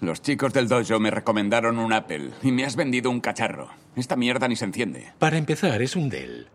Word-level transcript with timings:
Los 0.00 0.22
chicos 0.22 0.52
del 0.52 0.68
dojo 0.68 1.00
me 1.00 1.10
recomendaron 1.10 1.78
un 1.78 1.92
Apple 1.92 2.30
y 2.42 2.52
me 2.52 2.64
has 2.64 2.76
vendido 2.76 3.10
un 3.10 3.20
cacharro. 3.20 3.70
Esta 3.96 4.14
mierda 4.14 4.46
ni 4.46 4.54
se 4.54 4.64
enciende. 4.64 5.12
Para 5.18 5.38
empezar, 5.38 5.82
es 5.82 5.96
un 5.96 6.08
Dell. 6.08 6.46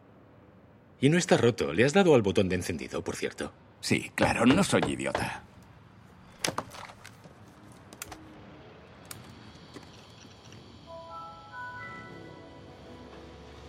Y 1.02 1.10
no 1.10 1.18
está 1.18 1.36
roto. 1.36 1.74
Le 1.74 1.84
has 1.84 1.92
dado 1.92 2.16
al 2.16 2.22
botón 2.22 2.48
de 2.48 2.56
encendido, 2.56 3.04
por 3.04 3.18
cierto. 3.18 3.52
Sí, 3.82 4.12
claro, 4.16 4.46
no 4.46 4.64
soy 4.64 4.82
idiota. 4.88 5.44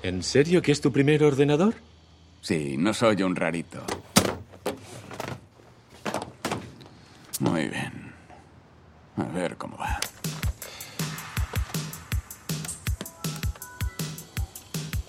¿En 0.04 0.22
serio 0.22 0.62
que 0.62 0.70
es 0.70 0.80
tu 0.80 0.92
primer 0.92 1.24
ordenador? 1.24 1.74
Sí, 2.42 2.76
no 2.78 2.94
soy 2.94 3.22
un 3.22 3.34
rarito. 3.34 3.82
Muy 7.40 7.68
bien. 7.68 8.03
A 9.16 9.22
ver 9.24 9.56
cómo 9.56 9.76
va. 9.76 10.00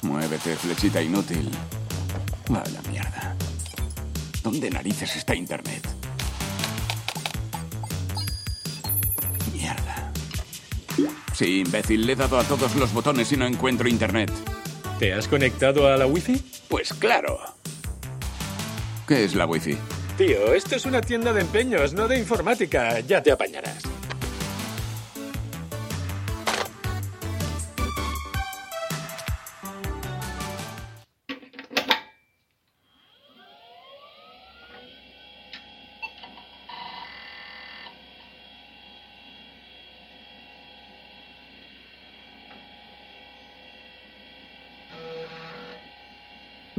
Muévete, 0.01 0.55
flechita 0.55 1.01
inútil. 1.01 1.49
Va 2.53 2.59
a 2.59 2.69
la 2.69 2.81
mierda. 2.89 3.35
¿Dónde 4.43 4.69
narices 4.69 5.15
está 5.15 5.33
Internet? 5.33 5.87
Mierda. 9.51 10.11
Sí, 11.33 11.61
imbécil, 11.61 12.05
le 12.05 12.13
he 12.13 12.15
dado 12.15 12.37
a 12.37 12.43
todos 12.43 12.75
los 12.75 12.93
botones 12.93 13.31
y 13.31 13.37
no 13.37 13.47
encuentro 13.47 13.89
Internet. 13.89 14.31
¿Te 14.99 15.13
has 15.13 15.27
conectado 15.27 15.91
a 15.91 15.97
la 15.97 16.05
Wi-Fi? 16.05 16.43
Pues 16.69 16.93
claro. 16.93 17.39
¿Qué 19.07 19.25
es 19.25 19.33
la 19.33 19.47
Wi-Fi? 19.47 19.77
Tío, 20.17 20.53
esto 20.53 20.75
es 20.75 20.85
una 20.85 21.01
tienda 21.01 21.33
de 21.33 21.41
empeños, 21.41 21.93
no 21.93 22.07
de 22.07 22.17
informática. 22.19 22.99
Ya 23.01 23.21
te 23.21 23.31
apañarás. 23.31 23.94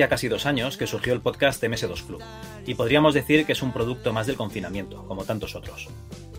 Ya 0.00 0.08
casi 0.08 0.28
dos 0.28 0.46
años 0.46 0.78
que 0.78 0.86
surgió 0.86 1.12
el 1.12 1.20
podcast 1.20 1.62
MS2 1.62 2.06
Club, 2.06 2.22
y 2.64 2.72
podríamos 2.72 3.12
decir 3.12 3.44
que 3.44 3.52
es 3.52 3.60
un 3.60 3.70
producto 3.70 4.14
más 4.14 4.26
del 4.26 4.36
confinamiento, 4.36 5.04
como 5.06 5.24
tantos 5.24 5.54
otros. 5.54 5.88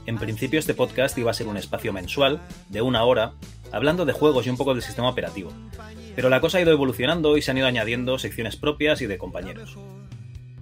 En 0.07 0.17
principio 0.17 0.57
este 0.57 0.73
podcast 0.73 1.15
iba 1.19 1.29
a 1.29 1.35
ser 1.35 1.45
un 1.45 1.57
espacio 1.57 1.93
mensual, 1.93 2.41
de 2.69 2.81
una 2.81 3.03
hora, 3.03 3.33
hablando 3.71 4.05
de 4.05 4.13
juegos 4.13 4.47
y 4.47 4.49
un 4.49 4.57
poco 4.57 4.73
del 4.73 4.81
sistema 4.81 5.09
operativo, 5.09 5.53
pero 6.15 6.29
la 6.29 6.41
cosa 6.41 6.57
ha 6.57 6.61
ido 6.61 6.71
evolucionando 6.71 7.37
y 7.37 7.43
se 7.43 7.51
han 7.51 7.59
ido 7.59 7.67
añadiendo 7.67 8.17
secciones 8.17 8.55
propias 8.55 8.99
y 9.03 9.05
de 9.05 9.19
compañeros. 9.19 9.77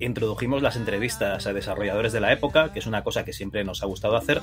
Introdujimos 0.01 0.61
las 0.61 0.75
entrevistas 0.75 1.47
a 1.47 1.53
desarrolladores 1.53 2.11
de 2.11 2.19
la 2.19 2.33
época, 2.33 2.73
que 2.73 2.79
es 2.79 2.85
una 2.85 3.05
cosa 3.05 3.23
que 3.23 3.31
siempre 3.31 3.63
nos 3.63 3.81
ha 3.81 3.85
gustado 3.85 4.17
hacer, 4.17 4.41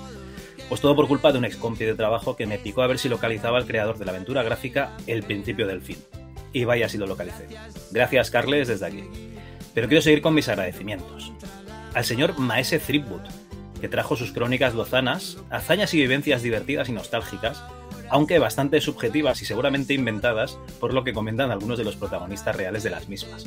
pues 0.70 0.80
todo 0.80 0.96
por 0.96 1.08
culpa 1.08 1.30
de 1.30 1.38
un 1.38 1.44
ex 1.44 1.56
compi 1.56 1.84
de 1.84 1.94
trabajo 1.94 2.36
que 2.36 2.46
me 2.46 2.58
picó 2.58 2.80
a 2.80 2.86
ver 2.86 2.98
si 2.98 3.10
localizaba 3.10 3.58
al 3.58 3.66
creador 3.66 3.98
de 3.98 4.06
la 4.06 4.12
aventura 4.12 4.42
gráfica 4.42 4.96
El 5.06 5.24
principio 5.24 5.66
del 5.66 5.82
fin. 5.82 5.98
Y 6.52 6.64
vaya 6.64 6.88
si 6.88 6.98
lo 6.98 7.06
localicé. 7.06 7.46
Gracias, 7.90 8.30
Carles, 8.30 8.68
desde 8.68 8.86
aquí. 8.86 9.04
Pero 9.74 9.88
quiero 9.88 10.02
seguir 10.02 10.22
con 10.22 10.34
mis 10.34 10.48
agradecimientos. 10.48 11.32
Al 11.94 12.04
señor 12.04 12.38
Maese 12.38 12.78
Threepwood, 12.78 13.22
que 13.80 13.88
trajo 13.88 14.16
sus 14.16 14.32
crónicas 14.32 14.74
lozanas, 14.74 15.38
hazañas 15.50 15.92
y 15.94 15.98
vivencias 15.98 16.42
divertidas 16.42 16.88
y 16.88 16.92
nostálgicas, 16.92 17.62
aunque 18.08 18.38
bastante 18.38 18.80
subjetivas 18.80 19.42
y 19.42 19.44
seguramente 19.44 19.94
inventadas 19.94 20.58
por 20.80 20.94
lo 20.94 21.04
que 21.04 21.12
comentan 21.12 21.50
algunos 21.50 21.78
de 21.78 21.84
los 21.84 21.96
protagonistas 21.96 22.56
reales 22.56 22.82
de 22.82 22.90
las 22.90 23.08
mismas. 23.08 23.46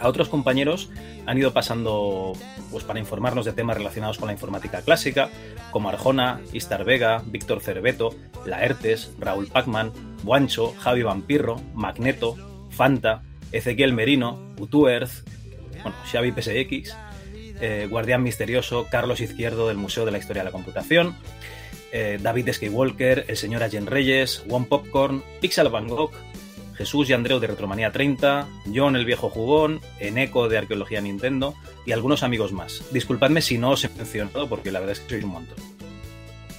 A 0.00 0.08
otros 0.08 0.28
compañeros 0.28 0.90
han 1.26 1.38
ido 1.38 1.52
pasando 1.52 2.34
pues, 2.70 2.84
para 2.84 2.98
informarnos 2.98 3.44
de 3.44 3.52
temas 3.52 3.76
relacionados 3.76 4.18
con 4.18 4.26
la 4.26 4.32
informática 4.32 4.82
clásica, 4.82 5.30
como 5.70 5.88
Arjona, 5.88 6.40
Istar 6.52 6.84
Vega, 6.84 7.22
Víctor 7.26 7.60
Cerveto, 7.60 8.14
Laertes, 8.44 9.12
Raúl 9.18 9.46
Pacman, 9.46 9.92
Guancho, 10.22 10.74
Javi 10.78 11.02
Vampirro, 11.02 11.60
Magneto, 11.74 12.36
Fanta, 12.70 13.22
Ezequiel 13.52 13.92
Merino, 13.92 14.54
Utuerz, 14.58 15.24
bueno, 15.82 15.96
Xavi 16.10 16.32
PSX, 16.32 16.94
eh, 17.60 17.86
Guardián 17.88 18.22
Misterioso, 18.22 18.86
Carlos 18.90 19.20
Izquierdo 19.20 19.68
del 19.68 19.76
Museo 19.76 20.04
de 20.04 20.10
la 20.10 20.18
Historia 20.18 20.42
de 20.42 20.46
la 20.46 20.52
Computación, 20.52 21.16
eh, 21.92 22.18
David 22.20 22.52
Skywalker, 22.52 23.24
el 23.28 23.36
señor 23.36 23.62
Allen 23.62 23.86
Reyes, 23.86 24.44
One 24.48 24.66
Popcorn, 24.66 25.22
Pixel 25.40 25.68
Van 25.68 25.88
Gogh, 25.88 26.12
Jesús 26.76 27.10
y 27.10 27.12
Andreu 27.12 27.40
de 27.40 27.46
Retromanía 27.46 27.92
30, 27.92 28.46
John 28.74 28.96
el 28.96 29.04
Viejo 29.04 29.30
Jugón, 29.30 29.80
Eneco 29.98 30.48
de 30.48 30.58
Arqueología 30.58 31.00
Nintendo 31.00 31.54
y 31.84 31.92
algunos 31.92 32.22
amigos 32.22 32.52
más. 32.52 32.82
Disculpadme 32.92 33.42
si 33.42 33.58
no 33.58 33.70
os 33.70 33.84
he 33.84 33.88
mencionado 33.88 34.48
porque 34.48 34.70
la 34.70 34.80
verdad 34.80 34.92
es 34.92 35.00
que 35.00 35.10
sois 35.10 35.24
un 35.24 35.30
montón. 35.30 35.56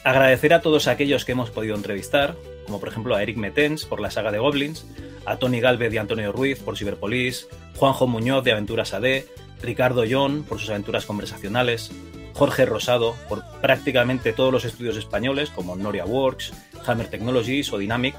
Agradecer 0.03 0.53
a 0.53 0.61
todos 0.61 0.87
aquellos 0.87 1.25
que 1.25 1.33
hemos 1.33 1.49
podido 1.49 1.75
entrevistar, 1.75 2.35
como 2.65 2.79
por 2.79 2.89
ejemplo 2.89 3.15
a 3.15 3.21
Eric 3.21 3.37
Metens 3.37 3.85
por 3.85 3.99
la 3.99 4.11
saga 4.11 4.31
de 4.31 4.39
Goblins, 4.39 4.85
a 5.25 5.37
Tony 5.37 5.59
Galvez 5.59 5.93
y 5.93 5.97
Antonio 5.97 6.31
Ruiz 6.31 6.59
por 6.59 6.77
Cyberpolice, 6.77 7.47
Juanjo 7.75 8.07
Muñoz 8.07 8.43
de 8.43 8.53
Aventuras 8.53 8.93
AD, 8.93 9.23
Ricardo 9.61 10.03
John 10.09 10.43
por 10.43 10.59
sus 10.59 10.69
aventuras 10.69 11.05
conversacionales, 11.05 11.91
Jorge 12.33 12.65
Rosado 12.65 13.15
por 13.27 13.43
prácticamente 13.61 14.31
todos 14.31 14.53
los 14.53 14.63
estudios 14.63 14.95
españoles 14.95 15.49
como 15.49 15.75
Noria 15.75 16.05
Works, 16.05 16.53
Hammer 16.85 17.09
Technologies 17.09 17.73
o 17.73 17.77
Dynamic, 17.77 18.15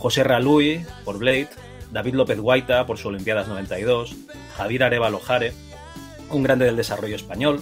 José 0.00 0.24
Ralui 0.24 0.82
por 1.04 1.18
Blade, 1.18 1.50
David 1.92 2.14
López 2.14 2.40
Guaita 2.40 2.86
por 2.86 2.96
su 2.96 3.08
Olimpiadas 3.08 3.48
92, 3.48 4.16
Javier 4.56 4.84
Arevalo 4.84 5.20
Jare, 5.20 5.52
un 6.30 6.42
grande 6.42 6.64
del 6.64 6.76
desarrollo 6.76 7.16
español, 7.16 7.60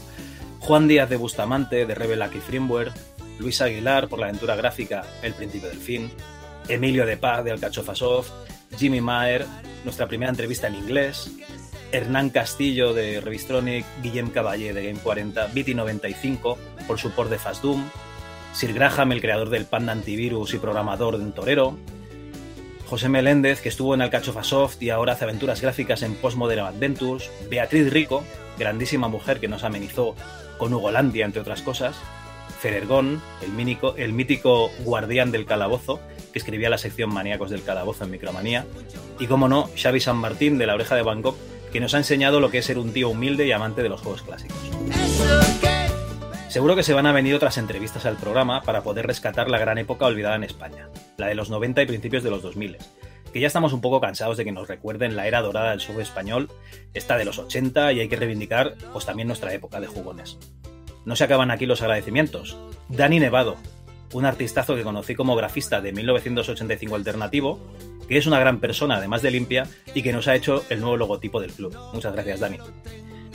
Juan 0.60 0.86
Díaz 0.86 1.10
de 1.10 1.16
Bustamante 1.16 1.84
de 1.84 1.94
Rebel 1.96 2.22
Aki 2.22 2.38
Framework, 2.38 2.94
Luis 3.40 3.60
Aguilar 3.60 4.06
por 4.06 4.20
la 4.20 4.26
aventura 4.26 4.54
gráfica 4.54 5.04
El 5.20 5.34
Principio 5.34 5.68
del 5.68 5.78
Fin, 5.78 6.12
Emilio 6.68 7.06
de 7.06 7.16
Paz 7.16 7.42
de 7.42 7.50
Alcachofa 7.50 7.96
Soft, 7.96 8.30
Jimmy 8.76 9.00
Maher, 9.00 9.44
nuestra 9.82 10.06
primera 10.06 10.30
entrevista 10.30 10.68
en 10.68 10.76
inglés, 10.76 11.32
Hernán 11.90 12.30
Castillo 12.30 12.94
de 12.94 13.20
Revistronic, 13.20 13.84
Guillem 14.00 14.30
Caballé 14.30 14.72
de 14.72 14.86
Game 14.86 15.00
40, 15.00 15.52
Viti95 15.52 16.56
por 16.86 17.00
support 17.00 17.30
de 17.30 17.38
Fast 17.38 17.64
Doom, 17.64 17.82
Sir 18.52 18.74
Graham, 18.74 19.10
el 19.10 19.20
creador 19.20 19.50
del 19.50 19.64
Panda 19.64 19.90
Antivirus 19.90 20.54
y 20.54 20.58
programador 20.58 21.18
de 21.18 21.32
torero, 21.32 21.76
José 22.88 23.10
Meléndez, 23.10 23.60
que 23.60 23.68
estuvo 23.68 23.94
en 23.94 24.00
Alcachofa 24.00 24.42
Soft 24.42 24.80
y 24.80 24.88
ahora 24.88 25.12
hace 25.12 25.24
aventuras 25.24 25.60
gráficas 25.60 26.02
en 26.02 26.14
Postmodern 26.14 26.66
Adventures, 26.66 27.30
Beatriz 27.50 27.92
Rico, 27.92 28.24
grandísima 28.58 29.08
mujer 29.08 29.40
que 29.40 29.48
nos 29.48 29.62
amenizó 29.62 30.14
con 30.56 30.72
Hugolandia, 30.72 31.26
entre 31.26 31.42
otras 31.42 31.60
cosas, 31.60 31.96
Federgón, 32.60 33.20
el, 33.42 33.78
el 33.96 34.12
mítico 34.14 34.70
guardián 34.84 35.30
del 35.30 35.44
calabozo, 35.44 36.00
que 36.32 36.38
escribía 36.38 36.70
la 36.70 36.78
sección 36.78 37.12
Maníacos 37.12 37.50
del 37.50 37.62
Calabozo 37.62 38.04
en 38.04 38.10
Micromanía, 38.10 38.64
y 39.18 39.26
como 39.26 39.48
no, 39.48 39.68
Xavi 39.76 40.00
San 40.00 40.16
Martín 40.16 40.56
de 40.56 40.66
La 40.66 40.74
Oreja 40.74 40.94
de 40.94 41.02
Bangkok, 41.02 41.36
que 41.70 41.80
nos 41.80 41.92
ha 41.92 41.98
enseñado 41.98 42.40
lo 42.40 42.50
que 42.50 42.58
es 42.58 42.64
ser 42.64 42.78
un 42.78 42.94
tío 42.94 43.10
humilde 43.10 43.46
y 43.46 43.52
amante 43.52 43.82
de 43.82 43.90
los 43.90 44.00
juegos 44.00 44.22
clásicos. 44.22 44.56
Seguro 46.58 46.74
que 46.74 46.82
se 46.82 46.92
van 46.92 47.06
a 47.06 47.12
venir 47.12 47.36
otras 47.36 47.56
entrevistas 47.56 48.04
al 48.04 48.16
programa 48.16 48.62
para 48.62 48.82
poder 48.82 49.06
rescatar 49.06 49.48
la 49.48 49.60
gran 49.60 49.78
época 49.78 50.06
olvidada 50.06 50.34
en 50.34 50.42
España, 50.42 50.88
la 51.16 51.28
de 51.28 51.36
los 51.36 51.50
90 51.50 51.82
y 51.82 51.86
principios 51.86 52.24
de 52.24 52.30
los 52.30 52.42
2000, 52.42 52.78
que 53.32 53.38
ya 53.38 53.46
estamos 53.46 53.72
un 53.72 53.80
poco 53.80 54.00
cansados 54.00 54.36
de 54.36 54.44
que 54.44 54.50
nos 54.50 54.66
recuerden 54.66 55.14
la 55.14 55.28
era 55.28 55.40
dorada 55.40 55.70
del 55.70 55.78
software 55.78 56.02
español, 56.02 56.50
esta 56.94 57.16
de 57.16 57.24
los 57.24 57.38
80 57.38 57.92
y 57.92 58.00
hay 58.00 58.08
que 58.08 58.16
reivindicar 58.16 58.74
pues 58.92 59.06
también 59.06 59.28
nuestra 59.28 59.54
época 59.54 59.78
de 59.78 59.86
jugones. 59.86 60.36
No 61.04 61.14
se 61.14 61.22
acaban 61.22 61.52
aquí 61.52 61.64
los 61.64 61.80
agradecimientos. 61.80 62.56
Dani 62.88 63.20
Nevado, 63.20 63.54
un 64.12 64.24
artistazo 64.24 64.74
que 64.74 64.82
conocí 64.82 65.14
como 65.14 65.36
grafista 65.36 65.80
de 65.80 65.92
1985 65.92 66.96
alternativo, 66.96 67.60
que 68.08 68.18
es 68.18 68.26
una 68.26 68.40
gran 68.40 68.58
persona 68.58 68.96
además 68.96 69.22
de 69.22 69.30
limpia 69.30 69.68
y 69.94 70.02
que 70.02 70.12
nos 70.12 70.26
ha 70.26 70.34
hecho 70.34 70.64
el 70.70 70.80
nuevo 70.80 70.96
logotipo 70.96 71.40
del 71.40 71.52
club. 71.52 71.78
Muchas 71.94 72.14
gracias 72.14 72.40
Dani. 72.40 72.58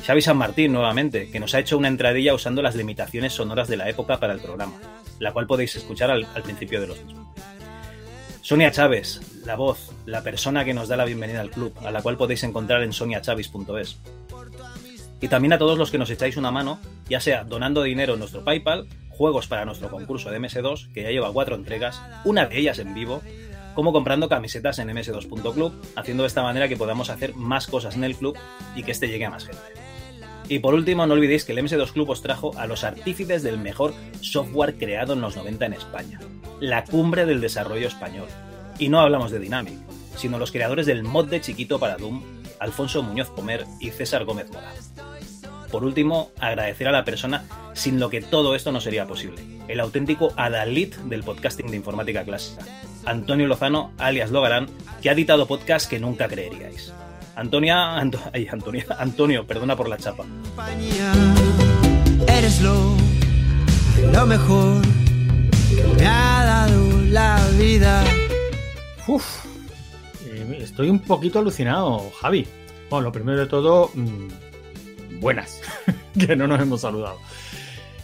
Xavi 0.05 0.21
San 0.21 0.35
Martín, 0.35 0.73
nuevamente, 0.73 1.29
que 1.31 1.39
nos 1.39 1.55
ha 1.55 1.59
hecho 1.59 1.77
una 1.77 1.87
entradilla 1.87 2.33
usando 2.33 2.61
las 2.61 2.75
limitaciones 2.75 3.31
sonoras 3.31 3.69
de 3.69 3.77
la 3.77 3.87
época 3.87 4.19
para 4.19 4.33
el 4.33 4.41
programa, 4.41 4.73
la 5.19 5.31
cual 5.31 5.47
podéis 5.47 5.77
escuchar 5.77 6.11
al, 6.11 6.27
principio 6.43 6.81
de 6.81 6.87
los 6.87 7.01
mismos. 7.01 7.25
Sonia 8.41 8.69
Chávez, 8.69 9.21
la 9.45 9.55
voz, 9.55 9.91
la 10.05 10.21
persona 10.21 10.65
que 10.65 10.73
nos 10.73 10.89
da 10.89 10.97
la 10.97 11.05
bienvenida 11.05 11.39
al 11.39 11.51
club, 11.51 11.73
a 11.85 11.89
la 11.89 12.01
cual 12.01 12.17
podéis 12.17 12.43
encontrar 12.43 12.83
en 12.83 12.91
soniachavis.es. 12.91 13.97
Y 15.21 15.29
también 15.29 15.53
a 15.53 15.57
todos 15.57 15.77
los 15.77 15.89
que 15.89 15.97
nos 15.97 16.09
echáis 16.09 16.35
una 16.35 16.51
mano, 16.51 16.79
ya 17.07 17.21
sea 17.21 17.45
donando 17.45 17.81
dinero 17.81 18.13
en 18.13 18.19
nuestro 18.19 18.43
PayPal, 18.43 18.89
juegos 19.07 19.47
para 19.47 19.63
nuestro 19.63 19.89
concurso 19.89 20.29
de 20.31 20.41
MS2, 20.41 20.91
que 20.91 21.03
ya 21.03 21.11
lleva 21.11 21.31
cuatro 21.31 21.55
entregas, 21.55 22.01
una 22.25 22.45
de 22.47 22.59
ellas 22.59 22.77
en 22.79 22.93
vivo, 22.93 23.21
como 23.73 23.93
comprando 23.93 24.27
camisetas 24.27 24.79
en 24.79 24.89
ms2.club, 24.89 25.73
haciendo 25.95 26.23
de 26.23 26.27
esta 26.27 26.43
manera 26.43 26.67
que 26.67 26.75
podamos 26.75 27.09
hacer 27.09 27.35
más 27.35 27.67
cosas 27.67 27.95
en 27.95 28.03
el 28.03 28.17
club 28.17 28.37
y 28.75 28.83
que 28.83 28.91
este 28.91 29.07
llegue 29.07 29.25
a 29.25 29.29
más 29.29 29.45
gente. 29.45 29.82
Y 30.49 30.59
por 30.59 30.73
último, 30.73 31.05
no 31.05 31.13
olvidéis 31.13 31.45
que 31.45 31.53
el 31.53 31.59
MS2 31.59 31.91
Club 31.91 32.09
os 32.09 32.21
trajo 32.21 32.57
a 32.57 32.67
los 32.67 32.83
artífices 32.83 33.43
del 33.43 33.57
mejor 33.57 33.93
software 34.21 34.75
creado 34.75 35.13
en 35.13 35.21
los 35.21 35.35
90 35.35 35.65
en 35.65 35.73
España, 35.73 36.19
la 36.59 36.83
cumbre 36.83 37.25
del 37.25 37.41
desarrollo 37.41 37.87
español. 37.87 38.27
Y 38.77 38.89
no 38.89 38.99
hablamos 38.99 39.31
de 39.31 39.39
Dynamic, 39.39 39.77
sino 40.17 40.37
los 40.37 40.51
creadores 40.51 40.85
del 40.85 41.03
mod 41.03 41.27
de 41.27 41.41
chiquito 41.41 41.79
para 41.79 41.97
Doom, 41.97 42.21
Alfonso 42.59 43.03
Muñoz 43.03 43.29
Comer 43.29 43.65
y 43.79 43.89
César 43.89 44.25
Gómez 44.25 44.49
Mora. 44.51 44.73
Por 45.71 45.83
último, 45.83 46.31
agradecer 46.39 46.87
a 46.87 46.91
la 46.91 47.03
persona 47.03 47.45
sin 47.73 47.99
lo 47.99 48.09
que 48.09 48.21
todo 48.21 48.53
esto 48.53 48.71
no 48.71 48.79
sería 48.79 49.07
posible, 49.07 49.41
el 49.67 49.79
auténtico 49.79 50.31
adalid 50.37 50.93
del 51.05 51.23
podcasting 51.23 51.71
de 51.71 51.77
informática 51.77 52.23
clásica, 52.23 52.63
Antonio 53.05 53.47
Lozano, 53.47 53.91
alias 53.97 54.29
Logarán, 54.29 54.67
que 55.01 55.09
ha 55.09 55.13
editado 55.13 55.47
podcast 55.47 55.89
que 55.89 55.99
nunca 55.99 56.27
creeríais. 56.27 56.93
Antonia, 57.35 57.97
Antonia, 57.97 58.85
Antonio, 58.99 59.45
perdona 59.45 59.75
por 59.75 59.89
la 59.89 59.97
chapa. 59.97 60.25
Eres 62.27 62.61
lo, 62.61 62.95
lo 64.11 64.25
mejor 64.25 64.81
que 65.69 65.83
me 65.97 66.05
ha 66.05 66.43
dado 66.45 67.01
la 67.09 67.39
vida. 67.57 68.03
Uf, 69.07 69.45
eh, 70.25 70.59
estoy 70.61 70.89
un 70.89 70.99
poquito 70.99 71.39
alucinado, 71.39 72.11
Javi. 72.21 72.47
Bueno, 72.89 73.05
lo 73.05 73.11
primero 73.11 73.39
de 73.39 73.47
todo, 73.47 73.89
mm, 73.93 75.19
buenas, 75.19 75.61
que 76.19 76.35
no 76.35 76.47
nos 76.47 76.61
hemos 76.61 76.81
saludado. 76.81 77.17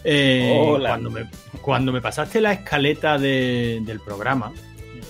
Eh, 0.04 0.58
Hola. 0.60 0.90
Cuando 0.90 1.12
me, 1.12 1.30
cuando 1.62 1.92
me 1.92 2.02
pasaste 2.02 2.42
la 2.42 2.54
escaleta 2.54 3.18
del 3.20 4.02
programa, 4.04 4.52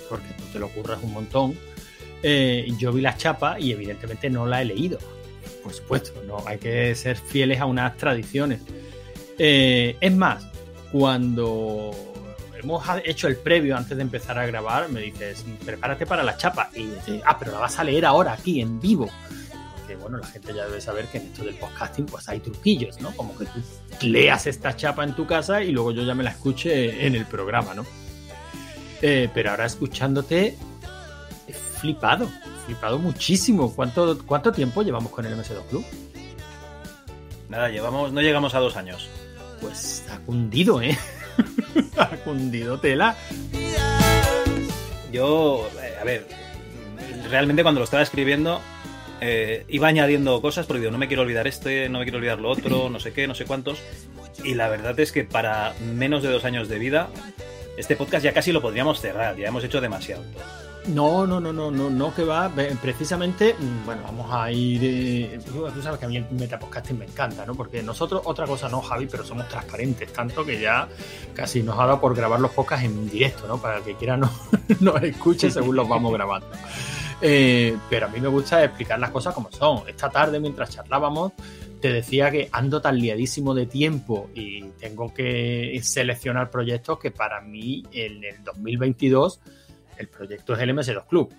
porque 0.10 0.27
tú 0.38 0.44
te 0.51 0.60
lo 0.60 0.66
ocurras 0.66 1.00
un 1.04 1.13
montón, 1.13 1.56
eh, 2.24 2.71
yo 2.77 2.92
vi 2.92 3.01
la 3.01 3.16
chapa 3.16 3.60
y 3.60 3.71
evidentemente 3.71 4.30
no 4.30 4.45
la 4.45 4.62
he 4.62 4.66
leído. 4.66 5.00
Por 5.63 5.74
supuesto, 5.74 6.21
no 6.25 6.44
hay 6.48 6.57
que 6.57 6.95
ser 6.95 7.18
fieles 7.18 7.60
a 7.60 7.66
unas 7.66 7.98
tradiciones. 7.98 8.62
Eh, 9.38 9.95
es 10.00 10.13
más, 10.13 10.45
cuando 10.92 11.92
hemos 12.62 12.83
hecho 13.06 13.27
el 13.27 13.38
previo 13.38 13.77
antes 13.77 13.95
de 13.95 14.04
empezar 14.04 14.38
a 14.38 14.45
grabar, 14.45 14.89
me 14.89 15.01
dices, 15.01 15.45
prepárate 15.66 16.06
para 16.06 16.24
la 16.24 16.38
chapa. 16.38 16.69
Y 16.75 16.86
dices, 16.86 17.21
ah, 17.25 17.38
pero 17.38 17.51
la 17.51 17.60
vas 17.60 17.80
a 17.80 17.83
leer 17.83 18.06
ahora, 18.06 18.33
aquí, 18.33 18.62
en 18.62 18.80
vivo. 18.80 19.10
Que 19.88 19.95
bueno, 19.95 20.18
la 20.18 20.27
gente 20.27 20.54
ya 20.54 20.66
debe 20.66 20.81
saber 20.81 21.06
que 21.06 21.18
en 21.18 21.27
esto 21.27 21.44
del 21.44 21.56
podcasting 21.56 22.06
pues 22.06 22.27
hay 22.30 22.39
truquillos, 22.39 23.01
¿no? 23.01 23.12
Como 23.16 23.36
que 23.38 23.45
tú 23.45 24.07
leas 24.07 24.45
esta 24.45 24.75
chapa 24.75 25.04
en 25.04 25.16
tu 25.16 25.25
casa 25.25 25.63
y 25.63 25.71
luego 25.71 25.92
yo 25.92 26.04
ya 26.04 26.13
me 26.13 26.24
la 26.24 26.30
escuche 26.31 27.07
en 27.07 27.16
el 27.16 27.25
programa, 27.25 27.74
¿no? 27.74 27.86
Eh, 29.01 29.30
pero 29.33 29.51
ahora 29.51 29.66
escuchándote, 29.66 30.57
flipado, 31.80 32.30
flipado 32.66 33.00
muchísimo. 33.00 33.74
¿Cuánto, 33.74 34.18
¿Cuánto 34.26 34.52
tiempo 34.52 34.81
llevamos 34.81 35.12
con 35.12 35.26
el 35.26 35.36
MS2 35.36 35.64
Club? 35.70 35.86
Nada, 37.50 37.70
llevamos, 37.70 38.12
no 38.12 38.22
llegamos 38.22 38.54
a 38.56 38.60
dos 38.60 38.76
años. 38.78 39.10
Pues 39.62 40.06
ha 40.12 40.20
cundido, 40.20 40.81
¿eh? 40.81 40.98
ha 41.98 42.08
cundido 42.18 42.80
tela. 42.80 43.16
Yo, 45.12 45.68
eh, 45.81 45.98
a 46.00 46.04
ver, 46.04 46.28
realmente 47.30 47.64
cuando 47.64 47.80
lo 47.80 47.86
estaba 47.86 48.04
escribiendo 48.04 48.62
eh, 49.22 49.66
iba 49.68 49.88
añadiendo 49.88 50.42
cosas 50.42 50.66
porque 50.66 50.81
digo, 50.81 50.92
no 50.92 50.98
me 50.98 51.08
quiero 51.08 51.24
olvidar 51.24 51.48
este, 51.48 51.90
no 51.90 52.00
me 52.00 52.06
quiero 52.06 52.20
olvidar 52.20 52.40
lo 52.40 52.50
otro, 52.50 52.90
no 52.90 53.00
sé 53.00 53.12
qué, 53.12 53.28
no 53.28 53.36
sé 53.36 53.46
cuántos. 53.46 53.80
Y 54.44 54.54
la 54.54 54.70
verdad 54.70 54.98
es 55.00 55.12
que 55.12 55.24
para 55.24 55.74
menos 55.94 56.24
de 56.24 56.30
dos 56.30 56.46
años 56.46 56.70
de 56.70 56.80
vida 56.80 57.10
este 57.78 57.96
podcast 57.96 58.24
ya 58.24 58.34
casi 58.34 58.52
lo 58.52 58.62
podríamos 58.62 59.00
cerrar, 59.00 59.38
ya 59.38 59.48
hemos 59.48 59.64
hecho 59.64 59.81
demasiado. 59.81 60.24
No, 60.88 61.28
no, 61.28 61.40
no, 61.40 61.54
no, 61.54 61.70
no, 61.70 61.90
no, 61.90 62.16
que 62.16 62.24
va. 62.24 62.50
Precisamente, 62.81 63.54
mm, 63.54 63.86
bueno, 63.86 64.02
vamos 64.04 64.28
a 64.31 64.52
ir. 64.52 64.81
Eh, 64.84 65.40
tú 65.46 65.81
sabes 65.81 66.00
que 66.00 66.06
a 66.06 66.09
mí 66.09 66.18
el 66.18 66.26
metapodcasting 66.31 66.98
me 66.98 67.06
encanta, 67.06 67.45
¿no? 67.45 67.54
Porque 67.54 67.83
nosotros, 67.83 68.21
otra 68.26 68.48
cosa 68.48 68.69
no, 68.69 68.81
Javi, 68.81 69.06
pero 69.06 69.24
somos 69.24 69.48
transparentes, 69.48 70.12
tanto 70.12 70.45
que 70.45 70.59
ya 70.59 70.88
casi 71.33 71.62
nos 71.62 71.78
ha 71.78 71.86
dado 71.86 72.02
por 72.02 72.16
grabar 72.16 72.40
los 72.40 72.52
podcasts 72.52 72.86
en 72.86 73.09
directo, 73.09 73.48
¿no? 73.48 73.62
Para 73.62 73.78
el 73.78 73.83
que 73.83 73.95
quiera 73.95 74.18
nos, 74.18 74.31
nos 74.80 75.02
escuche 75.04 75.52
según 75.52 75.76
los 75.76 75.88
vamos 75.88 76.12
grabando. 76.14 76.48
Eh, 77.21 77.78
pero 77.90 78.06
a 78.06 78.09
mí 78.09 78.19
me 78.19 78.30
gusta 78.30 78.64
explicar 78.64 79.00
las 79.00 79.12
cosas 79.12 79.33
como 79.33 79.52
son. 79.52 79.88
Esta 79.88 80.09
tarde, 80.09 80.40
mientras 80.40 80.69
charlábamos, 80.69 81.33
te 81.81 81.92
decía 81.92 82.31
que 82.31 82.50
ando 82.52 82.81
tan 82.81 82.98
liadísimo 82.98 83.54
de 83.54 83.66
tiempo 83.66 84.30
y 84.33 84.64
tengo 84.80 85.14
que 85.14 85.80
seleccionar 85.83 86.50
proyectos 86.50 87.00
que 87.00 87.12
para 87.12 87.42
mí 87.42 87.83
en 87.92 88.24
el 88.24 88.44
2022 88.44 89.40
el 89.99 90.07
proyecto 90.07 90.53
es 90.53 90.59
el 90.59 90.69
MS2 90.71 91.06
Club. 91.07 91.35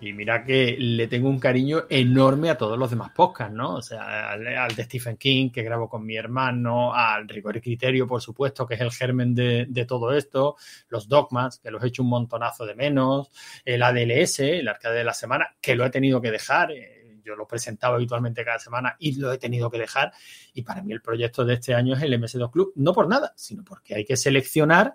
Y 0.00 0.12
mira 0.12 0.44
que 0.44 0.76
le 0.78 1.08
tengo 1.08 1.28
un 1.28 1.40
cariño 1.40 1.86
enorme 1.90 2.50
a 2.50 2.56
todos 2.56 2.78
los 2.78 2.88
demás 2.88 3.10
podcasts, 3.10 3.52
¿no? 3.52 3.74
O 3.74 3.82
sea, 3.82 4.30
al, 4.30 4.74
de 4.76 4.84
Stephen 4.84 5.16
King, 5.16 5.50
que 5.50 5.64
grabo 5.64 5.88
con 5.88 6.06
mi 6.06 6.16
hermano, 6.16 6.94
al 6.94 7.28
Rigor 7.28 7.56
y 7.56 7.60
Criterio, 7.60 8.06
por 8.06 8.22
supuesto, 8.22 8.64
que 8.64 8.74
es 8.74 8.80
el 8.80 8.92
germen 8.92 9.34
de, 9.34 9.66
de, 9.68 9.84
todo 9.86 10.12
esto, 10.12 10.54
los 10.88 11.08
Dogmas, 11.08 11.58
que 11.58 11.72
los 11.72 11.82
he 11.82 11.88
hecho 11.88 12.04
un 12.04 12.10
montonazo 12.10 12.64
de 12.64 12.76
menos, 12.76 13.32
el 13.64 13.82
ADLS, 13.82 14.38
el 14.38 14.68
Arcade 14.68 14.98
de 14.98 15.04
la 15.04 15.14
Semana, 15.14 15.56
que 15.60 15.74
lo 15.74 15.84
he 15.84 15.90
tenido 15.90 16.20
que 16.20 16.30
dejar, 16.30 16.70
eh, 16.70 17.18
yo 17.24 17.34
lo 17.34 17.48
presentaba 17.48 17.96
habitualmente 17.96 18.44
cada 18.44 18.60
semana 18.60 18.94
y 19.00 19.18
lo 19.18 19.32
he 19.32 19.38
tenido 19.38 19.68
que 19.68 19.78
dejar. 19.78 20.12
Y 20.54 20.62
para 20.62 20.80
mí 20.80 20.92
el 20.92 21.02
proyecto 21.02 21.44
de 21.44 21.54
este 21.54 21.74
año 21.74 21.96
es 21.96 22.02
el 22.02 22.12
MS2 22.14 22.52
Club, 22.52 22.72
no 22.76 22.92
por 22.92 23.08
nada, 23.08 23.32
sino 23.36 23.64
porque 23.64 23.96
hay 23.96 24.04
que 24.04 24.16
seleccionar 24.16 24.94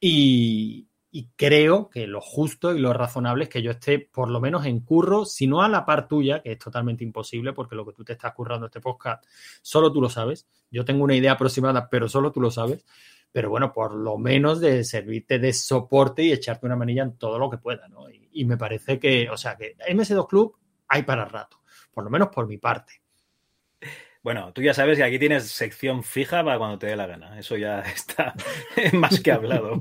y, 0.00 0.88
creo 1.36 1.90
que 1.90 2.06
lo 2.06 2.20
justo 2.20 2.74
y 2.74 2.78
lo 2.78 2.92
razonable 2.92 3.44
es 3.44 3.50
que 3.50 3.62
yo 3.62 3.72
esté 3.72 3.98
por 3.98 4.30
lo 4.30 4.40
menos 4.40 4.66
en 4.66 4.80
curro, 4.80 5.24
si 5.24 5.46
no 5.46 5.62
a 5.62 5.68
la 5.68 5.84
par 5.84 6.08
tuya, 6.08 6.40
que 6.40 6.52
es 6.52 6.58
totalmente 6.58 7.04
imposible, 7.04 7.52
porque 7.52 7.74
lo 7.74 7.84
que 7.84 7.92
tú 7.92 8.04
te 8.04 8.12
estás 8.12 8.32
currando 8.32 8.66
este 8.66 8.80
podcast, 8.80 9.24
solo 9.62 9.92
tú 9.92 10.00
lo 10.00 10.08
sabes. 10.08 10.46
Yo 10.70 10.84
tengo 10.84 11.04
una 11.04 11.16
idea 11.16 11.32
aproximada, 11.32 11.88
pero 11.88 12.08
solo 12.08 12.32
tú 12.32 12.40
lo 12.40 12.50
sabes. 12.50 12.84
Pero 13.32 13.50
bueno, 13.50 13.72
por 13.72 13.94
lo 13.94 14.18
menos 14.18 14.60
de 14.60 14.82
servirte 14.82 15.38
de 15.38 15.52
soporte 15.52 16.22
y 16.22 16.32
echarte 16.32 16.66
una 16.66 16.76
manilla 16.76 17.02
en 17.02 17.16
todo 17.16 17.38
lo 17.38 17.48
que 17.48 17.58
pueda, 17.58 17.86
¿no? 17.88 18.10
Y, 18.10 18.28
y 18.32 18.44
me 18.44 18.56
parece 18.56 18.98
que, 18.98 19.30
o 19.30 19.36
sea, 19.36 19.56
que 19.56 19.76
MS2 19.76 20.26
Club 20.28 20.56
hay 20.88 21.04
para 21.04 21.24
rato 21.24 21.60
por 21.92 22.04
lo 22.04 22.10
menos 22.10 22.28
por 22.28 22.46
mi 22.46 22.58
parte. 22.58 23.02
Bueno, 24.22 24.52
tú 24.52 24.62
ya 24.62 24.74
sabes 24.74 24.98
que 24.98 25.04
aquí 25.04 25.18
tienes 25.18 25.50
sección 25.50 26.02
fija 26.02 26.44
para 26.44 26.58
cuando 26.58 26.78
te 26.78 26.86
dé 26.86 26.96
la 26.96 27.06
gana. 27.06 27.38
Eso 27.38 27.56
ya 27.56 27.80
está 27.94 28.34
más 28.92 29.20
que 29.20 29.32
hablado. 29.32 29.80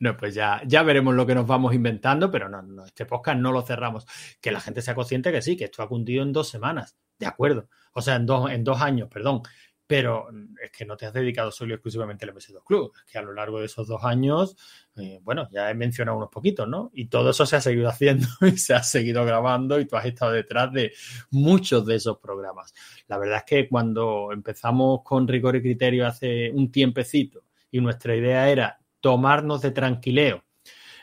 No, 0.00 0.16
pues 0.16 0.34
ya, 0.34 0.62
ya 0.64 0.82
veremos 0.82 1.14
lo 1.14 1.26
que 1.26 1.34
nos 1.34 1.46
vamos 1.46 1.74
inventando, 1.74 2.30
pero 2.30 2.48
no, 2.48 2.62
no, 2.62 2.84
este 2.84 3.04
podcast 3.04 3.38
no 3.38 3.50
lo 3.50 3.62
cerramos. 3.62 4.06
Que 4.40 4.52
la 4.52 4.60
gente 4.60 4.80
sea 4.80 4.94
consciente 4.94 5.32
que 5.32 5.42
sí, 5.42 5.56
que 5.56 5.64
esto 5.64 5.82
ha 5.82 5.88
cundido 5.88 6.22
en 6.22 6.32
dos 6.32 6.48
semanas, 6.48 6.96
de 7.18 7.26
acuerdo. 7.26 7.68
O 7.94 8.00
sea, 8.00 8.16
en 8.16 8.26
dos, 8.26 8.50
en 8.50 8.62
dos 8.62 8.80
años, 8.80 9.08
perdón. 9.12 9.42
Pero 9.88 10.28
es 10.62 10.70
que 10.70 10.84
no 10.84 10.98
te 10.98 11.06
has 11.06 11.14
dedicado 11.14 11.50
solo 11.50 11.72
y 11.72 11.74
exclusivamente 11.74 12.26
al 12.26 12.34
MS2 12.34 12.62
Club. 12.62 12.92
Es 12.94 13.10
que 13.10 13.18
a 13.18 13.22
lo 13.22 13.32
largo 13.32 13.58
de 13.58 13.66
esos 13.66 13.88
dos 13.88 14.04
años, 14.04 14.54
eh, 14.96 15.18
bueno, 15.22 15.48
ya 15.50 15.70
he 15.70 15.74
mencionado 15.74 16.18
unos 16.18 16.28
poquitos, 16.28 16.68
¿no? 16.68 16.90
Y 16.92 17.06
todo 17.06 17.30
eso 17.30 17.46
se 17.46 17.56
ha 17.56 17.60
seguido 17.62 17.88
haciendo 17.88 18.26
y 18.42 18.58
se 18.58 18.74
ha 18.74 18.82
seguido 18.82 19.24
grabando 19.24 19.80
y 19.80 19.86
tú 19.86 19.96
has 19.96 20.04
estado 20.04 20.32
detrás 20.32 20.72
de 20.72 20.92
muchos 21.30 21.86
de 21.86 21.96
esos 21.96 22.18
programas. 22.18 22.74
La 23.08 23.16
verdad 23.18 23.38
es 23.38 23.44
que 23.44 23.68
cuando 23.68 24.30
empezamos 24.30 25.00
con 25.02 25.26
rigor 25.26 25.56
y 25.56 25.62
criterio 25.62 26.06
hace 26.06 26.50
un 26.50 26.70
tiempecito 26.70 27.44
y 27.70 27.80
nuestra 27.80 28.14
idea 28.14 28.50
era 28.50 28.78
tomarnos 29.00 29.62
de 29.62 29.70
tranquileo 29.70 30.44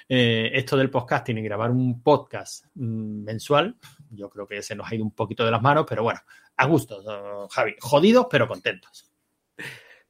eh, 0.08 0.52
esto 0.54 0.78
del 0.78 0.92
podcasting 0.92 1.38
y 1.40 1.42
grabar 1.42 1.72
un 1.72 2.04
podcast 2.04 2.66
mm, 2.76 3.24
mensual, 3.24 3.76
yo 4.12 4.30
creo 4.30 4.46
que 4.46 4.62
se 4.62 4.76
nos 4.76 4.90
ha 4.90 4.96
ido 4.96 5.04
un 5.04 5.16
poquito 5.16 5.44
de 5.44 5.52
las 5.52 5.62
manos, 5.62 5.86
pero 5.88 6.04
bueno, 6.04 6.20
a 6.58 6.66
gusto, 6.66 7.48
Javi. 7.50 7.76
Jodidos, 7.80 8.28
pero 8.30 8.48
contentos. 8.48 9.12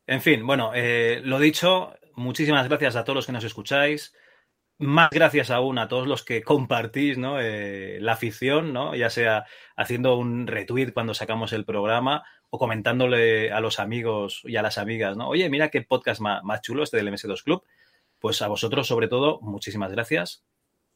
En 0.05 0.21
fin, 0.21 0.45
bueno, 0.45 0.71
eh, 0.75 1.21
lo 1.23 1.39
dicho, 1.39 1.95
muchísimas 2.15 2.67
gracias 2.67 2.95
a 2.95 3.03
todos 3.03 3.15
los 3.15 3.25
que 3.25 3.31
nos 3.31 3.43
escucháis. 3.43 4.13
Más 4.77 5.09
gracias 5.09 5.51
aún 5.51 5.79
a 5.79 5.87
todos 5.87 6.05
los 6.05 6.23
que 6.23 6.43
compartís 6.43 7.17
¿no? 7.17 7.39
Eh, 7.39 7.97
la 8.01 8.11
afición, 8.11 8.73
¿no? 8.73 8.93
ya 8.93 9.09
sea 9.09 9.45
haciendo 9.77 10.17
un 10.17 10.47
retweet 10.47 10.91
cuando 10.91 11.13
sacamos 11.13 11.53
el 11.53 11.63
programa 11.63 12.25
o 12.55 12.57
comentándole 12.57 13.51
a 13.51 13.59
los 13.59 13.79
amigos 13.79 14.41
y 14.45 14.55
a 14.55 14.61
las 14.61 14.77
amigas, 14.77 15.17
¿no? 15.17 15.27
Oye, 15.27 15.49
mira 15.49 15.69
qué 15.69 15.81
podcast 15.81 16.21
más, 16.21 16.43
más 16.43 16.61
chulo 16.61 16.83
este 16.83 16.97
del 16.97 17.09
MS2 17.09 17.43
Club. 17.43 17.63
Pues 18.19 18.41
a 18.41 18.47
vosotros, 18.47 18.87
sobre 18.87 19.07
todo, 19.07 19.39
muchísimas 19.41 19.91
gracias. 19.91 20.43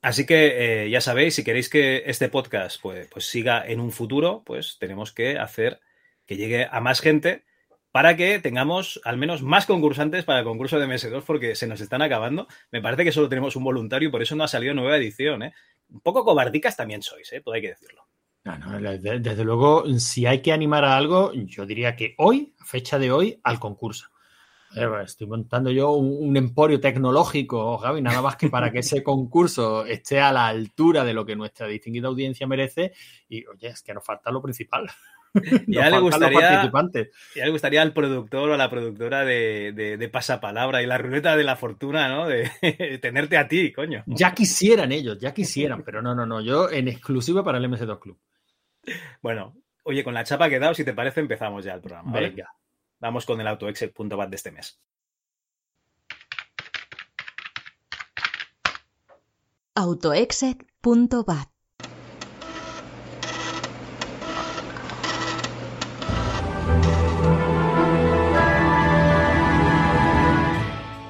Así 0.01 0.25
que 0.25 0.85
eh, 0.85 0.89
ya 0.89 1.01
sabéis, 1.01 1.35
si 1.35 1.43
queréis 1.43 1.69
que 1.69 2.03
este 2.05 2.29
podcast 2.29 2.81
pues, 2.81 3.07
pues 3.11 3.25
siga 3.25 3.65
en 3.67 3.81
un 3.81 3.91
futuro, 3.91 4.43
pues 4.45 4.77
tenemos 4.79 5.11
que 5.11 5.37
hacer 5.37 5.81
que 6.25 6.37
llegue 6.37 6.67
a 6.71 6.79
más 6.79 7.01
gente 7.01 7.43
para 7.91 8.15
que 8.15 8.39
tengamos 8.39 9.01
al 9.03 9.17
menos 9.17 9.41
más 9.41 9.65
concursantes 9.65 10.23
para 10.23 10.39
el 10.39 10.45
concurso 10.45 10.79
de 10.79 10.87
MS2 10.87 11.23
porque 11.25 11.55
se 11.55 11.67
nos 11.67 11.81
están 11.81 12.01
acabando. 12.01 12.47
Me 12.71 12.81
parece 12.81 13.03
que 13.03 13.11
solo 13.11 13.27
tenemos 13.27 13.57
un 13.57 13.65
voluntario 13.65 14.07
y 14.07 14.11
por 14.11 14.21
eso 14.21 14.35
no 14.35 14.45
ha 14.45 14.47
salido 14.47 14.73
nueva 14.73 14.95
edición. 14.95 15.43
¿eh? 15.43 15.53
Un 15.89 15.99
poco 15.99 16.23
cobardicas 16.23 16.77
también 16.77 17.01
sois, 17.01 17.33
¿eh? 17.33 17.43
hay 17.53 17.61
que 17.61 17.69
decirlo. 17.69 18.07
No, 18.43 18.57
no, 18.57 18.79
desde 18.79 19.43
luego, 19.43 19.83
si 19.99 20.25
hay 20.25 20.41
que 20.41 20.53
animar 20.53 20.85
a 20.85 20.97
algo, 20.97 21.33
yo 21.33 21.65
diría 21.65 21.95
que 21.95 22.15
hoy, 22.17 22.53
fecha 22.65 22.97
de 22.97 23.11
hoy, 23.11 23.39
al 23.43 23.59
concurso. 23.59 24.07
Eh, 24.75 24.87
estoy 25.03 25.27
montando 25.27 25.71
yo 25.71 25.91
un, 25.91 26.37
emporio 26.37 26.79
tecnológico, 26.79 27.77
Javi, 27.79 28.01
nada 28.01 28.21
más 28.21 28.35
que 28.35 28.49
para 28.49 28.71
que 28.71 28.79
ese 28.79 29.01
concurso 29.03 29.85
esté 29.85 30.21
a 30.21 30.31
la 30.31 30.47
altura 30.47 31.03
de 31.03 31.13
lo 31.13 31.25
que 31.25 31.35
nuestra 31.35 31.67
distinguida 31.67 32.07
audiencia 32.07 32.45
merece. 32.45 32.93
Y 33.27 33.45
oye, 33.47 33.69
es 33.69 33.81
que 33.81 33.93
nos 33.93 34.05
falta 34.05 34.31
lo 34.31 34.41
principal. 34.41 34.89
Ya 35.67 35.91
le, 35.91 35.99
gustaría, 35.99 36.71
ya 37.35 37.45
le 37.45 37.51
gustaría 37.51 37.83
al 37.83 37.93
productor 37.93 38.49
o 38.49 38.53
a 38.55 38.57
la 38.57 38.67
productora 38.67 39.23
de, 39.23 40.09
Pasapalabra 40.11 40.81
y 40.81 40.87
la 40.87 40.97
ruleta 40.97 41.37
de 41.37 41.43
la 41.43 41.55
fortuna, 41.55 42.09
¿no? 42.09 42.27
De 42.27 42.49
tenerte 42.99 43.37
a 43.37 43.47
ti, 43.47 43.71
coño. 43.71 44.03
Ya 44.07 44.33
quisieran 44.33 44.91
ellos, 44.91 45.19
ya 45.19 45.31
quisieran, 45.31 45.83
pero 45.83 46.01
no, 46.01 46.15
no, 46.15 46.25
no. 46.25 46.41
Yo 46.41 46.71
en 46.71 46.87
exclusiva 46.87 47.43
para 47.43 47.59
el 47.59 47.65
MS2 47.65 47.99
Club. 47.99 48.17
Bueno, 49.21 49.55
oye, 49.83 50.03
con 50.03 50.13
la 50.13 50.23
chapa 50.23 50.49
que 50.49 50.55
he 50.55 50.59
dado, 50.59 50.73
si 50.73 50.83
te 50.83 50.93
parece, 50.93 51.19
empezamos 51.19 51.63
ya 51.63 51.73
el 51.73 51.81
programa. 51.81 52.11
Venga. 52.19 52.53
Vamos 52.99 53.25
con 53.25 53.39
el 53.39 53.47
autoexec.bat 53.47 54.29
de 54.29 54.35
este 54.35 54.51
mes. 54.51 54.81
autoexec.bat 59.75 61.49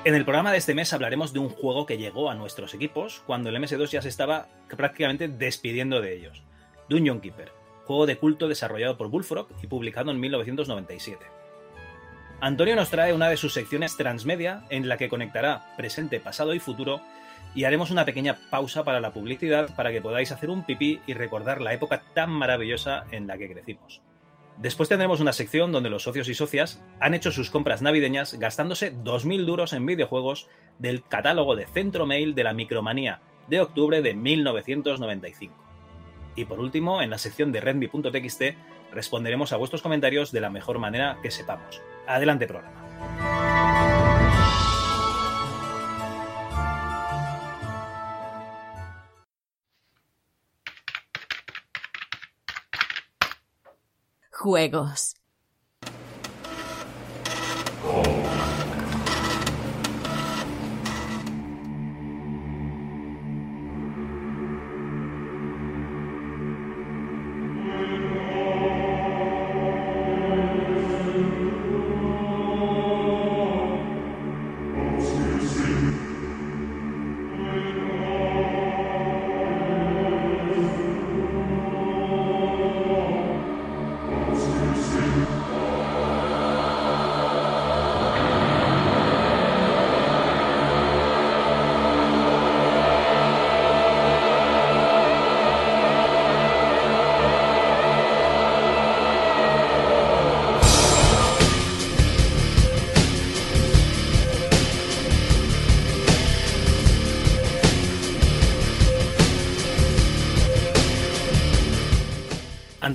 En 0.09 0.15
el 0.15 0.23
programa 0.23 0.51
de 0.51 0.57
este 0.57 0.73
mes 0.73 0.91
hablaremos 0.93 1.33
de 1.33 1.39
un 1.39 1.49
juego 1.49 1.85
que 1.85 1.97
llegó 1.97 2.31
a 2.31 2.35
nuestros 2.35 2.73
equipos 2.73 3.21
cuando 3.27 3.49
el 3.49 3.57
MS2 3.57 3.89
ya 3.89 4.01
se 4.01 4.09
estaba 4.09 4.47
prácticamente 4.75 5.27
despidiendo 5.27 6.01
de 6.01 6.15
ellos. 6.15 6.41
Dungeon 6.89 7.21
Keeper, 7.21 7.51
juego 7.89 8.05
de 8.05 8.19
culto 8.19 8.47
desarrollado 8.47 8.97
por 8.97 9.07
Bullfrog 9.07 9.47
y 9.63 9.65
publicado 9.65 10.11
en 10.11 10.19
1997. 10.19 11.25
Antonio 12.39 12.75
nos 12.75 12.91
trae 12.91 13.13
una 13.13 13.29
de 13.29 13.35
sus 13.35 13.51
secciones 13.51 13.97
transmedia 13.97 14.63
en 14.69 14.87
la 14.87 14.97
que 14.97 15.09
conectará 15.09 15.73
presente, 15.75 16.19
pasado 16.19 16.53
y 16.53 16.59
futuro 16.59 17.01
y 17.55 17.63
haremos 17.63 17.89
una 17.89 18.05
pequeña 18.05 18.37
pausa 18.51 18.83
para 18.83 18.99
la 18.99 19.11
publicidad 19.11 19.75
para 19.75 19.91
que 19.91 20.03
podáis 20.03 20.31
hacer 20.31 20.51
un 20.51 20.67
pipí 20.67 21.01
y 21.07 21.15
recordar 21.15 21.61
la 21.61 21.73
época 21.73 22.03
tan 22.13 22.29
maravillosa 22.29 23.05
en 23.09 23.25
la 23.25 23.39
que 23.39 23.51
crecimos. 23.51 24.03
Después 24.57 24.87
tendremos 24.87 25.19
una 25.19 25.33
sección 25.33 25.71
donde 25.71 25.89
los 25.89 26.03
socios 26.03 26.29
y 26.29 26.35
socias 26.35 26.83
han 26.99 27.15
hecho 27.15 27.31
sus 27.31 27.49
compras 27.49 27.81
navideñas 27.81 28.35
gastándose 28.35 28.95
2.000 28.95 29.45
duros 29.45 29.73
en 29.73 29.87
videojuegos 29.87 30.47
del 30.77 31.03
catálogo 31.03 31.55
de 31.55 31.65
Centro 31.65 32.05
Mail 32.05 32.35
de 32.35 32.43
la 32.43 32.53
Micromanía 32.53 33.19
de 33.47 33.61
octubre 33.61 34.03
de 34.03 34.13
1995. 34.13 35.68
Y 36.35 36.45
por 36.45 36.59
último, 36.59 37.01
en 37.01 37.09
la 37.09 37.17
sección 37.17 37.51
de 37.51 37.61
redmi.txt 37.61 38.41
responderemos 38.91 39.53
a 39.53 39.57
vuestros 39.57 39.81
comentarios 39.81 40.31
de 40.31 40.41
la 40.41 40.49
mejor 40.49 40.79
manera 40.79 41.17
que 41.21 41.31
sepamos. 41.31 41.81
Adelante 42.07 42.47
programa. 42.47 42.79
Juegos. 54.31 55.18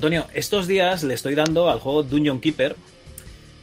Antonio, 0.04 0.26
estos 0.34 0.66
días 0.66 1.02
le 1.02 1.14
estoy 1.14 1.34
dando 1.34 1.70
al 1.70 1.80
juego 1.80 2.02
Dungeon 2.02 2.38
Keeper 2.38 2.76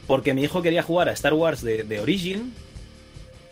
porque 0.08 0.34
mi 0.34 0.42
hijo 0.42 0.60
quería 0.60 0.82
jugar 0.82 1.08
a 1.08 1.12
Star 1.12 1.34
Wars 1.34 1.62
de, 1.62 2.00
Origin 2.00 2.52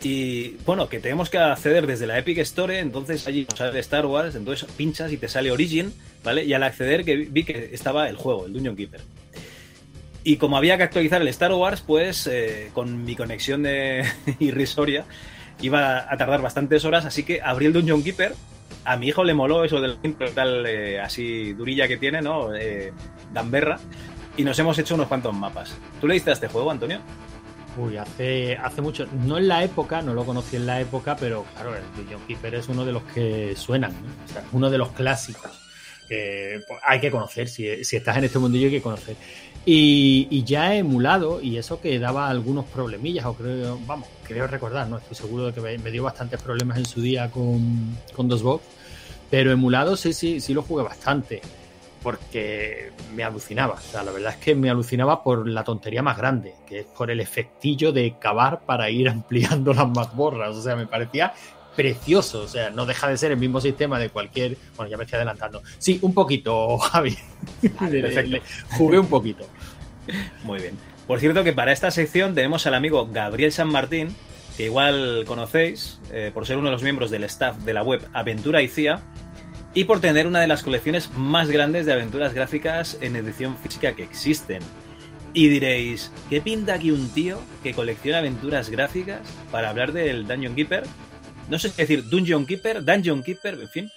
y 0.02 0.56
bueno, 0.66 0.88
que 0.88 0.98
tenemos 0.98 1.30
que 1.30 1.38
acceder 1.38 1.86
desde 1.86 2.08
la 2.08 2.18
Epic 2.18 2.38
Store, 2.38 2.80
entonces 2.80 3.28
allí 3.28 3.46
sale 3.54 3.78
Star 3.78 4.06
Wars, 4.06 4.34
entonces 4.34 4.68
pinchas 4.76 5.12
y 5.12 5.18
te 5.18 5.28
sale 5.28 5.52
Origin, 5.52 5.94
¿vale? 6.24 6.44
Y 6.44 6.52
al 6.52 6.64
acceder 6.64 7.04
que 7.04 7.14
vi 7.14 7.44
que 7.44 7.70
estaba 7.72 8.08
el 8.08 8.16
juego, 8.16 8.46
el 8.46 8.54
Dungeon 8.54 8.74
Keeper. 8.74 9.02
Y 10.24 10.38
como 10.38 10.56
había 10.56 10.76
que 10.76 10.82
actualizar 10.82 11.22
el 11.22 11.28
Star 11.28 11.52
Wars, 11.52 11.84
pues 11.86 12.26
eh, 12.26 12.70
con 12.74 13.04
mi 13.04 13.14
conexión 13.14 13.62
de 13.62 14.04
irrisoria 14.40 15.04
iba 15.62 16.12
a 16.12 16.16
tardar 16.16 16.42
bastantes 16.42 16.84
horas, 16.84 17.04
así 17.04 17.22
que 17.22 17.40
abrí 17.40 17.66
el 17.66 17.72
Dungeon 17.72 18.02
Keeper 18.02 18.34
a 18.84 18.96
mi 18.96 19.08
hijo 19.08 19.24
le 19.24 19.34
moló 19.34 19.64
eso 19.64 19.80
del 19.80 19.98
tal 20.34 20.66
eh, 20.66 21.00
así 21.00 21.52
durilla 21.52 21.88
que 21.88 21.96
tiene, 21.96 22.22
¿no? 22.22 22.54
Eh, 22.54 22.92
gamberra. 23.32 23.78
Y 24.36 24.44
nos 24.44 24.58
hemos 24.58 24.78
hecho 24.78 24.94
unos 24.94 25.08
cuantos 25.08 25.34
mapas. 25.34 25.76
¿Tú 26.00 26.06
le 26.06 26.14
diste 26.14 26.30
a 26.30 26.32
este 26.32 26.48
juego, 26.48 26.70
Antonio? 26.70 27.00
Uy, 27.76 27.96
hace, 27.96 28.56
hace 28.56 28.80
mucho. 28.80 29.06
No 29.24 29.38
en 29.38 29.48
la 29.48 29.62
época, 29.64 30.02
no 30.02 30.14
lo 30.14 30.24
conocí 30.24 30.56
en 30.56 30.66
la 30.66 30.80
época, 30.80 31.16
pero 31.16 31.44
claro, 31.54 31.74
el 31.76 31.82
Dungeon 31.96 32.22
Keeper 32.26 32.54
es 32.54 32.68
uno 32.68 32.84
de 32.84 32.92
los 32.92 33.02
que 33.04 33.54
suenan, 33.56 33.92
¿no? 33.92 34.24
o 34.24 34.28
sea, 34.28 34.44
uno 34.52 34.70
de 34.70 34.78
los 34.78 34.92
clásicos. 34.92 35.50
pues, 36.08 36.62
hay 36.84 37.00
que 37.00 37.10
conocer, 37.10 37.48
si, 37.48 37.84
si, 37.84 37.96
estás 37.96 38.16
en 38.16 38.24
este 38.24 38.38
mundillo 38.38 38.66
hay 38.66 38.72
que 38.72 38.82
conocer. 38.82 39.16
Y, 39.66 40.26
y, 40.30 40.42
ya 40.44 40.74
he 40.74 40.78
emulado, 40.78 41.42
y 41.42 41.58
eso 41.58 41.80
que 41.80 41.98
daba 41.98 42.30
algunos 42.30 42.64
problemillas, 42.64 43.26
o 43.26 43.34
creo, 43.34 43.78
vamos, 43.86 44.08
creo 44.24 44.46
recordar, 44.46 44.88
no 44.88 44.96
estoy 44.96 45.16
seguro 45.16 45.46
de 45.46 45.52
que 45.52 45.60
me, 45.60 45.90
dio 45.90 46.02
bastantes 46.02 46.40
problemas 46.40 46.78
en 46.78 46.86
su 46.86 47.02
día 47.02 47.30
con, 47.30 47.98
con 48.16 48.26
DOSBox, 48.26 48.64
pero 49.30 49.52
emulado 49.52 49.96
sí, 49.96 50.14
sí, 50.14 50.40
sí 50.40 50.54
lo 50.54 50.62
jugué 50.62 50.82
bastante 50.82 51.42
porque 52.02 52.92
me 53.14 53.22
alucinaba. 53.22 53.74
O 53.74 53.80
sea, 53.80 54.02
la 54.02 54.12
verdad 54.12 54.32
es 54.32 54.38
que 54.38 54.54
me 54.54 54.70
alucinaba 54.70 55.22
por 55.22 55.46
la 55.46 55.64
tontería 55.64 56.02
más 56.02 56.16
grande, 56.16 56.54
que 56.66 56.80
es 56.80 56.86
por 56.86 57.10
el 57.10 57.20
efectillo 57.20 57.92
de 57.92 58.16
cavar 58.18 58.60
para 58.60 58.90
ir 58.90 59.08
ampliando 59.10 59.72
las 59.72 59.88
mazmorras. 59.88 60.56
O 60.56 60.62
sea, 60.62 60.76
me 60.76 60.86
parecía 60.86 61.32
precioso. 61.76 62.42
O 62.42 62.48
sea, 62.48 62.70
no 62.70 62.86
deja 62.86 63.08
de 63.08 63.16
ser 63.16 63.32
el 63.32 63.38
mismo 63.38 63.60
sistema 63.60 63.98
de 63.98 64.10
cualquier. 64.10 64.56
Bueno, 64.76 64.90
ya 64.90 64.96
me 64.96 65.04
estoy 65.04 65.16
adelantando. 65.16 65.62
Sí, 65.78 65.98
un 66.02 66.14
poquito, 66.14 66.78
Javi. 66.78 67.16
Jugué 68.76 68.98
un 68.98 69.08
poquito. 69.08 69.46
Muy 70.44 70.60
bien. 70.60 70.76
Por 71.06 71.20
cierto, 71.20 71.42
que 71.42 71.52
para 71.52 71.72
esta 71.72 71.90
sección 71.90 72.34
tenemos 72.34 72.66
al 72.66 72.74
amigo 72.74 73.08
Gabriel 73.10 73.52
San 73.52 73.68
Martín, 73.68 74.14
que 74.56 74.66
igual 74.66 75.24
conocéis 75.26 76.00
eh, 76.12 76.30
por 76.32 76.46
ser 76.46 76.56
uno 76.56 76.68
de 76.68 76.72
los 76.72 76.82
miembros 76.82 77.10
del 77.10 77.24
staff 77.24 77.56
de 77.58 77.74
la 77.74 77.82
web 77.82 78.06
Aventura 78.12 78.62
y 78.62 78.68
CIA 78.68 79.02
y 79.74 79.84
por 79.84 80.00
tener 80.00 80.26
una 80.26 80.40
de 80.40 80.46
las 80.46 80.62
colecciones 80.62 81.10
más 81.16 81.50
grandes 81.50 81.86
de 81.86 81.92
aventuras 81.92 82.34
gráficas 82.34 82.98
en 83.00 83.16
edición 83.16 83.56
física 83.56 83.94
que 83.94 84.02
existen. 84.02 84.62
Y 85.32 85.48
diréis, 85.48 86.10
¿qué 86.28 86.40
pinta 86.40 86.74
aquí 86.74 86.90
un 86.90 87.08
tío 87.10 87.40
que 87.62 87.72
colecciona 87.72 88.18
aventuras 88.18 88.68
gráficas 88.68 89.20
para 89.52 89.70
hablar 89.70 89.92
del 89.92 90.26
Dungeon 90.26 90.56
Keeper? 90.56 90.84
No 91.50 91.58
sé 91.58 91.68
si 91.68 91.76
decir 91.76 92.08
Dungeon 92.08 92.46
Keeper, 92.46 92.84
Dungeon 92.84 93.22
Keeper, 93.22 93.54
en 93.54 93.68
fin. 93.68 93.90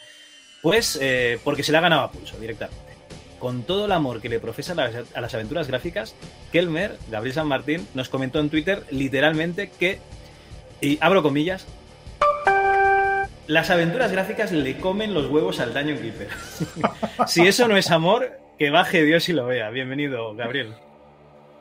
Pues 0.62 0.98
eh, 1.02 1.40
porque 1.44 1.64
se 1.64 1.72
le 1.72 1.78
ha 1.78 1.82
ganado 1.82 2.04
a 2.04 2.12
pulso 2.12 2.38
directamente. 2.40 2.82
Con 3.40 3.64
todo 3.64 3.86
el 3.86 3.92
amor 3.92 4.22
que 4.22 4.30
le 4.30 4.40
profesa 4.40 4.74
a 4.74 5.22
las 5.22 5.34
aventuras 5.34 5.68
gráficas, 5.68 6.16
Kelmer, 6.52 6.98
Gabriel 7.12 7.36
San 7.36 7.48
Martín, 7.48 7.88
nos 7.94 8.10
comentó 8.10 8.40
en 8.40 8.50
Twitter 8.50 8.84
literalmente 8.90 9.70
que, 9.70 10.00
y 10.80 10.98
abro 11.02 11.22
comillas, 11.22 11.68
las 13.48 13.70
aventuras 13.70 14.14
gráficas 14.14 14.54
le 14.54 14.78
comen 14.78 15.14
los 15.14 15.30
huevos 15.30 15.60
al 15.60 15.74
Dungeon 15.74 16.00
Keeper. 16.00 16.30
si 17.28 17.46
eso 17.46 17.68
no 17.68 17.76
es 17.76 17.92
amor, 17.92 18.40
que 18.58 18.70
baje 18.70 19.04
Dios 19.04 19.28
y 19.28 19.34
lo 19.34 19.46
vea. 19.46 19.70
Bienvenido, 19.70 20.34
Gabriel. 20.36 20.74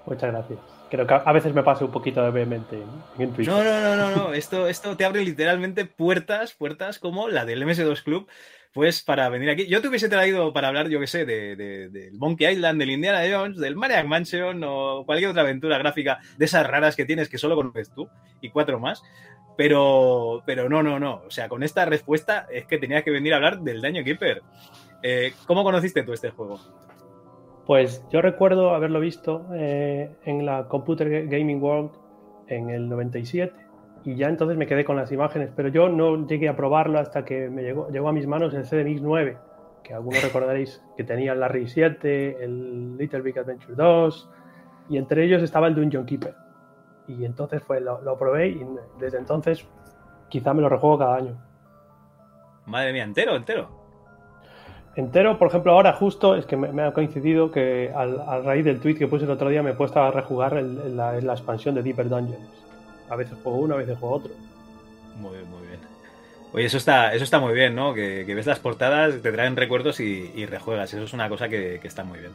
Muchas 0.07 0.31
gracias. 0.31 0.72
Creo 0.93 1.07
que 1.07 1.15
a 1.15 1.33
veces 1.33 1.55
me 1.55 1.63
pasa 1.63 1.87
un 1.87 1.91
poquito 1.91 2.23
de 2.23 2.31
vehemente 2.31 2.77
en 3.19 3.33
Twitter. 3.33 3.51
No, 3.51 3.65
no, 3.65 3.81
no, 3.81 3.97
no, 3.97 4.15
no. 4.15 4.35
Esto, 4.35 4.69
esto 4.69 4.95
te 4.95 5.07
abre 5.07 5.25
literalmente 5.25 5.87
puertas, 5.87 6.53
puertas 6.53 6.99
como 6.99 7.31
la 7.31 7.47
del 7.47 7.63
MS2 7.63 8.03
Club, 8.03 8.29
pues 8.75 9.03
para 9.03 9.31
venir 9.31 9.49
aquí. 9.49 9.67
Yo 9.67 9.81
te 9.81 9.89
hubiese 9.89 10.11
traído 10.11 10.53
para 10.53 10.69
hablar, 10.69 10.91
yo 10.91 11.01
qué 11.01 11.07
sé, 11.07 11.25
de, 11.25 11.57
del 11.57 12.19
Monkey 12.19 12.47
Island, 12.53 12.79
del 12.79 12.91
Indiana 12.91 13.23
Jones, 13.27 13.57
del 13.57 13.75
Maniac 13.75 14.05
Mansion 14.05 14.63
o 14.67 15.05
cualquier 15.07 15.31
otra 15.31 15.41
aventura 15.41 15.79
gráfica 15.79 16.19
de 16.37 16.45
esas 16.45 16.67
raras 16.67 16.95
que 16.95 17.07
tienes 17.07 17.31
que 17.31 17.39
solo 17.39 17.57
conoces 17.57 17.91
tú 17.95 18.11
y 18.43 18.51
cuatro 18.51 18.79
más. 18.79 19.03
Pero, 19.57 20.43
pero 20.45 20.69
no, 20.69 20.83
no, 20.83 21.01
no. 21.01 21.23
O 21.27 21.31
sea, 21.31 21.49
con 21.49 21.63
esta 21.63 21.87
respuesta 21.87 22.47
es 22.53 22.67
que 22.67 22.77
tenías 22.77 23.03
que 23.03 23.11
venir 23.11 23.33
a 23.33 23.37
hablar 23.37 23.61
del 23.61 23.81
Daño 23.81 24.05
Keeper. 24.05 24.43
Eh, 25.03 25.33
¿Cómo 25.47 25.65
conociste 25.65 26.03
tú 26.03 26.13
este 26.13 26.29
juego? 26.29 26.61
Pues 27.66 28.04
yo 28.11 28.21
recuerdo 28.21 28.75
haberlo 28.75 28.99
visto 29.00 29.47
eh, 29.54 30.16
en 30.25 30.45
la 30.45 30.69
Computer 30.69 31.28
Gaming 31.28 31.62
World 31.62 31.90
en 32.49 32.71
el 32.71 32.88
97 32.88 33.54
y 34.04 34.16
ya 34.16 34.28
entonces 34.28 34.57
me 34.57 34.66
quedé 34.66 34.85
con 34.85 34.97
las 34.97 35.12
imágenes, 35.12 35.50
pero 35.54 35.69
yo 35.69 35.88
no 35.88 36.26
llegué 36.26 36.49
a 36.49 36.57
probarlo 36.57 36.99
hasta 36.99 37.25
que 37.25 37.49
me 37.49 37.62
llegó, 37.62 37.88
llegó 37.88 38.09
a 38.09 38.12
mis 38.12 38.26
manos 38.26 38.52
el 38.54 38.64
CDMX 38.64 39.00
9, 39.00 39.38
que 39.85 39.95
algunos 39.95 40.23
recordaréis 40.23 40.83
que 40.97 41.04
tenía 41.04 41.33
el 41.33 41.40
Larry 41.40 41.69
7, 41.69 42.42
el 42.42 42.97
Little 42.97 43.21
Big 43.21 43.38
Adventure 43.38 43.75
2 43.76 44.31
y 44.88 44.99
entre 44.99 45.25
ellos 45.25 45.42
estaba 45.42 45.69
el 45.69 45.75
Dungeon 45.75 46.04
Keeper. 46.04 46.35
Y 47.07 47.25
entonces 47.25 47.62
fue, 47.62 47.81
lo, 47.81 48.19
probé 48.19 48.49
y 48.49 48.66
desde 48.99 49.19
entonces 49.19 49.66
quizá 50.28 50.52
me 50.52 50.62
lo 50.62 50.69
rejuego 50.69 50.99
cada 50.99 51.16
año. 51.16 51.40
Madre 52.66 52.92
mía, 52.92 53.04
entero, 53.04 53.37
entero. 53.37 53.82
Entero, 54.95 55.39
por 55.39 55.49
ejemplo, 55.49 55.73
ahora 55.73 55.95
justo 55.95 56.35
es 56.35 56.45
que 56.45 56.57
me, 56.57 56.83
ha 56.83 56.93
coincidido 56.93 57.51
que 57.51 57.91
al, 57.95 58.21
a 58.21 58.41
raíz 58.41 58.65
del 58.65 58.81
tweet 58.81 58.97
que 58.97 59.07
puse 59.07 59.25
el 59.25 59.31
otro 59.31 59.49
día 59.49 59.63
me 59.63 59.71
he 59.71 59.75
puesto 59.75 60.03
a 60.03 60.11
rejugar 60.11 60.55
la, 60.63 61.17
expansión 61.17 61.75
de 61.75 61.83
Deeper 61.83 62.09
Dungeons. 62.09 62.47
A 63.09 63.17
veces 63.17 63.37
juego 63.43 63.59
uno, 63.59 63.75
a 63.75 63.78
veces 63.78 63.99
juego 63.99 64.17
otro. 64.17 64.33
Muy 65.17 65.33
bien, 65.37 65.50
muy 65.50 65.67
bien. 65.67 65.81
Oye, 66.52 66.67
eso 66.67 66.76
está, 66.76 67.15
eso 67.15 67.25
está 67.25 67.41
muy 67.41 67.55
bien, 67.55 67.75
¿no? 67.75 67.95
Que, 67.95 68.25
ves 68.25 68.47
las 68.47 68.59
portadas, 68.59 69.23
te 69.23 69.33
traen 69.33 69.57
recuerdos 69.57 70.00
y, 70.00 70.45
rejuegas. 70.47 70.93
Eso 70.93 71.05
es 71.05 71.13
una 71.15 71.28
cosa 71.28 71.49
que 71.49 71.81
está 71.83 72.05
muy 72.05 72.19
bien. 72.19 72.33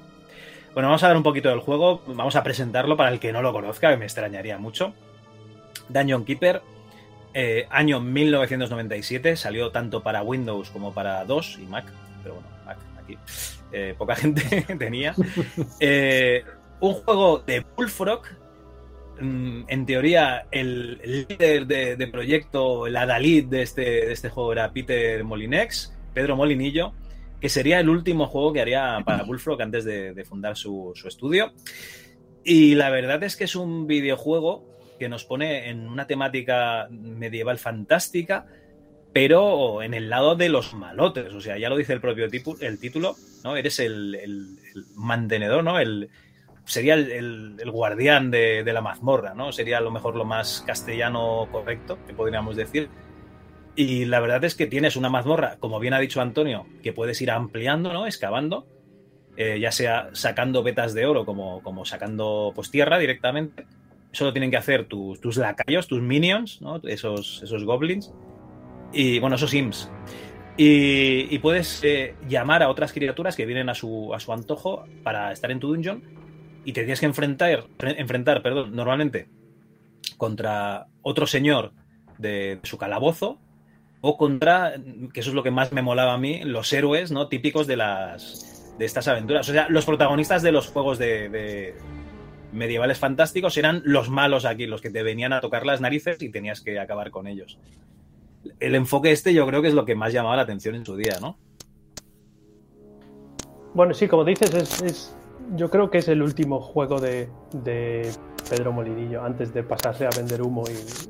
Bueno, 0.78 0.90
vamos 0.90 1.02
a 1.02 1.08
dar 1.08 1.18
un 1.18 1.24
poquito 1.24 1.50
del 1.50 1.60
juego, 1.60 2.04
vamos 2.06 2.36
a 2.36 2.44
presentarlo 2.44 2.96
para 2.96 3.10
el 3.10 3.20
que 3.20 3.34
no 3.34 3.42
lo 3.42 3.52
conozca, 3.52 3.90
que 3.90 3.98
me 3.98 4.06
extrañaría 4.06 4.60
mucho. 4.60 4.94
Dungeon 5.90 6.24
Keeper, 6.24 6.62
eh, 7.34 7.66
año 7.72 8.00
1997, 8.00 9.38
salió 9.38 9.72
tanto 9.72 10.04
para 10.04 10.22
Windows 10.22 10.70
como 10.70 10.94
para 10.94 11.26
DOS 11.26 11.58
y 11.58 11.66
Mac, 11.66 11.86
pero 12.28 12.42
bueno, 12.42 12.50
aquí 13.00 13.18
eh, 13.72 13.96
poca 13.98 14.16
gente 14.22 14.66
tenía. 14.78 15.16
Eh, 15.80 16.44
un 16.80 16.94
juego 16.94 17.40
de 17.40 17.66
Bullfrog, 17.76 18.24
mm, 19.22 19.62
en 19.68 19.86
teoría 19.86 20.48
el, 20.52 20.98
líder 21.30 21.66
de, 21.68 22.08
proyecto, 22.08 22.88
el 22.88 22.98
adalid 22.98 23.46
de 23.46 23.62
este, 23.62 23.82
de 23.82 24.12
este 24.12 24.30
juego 24.30 24.52
era 24.52 24.72
Peter 24.72 25.24
Molinex, 25.24 25.94
Pedro 26.14 26.36
Molinillo, 26.36 26.94
que 27.40 27.50
sería 27.50 27.80
el 27.80 27.90
último 27.90 28.28
juego 28.28 28.52
que 28.52 28.62
haría 28.62 29.02
para 29.06 29.24
Bullfrog 29.24 29.62
antes 29.62 29.86
de, 29.86 30.26
fundar 30.26 30.58
su, 30.58 30.94
estudio. 31.06 31.54
Y 32.44 32.76
la 32.76 32.90
verdad 32.90 33.24
es 33.24 33.36
que 33.36 33.46
es 33.46 33.56
un 33.56 33.88
videojuego 33.88 34.66
que 35.00 35.10
nos 35.10 35.24
pone 35.26 35.70
en 35.70 35.88
una 35.88 36.08
temática 36.08 36.88
medieval 36.90 37.58
fantástica, 37.58 38.48
pero 39.18 39.82
en 39.82 39.96
el 39.96 40.12
lado 40.12 40.36
de 40.36 40.48
los 40.48 40.76
malotes. 40.76 41.34
O 41.34 41.42
sea, 41.42 41.58
ya 41.58 41.70
lo 41.70 41.76
dice 41.76 41.92
el 41.92 42.00
propio 42.00 42.26
el 42.26 42.80
título, 42.80 43.16
¿no? 43.44 43.58
Eres 43.58 43.80
el, 43.80 44.60
mantenedor, 44.94 45.64
¿no? 45.64 45.80
El, 45.80 46.10
sería 46.66 46.94
el, 46.94 47.60
guardián 47.72 48.30
de, 48.30 48.64
de, 48.64 48.74
la 48.74 48.82
mazmorra, 48.82 49.34
¿no? 49.34 49.52
Sería 49.52 49.80
a 49.80 49.82
lo 49.82 49.90
mejor 49.90 50.16
lo 50.16 50.24
más 50.24 50.64
castellano 50.68 51.48
correcto 51.52 51.98
que 52.06 52.14
podríamos 52.14 52.56
decir. 52.56 52.90
Y 53.76 54.06
la 54.06 54.20
verdad 54.20 54.44
es 54.44 54.54
que 54.54 54.68
tienes 54.68 54.96
una 54.96 55.10
mazmorra, 55.10 55.58
como 55.58 55.80
bien 55.80 55.96
ha 55.96 56.00
dicho 56.00 56.22
Antonio, 56.22 56.68
que 56.84 56.94
puedes 56.94 57.20
ir 57.20 57.32
ampliando, 57.32 57.92
¿no? 57.94 58.06
Excavando, 58.06 58.68
eh, 59.36 59.60
ya 59.60 59.72
sea 59.72 60.12
sacando 60.14 60.62
vetas 60.62 60.94
de 60.94 61.08
oro 61.08 61.26
como, 61.26 61.64
como 61.64 61.86
sacando 61.86 62.52
pues, 62.54 62.70
tierra 62.70 63.00
directamente. 63.00 63.66
Eso 64.14 64.26
lo 64.26 64.32
tienen 64.32 64.52
que 64.52 64.58
hacer 64.58 64.86
tus, 64.86 65.20
tus 65.20 65.38
lacayos, 65.38 65.88
tus 65.88 66.04
minions, 66.04 66.62
¿no? 66.62 66.80
Esos, 66.84 67.42
esos 67.44 67.64
goblins. 67.64 68.14
Y 68.94 69.20
bueno, 69.20 69.36
esos 69.36 69.54
imps. 69.54 69.90
Y, 70.60 71.38
puedes 71.40 71.84
eh, 71.84 72.16
llamar 72.28 72.64
a 72.64 72.70
otras 72.70 72.92
criaturas 72.92 73.36
que 73.36 73.46
vienen 73.46 73.70
a 73.70 73.76
su, 73.76 74.14
a 74.14 74.20
su 74.20 74.34
antojo 74.34 74.86
para 75.04 75.32
estar 75.32 75.52
en 75.52 75.60
tu 75.60 75.68
dungeon. 75.68 76.04
Y 76.66 76.74
te 76.74 76.82
tienes 76.82 77.00
que 77.00 77.06
enfrentar, 77.06 77.66
enfrentar 77.80 78.42
perdón, 78.42 78.76
normalmente 78.76 79.30
contra 80.18 80.88
otro 81.02 81.28
señor 81.28 81.74
de 82.18 82.60
su 82.64 82.78
calabozo 82.78 83.40
o 84.02 84.18
contra, 84.18 84.74
que 85.14 85.20
eso 85.20 85.30
es 85.30 85.36
lo 85.36 85.44
que 85.44 85.52
más 85.52 85.72
me 85.72 85.82
molaba 85.82 86.14
a 86.14 86.18
mí, 86.18 86.42
los 86.44 86.72
héroes, 86.74 87.12
¿no? 87.12 87.28
Típicos 87.28 87.68
de 87.68 87.78
las 87.78 88.76
de 88.78 88.86
estas 88.86 89.08
aventuras. 89.08 89.50
O 89.50 89.54
sea, 89.54 89.68
los 89.70 89.86
protagonistas 89.86 90.44
de 90.44 90.52
los 90.52 90.68
juegos 90.68 91.00
de, 91.00 91.76
medievales 92.52 93.00
fantásticos 93.00 93.58
eran 93.58 93.82
los 93.86 94.10
malos 94.10 94.46
aquí, 94.46 94.68
los 94.68 94.82
que 94.82 94.90
te 94.90 95.04
venían 95.04 95.34
a 95.34 95.42
tocar 95.42 95.66
las 95.66 95.82
narices 95.82 96.22
y 96.22 96.30
tenías 96.30 96.62
que 96.62 96.80
acabar 96.80 97.12
con 97.12 97.28
ellos. 97.28 97.58
El 98.60 98.76
enfoque 98.76 99.12
este 99.12 99.34
yo 99.34 99.46
creo 99.48 99.62
que 99.62 99.68
es 99.68 99.74
lo 99.74 99.86
que 99.86 99.96
más 99.96 100.14
llamaba 100.14 100.36
la 100.36 100.44
atención 100.44 100.76
en 100.76 100.86
su 100.86 100.96
día, 100.96 101.18
¿no? 101.22 101.38
Bueno, 103.74 103.94
sí, 103.94 104.08
como 104.08 104.24
dices, 104.24 104.82
es, 104.82 105.16
yo 105.56 105.70
creo 105.70 105.90
que 105.90 106.00
es 106.00 106.08
el 106.08 106.22
último 106.22 106.60
juego 106.60 107.00
de 107.00 107.30
Pedro 108.50 108.72
Molinillo 108.72 109.24
antes 109.24 109.54
de 109.54 109.64
pasarse 109.64 110.06
a 110.06 110.10
vender 110.16 110.42
humo 110.42 110.64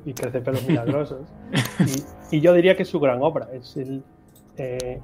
y, 0.04 0.12
crecer 0.12 0.42
pelos 0.42 0.66
milagrosos. 0.66 1.26
y, 2.30 2.40
yo 2.40 2.52
diría 2.52 2.76
que 2.76 2.82
es 2.82 2.88
su 2.88 3.00
gran 3.00 3.22
obra. 3.22 3.48
Es 3.52 3.76
el, 3.76 4.02
eh, 4.56 5.00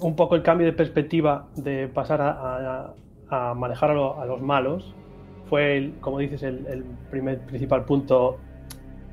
un 0.00 0.16
poco 0.16 0.34
el 0.34 0.42
cambio 0.42 0.66
de 0.66 0.72
perspectiva 0.72 1.46
de 1.56 1.88
pasar 1.88 2.20
a, 2.22 3.54
manejar 3.54 3.90
a, 3.90 4.24
los 4.24 4.40
malos. 4.40 4.94
Fue, 5.48 5.92
como 6.00 6.18
dices, 6.18 6.42
el, 6.42 6.84
primer 7.10 7.40
principal 7.40 7.84
punto 7.84 8.38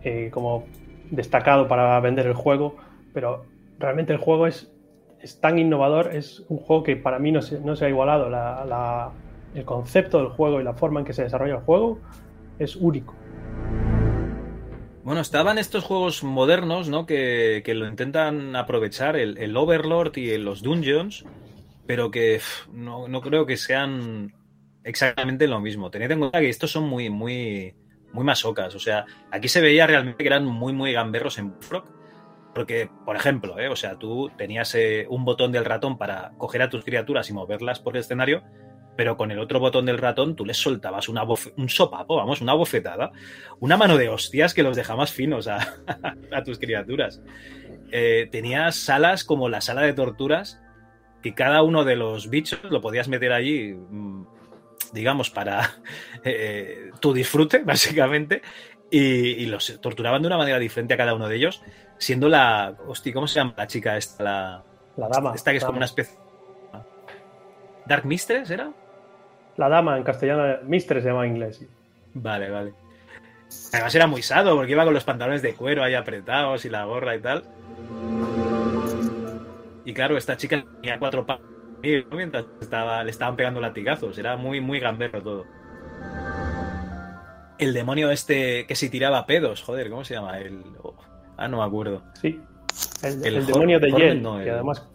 eh, 0.03 0.29
como 0.31 0.65
destacado 1.11 1.67
para 1.67 1.99
vender 1.99 2.27
el 2.27 2.33
juego. 2.33 2.75
Pero 3.13 3.45
realmente 3.79 4.13
el 4.13 4.19
juego 4.19 4.47
es, 4.47 4.71
es 5.21 5.39
tan 5.39 5.59
innovador. 5.59 6.15
Es 6.15 6.43
un 6.49 6.57
juego 6.57 6.83
que 6.83 6.95
para 6.95 7.19
mí 7.19 7.31
no 7.31 7.41
se, 7.41 7.59
no 7.59 7.75
se 7.75 7.85
ha 7.85 7.89
igualado. 7.89 8.29
la, 8.29 9.11
el 9.55 9.65
concepto 9.65 10.19
del 10.19 10.27
juego 10.27 10.61
y 10.61 10.63
la 10.63 10.73
forma 10.73 10.99
en 10.99 11.05
que 11.05 11.13
se 11.13 11.23
desarrolla 11.23 11.55
el 11.55 11.61
juego 11.61 11.99
es 12.59 12.75
único. 12.75 13.15
Bueno, 15.07 15.21
estaban 15.21 15.57
estos 15.57 15.85
juegos 15.85 16.21
modernos, 16.21 16.89
¿no? 16.89 17.05
Que, 17.05 17.63
lo 17.65 17.87
intentan 17.87 18.57
aprovechar, 18.57 19.15
el, 19.15 19.55
Overlord 19.55 20.17
y 20.17 20.37
los 20.37 20.61
Dungeons, 20.61 21.23
pero 21.85 22.11
que 22.11 22.41
no, 22.73 23.21
creo 23.21 23.45
que 23.45 23.55
sean 23.55 24.33
exactamente 24.83 25.47
lo 25.47 25.61
mismo. 25.61 25.89
Tened 25.89 26.11
en 26.11 26.19
cuenta 26.19 26.41
que 26.41 26.49
estos 26.49 26.71
son 26.71 26.89
muy, 26.89 27.09
muy, 27.09 27.73
muy 28.17 28.25
masocas. 28.25 28.73
O 28.73 28.79
sea, 28.79 29.05
aquí 29.31 29.47
se 29.47 29.61
veía 29.61 29.85
realmente 29.85 30.23
que 30.23 30.27
eran 30.27 30.43
muy, 30.43 30.73
muy 30.73 30.91
gamberros 30.91 31.37
en 31.37 31.53
Frog. 31.61 31.85
Porque, 32.55 32.89
por 33.05 33.15
ejemplo, 33.15 33.59
¿eh? 33.59 33.69
o 33.69 33.75
sea, 33.75 33.99
tú 33.99 34.31
tenías 34.35 34.73
eh, 34.73 35.05
un 35.07 35.23
botón 35.23 35.51
del 35.51 35.63
ratón 35.63 35.99
para 35.99 36.31
coger 36.37 36.63
a 36.63 36.69
tus 36.69 36.83
criaturas 36.83 37.29
y 37.29 37.33
moverlas 37.33 37.79
por 37.79 37.95
el 37.95 37.99
escenario, 37.99 38.41
pero 38.95 39.15
con 39.17 39.29
el 39.29 39.37
otro 39.37 39.59
botón 39.59 39.85
del 39.85 39.99
ratón 39.99 40.35
tú 40.35 40.43
les 40.43 40.57
soltabas 40.57 41.07
una 41.07 41.23
un 41.23 41.69
sopapo, 41.69 42.15
vamos, 42.15 42.41
una 42.41 42.55
bofetada, 42.55 43.11
una 43.59 43.77
mano 43.77 43.95
de 43.95 44.09
hostias 44.09 44.55
que 44.55 44.63
los 44.63 44.75
dejabas 44.75 45.11
finos 45.11 45.47
a, 45.47 46.43
tus 46.43 46.57
criaturas. 46.57 47.21
Eh, 47.91 48.27
tenías 48.31 48.75
salas 48.77 49.23
como 49.23 49.49
la 49.49 49.61
sala 49.61 49.83
de 49.83 49.93
torturas, 49.93 50.59
que 51.21 51.35
cada 51.35 51.61
uno 51.61 51.83
de 51.83 51.95
los 51.95 52.31
bichos 52.31 52.59
lo 52.63 52.81
podías 52.81 53.07
meter 53.07 53.33
allí, 53.33 53.73
mm, 53.75 54.36
digamos, 54.93 55.29
para 55.29 55.75
eh, 56.23 56.91
tu 56.99 57.13
disfrute, 57.13 57.59
básicamente, 57.65 58.41
y, 58.89 59.45
los 59.47 59.79
torturaban 59.81 60.21
de 60.21 60.27
una 60.27 60.37
manera 60.37 60.59
diferente 60.59 60.93
a 60.93 60.97
cada 60.97 61.13
uno 61.13 61.27
de 61.27 61.35
ellos, 61.35 61.61
siendo 61.97 62.29
la. 62.29 62.75
Hostia, 62.87 63.13
¿cómo 63.13 63.27
se 63.27 63.35
llama 63.35 63.53
la 63.57 63.67
chica 63.67 63.97
esta? 63.97 64.23
La, 64.23 64.63
la 64.95 65.07
dama. 65.09 65.33
Esta 65.35 65.51
que 65.51 65.57
es 65.57 65.65
como 65.65 65.77
una 65.77 65.85
especie. 65.85 66.17
¿Dark 67.85 68.05
Mistress 68.05 68.49
era? 68.49 68.71
La 69.55 69.69
dama 69.69 69.97
en 69.97 70.03
castellano, 70.03 70.57
Mistress 70.63 71.03
se 71.03 71.09
llama 71.09 71.25
en 71.25 71.31
inglés. 71.33 71.65
Vale, 72.13 72.49
vale. 72.49 72.73
Además 73.73 73.95
era 73.95 74.07
muy 74.07 74.21
sado 74.21 74.55
porque 74.55 74.73
iba 74.73 74.83
con 74.83 74.93
los 74.93 75.03
pantalones 75.03 75.41
de 75.41 75.53
cuero 75.53 75.83
ahí 75.83 75.93
apretados 75.93 76.65
y 76.65 76.69
la 76.69 76.85
gorra 76.85 77.15
y 77.15 77.21
tal. 77.21 77.43
Y 79.85 79.93
claro, 79.93 80.17
esta 80.17 80.35
chica 80.35 80.63
tenía 80.81 80.99
cuatro 80.99 81.25
palos 81.93 82.13
mientras 82.13 82.45
estaba, 82.61 83.03
le 83.03 83.11
estaban 83.11 83.35
pegando 83.35 83.59
latigazos. 83.59 84.17
Era 84.17 84.37
muy, 84.37 84.61
muy 84.61 84.79
gamberro 84.79 85.21
todo. 85.21 85.45
El 87.57 87.73
demonio 87.73 88.11
este 88.11 88.65
que 88.67 88.75
se 88.75 88.89
tiraba 88.89 89.25
pedos, 89.25 89.63
joder, 89.63 89.89
¿cómo 89.89 90.03
se 90.03 90.13
llama? 90.13 90.37
El... 90.39 90.63
Oh, 90.83 90.95
ah, 91.37 91.47
no 91.47 91.57
me 91.57 91.63
acuerdo. 91.63 92.03
Sí. 92.21 92.39
El, 93.01 93.45
demonio 93.45 93.79
de 93.79 93.91
Yen, 93.91 94.23
que 94.43 94.51
además. 94.51 94.87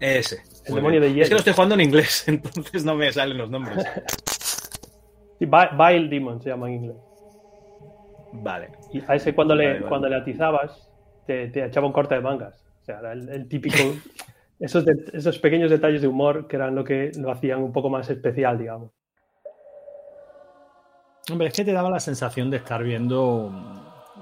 Ese. 0.00 0.42
El 0.64 0.76
demonio 0.76 1.00
de 1.00 1.12
Yen. 1.12 1.22
Es 1.22 1.28
que 1.28 1.34
lo 1.34 1.38
estoy 1.38 1.52
jugando 1.52 1.74
en 1.74 1.82
inglés, 1.82 2.24
entonces 2.28 2.84
no 2.84 2.94
me 2.94 3.12
salen 3.12 3.36
los 3.36 3.50
nombres. 3.50 3.84
sí, 5.38 5.46
Vile 5.46 6.08
Demon 6.08 6.40
se 6.40 6.48
llama 6.48 6.68
en 6.68 6.74
inglés. 6.74 6.96
Vale. 8.32 8.70
Y 8.92 9.02
a 9.06 9.14
ese 9.14 9.34
cuando, 9.34 9.54
le, 9.54 9.82
cuando 9.82 10.08
le 10.08 10.16
atizabas, 10.16 10.88
te, 11.26 11.48
te, 11.48 11.66
echaba 11.66 11.86
un 11.86 11.92
corte 11.92 12.14
de 12.14 12.22
mangas. 12.22 12.64
O 12.82 12.84
sea, 12.84 12.98
era 13.00 13.12
el, 13.12 13.46
típico. 13.48 13.76
esos, 14.62 14.84
esos 15.12 15.38
pequeños 15.40 15.70
detalles 15.70 16.00
de 16.00 16.08
humor 16.08 16.46
que 16.46 16.54
eran 16.54 16.76
lo 16.76 16.84
que 16.84 17.10
lo 17.18 17.32
hacían 17.32 17.60
un 17.62 17.72
poco 17.72 17.90
más 17.90 18.08
especial, 18.08 18.58
digamos. 18.58 18.92
Hombre, 21.30 21.48
es 21.48 21.54
que 21.54 21.64
te 21.64 21.72
daba 21.72 21.90
la 21.90 21.98
sensación 21.98 22.48
de 22.48 22.58
estar 22.58 22.82
viendo. 22.84 23.52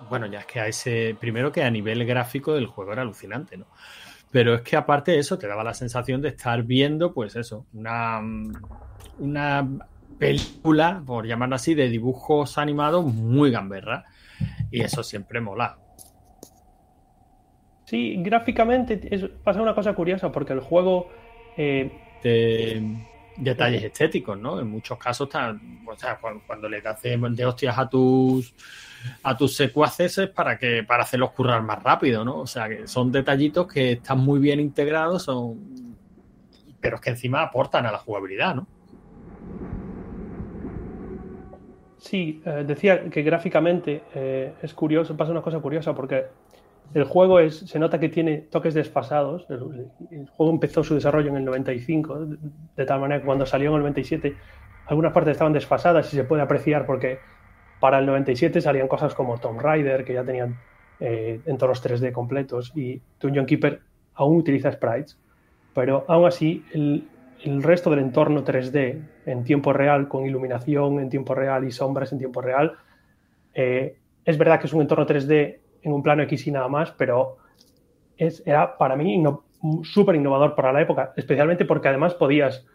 Bueno, 0.09 0.26
ya 0.26 0.40
es 0.40 0.46
que 0.46 0.61
a 0.61 0.66
ese. 0.66 1.14
Primero 1.20 1.53
que 1.53 1.62
a 1.62 1.70
nivel 1.70 2.07
gráfico 2.07 2.55
del 2.55 2.66
juego 2.66 2.92
era 2.92 3.03
alucinante, 3.03 3.59
¿no? 3.59 3.66
Pero 4.31 4.55
es 4.55 4.62
que 4.62 4.76
aparte 4.76 5.12
de 5.12 5.18
eso, 5.18 5.38
te 5.38 5.46
daba 5.46 5.62
la 5.62 5.74
sensación 5.74 6.22
de 6.22 6.29
estar 6.29 6.62
viendo, 6.62 7.12
pues 7.12 7.37
eso, 7.37 7.66
una, 7.74 8.20
una 9.18 9.68
película, 10.18 11.03
por 11.05 11.26
llamarlo 11.26 11.57
así, 11.57 11.74
de 11.74 11.88
dibujos 11.88 12.57
animados 12.57 13.05
muy 13.05 13.50
gamberra. 13.50 14.05
Y 14.70 14.81
eso 14.81 15.03
siempre 15.03 15.40
mola. 15.42 15.76
Sí, 17.90 18.14
gráficamente 18.18 19.00
pasa 19.42 19.61
una 19.61 19.74
cosa 19.74 19.94
curiosa 19.94 20.31
porque 20.31 20.53
el 20.53 20.61
juego... 20.61 21.11
Eh, 21.57 21.90
detalles 23.37 23.83
estéticos, 23.83 24.38
¿no? 24.38 24.61
En 24.61 24.70
muchos 24.70 24.96
casos, 24.96 25.29
o 25.29 25.96
sea, 25.96 26.20
cuando, 26.46 26.68
le 26.68 26.81
das 26.83 27.03
de, 27.03 27.44
hostias 27.44 27.76
a 27.76 27.88
tus 27.88 28.55
a 29.22 29.37
tus 29.37 29.57
secuaces 29.57 30.18
es 30.18 30.29
para 30.29 30.57
que 30.59 30.85
para 30.85 31.03
hacerlos 31.03 31.31
currar 31.33 31.62
más 31.62 31.83
rápido, 31.83 32.24
¿no? 32.24 32.40
O 32.40 32.46
sea, 32.46 32.68
que 32.68 32.87
son 32.87 33.11
detallitos 33.11 33.66
que 33.66 33.92
están 33.92 34.20
muy 34.20 34.38
bien 34.38 34.61
integrados, 34.61 35.24
son 35.24 35.96
pero 36.81 36.96
es 36.96 37.03
que 37.03 37.11
encima 37.11 37.42
aportan 37.42 37.87
a 37.87 37.92
la 37.92 37.98
jugabilidad, 37.98 38.55
¿no? 38.55 38.68
Sí, 41.96 42.40
eh, 42.46 42.64
decía 42.66 43.11
que 43.11 43.22
gráficamente 43.22 44.03
eh, 44.14 44.55
es 44.62 44.74
curioso, 44.74 45.16
pasa 45.16 45.33
una 45.33 45.42
cosa 45.42 45.59
curiosa 45.59 45.94
porque 45.94 46.26
el 46.94 47.05
juego 47.05 47.38
es, 47.38 47.59
se 47.59 47.79
nota 47.79 48.00
que 48.00 48.09
tiene 48.09 48.38
toques 48.38 48.74
desfasados. 48.74 49.46
El, 49.48 50.29
juego 50.31 50.53
empezó 50.53 50.83
su 50.83 50.94
desarrollo 50.94 51.29
en 51.31 51.37
el 51.37 51.44
95, 51.44 52.26
de 52.76 52.87
tal 52.87 53.00
manera 53.00 53.20
que 53.20 53.26
cuando 53.26 53.46
salió 53.46 53.70
en 53.70 53.76
el 53.76 53.81
97, 53.83 54.35
algunas 54.87 55.12
partes 55.12 55.33
estaban 55.33 55.53
desfasadas 55.53 56.12
y 56.12 56.16
se 56.16 56.24
puede 56.24 56.42
apreciar 56.42 56.87
porque 56.87 57.18
para 57.79 57.98
el 57.98 58.07
97 58.07 58.61
salían 58.61 58.88
cosas 58.88 59.14
como 59.14 59.38
Tomb 59.38 59.61
Raider, 59.61 60.05
que 60.05 60.14
ya 60.14 60.24
tenían 60.24 60.59
eh, 60.98 61.40
entornos 61.46 61.83
3D 61.83 62.12
completos, 62.12 62.72
y 62.74 63.00
Dungeon 63.20 63.46
Keeper 63.46 63.81
aún 64.14 64.37
utiliza 64.37 64.72
sprites, 64.72 65.18
pero 65.74 66.05
aún 66.09 66.26
así 66.26 66.64
el, 66.72 67.07
resto 67.62 67.88
del 67.88 68.00
entorno 68.00 68.44
3D 68.44 69.00
en 69.26 69.44
tiempo 69.44 69.72
real, 69.72 70.09
con 70.09 70.26
iluminación 70.26 71.00
en 71.00 71.09
tiempo 71.09 71.35
real 71.35 71.64
y 71.64 71.70
sombras 71.70 72.12
en 72.12 72.18
tiempo 72.18 72.42
real, 72.42 72.74
eh, 73.55 73.96
es 74.24 74.37
verdad 74.37 74.61
que 74.61 74.66
es 74.66 74.72
un 74.74 74.83
entorno 74.83 75.07
3D 75.07 75.61
en 75.83 75.93
un 75.93 76.03
plano 76.03 76.23
X 76.25 76.47
y 76.47 76.51
nada 76.51 76.69
más, 76.69 76.93
pero 76.93 77.38
es, 78.16 78.43
era 78.47 78.77
para 78.77 78.97
mí 78.97 79.23
súper 79.83 80.16
innovador 80.16 80.55
para 80.55 80.73
la 80.73 80.83
época, 80.83 81.12
especialmente 81.16 81.64
porque 81.64 81.88
además 81.88 82.14
podías 82.14 82.66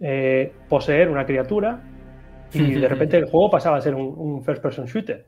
eh, 0.00 0.52
poseer 0.68 1.08
una 1.08 1.26
criatura 1.26 1.82
y 2.52 2.74
de 2.74 2.88
repente 2.88 3.16
el 3.16 3.26
juego 3.26 3.50
pasaba 3.50 3.78
a 3.78 3.80
ser 3.80 3.94
un, 3.94 4.42
first-person 4.44 4.86
shooter. 4.86 5.26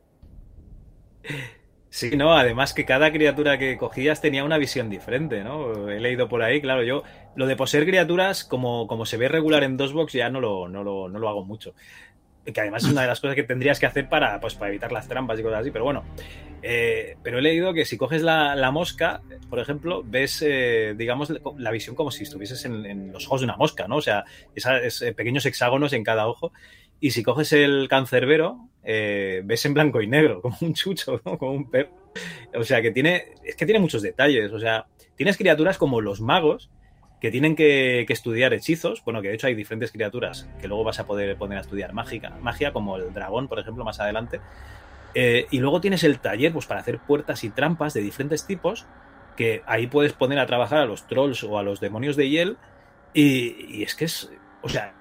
Sí, 1.89 2.15
no, 2.17 2.35
además 2.35 2.75
que 2.75 2.85
cada 2.85 3.11
criatura 3.11 3.57
que 3.57 3.79
cogías 3.79 4.21
tenía 4.21 4.45
una 4.45 4.59
visión 4.59 4.91
diferente, 4.91 5.43
¿no? 5.43 5.89
He 5.89 5.99
leído 5.99 6.29
por 6.29 6.43
ahí, 6.43 6.61
claro, 6.61 6.83
yo 6.83 7.03
lo 7.37 7.47
de 7.47 7.57
poseer 7.57 7.87
criaturas, 7.87 8.45
como, 8.45 8.87
como 8.87 9.07
se 9.07 9.17
ve 9.17 9.29
regular 9.29 9.65
en 9.65 9.79
DOSBox, 9.79 10.13
ya 10.13 10.29
no 10.29 10.41
lo, 10.41 10.69
no 10.69 10.85
lo, 10.85 11.09
no 11.09 11.19
lo 11.19 11.29
hago 11.29 11.45
mucho 11.45 11.75
que 12.53 12.61
además 12.61 12.85
es 12.85 12.91
una 12.91 13.03
de 13.03 13.09
las 13.09 13.21
cosas 13.21 13.35
que 13.35 13.43
tendrías 13.43 13.81
que 13.81 13.87
hacer 13.87 14.09
para, 14.09 14.41
pues, 14.41 14.55
para 14.55 14.71
evitar 14.71 14.93
las 14.93 15.09
trampas 15.09 15.39
y 15.39 15.43
cosas 15.43 15.61
así, 15.61 15.71
pero 15.71 15.85
bueno. 15.85 16.05
Eh, 16.63 17.17
pero 17.23 17.39
he 17.39 17.43
leído 17.43 17.73
que 17.73 17.85
si 17.85 17.97
coges 17.97 18.23
la, 18.23 18.71
mosca, 18.71 19.23
por 19.49 19.59
ejemplo, 19.59 20.03
ves, 20.05 20.43
eh, 20.47 20.95
digamos, 20.97 21.33
la 21.59 21.71
visión 21.71 21.95
como 21.95 22.11
si 22.11 22.25
estuvieses 22.25 22.65
en, 22.65 23.13
los 23.13 23.27
ojos 23.27 23.41
de 23.41 23.45
una 23.45 23.57
mosca, 23.57 23.87
¿no? 23.89 23.97
O 23.97 24.03
sea, 24.03 24.25
es, 24.55 25.03
eh, 25.03 25.13
pequeños 25.13 25.47
hexágonos 25.47 25.93
en 25.93 26.05
cada 26.05 26.27
ojo. 26.27 26.53
Y 26.99 27.11
si 27.11 27.23
coges 27.23 27.53
el 27.53 27.89
cancerbero, 27.89 28.69
ves 28.83 29.67
en 29.67 29.75
blanco 29.75 30.01
y 30.01 30.07
negro, 30.07 30.41
como 30.43 30.57
un 30.61 30.75
chucho. 30.75 31.21
Como 31.23 31.53
un 31.53 31.71
perro. 31.71 31.91
O 32.55 32.65
sea, 32.65 32.81
que 32.81 32.91
tiene, 32.91 33.35
es 33.45 33.57
que 33.57 33.67
tiene 33.67 33.81
muchos 33.81 34.03
detalles. 34.03 34.53
O 34.53 34.59
sea, 34.59 34.87
tienes 35.15 35.37
criaturas 35.37 35.77
como 35.77 36.01
los 36.01 36.21
magos, 36.21 36.71
que 37.21 37.31
tienen 37.31 37.57
que, 37.57 38.07
estudiar 38.09 38.53
hechizos, 38.53 39.03
bueno, 39.05 39.23
que 39.23 39.29
de 39.29 39.35
hecho 39.35 39.47
hay 39.47 39.55
diferentes 39.55 39.91
criaturas 39.91 40.49
que 40.61 40.69
luego 40.69 40.85
vas 40.85 41.01
a 41.01 41.07
poder 41.07 41.37
poner 41.37 41.59
a 41.59 41.63
estudiar 41.63 41.93
magia, 41.93 42.73
como 42.73 42.97
el 42.97 43.13
dragón, 43.13 43.49
por 43.49 43.59
ejemplo, 43.59 43.85
más 43.85 44.01
adelante. 44.01 44.41
Eh, 45.19 45.47
y 45.51 45.61
luego 45.61 45.81
tienes 45.81 46.05
el 46.05 46.19
taller 46.19 46.53
pues, 46.53 46.67
para 46.67 46.81
hacer 46.81 46.99
puertas 46.99 47.43
y 47.43 47.49
trampas 47.49 47.95
de 47.95 48.03
diferentes 48.03 48.47
tipos, 48.47 48.85
que 49.35 49.63
ahí 49.65 49.87
puedes 49.87 50.13
poner 50.13 50.39
a 50.39 50.45
trabajar 50.45 50.81
a 50.81 50.85
los 50.85 51.07
trolls 51.07 51.43
o 51.43 51.59
a 51.59 51.63
los 51.63 51.81
demonios 51.81 52.17
de 52.17 52.29
hiel. 52.29 52.59
Y, 53.15 53.83
es 53.83 53.95
que 53.95 54.05
es, 54.05 54.31
o 54.61 54.69
sea, 54.69 54.93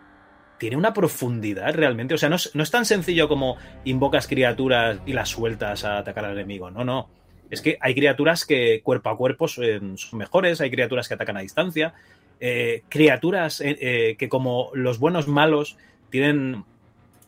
tiene 0.57 0.77
una 0.77 0.93
profundidad 0.93 1.73
realmente. 1.73 2.13
O 2.13 2.17
sea, 2.17 2.29
no 2.29 2.37
es, 2.37 2.55
no 2.55 2.63
es 2.63 2.71
tan 2.71 2.85
sencillo 2.85 3.27
como 3.27 3.57
invocas 3.83 4.25
criaturas 4.25 4.99
y 5.05 5.11
las 5.11 5.27
sueltas 5.27 5.83
a 5.83 5.97
atacar 5.97 6.23
al 6.23 6.31
enemigo. 6.31 6.71
No, 6.71 6.85
no 6.85 7.09
es 7.49 7.61
que 7.61 7.77
hay 7.81 7.93
criaturas 7.93 8.45
que 8.45 8.81
cuerpo 8.81 9.09
a 9.09 9.17
cuerpo 9.17 9.49
son, 9.49 9.97
mejores, 10.13 10.61
hay 10.61 10.71
criaturas 10.71 11.09
que 11.09 11.13
atacan 11.13 11.35
a 11.37 11.41
distancia, 11.41 11.93
eh, 12.39 12.83
criaturas 12.87 13.61
eh, 13.61 14.15
que 14.17 14.29
como 14.29 14.71
los 14.73 14.97
buenos 14.97 15.27
malos 15.27 15.77
tienen 16.09 16.63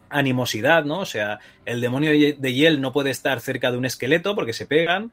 animosidad, 0.10 0.86
¿no? 0.86 1.00
O 1.00 1.06
sea, 1.06 1.40
el 1.66 1.82
demonio 1.82 2.12
de 2.12 2.54
Yel 2.54 2.82
no 2.82 2.92
puede 2.92 3.10
estar 3.10 3.40
cerca 3.40 3.72
de 3.72 3.78
un 3.78 3.86
esqueleto 3.86 4.36
porque 4.36 4.54
se 4.54 4.66
pegan, 4.66 5.12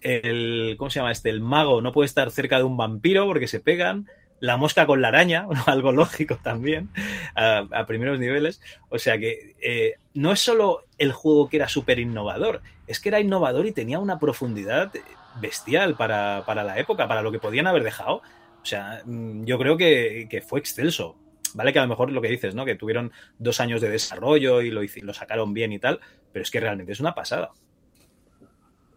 el, 0.00 0.76
¿cómo 0.78 0.90
se 0.90 1.00
llama 1.00 1.12
este? 1.12 1.30
El 1.30 1.40
mago 1.40 1.80
no 1.80 1.92
puede 1.92 2.06
estar 2.06 2.30
cerca 2.30 2.58
de 2.58 2.64
un 2.64 2.76
vampiro 2.76 3.26
porque 3.26 3.48
se 3.48 3.60
pegan, 3.60 4.08
la 4.42 4.56
mosca 4.56 4.86
con 4.86 5.00
la 5.00 5.08
araña, 5.08 5.46
algo 5.66 5.92
lógico 5.92 6.38
también, 6.42 6.90
a, 7.36 7.86
primeros 7.86 8.18
niveles. 8.18 8.60
O 8.88 8.98
sea 8.98 9.16
que 9.16 9.54
eh, 9.62 9.94
no 10.14 10.32
es 10.32 10.40
solo 10.40 10.84
el 10.98 11.12
juego 11.12 11.48
que 11.48 11.58
era 11.58 11.68
súper 11.68 12.00
innovador, 12.00 12.60
es 12.88 12.98
que 12.98 13.08
era 13.08 13.20
innovador 13.20 13.66
y 13.66 13.72
tenía 13.72 14.00
una 14.00 14.18
profundidad 14.18 14.92
bestial 15.40 15.94
para, 15.94 16.44
la 16.46 16.78
época, 16.78 17.06
para 17.08 17.22
lo 17.22 17.30
que 17.30 17.38
podían 17.38 17.68
haber 17.68 17.84
dejado. 17.84 18.16
O 18.62 18.64
sea, 18.64 19.02
mm, 19.04 19.44
yo 19.44 19.58
creo 19.58 19.76
que, 19.76 20.44
fue 20.46 20.58
excelso. 20.58 21.16
Vale 21.54 21.72
que 21.72 21.78
a 21.78 21.82
lo 21.82 21.88
mejor 21.88 22.10
lo 22.10 22.20
que 22.20 22.28
dices, 22.28 22.54
¿no? 22.54 22.64
Que 22.64 22.74
tuvieron 22.74 23.12
dos 23.38 23.60
años 23.60 23.80
de 23.80 23.90
desarrollo 23.90 24.62
y 24.62 24.70
lo, 24.70 24.82
lo 25.02 25.14
sacaron 25.14 25.52
bien 25.52 25.72
y 25.72 25.78
tal, 25.78 26.00
pero 26.32 26.42
es 26.42 26.50
que 26.50 26.60
realmente 26.60 26.92
es 26.92 27.00
una 27.00 27.14
pasada. 27.14 27.50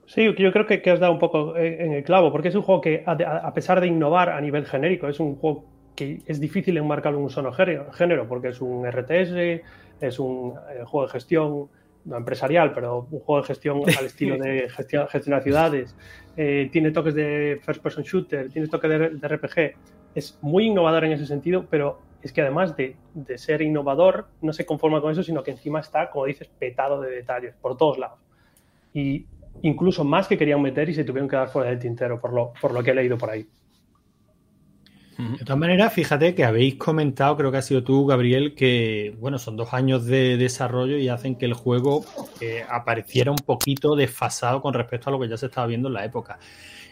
Sí, 0.08 0.34
yo 0.38 0.52
creo 0.52 0.68
que, 0.68 0.90
has 0.92 1.00
dado 1.00 1.14
un 1.14 1.20
poco 1.20 1.58
en 1.58 1.94
el 1.94 2.04
clavo, 2.04 2.32
porque 2.32 2.50
es 2.50 2.56
un 2.56 2.62
juego 2.62 2.80
que, 2.80 3.04
a, 3.06 3.54
pesar 3.54 3.82
de 3.82 3.88
innovar 3.88 4.30
a 4.30 4.40
nivel 4.40 4.66
genérico, 4.66 5.08
es 5.08 5.20
un 5.20 5.36
juego 5.36 5.66
que 5.96 6.22
es 6.28 6.40
difícil 6.40 6.78
enmarcarlo 6.78 7.18
en 7.18 7.26
un 7.26 7.30
solo 7.30 7.52
género, 7.52 7.92
género, 7.92 8.28
porque 8.28 8.50
es 8.50 8.62
un 8.62 8.86
RTS, 8.86 9.64
es 10.02 10.20
un 10.20 10.54
eh, 10.70 10.84
juego 10.86 11.08
de 11.08 11.12
gestión 11.12 11.70
no 12.06 12.18
empresarial, 12.18 12.72
pero 12.72 13.08
un 13.10 13.20
juego 13.20 13.42
de 13.42 13.48
gestión 13.48 13.82
al 13.98 14.06
estilo 14.06 14.38
de 14.38 14.70
gestión, 14.70 15.08
gestionar 15.08 15.42
ciudades, 15.42 15.96
eh, 16.38 16.70
tiene 16.72 16.92
toques 16.92 17.16
de 17.16 17.60
first 17.64 17.82
person 17.82 18.04
shooter, 18.04 18.50
tiene 18.50 18.68
toques 18.68 18.90
de, 18.90 19.10
de 19.10 19.28
RPG, 19.28 19.76
es 20.14 20.38
muy 20.42 20.66
innovador 20.68 21.06
en 21.06 21.14
ese 21.14 21.26
sentido, 21.26 21.66
pero 21.70 22.00
es 22.26 22.34
que 22.34 22.42
además 22.42 22.76
de, 22.76 22.96
de, 23.14 23.38
ser 23.38 23.62
innovador, 23.62 24.30
no 24.42 24.52
se 24.52 24.66
conforma 24.66 25.00
con 25.00 25.12
eso, 25.12 25.22
sino 25.22 25.44
que 25.44 25.52
encima 25.52 25.80
está, 25.80 26.10
como 26.10 26.26
dices, 26.26 26.50
petado 26.58 27.00
de 27.00 27.12
detalles 27.12 27.54
por 27.62 27.78
todos 27.78 28.00
lados. 28.00 28.18
Y 28.96 29.28
incluso 29.62 30.04
más 30.04 30.28
que 30.28 30.36
querían 30.36 30.60
meter 30.60 30.90
y 30.90 30.96
se 30.96 31.04
tuvieron 31.04 31.30
que 31.30 31.36
dar 31.36 31.50
fuera 31.50 31.70
del 31.70 31.78
tintero, 31.78 32.20
por 32.20 32.34
lo, 32.34 32.52
por 32.60 32.74
lo 32.74 32.82
que 32.82 32.90
he 32.90 32.96
leído 32.96 33.16
por 33.16 33.30
ahí. 33.30 33.48
De 35.20 35.46
todas 35.46 35.60
maneras, 35.60 35.94
fíjate 35.94 36.34
que 36.34 36.44
habéis 36.44 36.78
comentado, 36.78 37.38
creo 37.38 37.52
que 37.52 37.58
ha 37.58 37.62
sido 37.62 37.84
tú, 37.84 38.08
Gabriel, 38.08 38.56
que 38.56 39.16
bueno, 39.20 39.38
son 39.38 39.56
dos 39.56 39.76
años 39.76 40.06
de 40.06 40.36
desarrollo 40.38 40.98
y 40.98 41.10
hacen 41.10 41.36
que 41.36 41.46
el 41.46 41.54
juego 41.54 42.06
eh, 42.42 42.66
apareciera 42.68 43.30
un 43.30 43.38
poquito 43.38 43.96
desfasado 43.96 44.64
con 44.64 44.74
respecto 44.74 45.10
a 45.10 45.14
lo 45.14 45.20
que 45.20 45.30
ya 45.30 45.38
se 45.38 45.46
estaba 45.46 45.68
viendo 45.68 45.90
en 45.90 45.94
la 45.94 46.06
época. 46.06 46.40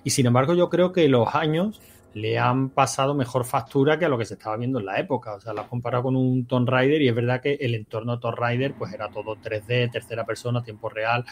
Y 0.04 0.12
sin 0.12 0.28
embargo, 0.28 0.54
yo 0.54 0.70
creo 0.70 0.94
que 0.94 1.10
los 1.10 1.34
años 1.34 1.82
le 2.14 2.38
han 2.38 2.70
pasado 2.70 3.14
mejor 3.14 3.46
factura 3.46 3.98
que 3.98 4.06
a 4.06 4.10
lo 4.10 4.18
que 4.18 4.26
se 4.26 4.36
estaba 4.36 4.58
viendo 4.58 4.80
en 4.80 4.86
la 4.86 5.00
época. 5.00 5.36
O 5.36 5.42
sea, 5.42 5.54
lo 5.54 5.62
has 5.62 5.68
comparado 5.68 6.04
con 6.04 6.16
un 6.16 6.46
Tomb 6.46 6.70
Raider 6.70 7.02
y 7.02 7.08
es 7.08 7.16
verdad 7.16 7.42
que 7.42 7.54
el 7.60 7.76
entorno 7.76 8.20
Tomb 8.20 8.36
Raider 8.36 8.74
pues 8.74 8.94
era 8.94 9.10
todo 9.10 9.36
3D, 9.36 9.92
tercera 9.92 10.26
persona, 10.26 10.64
tiempo 10.64 10.90
real. 10.90 11.26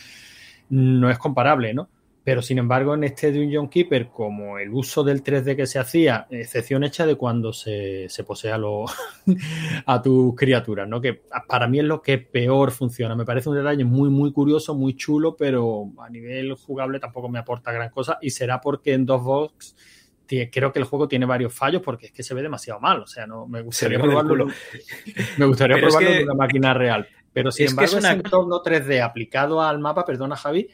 No 0.69 1.09
es 1.09 1.17
comparable, 1.17 1.73
¿no? 1.73 1.89
Pero 2.23 2.43
sin 2.43 2.59
embargo, 2.59 2.93
en 2.93 3.03
este 3.03 3.31
Dungeon 3.31 3.67
Keeper, 3.67 4.09
como 4.09 4.59
el 4.59 4.71
uso 4.71 5.03
del 5.03 5.23
3D 5.23 5.55
que 5.55 5.65
se 5.65 5.79
hacía, 5.79 6.27
excepción 6.29 6.83
hecha 6.83 7.07
de 7.07 7.15
cuando 7.15 7.51
se, 7.51 8.09
se 8.09 8.23
posea 8.23 8.59
a 9.87 10.01
tus 10.03 10.35
criaturas, 10.35 10.87
¿no? 10.87 11.01
Que 11.01 11.19
para 11.47 11.67
mí 11.67 11.79
es 11.79 11.85
lo 11.85 12.03
que 12.03 12.19
peor 12.19 12.71
funciona. 12.71 13.15
Me 13.15 13.25
parece 13.25 13.49
un 13.49 13.55
detalle 13.55 13.83
muy, 13.85 14.09
muy 14.09 14.31
curioso, 14.31 14.75
muy 14.75 14.95
chulo, 14.95 15.35
pero 15.35 15.91
a 15.99 16.09
nivel 16.11 16.53
jugable 16.53 16.99
tampoco 16.99 17.27
me 17.27 17.39
aporta 17.39 17.71
gran 17.71 17.89
cosa. 17.89 18.19
Y 18.21 18.29
será 18.29 18.61
porque 18.61 18.93
en 18.93 19.07
DOSBox 19.07 19.75
creo 20.51 20.71
que 20.71 20.79
el 20.79 20.85
juego 20.85 21.07
tiene 21.07 21.25
varios 21.25 21.53
fallos 21.53 21.81
porque 21.81 22.07
es 22.07 22.11
que 22.11 22.23
se 22.23 22.33
ve 22.33 22.41
demasiado 22.41 22.79
mal. 22.79 23.01
O 23.01 23.07
sea, 23.07 23.25
no 23.25 23.47
me 23.47 23.61
gustaría 23.61 23.99
probarlo. 23.99 24.47
Me 25.37 25.45
gustaría 25.45 25.75
pero 25.75 25.87
probarlo 25.87 26.09
es 26.09 26.15
que, 26.15 26.21
en 26.21 26.29
una 26.29 26.35
máquina 26.35 26.73
real. 26.73 27.07
Pero 27.33 27.51
sin 27.51 27.65
es 27.65 27.71
embargo, 27.71 27.91
que 27.91 27.97
es 27.97 28.03
una... 28.03 28.11
ese 28.11 28.17
entorno 28.17 28.63
3D 28.63 29.01
aplicado 29.01 29.61
al 29.61 29.79
mapa, 29.79 30.05
perdona 30.05 30.35
Javi, 30.35 30.67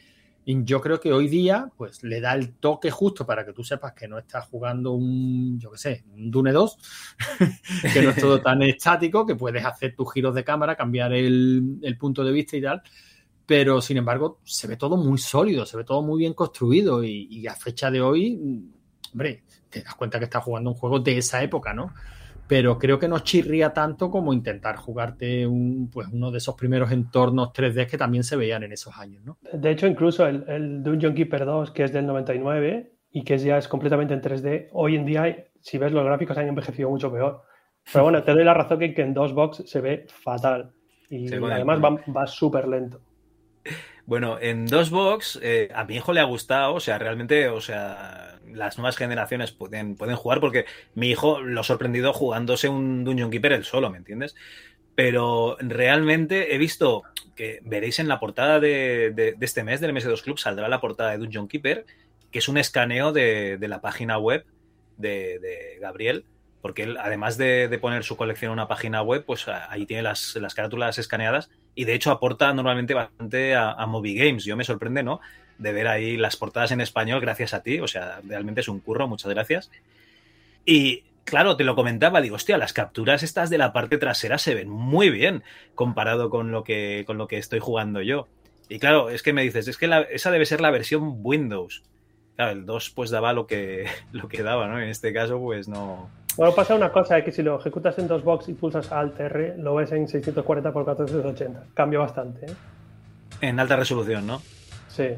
yo 0.64 0.80
creo 0.80 0.98
que 0.98 1.12
hoy 1.12 1.28
día, 1.28 1.70
pues 1.76 2.02
le 2.02 2.20
da 2.20 2.34
el 2.34 2.54
toque 2.54 2.90
justo 2.90 3.26
para 3.26 3.44
que 3.44 3.52
tú 3.52 3.62
sepas 3.62 3.92
que 3.92 4.08
no 4.08 4.18
estás 4.18 4.46
jugando 4.46 4.92
un, 4.92 5.58
yo 5.60 5.70
qué 5.72 5.78
sé, 5.78 6.04
un 6.14 6.30
Dune 6.30 6.52
2, 6.52 6.78
que 7.92 8.02
no 8.02 8.10
es 8.10 8.16
todo 8.16 8.40
tan 8.42 8.62
estático, 8.62 9.26
que 9.26 9.36
puedes 9.36 9.64
hacer 9.64 9.94
tus 9.94 10.10
giros 10.12 10.34
de 10.34 10.44
cámara, 10.44 10.74
cambiar 10.74 11.12
el, 11.12 11.78
el, 11.82 11.98
punto 11.98 12.24
de 12.24 12.32
vista 12.32 12.56
y 12.56 12.62
tal. 12.62 12.82
Pero 13.44 13.82
sin 13.82 13.98
embargo, 13.98 14.40
se 14.44 14.66
ve 14.66 14.76
todo 14.76 14.96
muy 14.96 15.18
sólido, 15.18 15.66
se 15.66 15.76
ve 15.76 15.84
todo 15.84 16.02
muy 16.02 16.20
bien 16.20 16.32
construido 16.32 17.04
y, 17.04 17.28
y 17.30 17.46
a 17.46 17.54
fecha 17.54 17.90
de 17.90 18.00
hoy, 18.00 18.38
hombre, 19.12 19.44
te 19.70 19.82
das 19.82 19.94
cuenta 19.94 20.18
que 20.18 20.24
estás 20.24 20.42
jugando 20.42 20.70
un 20.70 20.76
juego 20.76 21.00
de 21.00 21.18
esa 21.18 21.42
época, 21.42 21.74
¿no? 21.74 21.92
pero 22.48 22.78
creo 22.78 22.98
que 22.98 23.08
no 23.08 23.18
chirría 23.20 23.74
tanto 23.74 24.10
como 24.10 24.32
intentar 24.32 24.76
jugarte 24.76 25.46
un, 25.46 25.90
pues 25.92 26.08
uno 26.10 26.30
de 26.30 26.38
esos 26.38 26.54
primeros 26.54 26.90
entornos 26.90 27.50
3D 27.52 27.86
que 27.86 27.98
también 27.98 28.24
se 28.24 28.36
veían 28.36 28.62
en 28.62 28.72
esos 28.72 28.96
años, 28.96 29.22
¿no? 29.22 29.36
De 29.52 29.70
hecho, 29.70 29.86
incluso 29.86 30.26
el, 30.26 30.44
el 30.48 30.82
Dungeon 30.82 31.14
Keeper 31.14 31.44
2, 31.44 31.70
que 31.72 31.84
es 31.84 31.92
del 31.92 32.06
99 32.06 32.90
y 33.12 33.22
que 33.22 33.36
ya 33.36 33.58
es 33.58 33.68
completamente 33.68 34.14
en 34.14 34.22
3D, 34.22 34.68
hoy 34.72 34.96
en 34.96 35.04
día, 35.04 35.44
si 35.60 35.76
ves 35.76 35.92
los 35.92 36.04
gráficos, 36.04 36.38
han 36.38 36.48
envejecido 36.48 36.88
mucho 36.88 37.12
peor. 37.12 37.42
Pero 37.92 38.04
bueno, 38.04 38.22
te 38.22 38.32
doy 38.32 38.44
la 38.44 38.54
razón 38.54 38.78
que, 38.78 38.94
que 38.94 39.02
en 39.02 39.12
DOSBox 39.12 39.64
se 39.66 39.80
ve 39.82 40.06
fatal 40.08 40.72
y 41.10 41.32
además 41.32 41.80
va, 41.82 42.00
va 42.14 42.26
súper 42.26 42.66
lento. 42.66 43.00
Bueno, 44.06 44.38
en 44.40 44.64
DOSBox 44.64 45.38
eh, 45.42 45.68
a 45.74 45.84
mi 45.84 45.96
hijo 45.96 46.14
le 46.14 46.20
ha 46.20 46.24
gustado, 46.24 46.74
o 46.74 46.80
sea, 46.80 46.98
realmente, 46.98 47.48
o 47.48 47.60
sea, 47.60 48.37
las 48.54 48.78
nuevas 48.78 48.96
generaciones 48.96 49.52
pueden, 49.52 49.96
pueden 49.96 50.16
jugar 50.16 50.40
porque 50.40 50.66
mi 50.94 51.10
hijo 51.10 51.40
lo 51.40 51.60
ha 51.60 51.64
sorprendido 51.64 52.12
jugándose 52.12 52.68
un 52.68 53.04
Dungeon 53.04 53.30
Keeper 53.30 53.52
él 53.52 53.64
solo, 53.64 53.90
¿me 53.90 53.98
entiendes? 53.98 54.34
Pero 54.94 55.56
realmente 55.60 56.54
he 56.54 56.58
visto 56.58 57.02
que 57.36 57.60
veréis 57.62 57.98
en 58.00 58.08
la 58.08 58.18
portada 58.18 58.58
de, 58.58 59.12
de, 59.14 59.36
este 59.40 59.62
mes 59.62 59.80
del 59.80 59.94
MS2 59.94 60.22
Club 60.22 60.38
saldrá 60.38 60.68
la 60.68 60.80
portada 60.80 61.12
de 61.12 61.18
Dungeon 61.18 61.46
Keeper, 61.46 61.86
que 62.32 62.40
es 62.40 62.48
un 62.48 62.58
escaneo 62.58 63.12
de, 63.12 63.58
de 63.58 63.68
la 63.68 63.80
página 63.80 64.18
web 64.18 64.44
de, 64.96 65.78
Gabriel, 65.80 66.24
porque 66.60 66.82
él, 66.82 66.96
además 66.98 67.38
de, 67.38 67.78
poner 67.80 68.02
su 68.02 68.16
colección 68.16 68.50
en 68.50 68.54
una 68.54 68.68
página 68.68 69.02
web, 69.02 69.24
pues 69.24 69.46
ahí 69.46 69.86
tiene 69.86 70.02
las, 70.02 70.34
las 70.36 70.54
carátulas 70.54 70.98
escaneadas 70.98 71.50
y 71.74 71.84
de 71.84 71.94
hecho 71.94 72.10
aporta 72.10 72.52
normalmente 72.52 72.94
bastante 72.94 73.54
a, 73.54 73.72
a 73.72 73.86
Movie 73.86 74.14
Games. 74.14 74.44
Yo 74.44 74.56
me 74.56 74.64
sorprende, 74.64 75.02
¿no? 75.02 75.20
De 75.58 75.72
ver 75.72 75.88
ahí 75.88 76.16
las 76.16 76.36
portadas 76.36 76.70
en 76.72 76.80
español 76.80 77.20
gracias 77.20 77.54
a 77.54 77.62
ti. 77.62 77.80
O 77.80 77.88
sea, 77.88 78.20
realmente 78.26 78.60
es 78.60 78.68
un 78.68 78.80
curro, 78.80 79.08
muchas 79.08 79.30
gracias. 79.32 79.70
Y 80.64 81.04
claro, 81.24 81.56
te 81.56 81.64
lo 81.64 81.74
comentaba, 81.74 82.20
digo, 82.20 82.36
hostia, 82.36 82.58
las 82.58 82.72
capturas 82.72 83.22
estas 83.22 83.50
de 83.50 83.58
la 83.58 83.72
parte 83.72 83.98
trasera 83.98 84.38
se 84.38 84.54
ven 84.54 84.68
muy 84.68 85.10
bien 85.10 85.42
comparado 85.74 86.30
con 86.30 86.50
lo 86.50 86.64
que, 86.64 87.04
con 87.06 87.18
lo 87.18 87.28
que 87.28 87.38
estoy 87.38 87.58
jugando 87.58 88.00
yo. 88.02 88.28
Y 88.68 88.78
claro, 88.78 89.10
es 89.10 89.22
que 89.22 89.32
me 89.32 89.42
dices, 89.42 89.68
es 89.68 89.76
que 89.76 89.86
la, 89.86 90.02
esa 90.02 90.30
debe 90.30 90.46
ser 90.46 90.60
la 90.60 90.70
versión 90.70 91.20
Windows. 91.22 91.82
Claro, 92.36 92.52
el 92.52 92.66
2 92.66 92.90
pues 92.90 93.10
daba 93.10 93.32
lo 93.32 93.46
que, 93.46 93.86
lo 94.12 94.28
que 94.28 94.42
daba, 94.42 94.68
¿no? 94.68 94.80
En 94.80 94.88
este 94.88 95.12
caso, 95.12 95.38
pues 95.38 95.68
no. 95.68 96.10
Bueno, 96.36 96.54
pasa 96.54 96.74
una 96.74 96.92
cosa, 96.92 97.22
que 97.24 97.32
si 97.32 97.42
lo 97.42 97.58
ejecutas 97.58 97.98
en 97.98 98.06
DOSBox 98.06 98.48
y 98.48 98.54
pulsas 98.54 98.92
Alt 98.92 99.18
R, 99.18 99.56
lo 99.58 99.74
ves 99.74 99.90
en 99.90 100.06
640 100.06 100.68
x 100.68 100.74
480. 100.74 101.64
Cambia 101.74 101.98
bastante, 101.98 102.46
¿eh? 102.46 102.54
En 103.40 103.58
alta 103.58 103.76
resolución, 103.76 104.26
¿no? 104.26 104.40
Sí. 104.88 105.08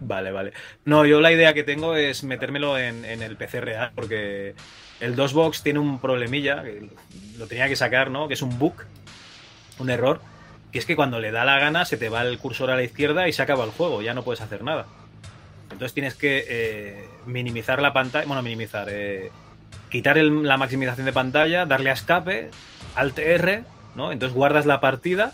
Vale, 0.00 0.30
vale. 0.30 0.52
No, 0.84 1.06
yo 1.06 1.20
la 1.20 1.32
idea 1.32 1.54
que 1.54 1.64
tengo 1.64 1.96
es 1.96 2.22
metérmelo 2.22 2.78
en, 2.78 3.04
en 3.04 3.22
el 3.22 3.36
PC 3.36 3.60
real, 3.60 3.92
porque 3.94 4.54
el 5.00 5.16
DOSBox 5.16 5.62
tiene 5.62 5.78
un 5.78 5.98
problemilla, 6.00 6.62
lo 7.38 7.46
tenía 7.46 7.68
que 7.68 7.76
sacar, 7.76 8.10
¿no? 8.10 8.28
Que 8.28 8.34
es 8.34 8.42
un 8.42 8.58
bug, 8.58 8.74
un 9.78 9.90
error, 9.90 10.20
que 10.72 10.78
es 10.78 10.86
que 10.86 10.96
cuando 10.96 11.20
le 11.20 11.32
da 11.32 11.44
la 11.44 11.58
gana 11.58 11.84
se 11.84 11.96
te 11.96 12.08
va 12.08 12.22
el 12.22 12.38
cursor 12.38 12.70
a 12.70 12.76
la 12.76 12.82
izquierda 12.82 13.28
y 13.28 13.32
se 13.32 13.42
acaba 13.42 13.64
el 13.64 13.70
juego, 13.70 14.02
ya 14.02 14.14
no 14.14 14.22
puedes 14.22 14.40
hacer 14.40 14.62
nada. 14.62 14.86
Entonces 15.70 15.94
tienes 15.94 16.14
que 16.14 16.44
eh, 16.48 17.08
minimizar 17.26 17.82
la 17.82 17.92
pantalla, 17.92 18.26
bueno, 18.26 18.42
minimizar, 18.42 18.88
eh, 18.90 19.30
quitar 19.90 20.16
el, 20.18 20.44
la 20.44 20.56
maximización 20.56 21.06
de 21.06 21.12
pantalla, 21.12 21.66
darle 21.66 21.90
a 21.90 21.94
escape, 21.94 22.50
Alt 22.94 23.18
R, 23.18 23.64
¿no? 23.94 24.12
Entonces 24.12 24.34
guardas 24.34 24.64
la 24.64 24.80
partida, 24.80 25.32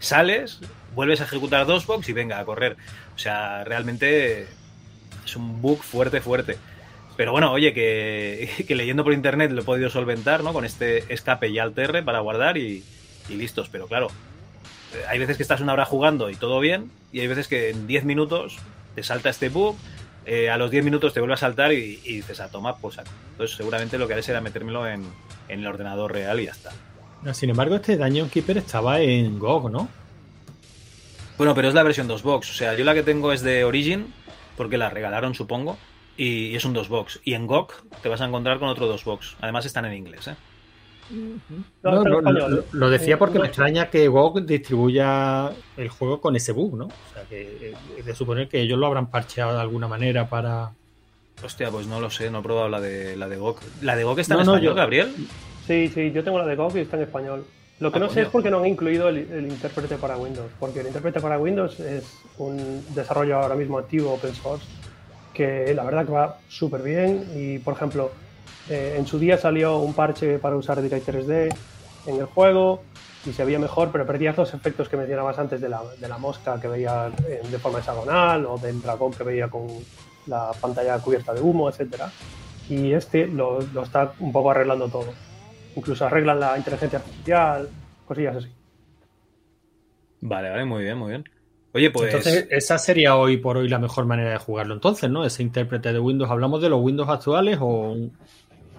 sales, 0.00 0.60
vuelves 0.94 1.20
a 1.20 1.24
ejecutar 1.24 1.66
DOSBox 1.66 2.08
y 2.08 2.12
venga 2.12 2.38
a 2.38 2.44
correr. 2.44 2.76
O 3.14 3.18
sea, 3.18 3.64
realmente 3.64 4.46
es 5.24 5.36
un 5.36 5.62
bug 5.62 5.82
fuerte, 5.82 6.20
fuerte. 6.20 6.56
Pero 7.16 7.32
bueno, 7.32 7.52
oye, 7.52 7.72
que, 7.74 8.74
leyendo 8.74 9.04
por 9.04 9.12
internet 9.12 9.50
lo 9.50 9.62
he 9.62 9.64
podido 9.64 9.90
solventar, 9.90 10.42
¿no? 10.42 10.52
Con 10.52 10.64
este 10.64 11.12
escape 11.12 11.48
y 11.48 11.58
alt 11.58 11.78
R 11.78 12.02
para 12.02 12.20
guardar 12.20 12.56
y, 12.56 12.84
y, 13.28 13.34
listos. 13.34 13.68
Pero 13.70 13.86
claro, 13.86 14.08
hay 15.08 15.18
veces 15.18 15.36
que 15.36 15.42
estás 15.42 15.60
una 15.60 15.72
hora 15.72 15.84
jugando 15.84 16.30
y 16.30 16.36
todo 16.36 16.60
bien, 16.60 16.90
y 17.12 17.20
hay 17.20 17.26
veces 17.26 17.48
que 17.48 17.70
en 17.70 17.86
10 17.86 18.04
minutos 18.04 18.56
te 18.94 19.02
salta 19.02 19.30
este 19.30 19.48
bug, 19.48 19.76
eh, 20.26 20.50
a 20.50 20.56
los 20.56 20.70
10 20.70 20.84
minutos 20.84 21.12
te 21.12 21.20
vuelve 21.20 21.34
a 21.34 21.38
saltar 21.38 21.72
y, 21.72 22.00
y 22.04 22.16
dices 22.16 22.40
a 22.40 22.48
tomar 22.48 22.76
pues 22.80 22.96
saco. 22.96 23.10
Entonces 23.32 23.56
seguramente 23.56 23.98
lo 23.98 24.06
que 24.06 24.14
haré 24.14 24.22
será 24.22 24.40
metérmelo 24.40 24.86
en, 24.86 25.04
en, 25.48 25.60
el 25.60 25.66
ordenador 25.66 26.12
real 26.12 26.40
y 26.40 26.46
ya 26.46 26.52
está. 26.52 26.70
Sin 27.32 27.50
embargo, 27.50 27.76
este 27.76 27.96
Dungeon 27.96 28.28
Keeper 28.28 28.58
estaba 28.58 29.00
en 29.00 29.38
GOG, 29.38 29.70
¿no? 29.70 29.88
Bueno, 31.36 31.54
pero 31.54 31.68
es 31.68 31.74
la 31.74 31.82
versión 31.82 32.06
2 32.06 32.22
box. 32.22 32.50
O 32.50 32.54
sea, 32.54 32.74
yo 32.74 32.84
la 32.84 32.94
que 32.94 33.02
tengo 33.02 33.32
es 33.32 33.42
de 33.42 33.64
Origin, 33.64 34.12
porque 34.56 34.78
la 34.78 34.90
regalaron, 34.90 35.34
supongo. 35.34 35.76
Y 36.16 36.54
es 36.54 36.64
un 36.64 36.72
2 36.72 36.88
box. 36.88 37.20
Y 37.24 37.34
en 37.34 37.46
GOG 37.46 37.72
te 38.02 38.08
vas 38.08 38.20
a 38.20 38.26
encontrar 38.26 38.58
con 38.58 38.68
otro 38.68 38.86
2 38.86 39.04
box. 39.04 39.36
Además 39.40 39.66
están 39.66 39.84
en 39.84 39.94
inglés, 39.94 40.28
¿eh? 40.28 40.36
No, 41.82 42.02
no, 42.02 42.20
lo, 42.20 42.64
lo, 42.72 42.90
decía 42.90 43.18
porque 43.18 43.38
me 43.38 43.46
extraña 43.48 43.90
que 43.90 44.08
GOG 44.08 44.46
distribuya 44.46 45.52
el 45.76 45.88
juego 45.90 46.20
con 46.20 46.34
ese 46.34 46.52
bug, 46.52 46.76
¿no? 46.76 46.86
O 46.86 47.12
sea, 47.12 47.24
que 47.28 47.74
es 47.98 48.04
de 48.04 48.14
suponer 48.14 48.48
que 48.48 48.60
ellos 48.60 48.78
lo 48.78 48.86
habrán 48.86 49.10
parcheado 49.10 49.54
de 49.54 49.60
alguna 49.60 49.86
manera 49.86 50.28
para. 50.28 50.70
Hostia, 51.44 51.70
pues 51.70 51.86
no 51.86 52.00
lo 52.00 52.08
sé, 52.08 52.30
no 52.30 52.38
he 52.38 52.42
probado 52.42 52.68
la 52.70 52.80
de 52.80 53.16
la 53.16 53.28
de 53.28 53.36
GOG. 53.36 53.60
¿La 53.82 53.96
de 53.96 54.04
GOG 54.04 54.20
está 54.20 54.34
en 54.34 54.40
español, 54.40 54.62
yo... 54.62 54.74
Gabriel? 54.74 55.14
Sí, 55.66 55.88
sí, 55.88 56.10
yo 56.10 56.24
tengo 56.24 56.38
la 56.38 56.46
de 56.46 56.56
GOG 56.56 56.76
y 56.76 56.80
está 56.80 56.96
en 56.96 57.02
español. 57.02 57.44
Lo 57.80 57.90
que 57.90 57.98
ah, 57.98 58.00
no 58.00 58.06
coño. 58.06 58.14
sé 58.14 58.22
es 58.22 58.28
por 58.28 58.42
qué 58.42 58.50
no 58.50 58.58
han 58.58 58.66
incluido 58.66 59.08
el, 59.08 59.18
el, 59.32 59.46
intérprete 59.46 59.96
para 59.96 60.16
Windows, 60.16 60.50
porque 60.60 60.80
el 60.80 60.86
intérprete 60.86 61.20
para 61.20 61.38
Windows 61.38 61.80
es 61.80 62.04
un 62.38 62.84
desarrollo 62.94 63.38
ahora 63.38 63.56
mismo 63.56 63.78
activo 63.78 64.12
open 64.14 64.34
source 64.34 64.66
que 65.34 65.74
la 65.74 65.82
verdad 65.82 66.06
que 66.06 66.12
va 66.12 66.38
súper 66.48 66.82
bien 66.82 67.26
y 67.34 67.58
por 67.58 67.74
ejemplo 67.74 68.12
eh, 68.70 68.94
en 68.96 69.06
su 69.06 69.18
día 69.18 69.36
salió 69.36 69.78
un 69.78 69.92
parche 69.92 70.38
para 70.38 70.56
usar 70.56 70.80
DirectX 70.80 71.08
3D 71.08 71.56
en 72.06 72.16
el 72.16 72.26
juego 72.26 72.82
y 73.26 73.32
se 73.32 73.44
veía 73.44 73.58
mejor, 73.58 73.90
pero 73.90 74.06
perdías 74.06 74.36
los 74.36 74.54
efectos 74.54 74.88
que 74.88 74.96
mencionabas 74.96 75.38
antes 75.38 75.60
de 75.60 75.68
la, 75.68 75.82
de 75.98 76.08
la 76.08 76.18
mosca 76.18 76.60
que 76.60 76.68
veía 76.68 77.10
de 77.10 77.58
forma 77.58 77.78
hexagonal 77.78 78.46
o 78.46 78.58
del 78.58 78.80
dragón 78.80 79.12
que 79.12 79.24
veía 79.24 79.48
con 79.48 79.66
la 80.26 80.52
pantalla 80.60 80.98
cubierta 80.98 81.34
de 81.34 81.40
humo, 81.40 81.68
etcétera. 81.68 82.10
y 82.68 82.92
este 82.92 83.26
lo, 83.26 83.60
lo 83.72 83.82
está 83.82 84.12
un 84.20 84.32
poco 84.32 84.50
arreglando 84.50 84.88
todo. 84.88 85.06
Incluso 85.76 86.06
arreglan 86.06 86.40
la 86.40 86.56
inteligencia 86.56 86.98
artificial, 86.98 87.68
cosillas 88.06 88.36
así. 88.36 88.48
Vale, 90.20 90.50
vale, 90.50 90.64
muy 90.64 90.84
bien, 90.84 90.98
muy 90.98 91.10
bien. 91.10 91.24
Oye, 91.74 91.90
pues. 91.90 92.14
Entonces, 92.14 92.46
esa 92.50 92.78
sería 92.78 93.16
hoy 93.16 93.36
por 93.36 93.56
hoy 93.56 93.68
la 93.68 93.78
mejor 93.78 94.06
manera 94.06 94.30
de 94.30 94.38
jugarlo, 94.38 94.74
entonces, 94.74 95.10
¿no? 95.10 95.24
Ese 95.24 95.42
intérprete 95.42 95.92
de 95.92 95.98
Windows. 95.98 96.30
¿Hablamos 96.30 96.62
de 96.62 96.68
los 96.68 96.80
Windows 96.80 97.08
actuales 97.08 97.58
o.? 97.60 97.96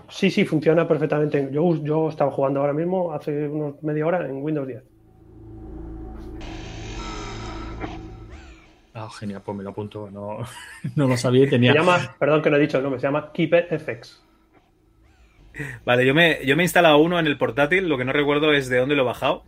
Sí, 0.10 0.32
sí, 0.32 0.46
funciona 0.46 0.88
perfectamente. 0.88 1.50
Yo, 1.52 1.76
yo 1.84 2.10
estaba 2.10 2.32
jugando 2.32 2.62
ahora 2.62 2.74
mismo, 2.74 3.12
hace 3.12 3.48
unos 3.48 3.82
media 3.84 4.08
hora, 4.08 4.26
en 4.26 4.42
Windows 4.42 4.68
10. 4.68 4.84
Ah, 8.94 9.10
genial, 9.20 9.42
pues 9.44 9.58
me 9.58 9.64
lo 9.64 9.72
apunto. 9.72 10.10
No, 10.10 10.38
no 10.96 11.08
lo 11.08 11.18
sabía 11.18 11.44
y 11.44 11.50
tenía. 11.50 11.74
Se 11.74 11.80
llama, 11.80 12.16
perdón 12.18 12.42
que 12.42 12.50
no 12.50 12.56
he 12.56 12.62
dicho 12.62 12.78
el 12.78 12.84
nombre, 12.84 13.00
se 13.02 13.08
llama 13.08 13.32
Keeper 13.34 13.68
FX. 13.78 14.25
Vale, 15.86 16.06
yo 16.06 16.14
me, 16.14 16.46
yo 16.46 16.56
me 16.56 16.64
he 16.64 16.66
instalado 16.66 16.98
uno 16.98 17.20
en 17.20 17.28
el 17.28 17.38
portátil, 17.38 17.88
lo 17.88 17.98
que 17.98 18.06
no 18.06 18.14
recuerdo 18.14 18.54
es 18.54 18.70
de 18.70 18.78
dónde 18.78 18.96
lo 18.96 19.04
he 19.04 19.06
bajado. 19.06 19.44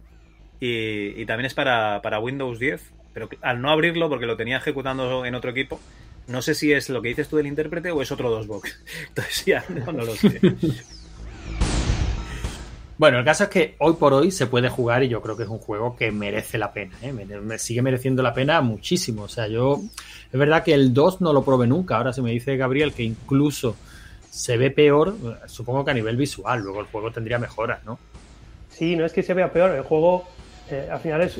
Y, 0.59 1.21
y 1.21 1.25
también 1.25 1.45
es 1.45 1.53
para, 1.53 2.01
para 2.01 2.19
Windows 2.19 2.57
10, 2.59 2.81
pero 3.13 3.29
al 3.41 3.61
no 3.61 3.69
abrirlo, 3.69 4.09
porque 4.09 4.25
lo 4.25 4.37
tenía 4.37 4.57
ejecutando 4.57 5.25
en 5.25 5.35
otro 5.35 5.51
equipo, 5.51 5.79
no 6.27 6.41
sé 6.41 6.53
si 6.53 6.73
es 6.73 6.89
lo 6.89 7.01
que 7.01 7.09
dices 7.09 7.29
tú 7.29 7.37
del 7.37 7.47
intérprete 7.47 7.91
o 7.91 8.01
es 8.01 8.11
otro 8.11 8.29
DOSBox. 8.29 8.79
Entonces 9.07 9.45
ya 9.45 9.63
no, 9.69 9.91
lo 9.91 10.13
sé. 10.15 10.39
Bueno, 12.97 13.19
el 13.19 13.25
caso 13.25 13.45
es 13.45 13.49
que 13.49 13.75
hoy 13.77 13.93
por 13.93 14.13
hoy 14.13 14.31
se 14.31 14.47
puede 14.47 14.69
jugar 14.69 15.03
y 15.03 15.07
yo 15.07 15.21
creo 15.21 15.37
que 15.37 15.43
es 15.43 15.49
un 15.49 15.59
juego 15.59 15.95
que 15.95 16.11
merece 16.11 16.57
la 16.57 16.73
pena. 16.73 16.95
¿eh? 17.01 17.13
Me, 17.13 17.59
sigue 17.59 17.81
mereciendo 17.81 18.23
la 18.23 18.33
pena 18.33 18.59
muchísimo. 18.61 19.23
O 19.23 19.29
sea, 19.29 19.47
yo. 19.47 19.79
Es 20.31 20.39
verdad 20.39 20.63
que 20.63 20.73
el 20.73 20.93
2 20.93 21.21
no 21.21 21.31
lo 21.31 21.45
probé 21.45 21.67
nunca. 21.67 21.97
Ahora, 21.97 22.11
si 22.11 22.21
me 22.21 22.31
dice 22.31 22.57
Gabriel 22.57 22.93
que 22.93 23.03
incluso 23.03 23.75
se 24.37 24.55
ve 24.55 24.69
peor, 24.69 25.15
supongo 25.47 25.83
que 25.83 25.89
a 25.89 25.93
nivel 25.95 26.15
visual. 26.15 26.61
Luego 26.61 26.81
el 26.81 26.85
juego 26.85 27.11
tendría 27.11 27.39
mejoras, 27.39 27.83
¿no? 27.85 27.97
Sí, 28.69 28.95
no 28.95 29.03
es 29.03 29.11
que 29.11 29.23
se 29.23 29.33
vea 29.33 29.51
peor. 29.51 29.71
El 29.71 29.81
juego 29.81 30.25
eh, 30.69 30.87
al 30.91 30.99
final 30.99 31.21
es, 31.21 31.39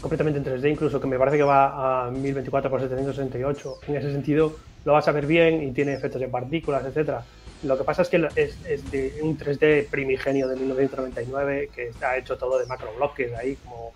completamente 0.00 0.38
en 0.38 0.46
3D, 0.46 0.70
incluso 0.70 0.98
que 0.98 1.06
me 1.06 1.18
parece 1.18 1.36
que 1.36 1.42
va 1.42 2.06
a 2.06 2.10
1024 2.10 2.70
x 2.70 2.88
768. 2.88 3.74
En 3.88 3.96
ese 3.96 4.12
sentido, 4.12 4.56
lo 4.86 4.94
vas 4.94 5.06
a 5.06 5.12
ver 5.12 5.26
bien 5.26 5.62
y 5.62 5.72
tiene 5.72 5.92
efectos 5.92 6.22
de 6.22 6.28
partículas, 6.28 6.86
etcétera. 6.86 7.22
Lo 7.64 7.76
que 7.76 7.84
pasa 7.84 8.00
es 8.00 8.08
que 8.08 8.26
es, 8.34 8.90
de 8.90 9.18
un 9.20 9.36
3D 9.36 9.90
primigenio 9.90 10.48
de 10.48 10.56
1999 10.56 11.68
que 11.74 11.88
está 11.88 12.16
hecho 12.16 12.38
todo 12.38 12.58
de 12.58 12.64
macrobloques 12.64 13.34
ahí, 13.34 13.56
como, 13.56 13.92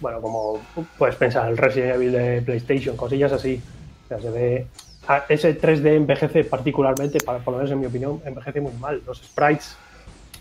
bueno, 0.00 0.20
como 0.20 0.62
puedes 0.96 1.16
pensar, 1.16 1.50
el 1.50 1.56
Resident 1.56 1.96
Evil 1.96 2.12
de 2.12 2.42
PlayStation, 2.42 2.96
cosillas 2.96 3.32
así. 3.32 3.60
O 4.04 4.08
sea, 4.08 4.20
se 4.20 4.30
ve. 4.30 4.66
Ese 5.28 5.58
3D 5.58 5.96
envejece 5.96 6.44
particularmente, 6.44 7.18
por 7.20 7.40
lo 7.46 7.58
menos 7.58 7.70
en 7.70 7.80
mi 7.80 7.86
opinión, 7.86 8.20
envejece 8.24 8.60
muy 8.60 8.72
mal. 8.74 9.02
Los 9.06 9.18
sprites 9.18 9.76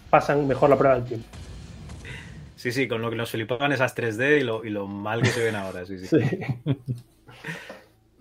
pasan 0.09 0.47
mejor 0.47 0.69
la 0.69 0.77
prueba 0.77 0.95
del 0.95 1.05
tiempo. 1.05 1.27
Sí, 2.57 2.71
sí, 2.71 2.87
con 2.87 3.01
lo 3.01 3.09
que 3.09 3.15
nos 3.15 3.29
flipaban 3.29 3.71
esas 3.71 3.95
3D 3.95 4.41
y 4.41 4.43
lo, 4.43 4.65
y 4.65 4.69
lo 4.69 4.87
mal 4.87 5.21
que 5.21 5.29
se 5.29 5.43
ven 5.43 5.55
ahora, 5.55 5.85
sí, 5.85 5.99
sí. 5.99 6.07
sí. 6.07 6.39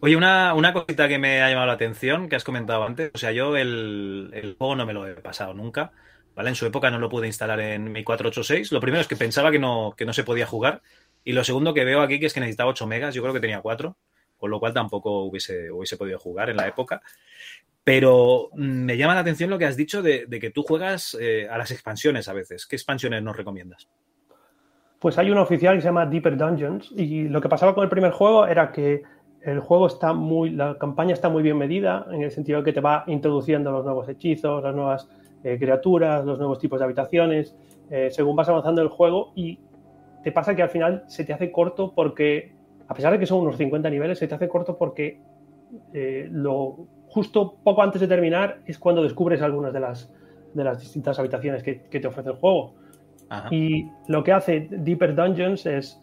Oye, 0.01 0.15
una, 0.15 0.53
una, 0.53 0.75
cosita 0.75 1.09
que 1.09 1.19
me 1.19 1.43
ha 1.43 1.49
llamado 1.49 1.69
la 1.69 1.73
atención, 1.73 2.29
que 2.29 2.37
has 2.37 2.45
comentado 2.45 2.85
antes, 2.85 3.11
o 3.15 3.19
sea, 3.19 3.33
yo 3.33 3.57
el, 3.57 4.31
el, 4.35 4.55
juego 4.57 4.77
no 4.77 4.85
me 4.85 4.93
lo 4.93 5.09
he 5.09 5.15
pasado 5.15 5.55
nunca, 5.55 5.91
¿vale? 6.35 6.51
En 6.51 6.55
su 6.55 6.67
época 6.67 6.91
no 6.91 6.99
lo 6.99 7.09
pude 7.09 7.27
instalar 7.27 7.59
en 7.61 7.91
mi 7.91 8.05
486. 8.05 8.73
Lo 8.73 8.81
primero 8.81 9.01
es 9.01 9.09
que 9.09 9.17
pensaba 9.17 9.51
que 9.51 9.59
no, 9.59 9.95
que 9.97 10.05
no 10.05 10.13
se 10.13 10.23
podía 10.23 10.47
jugar, 10.47 10.83
y 11.25 11.33
lo 11.33 11.43
segundo 11.43 11.73
que 11.73 11.85
veo 11.85 12.03
aquí 12.03 12.21
que 12.21 12.27
es 12.27 12.35
que 12.35 12.41
necesitaba 12.41 12.71
8 12.71 12.87
megas, 12.87 13.15
yo 13.15 13.23
creo 13.23 13.33
que 13.33 13.41
tenía 13.41 13.63
4, 13.63 13.97
con 14.37 14.51
lo 14.51 14.61
cual 14.61 14.73
tampoco 14.73 15.25
hubiese, 15.25 15.71
hubiese 15.71 15.97
podido 15.97 16.19
jugar 16.19 16.51
en 16.51 16.57
la 16.57 16.69
época. 16.69 17.03
Pero 17.85 18.51
me 18.55 18.97
llama 18.97 19.15
la 19.15 19.21
atención 19.21 19.49
lo 19.49 19.59
que 19.59 19.67
has 19.67 19.77
dicho 19.77 20.03
de, 20.03 20.27
de 20.27 20.41
que 20.41 20.51
tú 20.51 20.63
juegas 20.63 21.17
eh, 21.21 21.49
a 21.49 21.57
las 21.57 21.71
expansiones 21.71 22.29
a 22.29 22.33
veces. 22.33 22.67
¿Qué 22.67 22.77
expansiones 22.77 23.23
nos 23.23 23.37
recomiendas? 23.37 23.89
Pues 24.99 25.19
hay 25.19 25.31
una 25.31 25.43
oficial 25.43 25.77
que 25.77 25.83
se 25.83 25.89
llama 25.89 26.07
Deeper 26.07 26.37
Dungeons, 26.37 26.91
y 26.97 27.29
lo 27.29 27.41
que 27.41 27.49
pasaba 27.49 27.75
con 27.75 27.85
el 27.85 27.91
primer 27.91 28.13
juego 28.13 28.47
era 28.47 28.73
que 28.73 29.03
el 29.43 29.61
juego 29.61 29.87
está 29.87 30.13
muy, 30.13 30.51
la 30.51 30.77
campaña 30.79 31.13
está 31.13 31.29
muy 31.29 31.43
bien 31.43 31.57
medida 31.57 32.07
en 32.11 32.23
el 32.23 32.33
sentido 32.33 32.59
de 32.59 32.65
que 32.65 32.73
te 32.73 32.81
va 32.81 33.05
introduciendo 33.07 33.71
los 33.71 33.85
nuevos 33.85 34.09
hechizos, 34.09 34.63
las 34.65 34.75
nuevas 34.75 35.09
eh, 35.45 35.57
criaturas, 35.57 36.25
los 36.25 36.39
nuevos 36.39 36.59
tipos 36.59 36.81
de 36.81 36.87
habitaciones, 36.87 37.55
eh, 37.91 38.09
según 38.11 38.35
vas 38.35 38.49
avanzando 38.49 38.83
el 38.83 38.89
juego 38.89 39.33
y 39.37 39.61
te 40.25 40.33
pasa 40.33 40.57
que 40.57 40.63
al 40.63 40.71
final 40.71 41.05
se 41.07 41.25
te 41.25 41.33
hace 41.33 41.53
corto 41.53 41.93
porque, 41.95 42.56
a 42.89 42.95
pesar 42.95 43.13
de 43.13 43.19
que 43.19 43.27
son 43.27 43.41
unos 43.41 43.57
50 43.57 43.91
niveles, 43.91 44.19
se 44.19 44.29
te 44.29 44.35
hace 44.35 44.49
corto 44.49 44.77
porque 44.77 45.21
eh, 45.93 46.29
lo 46.31 46.87
justo 47.09 47.57
poco 47.63 47.83
antes 47.83 48.01
de 48.01 48.09
terminar 48.09 48.61
es 48.67 48.79
cuando 48.79 49.03
descubres 49.03 49.43
algunas 49.43 49.73
de 49.73 49.81
las, 49.81 50.13
de 50.55 50.65
las 50.65 50.81
distintas 50.81 51.19
habitaciones 51.19 51.63
que, 51.63 51.83
que 51.83 52.01
te 52.01 52.07
ofrece 52.07 52.31
el 52.31 52.37
juego. 52.37 52.75
Ajá. 53.29 53.49
Y 53.51 53.91
lo 54.07 54.23
que 54.23 54.33
hace 54.33 54.69
Deeper 54.71 55.15
Dungeons 55.15 55.67
es 55.67 56.01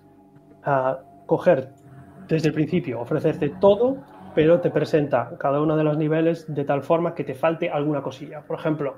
uh, 0.65 1.25
coger 1.25 1.69
desde 2.27 2.49
el 2.49 2.53
principio, 2.53 2.99
ofrecerte 2.99 3.49
todo, 3.61 3.97
pero 4.35 4.59
te 4.59 4.69
presenta 4.69 5.35
cada 5.37 5.61
uno 5.61 5.77
de 5.77 5.83
los 5.83 5.97
niveles 5.97 6.53
de 6.53 6.65
tal 6.65 6.81
forma 6.81 7.13
que 7.13 7.23
te 7.23 7.35
falte 7.35 7.69
alguna 7.69 8.01
cosilla. 8.01 8.41
Por 8.41 8.57
ejemplo, 8.57 8.95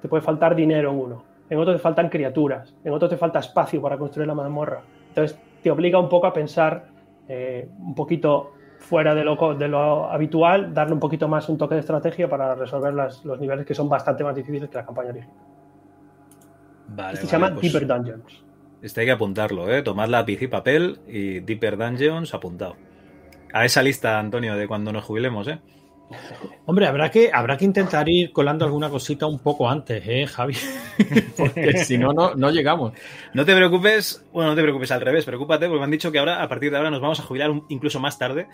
te 0.00 0.08
puede 0.08 0.22
faltar 0.22 0.54
dinero 0.54 0.90
en 0.92 0.98
uno, 0.98 1.24
en 1.50 1.58
otro 1.58 1.72
te 1.72 1.78
faltan 1.78 2.08
criaturas, 2.08 2.74
en 2.84 2.92
otro 2.92 3.08
te 3.08 3.16
falta 3.16 3.40
espacio 3.40 3.82
para 3.82 3.98
construir 3.98 4.28
la 4.28 4.34
mazmorra. 4.34 4.82
Entonces 5.08 5.38
te 5.62 5.70
obliga 5.70 5.98
un 5.98 6.08
poco 6.08 6.26
a 6.26 6.32
pensar 6.32 6.95
eh, 7.28 7.68
un 7.78 7.94
poquito 7.94 8.52
fuera 8.78 9.14
de 9.14 9.24
lo, 9.24 9.54
de 9.54 9.68
lo, 9.68 10.10
habitual, 10.10 10.72
darle 10.72 10.94
un 10.94 11.00
poquito 11.00 11.28
más 11.28 11.48
un 11.48 11.58
toque 11.58 11.74
de 11.74 11.80
estrategia 11.80 12.28
para 12.28 12.54
resolver 12.54 12.94
las, 12.94 13.24
los 13.24 13.40
niveles 13.40 13.66
que 13.66 13.74
son 13.74 13.88
bastante 13.88 14.22
más 14.22 14.34
difíciles 14.34 14.68
que 14.68 14.76
la 14.76 14.86
campaña 14.86 15.10
original. 15.10 15.34
Vale, 16.88 17.14
este 17.14 17.26
vale, 17.26 17.26
se 17.26 17.26
llama 17.26 17.50
pues... 17.54 17.72
Deeper 17.72 17.86
Dungeons. 17.88 18.44
Este 18.82 19.00
hay 19.00 19.06
que 19.06 19.12
apuntarlo, 19.12 19.68
¿eh? 19.72 19.82
Tomad 19.82 20.08
lápiz 20.08 20.40
y 20.42 20.46
papel 20.46 21.00
y 21.08 21.40
Deeper 21.40 21.76
Dungeons 21.76 22.34
apuntado. 22.34 22.76
A 23.52 23.64
esa 23.64 23.82
lista, 23.82 24.18
Antonio, 24.18 24.54
de 24.54 24.68
cuando 24.68 24.92
nos 24.92 25.04
jubilemos, 25.04 25.48
¿eh? 25.48 25.58
Hombre, 26.66 26.86
habrá 26.86 27.10
que, 27.10 27.30
habrá 27.32 27.56
que 27.56 27.64
intentar 27.64 28.08
ir 28.08 28.32
colando 28.32 28.64
alguna 28.64 28.88
cosita 28.88 29.26
un 29.26 29.38
poco 29.38 29.68
antes, 29.68 30.02
¿eh, 30.06 30.26
Javi? 30.26 30.54
porque 31.36 31.78
si 31.78 31.98
no, 31.98 32.12
no, 32.12 32.34
no 32.34 32.50
llegamos. 32.50 32.92
No 33.34 33.44
te 33.44 33.54
preocupes, 33.54 34.24
bueno, 34.32 34.50
no 34.50 34.56
te 34.56 34.62
preocupes 34.62 34.90
al 34.90 35.00
revés, 35.00 35.24
preocúpate 35.24 35.66
porque 35.66 35.78
me 35.78 35.84
han 35.84 35.90
dicho 35.90 36.10
que 36.12 36.18
ahora, 36.18 36.42
a 36.42 36.48
partir 36.48 36.70
de 36.70 36.76
ahora, 36.76 36.90
nos 36.90 37.00
vamos 37.00 37.20
a 37.20 37.22
jubilar 37.22 37.50
un, 37.50 37.64
incluso 37.68 38.00
más 38.00 38.18
tarde. 38.18 38.46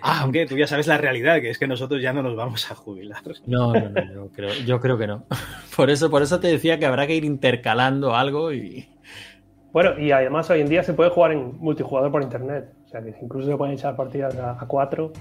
Ah, 0.00 0.20
aunque 0.22 0.46
tú 0.46 0.56
ya 0.56 0.66
sabes 0.66 0.86
la 0.86 0.96
realidad, 0.96 1.40
que 1.40 1.50
es 1.50 1.58
que 1.58 1.66
nosotros 1.66 2.00
ya 2.00 2.12
no 2.12 2.22
nos 2.22 2.36
vamos 2.36 2.70
a 2.70 2.74
jubilar. 2.74 3.22
No, 3.46 3.72
no, 3.72 3.88
no, 3.88 4.14
yo 4.14 4.28
creo, 4.32 4.52
yo 4.64 4.80
creo 4.80 4.96
que 4.96 5.06
no. 5.06 5.24
Por 5.76 5.90
eso, 5.90 6.10
por 6.10 6.22
eso 6.22 6.40
te 6.40 6.48
decía 6.48 6.78
que 6.78 6.86
habrá 6.86 7.06
que 7.06 7.14
ir 7.14 7.24
intercalando 7.24 8.14
algo 8.14 8.52
y, 8.52 8.88
bueno, 9.72 9.98
y 9.98 10.10
además 10.12 10.48
hoy 10.50 10.60
en 10.60 10.68
día 10.68 10.82
se 10.82 10.94
puede 10.94 11.10
jugar 11.10 11.32
en 11.32 11.58
multijugador 11.58 12.10
por 12.10 12.22
internet. 12.22 12.72
O 12.86 12.88
sea 12.88 13.02
que 13.02 13.14
incluso 13.20 13.48
se 13.48 13.56
pueden 13.56 13.74
echar 13.74 13.94
partidas 13.96 14.34
a, 14.36 14.52
a 14.52 14.66
cuatro. 14.66 15.12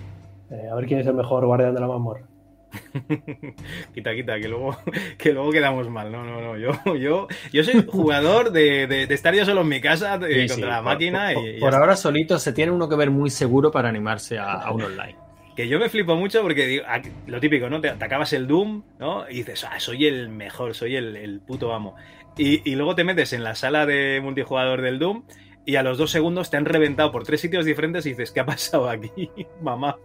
Eh, 0.52 0.68
a 0.72 0.76
ver 0.76 0.86
quién 0.86 1.00
es 1.00 1.08
el 1.08 1.14
mejor 1.14 1.46
guardián 1.46 1.74
de 1.74 1.82
la 1.82 1.88
mazmorra. 1.88 2.26
quita, 3.94 4.14
quita, 4.14 4.40
que 4.40 4.48
luego, 4.48 4.78
que 5.18 5.34
luego 5.34 5.52
quedamos 5.52 5.90
mal. 5.90 6.12
No, 6.12 6.24
no, 6.24 6.42
no. 6.42 6.58
Yo, 6.58 6.72
yo, 6.96 7.28
yo 7.52 7.64
soy 7.64 7.86
jugador 7.88 8.52
de, 8.52 8.88
de, 8.88 9.08
de 9.08 9.14
estar 9.14 9.34
yo 9.34 9.46
solo 9.46 9.62
en 9.62 9.70
mi 9.70 9.82
casa 9.82 10.16
eh, 10.16 10.48
sí, 10.48 10.54
contra 10.54 10.56
sí, 10.56 10.62
la 10.62 10.78
por, 10.78 10.86
máquina. 10.86 11.32
Por, 11.34 11.48
y, 11.48 11.60
por 11.60 11.76
ahora 11.76 11.96
solito 11.96 12.40
se 12.40 12.54
tiene 12.54 12.72
uno 12.72 12.88
que 12.88 12.96
ver 12.96 13.12
muy 13.12 13.30
seguro 13.30 13.72
para 13.72 13.90
animarse 13.90 14.38
a, 14.38 14.54
a 14.54 14.72
un 14.72 14.84
online. 14.84 15.16
Que 15.56 15.68
yo 15.68 15.80
me 15.80 15.90
flipo 15.90 16.16
mucho 16.16 16.44
porque 16.44 16.68
digo, 16.68 16.84
lo 17.26 17.40
típico, 17.40 17.68
¿no? 17.68 17.82
Te, 17.82 17.90
te, 17.90 18.06
acabas 18.06 18.32
el 18.34 18.46
Doom, 18.46 18.84
¿no? 19.00 19.28
Y 19.28 19.38
dices, 19.38 19.64
ah, 19.64 19.80
soy 19.80 20.06
el 20.06 20.30
mejor, 20.30 20.76
soy 20.76 20.96
el, 20.96 21.16
el 21.16 21.40
puto 21.40 21.74
amo. 21.74 21.96
Y, 22.38 22.70
y, 22.70 22.76
luego 22.76 22.94
te 22.94 23.04
metes 23.04 23.34
en 23.34 23.44
la 23.44 23.56
sala 23.56 23.88
de 23.88 24.22
multijugador 24.22 24.84
del 24.84 25.00
Doom 25.00 25.24
y 25.68 25.76
a 25.76 25.84
los 25.84 25.98
dos 25.98 26.12
segundos 26.12 26.50
te 26.50 26.56
han 26.56 26.64
reventado 26.64 27.12
por 27.12 27.26
tres 27.26 27.42
sitios 27.42 27.66
diferentes 27.66 28.06
y 28.06 28.12
dices, 28.12 28.32
¿qué 28.32 28.40
ha 28.40 28.46
pasado 28.46 28.90
aquí, 28.90 29.30
mamá? 29.62 29.98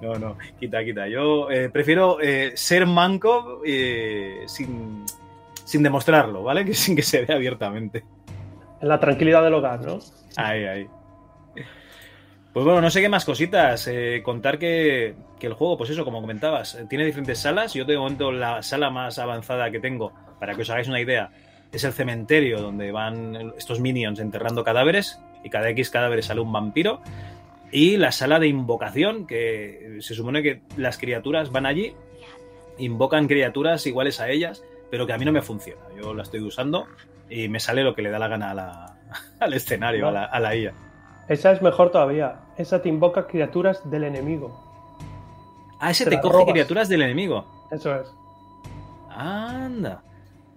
No, 0.00 0.14
no, 0.14 0.38
quita, 0.58 0.82
quita. 0.82 1.06
Yo 1.06 1.50
eh, 1.50 1.68
prefiero 1.68 2.18
eh, 2.22 2.52
ser 2.54 2.86
manco 2.86 3.60
eh, 3.66 4.44
sin, 4.46 5.04
sin 5.64 5.82
demostrarlo, 5.82 6.42
¿vale? 6.42 6.64
Que 6.64 6.72
sin 6.72 6.96
que 6.96 7.02
se 7.02 7.26
vea 7.26 7.36
abiertamente. 7.36 8.04
En 8.80 8.88
la 8.88 8.98
tranquilidad 8.98 9.44
del 9.44 9.52
hogar, 9.52 9.84
¿no? 9.84 9.98
Ahí, 10.36 10.64
ahí. 10.64 10.86
Pues 12.54 12.64
bueno, 12.64 12.80
no 12.80 12.88
sé 12.88 13.02
qué 13.02 13.10
más 13.10 13.26
cositas. 13.26 13.86
Eh, 13.86 14.22
contar 14.24 14.58
que, 14.58 15.14
que, 15.38 15.46
el 15.46 15.52
juego, 15.52 15.76
pues 15.76 15.90
eso, 15.90 16.06
como 16.06 16.22
comentabas, 16.22 16.78
tiene 16.88 17.04
diferentes 17.04 17.38
salas. 17.38 17.74
Yo 17.74 17.84
de 17.84 17.98
momento 17.98 18.32
la 18.32 18.62
sala 18.62 18.88
más 18.88 19.18
avanzada 19.18 19.70
que 19.70 19.78
tengo, 19.78 20.14
para 20.40 20.54
que 20.54 20.62
os 20.62 20.70
hagáis 20.70 20.88
una 20.88 21.02
idea, 21.02 21.30
es 21.72 21.84
el 21.84 21.92
cementerio 21.92 22.60
donde 22.60 22.92
van 22.92 23.52
estos 23.56 23.80
minions 23.80 24.18
enterrando 24.20 24.64
cadáveres 24.64 25.20
y 25.44 25.50
cada 25.50 25.68
X 25.70 25.90
cadáveres 25.90 26.26
sale 26.26 26.40
un 26.40 26.52
vampiro. 26.52 27.00
Y 27.70 27.98
la 27.98 28.12
sala 28.12 28.38
de 28.38 28.48
invocación, 28.48 29.26
que 29.26 29.98
se 30.00 30.14
supone 30.14 30.42
que 30.42 30.62
las 30.76 30.96
criaturas 30.96 31.52
van 31.52 31.66
allí, 31.66 31.94
invocan 32.78 33.28
criaturas 33.28 33.86
iguales 33.86 34.20
a 34.20 34.30
ellas, 34.30 34.64
pero 34.90 35.06
que 35.06 35.12
a 35.12 35.18
mí 35.18 35.24
no 35.24 35.32
me 35.32 35.42
funciona. 35.42 35.82
Yo 35.96 36.14
la 36.14 36.22
estoy 36.22 36.40
usando 36.40 36.86
y 37.28 37.48
me 37.48 37.60
sale 37.60 37.82
lo 37.84 37.94
que 37.94 38.00
le 38.02 38.10
da 38.10 38.18
la 38.18 38.28
gana 38.28 38.50
a 38.52 38.54
la, 38.54 38.96
al 39.40 39.52
escenario, 39.52 40.02
no. 40.02 40.08
a, 40.08 40.12
la, 40.12 40.24
a 40.24 40.40
la 40.40 40.56
IA. 40.56 40.72
Esa 41.28 41.52
es 41.52 41.60
mejor 41.60 41.90
todavía. 41.90 42.40
Esa 42.56 42.80
te 42.80 42.88
invoca 42.88 43.26
criaturas 43.26 43.88
del 43.90 44.04
enemigo. 44.04 44.58
Ah, 45.78 45.90
ese 45.90 46.04
te, 46.04 46.12
te 46.12 46.20
coge 46.20 46.32
robas. 46.38 46.52
criaturas 46.52 46.88
del 46.88 47.02
enemigo. 47.02 47.44
Eso 47.70 47.94
es. 47.94 48.08
Anda. 49.10 50.02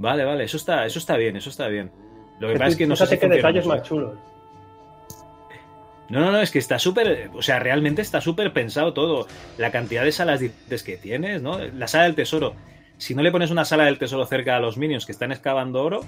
Vale, 0.01 0.25
vale, 0.25 0.43
eso 0.45 0.57
está, 0.57 0.85
eso 0.85 0.97
está 0.97 1.15
bien, 1.15 1.35
eso 1.35 1.49
está 1.51 1.67
bien. 1.67 1.91
Lo 2.39 2.47
que 2.47 2.53
pasa 2.53 2.69
es 2.69 2.75
que 2.75 2.87
no 2.87 2.95
sé 2.95 3.05
si 3.05 3.17
qué 3.19 3.27
detalles 3.27 3.67
más 3.67 3.83
chulos. 3.83 4.15
No, 6.09 6.19
no, 6.19 6.31
no, 6.31 6.41
es 6.41 6.49
que 6.49 6.59
está 6.59 6.79
súper, 6.79 7.29
o 7.33 7.41
sea, 7.41 7.59
realmente 7.59 8.01
está 8.01 8.19
súper 8.19 8.51
pensado 8.51 8.93
todo. 8.93 9.27
La 9.59 9.71
cantidad 9.71 10.03
de 10.03 10.11
salas 10.11 10.39
diferentes 10.39 10.83
que 10.83 10.97
tienes, 10.97 11.41
¿no? 11.41 11.59
La 11.59 11.87
sala 11.87 12.05
del 12.05 12.15
tesoro. 12.15 12.55
Si 12.97 13.15
no 13.15 13.21
le 13.21 13.31
pones 13.31 13.51
una 13.51 13.63
sala 13.63 13.85
del 13.85 13.99
tesoro 13.99 14.25
cerca 14.25 14.57
a 14.57 14.59
los 14.59 14.75
minions 14.75 15.05
que 15.05 15.11
están 15.11 15.31
excavando 15.31 15.83
oro, 15.83 16.01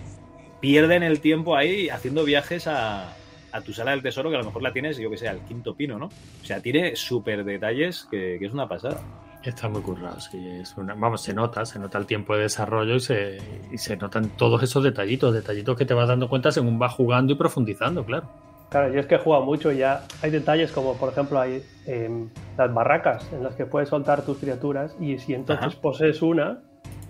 pierden 0.60 1.04
el 1.04 1.22
tiempo 1.22 1.56
ahí 1.56 1.90
haciendo 1.90 2.26
viajes 2.26 2.68
a, 2.68 3.16
a 3.52 3.62
tu 3.62 3.72
sala 3.72 3.92
del 3.92 4.02
tesoro, 4.02 4.30
que 4.30 4.36
a 4.36 4.40
lo 4.40 4.46
mejor 4.46 4.64
la 4.64 4.74
tienes, 4.74 4.98
yo 4.98 5.10
que 5.12 5.18
sé, 5.18 5.30
al 5.30 5.40
quinto 5.46 5.76
pino, 5.76 6.00
¿no? 6.00 6.08
O 6.08 6.46
sea, 6.46 6.60
tiene 6.60 6.96
súper 6.96 7.44
detalles 7.46 8.08
que, 8.10 8.38
que 8.40 8.46
es 8.46 8.52
una 8.52 8.68
pasada. 8.68 9.00
Está 9.44 9.68
muy 9.68 9.82
currado, 9.82 10.20
sí. 10.22 10.38
Es 10.62 10.78
una, 10.78 10.94
vamos, 10.94 11.22
se 11.22 11.34
nota, 11.34 11.66
se 11.66 11.78
nota 11.78 11.98
el 11.98 12.06
tiempo 12.06 12.34
de 12.36 12.44
desarrollo 12.44 12.96
y 12.96 13.00
se, 13.02 13.40
y 13.72 13.78
se 13.78 13.98
notan 13.98 14.30
todos 14.30 14.64
esos 14.64 14.84
detallitos, 14.84 15.34
detallitos 15.34 15.78
que 15.78 15.86
te 15.86 15.94
vas 15.94 16.08
dando 16.08 16.30
cuenta 16.30 16.52
según 16.52 16.80
vas 16.80 16.94
jugando 16.94 17.34
y 17.34 17.36
profundizando, 17.36 18.06
claro. 18.06 18.30
Claro, 18.70 18.92
yo 18.94 19.02
es 19.02 19.06
que 19.06 19.16
he 19.16 19.20
jugado 19.20 19.44
mucho 19.44 19.72
y 19.72 19.78
ya 19.80 20.04
hay 20.22 20.32
detalles 20.32 20.72
como, 20.72 20.96
por 20.96 21.12
ejemplo, 21.12 21.40
hay 21.40 21.62
em, 21.86 22.30
las 22.58 22.74
barracas 22.74 23.32
en 23.34 23.44
las 23.44 23.54
que 23.56 23.66
puedes 23.66 23.90
soltar 23.90 24.24
tus 24.24 24.38
criaturas 24.38 24.96
y 25.00 25.18
si 25.20 25.34
entonces 25.34 25.68
Ajá. 25.68 25.82
posees 25.82 26.22
una, 26.22 26.62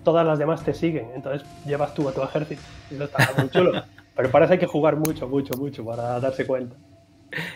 todas 0.02 0.26
las 0.26 0.38
demás 0.38 0.62
te 0.64 0.74
siguen. 0.74 1.06
Entonces 1.14 1.48
llevas 1.64 1.94
tú 1.94 2.06
a 2.08 2.12
tu 2.12 2.22
ejército. 2.22 2.60
Y 2.90 2.96
eso 2.96 3.04
está 3.04 3.30
muy 3.38 3.48
chulo. 3.48 3.82
Pero 4.16 4.30
para 4.30 4.44
eso 4.44 4.52
hay 4.52 4.58
que 4.58 4.66
jugar 4.66 4.96
mucho, 4.96 5.26
mucho, 5.28 5.54
mucho 5.56 5.84
para 5.84 6.20
darse 6.20 6.46
cuenta. 6.46 6.76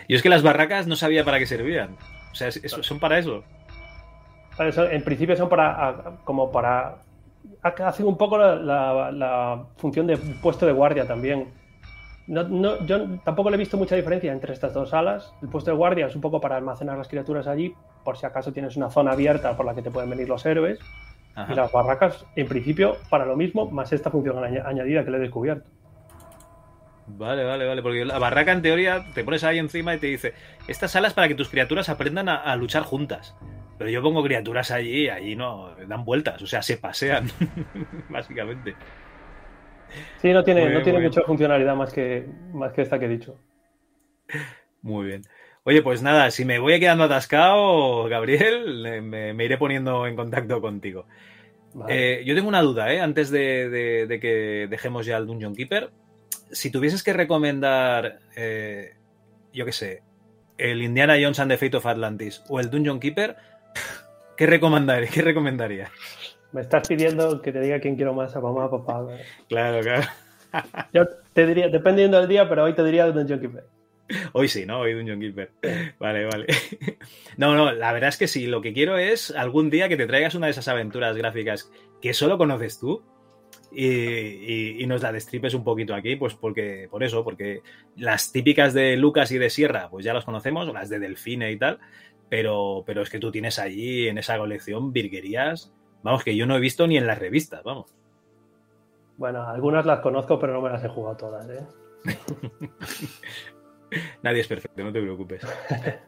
Y 0.07 0.15
es 0.15 0.23
que 0.23 0.29
las 0.29 0.41
barracas 0.41 0.87
no 0.87 0.95
sabía 0.95 1.23
para 1.23 1.37
qué 1.37 1.45
servían. 1.45 1.95
O 2.31 2.35
sea, 2.35 2.47
es- 2.47 2.57
es- 2.63 2.71
son 2.81 2.99
para 2.99 3.19
eso. 3.19 3.43
En 4.59 5.03
principio 5.03 5.35
son 5.35 5.47
para, 5.49 6.17
como 6.25 6.51
para, 6.51 6.97
ha- 7.63 7.87
hacen 7.87 8.05
un 8.07 8.17
poco 8.17 8.37
la, 8.37 8.55
la- 8.55 9.11
la 9.11 9.63
función 9.77 10.05
de 10.07 10.17
puesto 10.17 10.65
de 10.65 10.73
guardia 10.73 11.07
también. 11.07 11.47
No, 12.27 12.43
no- 12.43 12.85
yo 12.85 13.17
tampoco 13.23 13.49
le 13.49 13.55
he 13.55 13.57
visto 13.57 13.77
mucha 13.77 13.95
diferencia 13.95 14.31
entre 14.31 14.53
estas 14.53 14.73
dos 14.73 14.89
salas. 14.89 15.33
El 15.41 15.49
puesto 15.49 15.71
de 15.71 15.77
guardia 15.77 16.07
es 16.07 16.15
un 16.15 16.21
poco 16.21 16.39
para 16.41 16.57
almacenar 16.57 16.97
las 16.97 17.07
criaturas 17.07 17.47
allí, 17.47 17.73
por 18.03 18.17
si 18.17 18.25
acaso 18.25 18.51
tienes 18.51 18.75
una 18.77 18.89
zona 18.89 19.11
abierta 19.13 19.55
por 19.57 19.65
la 19.65 19.73
que 19.73 19.81
te 19.81 19.89
pueden 19.91 20.09
venir 20.09 20.27
los 20.27 20.45
héroes. 20.45 20.79
Ajá. 21.35 21.53
Y 21.53 21.55
las 21.55 21.71
barracas, 21.71 22.25
en 22.35 22.47
principio, 22.47 22.97
para 23.09 23.25
lo 23.25 23.35
mismo, 23.37 23.69
más 23.71 23.93
esta 23.93 24.11
función 24.11 24.35
añ- 24.37 24.63
añadida 24.65 25.05
que 25.05 25.11
le 25.11 25.17
he 25.17 25.21
descubierto. 25.21 25.69
Vale, 27.07 27.43
vale, 27.43 27.65
vale. 27.65 27.81
Porque 27.81 28.05
la 28.05 28.19
barraca, 28.19 28.51
en 28.51 28.61
teoría, 28.61 29.05
te 29.15 29.23
pones 29.23 29.43
ahí 29.43 29.57
encima 29.57 29.95
y 29.95 29.99
te 29.99 30.07
dice: 30.07 30.33
Esta 30.67 30.87
sala 30.87 31.07
es 31.07 31.13
para 31.13 31.27
que 31.27 31.35
tus 31.35 31.49
criaturas 31.49 31.89
aprendan 31.89 32.29
a, 32.29 32.35
a 32.35 32.55
luchar 32.55 32.83
juntas. 32.83 33.35
Pero 33.79 33.89
yo 33.89 34.03
pongo 34.03 34.21
criaturas 34.23 34.69
allí 34.69 35.05
y 35.05 35.09
allí 35.09 35.35
no 35.35 35.73
dan 35.87 36.05
vueltas, 36.05 36.39
o 36.43 36.45
sea, 36.45 36.61
se 36.61 36.77
pasean, 36.77 37.25
básicamente. 38.09 38.75
Sí, 40.21 40.31
no 40.33 40.43
tiene, 40.43 40.69
no 40.69 40.83
tiene 40.83 40.99
mucha 40.99 41.21
funcionalidad 41.21 41.75
más 41.75 41.91
que, 41.91 42.27
más 42.53 42.73
que 42.73 42.83
esta 42.83 42.99
que 42.99 43.05
he 43.05 43.09
dicho. 43.09 43.39
Muy 44.81 45.07
bien. 45.07 45.21
Oye, 45.63 45.81
pues 45.81 46.01
nada, 46.01 46.29
si 46.31 46.45
me 46.45 46.59
voy 46.59 46.79
quedando 46.79 47.05
atascado, 47.05 48.03
Gabriel, 48.07 49.01
me, 49.03 49.33
me 49.33 49.45
iré 49.45 49.57
poniendo 49.57 50.05
en 50.07 50.15
contacto 50.15 50.61
contigo. 50.61 51.05
Vale. 51.73 52.19
Eh, 52.21 52.25
yo 52.25 52.35
tengo 52.35 52.47
una 52.49 52.61
duda, 52.61 52.91
¿eh? 52.93 52.99
Antes 53.01 53.29
de, 53.29 53.69
de- 53.69 54.07
de 54.07 54.19
que 54.19 54.67
dejemos 54.69 55.05
ya 55.05 55.17
el 55.17 55.25
Dungeon 55.27 55.55
Keeper. 55.55 55.91
Si 56.51 56.71
tuvieses 56.71 57.03
que 57.03 57.13
recomendar, 57.13 58.19
eh, 58.35 58.93
yo 59.53 59.65
qué 59.65 59.71
sé, 59.71 60.01
el 60.57 60.81
Indiana 60.81 61.15
Jones 61.21 61.39
and 61.39 61.51
the 61.51 61.57
Fate 61.57 61.77
of 61.77 61.85
Atlantis 61.85 62.43
o 62.49 62.59
el 62.59 62.69
Dungeon 62.69 62.99
Keeper, 62.99 63.35
¿qué, 64.37 64.45
recomendar, 64.45 65.07
qué 65.09 65.21
recomendarías? 65.21 65.89
Me 66.51 66.61
estás 66.61 66.87
pidiendo 66.87 67.41
que 67.41 67.51
te 67.51 67.61
diga 67.61 67.79
quién 67.79 67.95
quiero 67.95 68.13
más, 68.13 68.35
a 68.35 68.41
mamá 68.41 68.65
o 68.65 68.83
papá. 68.83 69.05
Claro, 69.47 69.81
claro. 69.81 70.07
Yo 70.93 71.05
te 71.33 71.45
diría, 71.45 71.67
dependiendo 71.69 72.19
del 72.19 72.27
día, 72.27 72.49
pero 72.49 72.63
hoy 72.63 72.73
te 72.73 72.83
diría 72.83 73.05
Dungeon 73.11 73.39
Keeper. 73.39 73.63
Hoy 74.33 74.47
sí, 74.47 74.65
¿no? 74.65 74.79
Hoy 74.79 74.93
Dungeon 74.95 75.19
Keeper. 75.19 75.51
Vale, 75.99 76.25
vale. 76.25 76.47
No, 77.37 77.53
no, 77.53 77.71
la 77.71 77.93
verdad 77.93 78.09
es 78.09 78.17
que 78.17 78.27
sí. 78.27 78.47
Lo 78.47 78.59
que 78.59 78.73
quiero 78.73 78.97
es 78.97 79.29
algún 79.29 79.69
día 79.69 79.87
que 79.87 79.97
te 79.97 80.07
traigas 80.07 80.33
una 80.33 80.47
de 80.47 80.51
esas 80.51 80.67
aventuras 80.67 81.15
gráficas 81.15 81.71
que 82.01 82.15
solo 82.15 82.39
conoces 82.39 82.79
tú 82.79 83.03
y, 83.71 83.85
y- 83.85 84.77
y 84.83 84.87
nos 84.87 85.03
la 85.03 85.11
destripes 85.11 85.53
un 85.53 85.63
poquito 85.63 85.93
aquí, 85.93 86.15
pues 86.15 86.33
porque, 86.33 86.87
por 86.89 87.03
eso, 87.03 87.23
porque 87.23 87.61
las 87.97 88.31
típicas 88.31 88.73
de 88.73 88.97
Lucas 88.97 89.31
y 89.31 89.37
de 89.37 89.51
Sierra, 89.51 89.89
pues 89.91 90.03
ya 90.03 90.15
las 90.15 90.25
conocemos, 90.25 90.67
o 90.67 90.73
las 90.73 90.89
de 90.89 90.97
Delfine 90.97 91.51
y 91.51 91.57
tal, 91.59 91.77
pero, 92.29 92.83
pero 92.85 93.01
es 93.01 93.09
que 93.09 93.19
tú 93.19 93.31
tienes 93.31 93.59
allí 93.59 94.07
en 94.07 94.17
esa 94.17 94.37
colección 94.37 94.93
virguerías, 94.93 95.73
vamos, 96.03 96.23
que 96.23 96.35
yo 96.35 96.45
no 96.45 96.55
he 96.55 96.59
visto 96.59 96.87
ni 96.87 96.97
en 96.97 97.07
las 97.07 97.19
revistas, 97.19 97.63
vamos. 97.63 97.93
Bueno, 99.17 99.43
algunas 99.43 99.85
las 99.85 99.99
conozco, 99.99 100.39
pero 100.39 100.53
no 100.53 100.61
me 100.61 100.69
las 100.69 100.83
he 100.83 100.87
jugado 100.87 101.17
todas. 101.17 101.49
¿eh? 101.49 101.65
Nadie 104.23 104.41
es 104.41 104.47
perfecto, 104.47 104.83
no 104.83 104.93
te 104.93 105.01
preocupes. 105.01 105.41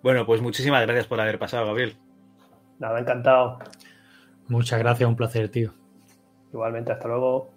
Bueno, 0.00 0.24
pues 0.24 0.40
muchísimas 0.40 0.80
gracias 0.82 1.08
por 1.08 1.20
haber 1.20 1.40
pasado, 1.40 1.66
Gabriel. 1.66 1.96
Nada, 2.78 3.00
encantado. 3.00 3.58
Muchas 4.46 4.78
gracias, 4.78 5.08
un 5.08 5.16
placer, 5.16 5.50
tío. 5.50 5.74
Igualmente, 6.52 6.92
hasta 6.92 7.08
luego. 7.08 7.50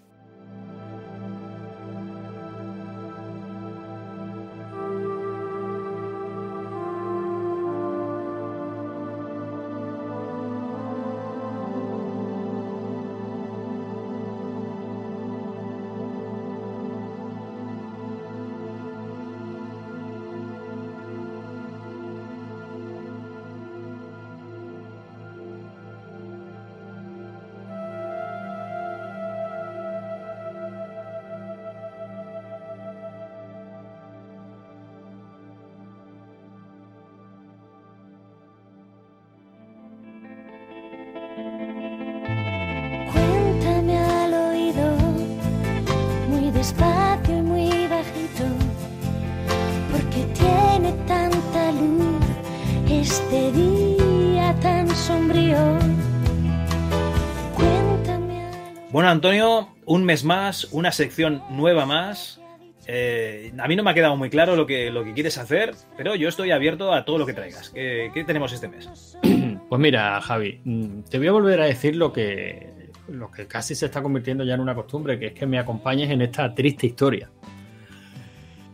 Antonio, 60.11 60.23
un 60.23 60.23
mes 60.23 60.23
más, 60.23 60.67
una 60.71 60.91
sección 60.91 61.41
nueva 61.49 61.85
más. 61.85 62.41
Eh, 62.87 63.53
a 63.57 63.67
mí 63.67 63.75
no 63.75 63.83
me 63.83 63.91
ha 63.91 63.93
quedado 63.93 64.17
muy 64.17 64.29
claro 64.29 64.55
lo 64.55 64.65
que, 64.65 64.89
lo 64.89 65.03
que 65.03 65.13
quieres 65.13 65.37
hacer, 65.37 65.73
pero 65.95 66.15
yo 66.15 66.27
estoy 66.27 66.51
abierto 66.51 66.93
a 66.93 67.05
todo 67.05 67.17
lo 67.17 67.25
que 67.25 67.33
traigas. 67.33 67.69
¿Qué, 67.69 68.11
qué 68.13 68.23
tenemos 68.23 68.51
este 68.53 68.67
mes? 68.67 69.17
Pues 69.69 69.79
mira, 69.79 70.19
Javi, 70.19 70.59
mm, 70.65 71.03
te 71.09 71.17
voy 71.17 71.27
a 71.27 71.31
volver 71.31 71.61
a 71.61 71.65
decir 71.65 71.95
lo 71.95 72.11
que, 72.11 72.89
lo 73.07 73.31
que 73.31 73.47
casi 73.47 73.73
se 73.73 73.85
está 73.85 74.01
convirtiendo 74.01 74.43
ya 74.43 74.55
en 74.55 74.59
una 74.59 74.75
costumbre, 74.75 75.17
que 75.17 75.27
es 75.27 75.33
que 75.33 75.45
me 75.45 75.57
acompañes 75.57 76.09
en 76.09 76.21
esta 76.21 76.53
triste 76.53 76.87
historia. 76.87 77.29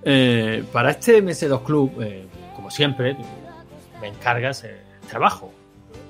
Eh, 0.04 0.64
para 0.74 0.90
este 0.90 1.22
MS2 1.22 1.64
Club, 1.64 2.02
eh, 2.02 2.26
como 2.56 2.72
siempre, 2.72 3.16
me 4.02 4.08
encargas 4.08 4.64
el 4.64 4.78
trabajo. 5.08 5.54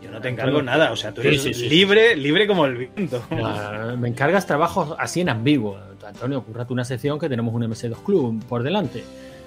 Yo 0.07 0.13
no 0.13 0.21
te 0.21 0.29
encargo 0.29 0.61
nada, 0.61 0.91
o 0.91 0.95
sea, 0.95 1.13
tú 1.13 1.21
eres 1.21 1.43
sí, 1.43 1.53
sí, 1.53 1.67
libre, 1.67 2.15
libre 2.15 2.47
como 2.47 2.65
el 2.65 2.77
viento. 2.77 3.21
Me 3.97 4.07
encargas 4.07 4.47
trabajos 4.47 4.95
así 4.97 5.21
en 5.21 5.29
ambiguo. 5.29 5.77
Antonio, 6.05 6.41
currate 6.41 6.71
una 6.71 6.85
sección 6.85 7.19
que 7.19 7.27
tenemos 7.27 7.53
un 7.53 7.63
MS2 7.63 8.03
Club 8.03 8.43
por 8.45 8.63
delante. 8.63 9.03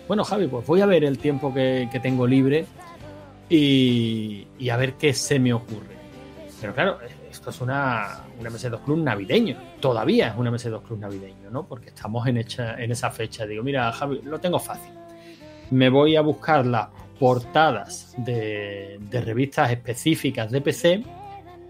Bueno, 0.06 0.24
Javi, 0.24 0.46
pues 0.46 0.66
voy 0.66 0.82
a 0.82 0.86
ver 0.86 1.04
el 1.04 1.18
tiempo 1.18 1.54
que, 1.54 1.88
que 1.90 2.00
tengo 2.00 2.26
libre 2.26 2.66
y, 3.48 4.46
y 4.58 4.68
a 4.68 4.76
ver 4.76 4.94
qué 4.94 5.14
se 5.14 5.38
me 5.38 5.54
ocurre. 5.54 5.96
Pero 6.60 6.74
claro, 6.74 6.98
esto 7.30 7.50
es 7.50 7.60
una, 7.62 8.24
un 8.38 8.44
MS2 8.44 8.84
Club 8.84 8.98
navideño. 8.98 9.56
Todavía 9.80 10.28
es 10.28 10.36
un 10.36 10.46
MS2 10.46 10.82
Club 10.82 10.98
navideño, 10.98 11.50
¿no? 11.50 11.66
Porque 11.66 11.88
estamos 11.88 12.26
en, 12.26 12.36
hecha, 12.36 12.74
en 12.74 12.92
esa 12.92 13.10
fecha. 13.10 13.46
Digo, 13.46 13.62
mira, 13.62 13.90
Javi, 13.92 14.20
lo 14.22 14.38
tengo 14.38 14.58
fácil. 14.58 14.92
Me 15.70 15.88
voy 15.88 16.16
a 16.16 16.20
buscar 16.20 16.66
las 16.66 16.88
portadas 17.20 18.12
de, 18.16 18.98
de 18.98 19.20
revistas 19.20 19.70
específicas 19.70 20.50
de 20.50 20.60
PC 20.60 21.04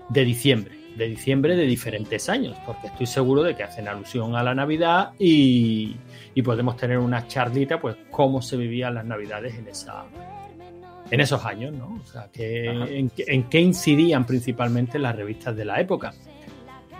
de 0.09 0.25
diciembre, 0.25 0.75
de 0.97 1.09
diciembre 1.09 1.57
de 1.57 1.65
diferentes 1.67 2.29
años, 2.31 2.57
porque 2.65 2.87
estoy 2.87 3.07
seguro 3.07 3.43
de 3.43 3.55
que 3.55 3.65
hacen 3.65 3.87
alusión 3.89 4.35
a 4.37 4.43
la 4.43 4.55
Navidad 4.55 5.11
y, 5.19 5.97
y 6.35 6.43
podemos 6.43 6.77
tener 6.77 6.99
una 6.99 7.27
charlita, 7.27 7.81
pues 7.81 7.97
cómo 8.11 8.41
se 8.41 8.57
vivían 8.57 8.95
las 8.95 9.05
Navidades 9.05 9.55
en 9.57 9.69
esa 9.69 10.05
en 11.13 11.21
esos 11.21 11.45
años, 11.45 11.73
¿no? 11.75 12.01
O 12.01 12.07
sea, 12.07 12.29
que, 12.33 12.67
en, 12.67 13.11
qué- 13.11 13.25
en 13.27 13.43
qué 13.51 13.61
incidían 13.61 14.25
principalmente 14.25 14.97
las 15.01 15.17
revistas 15.17 15.57
de 15.57 15.65
la 15.65 15.81
época. 15.81 16.13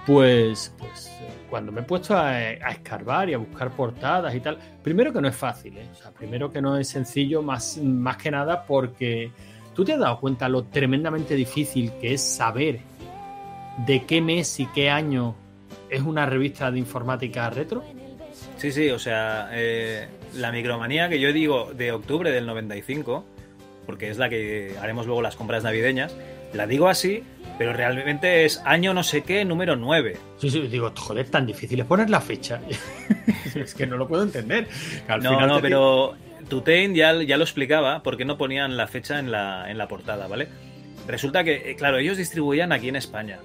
Pues, 0.05 0.75
pues 0.79 1.07
eh, 1.21 1.29
cuando 1.51 1.73
me 1.73 1.81
he 1.81 1.85
puesto 1.85 2.17
a, 2.17 2.29
a 2.31 2.71
escarbar 2.71 3.29
y 3.29 3.35
a 3.35 3.39
buscar 3.39 3.71
portadas 3.73 4.35
y 4.35 4.41
tal, 4.41 4.57
primero 4.83 5.13
que 5.13 5.21
no 5.21 5.29
es 5.29 5.37
fácil, 5.37 5.77
¿eh? 5.77 5.89
o 5.93 5.95
sea, 5.95 6.13
primero 6.13 6.51
que 6.53 6.63
no 6.63 6.79
es 6.79 6.89
sencillo, 6.89 7.43
más, 7.43 7.77
más 7.79 8.17
que 8.17 8.31
nada 8.31 8.65
porque 8.65 9.33
tú 9.75 9.85
te 9.85 9.93
has 9.93 9.99
dado 9.99 10.21
cuenta 10.21 10.49
lo 10.49 10.65
tremendamente 10.65 11.35
difícil 11.35 11.93
que 12.01 12.15
es 12.15 12.23
saber 12.23 12.81
de 13.87 14.05
qué 14.05 14.21
mes 14.21 14.61
y 14.61 14.67
qué 14.67 14.91
año 14.91 15.35
es 15.91 16.03
una 16.03 16.25
revista 16.27 16.71
de 16.71 16.79
informática 16.79 17.51
retro. 17.51 17.83
Sí, 18.57 18.73
sí, 18.73 18.91
o 18.91 18.99
sea, 18.99 19.49
eh, 19.53 20.07
la 20.35 20.53
micromanía 20.53 21.09
que 21.09 21.19
yo 21.19 21.33
digo 21.33 21.73
de 21.75 21.93
octubre 21.93 22.31
del 22.31 22.47
95, 22.47 23.25
porque 23.87 24.11
es 24.11 24.19
la 24.19 24.29
que 24.29 24.77
haremos 24.81 25.07
luego 25.07 25.23
las 25.23 25.37
compras 25.37 25.65
navideñas, 25.65 26.15
la 26.53 26.67
digo 26.67 26.89
así, 26.89 27.25
pero 27.61 27.75
realmente 27.75 28.47
es 28.47 28.63
año 28.65 28.95
no 28.95 29.03
sé 29.03 29.21
qué, 29.23 29.45
número 29.45 29.77
9. 29.77 30.17
Sí, 30.39 30.49
sí, 30.49 30.61
digo, 30.63 30.91
joder, 30.97 31.29
tan 31.29 31.45
difícil 31.45 31.79
es 31.79 31.85
poner 31.85 32.09
la 32.09 32.23
fecha. 32.23 32.59
es 33.55 33.75
que 33.75 33.87
no 33.87 33.99
lo 33.99 34.09
puedo 34.09 34.23
entender. 34.23 34.67
Al 35.07 35.23
No, 35.23 35.33
final 35.35 35.49
no, 35.49 35.61
pero 35.61 36.15
Tutain 36.49 36.95
ya, 36.95 37.13
ya 37.23 37.37
lo 37.37 37.45
explicaba 37.45 38.03
por 38.03 38.17
qué 38.17 38.25
no 38.25 38.39
ponían 38.39 38.79
la 38.79 38.87
fecha 38.87 39.19
en 39.19 39.31
la, 39.31 39.71
en 39.71 39.77
la 39.77 39.89
portada, 39.89 40.27
¿vale? 40.27 40.49
Resulta 41.07 41.45
que, 41.45 41.71
eh, 41.73 41.77
claro, 41.77 41.99
ellos 41.99 42.17
distribuían 42.17 42.73
aquí 42.73 42.89
en 42.89 42.97
España. 42.97 43.39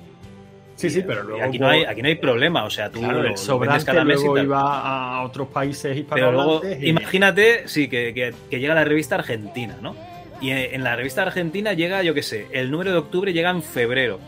Sí, 0.77 0.89
sí, 0.89 1.03
pero 1.05 1.23
Y 1.23 1.27
luego. 1.27 1.43
aquí, 1.43 1.59
no 1.59 1.67
hay, 1.67 1.83
aquí 1.83 2.01
no 2.01 2.07
hay 2.07 2.15
problema, 2.15 2.63
o 2.63 2.69
sea, 2.69 2.89
tú 2.89 3.01
Claro, 3.01 3.21
el 3.21 3.35
sobrante 3.37 3.83
cada 3.85 4.05
mes 4.05 4.21
y 4.21 4.23
luego 4.23 4.35
tal. 4.37 4.45
iba 4.45 5.17
a 5.17 5.23
otros 5.25 5.49
países 5.49 5.91
Pero 6.09 6.31
luego, 6.31 6.53
hispanohablantes. 6.55 6.83
y- 6.83 6.89
imagínate, 6.89 7.67
sí, 7.67 7.89
que, 7.89 8.13
que- 8.13 8.33
que 8.49 8.59
llega 8.61 8.73
la 8.75 8.85
revista 8.85 9.15
argentina, 9.15 9.75
¿no? 9.81 9.93
Y 10.41 10.51
en, 10.51 10.83
la 10.83 10.95
revista 10.95 11.21
argentina 11.21 11.73
llega, 11.73 12.03
yo 12.03 12.13
qué 12.13 12.23
sé, 12.23 12.47
el 12.51 12.69
número 12.69 12.91
de 12.91 12.97
octubre 12.97 13.33
llega 13.33 13.49
en 13.49 13.63
febrero. 13.63 14.19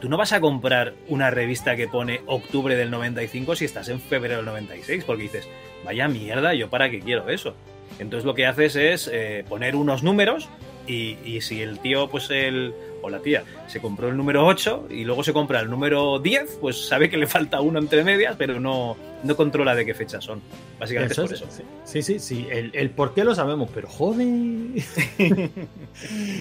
Tú 0.00 0.08
no 0.08 0.16
vas 0.16 0.32
a 0.32 0.40
comprar 0.40 0.94
una 1.08 1.30
revista 1.30 1.74
que 1.74 1.88
pone 1.88 2.20
octubre 2.26 2.76
del 2.76 2.90
95 2.90 3.56
si 3.56 3.64
estás 3.64 3.88
en 3.88 4.00
febrero 4.00 4.36
del 4.36 4.46
96, 4.46 5.04
porque 5.04 5.24
dices, 5.24 5.48
vaya 5.84 6.06
mierda, 6.06 6.54
¿yo 6.54 6.68
para 6.70 6.90
qué 6.90 7.00
quiero 7.00 7.28
eso? 7.30 7.54
Entonces 7.98 8.24
lo 8.24 8.34
que 8.34 8.46
haces 8.46 8.76
es 8.76 9.10
eh, 9.12 9.44
poner 9.48 9.74
unos 9.74 10.02
números 10.02 10.48
y, 10.86 11.16
y 11.24 11.40
si 11.40 11.62
el 11.62 11.80
tío, 11.80 12.08
pues 12.08 12.30
el, 12.30 12.74
o 13.02 13.10
la 13.10 13.18
tía, 13.18 13.42
se 13.68 13.80
compró 13.80 14.08
el 14.08 14.16
número 14.16 14.44
8 14.46 14.86
y 14.90 15.04
luego 15.04 15.22
se 15.22 15.32
compra 15.32 15.60
el 15.60 15.70
número 15.70 16.18
10, 16.18 16.58
pues 16.60 16.88
sabe 16.88 17.08
que 17.08 17.16
le 17.16 17.26
falta 17.26 17.60
uno 17.60 17.78
entre 17.78 18.02
medias, 18.02 18.34
pero 18.36 18.58
no, 18.58 18.96
no 19.22 19.36
controla 19.36 19.74
de 19.74 19.84
qué 19.86 19.94
fecha 19.94 20.20
son. 20.20 20.40
Básicamente 20.80 21.12
Eso 21.12 21.24
es 21.24 21.28
por 21.28 21.36
es- 21.36 21.42
eso. 21.58 21.64
Sí, 21.84 22.02
sí, 22.02 22.18
sí. 22.18 22.46
El, 22.50 22.70
el 22.74 22.90
por 22.90 23.14
qué 23.14 23.24
lo 23.24 23.34
sabemos, 23.34 23.70
pero 23.74 23.88
joder. 23.88 24.26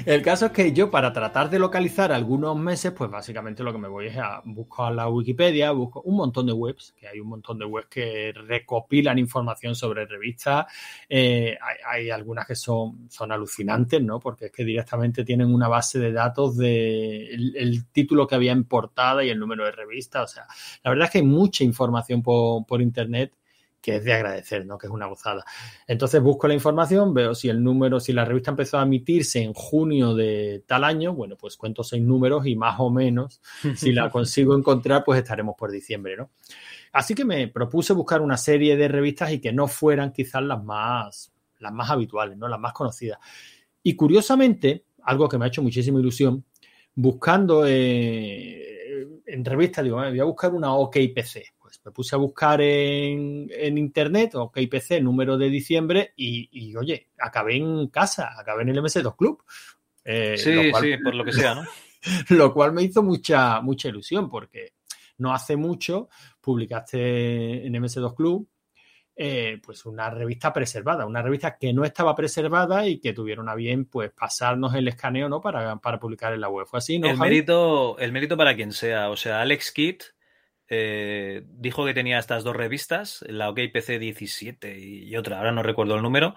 el 0.06 0.22
caso 0.22 0.48
es 0.48 0.52
que 0.52 0.72
yo, 0.74 0.92
para 0.92 1.12
tratar 1.14 1.50
de 1.50 1.60
localizar 1.60 2.12
algunos 2.12 2.56
meses, 2.58 2.92
pues 2.92 3.10
básicamente 3.10 3.64
lo 3.64 3.72
que 3.72 3.80
me 3.80 3.88
voy 3.88 4.08
es 4.08 4.18
a 4.18 4.42
busco 4.46 4.86
a 4.86 4.92
la 4.92 5.10
Wikipedia, 5.10 5.72
busco 5.72 6.02
un 6.02 6.18
montón 6.18 6.46
de 6.46 6.54
webs, 6.54 6.94
que 7.00 7.08
hay 7.08 7.20
un 7.20 7.30
montón 7.30 7.58
de 7.60 7.66
webs 7.66 7.88
que 7.90 8.34
recopilan 8.34 9.18
información 9.20 9.76
sobre 9.76 10.06
revistas. 10.06 10.66
Eh, 11.10 11.58
hay, 11.62 12.04
hay 12.04 12.10
algunas 12.10 12.46
que 12.46 12.56
son, 12.56 13.08
son 13.10 13.32
alucinantes, 13.32 14.02
¿no? 14.02 14.20
Porque 14.20 14.46
es 14.48 14.52
que 14.52 14.64
directamente 14.64 15.24
tienen 15.24 15.54
una 15.54 15.68
base 15.68 16.00
de 16.00 16.12
datos 16.12 16.58
de 16.58 17.17
el, 17.18 17.56
el 17.56 17.88
título 17.92 18.28
que 18.28 18.36
había 18.36 18.52
en 18.52 18.66
portada 18.66 19.24
y 19.24 19.30
el 19.30 19.40
número 19.40 19.66
de 19.66 19.72
revista. 19.72 20.24
O 20.24 20.28
sea, 20.28 20.46
la 20.84 20.92
verdad 20.92 21.06
es 21.06 21.12
que 21.12 21.18
hay 21.20 21.26
mucha 21.26 21.64
información 21.64 22.22
por, 22.22 22.66
por 22.66 22.82
internet 22.82 23.34
que 23.82 23.96
es 23.96 24.04
de 24.04 24.14
agradecer, 24.14 24.66
¿no? 24.66 24.78
Que 24.78 24.88
es 24.88 24.92
una 24.92 25.06
gozada. 25.06 25.46
Entonces 25.88 26.22
busco 26.22 26.48
la 26.48 26.54
información, 26.54 27.14
veo 27.14 27.34
si 27.34 27.48
el 27.48 27.64
número, 27.64 28.00
si 28.00 28.12
la 28.12 28.26
revista 28.26 28.52
empezó 28.52 28.78
a 28.80 28.84
emitirse 28.84 29.42
en 29.42 29.54
junio 29.54 30.14
de 30.14 30.64
tal 30.68 30.84
año, 30.84 31.14
bueno, 31.14 31.38
pues 31.38 31.56
cuento 31.56 31.84
seis 31.84 32.04
números 32.04 32.46
y 32.48 32.56
más 32.56 32.80
o 32.80 32.90
menos, 32.90 33.42
si 33.76 33.94
la 33.94 34.10
consigo 34.12 34.58
encontrar, 34.58 35.04
pues 35.06 35.20
estaremos 35.20 35.56
por 35.58 35.72
diciembre, 35.72 36.18
¿no? 36.18 36.32
Así 36.92 37.14
que 37.14 37.26
me 37.26 37.48
propuse 37.48 37.94
buscar 37.94 38.22
una 38.22 38.38
serie 38.38 38.76
de 38.76 38.88
revistas 38.88 39.32
y 39.32 39.40
que 39.40 39.54
no 39.54 39.68
fueran 39.68 40.12
quizás 40.12 40.42
las 40.42 40.64
más, 40.64 41.32
las 41.60 41.72
más 41.72 41.90
habituales, 41.90 42.38
¿no? 42.38 42.48
Las 42.48 42.60
más 42.60 42.74
conocidas. 42.74 43.20
Y 43.84 43.96
curiosamente, 43.96 44.86
algo 45.04 45.30
que 45.30 45.38
me 45.38 45.46
ha 45.46 45.48
hecho 45.48 45.64
muchísima 45.64 46.00
ilusión, 46.00 46.44
buscando 47.00 47.64
eh, 47.68 49.06
en 49.28 49.46
revistas, 49.46 49.84
digo, 49.84 50.00
"Ah, 50.00 50.10
voy 50.10 50.20
a 50.20 50.24
buscar 50.24 50.52
una 50.54 50.74
OKPC. 50.74 51.54
Pues 51.62 51.80
me 51.86 51.92
puse 51.92 52.16
a 52.16 52.18
buscar 52.18 52.60
en, 52.60 53.48
en 53.52 53.78
internet, 53.78 54.34
OKPC, 54.36 55.00
número 55.02 55.38
de 55.38 55.50
diciembre, 55.50 56.14
y, 56.16 56.50
y, 56.52 56.76
oye, 56.76 57.10
acabé 57.20 57.58
en 57.58 57.88
casa, 57.90 58.32
acabé 58.38 58.64
en 58.64 58.70
el 58.70 58.80
MS2 58.82 59.16
Club. 59.16 59.44
Eh, 60.04 60.38
Sí, 60.38 60.72
cual- 60.72 60.84
sí, 60.84 60.98
por 61.04 61.14
lo 61.14 61.24
que 61.24 61.34
sea, 61.34 61.56
¿no? 61.56 61.62
lo 62.30 62.54
cual 62.54 62.74
me 62.74 62.82
hizo 62.84 63.04
mucha, 63.04 63.62
mucha 63.62 63.90
ilusión 63.90 64.28
porque 64.30 64.74
no 65.20 65.34
hace 65.34 65.56
mucho 65.56 66.10
publicaste 66.42 67.66
en 67.68 67.74
MS2 67.76 68.16
Club 68.16 68.48
eh, 69.20 69.60
pues 69.66 69.86
una 69.88 70.12
revista 70.12 70.54
preservada, 70.54 71.08
una 71.08 71.24
revista 71.24 71.58
que 71.58 71.74
no 71.74 71.84
estaba 71.84 72.16
preservada 72.16 72.88
y 72.88 73.00
que 73.00 73.14
tuvieron 73.14 73.50
a 73.50 73.56
bien 73.56 73.86
pues 73.86 74.12
pasarnos 74.12 74.76
el 74.76 74.88
escaneo 74.88 75.28
¿no? 75.28 75.42
para, 75.42 75.78
para 75.78 76.00
publicar 76.00 76.34
en 76.34 76.42
la 76.42 76.50
web. 76.50 76.68
¿Fue 76.68 76.78
así, 76.78 77.00
no? 77.00 77.08
el 77.10 77.18
Javi? 77.18 77.30
mérito, 77.30 77.98
el 77.98 78.12
mérito 78.12 78.38
para 78.38 78.56
quien 78.56 78.72
sea. 78.72 79.10
O 79.10 79.18
sea, 79.18 79.42
Alex 79.42 79.72
Kidd 79.72 80.02
eh, 80.70 81.44
dijo 81.48 81.84
que 81.84 81.96
tenía 81.96 82.20
estas 82.20 82.44
dos 82.44 82.56
revistas, 82.56 83.26
la 83.28 83.50
OKPC 83.50 83.98
17 84.00 84.80
y 84.80 85.16
otra, 85.18 85.40
ahora 85.40 85.52
no 85.52 85.64
recuerdo 85.64 85.96
el 85.96 86.04
número, 86.04 86.36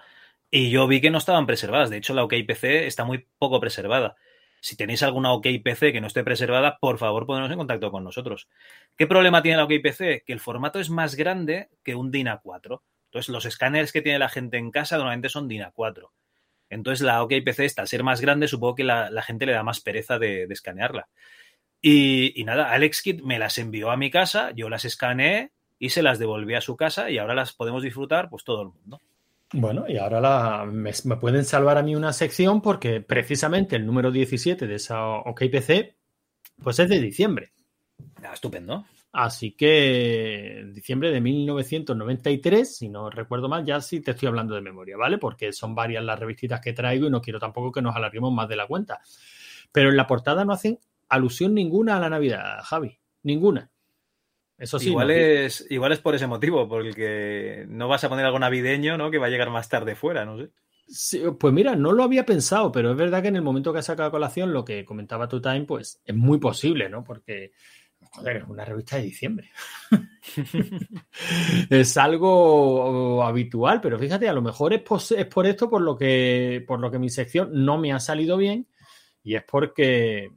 y 0.49 0.71
yo 0.71 0.87
vi 0.87 1.01
que 1.01 1.11
no 1.11 1.19
estaban 1.19 1.45
preservadas. 1.45 1.91
De 1.91 1.97
hecho, 1.97 2.15
la 2.15 2.23
OKPC 2.23 2.63
está 2.63 3.03
muy 3.03 3.27
poco 3.37 3.59
preservada. 3.59 4.15
Si 4.61 4.77
tenéis 4.77 5.01
alguna 5.01 5.33
OKPC 5.33 5.91
que 5.91 5.99
no 5.99 6.07
esté 6.07 6.23
preservada, 6.23 6.77
por 6.79 6.99
favor, 6.99 7.25
poneros 7.25 7.51
en 7.51 7.57
contacto 7.57 7.89
con 7.89 8.03
nosotros. 8.03 8.47
¿Qué 8.95 9.07
problema 9.07 9.41
tiene 9.41 9.57
la 9.57 9.63
OKPC? 9.63 10.23
Que 10.23 10.33
el 10.33 10.39
formato 10.39 10.79
es 10.79 10.91
más 10.91 11.15
grande 11.15 11.69
que 11.83 11.95
un 11.95 12.11
DIN 12.11 12.27
A4. 12.27 12.81
Entonces, 13.05 13.29
los 13.29 13.45
escáneres 13.45 13.91
que 13.91 14.03
tiene 14.03 14.19
la 14.19 14.29
gente 14.29 14.57
en 14.57 14.69
casa 14.69 14.97
normalmente 14.97 15.29
son 15.29 15.47
DIN 15.47 15.63
A4. 15.63 16.09
Entonces, 16.69 17.03
la 17.03 17.23
OKPC, 17.23 17.77
al 17.77 17.87
ser 17.87 18.03
más 18.03 18.21
grande, 18.21 18.47
supongo 18.47 18.75
que 18.75 18.83
la, 18.83 19.09
gente 19.23 19.47
le 19.47 19.53
da 19.53 19.63
más 19.63 19.81
pereza 19.81 20.19
de, 20.19 20.43
escanearla. 20.43 21.09
Y, 21.81 22.39
y 22.39 22.43
nada, 22.43 22.71
Alex 22.71 23.01
Kidd 23.01 23.21
me 23.23 23.39
las 23.39 23.57
envió 23.57 23.89
a 23.89 23.97
mi 23.97 24.11
casa, 24.11 24.51
yo 24.51 24.69
las 24.69 24.85
escaneé 24.85 25.51
y 25.79 25.89
se 25.89 26.03
las 26.03 26.19
devolví 26.19 26.53
a 26.53 26.61
su 26.61 26.77
casa 26.77 27.09
y 27.09 27.17
ahora 27.17 27.33
las 27.33 27.53
podemos 27.53 27.81
disfrutar 27.81 28.29
pues 28.29 28.43
todo 28.43 28.61
el 28.61 28.67
mundo. 28.67 29.01
Bueno, 29.53 29.85
y 29.87 29.97
ahora 29.97 30.21
la, 30.21 30.65
me, 30.65 30.91
me 31.03 31.17
pueden 31.17 31.43
salvar 31.43 31.77
a 31.77 31.83
mí 31.83 31.95
una 31.95 32.13
sección 32.13 32.61
porque 32.61 33.01
precisamente 33.01 33.75
el 33.75 33.85
número 33.85 34.11
17 34.11 34.65
de 34.65 34.75
esa 34.75 35.05
OKPC 35.05 35.95
pues 36.63 36.79
es 36.79 36.89
de 36.89 36.99
diciembre. 36.99 37.51
Ah, 38.23 38.33
estupendo. 38.33 38.85
Así 39.13 39.51
que 39.51 40.59
en 40.59 40.73
diciembre 40.73 41.11
de 41.11 41.19
1993, 41.19 42.77
si 42.77 42.87
no 42.87 43.09
recuerdo 43.09 43.49
mal, 43.49 43.65
ya 43.65 43.81
sí 43.81 43.99
te 43.99 44.11
estoy 44.11 44.29
hablando 44.29 44.55
de 44.55 44.61
memoria, 44.61 44.95
¿vale? 44.95 45.17
Porque 45.17 45.51
son 45.51 45.75
varias 45.75 46.03
las 46.03 46.17
revistitas 46.17 46.61
que 46.61 46.71
traigo 46.71 47.07
y 47.07 47.09
no 47.09 47.21
quiero 47.21 47.39
tampoco 47.39 47.73
que 47.73 47.81
nos 47.81 47.95
alarguemos 47.95 48.31
más 48.31 48.47
de 48.47 48.55
la 48.55 48.67
cuenta. 48.67 49.01
Pero 49.71 49.89
en 49.89 49.97
la 49.97 50.07
portada 50.07 50.45
no 50.45 50.53
hacen 50.53 50.79
alusión 51.09 51.53
ninguna 51.53 51.97
a 51.97 51.99
la 51.99 52.09
Navidad, 52.09 52.61
Javi. 52.63 52.97
Ninguna. 53.23 53.69
Eso 54.61 54.77
sí. 54.77 54.89
igual, 54.89 55.09
es, 55.09 55.65
igual 55.71 55.91
es 55.91 55.97
por 55.97 56.13
ese 56.13 56.27
motivo, 56.27 56.69
porque 56.69 57.65
no 57.67 57.87
vas 57.87 58.03
a 58.03 58.09
poner 58.09 58.25
algo 58.25 58.37
navideño, 58.37 58.95
¿no? 58.95 59.09
Que 59.09 59.17
va 59.17 59.25
a 59.25 59.29
llegar 59.31 59.49
más 59.49 59.67
tarde 59.67 59.95
fuera, 59.95 60.23
no 60.23 60.37
sé. 60.37 60.51
Sí, 60.87 61.19
pues 61.39 61.51
mira, 61.51 61.75
no 61.75 61.93
lo 61.93 62.03
había 62.03 62.27
pensado, 62.27 62.71
pero 62.71 62.91
es 62.91 62.97
verdad 62.97 63.23
que 63.23 63.29
en 63.29 63.37
el 63.37 63.41
momento 63.41 63.73
que 63.73 63.79
ha 63.79 63.81
sacado 63.81 64.09
a 64.09 64.11
colación 64.11 64.53
lo 64.53 64.63
que 64.63 64.85
comentaba 64.85 65.27
tu 65.27 65.41
time, 65.41 65.61
pues 65.61 65.99
es 66.05 66.13
muy 66.13 66.37
posible, 66.37 66.89
¿no? 66.89 67.03
Porque, 67.03 67.53
joder, 68.11 68.37
es 68.37 68.43
una 68.47 68.63
revista 68.63 68.97
de 68.97 69.01
diciembre. 69.01 69.49
es 71.71 71.97
algo 71.97 73.23
habitual, 73.23 73.81
pero 73.81 73.97
fíjate, 73.97 74.29
a 74.29 74.33
lo 74.33 74.43
mejor 74.43 74.73
es, 74.73 74.83
es 75.17 75.25
por 75.25 75.47
esto 75.47 75.71
por 75.71 75.81
lo 75.81 75.97
que 75.97 76.63
por 76.67 76.79
lo 76.79 76.91
que 76.91 76.99
mi 76.99 77.09
sección 77.09 77.49
no 77.51 77.79
me 77.79 77.93
ha 77.93 77.99
salido 77.99 78.37
bien 78.37 78.67
y 79.23 79.33
es 79.33 79.43
porque 79.43 80.29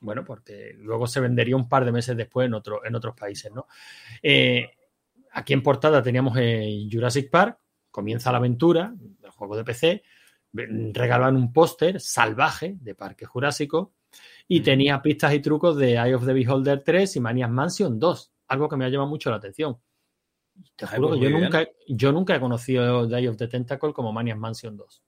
bueno, 0.00 0.24
porque 0.24 0.72
luego 0.76 1.06
se 1.06 1.20
vendería 1.20 1.56
un 1.56 1.68
par 1.68 1.84
de 1.84 1.92
meses 1.92 2.16
después 2.16 2.46
en, 2.46 2.54
otro, 2.54 2.84
en 2.84 2.94
otros 2.94 3.14
países, 3.14 3.52
¿no? 3.52 3.66
Eh, 4.22 4.70
aquí 5.32 5.52
en 5.52 5.62
portada 5.62 6.02
teníamos 6.02 6.36
eh, 6.38 6.86
Jurassic 6.90 7.30
Park, 7.30 7.58
comienza 7.90 8.30
la 8.32 8.38
aventura, 8.38 8.94
el 9.22 9.30
juego 9.30 9.56
de 9.56 9.64
PC, 9.64 10.02
regalan 10.52 11.36
un 11.36 11.52
póster 11.52 12.00
salvaje 12.00 12.76
de 12.80 12.94
Parque 12.94 13.26
Jurásico 13.26 13.94
y 14.48 14.60
Mm. 14.60 14.62
tenía 14.62 15.02
pistas 15.02 15.34
y 15.34 15.40
trucos 15.40 15.76
de 15.76 15.94
Eye 15.94 16.14
of 16.14 16.24
the 16.24 16.32
Beholder 16.32 16.82
3 16.82 17.16
y 17.16 17.20
Maniac 17.20 17.50
Mansion 17.50 17.98
2, 17.98 18.32
algo 18.48 18.68
que 18.68 18.76
me 18.76 18.84
ha 18.84 18.88
llamado 18.88 19.08
mucho 19.08 19.30
la 19.30 19.36
atención. 19.36 19.78
Te 20.74 20.86
Ay, 20.86 20.96
juro 20.96 21.08
pues 21.08 21.20
que 21.20 21.30
yo 21.30 21.38
nunca, 21.38 21.68
yo 21.88 22.12
nunca 22.12 22.36
he 22.36 22.40
conocido 22.40 23.06
The 23.08 23.18
Eye 23.18 23.28
of 23.28 23.36
the 23.36 23.48
Tentacle 23.48 23.92
como 23.92 24.12
Maniac 24.12 24.38
Mansion 24.38 24.76
2. 24.76 25.02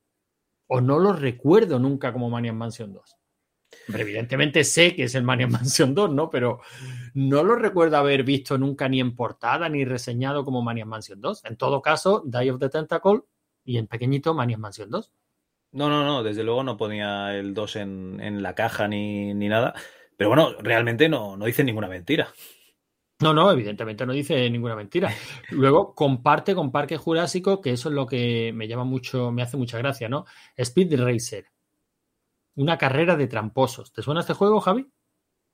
O 0.67 0.81
no 0.81 0.99
lo 0.99 1.15
recuerdo 1.15 1.79
nunca 1.79 2.13
como 2.13 2.29
Maniac 2.29 2.55
Mansion 2.55 2.93
2. 2.93 3.18
Hombre, 3.87 4.03
evidentemente 4.03 4.65
sé 4.65 4.95
que 4.95 5.05
es 5.05 5.15
el 5.15 5.23
Maniac 5.23 5.51
Mansion 5.51 5.95
2, 5.95 6.13
¿no? 6.13 6.31
Pero 6.31 6.61
no 7.15 7.43
lo 7.43 7.57
recuerdo 7.57 7.97
haber 7.97 8.23
visto 8.23 8.59
nunca 8.59 8.89
ni 8.89 9.01
en 9.01 9.15
portada 9.15 9.69
ni 9.69 9.85
reseñado 9.85 10.45
como 10.45 10.63
Maniac 10.63 10.87
Mansion 10.87 11.21
2. 11.21 11.45
En 11.45 11.57
todo 11.57 11.83
caso, 11.83 12.23
Die 12.27 12.51
of 12.51 12.59
the 12.59 12.69
Tentacle 12.69 13.21
y 13.65 13.79
en 13.79 13.87
pequeñito 13.87 14.35
Maniac 14.35 14.59
Mansion 14.59 14.91
2. 14.91 15.13
No, 15.73 15.89
no, 15.89 16.05
no, 16.05 16.23
desde 16.23 16.45
luego 16.45 16.63
no 16.63 16.77
ponía 16.77 17.37
el 17.37 17.53
2 17.53 17.77
en, 17.77 18.21
en 18.21 18.43
la 18.43 18.55
caja 18.55 18.89
ni, 18.89 19.35
ni 19.35 19.49
nada. 19.49 19.75
Pero 20.17 20.31
bueno, 20.31 20.55
realmente 20.61 21.09
no, 21.09 21.37
no 21.37 21.45
dice 21.45 21.63
ninguna 21.63 21.89
mentira. 21.89 22.33
No, 23.21 23.35
no, 23.35 23.51
evidentemente 23.51 24.07
no 24.07 24.13
dice 24.13 24.49
ninguna 24.49 24.77
mentira. 24.77 25.13
Luego 25.51 25.95
comparte 25.95 26.55
con 26.55 26.71
Parque 26.71 26.97
Jurásico, 26.97 27.61
que 27.61 27.73
eso 27.73 27.89
es 27.89 27.95
lo 27.95 28.07
que 28.07 28.53
me 28.55 28.69
llama 28.69 28.85
mucho, 28.85 29.33
me 29.33 29.43
hace 29.43 29.57
mucha 29.57 29.77
gracia, 29.79 30.09
¿no? 30.09 30.25
Speed 30.57 31.01
Racer. 31.01 31.47
Una 32.59 32.77
carrera 32.77 33.15
de 33.15 33.29
tramposos. 33.29 33.93
¿Te 33.93 34.03
suena 34.03 34.19
este 34.19 34.35
juego, 34.35 34.59
Javi? 34.59 34.89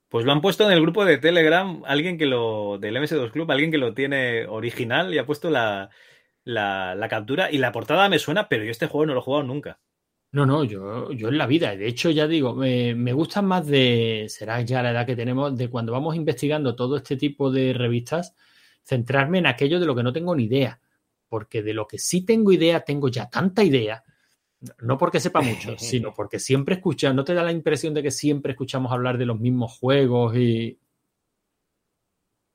Pues 0.09 0.25
lo 0.25 0.31
han 0.31 0.41
puesto 0.41 0.65
en 0.65 0.71
el 0.71 0.81
grupo 0.81 1.05
de 1.05 1.19
Telegram, 1.19 1.83
alguien 1.85 2.17
que 2.17 2.25
lo, 2.25 2.79
del 2.79 2.95
MS2 2.95 3.29
Club, 3.29 3.51
alguien 3.51 3.69
que 3.69 3.77
lo 3.77 3.93
tiene 3.93 4.47
original 4.47 5.13
y 5.13 5.19
ha 5.19 5.25
puesto 5.27 5.51
la, 5.51 5.91
la, 6.43 6.95
la 6.95 7.07
captura 7.07 7.51
y 7.51 7.59
la 7.59 7.71
portada 7.71 8.09
me 8.09 8.17
suena, 8.17 8.49
pero 8.49 8.63
yo 8.63 8.71
este 8.71 8.87
juego 8.87 9.05
no 9.05 9.13
lo 9.13 9.19
he 9.19 9.23
jugado 9.23 9.43
nunca. 9.43 9.79
No, 10.31 10.47
no, 10.47 10.63
yo, 10.63 11.11
yo 11.11 11.27
en 11.27 11.37
la 11.37 11.45
vida. 11.45 11.75
De 11.75 11.85
hecho, 11.85 12.09
ya 12.09 12.25
digo, 12.25 12.55
me, 12.55 12.95
me 12.95 13.13
gustan 13.13 13.45
más 13.45 13.67
de, 13.67 14.25
será 14.27 14.61
ya 14.61 14.81
la 14.81 14.89
edad 14.89 15.05
que 15.05 15.15
tenemos, 15.15 15.55
de 15.55 15.69
cuando 15.69 15.91
vamos 15.91 16.15
investigando 16.15 16.75
todo 16.75 16.97
este 16.97 17.17
tipo 17.17 17.51
de 17.51 17.73
revistas, 17.73 18.33
centrarme 18.81 19.37
en 19.37 19.45
aquello 19.45 19.79
de 19.79 19.85
lo 19.85 19.95
que 19.95 20.01
no 20.01 20.11
tengo 20.11 20.35
ni 20.35 20.45
idea. 20.45 20.81
Porque 21.29 21.61
de 21.61 21.75
lo 21.75 21.85
que 21.85 21.99
sí 21.99 22.25
tengo 22.25 22.51
idea, 22.51 22.79
tengo 22.79 23.09
ya 23.09 23.29
tanta 23.29 23.63
idea, 23.63 24.03
no 24.81 24.97
porque 24.97 25.19
sepa 25.19 25.41
mucho, 25.41 25.75
sino 25.77 26.13
porque 26.13 26.39
siempre 26.39 26.75
escucha, 26.75 27.13
¿no 27.13 27.23
te 27.23 27.33
da 27.33 27.43
la 27.43 27.51
impresión 27.51 27.93
de 27.93 28.03
que 28.03 28.11
siempre 28.11 28.51
escuchamos 28.53 28.91
hablar 28.91 29.17
de 29.17 29.25
los 29.25 29.39
mismos 29.39 29.77
juegos 29.79 30.35
y... 30.35 30.79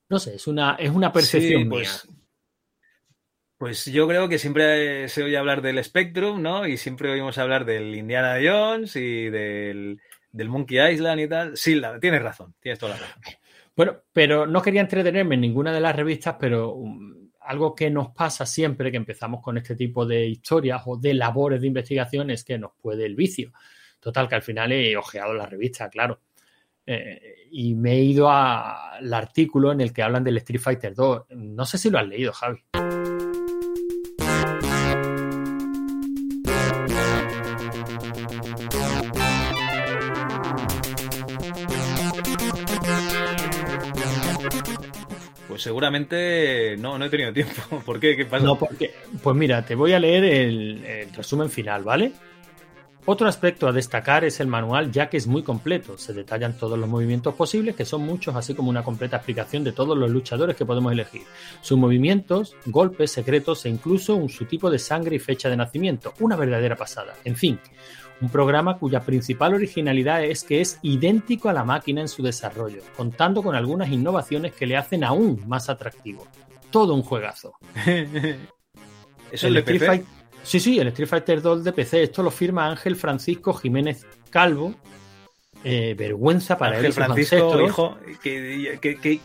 No 0.09 0.19
sé, 0.19 0.35
es 0.35 0.47
una, 0.49 0.75
es 0.75 0.91
una 0.91 1.13
percepción 1.13 1.63
Sí, 1.63 1.69
mía. 1.69 1.69
pues, 1.71 2.09
pues 3.59 3.85
yo 3.87 4.09
creo 4.09 4.29
que 4.29 4.39
siempre 4.39 5.09
se 5.09 5.23
oye 5.23 5.37
hablar 5.37 5.61
del 5.63 5.83
Spectrum, 5.85 6.41
¿no? 6.41 6.67
Y 6.67 6.77
siempre 6.79 7.11
oímos 7.13 7.37
hablar 7.39 7.65
del 7.65 7.95
Indiana 7.95 8.39
Jones 8.43 8.97
y 8.97 9.29
del, 9.29 10.01
del 10.33 10.49
Monkey 10.49 10.79
Island 10.95 11.21
y 11.21 11.29
tal. 11.29 11.57
Sí, 11.57 11.75
la- 11.75 12.01
tienes 12.01 12.23
razón, 12.23 12.55
tienes 12.59 12.79
toda 12.79 12.95
la 12.95 13.01
razón. 13.01 13.23
Bueno, 13.77 13.99
pero 14.13 14.47
no 14.47 14.63
quería 14.63 14.81
entretenerme 14.81 15.35
en 15.37 15.43
ninguna 15.43 15.73
de 15.73 15.81
las 15.81 15.95
revistas, 15.95 16.37
pero 16.41 16.73
um, 16.73 17.30
algo 17.51 17.75
que 17.75 17.91
nos 17.91 18.11
pasa 18.11 18.47
siempre 18.47 18.93
que 18.93 18.97
empezamos 18.97 19.43
con 19.43 19.59
este 19.59 19.75
tipo 19.75 20.07
de 20.07 20.25
historias 20.25 20.83
o 20.87 20.97
de 20.97 21.15
labores 21.15 21.61
de 21.61 21.67
investigación 21.67 22.31
es 22.31 22.45
que 22.45 22.57
nos 22.57 22.71
puede 22.81 23.05
el 23.05 23.17
vicio. 23.17 23.53
Total, 23.99 24.29
que 24.29 24.37
al 24.37 24.43
final 24.43 24.71
he 24.71 24.97
ojeado 24.97 25.35
la 25.35 25.47
revista, 25.47 25.91
claro. 25.91 26.21
Eh, 26.87 27.49
y 27.51 27.75
me 27.75 27.95
he 27.95 28.03
ido 28.03 28.31
al 28.31 29.13
artículo 29.13 29.73
en 29.73 29.81
el 29.81 29.93
que 29.93 30.05
hablan 30.05 30.23
del 30.23 30.37
Street 30.37 30.61
Fighter 30.61 30.95
2. 30.95 31.27
No 31.31 31.67
sé 31.67 31.77
si 31.77 31.91
lo 31.91 31.99
has 31.99 32.07
leído, 32.07 32.33
Javi. 32.33 32.63
Seguramente 45.61 46.77
no, 46.79 46.99
no 46.99 47.05
he 47.05 47.11
tenido 47.11 47.33
tiempo. 47.33 47.81
¿Por 47.87 48.01
qué? 48.01 48.17
¿Qué 48.17 48.27
pasa? 48.27 48.45
No, 48.45 48.59
porque, 48.59 48.93
pues 49.23 49.37
mira, 49.37 49.65
te 49.65 49.75
voy 49.75 49.93
a 49.93 50.01
leer 50.01 50.25
el, 50.25 51.09
resumen 51.15 51.51
final, 51.51 51.85
¿vale? 51.85 52.13
Otro 53.07 53.27
aspecto 53.27 53.67
a 53.67 53.73
destacar 53.73 54.25
es 54.25 54.41
el 54.41 54.47
manual, 54.47 54.93
ya 54.93 55.09
que 55.09 55.17
es 55.17 55.27
muy 55.27 55.43
completo. 55.43 55.97
Se 55.97 56.13
detallan 56.13 56.57
todos 56.57 56.79
los 56.79 56.89
movimientos 56.89 57.35
posibles, 57.35 57.75
que 57.75 57.87
son 57.87 58.03
muchos, 58.03 58.37
así 58.37 58.55
como 58.55 58.69
una 58.69 58.85
completa 58.85 59.17
explicación 59.17 59.65
de 59.65 59.73
todos 59.73 59.97
los 59.97 60.11
luchadores 60.11 60.55
que 60.55 60.67
podemos 60.67 60.93
elegir. 60.93 61.23
Sus 61.63 61.79
movimientos, 61.79 62.55
golpes, 62.67 63.11
secretos 63.11 63.65
e 63.65 63.71
incluso 63.71 64.17
un, 64.17 64.29
su 64.29 64.45
tipo 64.45 64.71
de 64.71 64.79
sangre 64.79 65.17
y 65.17 65.19
fecha 65.19 65.49
de 65.49 65.57
nacimiento. 65.57 66.13
Una 66.21 66.37
verdadera 66.37 66.77
pasada. 66.77 67.15
En 67.25 67.37
fin, 67.37 67.59
un 68.21 68.29
programa 68.29 68.79
cuya 68.79 69.01
principal 69.01 69.55
originalidad 69.55 70.23
es 70.25 70.45
que 70.45 70.61
es 70.61 70.79
idéntico 70.83 71.49
a 71.49 71.53
la 71.53 71.65
máquina 71.65 72.01
en 72.01 72.09
su 72.09 72.23
desarrollo, 72.23 72.83
contando 72.97 73.43
con 73.43 73.55
algunas 73.55 73.91
innovaciones 73.91 74.53
que 74.55 74.67
le 74.67 74.77
hacen 74.77 75.05
aún 75.05 75.43
más 75.47 75.69
atractivo. 75.71 76.27
Todo 76.71 76.95
un 76.95 77.03
juegazo. 77.03 77.55
¿Eso 79.33 79.47
es 79.49 79.53
de 79.55 79.61
Street 79.61 80.03
Sí, 80.43 80.59
sí, 80.61 80.79
el 80.79 80.89
Street 80.89 81.09
Fighter 81.09 81.43
2 81.43 81.65
de 81.65 81.73
PC. 81.73 82.03
Esto 82.05 82.23
lo 82.23 82.31
firma 82.31 82.67
Ángel 82.69 82.97
Francisco 82.97 83.53
Jiménez 83.55 84.07
Calvo. 84.31 84.75
Eh, 85.63 85.95
vergüenza 85.97 86.57
para 86.57 86.79
él 86.79 86.87
Ángel 86.87 86.93
sus 86.93 87.05
Francisco, 87.05 87.61
hijo, 87.67 87.99
¿qué, 88.23 89.21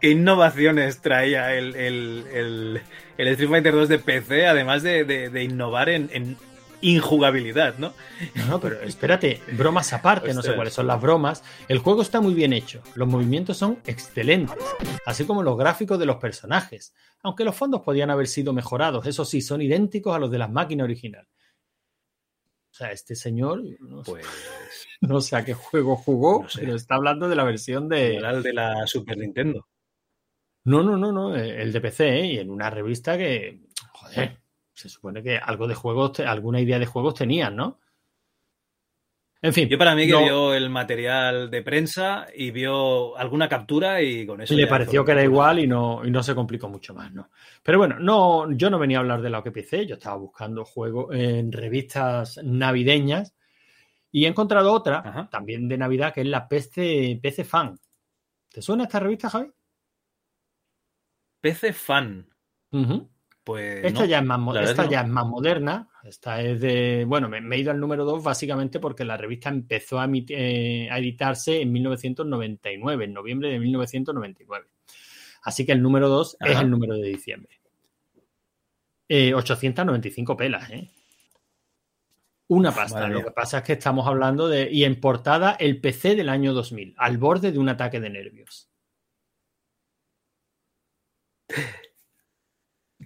innovaciones 0.00 1.00
traía 1.00 1.54
el, 1.54 1.74
el- 1.76 2.24
el- 2.32 2.80
el 3.18 3.28
Street 3.28 3.50
Fighter 3.50 3.74
2 3.74 3.88
de 3.88 3.98
PC, 3.98 4.46
además 4.46 4.82
de, 4.82 5.04
de- 5.04 5.28
de 5.28 5.42
innovar 5.44 5.88
en, 5.88 6.08
en 6.12 6.36
injugabilidad, 6.80 7.78
¿no? 7.78 7.92
No, 8.34 8.46
no, 8.46 8.60
pero 8.60 8.80
espérate, 8.82 9.40
bromas 9.52 9.92
aparte, 9.92 10.32
no 10.34 10.42
sé 10.42 10.54
cuáles 10.54 10.74
son 10.74 10.86
las 10.86 11.00
bromas. 11.00 11.42
El 11.68 11.78
juego 11.78 12.02
está 12.02 12.20
muy 12.20 12.34
bien 12.34 12.52
hecho, 12.52 12.82
los 12.94 13.08
movimientos 13.08 13.56
son 13.56 13.78
excelentes, 13.86 14.56
así 15.06 15.24
como 15.24 15.42
los 15.42 15.56
gráficos 15.58 15.98
de 15.98 16.06
los 16.06 16.16
personajes, 16.16 16.94
aunque 17.22 17.44
los 17.44 17.56
fondos 17.56 17.80
podían 17.82 18.10
haber 18.10 18.26
sido 18.28 18.52
mejorados, 18.52 19.06
eso 19.06 19.24
sí, 19.24 19.40
son 19.40 19.62
idénticos 19.62 20.14
a 20.14 20.18
los 20.18 20.30
de 20.30 20.38
las 20.38 20.50
máquinas 20.50 20.84
original. 20.84 21.26
O 22.70 22.74
sea, 22.78 22.92
este 22.92 23.16
señor, 23.16 23.62
no, 23.80 24.04
sé- 24.04 24.10
Pues 24.12 24.26
no 25.00 25.20
sé 25.20 25.36
a 25.36 25.44
qué 25.44 25.54
juego 25.54 25.96
jugó, 25.96 26.42
No 26.44 26.48
sé. 26.48 26.60
pero 26.60 26.76
está 26.76 26.94
hablando 26.94 27.28
de 27.28 27.34
la 27.36 27.44
versión 27.44 27.88
de... 27.88 28.18
al 28.24 28.42
de 28.42 28.52
la 28.52 28.86
Super 28.86 29.18
Nintendo. 29.18 29.66
No, 30.64 30.82
no, 30.82 30.96
no, 30.98 31.10
no, 31.12 31.34
eh, 31.34 31.62
el 31.62 31.72
de 31.72 31.80
PC, 31.80 32.20
¿eh? 32.20 32.26
y 32.26 32.38
en 32.38 32.50
una 32.50 32.68
revista 32.68 33.16
que, 33.16 33.62
joder, 33.92 34.38
se 34.78 34.88
supone 34.88 35.24
que 35.24 35.36
algo 35.36 35.66
de 35.66 35.74
juegos, 35.74 36.20
alguna 36.20 36.60
idea 36.60 36.78
de 36.78 36.86
juegos 36.86 37.14
tenían, 37.14 37.56
¿no? 37.56 37.80
En 39.42 39.52
fin, 39.52 39.68
Yo 39.68 39.76
para 39.78 39.94
mí 39.94 40.06
que 40.06 40.12
no- 40.12 40.22
vio 40.22 40.54
el 40.54 40.70
material 40.70 41.50
de 41.50 41.62
prensa 41.62 42.26
y 42.34 42.50
vio 42.52 43.16
alguna 43.16 43.48
captura 43.48 44.00
y 44.02 44.24
con 44.26 44.40
eso 44.40 44.54
le 44.54 44.66
pareció 44.68 45.04
que 45.04 45.12
era 45.12 45.22
igual 45.24 45.58
y 45.60 45.66
no, 45.66 46.04
y 46.04 46.10
no 46.10 46.22
se 46.22 46.34
complicó 46.34 46.68
mucho 46.68 46.94
más, 46.94 47.12
¿no? 47.12 47.30
Pero 47.62 47.78
bueno, 47.78 47.98
no, 47.98 48.50
yo 48.52 48.70
no 48.70 48.78
venía 48.78 48.98
a 48.98 49.00
hablar 49.00 49.20
de 49.22 49.30
la 49.30 49.42
PC, 49.42 49.86
yo 49.86 49.94
estaba 49.94 50.16
buscando 50.16 50.64
juegos 50.64 51.14
en 51.14 51.50
revistas 51.52 52.40
navideñas 52.42 53.34
y 54.12 54.24
he 54.24 54.28
encontrado 54.28 54.72
otra, 54.72 55.02
Ajá. 55.04 55.28
también 55.30 55.68
de 55.68 55.78
Navidad, 55.78 56.12
que 56.14 56.22
es 56.22 56.26
la 56.28 56.48
PC, 56.48 57.18
PC 57.22 57.44
Fan. 57.44 57.78
¿Te 58.48 58.62
suena 58.62 58.84
esta 58.84 59.00
revista, 59.00 59.28
Javi? 59.30 59.50
PC 61.40 61.72
Fan. 61.72 62.26
Pues 63.48 63.82
Esta, 63.82 64.00
no, 64.00 64.04
ya, 64.04 64.18
es 64.18 64.24
más, 64.26 64.56
esta 64.60 64.90
ya 64.90 65.00
es 65.00 65.08
moderna. 65.08 65.88
Esta 66.04 66.42
es 66.42 66.60
de. 66.60 67.06
Bueno, 67.08 67.30
me, 67.30 67.40
me 67.40 67.56
he 67.56 67.60
ido 67.60 67.70
al 67.70 67.80
número 67.80 68.04
2 68.04 68.22
básicamente 68.22 68.78
porque 68.78 69.06
la 69.06 69.16
revista 69.16 69.48
empezó 69.48 69.98
a, 69.98 70.06
eh, 70.12 70.86
a 70.90 70.98
editarse 70.98 71.62
en 71.62 71.72
1999, 71.72 73.06
en 73.06 73.14
noviembre 73.14 73.48
de 73.48 73.58
1999. 73.58 74.66
Así 75.44 75.64
que 75.64 75.72
el 75.72 75.80
número 75.80 76.10
2 76.10 76.36
es 76.40 76.60
el 76.60 76.70
número 76.70 76.94
de 76.96 77.08
diciembre. 77.08 77.58
Eh, 79.08 79.32
895 79.32 80.36
pelas, 80.36 80.68
¿eh? 80.68 80.90
Una 82.48 82.70
pasta. 82.70 82.98
Madre 82.98 83.14
Lo 83.14 83.20
mía. 83.20 83.24
que 83.28 83.30
pasa 83.30 83.58
es 83.58 83.64
que 83.64 83.72
estamos 83.72 84.06
hablando 84.06 84.46
de. 84.46 84.70
Y 84.70 84.84
en 84.84 85.00
portada, 85.00 85.52
el 85.52 85.80
PC 85.80 86.16
del 86.16 86.28
año 86.28 86.52
2000, 86.52 86.96
al 86.98 87.16
borde 87.16 87.50
de 87.50 87.58
un 87.58 87.70
ataque 87.70 87.98
de 87.98 88.10
nervios. 88.10 88.68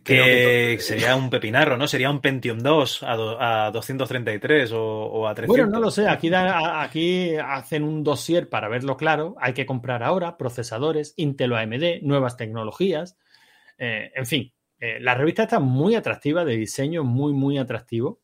Que 0.04 0.78
sería 0.80 1.14
un 1.16 1.30
pepinarro, 1.30 1.76
¿no? 1.76 1.86
Sería 1.86 2.10
un 2.10 2.20
Pentium 2.20 2.58
2 2.58 3.02
a, 3.04 3.14
do- 3.16 3.40
a 3.40 3.70
233 3.70 4.72
o, 4.72 4.80
o 4.82 5.28
a 5.28 5.34
300. 5.34 5.48
Bueno, 5.56 5.70
no 5.70 5.80
lo 5.84 5.90
sé. 5.90 6.08
Aquí, 6.08 6.28
da- 6.28 6.82
aquí 6.82 7.36
hacen 7.36 7.84
un 7.84 8.02
dossier 8.02 8.48
para 8.48 8.68
verlo 8.68 8.96
claro. 8.96 9.36
Hay 9.40 9.52
que 9.52 9.64
comprar 9.66 10.02
ahora 10.02 10.36
procesadores, 10.36 11.14
Intel 11.16 11.52
o 11.52 11.56
AMD, 11.56 12.02
nuevas 12.02 12.36
tecnologías. 12.36 13.16
Eh, 13.78 14.10
en 14.14 14.26
fin, 14.26 14.52
eh, 14.80 14.98
la 15.00 15.14
revista 15.14 15.44
está 15.44 15.60
muy 15.60 15.94
atractiva, 15.94 16.44
de 16.44 16.56
diseño 16.56 17.04
muy, 17.04 17.32
muy 17.32 17.58
atractivo. 17.58 18.20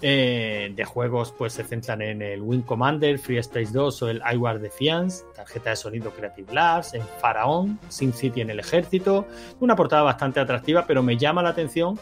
Eh, 0.00 0.72
de 0.76 0.84
juegos, 0.84 1.34
pues 1.36 1.54
se 1.54 1.64
centran 1.64 2.02
en 2.02 2.22
el 2.22 2.40
Wing 2.40 2.62
Commander, 2.62 3.18
Free 3.18 3.38
Space 3.38 3.72
2 3.72 4.02
o 4.02 4.08
el 4.08 4.22
iWar 4.32 4.60
Defiance, 4.60 5.24
tarjeta 5.34 5.70
de 5.70 5.76
sonido 5.76 6.12
Creative 6.12 6.52
Labs, 6.54 6.94
en 6.94 7.02
Faraón, 7.20 7.80
Sin 7.88 8.12
City 8.12 8.40
en 8.42 8.50
el 8.50 8.60
ejército. 8.60 9.26
Una 9.58 9.74
portada 9.74 10.02
bastante 10.02 10.38
atractiva, 10.38 10.84
pero 10.86 11.02
me 11.02 11.16
llama 11.16 11.42
la 11.42 11.48
atención. 11.48 11.98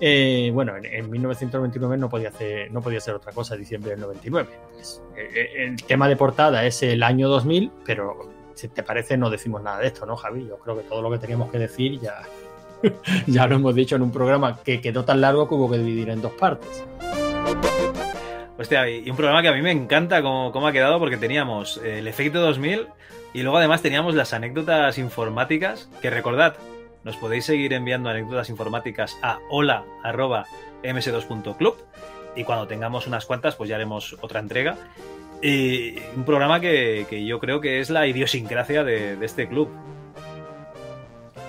eh, 0.00 0.50
bueno, 0.52 0.76
en, 0.76 0.86
en 0.86 1.10
1999 1.10 1.96
no 1.98 2.08
podía, 2.08 2.30
ser 3.00 3.14
otra 3.14 3.32
cosa, 3.32 3.54
diciembre 3.54 3.90
del 3.90 4.00
99. 4.00 4.48
Pues, 4.72 5.02
eh, 5.16 5.28
eh, 5.34 5.64
el 5.64 5.82
tema 5.84 6.08
de 6.08 6.16
portada 6.16 6.64
es 6.64 6.82
el 6.82 7.02
año 7.02 7.28
2000, 7.28 7.70
pero 7.84 8.30
si 8.54 8.68
te 8.68 8.82
parece 8.82 9.18
no 9.18 9.28
decimos 9.28 9.62
nada 9.62 9.80
de 9.80 9.88
esto, 9.88 10.06
¿no, 10.06 10.16
Javi? 10.16 10.46
Yo 10.46 10.58
creo 10.58 10.76
que 10.76 10.84
todo 10.84 11.02
lo 11.02 11.10
que 11.10 11.18
teníamos 11.18 11.50
que 11.50 11.58
decir 11.58 12.00
ya, 12.00 12.22
ya 13.26 13.46
lo 13.46 13.56
hemos 13.56 13.74
dicho 13.74 13.96
en 13.96 14.02
un 14.02 14.10
programa 14.12 14.58
que 14.62 14.80
quedó 14.80 15.04
tan 15.04 15.20
largo 15.20 15.46
que 15.48 15.54
hubo 15.54 15.70
que 15.70 15.78
dividir 15.78 16.08
en 16.08 16.22
dos 16.22 16.32
partes. 16.32 16.82
Hostia, 18.58 18.88
y 18.88 19.10
un 19.10 19.16
programa 19.16 19.42
que 19.42 19.48
a 19.48 19.52
mí 19.52 19.62
me 19.62 19.70
encanta 19.70 20.22
cómo, 20.22 20.50
cómo 20.50 20.66
ha 20.66 20.72
quedado 20.72 20.98
porque 20.98 21.16
teníamos 21.16 21.80
el 21.84 22.08
efecto 22.08 22.40
2000 22.40 22.88
y 23.34 23.42
luego 23.42 23.58
además 23.58 23.82
teníamos 23.82 24.14
las 24.14 24.32
anécdotas 24.32 24.96
informáticas 24.98 25.90
que 26.00 26.08
recordad, 26.08 26.56
Nos 27.04 27.16
podéis 27.16 27.44
seguir 27.44 27.74
enviando 27.74 28.08
anécdotas 28.08 28.48
informáticas 28.48 29.18
a 29.22 29.38
hola.ms2.club 29.50 31.76
y 32.34 32.44
cuando 32.44 32.66
tengamos 32.66 33.06
unas 33.06 33.26
cuantas, 33.26 33.56
pues 33.56 33.68
ya 33.68 33.76
haremos 33.76 34.16
otra 34.22 34.40
entrega. 34.40 34.76
Y 35.42 35.98
un 36.16 36.24
programa 36.24 36.60
que, 36.60 37.06
que 37.08 37.26
yo 37.26 37.38
creo 37.38 37.60
que 37.60 37.80
es 37.80 37.90
la 37.90 38.06
idiosincrasia 38.06 38.84
de 38.84 39.22
este 39.22 39.48
club. 39.48 39.68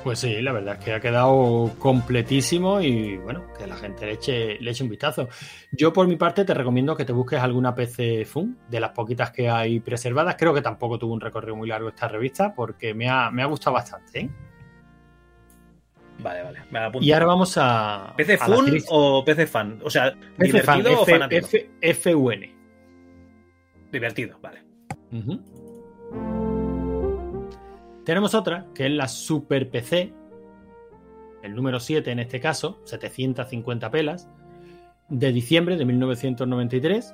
Pues 0.08 0.20
sí, 0.20 0.42
la 0.42 0.54
verdad 0.54 0.78
es 0.80 0.86
que 0.86 0.94
ha 0.94 1.02
quedado 1.02 1.70
completísimo 1.80 2.80
y 2.80 3.18
bueno, 3.18 3.44
que 3.60 3.68
la 3.68 3.76
gente 3.76 4.06
le 4.06 4.14
eche, 4.14 4.58
le 4.62 4.72
eche 4.72 4.86
un 4.86 4.90
vistazo. 4.90 5.28
Yo 5.74 5.92
por 5.92 6.08
mi 6.08 6.16
parte 6.16 6.46
te 6.46 6.54
recomiendo 6.54 6.96
que 6.96 7.04
te 7.04 7.12
busques 7.12 7.38
alguna 7.42 7.76
PC 7.76 8.24
Fun, 8.24 8.58
de 8.70 8.80
las 8.80 8.92
poquitas 8.92 9.32
que 9.32 9.50
hay 9.50 9.82
preservadas. 9.82 10.38
Creo 10.40 10.54
que 10.54 10.62
tampoco 10.62 10.98
tuvo 10.98 11.14
un 11.14 11.20
recorrido 11.20 11.58
muy 11.58 11.68
largo 11.68 11.90
esta 11.90 12.08
revista 12.08 12.56
porque 12.56 12.94
me 12.94 13.10
ha, 13.10 13.30
me 13.32 13.42
ha 13.42 13.48
gustado 13.48 13.74
bastante. 13.74 14.20
¿eh? 14.22 14.30
Vale, 16.20 16.42
vale. 16.42 16.60
Me. 16.72 16.80
Y 17.02 17.12
ahora 17.12 17.26
vamos 17.26 17.58
a... 17.58 18.14
¿PC 18.16 18.38
Fun 18.38 18.78
o 18.88 19.26
PC 19.26 19.46
Fan? 19.46 19.82
O 19.84 19.90
sea, 19.90 20.14
PC 20.38 20.62
Fan, 20.62 20.78
¿divertido 20.78 21.02
o 21.02 21.04
F- 21.04 21.12
fanático? 21.12 21.48
F- 21.82 21.94
FUN. 21.96 22.46
Divertido, 23.92 24.40
vale. 24.42 24.64
Tenemos 28.08 28.34
otra, 28.36 28.68
que 28.74 28.86
es 28.86 28.92
la 28.94 29.10
Super 29.10 29.70
PC, 29.70 30.14
el 31.44 31.54
número 31.54 31.82
7 31.82 32.10
en 32.10 32.20
este 32.20 32.40
caso, 32.40 32.80
750 32.86 33.92
pelas, 33.92 34.30
de 35.10 35.34
diciembre 35.34 35.76
de 35.76 35.84
1993. 35.84 37.14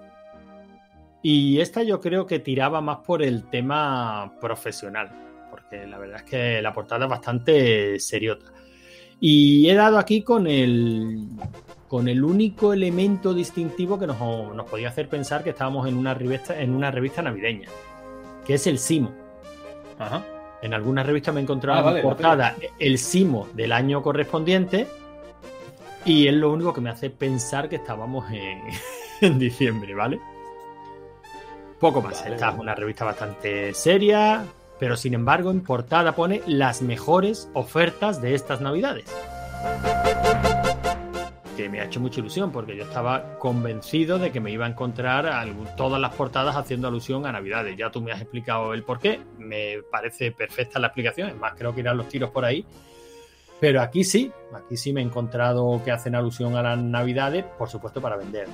Y 1.24 1.62
esta 1.62 1.82
yo 1.82 2.00
creo 2.00 2.28
que 2.28 2.38
tiraba 2.38 2.80
más 2.80 3.00
por 3.00 3.24
el 3.24 3.50
tema 3.50 4.36
profesional, 4.39 5.10
porque 5.50 5.88
la 5.88 5.98
verdad 5.98 6.18
es 6.18 6.30
que 6.30 6.62
la 6.62 6.74
portada 6.74 7.06
es 7.06 7.10
bastante 7.10 8.00
seriota. 8.00 8.46
Y 9.20 9.68
he 9.72 9.74
dado 9.74 9.98
aquí 9.98 10.22
con 10.22 10.46
el, 10.46 11.28
con 11.88 12.08
el 12.08 12.24
único 12.24 12.72
elemento 12.72 13.34
distintivo 13.34 13.98
que 13.98 14.06
nos, 14.06 14.20
nos 14.20 14.70
podía 14.70 14.89
hacer 14.89 15.10
pensar 15.10 15.44
que 15.44 15.50
estábamos 15.50 15.88
en 15.88 15.98
una 15.98 16.14
revista, 16.14 16.62
en 16.62 16.76
una 16.76 16.91
revista 16.91 17.24
navideña, 17.24 17.70
que 18.46 18.54
es 18.54 18.68
el 18.68 18.78
Simo. 18.78 19.12
Ajá. 19.98 20.24
En 20.64 20.74
algunas 20.74 21.05
revistas 21.05 21.34
me 21.34 21.41
he 21.41 21.43
encontrado 21.43 21.80
Ah, 21.80 21.84
vale, 21.84 21.99
en 21.99 22.03
portada 22.03 22.55
el 22.80 22.97
Simo 22.97 23.47
del 23.53 23.72
año 23.74 24.01
correspondiente 24.01 24.88
y 26.05 26.28
es 26.28 26.34
lo 26.34 26.51
único 26.51 26.74
que 26.74 26.82
me 26.82 26.89
hace 26.89 27.09
pensar 27.09 27.70
que 27.70 27.76
estábamos 27.76 28.32
en, 28.32 28.61
en 29.22 29.38
diciembre, 29.38 29.93
¿vale? 29.93 30.20
Poco 31.80 32.01
más. 32.01 32.22
Vale, 32.22 32.36
Esta 32.36 32.45
vale. 32.47 32.57
es 32.57 32.61
una 32.61 32.76
revista 32.76 33.03
bastante 33.05 33.74
seria, 33.74 34.45
pero 34.80 34.95
sin 34.95 35.14
embargo 35.14 35.51
en 35.51 35.61
portada 35.61 36.14
pone 36.16 36.41
las 36.47 36.82
mejores 36.82 37.49
ofertas 37.53 38.22
de 38.22 38.34
estas 38.34 38.61
navidades. 38.61 39.05
Que 41.56 41.70
me 41.70 41.80
ha 41.80 41.86
hecho 41.86 41.99
mucha 41.99 42.20
ilusión 42.20 42.51
porque 42.51 42.76
yo 42.76 42.84
estaba 42.84 43.38
convencido 43.38 44.18
de 44.18 44.32
que 44.32 44.39
me 44.39 44.51
iba 44.51 44.66
a 44.66 44.70
encontrar 44.70 45.47
todas 45.78 46.01
las 46.01 46.16
portadas 46.16 46.56
haciendo 46.56 46.88
alusión 46.88 47.26
a 47.26 47.32
navidades. 47.32 47.78
Ya 47.78 47.91
tú 47.91 48.01
me 48.01 48.12
has 48.12 48.22
explicado 48.22 48.74
el 48.74 48.84
por 48.84 48.99
qué. 48.99 49.22
Me 49.38 49.82
parece 49.91 50.32
perfecta 50.32 50.80
la 50.80 50.88
explicación. 50.88 51.30
Es 51.30 51.36
más, 51.36 51.54
creo 51.56 51.74
que 51.74 51.82
irán 51.82 51.97
los 51.97 52.08
tiros 52.08 52.32
por 52.32 52.43
ahí. 52.43 52.66
Pero 53.60 53.82
aquí 53.82 54.04
sí, 54.04 54.32
aquí 54.54 54.76
sí 54.76 54.91
me 54.91 55.01
he 55.01 55.04
encontrado 55.04 55.82
que 55.86 55.91
hacen 55.91 56.16
alusión 56.16 56.56
a 56.56 56.64
las 56.64 56.78
navidades, 56.78 57.45
por 57.58 57.70
supuesto 57.70 58.01
para 58.01 58.18
vender. 58.18 58.47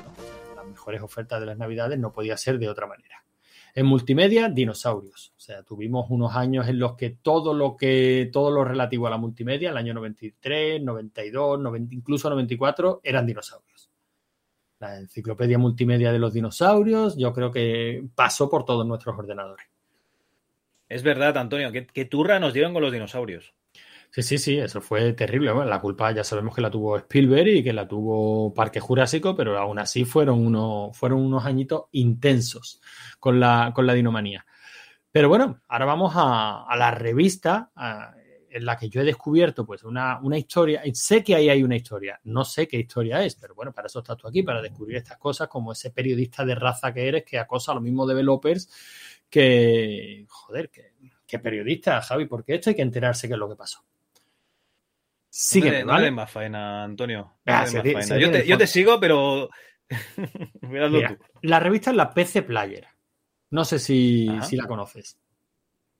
Las 0.55 0.65
mejores 0.67 1.01
ofertas 1.01 1.39
de 1.39 1.45
las 1.47 1.57
navidades 1.57 1.97
no 1.97 2.11
podía 2.11 2.37
ser 2.37 2.59
de 2.59 2.69
otra 2.69 2.85
manera. 2.85 3.23
En 3.75 3.85
multimedia, 3.85 4.49
dinosaurios. 4.49 5.33
O 5.37 5.39
sea, 5.39 5.63
tuvimos 5.63 6.09
unos 6.09 6.35
años 6.35 6.67
en 6.67 6.79
los 6.79 6.95
que 6.95 7.11
todo 7.11 7.53
lo 7.53 7.77
que 7.77 8.29
todo 8.31 8.51
lo 8.51 8.63
relativo 8.63 9.07
a 9.07 9.09
la 9.09 9.17
multimedia, 9.17 9.69
el 9.69 9.77
año 9.77 9.93
93, 9.93 10.81
92, 10.81 11.59
90, 11.59 11.95
incluso 11.95 12.29
94, 12.29 13.01
eran 13.03 13.25
dinosaurios. 13.25 13.89
La 14.79 14.97
enciclopedia 14.97 15.57
multimedia 15.57 16.11
de 16.11 16.19
los 16.19 16.33
dinosaurios, 16.33 17.17
yo 17.17 17.33
creo 17.33 17.51
que 17.51 18.05
pasó 18.15 18.49
por 18.49 18.65
todos 18.65 18.85
nuestros 18.85 19.17
ordenadores. 19.17 19.67
Es 20.87 21.03
verdad, 21.03 21.37
Antonio, 21.37 21.71
¿qué, 21.71 21.85
qué 21.85 22.05
turra 22.05 22.39
nos 22.39 22.53
dieron 22.53 22.73
con 22.73 22.81
los 22.81 22.91
dinosaurios? 22.91 23.53
Sí, 24.11 24.23
sí, 24.23 24.37
sí, 24.39 24.57
eso 24.57 24.81
fue 24.81 25.13
terrible. 25.13 25.51
Bueno, 25.51 25.69
la 25.69 25.79
culpa 25.79 26.11
ya 26.11 26.23
sabemos 26.23 26.55
que 26.55 26.61
la 26.61 26.71
tuvo 26.71 26.97
Spielberg 26.97 27.47
y 27.47 27.63
que 27.63 27.73
la 27.73 27.87
tuvo 27.87 28.51
Parque 28.53 28.79
Jurásico, 28.79 29.35
pero 29.35 29.57
aún 29.57 29.77
así 29.77 30.03
fueron 30.03 30.45
unos, 30.45 30.97
fueron 30.97 31.19
unos 31.21 31.45
añitos 31.45 31.83
intensos 31.91 32.81
con 33.19 33.39
la, 33.39 33.71
con 33.73 33.85
la 33.85 33.93
dinomanía. 33.93 34.45
Pero 35.11 35.29
bueno, 35.29 35.61
ahora 35.67 35.85
vamos 35.85 36.13
a, 36.15 36.63
a 36.63 36.75
la 36.75 36.91
revista 36.91 37.71
en 38.49 38.65
la 38.65 38.77
que 38.77 38.89
yo 38.89 39.01
he 39.01 39.05
descubierto 39.05 39.63
pues 39.65 39.83
una, 39.83 40.19
una 40.21 40.37
historia. 40.39 40.81
Sé 40.93 41.23
que 41.23 41.35
ahí 41.35 41.49
hay 41.49 41.61
una 41.61 41.75
historia, 41.75 42.19
no 42.23 42.43
sé 42.43 42.67
qué 42.67 42.77
historia 42.77 43.23
es, 43.23 43.35
pero 43.35 43.53
bueno, 43.53 43.71
para 43.71 43.87
eso 43.87 43.99
estás 43.99 44.17
tú 44.17 44.27
aquí, 44.27 44.41
para 44.41 44.61
descubrir 44.61 44.97
estas 44.97 45.17
cosas, 45.17 45.47
como 45.47 45.71
ese 45.71 45.91
periodista 45.91 46.43
de 46.45 46.55
raza 46.55 46.91
que 46.93 47.07
eres 47.07 47.23
que 47.23 47.37
acosa 47.37 47.71
a 47.71 47.75
los 47.75 47.83
mismos 47.83 48.07
developers 48.07 48.69
que, 49.29 50.25
joder, 50.27 50.71
que 51.27 51.39
periodista, 51.39 52.01
Javi, 52.01 52.25
porque 52.25 52.55
esto 52.55 52.71
hay 52.71 52.75
que 52.75 52.81
enterarse 52.81 53.27
qué 53.27 53.33
es 53.35 53.39
lo 53.39 53.47
que 53.47 53.55
pasó. 53.55 53.88
Sí, 55.31 55.61
Sígueme, 55.61 55.81
no, 55.81 55.87
¿vale? 55.93 56.11
más 56.11 56.31
faena, 56.31 56.83
Antonio. 56.83 57.33
No 57.45 57.53
Ah, 57.53 57.65
se 57.65 57.81
faena. 57.81 58.01
se 58.01 58.19
yo, 58.19 58.31
te, 58.31 58.47
yo 58.47 58.57
te 58.57 58.63
foto. 58.65 58.73
sigo, 58.73 58.99
pero. 58.99 59.49
Mira, 60.61 60.89
tú. 60.89 61.17
la 61.43 61.59
revista 61.59 61.91
es 61.91 61.95
la 61.97 62.13
PC 62.13 62.41
Player. 62.43 62.87
No 63.51 63.65
sé 63.65 63.79
si, 63.79 64.27
si 64.43 64.55
la 64.55 64.67
conoces. 64.67 65.17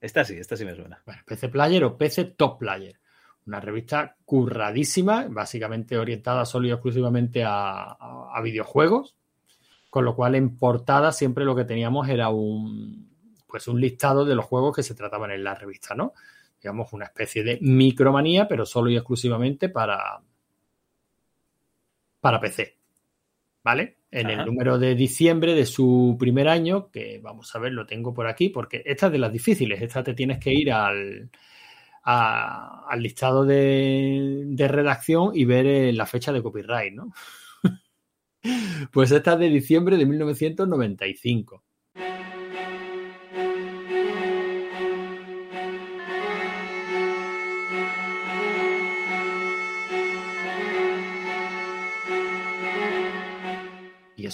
Esta 0.01 0.23
sí, 0.23 0.35
esta 0.37 0.55
sí 0.55 0.65
me 0.65 0.75
suena. 0.75 1.01
Bueno, 1.05 1.21
PC 1.25 1.49
Player 1.49 1.83
o 1.83 1.97
PC 1.97 2.25
Top 2.25 2.59
Player. 2.59 2.99
Una 3.45 3.59
revista 3.59 4.15
curradísima, 4.25 5.25
básicamente 5.29 5.97
orientada 5.97 6.45
solo 6.45 6.67
y 6.67 6.71
exclusivamente 6.71 7.43
a, 7.43 7.81
a- 7.83 8.31
a 8.33 8.41
videojuegos. 8.41 9.15
Con 9.89 10.05
lo 10.05 10.15
cual, 10.15 10.35
en 10.35 10.57
portada 10.57 11.11
siempre 11.11 11.45
lo 11.45 11.55
que 11.55 11.65
teníamos 11.65 12.07
era 12.09 12.29
un, 12.29 13.09
pues 13.47 13.67
un 13.67 13.81
listado 13.81 14.23
de 14.25 14.35
los 14.35 14.45
juegos 14.45 14.75
que 14.75 14.83
se 14.83 14.93
trataban 14.95 15.31
en 15.31 15.43
la 15.43 15.55
revista, 15.55 15.95
¿no? 15.95 16.13
Digamos, 16.61 16.91
una 16.93 17.05
especie 17.05 17.43
de 17.43 17.57
micromanía, 17.61 18.47
pero 18.47 18.65
solo 18.65 18.89
y 18.89 18.95
exclusivamente 18.97 19.69
para, 19.69 20.21
para 22.19 22.39
PC. 22.39 22.77
¿Vale? 23.63 23.97
En 24.11 24.27
Ajá. 24.27 24.41
el 24.41 24.45
número 24.47 24.79
de 24.79 24.95
diciembre 24.95 25.53
de 25.53 25.65
su 25.65 26.15
primer 26.19 26.47
año, 26.47 26.89
que 26.91 27.19
vamos 27.21 27.55
a 27.55 27.59
ver, 27.59 27.73
lo 27.73 27.85
tengo 27.85 28.13
por 28.13 28.27
aquí, 28.27 28.49
porque 28.49 28.81
esta 28.85 29.07
es 29.07 29.11
de 29.11 29.19
las 29.19 29.31
difíciles. 29.31 29.81
Esta 29.81 30.03
te 30.03 30.13
tienes 30.13 30.39
que 30.39 30.53
ir 30.53 30.71
al, 30.71 31.29
a- 32.03 32.85
al 32.89 33.01
listado 33.03 33.45
de, 33.45 34.43
de 34.47 34.67
redacción 34.67 35.31
y 35.35 35.45
ver 35.45 35.65
eh, 35.67 35.93
la 35.93 36.05
fecha 36.05 36.33
de 36.33 36.41
copyright, 36.43 36.93
¿no? 36.93 37.13
pues 38.91 39.11
esta 39.11 39.33
es 39.33 39.39
de 39.39 39.49
diciembre 39.49 39.97
de 39.97 40.05
1995. 40.05 41.63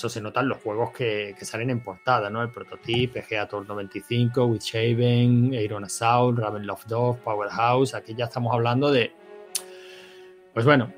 Eso 0.05 0.13
se 0.13 0.21
nota 0.21 0.41
en 0.41 0.49
los 0.49 0.59
juegos 0.59 0.91
que, 0.91 1.35
que 1.37 1.45
salen 1.45 1.71
en 1.71 1.79
portada, 1.79 2.29
¿no? 2.29 2.43
El 2.43 2.49
Prototype, 2.49 3.21
PGA 3.21 3.47
Tour 3.47 3.67
95, 3.67 4.45
With 4.45 4.61
Shaven, 4.61 5.53
Iron 5.55 5.83
Assault, 5.83 6.37
Ravenloft 6.37 6.87
2, 6.87 7.17
Powerhouse. 7.17 7.95
Aquí 7.95 8.13
ya 8.13 8.25
estamos 8.25 8.53
hablando 8.53 8.91
de. 8.91 9.11
Pues 10.53 10.63
bueno, 10.63 10.93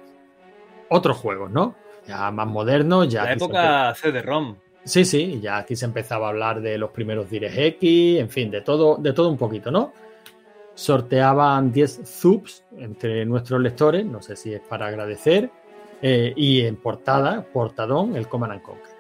otros 0.89 1.16
juegos, 1.18 1.51
¿no? 1.51 1.76
Ya 2.05 2.30
más 2.32 2.47
modernos, 2.47 3.08
ya. 3.08 3.24
La 3.24 3.30
se 3.30 3.34
época 3.36 3.95
CD-ROM. 3.95 4.58
Sí, 4.84 5.05
sí, 5.05 5.39
ya 5.41 5.58
aquí 5.58 5.76
se 5.76 5.86
empezaba 5.86 6.28
a 6.28 6.30
hablar 6.30 6.62
de 6.62 6.78
los 6.78 6.91
primeros 6.91 7.30
DirectX, 7.30 8.20
en 8.20 8.30
fin, 8.30 8.51
de 8.51 8.62
todo, 8.62 8.97
de 8.97 9.14
todo 9.14 9.30
un 9.30 9.38
poquito, 9.38 9.72
¿no? 9.72 9.93
Sorteaban 10.76 11.72
10 11.72 12.01
subs 12.05 12.64
entre 12.78 13.26
nuestros 13.26 13.62
lectores, 13.62 14.05
no 14.05 14.22
sé 14.22 14.36
si 14.36 14.53
es 14.53 14.62
para 14.62 14.88
agradecer, 14.88 15.49
eh, 16.01 16.34
y 16.36 16.62
en 16.62 16.76
portada, 16.76 17.41
portadón, 17.41 18.16
el 18.16 18.28
Command 18.28 18.53
and 18.53 18.62
Conquer. 18.62 18.96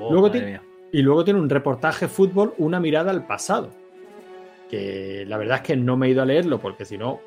Oh, 0.00 0.12
Luego. 0.12 0.30
Y 0.92 1.02
luego 1.02 1.24
tiene 1.24 1.38
un 1.38 1.48
reportaje 1.48 2.08
fútbol, 2.08 2.54
una 2.58 2.80
mirada 2.80 3.10
al 3.12 3.26
pasado, 3.26 3.70
que 4.68 5.24
la 5.26 5.36
verdad 5.36 5.58
es 5.58 5.62
que 5.62 5.76
no 5.76 5.96
me 5.96 6.08
he 6.08 6.10
ido 6.10 6.22
a 6.22 6.24
leerlo 6.24 6.58
porque 6.58 6.84
si 6.84 6.98
no, 6.98 7.20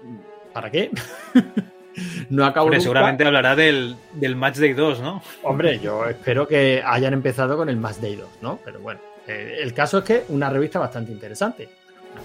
¿para 0.52 0.70
qué? 0.70 0.92
no 2.30 2.46
acabo 2.46 2.66
Hombre, 2.66 2.80
nunca. 2.80 2.84
seguramente 2.84 3.26
hablará 3.26 3.56
del, 3.56 3.96
del 4.14 4.36
Match 4.36 4.58
Day 4.58 4.74
2, 4.74 5.02
¿no? 5.02 5.22
Hombre, 5.44 5.80
yo 5.80 6.06
espero 6.06 6.46
que 6.48 6.82
hayan 6.86 7.14
empezado 7.14 7.56
con 7.56 7.70
el 7.70 7.78
Más 7.78 8.02
Day 8.02 8.16
2, 8.18 8.28
¿no? 8.42 8.60
Pero 8.66 8.80
bueno, 8.82 9.00
eh, 9.28 9.60
el 9.62 9.74
caso 9.74 10.00
es 10.00 10.04
que 10.04 10.24
una 10.30 10.50
revista 10.50 10.80
bastante 10.80 11.12
interesante. 11.14 11.70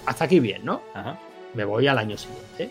Hasta 0.06 0.24
aquí 0.24 0.40
bien, 0.40 0.64
¿no? 0.64 0.82
Ajá. 0.94 1.18
Me 1.54 1.64
voy 1.64 1.86
al 1.86 1.98
año 1.98 2.16
siguiente. 2.16 2.70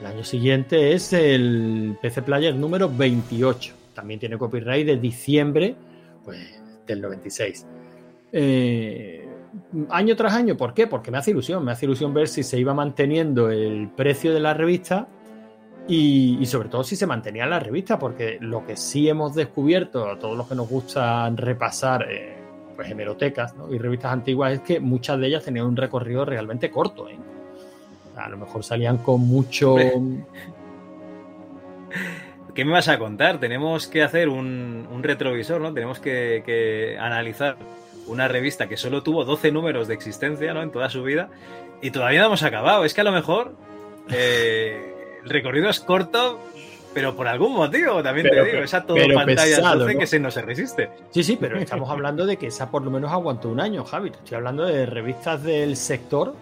El 0.00 0.06
año 0.06 0.24
siguiente 0.24 0.94
es 0.94 1.12
el 1.12 1.96
PC 2.02 2.22
Player 2.22 2.54
número 2.54 2.90
28. 2.92 3.74
También 3.94 4.18
tiene 4.18 4.36
copyright 4.36 4.86
de 4.86 4.96
diciembre 4.96 5.74
pues, 6.24 6.59
del 6.90 7.00
96. 7.02 7.66
Eh, 8.32 9.28
año 9.88 10.16
tras 10.16 10.34
año, 10.34 10.56
¿por 10.56 10.74
qué? 10.74 10.86
Porque 10.86 11.10
me 11.10 11.18
hace 11.18 11.30
ilusión. 11.30 11.64
Me 11.64 11.72
hace 11.72 11.86
ilusión 11.86 12.14
ver 12.14 12.28
si 12.28 12.42
se 12.42 12.58
iba 12.58 12.74
manteniendo 12.74 13.50
el 13.50 13.88
precio 13.88 14.32
de 14.32 14.40
la 14.40 14.54
revista 14.54 15.08
Y, 15.88 16.38
y 16.40 16.46
sobre 16.46 16.68
todo 16.68 16.84
si 16.84 16.94
se 16.94 17.06
mantenía 17.06 17.44
en 17.44 17.50
la 17.50 17.58
revista, 17.58 17.98
porque 17.98 18.38
lo 18.40 18.64
que 18.64 18.76
sí 18.76 19.08
hemos 19.08 19.34
descubierto 19.34 20.08
a 20.08 20.18
todos 20.18 20.36
los 20.36 20.46
que 20.46 20.54
nos 20.54 20.68
gusta 20.68 21.28
repasar 21.30 22.06
eh, 22.08 22.36
pues, 22.76 22.90
hemerotecas 22.90 23.56
¿no? 23.56 23.72
y 23.72 23.78
revistas 23.78 24.12
antiguas 24.12 24.52
es 24.52 24.60
que 24.60 24.80
muchas 24.80 25.18
de 25.18 25.26
ellas 25.26 25.44
tenían 25.44 25.66
un 25.66 25.76
recorrido 25.76 26.24
realmente 26.24 26.70
corto. 26.70 27.08
¿eh? 27.08 27.18
A 28.16 28.28
lo 28.28 28.38
mejor 28.38 28.62
salían 28.64 28.98
con 28.98 29.20
mucho... 29.20 29.76
¿Qué 32.54 32.64
me 32.64 32.72
vas 32.72 32.88
a 32.88 32.98
contar? 32.98 33.38
Tenemos 33.38 33.86
que 33.86 34.02
hacer 34.02 34.28
un, 34.28 34.88
un 34.90 35.02
retrovisor, 35.02 35.60
¿no? 35.60 35.72
Tenemos 35.72 36.00
que, 36.00 36.42
que 36.44 36.96
analizar 36.98 37.56
una 38.06 38.28
revista 38.28 38.68
que 38.68 38.76
solo 38.76 39.02
tuvo 39.02 39.24
12 39.24 39.52
números 39.52 39.88
de 39.88 39.94
existencia, 39.94 40.52
¿no? 40.52 40.62
En 40.62 40.70
toda 40.70 40.90
su 40.90 41.02
vida. 41.02 41.30
Y 41.80 41.90
todavía 41.90 42.20
no 42.20 42.26
hemos 42.26 42.42
acabado. 42.42 42.84
Es 42.84 42.94
que 42.94 43.00
a 43.00 43.04
lo 43.04 43.12
mejor 43.12 43.54
eh, 44.10 44.94
el 45.24 45.30
recorrido 45.30 45.70
es 45.70 45.80
corto, 45.80 46.40
pero 46.92 47.14
por 47.14 47.28
algún 47.28 47.54
motivo, 47.54 48.02
también 48.02 48.26
Pero 48.28 48.44
te 48.44 48.50
digo. 48.50 48.64
Esa 48.64 48.84
todo 48.84 48.96
pantalla 48.96 49.56
pesado, 49.56 49.80
12 49.80 49.94
¿no? 49.94 50.00
que 50.00 50.06
se 50.06 50.20
no 50.20 50.30
se 50.30 50.42
resiste. 50.42 50.90
Sí, 51.10 51.22
sí, 51.22 51.38
pero 51.40 51.58
estamos 51.60 51.88
hablando 51.88 52.26
de 52.26 52.36
que 52.36 52.48
esa 52.48 52.70
por 52.70 52.82
lo 52.82 52.90
menos 52.90 53.12
aguantó 53.12 53.48
un 53.48 53.60
año, 53.60 53.84
Javi. 53.84 54.10
Estoy 54.10 54.36
hablando 54.36 54.64
de 54.66 54.86
revistas 54.86 55.42
del 55.42 55.76
sector 55.76 56.34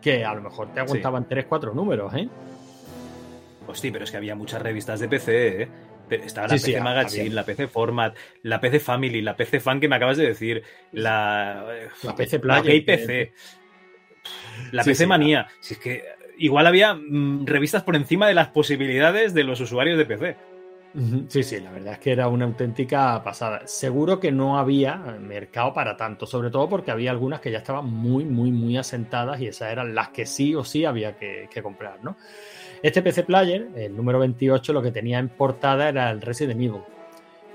que 0.00 0.24
a 0.24 0.34
lo 0.34 0.42
mejor 0.42 0.68
te 0.74 0.80
aguantaban 0.80 1.28
tres, 1.28 1.46
cuatro 1.48 1.74
números, 1.74 2.12
¿eh? 2.14 2.28
Hostia, 3.66 3.92
pero 3.92 4.04
es 4.04 4.10
que 4.10 4.16
había 4.16 4.34
muchas 4.34 4.60
revistas 4.62 5.00
de 5.00 5.08
PC, 5.08 5.62
¿eh? 5.62 5.68
Estaba 6.10 6.48
la 6.48 6.58
Sí, 6.58 6.66
sí, 6.66 6.72
PC 6.72 6.80
Magazine, 6.82 7.22
había. 7.22 7.34
la 7.34 7.44
PC 7.44 7.68
Format, 7.68 8.16
la 8.42 8.60
PC 8.60 8.80
Family, 8.80 9.22
la 9.22 9.36
PC 9.36 9.60
Fan 9.60 9.80
que 9.80 9.88
me 9.88 9.96
acabas 9.96 10.16
de 10.18 10.26
decir, 10.26 10.62
la, 10.92 11.64
La 12.02 12.14
PC 12.14 12.36
la 12.36 12.42
Player, 12.42 12.64
Gay 12.64 12.84
que- 12.84 12.92
PC, 12.98 13.32
la 14.72 14.82
Sí, 14.84 14.90
PC 14.90 15.06
Manía. 15.06 15.46
Si 15.60 15.74
es 15.74 15.80
que 15.80 16.02
igual 16.38 16.66
había 16.66 16.94
mm, 16.94 17.46
revistas 17.46 17.82
por 17.82 17.96
encima 17.96 18.26
de 18.28 18.34
las 18.34 18.48
posibilidades 18.48 19.32
de 19.32 19.44
los 19.44 19.60
usuarios 19.60 19.96
de 19.96 20.04
PC. 20.06 20.36
Sí, 21.28 21.42
sí, 21.42 21.58
la 21.60 21.70
verdad 21.70 21.94
es 21.94 21.98
que 22.00 22.12
era 22.12 22.28
una 22.28 22.44
auténtica 22.44 23.22
pasada. 23.24 23.66
Seguro 23.66 24.20
que 24.20 24.30
no 24.30 24.58
había 24.58 24.96
mercado 24.96 25.72
para 25.72 25.96
tanto, 25.96 26.26
sobre 26.26 26.50
todo 26.50 26.68
porque 26.68 26.90
había 26.90 27.10
algunas 27.10 27.40
que 27.40 27.50
ya 27.50 27.58
estaban 27.58 27.86
muy, 27.86 28.26
muy, 28.26 28.50
muy 28.52 28.76
asentadas 28.76 29.40
y 29.40 29.46
esas 29.46 29.72
eran 29.72 29.94
las 29.94 30.10
que 30.10 30.26
sí 30.26 30.54
o 30.54 30.62
sí 30.64 30.84
había 30.84 31.16
que, 31.16 31.48
que 31.50 31.62
comprar, 31.62 32.04
¿no? 32.04 32.18
Este 32.82 33.00
PC 33.00 33.22
Player, 33.22 33.68
el 33.76 33.96
número 33.96 34.18
28, 34.18 34.72
lo 34.72 34.82
que 34.82 34.90
tenía 34.90 35.20
en 35.20 35.28
portada 35.28 35.88
era 35.88 36.10
el 36.10 36.20
Resident 36.20 36.60
Evil. 36.60 36.82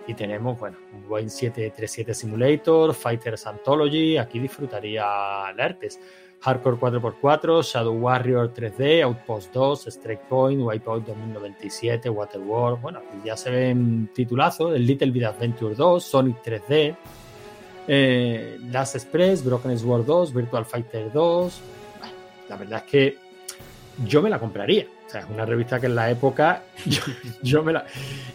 Y 0.08 0.14
tenemos, 0.14 0.58
bueno, 0.58 0.78
un 0.94 1.06
Boeing 1.06 1.28
737 1.28 2.14
Simulator, 2.14 2.94
Fighters 2.94 3.46
Anthology, 3.46 4.18
aquí 4.18 4.40
disfrutaría 4.40 5.04
la 5.04 5.66
Herpes. 5.66 6.00
Hardcore 6.40 6.78
4x4, 6.78 7.62
Shadow 7.62 7.94
Warrior 7.96 8.54
3D, 8.54 9.04
Outpost 9.04 9.54
2, 9.54 9.88
Strike 9.88 10.24
Point, 10.30 10.62
Wipeout 10.62 11.06
2097, 11.06 12.10
Waterworld. 12.10 12.80
Bueno, 12.80 13.02
ya 13.26 13.36
se 13.36 13.50
ven 13.50 14.10
titulazos: 14.14 14.76
el 14.76 14.86
Little 14.86 15.12
Bit 15.12 15.24
Adventure 15.24 15.76
2, 15.76 16.04
Sonic 16.04 16.42
3D, 16.42 16.96
eh, 17.88 18.58
Last 18.72 18.96
Express, 18.96 19.44
Broken 19.44 19.78
Sword 19.78 20.06
2, 20.06 20.34
Virtual 20.34 20.64
Fighter 20.64 21.12
2. 21.12 21.62
Bueno, 22.00 22.14
La 22.48 22.56
verdad 22.56 22.84
es 22.86 22.92
que 22.92 23.18
yo 24.06 24.22
me 24.22 24.30
la 24.30 24.40
compraría. 24.40 24.86
O 25.08 25.10
sea, 25.10 25.22
es 25.22 25.30
una 25.30 25.46
revista 25.46 25.80
que 25.80 25.86
en 25.86 25.96
la 25.96 26.12
época 26.12 26.64
yo, 26.86 27.02
yo 27.42 27.64
me 27.64 27.74
la. 27.74 27.86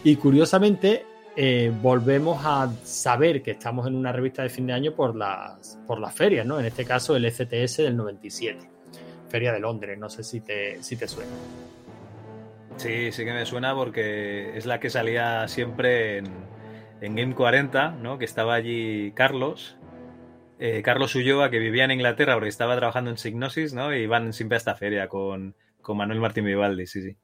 Y 0.03 0.15
curiosamente, 0.15 1.05
eh, 1.35 1.71
volvemos 1.81 2.45
a 2.45 2.71
saber 2.83 3.41
que 3.41 3.51
estamos 3.51 3.87
en 3.87 3.95
una 3.95 4.11
revista 4.11 4.43
de 4.43 4.49
fin 4.49 4.67
de 4.67 4.73
año 4.73 4.93
por 4.93 5.15
las, 5.15 5.79
por 5.87 5.99
las 5.99 6.13
ferias, 6.13 6.45
¿no? 6.45 6.59
En 6.59 6.65
este 6.65 6.85
caso, 6.85 7.15
el 7.15 7.25
ECTS 7.25 7.77
del 7.77 7.97
97. 7.97 8.69
Feria 9.29 9.51
de 9.51 9.59
Londres, 9.59 9.97
no 9.97 10.09
sé 10.09 10.23
si 10.23 10.41
te, 10.41 10.81
si 10.83 10.95
te 10.95 11.07
suena. 11.07 11.31
Sí, 12.77 13.11
sí 13.11 13.25
que 13.25 13.33
me 13.33 13.45
suena 13.45 13.73
porque 13.73 14.55
es 14.57 14.65
la 14.65 14.79
que 14.79 14.89
salía 14.91 15.47
siempre 15.47 16.19
en, 16.19 16.27
en 17.01 17.15
Game 17.15 17.33
40, 17.33 17.91
¿no? 17.91 18.19
Que 18.19 18.25
estaba 18.25 18.53
allí 18.53 19.11
Carlos, 19.13 19.75
eh, 20.59 20.83
Carlos 20.83 21.15
Ulloa, 21.15 21.49
que 21.49 21.57
vivía 21.57 21.85
en 21.85 21.91
Inglaterra 21.91 22.35
porque 22.35 22.49
estaba 22.49 22.75
trabajando 22.75 23.09
en 23.09 23.17
Signosis, 23.17 23.73
¿no? 23.73 23.93
Y 23.93 24.01
iban 24.01 24.33
siempre 24.33 24.55
a 24.55 24.59
esta 24.59 24.75
feria 24.75 25.07
con, 25.07 25.55
con 25.83 25.97
Manuel 25.97 26.19
Martín 26.19 26.45
Vivaldi, 26.45 26.87
sí, 26.87 27.03
sí. 27.03 27.17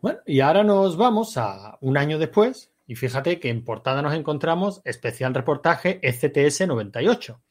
Bueno, 0.00 0.20
y 0.24 0.40
ahora 0.40 0.64
nos 0.64 0.96
vamos 0.96 1.36
a 1.36 1.76
un 1.82 1.98
año 1.98 2.18
después, 2.18 2.72
y 2.86 2.94
fíjate 2.94 3.38
que 3.38 3.50
en 3.50 3.62
portada 3.62 4.00
nos 4.00 4.14
encontramos 4.14 4.80
especial 4.84 5.34
reportaje 5.34 6.00
ECTS 6.02 6.66
98. 6.66 7.42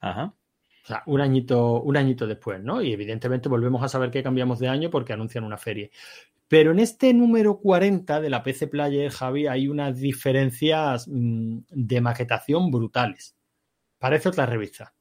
Ajá. 0.00 0.34
O 0.82 0.86
sea, 0.86 1.02
un 1.06 1.20
añito, 1.20 1.82
un 1.82 1.96
añito 1.96 2.26
después, 2.26 2.62
¿no? 2.62 2.82
Y 2.82 2.92
evidentemente 2.92 3.48
volvemos 3.48 3.82
a 3.82 3.88
saber 3.88 4.10
que 4.10 4.22
cambiamos 4.22 4.58
de 4.58 4.68
año 4.68 4.90
porque 4.90 5.12
anuncian 5.12 5.44
una 5.44 5.56
feria. 5.56 5.88
Pero 6.48 6.70
en 6.70 6.78
este 6.78 7.12
número 7.12 7.58
40 7.58 8.20
de 8.20 8.30
la 8.30 8.42
PC 8.42 8.68
Player, 8.68 9.10
Javi, 9.10 9.46
hay 9.46 9.68
unas 9.68 9.98
diferencias 9.98 11.08
mm, 11.08 11.58
de 11.70 12.00
maquetación 12.00 12.70
brutales. 12.70 13.36
Parece 13.98 14.28
otra 14.28 14.46
revista. 14.46 14.95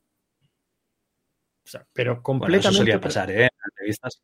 O 1.66 1.68
sea, 1.68 1.86
pero 1.94 2.12
Bueno, 2.14 2.24
completamente. 2.24 2.68
eso 2.70 2.78
solía 2.78 3.02
pasar, 3.02 3.32
¿eh? 3.32 3.44
En 3.44 3.50
las 3.64 3.72
revistas. 3.78 4.22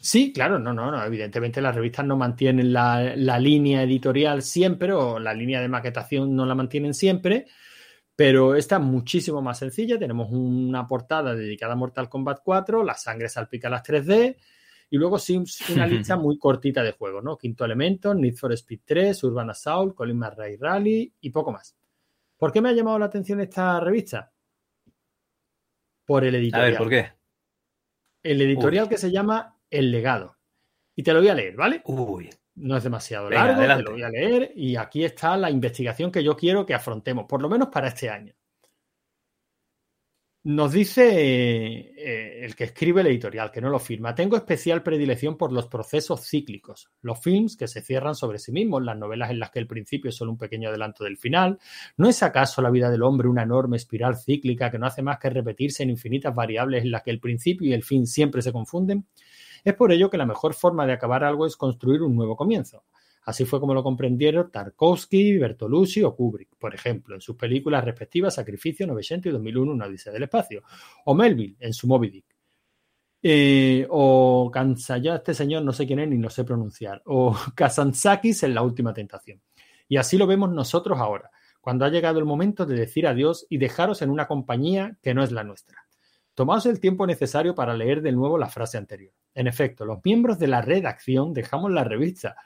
Sí, 0.00 0.32
claro, 0.32 0.58
no, 0.58 0.72
no, 0.72 0.90
no. 0.90 1.04
Evidentemente 1.04 1.60
las 1.60 1.74
revistas 1.74 2.06
no 2.06 2.16
mantienen 2.16 2.72
la, 2.72 3.14
la 3.16 3.38
línea 3.38 3.82
editorial 3.82 4.42
siempre 4.42 4.92
o 4.92 5.18
la 5.18 5.34
línea 5.34 5.60
de 5.60 5.68
maquetación 5.68 6.36
no 6.36 6.46
la 6.46 6.54
mantienen 6.54 6.94
siempre, 6.94 7.46
pero 8.14 8.54
esta 8.54 8.76
es 8.76 8.82
muchísimo 8.82 9.42
más 9.42 9.58
sencilla. 9.58 9.98
Tenemos 9.98 10.28
una 10.30 10.86
portada 10.86 11.34
dedicada 11.34 11.72
a 11.72 11.76
Mortal 11.76 12.08
Kombat 12.08 12.40
4, 12.44 12.84
la 12.84 12.94
sangre 12.94 13.28
salpica 13.28 13.68
las 13.68 13.82
3D 13.82 14.36
y 14.90 14.96
luego 14.96 15.18
sí 15.18 15.42
una 15.74 15.86
lista 15.86 16.16
muy 16.16 16.38
cortita 16.38 16.82
de 16.82 16.92
juegos, 16.92 17.24
¿no? 17.24 17.36
Quinto 17.36 17.64
Elemento, 17.64 18.14
Need 18.14 18.34
for 18.36 18.52
Speed 18.52 18.80
3, 18.84 19.24
Urban 19.24 19.50
Assault, 19.50 19.94
Colin 19.94 20.18
McRae 20.18 20.56
Rally 20.60 21.12
y 21.20 21.30
poco 21.30 21.52
más. 21.52 21.76
¿Por 22.36 22.52
qué 22.52 22.60
me 22.60 22.68
ha 22.68 22.72
llamado 22.72 23.00
la 23.00 23.06
atención 23.06 23.40
esta 23.40 23.80
revista? 23.80 24.32
Por 26.08 26.24
el 26.24 26.34
A 26.34 26.38
editorial. 26.38 26.70
ver, 26.70 26.78
¿por 26.78 26.88
qué? 26.88 27.12
El 28.22 28.40
editorial 28.40 28.88
que 28.88 28.96
se 28.96 29.10
llama 29.10 29.58
El 29.68 29.90
Legado. 29.92 30.38
Y 30.96 31.02
te 31.02 31.12
lo 31.12 31.18
voy 31.20 31.28
a 31.28 31.34
leer, 31.34 31.54
¿vale? 31.54 31.82
Uy. 31.84 32.30
No 32.54 32.78
es 32.78 32.82
demasiado 32.82 33.28
Venga, 33.28 33.44
largo, 33.44 33.58
adelante. 33.58 33.84
te 33.84 33.90
lo 33.90 33.94
voy 33.94 34.02
a 34.04 34.08
leer 34.08 34.52
y 34.56 34.76
aquí 34.76 35.04
está 35.04 35.36
la 35.36 35.50
investigación 35.50 36.10
que 36.10 36.24
yo 36.24 36.34
quiero 36.34 36.64
que 36.64 36.72
afrontemos, 36.72 37.26
por 37.28 37.42
lo 37.42 37.50
menos 37.50 37.68
para 37.68 37.88
este 37.88 38.08
año. 38.08 38.32
Nos 40.48 40.72
dice 40.72 41.04
eh, 41.04 42.42
el 42.42 42.56
que 42.56 42.64
escribe 42.64 43.02
el 43.02 43.08
editorial, 43.08 43.50
que 43.50 43.60
no 43.60 43.68
lo 43.68 43.78
firma, 43.78 44.14
tengo 44.14 44.34
especial 44.34 44.82
predilección 44.82 45.36
por 45.36 45.52
los 45.52 45.66
procesos 45.66 46.26
cíclicos, 46.26 46.88
los 47.02 47.20
films 47.20 47.54
que 47.54 47.68
se 47.68 47.82
cierran 47.82 48.14
sobre 48.14 48.38
sí 48.38 48.50
mismos, 48.50 48.82
las 48.82 48.96
novelas 48.96 49.30
en 49.30 49.40
las 49.40 49.50
que 49.50 49.58
el 49.58 49.66
principio 49.66 50.08
es 50.08 50.16
solo 50.16 50.30
un 50.30 50.38
pequeño 50.38 50.70
adelanto 50.70 51.04
del 51.04 51.18
final. 51.18 51.58
¿No 51.98 52.08
es 52.08 52.22
acaso 52.22 52.62
la 52.62 52.70
vida 52.70 52.88
del 52.88 53.02
hombre 53.02 53.28
una 53.28 53.42
enorme 53.42 53.76
espiral 53.76 54.16
cíclica 54.16 54.70
que 54.70 54.78
no 54.78 54.86
hace 54.86 55.02
más 55.02 55.18
que 55.18 55.28
repetirse 55.28 55.82
en 55.82 55.90
infinitas 55.90 56.34
variables 56.34 56.82
en 56.82 56.92
las 56.92 57.02
que 57.02 57.10
el 57.10 57.20
principio 57.20 57.68
y 57.68 57.74
el 57.74 57.84
fin 57.84 58.06
siempre 58.06 58.40
se 58.40 58.50
confunden? 58.50 59.04
Es 59.62 59.74
por 59.74 59.92
ello 59.92 60.08
que 60.08 60.16
la 60.16 60.24
mejor 60.24 60.54
forma 60.54 60.86
de 60.86 60.94
acabar 60.94 61.24
algo 61.24 61.44
es 61.44 61.58
construir 61.58 62.00
un 62.00 62.16
nuevo 62.16 62.36
comienzo. 62.36 62.84
Así 63.24 63.44
fue 63.44 63.60
como 63.60 63.74
lo 63.74 63.82
comprendieron 63.82 64.50
Tarkovsky, 64.50 65.38
Bertolucci 65.38 66.02
o 66.02 66.14
Kubrick, 66.14 66.56
por 66.58 66.74
ejemplo, 66.74 67.14
en 67.14 67.20
sus 67.20 67.36
películas 67.36 67.84
respectivas 67.84 68.34
Sacrificio, 68.34 68.86
900 68.86 69.30
y 69.30 69.32
2001, 69.32 69.72
Una 69.72 69.86
Odisea 69.86 70.12
del 70.12 70.24
Espacio, 70.24 70.62
o 71.04 71.14
Melville 71.14 71.56
en 71.60 71.72
su 71.72 71.86
Moby 71.86 72.10
Dick. 72.10 72.24
Eh, 73.20 73.86
o 73.90 74.48
Kansaya, 74.52 75.16
este 75.16 75.34
señor 75.34 75.64
no 75.64 75.72
sé 75.72 75.86
quién 75.86 75.98
es 75.98 76.08
ni 76.08 76.18
lo 76.18 76.30
sé 76.30 76.44
pronunciar, 76.44 77.02
o 77.06 77.36
Kazantzakis 77.54 78.44
en 78.44 78.54
La 78.54 78.62
Última 78.62 78.94
Tentación. 78.94 79.42
Y 79.88 79.96
así 79.96 80.16
lo 80.16 80.26
vemos 80.26 80.50
nosotros 80.50 80.98
ahora, 80.98 81.30
cuando 81.60 81.84
ha 81.84 81.90
llegado 81.90 82.18
el 82.18 82.24
momento 82.24 82.64
de 82.64 82.76
decir 82.76 83.06
adiós 83.06 83.46
y 83.50 83.58
dejaros 83.58 84.02
en 84.02 84.10
una 84.10 84.26
compañía 84.26 84.96
que 85.02 85.14
no 85.14 85.22
es 85.22 85.32
la 85.32 85.44
nuestra. 85.44 85.88
Tomaos 86.34 86.66
el 86.66 86.78
tiempo 86.78 87.04
necesario 87.04 87.54
para 87.54 87.74
leer 87.74 88.00
de 88.00 88.12
nuevo 88.12 88.38
la 88.38 88.48
frase 88.48 88.78
anterior. 88.78 89.12
En 89.34 89.48
efecto, 89.48 89.84
los 89.84 89.98
miembros 90.04 90.38
de 90.38 90.46
la 90.46 90.62
redacción 90.62 91.34
dejamos 91.34 91.72
la 91.72 91.82
revista 91.82 92.36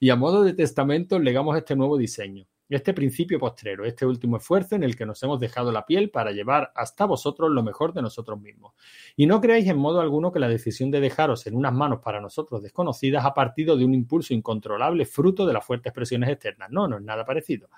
y 0.00 0.08
a 0.08 0.16
modo 0.16 0.42
de 0.42 0.54
testamento 0.54 1.18
legamos 1.18 1.58
este 1.58 1.76
nuevo 1.76 1.98
diseño, 1.98 2.46
este 2.70 2.94
principio 2.94 3.38
postrero, 3.38 3.84
este 3.84 4.06
último 4.06 4.38
esfuerzo 4.38 4.74
en 4.74 4.82
el 4.82 4.96
que 4.96 5.04
nos 5.04 5.22
hemos 5.22 5.38
dejado 5.38 5.70
la 5.72 5.84
piel 5.84 6.08
para 6.08 6.32
llevar 6.32 6.72
hasta 6.74 7.04
vosotros 7.04 7.50
lo 7.50 7.62
mejor 7.62 7.92
de 7.92 8.00
nosotros 8.00 8.40
mismos. 8.40 8.72
Y 9.14 9.26
no 9.26 9.42
creáis 9.42 9.68
en 9.68 9.76
modo 9.76 10.00
alguno 10.00 10.32
que 10.32 10.38
la 10.38 10.48
decisión 10.48 10.90
de 10.90 11.00
dejaros 11.00 11.46
en 11.46 11.54
unas 11.54 11.74
manos 11.74 12.00
para 12.02 12.18
nosotros 12.18 12.62
desconocidas 12.62 13.26
ha 13.26 13.34
partido 13.34 13.76
de 13.76 13.84
un 13.84 13.92
impulso 13.92 14.32
incontrolable 14.32 15.04
fruto 15.04 15.44
de 15.44 15.52
las 15.52 15.66
fuertes 15.66 15.92
presiones 15.92 16.30
externas. 16.30 16.70
No, 16.70 16.88
no 16.88 16.96
es 16.96 17.02
nada 17.02 17.26
parecido. 17.26 17.68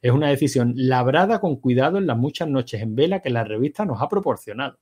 Es 0.00 0.12
una 0.12 0.30
decisión 0.30 0.72
labrada 0.76 1.40
con 1.40 1.56
cuidado 1.56 1.98
en 1.98 2.06
las 2.06 2.16
muchas 2.16 2.48
noches 2.48 2.80
en 2.80 2.96
vela 2.96 3.20
que 3.20 3.28
la 3.28 3.44
revista 3.44 3.84
nos 3.84 4.00
ha 4.00 4.08
proporcionado. 4.08 4.78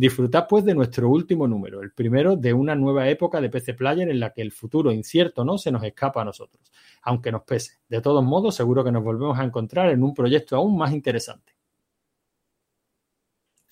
Disfrutad 0.00 0.46
pues 0.48 0.64
de 0.64 0.74
nuestro 0.74 1.10
último 1.10 1.46
número, 1.46 1.82
el 1.82 1.92
primero 1.92 2.34
de 2.34 2.54
una 2.54 2.74
nueva 2.74 3.10
época 3.10 3.38
de 3.38 3.50
PC 3.50 3.74
Player 3.74 4.08
en 4.08 4.18
la 4.18 4.32
que 4.32 4.40
el 4.40 4.50
futuro 4.50 4.92
incierto 4.92 5.44
no 5.44 5.58
se 5.58 5.70
nos 5.70 5.84
escapa 5.84 6.22
a 6.22 6.24
nosotros, 6.24 6.72
aunque 7.02 7.30
nos 7.30 7.42
pese. 7.42 7.80
De 7.86 8.00
todos 8.00 8.24
modos, 8.24 8.54
seguro 8.54 8.82
que 8.82 8.92
nos 8.92 9.04
volvemos 9.04 9.38
a 9.38 9.44
encontrar 9.44 9.90
en 9.90 10.02
un 10.02 10.14
proyecto 10.14 10.56
aún 10.56 10.78
más 10.78 10.92
interesante. 10.92 11.52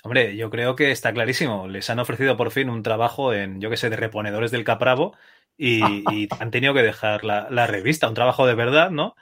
Hombre, 0.05 0.37
yo 0.37 0.51
creo 0.51 0.77
que 0.77 0.91
está 0.91 1.15
clarísimo. 1.15 1.67
Les 1.67 1.89
han 1.89 1.99
ofrecido 1.99 2.37
por 2.37 2.51
fin 2.51 2.69
un 2.69 2.83
trabajo 2.83 3.33
en, 3.33 3.59
yo 3.59 3.71
qué 3.71 3.79
sé, 3.79 3.89
de 3.89 3.97
reponedores 3.97 4.51
del 4.51 4.65
Capravo 4.65 5.17
y, 5.57 5.83
y 6.15 6.29
han 6.41 6.51
tenido 6.51 6.75
que 6.75 6.83
dejar 6.83 7.25
la, 7.25 7.49
la 7.49 7.67
revista, 7.67 8.07
un 8.07 8.13
trabajo 8.13 8.47
de 8.47 8.55
verdad, 8.55 8.91
¿no? 8.91 9.17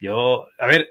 Yo, 0.00 0.46
a 0.58 0.66
ver, 0.66 0.88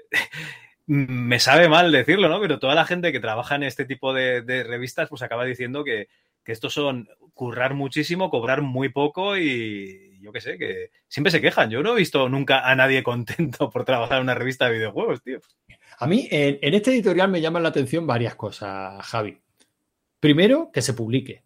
me 0.86 1.38
sabe 1.40 1.68
mal 1.68 1.90
decirlo, 1.92 2.28
¿no? 2.28 2.40
Pero 2.40 2.58
toda 2.58 2.74
la 2.74 2.84
gente 2.84 3.12
que 3.12 3.20
trabaja 3.20 3.54
en 3.56 3.64
este 3.64 3.84
tipo 3.84 4.12
de, 4.14 4.42
de 4.42 4.62
revistas, 4.64 5.08
pues 5.08 5.22
acaba 5.22 5.44
diciendo 5.44 5.82
que, 5.84 6.08
que 6.44 6.52
estos 6.52 6.72
son 6.74 7.08
currar 7.34 7.74
muchísimo, 7.74 8.30
cobrar 8.30 8.62
muy 8.62 8.88
poco 8.88 9.36
y 9.36 10.18
yo 10.20 10.32
qué 10.32 10.40
sé, 10.40 10.58
que 10.58 10.90
siempre 11.08 11.30
se 11.30 11.40
quejan. 11.40 11.70
Yo 11.70 11.82
no 11.82 11.92
he 11.92 11.98
visto 11.98 12.28
nunca 12.28 12.68
a 12.70 12.74
nadie 12.76 13.02
contento 13.02 13.68
por 13.70 13.84
trabajar 13.84 14.18
en 14.18 14.22
una 14.24 14.34
revista 14.34 14.66
de 14.66 14.74
videojuegos, 14.76 15.22
tío. 15.22 15.40
A 15.98 16.06
mí, 16.06 16.28
en, 16.30 16.58
en 16.62 16.74
este 16.74 16.90
editorial 16.92 17.28
me 17.30 17.40
llaman 17.40 17.62
la 17.62 17.70
atención 17.70 18.06
varias 18.06 18.34
cosas, 18.34 19.04
Javi. 19.06 19.38
Primero, 20.20 20.70
que 20.72 20.82
se 20.82 20.94
publique. 20.94 21.42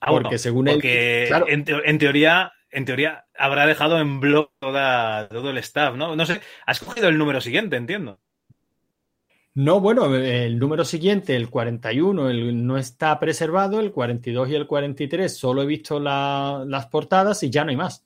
Ah, 0.00 0.10
bueno, 0.10 0.24
Porque 0.24 0.38
según 0.38 0.68
él- 0.68 0.80
claro. 1.28 1.46
en 1.48 1.98
teoría, 1.98 2.52
en 2.74 2.84
teoría 2.84 3.26
habrá 3.38 3.66
dejado 3.66 3.98
en 4.00 4.20
blog 4.20 4.50
toda, 4.58 5.28
todo 5.28 5.50
el 5.50 5.58
staff, 5.58 5.94
¿no? 5.96 6.14
No 6.16 6.26
sé, 6.26 6.40
has 6.66 6.80
cogido 6.80 7.08
el 7.08 7.16
número 7.18 7.40
siguiente, 7.40 7.76
entiendo. 7.76 8.20
No, 9.54 9.78
bueno, 9.80 10.12
el 10.14 10.58
número 10.58 10.84
siguiente, 10.84 11.36
el 11.36 11.48
41, 11.48 12.28
el, 12.28 12.66
no 12.66 12.76
está 12.76 13.18
preservado, 13.20 13.78
el 13.78 13.92
42 13.92 14.48
y 14.50 14.54
el 14.56 14.66
43 14.66 15.36
solo 15.36 15.62
he 15.62 15.66
visto 15.66 16.00
la- 16.00 16.64
las 16.66 16.86
portadas 16.86 17.40
y 17.44 17.50
ya 17.50 17.62
no 17.64 17.70
hay 17.70 17.76
más. 17.76 18.04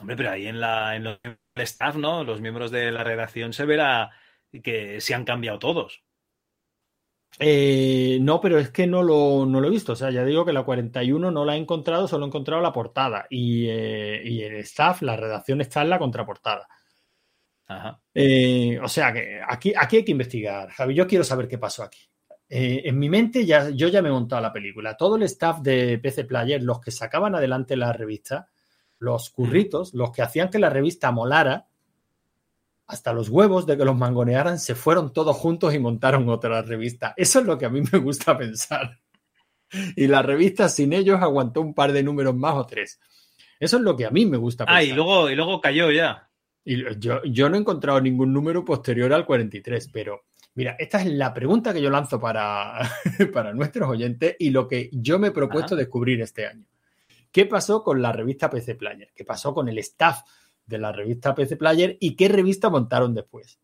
Hombre, 0.00 0.16
pero 0.16 0.30
ahí 0.30 0.46
en, 0.46 0.58
la, 0.60 0.96
en 0.96 1.04
los- 1.04 1.18
el 1.22 1.62
staff, 1.62 1.96
¿no? 1.96 2.24
Los 2.24 2.40
miembros 2.40 2.70
de 2.70 2.90
la 2.92 3.04
redacción 3.04 3.52
se 3.52 3.66
verá 3.66 4.10
que 4.62 5.00
se 5.02 5.14
han 5.14 5.24
cambiado 5.26 5.58
todos. 5.58 6.02
Eh, 7.38 8.18
no, 8.20 8.40
pero 8.40 8.58
es 8.58 8.70
que 8.70 8.86
no 8.86 9.02
lo, 9.02 9.46
no 9.46 9.60
lo 9.60 9.68
he 9.68 9.70
visto. 9.70 9.92
O 9.92 9.96
sea, 9.96 10.10
ya 10.10 10.24
digo 10.24 10.44
que 10.44 10.52
la 10.52 10.64
41 10.64 11.30
no 11.30 11.44
la 11.44 11.54
he 11.54 11.58
encontrado, 11.58 12.08
solo 12.08 12.24
he 12.24 12.28
encontrado 12.28 12.62
la 12.62 12.72
portada. 12.72 13.26
Y, 13.30 13.66
eh, 13.68 14.22
y 14.24 14.42
el 14.42 14.56
staff, 14.56 15.02
la 15.02 15.16
redacción 15.16 15.60
está 15.60 15.82
en 15.82 15.90
la 15.90 15.98
contraportada. 15.98 16.66
Ajá. 17.66 18.00
Eh, 18.14 18.78
o 18.82 18.88
sea 18.88 19.12
que 19.12 19.40
aquí, 19.46 19.72
aquí 19.76 19.96
hay 19.98 20.04
que 20.04 20.12
investigar, 20.12 20.70
Javi. 20.70 20.94
Yo 20.94 21.06
quiero 21.06 21.24
saber 21.24 21.48
qué 21.48 21.58
pasó 21.58 21.82
aquí. 21.82 22.00
En 22.50 22.98
mi 22.98 23.10
mente 23.10 23.44
ya, 23.44 23.68
yo 23.68 23.88
ya 23.88 24.00
me 24.00 24.08
he 24.08 24.12
montado 24.12 24.40
la 24.40 24.52
película. 24.52 24.96
Todo 24.96 25.16
el 25.16 25.22
staff 25.24 25.60
de 25.60 25.98
PC 25.98 26.24
Player, 26.24 26.62
los 26.62 26.80
que 26.80 26.90
sacaban 26.90 27.34
adelante 27.34 27.76
la 27.76 27.92
revista, 27.92 28.48
los 28.98 29.28
curritos, 29.28 29.92
los 29.92 30.10
que 30.12 30.22
hacían 30.22 30.48
que 30.48 30.58
la 30.58 30.70
revista 30.70 31.12
molara, 31.12 31.67
hasta 32.88 33.12
los 33.12 33.28
huevos 33.28 33.66
de 33.66 33.76
que 33.76 33.84
los 33.84 33.96
mangonearan, 33.96 34.58
se 34.58 34.74
fueron 34.74 35.12
todos 35.12 35.36
juntos 35.36 35.74
y 35.74 35.78
montaron 35.78 36.26
otra 36.30 36.62
revista. 36.62 37.12
Eso 37.16 37.40
es 37.40 37.44
lo 37.44 37.58
que 37.58 37.66
a 37.66 37.68
mí 37.68 37.82
me 37.92 37.98
gusta 37.98 38.36
pensar. 38.36 38.98
Y 39.94 40.06
la 40.06 40.22
revista 40.22 40.70
sin 40.70 40.94
ellos 40.94 41.20
aguantó 41.20 41.60
un 41.60 41.74
par 41.74 41.92
de 41.92 42.02
números 42.02 42.34
más 42.34 42.54
o 42.54 42.66
tres. 42.66 42.98
Eso 43.60 43.76
es 43.76 43.82
lo 43.82 43.94
que 43.94 44.06
a 44.06 44.10
mí 44.10 44.24
me 44.24 44.38
gusta 44.38 44.64
pensar. 44.64 44.80
Ah, 44.80 44.82
y 44.82 44.92
luego, 44.92 45.28
y 45.28 45.36
luego 45.36 45.60
cayó 45.60 45.90
ya. 45.90 46.30
Y 46.64 46.98
yo, 46.98 47.22
yo 47.24 47.50
no 47.50 47.56
he 47.56 47.60
encontrado 47.60 48.00
ningún 48.00 48.32
número 48.32 48.64
posterior 48.64 49.12
al 49.12 49.26
43, 49.26 49.90
pero 49.92 50.24
mira, 50.54 50.74
esta 50.78 51.02
es 51.02 51.06
la 51.12 51.34
pregunta 51.34 51.74
que 51.74 51.82
yo 51.82 51.90
lanzo 51.90 52.18
para, 52.18 52.80
para 53.34 53.52
nuestros 53.52 53.86
oyentes 53.86 54.34
y 54.38 54.48
lo 54.48 54.66
que 54.66 54.88
yo 54.92 55.18
me 55.18 55.28
he 55.28 55.32
propuesto 55.32 55.74
Ajá. 55.74 55.82
descubrir 55.82 56.22
este 56.22 56.46
año. 56.46 56.64
¿Qué 57.30 57.44
pasó 57.44 57.84
con 57.84 58.00
la 58.00 58.12
revista 58.12 58.48
PC 58.48 58.76
Player? 58.76 59.10
¿Qué 59.14 59.24
pasó 59.26 59.52
con 59.52 59.68
el 59.68 59.76
staff 59.78 60.22
de 60.68 60.78
la 60.78 60.92
revista 60.92 61.34
PC 61.34 61.56
Player 61.56 61.96
y 61.98 62.14
qué 62.14 62.28
revista 62.28 62.70
montaron 62.70 63.14
después? 63.14 63.58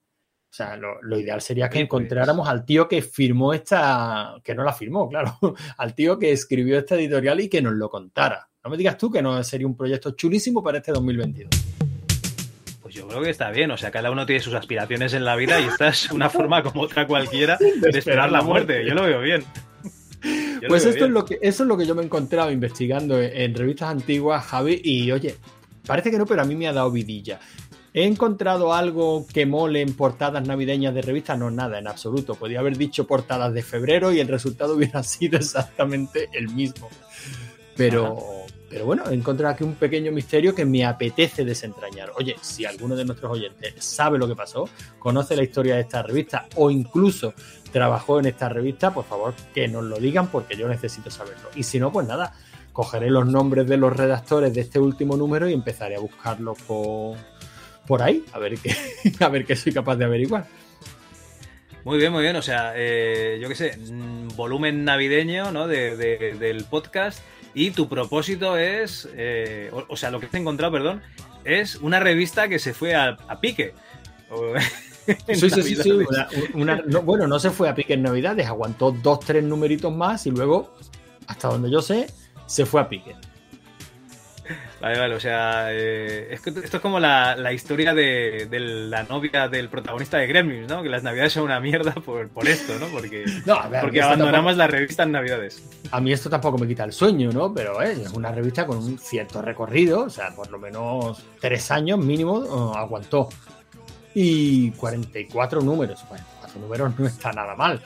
O 0.51 0.57
sea, 0.57 0.77
lo, 0.77 1.03
lo 1.03 1.19
ideal 1.19 1.41
sería 1.41 1.69
que 1.69 1.75
pues- 1.79 1.85
encontráramos 1.85 2.49
al 2.49 2.65
tío 2.65 2.87
que 2.89 3.03
firmó 3.03 3.53
esta, 3.53 4.37
que 4.43 4.55
no 4.55 4.63
la 4.65 4.73
firmó, 4.73 5.09
claro, 5.11 5.37
al 5.79 5.95
tío 5.95 6.19
que 6.19 6.33
escribió 6.33 6.79
esta 6.79 6.95
editorial 6.95 7.41
y 7.41 7.49
que 7.49 7.61
nos 7.61 7.75
lo 7.75 7.91
contara. 7.91 8.49
No 8.63 8.71
me 8.71 8.77
digas 8.77 8.97
tú 8.97 9.11
que 9.11 9.21
no 9.21 9.43
sería 9.45 9.67
un 9.67 9.77
proyecto 9.77 10.13
chulísimo 10.13 10.63
para 10.63 10.79
este 10.79 10.93
2022. 10.93 11.51
Pues 12.81 12.95
yo 12.95 13.09
creo 13.09 13.23
que 13.23 13.31
está 13.31 13.51
bien. 13.51 13.71
O 13.71 13.77
sea, 13.77 13.91
cada 13.91 14.11
uno 14.11 14.25
tiene 14.27 14.41
sus 14.41 14.55
aspiraciones 14.55 15.13
en 15.13 15.25
la 15.25 15.37
vida 15.37 15.61
y 15.61 15.65
esta 15.65 15.89
es 15.89 16.11
una 16.13 16.31
forma 16.31 16.63
como 16.63 16.83
otra 16.83 17.07
cualquiera 17.07 17.59
de 17.59 17.99
esperar 17.99 18.31
la 18.31 18.41
muerte. 18.43 18.87
Yo 18.87 18.95
lo 18.95 19.03
veo 19.03 19.21
bien. 19.21 19.45
Yo 20.63 20.69
Pues 20.69 20.87
esto 20.87 21.05
es 21.05 21.11
lo 21.11 21.25
que, 21.25 21.39
eso 21.43 21.65
es 21.65 21.69
lo 21.69 21.77
que 21.77 21.85
yo 21.85 21.95
me 21.95 22.01
he 22.01 22.05
encontrado 22.07 22.51
investigando 22.51 23.21
en, 23.21 23.37
en 23.37 23.55
revistas 23.55 23.91
antiguas, 23.91 24.47
Javi, 24.47 24.81
y 24.83 25.13
oye, 25.13 25.37
parece 25.87 26.11
que 26.11 26.19
no, 26.19 26.27
pero 26.27 26.43
a 26.43 26.45
mí 26.45 26.55
me 26.55 26.69
ha 26.69 26.73
dado 26.73 26.91
vidilla. 26.91 27.41
¿He 27.97 28.05
encontrado 28.05 28.75
algo 28.75 29.25
que 29.33 29.47
mole 29.47 29.81
en 29.81 29.95
portadas 29.95 30.45
navideñas 30.45 30.93
de 30.95 31.03
revistas? 31.03 31.39
No, 31.39 31.51
nada, 31.53 31.79
en 31.79 31.87
absoluto. 31.87 32.35
Podía 32.35 32.59
haber 32.59 32.77
dicho 32.77 33.07
portadas 33.07 33.55
de 33.55 33.63
febrero 33.63 34.13
y 34.13 34.19
el 34.19 34.27
resultado 34.27 34.75
hubiera 34.77 35.03
sido 35.05 35.39
exactamente 35.39 36.29
el 36.33 36.49
mismo. 36.49 36.89
Pero, 37.77 38.47
pero 38.69 38.85
bueno, 38.85 39.05
he 39.09 39.15
encontrado 39.15 39.55
aquí 39.55 39.63
un 39.63 39.77
pequeño 39.77 40.11
misterio 40.11 40.55
que 40.57 40.65
me 40.65 40.85
apetece 40.85 41.45
desentrañar. 41.45 42.11
Oye, 42.17 42.35
si 42.41 42.65
alguno 42.65 42.97
de 42.97 43.05
nuestros 43.05 43.31
oyentes 43.31 43.85
sabe 43.85 44.19
lo 44.19 44.27
que 44.27 44.35
pasó, 44.35 44.69
conoce 44.99 45.37
la 45.37 45.45
historia 45.45 45.77
de 45.77 45.83
esta 45.83 46.03
revista 46.03 46.49
o 46.57 46.73
incluso 46.73 47.33
trabajó 47.71 48.19
en 48.19 48.27
esta 48.27 48.49
revista, 48.49 48.93
por 48.93 49.05
favor 49.05 49.35
que 49.55 49.69
nos 49.69 49.85
lo 49.85 49.99
digan 49.99 50.29
porque 50.29 50.57
yo 50.57 50.69
necesito 50.69 51.11
saberlo. 51.11 51.49
Y 51.55 51.63
si 51.63 51.79
no, 51.79 51.93
pues 51.93 52.09
nada, 52.09 52.33
cogeré 52.75 53.09
los 53.09 53.27
nombres 53.27 53.67
de 53.67 53.79
los 53.79 53.97
redactores 53.97 54.53
de 54.53 54.61
este 54.61 54.79
último 54.79 55.17
número 55.17 55.49
y 55.49 55.55
empezaré 55.55 55.97
a 55.97 56.01
buscarlos 56.01 56.61
por, 56.63 57.17
por 57.87 58.03
ahí, 58.03 58.23
a 58.35 58.39
ver 58.39 58.59
qué, 58.59 58.75
a 59.21 59.29
ver 59.29 59.47
qué 59.47 59.57
soy 59.57 59.73
capaz 59.73 59.97
de 59.97 60.05
averiguar. 60.05 60.47
Muy 61.85 61.99
bien, 61.99 62.13
muy 62.13 62.23
bien. 62.23 62.37
O 62.37 62.43
sea, 62.43 62.73
eh, 62.77 63.39
yo 63.41 63.49
qué 63.49 63.55
sé, 63.55 63.77
mm, 63.77 64.29
volumen 64.37 64.85
navideño 64.85 65.53
¿no? 65.53 65.67
de, 65.69 65.97
de- 65.97 66.35
del 66.39 66.65
podcast. 66.65 67.21
Y 67.55 67.71
tu 67.71 67.89
propósito 67.89 68.57
es, 68.59 69.09
eh, 69.15 69.71
o, 69.73 69.85
o 69.89 69.97
sea, 69.97 70.11
lo 70.11 70.19
que 70.19 70.27
has 70.27 70.35
encontrado, 70.35 70.73
perdón, 70.73 71.03
es 71.45 71.77
una 71.77 72.01
revista 72.01 72.49
que 72.49 72.59
se 72.59 72.75
fue 72.75 72.95
a, 72.95 73.17
a 73.29 73.41
pique. 73.41 73.73
Sí, 75.07 75.51
sí, 75.51 75.51
sí, 75.63 75.77
sí, 75.77 75.89
Navidades. 75.91 76.09
una- 76.55 76.73
una- 76.77 76.83
no, 76.87 77.03
bueno, 77.03 77.27
no 77.27 77.39
se 77.39 77.51
fue 77.51 77.69
a 77.69 77.75
pique 77.75 77.93
en 77.93 78.03
Navidades, 78.03 78.47
aguantó 78.47 78.91
dos, 78.91 79.21
tres 79.21 79.45
numeritos 79.45 79.95
más 79.95 80.27
y 80.27 80.31
luego, 80.31 80.75
hasta 81.27 81.49
donde 81.49 81.71
yo 81.71 81.83
sé, 81.83 82.07
se 82.47 82.65
fue 82.67 82.81
a 82.81 82.89
pique. 82.89 83.15
Vale, 84.81 84.99
vale, 84.99 85.15
o 85.15 85.21
sea, 85.21 85.69
eh, 85.73 86.29
es 86.31 86.43
que 86.43 86.51
esto 86.51 86.77
es 86.77 86.83
como 86.83 87.01
la, 87.01 87.35
la 87.37 87.55
historia 87.55 87.95
de, 87.95 88.47
de 88.51 88.61
la 88.61 89.05
novia 89.05 89.49
del 89.49 89.71
protagonista 89.71 90.19
de 90.19 90.27
Gremlins, 90.27 90.69
¿no? 90.69 90.83
Que 90.83 90.91
las 90.91 91.03
navidades 91.03 91.33
son 91.33 91.45
una 91.45 91.59
mierda 91.59 91.93
por, 91.95 92.29
por 92.29 92.47
esto, 92.47 92.75
¿no? 92.79 92.89
Porque, 92.89 93.25
No, 93.47 93.67
ver, 93.71 93.81
porque 93.81 94.03
abandonamos 94.03 94.59
la 94.59 94.67
revista 94.67 95.05
en 95.05 95.13
navidades. 95.13 95.63
A 95.91 96.01
mí 96.03 96.13
esto 96.13 96.29
tampoco 96.29 96.59
me 96.59 96.67
quita 96.69 96.85
el 96.85 96.93
sueño, 96.93 97.31
¿no? 97.33 97.55
Pero 97.55 97.81
eh, 97.81 97.93
es 98.03 98.11
una 98.13 98.31
revista 98.31 98.67
con 98.67 98.77
un 98.77 98.99
cierto 98.99 99.41
recorrido, 99.41 100.03
o 100.03 100.11
sea, 100.11 100.35
por 100.37 100.51
lo 100.51 100.59
menos 100.59 101.25
tres 101.41 101.71
años 101.71 101.99
mínimo 101.99 102.45
eh, 102.75 102.79
aguantó. 102.79 103.31
Y 104.15 104.71
44 104.73 105.63
números, 105.63 106.03
44 106.07 106.61
números 106.61 106.93
no 106.99 107.07
está 107.07 107.33
nada 107.33 107.55
mal. 107.57 107.81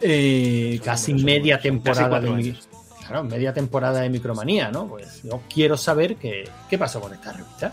Eh, 0.00 0.80
casi 0.84 1.12
números, 1.12 1.24
media 1.26 1.60
temporada 1.60 1.94
casi 1.94 2.04
de 2.04 2.10
cuatro 2.10 2.32
mi- 2.32 2.48
años. 2.50 2.68
Claro, 3.06 3.24
media 3.24 3.52
temporada 3.52 4.00
de 4.00 4.10
Micromanía, 4.10 4.70
¿no? 4.70 4.86
Pues 4.86 5.22
yo 5.22 5.42
quiero 5.52 5.76
saber 5.76 6.16
qué, 6.16 6.48
qué 6.68 6.78
pasó 6.78 7.00
con 7.00 7.12
esta 7.12 7.32
revista. 7.32 7.72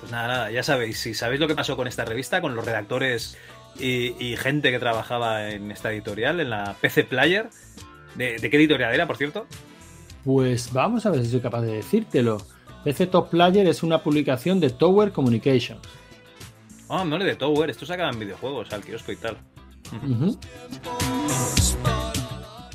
Pues 0.00 0.12
nada, 0.12 0.28
nada, 0.28 0.50
ya 0.50 0.62
sabéis, 0.62 0.98
si 0.98 1.14
sabéis 1.14 1.40
lo 1.40 1.48
que 1.48 1.54
pasó 1.54 1.76
con 1.76 1.86
esta 1.86 2.04
revista, 2.04 2.40
con 2.40 2.54
los 2.54 2.64
redactores 2.64 3.36
y, 3.78 4.14
y 4.24 4.36
gente 4.36 4.70
que 4.70 4.78
trabajaba 4.78 5.50
en 5.50 5.70
esta 5.70 5.92
editorial, 5.92 6.40
en 6.40 6.50
la 6.50 6.76
PC 6.80 7.04
Player, 7.04 7.48
¿de, 8.14 8.36
de 8.38 8.50
qué 8.50 8.56
editorial 8.56 8.92
era, 8.94 9.06
por 9.06 9.16
cierto? 9.16 9.46
Pues 10.24 10.72
vamos 10.72 11.06
a 11.06 11.10
ver 11.10 11.22
si 11.22 11.30
soy 11.30 11.40
capaz 11.40 11.62
de 11.62 11.72
decírtelo. 11.72 12.38
PC 12.84 13.06
Top 13.06 13.30
Player 13.30 13.66
es 13.66 13.82
una 13.82 14.02
publicación 14.02 14.60
de 14.60 14.70
Tower 14.70 15.12
Communications. 15.12 15.80
Ah, 16.88 17.04
no 17.04 17.18
le 17.18 17.24
de 17.24 17.34
Tower, 17.34 17.68
esto 17.68 17.84
sacaba 17.84 18.10
en 18.10 18.18
videojuegos, 18.20 18.72
al 18.72 18.84
kiosco 18.84 19.12
y 19.12 19.16
tal. 19.16 19.36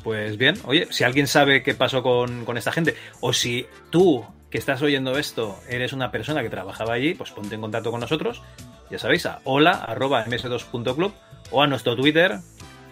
Pues 0.02 0.36
bien, 0.36 0.56
oye, 0.64 0.88
si 0.90 1.04
alguien 1.04 1.26
sabe 1.26 1.62
qué 1.62 1.74
pasó 1.74 2.02
con, 2.02 2.44
con 2.44 2.56
esta 2.58 2.72
gente, 2.72 2.96
o 3.20 3.32
si 3.32 3.66
tú 3.90 4.24
que 4.50 4.58
estás 4.58 4.82
oyendo 4.82 5.16
esto 5.18 5.58
eres 5.68 5.92
una 5.92 6.10
persona 6.10 6.42
que 6.42 6.50
trabajaba 6.50 6.92
allí, 6.92 7.14
pues 7.14 7.30
ponte 7.30 7.54
en 7.54 7.60
contacto 7.60 7.90
con 7.90 8.00
nosotros, 8.00 8.42
ya 8.90 8.98
sabéis, 8.98 9.24
a 9.24 9.40
hola.ms2.club 9.44 11.12
o 11.50 11.62
a 11.62 11.66
nuestro 11.66 11.96
Twitter, 11.96 12.38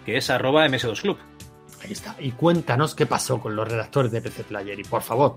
que 0.07 0.17
es 0.17 0.31
arroba 0.31 0.67
ms2club. 0.67 1.19
Ahí 1.83 1.93
está. 1.93 2.17
Y 2.19 2.33
cuéntanos 2.33 2.95
qué 2.95 3.07
pasó 3.07 3.41
con 3.41 3.57
los 3.57 3.69
redactores 3.69 4.11
de 4.11 4.23
PC 4.23 4.45
Player. 4.45 4.79
Y 4.79 4.85
por 4.85 5.03
favor, 5.03 5.37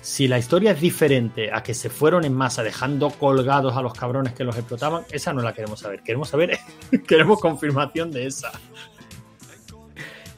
si 0.00 0.28
la 0.28 0.38
historia 0.38 0.72
es 0.72 0.80
diferente 0.80 1.52
a 1.52 1.62
que 1.62 1.74
se 1.74 1.90
fueron 1.90 2.24
en 2.24 2.34
masa 2.34 2.62
dejando 2.62 3.10
colgados 3.10 3.76
a 3.76 3.82
los 3.82 3.94
cabrones 3.94 4.34
que 4.34 4.44
los 4.44 4.56
explotaban, 4.56 5.04
esa 5.10 5.32
no 5.32 5.42
la 5.42 5.52
queremos 5.52 5.80
saber. 5.80 6.02
Queremos 6.02 6.28
saber, 6.28 6.58
queremos 7.06 7.40
confirmación 7.40 8.10
de 8.10 8.26
esa. 8.26 8.52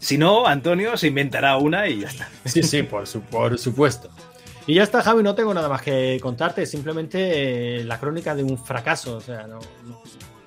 Si 0.07 0.19
no, 0.19 0.47
Antonio 0.47 0.97
se 0.97 1.09
inventará 1.09 1.57
una 1.57 1.89
y 1.89 2.03
ya 2.03 2.07
está. 2.07 2.29
Sí, 2.45 2.63
sí, 2.63 2.85
por, 2.85 3.09
su- 3.09 3.23
por 3.23 3.59
supuesto. 3.59 4.09
Y 4.69 4.75
ya 4.75 4.85
está, 4.85 5.03
Javi, 5.03 5.25
no 5.25 5.35
tengo 5.35 5.53
nada 5.53 5.69
más 5.69 5.83
que 5.83 6.21
contarte, 6.23 6.65
simplemente 6.65 7.79
eh, 7.81 7.85
la 7.85 7.99
crónica 7.99 8.37
de 8.37 8.45
un 8.45 8.57
fracaso. 8.57 9.17
O 9.17 9.21
sea, 9.21 9.49
no, 9.49 9.59
no- 9.85 10.01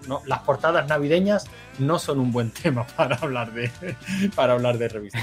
¿no? 0.07 0.21
Las 0.27 0.39
portadas 0.43 0.87
navideñas 0.87 1.45
no 1.77 1.99
son 1.99 2.21
un 2.21 2.31
buen 2.31 2.51
tema 2.63 2.87
para 2.87 3.17
hablar 3.17 3.51
de, 3.51 3.69
para 4.33 4.53
hablar 4.53 4.77
de 4.77 4.87
revistas. 4.87 5.21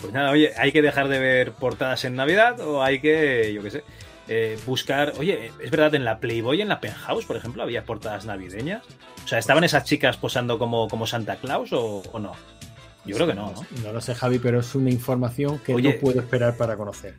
Pues 0.00 0.12
nada, 0.14 0.30
oye, 0.30 0.52
hay 0.56 0.72
que 0.72 0.80
dejar 0.80 1.08
de 1.08 1.18
ver 1.18 1.52
portadas 1.52 2.02
en 2.06 2.16
Navidad 2.16 2.58
o 2.60 2.82
hay 2.82 3.00
que, 3.00 3.52
yo 3.54 3.62
qué 3.62 3.70
sé, 3.70 3.84
eh, 4.28 4.58
buscar. 4.64 5.12
Oye, 5.18 5.52
es 5.62 5.70
verdad, 5.70 5.94
en 5.94 6.06
la 6.06 6.18
Playboy, 6.18 6.62
en 6.62 6.68
la 6.68 6.80
Penthouse, 6.80 7.26
por 7.26 7.36
ejemplo, 7.36 7.62
había 7.62 7.84
portadas 7.84 8.24
navideñas. 8.24 8.82
O 9.22 9.28
sea, 9.28 9.38
¿estaban 9.38 9.64
esas 9.64 9.84
chicas 9.84 10.16
posando 10.16 10.58
como, 10.58 10.88
como 10.88 11.06
Santa 11.06 11.36
Claus 11.36 11.74
o, 11.74 12.02
o 12.10 12.18
no? 12.18 12.32
Yo 13.06 13.16
creo 13.16 13.26
que 13.26 13.34
no, 13.34 13.52
¿no? 13.52 13.66
No 13.84 13.92
lo 13.92 14.00
sé, 14.00 14.14
Javi, 14.14 14.38
pero 14.38 14.60
es 14.60 14.74
una 14.74 14.90
información 14.90 15.58
que 15.58 15.74
Oye. 15.74 15.94
no 15.94 16.00
puedo 16.00 16.20
esperar 16.20 16.56
para 16.56 16.76
conocer. 16.76 17.14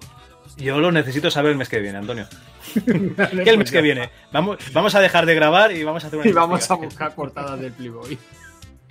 Yo 0.57 0.79
lo 0.79 0.91
necesito 0.91 1.29
saber 1.29 1.51
el 1.51 1.57
mes 1.57 1.69
que 1.69 1.79
viene, 1.79 1.97
Antonio. 1.99 2.27
¿Qué 2.85 3.49
el 3.49 3.57
mes 3.57 3.71
que 3.71 3.81
viene? 3.81 4.09
Vamos, 4.31 4.57
vamos 4.73 4.95
a 4.95 4.99
dejar 4.99 5.25
de 5.25 5.35
grabar 5.35 5.71
y 5.71 5.83
vamos 5.83 6.03
a 6.03 6.07
hacer 6.07 6.19
una 6.19 6.27
Y 6.29 6.33
vamos 6.33 6.69
a 6.69 6.75
buscar 6.75 7.13
portadas 7.13 7.59
del 7.59 7.71
Playboy. 7.73 8.17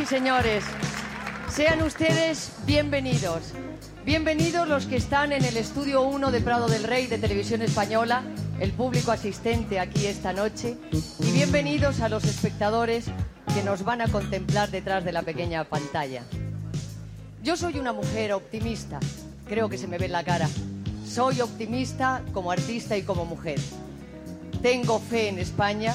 y 0.00 0.06
señores. 0.06 0.64
Sean 1.50 1.82
ustedes 1.82 2.52
bienvenidos. 2.64 3.52
Bienvenidos 4.04 4.66
los 4.66 4.86
que 4.86 4.96
están 4.96 5.32
en 5.32 5.44
el 5.44 5.56
estudio 5.58 6.02
1 6.02 6.30
de 6.30 6.40
Prado 6.40 6.68
del 6.68 6.84
Rey 6.84 7.06
de 7.06 7.18
Televisión 7.18 7.60
Española, 7.60 8.22
el 8.60 8.72
público 8.72 9.12
asistente 9.12 9.78
aquí 9.78 10.06
esta 10.06 10.32
noche, 10.32 10.76
y 11.18 11.30
bienvenidos 11.32 12.00
a 12.00 12.08
los 12.08 12.24
espectadores 12.24 13.06
que 13.52 13.62
nos 13.62 13.84
van 13.84 14.00
a 14.00 14.08
contemplar 14.08 14.70
detrás 14.70 15.04
de 15.04 15.12
la 15.12 15.22
pequeña 15.22 15.64
pantalla. 15.64 16.22
Yo 17.42 17.56
soy 17.56 17.78
una 17.78 17.92
mujer 17.92 18.32
optimista, 18.32 19.00
creo 19.46 19.68
que 19.68 19.76
se 19.76 19.86
me 19.86 19.98
ve 19.98 20.06
en 20.06 20.12
la 20.12 20.24
cara. 20.24 20.48
Soy 21.06 21.42
optimista 21.42 22.22
como 22.32 22.52
artista 22.52 22.96
y 22.96 23.02
como 23.02 23.26
mujer. 23.26 23.58
Tengo 24.62 24.98
fe 24.98 25.28
en 25.28 25.38
España, 25.38 25.94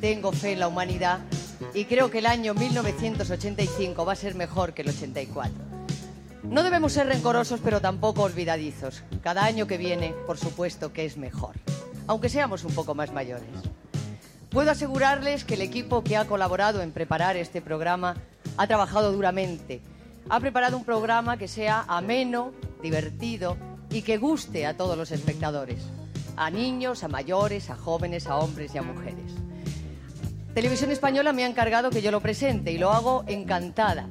tengo 0.00 0.32
fe 0.32 0.52
en 0.52 0.60
la 0.60 0.68
humanidad 0.68 1.20
y 1.74 1.84
creo 1.84 2.10
que 2.10 2.18
el 2.18 2.26
año 2.26 2.54
1985 2.54 4.04
va 4.04 4.12
a 4.12 4.16
ser 4.16 4.34
mejor 4.34 4.74
que 4.74 4.82
el 4.82 4.88
84. 4.88 5.52
No 6.42 6.62
debemos 6.62 6.92
ser 6.92 7.06
rencorosos, 7.06 7.60
pero 7.62 7.80
tampoco 7.80 8.22
olvidadizos. 8.22 9.02
Cada 9.22 9.44
año 9.44 9.66
que 9.66 9.78
viene, 9.78 10.14
por 10.26 10.38
supuesto 10.38 10.92
que 10.92 11.04
es 11.04 11.16
mejor, 11.16 11.56
aunque 12.06 12.28
seamos 12.28 12.64
un 12.64 12.74
poco 12.74 12.94
más 12.94 13.12
mayores. 13.12 13.48
Puedo 14.50 14.70
asegurarles 14.70 15.44
que 15.44 15.54
el 15.54 15.62
equipo 15.62 16.02
que 16.02 16.16
ha 16.16 16.26
colaborado 16.26 16.82
en 16.82 16.90
preparar 16.90 17.36
este 17.36 17.62
programa 17.62 18.16
ha 18.56 18.66
trabajado 18.66 19.12
duramente. 19.12 19.80
Ha 20.28 20.40
preparado 20.40 20.76
un 20.76 20.84
programa 20.84 21.36
que 21.36 21.46
sea 21.46 21.84
ameno, 21.86 22.52
divertido 22.82 23.56
y 23.90 24.02
que 24.02 24.18
guste 24.18 24.66
a 24.66 24.76
todos 24.76 24.96
los 24.98 25.12
espectadores, 25.12 25.82
a 26.36 26.50
niños, 26.50 27.04
a 27.04 27.08
mayores, 27.08 27.70
a 27.70 27.76
jóvenes, 27.76 28.26
a 28.26 28.36
hombres 28.36 28.74
y 28.74 28.78
a 28.78 28.82
mujeres. 28.82 29.32
Televisión 30.60 30.90
Española 30.90 31.32
me 31.32 31.44
ha 31.44 31.46
encargado 31.46 31.88
que 31.88 32.02
yo 32.02 32.10
lo 32.10 32.20
presente 32.20 32.70
y 32.70 32.76
lo 32.76 32.92
hago 32.92 33.24
encantada. 33.26 34.08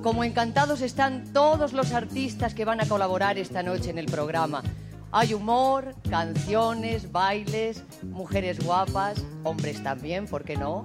Como 0.00 0.22
encantados 0.22 0.80
están 0.80 1.24
todos 1.32 1.72
los 1.72 1.90
artistas 1.90 2.54
que 2.54 2.64
van 2.64 2.80
a 2.80 2.86
colaborar 2.86 3.36
esta 3.36 3.64
noche 3.64 3.90
en 3.90 3.98
el 3.98 4.06
programa. 4.06 4.62
Hay 5.10 5.34
humor, 5.34 5.96
canciones, 6.08 7.10
bailes, 7.10 7.82
mujeres 8.04 8.64
guapas, 8.64 9.24
hombres 9.42 9.82
también, 9.82 10.28
¿por 10.28 10.44
qué 10.44 10.56
no? 10.56 10.84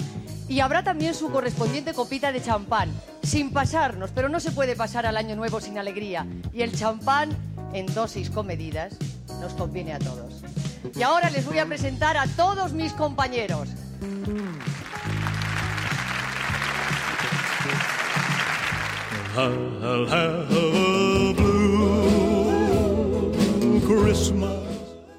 Y 0.49 0.61
habrá 0.61 0.82
también 0.84 1.14
su 1.14 1.30
correspondiente 1.30 1.93
copita 1.93 2.32
de 2.32 2.41
champán, 2.41 2.89
sin 3.22 3.51
pasarnos, 3.51 4.09
pero 4.16 4.30
no 4.30 4.39
se 4.39 4.49
puede 4.49 4.76
pasar 4.76 5.05
al 5.05 5.18
año 5.18 5.36
nuevo 5.36 5.61
sin 5.61 5.78
alegría. 5.78 6.26
Y 6.51 6.64
el 6.64 6.76
champán, 6.76 7.30
en 7.74 7.86
dosis 7.93 8.32
comedidas, 8.32 8.97
nos 9.39 9.53
conviene 9.53 9.93
a 9.93 9.99
todos. 9.99 10.41
Y 10.95 11.03
ahora 11.03 11.30
les 11.30 11.45
voy 11.45 11.59
a 11.59 11.68
presentar 11.68 12.18
a 12.18 12.26
todos 12.26 12.74
mis 12.74 12.93
compañeros. 12.93 13.70
I'll 19.36 20.06
have 20.08 20.51
a 20.51 21.34
blue 21.34 22.62
Christmas. 23.82 24.73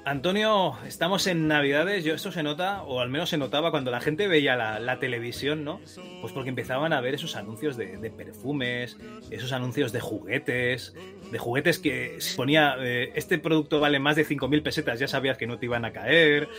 Antonio, 0.07 0.77
estamos 0.85 1.25
en 1.25 1.47
Navidades, 1.47 2.03
yo 2.03 2.13
esto 2.13 2.31
se 2.31 2.43
nota, 2.43 2.83
o 2.83 2.99
al 2.99 3.09
menos 3.09 3.29
se 3.29 3.39
notaba 3.39 3.71
cuando 3.71 3.89
la 3.89 3.99
gente 3.99 4.27
veía 4.27 4.55
la, 4.55 4.99
televisión, 4.99 5.63
¿no? 5.63 5.81
Pues 6.21 6.31
porque 6.31 6.49
empezaban 6.49 6.93
a 6.93 7.01
ver 7.01 7.15
esos 7.15 7.35
anuncios 7.35 7.75
de, 7.75 8.11
perfumes, 8.15 8.97
esos 9.31 9.51
anuncios 9.51 9.91
de 9.91 10.01
juguetes, 10.01 10.93
de 11.31 11.37
juguetes 11.39 11.79
que 11.79 12.19
ponía, 12.35 12.75
eh, 12.81 13.13
este 13.15 13.39
producto 13.39 13.79
vale 13.79 13.97
más 13.97 14.15
de 14.15 14.27
5.000 14.27 14.61
pesetas, 14.61 14.99
ya 14.99 15.07
sabías 15.07 15.39
que 15.39 15.47
no 15.47 15.57
te 15.57 15.65
iban 15.65 15.85
a 15.85 15.91
caer, 15.91 16.49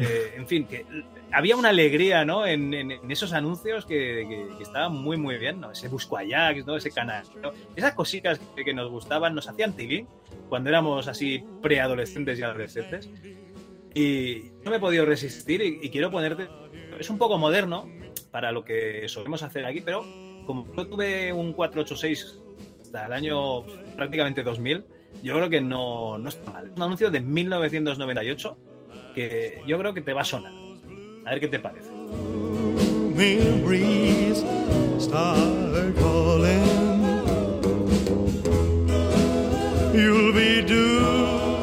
eh, 0.00 0.34
en 0.36 0.48
fin, 0.48 0.66
que 0.66 0.84
había 1.30 1.54
una 1.54 1.68
alegría, 1.68 2.24
¿no? 2.24 2.44
En, 2.44 2.74
en- 2.74 2.90
en 2.90 3.10
esos 3.10 3.32
anuncios 3.32 3.86
que, 3.86 4.26
que, 4.28 4.56
que 4.56 4.62
estaban 4.64 4.92
muy, 4.92 5.16
muy 5.16 5.38
bien, 5.38 5.60
¿no? 5.60 5.70
Ese 5.70 5.86
Busquayax, 5.88 6.66
¿no? 6.66 6.76
Ese 6.76 6.90
canal, 6.90 7.24
¿no? 7.40 7.52
Esas 7.76 7.94
cositas 7.94 8.40
que, 8.56 8.74
nos 8.74 8.90
gustaban, 8.90 9.34
nos 9.34 9.48
hacían 9.48 9.74
tilín 9.74 10.08
cuando 10.48 10.70
éramos 10.70 11.08
así 11.08 11.44
preadolescentes 11.62 12.38
y 12.38 12.42
adolescentes. 12.42 12.95
Y 13.94 14.50
no 14.64 14.70
me 14.70 14.76
he 14.76 14.80
podido 14.80 15.04
resistir 15.04 15.62
y, 15.62 15.88
quiero 15.90 16.10
ponerte... 16.10 16.48
Es 16.98 17.10
un 17.10 17.18
poco 17.18 17.38
moderno 17.38 17.88
para 18.30 18.52
lo 18.52 18.64
que 18.64 19.08
solemos 19.08 19.42
hacer 19.42 19.64
aquí, 19.66 19.80
pero 19.80 20.04
como 20.46 20.66
yo 20.74 20.86
tuve 20.86 21.32
un 21.32 21.52
486 21.52 22.38
hasta 22.82 23.06
el 23.06 23.12
año 23.12 23.64
prácticamente 23.96 24.42
2000, 24.42 24.84
yo 25.22 25.34
creo 25.34 25.50
que 25.50 25.60
no, 25.60 26.18
no 26.18 26.28
está 26.28 26.52
mal. 26.52 26.72
Un 26.76 26.82
anuncio 26.82 27.10
de 27.10 27.20
1998 27.20 28.56
que 29.14 29.62
yo 29.66 29.78
creo 29.78 29.94
que 29.94 30.02
te 30.02 30.12
va 30.12 30.22
a 30.22 30.24
sonar. 30.24 30.52
A 31.24 31.30
ver 31.30 31.40
qué 31.40 31.48
te 31.48 31.58
parece. 31.58 31.90
You'll 39.96 40.30
be 40.30 40.60
due. 40.60 41.55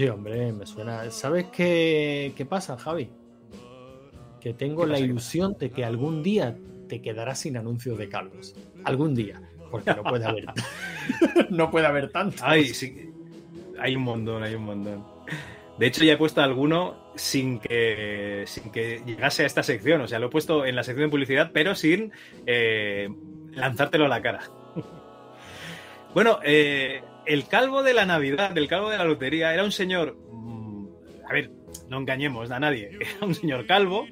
Sí, 0.00 0.08
hombre, 0.08 0.50
me 0.50 0.64
suena. 0.64 1.10
¿Sabes 1.10 1.48
qué, 1.54 2.32
qué 2.34 2.46
pasa, 2.46 2.78
Javi? 2.78 3.10
Que 4.40 4.54
tengo 4.54 4.86
¿Qué 4.86 4.92
la 4.92 4.98
ilusión 4.98 5.58
de 5.58 5.70
que 5.70 5.84
algún 5.84 6.22
día 6.22 6.56
te 6.88 7.02
quedarás 7.02 7.40
sin 7.40 7.58
anuncios 7.58 7.98
de 7.98 8.08
calvos. 8.08 8.54
Algún 8.84 9.14
día. 9.14 9.42
Porque 9.70 9.92
no 9.92 10.02
puede 10.02 10.24
haber. 10.24 10.46
no 11.50 11.70
puede 11.70 11.86
haber 11.86 12.10
tanto. 12.10 12.38
Ay, 12.40 12.68
sí. 12.68 13.10
Hay 13.78 13.94
un 13.94 14.04
montón, 14.04 14.42
hay 14.42 14.54
un 14.54 14.64
montón. 14.64 15.04
De 15.76 15.86
hecho, 15.86 16.02
ya 16.02 16.14
he 16.14 16.16
puesto 16.16 16.40
alguno 16.40 17.12
sin 17.14 17.58
que, 17.58 18.44
sin 18.46 18.72
que 18.72 19.02
llegase 19.04 19.42
a 19.42 19.46
esta 19.46 19.62
sección. 19.62 20.00
O 20.00 20.08
sea, 20.08 20.18
lo 20.18 20.28
he 20.28 20.30
puesto 20.30 20.64
en 20.64 20.76
la 20.76 20.82
sección 20.82 21.08
de 21.08 21.10
publicidad, 21.10 21.50
pero 21.52 21.74
sin 21.74 22.10
eh, 22.46 23.10
lanzártelo 23.52 24.06
a 24.06 24.08
la 24.08 24.22
cara. 24.22 24.40
bueno, 26.14 26.38
eh, 26.42 27.02
el 27.26 27.46
calvo 27.46 27.82
de 27.82 27.94
la 27.94 28.06
Navidad, 28.06 28.56
el 28.56 28.68
calvo 28.68 28.90
de 28.90 28.98
la 28.98 29.04
lotería, 29.04 29.52
era 29.54 29.64
un 29.64 29.72
señor. 29.72 30.16
mm, 30.30 30.86
A 31.28 31.32
ver, 31.32 31.50
no 31.88 31.98
engañemos 31.98 32.50
a 32.50 32.58
nadie. 32.60 32.90
Era 33.00 33.26
un 33.26 33.34
señor 33.34 33.66
calvo, 33.66 34.06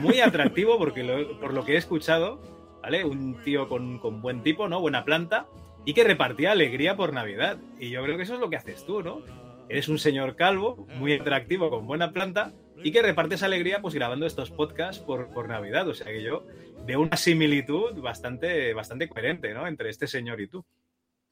muy 0.00 0.20
atractivo, 0.20 0.78
porque 0.78 1.02
lo- 1.04 1.38
por 1.40 1.52
lo 1.54 1.64
que 1.64 1.74
he 1.74 1.76
escuchado, 1.76 2.40
¿vale? 2.82 3.04
Un 3.04 3.42
tío 3.44 3.68
con, 3.68 3.98
con 3.98 4.20
buen 4.22 4.42
tipo, 4.42 4.68
¿no? 4.68 4.80
Buena 4.80 5.04
planta, 5.04 5.46
y 5.84 5.94
que 5.94 6.04
repartía 6.04 6.52
alegría 6.52 6.96
por 6.96 7.12
Navidad. 7.12 7.58
Y 7.78 7.90
yo 7.90 8.02
creo 8.02 8.16
que 8.16 8.22
eso 8.24 8.34
es 8.34 8.40
lo 8.40 8.50
que 8.50 8.56
haces 8.56 8.84
tú, 8.86 9.02
¿no? 9.02 9.20
Eres 9.68 9.88
un 9.88 9.98
señor 9.98 10.34
calvo, 10.36 10.86
muy 10.96 11.12
atractivo, 11.12 11.70
con 11.70 11.86
buena 11.86 12.12
planta, 12.12 12.52
y 12.84 12.90
que 12.90 13.02
repartes 13.02 13.42
alegría 13.44 13.80
pues 13.80 13.94
grabando 13.94 14.26
estos 14.26 14.50
podcasts 14.50 15.00
por, 15.02 15.28
por 15.32 15.48
Navidad. 15.48 15.86
O 15.88 15.94
sea 15.94 16.06
que 16.08 16.22
yo 16.22 16.44
veo 16.84 17.00
una 17.00 17.16
similitud 17.16 17.94
bastante, 18.00 18.74
bastante 18.74 19.08
coherente, 19.08 19.54
¿no? 19.54 19.66
Entre 19.68 19.88
este 19.90 20.06
señor 20.08 20.40
y 20.40 20.48
tú. 20.48 20.64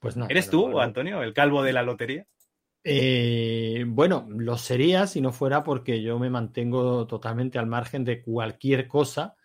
Pues 0.01 0.17
no. 0.17 0.27
¿Eres 0.29 0.51
tú, 0.51 0.63
bueno. 0.63 0.81
Antonio, 0.81 1.23
el 1.23 1.33
calvo 1.35 1.63
de 1.63 1.73
la 1.73 1.83
lotería? 1.83 2.27
Eh, 2.83 3.85
bueno, 3.87 4.27
lo 4.31 4.57
sería 4.57 5.07
si 5.07 5.21
no 5.21 5.33
fuera 5.33 5.63
porque 5.63 6.03
yo 6.03 6.19
me 6.19 6.31
mantengo 6.31 7.07
totalmente 7.07 7.59
al 7.59 7.67
margen 7.67 8.05
de 8.05 8.23
cualquier 8.23 8.89
cosa 8.89 9.37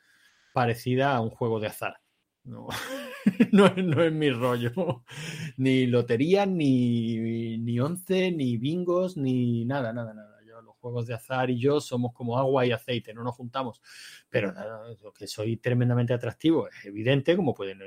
parecida 0.53 1.15
a 1.15 1.19
un 1.21 1.29
juego 1.29 1.59
de 1.59 1.67
azar. 1.67 1.97
No, 2.45 2.67
no, 3.51 3.65
es- 3.65 3.77
no 3.83 4.01
es 4.03 4.13
mi 4.13 4.29
rollo. 4.31 5.03
Ni 5.57 5.85
lotería, 5.87 6.45
ni, 6.45 7.57
ni 7.57 7.79
once, 7.79 8.31
ni 8.31 8.57
bingos, 8.57 9.17
ni 9.17 9.65
nada, 9.65 9.91
nada, 9.91 10.13
nada. 10.13 10.39
Yo, 10.47 10.61
los 10.61 10.75
juegos 10.77 11.07
de 11.07 11.15
azar 11.15 11.49
y 11.49 11.59
yo 11.59 11.81
somos 11.81 12.13
como 12.13 12.37
agua 12.37 12.65
y 12.65 12.71
aceite, 12.71 13.13
no 13.13 13.23
nos 13.23 13.35
juntamos. 13.35 13.81
Pero 14.29 14.53
nada, 14.53 14.87
lo 15.03 15.11
que 15.11 15.27
soy 15.27 15.57
tremendamente 15.57 16.13
atractivo 16.13 16.69
es 16.69 16.85
evidente, 16.85 17.35
como 17.35 17.53
pueden 17.53 17.81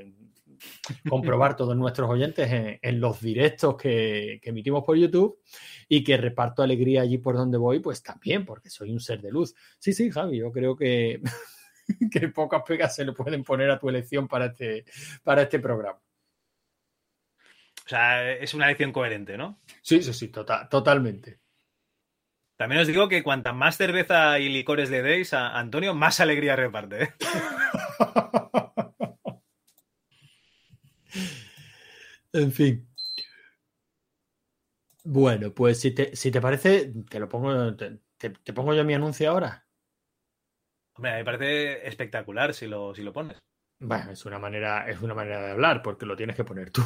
comprobar 1.08 1.56
todos 1.56 1.76
nuestros 1.76 2.08
oyentes 2.10 2.50
en, 2.50 2.78
en 2.80 3.00
los 3.00 3.20
directos 3.20 3.76
que, 3.76 4.40
que 4.42 4.50
emitimos 4.50 4.84
por 4.84 4.96
YouTube 4.96 5.40
y 5.88 6.04
que 6.04 6.16
reparto 6.16 6.62
alegría 6.62 7.02
allí 7.02 7.18
por 7.18 7.36
donde 7.36 7.58
voy, 7.58 7.80
pues 7.80 8.02
también, 8.02 8.44
porque 8.44 8.70
soy 8.70 8.92
un 8.92 9.00
ser 9.00 9.20
de 9.20 9.30
luz. 9.30 9.54
Sí, 9.78 9.92
sí, 9.92 10.10
Javi, 10.10 10.38
yo 10.38 10.52
creo 10.52 10.76
que, 10.76 11.20
que 12.12 12.28
pocas 12.28 12.62
pegas 12.66 12.94
se 12.94 13.04
le 13.04 13.12
pueden 13.12 13.42
poner 13.44 13.70
a 13.70 13.78
tu 13.78 13.88
elección 13.88 14.28
para 14.28 14.46
este, 14.46 14.84
para 15.22 15.42
este 15.42 15.58
programa. 15.58 16.00
O 17.84 17.88
sea, 17.88 18.32
es 18.32 18.52
una 18.52 18.66
elección 18.66 18.92
coherente, 18.92 19.38
¿no? 19.38 19.60
Sí, 19.80 20.02
sí, 20.02 20.12
sí, 20.12 20.28
total, 20.28 20.68
totalmente. 20.68 21.40
También 22.58 22.82
os 22.82 22.88
digo 22.88 23.08
que 23.08 23.22
cuanta 23.22 23.52
más 23.52 23.76
cerveza 23.76 24.38
y 24.40 24.48
licores 24.48 24.90
le 24.90 25.00
deis 25.00 25.32
a 25.32 25.56
Antonio, 25.56 25.94
más 25.94 26.20
alegría 26.20 26.56
reparte. 26.56 27.04
¿eh? 27.04 27.08
En 32.38 32.52
fin. 32.52 32.88
Bueno, 35.04 35.52
pues 35.54 35.80
si 35.80 35.92
te, 35.92 36.14
si 36.16 36.30
te 36.30 36.40
parece, 36.40 36.92
te 37.08 37.18
lo 37.18 37.28
pongo, 37.28 37.74
te, 37.76 37.98
te- 38.16 38.30
te 38.30 38.52
pongo 38.52 38.74
yo 38.74 38.84
mi 38.84 38.94
anuncio 38.94 39.30
ahora. 39.30 39.66
Hombre, 40.96 41.12
me 41.14 41.24
parece 41.24 41.86
espectacular 41.86 42.52
si 42.52 42.66
lo, 42.66 42.94
si 42.94 43.02
lo 43.02 43.12
pones. 43.12 43.38
Bueno, 43.80 44.10
es 44.10 44.24
una 44.26 44.38
manera, 44.38 44.88
es 44.90 45.00
una 45.00 45.14
manera 45.14 45.40
de 45.40 45.52
hablar, 45.52 45.82
porque 45.82 46.04
lo 46.04 46.16
tienes 46.16 46.34
que 46.36 46.44
poner 46.44 46.70
tú. 46.70 46.82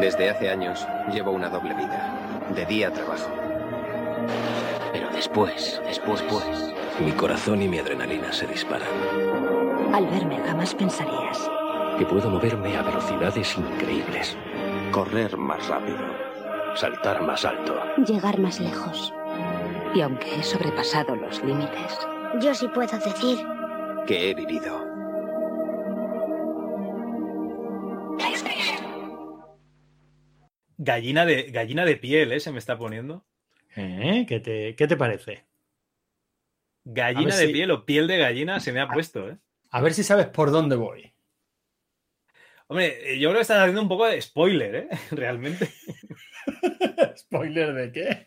Desde 0.00 0.30
hace 0.30 0.50
años 0.50 0.86
llevo 1.12 1.30
una 1.30 1.48
doble 1.48 1.74
vida. 1.74 2.48
De 2.54 2.66
día 2.66 2.92
trabajo. 2.92 3.30
Pero 4.92 5.10
después, 5.10 5.80
después, 5.84 6.20
después, 6.20 6.74
mi 7.00 7.12
corazón 7.12 7.62
y 7.62 7.68
mi 7.68 7.78
adrenalina 7.78 8.32
se 8.32 8.46
disparan. 8.46 8.88
Al 9.94 10.06
verme 10.08 10.38
jamás 10.38 10.74
pensarías. 10.74 11.48
Que 11.98 12.06
puedo 12.06 12.30
moverme 12.30 12.76
a 12.76 12.82
velocidades 12.82 13.56
increíbles. 13.56 14.36
Correr 14.92 15.36
más 15.36 15.66
rápido. 15.68 15.98
Saltar 16.74 17.22
más 17.22 17.44
alto. 17.44 17.74
Llegar 18.06 18.38
más 18.38 18.60
lejos. 18.60 19.12
Y 19.94 20.00
aunque 20.02 20.36
he 20.36 20.42
sobrepasado 20.42 21.16
los 21.16 21.42
límites, 21.42 21.98
Yo 22.40 22.54
sí 22.54 22.68
puedo 22.68 22.96
decir. 22.98 23.38
Que 24.06 24.30
he 24.30 24.34
vivido. 24.34 24.86
Gallina 30.76 31.26
de, 31.26 31.44
gallina 31.50 31.84
de 31.84 31.96
piel, 31.96 32.32
¿eh? 32.32 32.40
Se 32.40 32.52
me 32.52 32.58
está 32.58 32.78
poniendo. 32.78 33.24
¿Eh? 33.76 34.24
¿Qué, 34.28 34.40
te, 34.40 34.74
¿Qué 34.76 34.86
te 34.86 34.96
parece? 34.96 35.44
Gallina 36.84 37.36
de 37.36 37.46
si- 37.46 37.52
piel 37.52 37.70
o 37.70 37.84
piel 37.84 38.06
de 38.06 38.18
gallina 38.18 38.60
se 38.60 38.72
me 38.72 38.80
ha 38.80 38.88
puesto, 38.88 39.28
¿eh? 39.28 39.38
A 39.70 39.80
ver 39.82 39.92
si 39.92 40.02
sabes 40.02 40.26
por 40.26 40.50
dónde 40.50 40.76
voy. 40.76 41.12
Hombre, 42.70 43.12
eh, 43.14 43.18
yo 43.18 43.28
creo 43.30 43.38
que 43.38 43.42
estás 43.42 43.60
haciendo 43.60 43.82
un 43.82 43.88
poco 43.88 44.06
de 44.06 44.20
spoiler, 44.20 44.74
¿eh? 44.74 44.88
Realmente. 45.10 45.68
¿Spoiler 47.16 47.72
de 47.74 47.92
qué? 47.92 48.26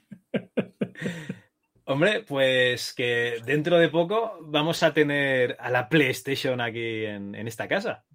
Hombre, 1.85 2.23
pues 2.23 2.93
que 2.93 3.39
dentro 3.45 3.77
de 3.77 3.89
poco 3.89 4.39
vamos 4.41 4.81
a 4.83 4.93
tener 4.93 5.57
a 5.59 5.69
la 5.69 5.89
PlayStation 5.89 6.61
aquí 6.61 7.05
en, 7.05 7.35
en 7.35 7.47
esta 7.47 7.67
casa. 7.67 8.05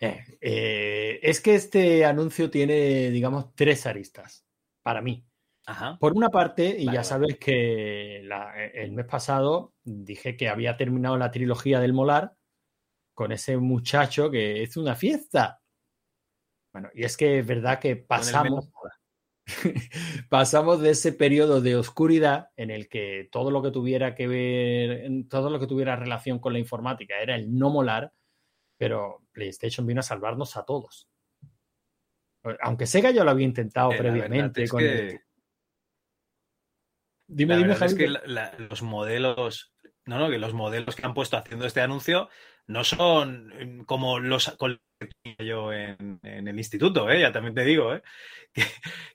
Eh, 0.00 0.24
eh, 0.40 1.20
es 1.22 1.40
que 1.40 1.54
este 1.54 2.04
anuncio 2.04 2.50
tiene, 2.50 3.10
digamos, 3.10 3.54
tres 3.54 3.86
aristas 3.86 4.46
para 4.82 5.00
mí. 5.00 5.24
Ajá. 5.66 5.96
Por 5.98 6.12
una 6.14 6.28
parte, 6.28 6.64
y 6.78 6.84
Vale, 6.86 6.96
ya 6.96 7.00
vale. 7.00 7.04
sabes 7.04 7.38
que 7.38 8.20
la- 8.24 8.52
el 8.74 8.92
mes 8.92 9.06
pasado 9.06 9.72
dije 9.82 10.36
que 10.36 10.48
había 10.48 10.76
terminado 10.76 11.16
la 11.16 11.30
trilogía 11.30 11.80
del 11.80 11.94
Molar 11.94 12.34
con 13.14 13.32
ese 13.32 13.56
muchacho 13.56 14.30
que 14.30 14.62
hizo 14.62 14.80
una 14.80 14.94
fiesta. 14.96 15.60
Bueno, 16.72 16.90
y 16.94 17.04
es 17.04 17.16
que 17.16 17.38
es 17.38 17.46
verdad 17.46 17.78
que 17.78 17.94
pasamos, 17.96 18.68
pasamos 20.28 20.80
de 20.80 20.90
ese 20.90 21.12
periodo 21.12 21.60
de 21.60 21.76
oscuridad 21.76 22.48
en 22.56 22.70
el 22.70 22.88
que 22.88 23.28
todo 23.30 23.50
lo 23.50 23.62
que 23.62 23.70
tuviera 23.70 24.14
que 24.14 24.26
ver, 24.26 25.08
todo 25.28 25.50
lo 25.50 25.60
que 25.60 25.66
tuviera 25.68 25.94
relación 25.96 26.38
con 26.40 26.52
la 26.52 26.58
informática 26.58 27.18
era 27.20 27.36
el 27.36 27.56
no 27.56 27.70
molar, 27.70 28.12
pero 28.76 29.22
PlayStation 29.32 29.86
vino 29.86 30.00
a 30.00 30.02
salvarnos 30.02 30.56
a 30.56 30.64
todos. 30.64 31.08
Aunque 32.60 32.86
Sega 32.86 33.10
ya 33.10 33.24
lo 33.24 33.30
había 33.30 33.46
intentado 33.46 33.92
Eh, 33.92 33.96
previamente 33.98 34.64
es 34.64 34.70
con 34.70 34.80
que- 34.80 35.10
el- 35.10 35.20
Dime, 37.26 37.54
la 37.54 37.62
dime, 37.74 37.86
es 37.86 37.94
que 37.94 38.06
la- 38.08 38.22
la- 38.26 38.54
los 38.58 38.82
modelos, 38.82 39.74
no, 40.04 40.18
no, 40.18 40.28
que 40.28 40.38
los 40.38 40.52
modelos 40.52 40.94
que 40.94 41.06
han 41.06 41.14
puesto 41.14 41.38
haciendo 41.38 41.64
este 41.64 41.80
anuncio 41.80 42.28
no 42.68 42.84
son 42.84 43.48
mm, 43.80 43.84
como 43.84 44.18
los 44.20 44.50
con 44.56 44.78
yo 45.38 45.72
en, 45.72 46.18
en 46.22 46.48
el 46.48 46.56
instituto, 46.58 47.10
¿eh? 47.10 47.20
Ya 47.20 47.32
también 47.32 47.54
te 47.54 47.64
digo, 47.64 47.94
¿eh? 47.94 48.02
Que, 48.54 48.62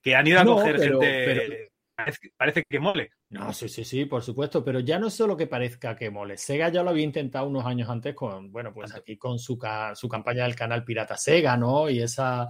que 0.04 0.16
han 0.16 0.28
ido 0.28 0.40
a 0.40 0.44
No, 0.44 0.56
coger 0.56 0.76
pero- 0.78 1.00
gente. 1.02 1.26
pero- 1.26 1.70
Parece, 2.00 2.32
parece 2.38 2.64
que 2.70 2.80
mole. 2.80 3.12
No, 3.30 3.52
sí, 3.52 3.68
sí, 3.68 3.84
sí, 3.84 4.06
por 4.06 4.24
supuesto, 4.24 4.64
pero 4.64 4.80
ya 4.80 4.98
no 5.00 5.08
es 5.08 5.14
solo 5.16 5.36
que 5.36 5.48
parezca 5.48 5.98
que 5.98 6.10
mole. 6.10 6.38
Sega 6.38 6.70
ya 6.70 6.82
lo 6.82 6.92
había 6.92 7.04
intentado 7.04 7.46
unos 7.46 7.66
años 7.66 7.90
antes 7.90 8.16
con, 8.16 8.54
bueno, 8.54 8.74
pues 8.74 8.96
aquí 8.96 9.18
con 9.18 9.38
su, 9.38 9.58
ca- 9.60 9.94
su 9.96 10.08
campaña 10.08 10.44
del 10.46 10.56
canal 10.56 10.86
Pirata 10.86 11.18
Sega, 11.18 11.58
¿no? 11.58 11.90
Y 11.90 12.02
esa 12.02 12.48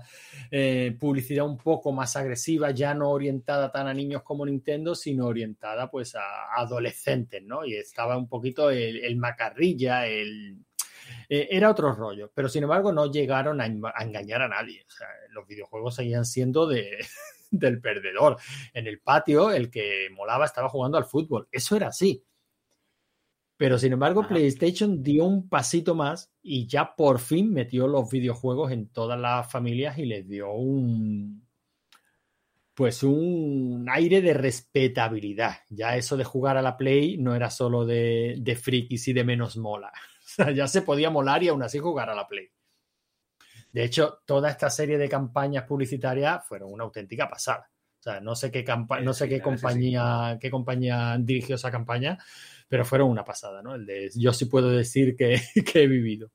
eh, 0.52 0.96
publicidad 1.00 1.48
un 1.48 1.58
poco 1.58 1.92
más 1.92 2.16
agresiva, 2.16 2.70
ya 2.70 2.94
no 2.94 3.10
orientada 3.10 3.72
tan 3.72 3.88
a 3.88 3.94
niños 3.96 4.22
como 4.22 4.46
Nintendo, 4.46 4.94
sino 4.94 5.26
orientada 5.26 5.90
pues 5.90 6.14
a 6.14 6.54
adolescentes, 6.56 7.42
¿no? 7.42 7.66
Y 7.66 7.74
estaba 7.74 8.16
un 8.18 8.28
poquito 8.30 8.70
el, 8.70 8.98
el 9.04 9.16
macarrilla, 9.18 10.06
el... 10.06 10.60
eh, 11.30 11.48
era 11.52 11.70
otro 11.70 11.92
rollo, 11.94 12.32
pero 12.34 12.50
sin 12.50 12.64
embargo 12.64 12.92
no 12.92 13.12
llegaron 13.12 13.62
a, 13.62 13.68
enga- 13.68 13.94
a 13.96 14.04
engañar 14.04 14.42
a 14.42 14.48
nadie. 14.48 14.84
O 14.88 14.92
sea, 14.92 15.08
los 15.32 15.46
videojuegos 15.48 15.96
seguían 15.96 16.26
siendo 16.26 16.68
de, 16.68 16.98
del 17.52 17.82
perdedor. 17.82 18.38
En 18.74 18.88
el 18.88 19.00
patio, 19.02 19.52
el 19.52 19.70
que 19.70 20.08
molaba 20.16 20.46
estaba 20.46 20.70
jugando 20.70 20.98
al 20.98 21.06
fútbol. 21.06 21.48
Eso 21.52 21.76
era 21.76 21.88
así. 21.88 22.24
Pero 23.58 23.78
sin 23.78 23.92
embargo, 23.92 24.26
PlayStation 24.28 25.04
dio 25.04 25.26
un 25.26 25.50
pasito 25.50 25.94
más 25.94 26.32
y 26.42 26.66
ya 26.68 26.96
por 26.96 27.20
fin 27.20 27.52
metió 27.52 27.88
los 27.88 28.10
videojuegos 28.10 28.72
en 28.72 28.88
todas 28.88 29.20
las 29.20 29.52
familias 29.52 29.98
y 29.98 30.06
les 30.06 30.28
dio 30.28 30.52
un. 30.54 31.46
Pues 32.74 33.04
un 33.04 33.86
aire 33.92 34.22
de 34.22 34.34
respetabilidad. 34.34 35.58
Ya 35.70 35.98
eso 35.98 36.16
de 36.16 36.24
jugar 36.24 36.56
a 36.56 36.62
la 36.62 36.78
Play 36.78 37.18
no 37.18 37.36
era 37.36 37.50
solo 37.50 37.86
de, 37.86 38.36
de 38.40 38.56
frikis 38.56 39.10
y 39.10 39.14
de 39.14 39.26
menos 39.26 39.58
mola. 39.58 39.92
Sea, 40.36 40.52
ya 40.52 40.68
se 40.68 40.82
podía 40.84 41.10
molar 41.10 41.44
y 41.44 41.48
aún 41.50 41.64
así 41.64 41.80
jugar 41.80 42.10
a 42.10 42.16
la 42.16 42.28
Play. 42.28 42.50
De 43.72 43.84
hecho, 43.84 44.22
toda 44.26 44.50
esta 44.50 44.70
serie 44.70 44.98
de 44.98 45.10
campañas 45.10 45.64
publicitarias 45.66 46.46
fueron 46.48 46.72
una 46.74 46.84
auténtica 46.84 47.30
pasada. 47.30 47.70
O 48.00 48.02
sea, 48.02 48.20
no 48.22 48.36
sé 48.36 48.52
qué, 48.52 48.64
campa- 48.64 49.02
no 49.02 49.14
sé 49.14 49.28
qué 49.28 49.42
compañía, 49.42 50.38
qué 50.40 50.50
compañía 50.50 51.18
dirigió 51.20 51.56
esa 51.56 51.70
campaña, 51.72 52.18
pero 52.68 52.86
fueron 52.86 53.10
una 53.10 53.26
pasada, 53.26 53.62
¿no? 53.62 53.76
El 53.76 53.86
de 53.86 54.10
yo 54.16 54.34
sí 54.34 54.46
puedo 54.46 54.70
decir 54.70 55.16
que, 55.16 55.42
que 55.66 55.84
he 55.84 55.88
vivido. 55.88 56.32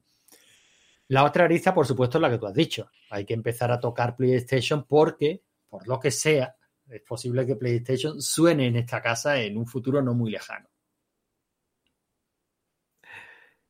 La 1.09 1.25
otra 1.25 1.45
arista, 1.45 1.73
por 1.75 1.87
supuesto, 1.87 2.19
es 2.19 2.23
la 2.23 2.31
que 2.31 2.39
tú 2.39 2.47
has 2.47 2.55
dicho. 2.55 2.91
Hay 3.11 3.25
que 3.25 3.35
empezar 3.35 3.71
a 3.73 3.81
tocar 3.81 4.17
PlayStation 4.17 4.85
porque, 4.85 5.43
por 5.69 5.87
lo 5.89 5.99
que 5.99 6.11
sea, 6.11 6.57
Es 6.87 7.01
posible 7.01 7.47
que 7.47 7.57
PlayStation 7.57 8.21
suene 8.21 8.67
en 8.67 8.77
esta 8.77 9.01
casa 9.01 9.41
en 9.41 9.57
un 9.57 9.67
futuro 9.67 10.03
no 10.03 10.13
muy 10.13 10.31
lejano. 10.31 10.69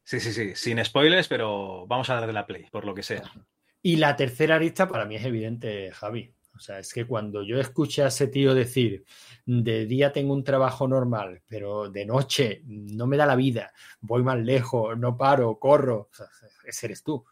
Sí, 0.05 0.21
sí, 0.21 0.33
sí, 0.33 0.53
sin 0.55 0.85
spoilers, 0.85 1.29
pero 1.29 1.87
vamos 1.87 2.11
a 2.11 2.15
dar 2.15 2.27
de 2.27 2.33
la 2.33 2.47
Play, 2.47 2.67
por 2.71 2.85
lo 2.85 2.95
que 2.95 3.03
sea. 3.03 3.23
Y 3.83 3.97
la 3.97 4.17
tercera 4.17 4.57
arista 4.57 4.87
para 4.87 5.07
mí 5.07 5.17
es 5.17 5.25
evidente, 5.25 5.91
Javi. 5.93 6.33
O 6.55 6.61
sea, 6.61 6.79
es 6.79 6.93
que 6.93 7.07
cuando 7.07 7.43
yo 7.43 7.59
escuché 7.59 8.05
a 8.05 8.09
ese 8.09 8.29
tío 8.29 8.55
decir, 8.55 9.05
de 9.45 9.87
día 9.87 10.13
tengo 10.13 10.33
un 10.33 10.45
trabajo 10.45 10.87
normal, 10.87 11.43
pero 11.49 11.91
de 11.91 12.07
noche 12.07 12.63
no 12.65 13.07
me 13.07 13.17
da 13.17 13.27
la 13.27 13.35
vida, 13.35 13.73
voy 14.01 14.23
más 14.23 14.39
lejos, 14.39 14.97
no 14.97 15.17
paro, 15.17 15.59
corro, 15.59 16.09
o 16.13 16.15
sea, 16.15 16.27
ese 16.65 16.87
eres 16.87 17.03
tú. 17.03 17.25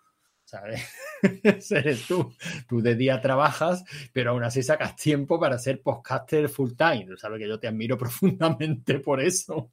¿sabes? 0.45 0.83
ese 1.43 1.79
eres 1.79 2.07
tú. 2.07 2.35
Tú 2.69 2.83
de 2.83 2.95
día 2.95 3.21
trabajas, 3.21 3.85
pero 4.13 4.33
aún 4.33 4.45
así 4.45 4.63
sacas 4.63 4.97
tiempo 4.97 5.41
para 5.41 5.59
ser 5.59 5.81
podcaster 5.83 6.49
full 6.49 6.73
time. 6.77 7.09
Sabes 7.17 7.39
que 7.39 7.49
yo 7.49 7.59
te 7.59 7.69
admiro 7.69 7.97
profundamente 7.99 8.99
por 9.01 9.21
eso. 9.21 9.73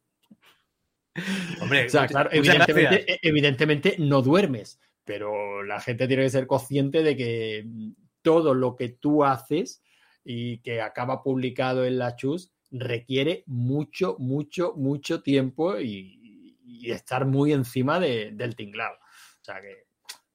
Hombre, 1.61 1.85
O 1.85 1.89
sea, 1.89 2.07
claro, 2.07 2.29
evidentemente, 2.31 3.13
e, 3.13 3.19
evidentemente 3.21 3.95
no 3.99 4.21
duermes, 4.21 4.79
pero 5.03 5.63
la 5.63 5.79
gente 5.81 6.07
tiene 6.07 6.23
que 6.23 6.29
ser 6.29 6.47
consciente 6.47 7.03
de 7.03 7.15
que 7.17 7.63
mm, 7.65 7.91
todo 8.21 8.53
lo 8.53 8.75
que 8.75 8.89
tú 8.89 9.23
haces 9.23 9.81
y 10.23 10.59
que 10.59 10.81
acaba 10.81 11.23
publicado 11.23 11.85
en 11.85 11.97
la 11.97 12.15
Chus 12.15 12.51
requiere 12.71 13.43
mucho, 13.47 14.15
mucho, 14.19 14.73
mucho 14.75 15.21
tiempo 15.23 15.79
y, 15.79 16.57
y 16.63 16.91
estar 16.91 17.25
muy 17.25 17.51
encima 17.53 17.99
de- 17.99 18.31
del 18.33 18.55
tinglado. 18.55 18.95
O 18.95 19.43
sea 19.43 19.59
que 19.61 19.87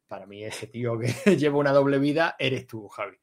para 0.08 0.26
mí 0.26 0.42
ese 0.44 0.66
tío 0.66 0.98
que 0.98 1.06
lleva 1.38 1.58
una 1.58 1.72
doble 1.72 1.98
vida 1.98 2.34
eres 2.38 2.66
tú, 2.66 2.88
Javi. 2.88 3.16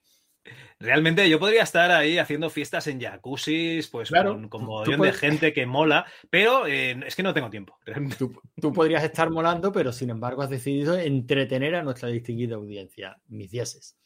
Realmente 0.80 1.30
yo 1.30 1.40
podría 1.40 1.64
estar 1.64 1.92
ahí 1.92 2.18
haciendo 2.18 2.50
fiestas 2.50 2.88
en 2.88 3.00
jacuzzis, 3.00 3.88
pues 3.88 4.10
Claro, 4.10 4.34
con, 4.34 4.50
con 4.50 4.66
mogollón 4.66 5.02
de 5.02 5.14
gente 5.14 5.54
que 5.54 5.66
mola, 5.66 6.06
pero 6.30 6.66
eh, 6.66 7.00
es 7.06 7.16
que 7.16 7.24
no 7.24 7.34
tengo 7.34 7.50
tiempo. 7.50 7.78
Tú, 8.18 8.34
tú 8.60 8.74
podrías 8.74 9.04
estar 9.04 9.30
molando, 9.30 9.72
pero 9.72 9.92
sin 9.92 10.10
embargo 10.10 10.42
has 10.42 10.50
decidido 10.50 10.98
entretener 10.98 11.76
a 11.76 11.84
nuestra 11.84 12.10
distinguida 12.10 12.56
audiencia. 12.56 13.18
Mis 13.28 13.52
dieces. 13.52 13.98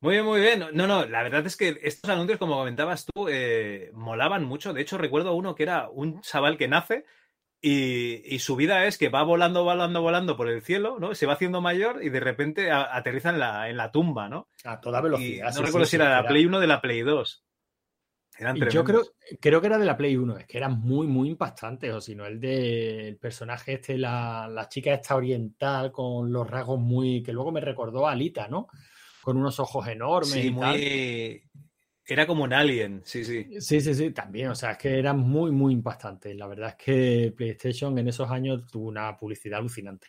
Muy 0.00 0.14
bien, 0.14 0.24
muy 0.24 0.40
bien. 0.40 0.64
No, 0.74 0.86
no, 0.86 1.06
la 1.06 1.22
verdad 1.24 1.44
es 1.46 1.56
que 1.56 1.76
estos 1.82 2.08
anuncios, 2.10 2.38
como 2.38 2.56
comentabas 2.56 3.04
tú, 3.06 3.28
eh, 3.28 3.90
molaban 3.94 4.44
mucho. 4.44 4.72
De 4.72 4.82
hecho, 4.82 4.96
recuerdo 4.96 5.34
uno 5.34 5.56
que 5.56 5.64
era 5.64 5.88
un 5.88 6.20
chaval 6.20 6.56
que 6.56 6.68
nace 6.68 7.04
y, 7.60 8.22
y 8.34 8.38
su 8.38 8.56
vida 8.56 8.86
es 8.86 8.98
que 8.98 9.08
va 9.08 9.22
volando, 9.22 9.64
volando, 9.64 10.00
volando 10.02 10.36
por 10.36 10.48
el 10.48 10.62
cielo, 10.62 10.98
¿no? 11.00 11.14
Se 11.14 11.26
va 11.26 11.32
haciendo 11.34 11.60
mayor 11.60 12.02
y 12.04 12.08
de 12.10 12.20
repente 12.20 12.70
a- 12.70 12.96
aterriza 12.96 13.30
en 13.30 13.38
la, 13.40 13.68
en 13.68 13.76
la 13.76 13.90
tumba, 13.90 14.28
¿no? 14.28 14.48
A 14.64 14.80
toda 14.80 15.00
Y 15.00 15.02
velocidad. 15.04 15.46
no 15.46 15.52
sí, 15.52 15.62
recuerdo 15.62 15.84
sí, 15.86 15.90
si 15.90 15.96
sí, 15.96 15.96
era 15.96 16.08
de 16.16 16.22
la 16.22 16.28
Play 16.28 16.46
1 16.46 16.56
o 16.56 16.60
de 16.60 16.66
la 16.66 16.80
Play 16.80 17.00
2. 17.02 17.44
Eran 18.38 18.56
Y 18.56 18.60
Yo 18.70 18.84
creo, 18.84 19.02
creo 19.40 19.60
que 19.60 19.66
era 19.66 19.78
de 19.78 19.84
la 19.86 19.96
Play 19.96 20.16
1, 20.16 20.36
es 20.38 20.46
que 20.46 20.58
eran 20.58 20.78
muy, 20.78 21.08
muy 21.08 21.28
impactantes, 21.30 21.92
o 21.92 22.00
si 22.00 22.14
no, 22.14 22.24
el 22.24 22.38
del 22.38 23.16
personaje 23.18 23.74
este, 23.74 23.98
la, 23.98 24.46
la 24.48 24.68
chica 24.68 24.94
esta 24.94 25.16
oriental 25.16 25.90
con 25.90 26.30
los 26.32 26.48
rasgos 26.48 26.78
muy, 26.78 27.22
que 27.22 27.32
luego 27.32 27.50
me 27.50 27.60
recordó 27.60 28.06
a 28.06 28.12
Alita, 28.12 28.46
¿no? 28.46 28.68
Con 29.22 29.36
unos 29.38 29.58
ojos 29.58 29.88
enormes 29.88 30.44
y 30.44 30.50
tal. 30.52 30.76
Era 32.08 32.26
como 32.26 32.42
un 32.44 32.52
alien, 32.52 33.02
sí, 33.04 33.24
sí. 33.24 33.46
Sí, 33.60 33.80
sí, 33.80 33.94
sí, 33.94 34.10
también, 34.12 34.48
o 34.48 34.54
sea, 34.54 34.72
es 34.72 34.78
que 34.78 34.98
eran 34.98 35.18
muy, 35.18 35.50
muy 35.52 35.72
impactantes. 35.74 36.34
La 36.36 36.46
verdad 36.46 36.70
es 36.70 36.76
que 36.76 37.32
PlayStation 37.36 37.96
en 37.98 38.08
esos 38.08 38.30
años 38.30 38.66
tuvo 38.70 38.88
una 38.88 39.16
publicidad 39.16 39.58
alucinante. 39.60 40.08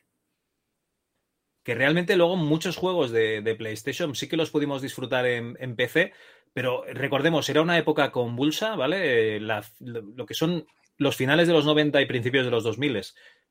que 1.64 1.76
realmente 1.76 2.16
luego 2.16 2.36
muchos 2.36 2.78
juegos 2.78 3.12
de, 3.12 3.42
de 3.42 3.56
PlayStation 3.56 4.16
sí 4.16 4.28
que 4.28 4.38
los 4.38 4.50
pudimos 4.50 4.82
disfrutar 4.82 5.26
en, 5.26 5.56
en 5.60 5.76
PC, 5.76 6.14
pero 6.54 6.84
recordemos, 6.94 7.48
era 7.50 7.62
una 7.62 7.78
época 7.78 8.12
convulsa, 8.12 8.76
¿vale? 8.76 9.36
Eh, 9.38 9.40
la- 9.40 9.64
lo 9.80 10.26
que 10.26 10.34
son 10.34 10.66
los 10.98 11.16
finales 11.16 11.48
de 11.48 11.54
los 11.54 11.66
90 11.66 12.02
y 12.02 12.06
principios 12.06 12.46
de 12.46 12.52
los 12.52 12.64
2000. 12.64 13.00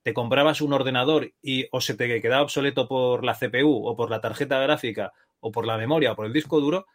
Te 0.02 0.14
comprabas 0.14 0.60
un 0.60 0.72
ordenador 0.72 1.32
y 1.42 1.66
o 1.70 1.80
se 1.80 1.94
te 1.94 2.20
quedaba 2.20 2.42
obsoleto 2.42 2.88
por 2.88 3.24
la 3.24 3.34
CPU 3.34 3.86
o 3.86 3.96
por 3.96 4.10
la 4.10 4.20
tarjeta 4.20 4.58
gráfica 4.60 5.12
o 5.40 5.52
por 5.52 5.66
la 5.66 5.76
memoria 5.78 6.12
o 6.12 6.16
por 6.16 6.26
el 6.26 6.32
disco 6.32 6.60
duro, 6.60 6.86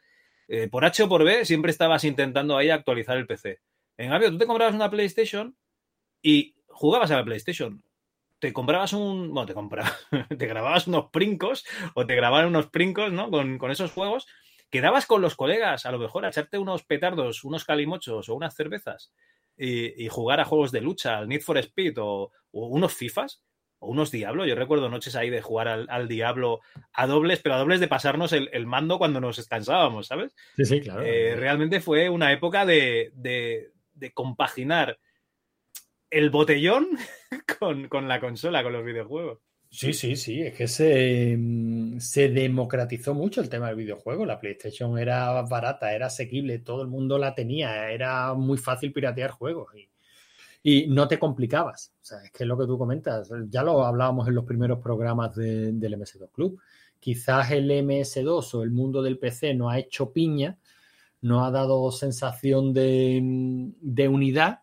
eh, 0.47 0.67
por 0.67 0.85
H 0.85 1.03
o 1.03 1.09
por 1.09 1.23
B 1.23 1.45
siempre 1.45 1.71
estabas 1.71 2.03
intentando 2.03 2.57
ahí 2.57 2.69
actualizar 2.69 3.17
el 3.17 3.27
PC. 3.27 3.59
En 3.97 4.09
cambio, 4.09 4.31
tú 4.31 4.37
te 4.37 4.45
comprabas 4.45 4.75
una 4.75 4.89
PlayStation 4.89 5.55
y 6.21 6.55
jugabas 6.67 7.11
a 7.11 7.17
la 7.17 7.25
PlayStation 7.25 7.83
te 8.43 8.51
comprabas 8.51 8.91
un. 8.91 9.33
Bueno, 9.33 9.45
te 9.45 9.53
comprabas. 9.53 10.05
te 10.37 10.47
grababas 10.47 10.85
unos 10.87 11.11
princos 11.11 11.63
o 11.93 12.05
te 12.05 12.13
grababan 12.13 12.47
unos 12.47 12.67
princos, 12.67 13.09
¿no? 13.13 13.31
Con, 13.31 13.57
con 13.57 13.71
esos 13.71 13.93
juegos. 13.93 14.27
Quedabas 14.69 15.05
con 15.05 15.21
los 15.21 15.37
colegas, 15.37 15.85
a 15.85 15.91
lo 15.93 15.99
mejor, 15.99 16.25
a 16.25 16.27
echarte 16.27 16.57
unos 16.57 16.83
petardos, 16.83 17.45
unos 17.45 17.63
calimochos 17.63 18.27
o 18.27 18.35
unas 18.35 18.53
cervezas 18.53 19.13
y, 19.55 20.09
jugar 20.09 20.41
a 20.41 20.45
juegos 20.45 20.73
de 20.73 20.81
lucha, 20.81 21.19
al 21.19 21.29
Need 21.29 21.41
for 21.41 21.57
Speed 21.57 21.93
o, 21.99 22.31
o 22.51 22.67
unos 22.67 22.93
FIFAs 22.93 23.41
o 23.83 23.87
unos 23.87 24.11
Diablo. 24.11 24.45
Yo 24.45 24.55
recuerdo 24.55 24.89
noches 24.89 25.15
ahí 25.15 25.29
de 25.29 25.41
jugar 25.41 25.67
al, 25.67 25.87
al 25.89 26.07
Diablo 26.07 26.61
a 26.93 27.05
dobles, 27.07 27.39
pero 27.41 27.55
a 27.55 27.59
dobles 27.59 27.79
de 27.79 27.87
pasarnos 27.87 28.33
el, 28.33 28.49
el 28.53 28.65
mando 28.65 28.97
cuando 28.97 29.19
nos 29.21 29.45
cansábamos, 29.47 30.07
¿sabes? 30.07 30.33
Sí, 30.55 30.65
sí, 30.65 30.81
claro. 30.81 31.03
Eh, 31.03 31.35
realmente 31.35 31.79
fue 31.81 32.09
una 32.09 32.31
época 32.31 32.65
de, 32.65 33.11
de- 33.15 33.71
de 33.93 34.11
compaginar 34.11 34.97
el 36.09 36.29
botellón 36.29 36.87
con, 37.59 37.87
con 37.87 38.07
la 38.07 38.19
consola, 38.19 38.63
con 38.63 38.73
los 38.73 38.85
videojuegos. 38.85 39.39
Sí, 39.69 39.91
sí, 39.93 40.15
sí, 40.15 40.39
es 40.41 40.53
que 40.55 40.67
se, 40.67 41.35
mm, 41.35 41.99
se 41.99 42.29
democratizó 42.29 43.15
mucho 43.15 43.41
el 43.41 43.49
tema 43.49 43.67
del 43.67 43.75
videojuego. 43.77 44.23
La 44.23 44.39
PlayStation 44.39 44.99
era 44.99 45.41
barata, 45.41 45.95
era 45.95 46.05
asequible, 46.07 46.59
todo 46.59 46.83
el 46.83 46.89
mundo 46.89 47.17
la 47.17 47.33
tenía, 47.33 47.89
era 47.89 48.35
muy 48.35 48.59
fácil 48.59 48.93
piratear 48.93 49.31
juegos 49.31 49.73
y, 49.75 49.89
y 50.63 50.87
no 50.87 51.07
te 51.07 51.19
complicabas. 51.19 51.93
O 52.01 52.05
sea, 52.05 52.23
es 52.23 52.31
que 52.31 52.43
es 52.43 52.47
lo 52.47 52.57
que 52.57 52.65
tú 52.65 52.77
comentas, 52.77 53.29
ya 53.49 53.63
lo 53.63 53.85
hablábamos 53.85 54.27
en 54.27 54.35
los 54.35 54.45
primeros 54.45 54.79
programas 54.79 55.35
de- 55.35 55.73
del 55.73 55.93
MS2 55.95 56.29
Club. 56.31 56.59
Quizás 56.99 57.51
el 57.51 57.69
MS2 57.69 58.53
o 58.55 58.63
el 58.63 58.71
mundo 58.71 59.01
del 59.01 59.19
PC 59.19 59.53
no 59.53 59.69
ha 59.69 59.77
hecho 59.79 60.11
piña, 60.13 60.57
no 61.21 61.45
ha 61.45 61.51
dado 61.51 61.91
sensación 61.91 62.73
de, 62.73 63.19
de 63.81 64.07
unidad, 64.07 64.59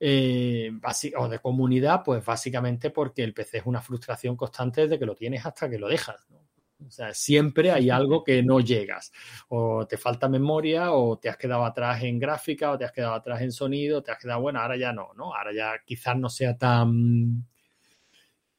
eh, 0.00 0.72
o 1.16 1.28
de 1.28 1.38
comunidad, 1.38 2.02
pues 2.04 2.24
básicamente 2.24 2.90
porque 2.90 3.22
el 3.24 3.34
PC 3.34 3.58
es 3.58 3.66
una 3.66 3.80
frustración 3.82 4.36
constante 4.36 4.82
desde 4.82 4.98
que 4.98 5.06
lo 5.06 5.14
tienes 5.14 5.46
hasta 5.46 5.70
que 5.70 5.78
lo 5.78 5.88
dejas. 5.88 6.26
¿no? 6.30 6.41
O 6.86 6.90
sea, 6.90 7.14
siempre 7.14 7.70
hay 7.70 7.90
algo 7.90 8.24
que 8.24 8.42
no 8.42 8.60
llegas. 8.60 9.12
O 9.48 9.86
te 9.86 9.96
falta 9.96 10.28
memoria, 10.28 10.92
o 10.92 11.18
te 11.18 11.28
has 11.28 11.36
quedado 11.36 11.64
atrás 11.64 12.02
en 12.02 12.18
gráfica, 12.18 12.70
o 12.72 12.78
te 12.78 12.84
has 12.84 12.92
quedado 12.92 13.14
atrás 13.14 13.42
en 13.42 13.52
sonido, 13.52 14.02
te 14.02 14.12
has 14.12 14.18
quedado, 14.18 14.40
bueno, 14.40 14.60
ahora 14.60 14.76
ya 14.76 14.92
no, 14.92 15.12
¿no? 15.16 15.34
Ahora 15.34 15.52
ya 15.54 15.72
quizás 15.84 16.16
no 16.16 16.28
sea 16.28 16.56
tan 16.56 17.44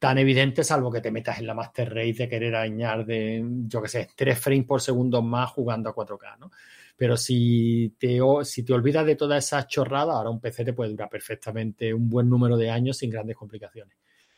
tan 0.03 0.17
evidente, 0.17 0.65
salvo 0.65 0.91
que 0.91 0.99
te 0.99 1.11
metas 1.11 1.39
en 1.39 1.47
la 1.47 1.53
Master 1.53 1.89
Race 1.93 2.15
de 2.15 2.27
querer 2.27 2.53
añadir 2.57 3.05
de, 3.05 3.45
yo 3.69 3.81
qué 3.81 3.87
sé, 3.87 4.09
3 4.13 4.37
frames 4.37 4.65
por 4.65 4.81
segundo 4.81 5.21
más 5.21 5.49
jugando 5.51 5.89
a 5.89 5.95
4K, 5.95 6.39
¿no? 6.39 6.51
Pero 6.97 7.15
si 7.15 7.95
te, 7.97 8.19
si 8.43 8.63
te 8.63 8.73
olvidas 8.73 9.05
de 9.05 9.15
toda 9.15 9.37
esa 9.37 9.65
chorrada, 9.65 10.11
ahora 10.11 10.29
un 10.29 10.41
PC 10.41 10.65
te 10.65 10.73
puede 10.73 10.91
durar 10.91 11.09
perfectamente 11.09 11.93
un 11.93 12.09
buen 12.09 12.29
número 12.29 12.57
de 12.57 12.69
años 12.69 12.97
sin 12.97 13.11
grandes 13.11 13.37
complicaciones. 13.37 13.95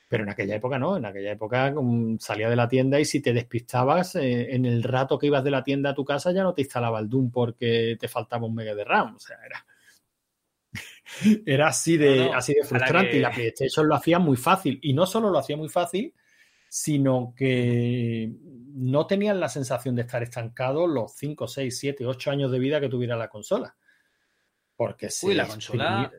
Pero 0.08 0.24
en 0.24 0.30
aquella 0.30 0.56
época 0.56 0.78
no, 0.78 0.98
en 0.98 1.06
aquella 1.06 1.32
época 1.32 1.74
mm, 1.76 2.20
salía 2.20 2.50
de 2.50 2.56
la 2.56 2.68
tienda 2.68 3.00
y 3.00 3.06
si 3.06 3.22
te 3.22 3.34
despistabas, 3.34 4.16
eh, 4.16 4.54
en 4.54 4.66
el 4.66 4.84
rato 4.84 5.18
que 5.18 5.28
ibas 5.28 5.44
de 5.44 5.52
la 5.52 5.64
tienda 5.64 5.90
a 5.92 5.96
tu 5.96 6.06
casa 6.06 6.32
ya 6.32 6.44
no 6.44 6.54
te 6.54 6.62
instalaba 6.62 7.00
el 7.00 7.10
Doom 7.10 7.32
porque 7.32 7.98
te 8.00 8.08
faltaba 8.08 8.46
un 8.46 8.54
mega 8.56 8.76
de 8.76 8.84
RAM. 8.84 9.16
O 9.16 9.20
sea, 9.20 9.38
era, 9.46 9.66
era 11.46 11.68
así 11.70 11.98
de, 11.98 12.18
No, 12.18 12.26
no, 12.26 12.34
así 12.36 12.54
de 12.54 12.64
frustrante. 12.64 13.12
que- 13.12 13.18
Y 13.18 13.22
la 13.22 13.32
PlayStation 13.32 13.88
lo 13.88 13.96
hacía 13.96 14.20
muy 14.20 14.38
fácil. 14.38 14.80
Y 14.82 14.94
no 14.94 15.06
solo 15.06 15.30
lo 15.30 15.40
hacía 15.40 15.58
muy 15.58 15.70
fácil, 15.70 16.14
sino 16.70 17.34
que 17.36 18.32
no 18.74 19.08
tenían 19.08 19.40
la 19.40 19.50
sensación 19.50 19.96
de 19.96 20.02
estar 20.02 20.22
estancados 20.22 20.90
los 20.90 21.14
5, 21.16 21.48
6, 21.48 21.80
7, 21.80 22.06
8 22.06 22.32
años 22.32 22.52
de 22.52 22.60
vida 22.60 22.80
que 22.82 22.90
tuviera 22.90 23.16
la 23.16 23.30
consola. 23.30 23.76
Porque 24.76 25.08
Uy, 25.24 25.36
la 25.36 25.48
consola 25.48 26.12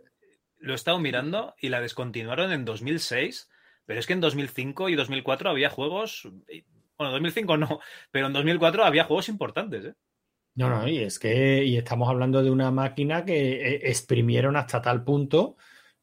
lo 0.58 0.72
he 0.72 0.74
estado 0.74 0.98
mirando 0.98 1.54
y 1.60 1.68
la 1.68 1.80
descontinuaron 1.82 2.52
en 2.52 2.64
2006, 2.64 3.50
pero 3.86 4.00
es 4.00 4.06
que 4.06 4.12
en 4.12 4.20
2005 4.20 4.88
y 4.88 4.96
2004 4.96 5.48
había 5.48 5.70
juegos. 5.70 6.28
Bueno, 6.98 7.12
2005 7.12 7.56
no, 7.56 7.80
pero 8.10 8.26
en 8.26 8.32
2004 8.32 8.84
había 8.84 9.04
juegos 9.04 9.28
importantes, 9.28 9.84
¿eh? 9.86 9.94
No, 10.56 10.70
no, 10.70 10.88
y 10.88 10.98
es 10.98 11.18
que 11.18 11.64
y 11.64 11.76
estamos 11.76 12.08
hablando 12.08 12.42
de 12.42 12.50
una 12.50 12.70
máquina 12.70 13.24
que 13.24 13.74
eh, 13.74 13.80
exprimieron 13.84 14.56
hasta 14.56 14.80
tal 14.80 15.04
punto 15.04 15.56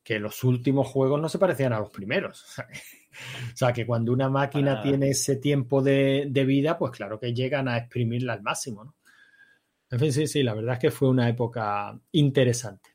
que 0.03 0.19
los 0.19 0.43
últimos 0.43 0.87
juegos 0.87 1.19
no 1.19 1.27
se 1.27 1.39
parecían 1.39 1.73
a 1.73 1.79
los 1.79 1.89
primeros. 1.89 2.45
O 3.53 3.55
sea, 3.55 3.71
que 3.71 3.85
cuando 3.85 4.11
una 4.11 4.27
máquina 4.27 4.71
Para 4.71 4.81
tiene 4.81 5.09
ese 5.09 5.35
tiempo 5.35 5.83
de, 5.83 6.25
de 6.31 6.45
vida, 6.45 6.79
pues 6.79 6.93
claro 6.93 7.19
que 7.19 7.31
llegan 7.31 7.67
a 7.67 7.77
exprimirla 7.77 8.33
al 8.33 8.41
máximo, 8.41 8.85
¿no? 8.85 8.95
En 9.91 9.99
fin, 9.99 10.11
sí, 10.11 10.25
sí, 10.25 10.41
la 10.41 10.55
verdad 10.55 10.73
es 10.73 10.79
que 10.79 10.89
fue 10.89 11.09
una 11.09 11.29
época 11.29 11.95
interesante. 12.13 12.92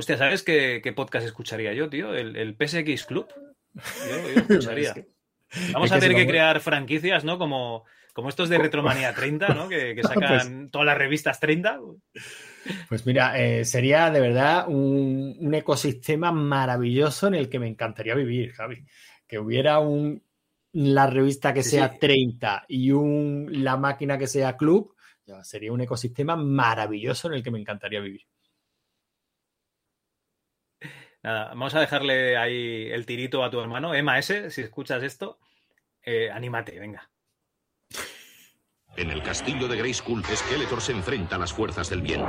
Hostia, 0.00 0.16
¿sabes 0.16 0.42
qué, 0.42 0.80
qué 0.82 0.94
podcast 0.94 1.26
escucharía 1.26 1.74
yo, 1.74 1.90
tío? 1.90 2.14
El, 2.14 2.34
el 2.34 2.56
PSX 2.56 3.04
Club. 3.04 3.28
Yo, 3.74 4.30
yo 4.32 4.40
escucharía. 4.40 4.94
Vamos 5.74 5.92
a 5.92 6.00
tener 6.00 6.16
que 6.16 6.26
crear 6.26 6.58
franquicias, 6.60 7.22
¿no? 7.22 7.36
Como, 7.36 7.84
Como 8.14 8.30
estos 8.30 8.48
de 8.48 8.56
Retromanía 8.56 9.14
30, 9.14 9.48
¿no? 9.52 9.68
Que, 9.68 9.94
que 9.94 10.02
sacan 10.02 10.70
todas 10.70 10.86
las 10.86 10.96
revistas 10.96 11.38
30. 11.38 11.80
Pues 12.88 13.04
mira, 13.04 13.38
eh, 13.38 13.66
sería 13.66 14.10
de 14.10 14.20
verdad 14.20 14.68
un, 14.68 15.36
un 15.38 15.54
ecosistema 15.54 16.32
maravilloso 16.32 17.26
en 17.26 17.34
el 17.34 17.50
que 17.50 17.58
me 17.58 17.68
encantaría 17.68 18.14
vivir, 18.14 18.52
Javi. 18.52 18.86
Que 19.28 19.38
hubiera 19.38 19.80
un, 19.80 20.24
la 20.72 21.08
revista 21.08 21.52
que 21.52 21.62
Sí, 21.62 21.72
sea 21.72 21.90
sí. 21.90 21.98
30 22.00 22.64
y 22.68 22.90
un, 22.92 23.50
la 23.52 23.76
máquina 23.76 24.16
que 24.16 24.26
sea 24.26 24.56
club, 24.56 24.94
ya 25.26 25.44
sería 25.44 25.74
un 25.74 25.82
ecosistema 25.82 26.36
maravilloso 26.36 27.28
en 27.28 27.34
el 27.34 27.42
que 27.42 27.50
me 27.50 27.60
encantaría 27.60 28.00
vivir. 28.00 28.22
Nada, 31.22 31.48
vamos 31.48 31.74
a 31.74 31.80
dejarle 31.80 32.36
ahí 32.36 32.90
el 32.90 33.04
tirito 33.04 33.44
a 33.44 33.50
tu 33.50 33.60
hermano, 33.60 33.94
Emma 33.94 34.18
S, 34.18 34.50
si 34.50 34.62
escuchas 34.62 35.02
esto, 35.02 35.38
eh, 36.02 36.30
anímate, 36.30 36.78
venga. 36.78 37.10
En 38.96 39.10
el 39.10 39.22
castillo 39.22 39.68
de 39.68 39.76
Grayskull, 39.76 40.24
Skeletor 40.24 40.80
se 40.80 40.92
enfrenta 40.92 41.36
a 41.36 41.38
las 41.38 41.52
fuerzas 41.52 41.90
del 41.90 42.00
bien. 42.00 42.22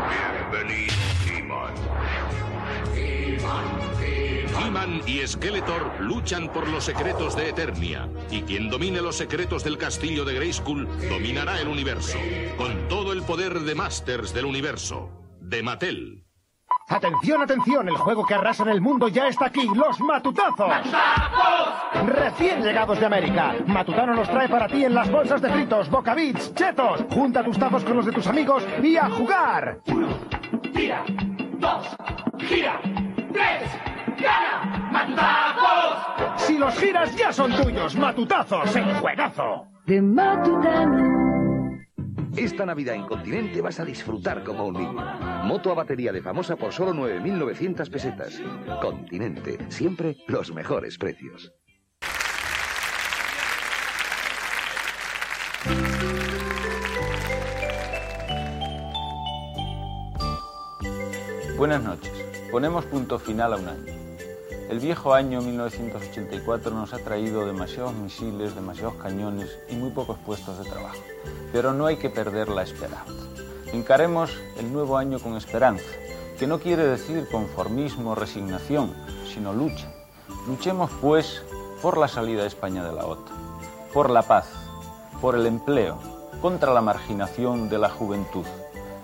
He-Man 4.60 5.02
y 5.08 5.26
Skeletor 5.26 6.02
luchan 6.02 6.52
por 6.52 6.68
los 6.68 6.84
secretos 6.84 7.36
de 7.36 7.50
Eternia, 7.50 8.10
y 8.30 8.42
quien 8.42 8.70
domine 8.70 9.02
los 9.02 9.16
secretos 9.16 9.64
del 9.64 9.78
castillo 9.78 10.26
de 10.26 10.36
Grayskull 10.36 10.88
dominará 11.10 11.60
el 11.62 11.68
universo, 11.68 12.20
con 12.58 12.88
todo 12.90 13.14
el 13.14 13.24
poder 13.24 13.62
de 13.62 13.74
Masters 13.74 14.34
del 14.34 14.46
universo, 14.46 15.10
de 15.40 15.64
Mattel. 15.64 16.26
Atención, 16.92 17.42
atención, 17.42 17.88
el 17.88 17.96
juego 17.96 18.26
que 18.26 18.34
arrasa 18.34 18.64
en 18.64 18.70
el 18.70 18.82
mundo 18.82 19.08
ya 19.08 19.28
está 19.28 19.46
aquí, 19.46 19.66
los 19.74 19.98
matutazos. 20.02 20.74
Recién 22.06 22.62
llegados 22.62 23.00
de 23.00 23.06
América, 23.06 23.56
Matutano 23.66 24.14
los 24.14 24.30
trae 24.30 24.50
para 24.50 24.68
ti 24.68 24.84
en 24.84 24.94
las 24.94 25.10
bolsas 25.10 25.42
de 25.42 25.50
fritos, 25.50 25.90
bocabits, 25.90 26.54
chetos. 26.54 27.06
Junta 27.10 27.44
tus 27.46 27.58
tazos 27.58 27.86
con 27.86 27.96
los 27.96 28.06
de 28.06 28.12
tus 28.12 28.28
amigos 28.28 28.68
y 28.84 28.98
a 28.98 29.10
jugar. 29.10 29.80
Gira, 30.76 31.06
dos, 31.60 31.96
gira, 32.40 32.82
tres, 33.32 33.72
gana, 34.20 34.90
matutazos. 34.92 36.42
Si 36.42 36.58
los 36.58 36.78
giras 36.78 37.16
ya 37.16 37.32
son 37.32 37.54
tuyos, 37.54 37.96
matutazos, 37.96 38.76
el 38.76 38.94
juegazo. 38.96 39.66
De 39.86 40.02
Matutano. 40.02 41.11
Esta 42.38 42.66
Navidad 42.66 42.96
en 42.96 43.06
Continente 43.06 43.62
vas 43.62 43.80
a 43.80 43.86
disfrutar 43.86 44.44
como 44.44 44.66
un 44.66 44.74
niño. 44.74 45.44
Moto 45.44 45.72
a 45.72 45.76
batería 45.76 46.12
de 46.12 46.22
famosa 46.22 46.56
por 46.56 46.72
solo 46.72 46.94
9.900 46.94 47.90
pesetas. 47.90 48.42
Continente, 48.82 49.58
siempre 49.70 50.18
los 50.28 50.54
mejores 50.54 50.98
precios. 50.98 51.52
Buenas 61.58 61.84
noches. 61.84 62.12
Ponemos 62.50 62.86
punto 62.86 63.20
final 63.20 63.54
a 63.54 63.58
un 63.58 63.68
año. 63.68 64.01
El 64.72 64.80
viejo 64.80 65.14
año 65.14 65.42
1984 65.42 66.74
nos 66.74 66.94
ha 66.94 67.00
traído 67.00 67.46
demasiados 67.46 67.94
misiles, 67.94 68.56
demasiados 68.56 68.94
cañones 68.96 69.50
y 69.70 69.76
muy 69.76 69.90
pocos 69.90 70.18
puestos 70.20 70.60
de 70.60 70.64
trabajo. 70.64 70.96
Pero 71.52 71.74
no 71.74 71.88
hay 71.88 71.98
que 71.98 72.10
perder 72.10 72.48
la 72.48 72.64
esperanza. 72.64 73.12
Encaremos 73.74 74.32
el 74.58 74.72
nuevo 74.72 74.98
año 74.98 75.20
con 75.20 75.36
esperanza, 75.36 75.84
que 76.40 76.48
no 76.48 76.60
quiere 76.60 76.88
decir 76.88 77.28
conformismo, 77.30 78.16
resignación, 78.16 78.94
sino 79.26 79.52
lucha. 79.52 79.92
Luchemos, 80.48 80.90
pues, 81.02 81.44
por 81.82 81.98
la 81.98 82.08
salida 82.08 82.44
de 82.44 82.48
España 82.48 82.82
de 82.82 82.94
la 82.94 83.06
OTAN, 83.06 83.36
por 83.94 84.10
la 84.10 84.22
paz, 84.22 84.48
por 85.20 85.36
el 85.36 85.48
empleo, 85.48 85.98
contra 86.42 86.74
la 86.74 86.82
marginación 86.82 87.68
de 87.68 87.78
la 87.78 87.90
juventud. 87.90 88.46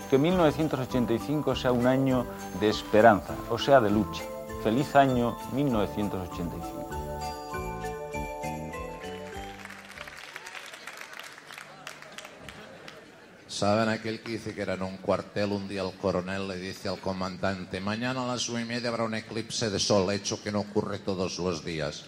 Que 0.09 0.17
1985 0.17 1.57
sea 1.57 1.73
un 1.73 1.87
año 1.87 2.25
de 2.61 2.69
esperanza, 2.69 3.35
o 3.49 3.59
sea, 3.59 3.81
de 3.81 3.89
lucha. 3.89 4.23
Feliz 4.67 4.93
año 4.97 5.37
1985. 5.53 6.89
¿Saben 13.47 13.87
aquel 13.87 14.19
que 14.19 14.31
dice 14.31 14.53
que 14.53 14.61
era 14.61 14.73
en 14.73 14.81
un 14.81 14.97
cuartel? 14.97 15.53
Un 15.53 15.69
día 15.69 15.83
el 15.83 15.93
coronel 15.93 16.49
le 16.49 16.57
dice 16.57 16.89
al 16.89 16.99
comandante, 16.99 17.79
mañana 17.79 18.25
a 18.25 18.27
las 18.27 18.49
nueve 18.49 18.65
y 18.65 18.67
media 18.67 18.89
habrá 18.89 19.05
un 19.05 19.15
eclipse 19.15 19.69
de 19.69 19.79
sol, 19.79 20.11
hecho 20.11 20.43
que 20.43 20.51
no 20.51 20.59
ocurre 20.59 20.99
todos 20.99 21.39
los 21.39 21.63
días. 21.63 22.03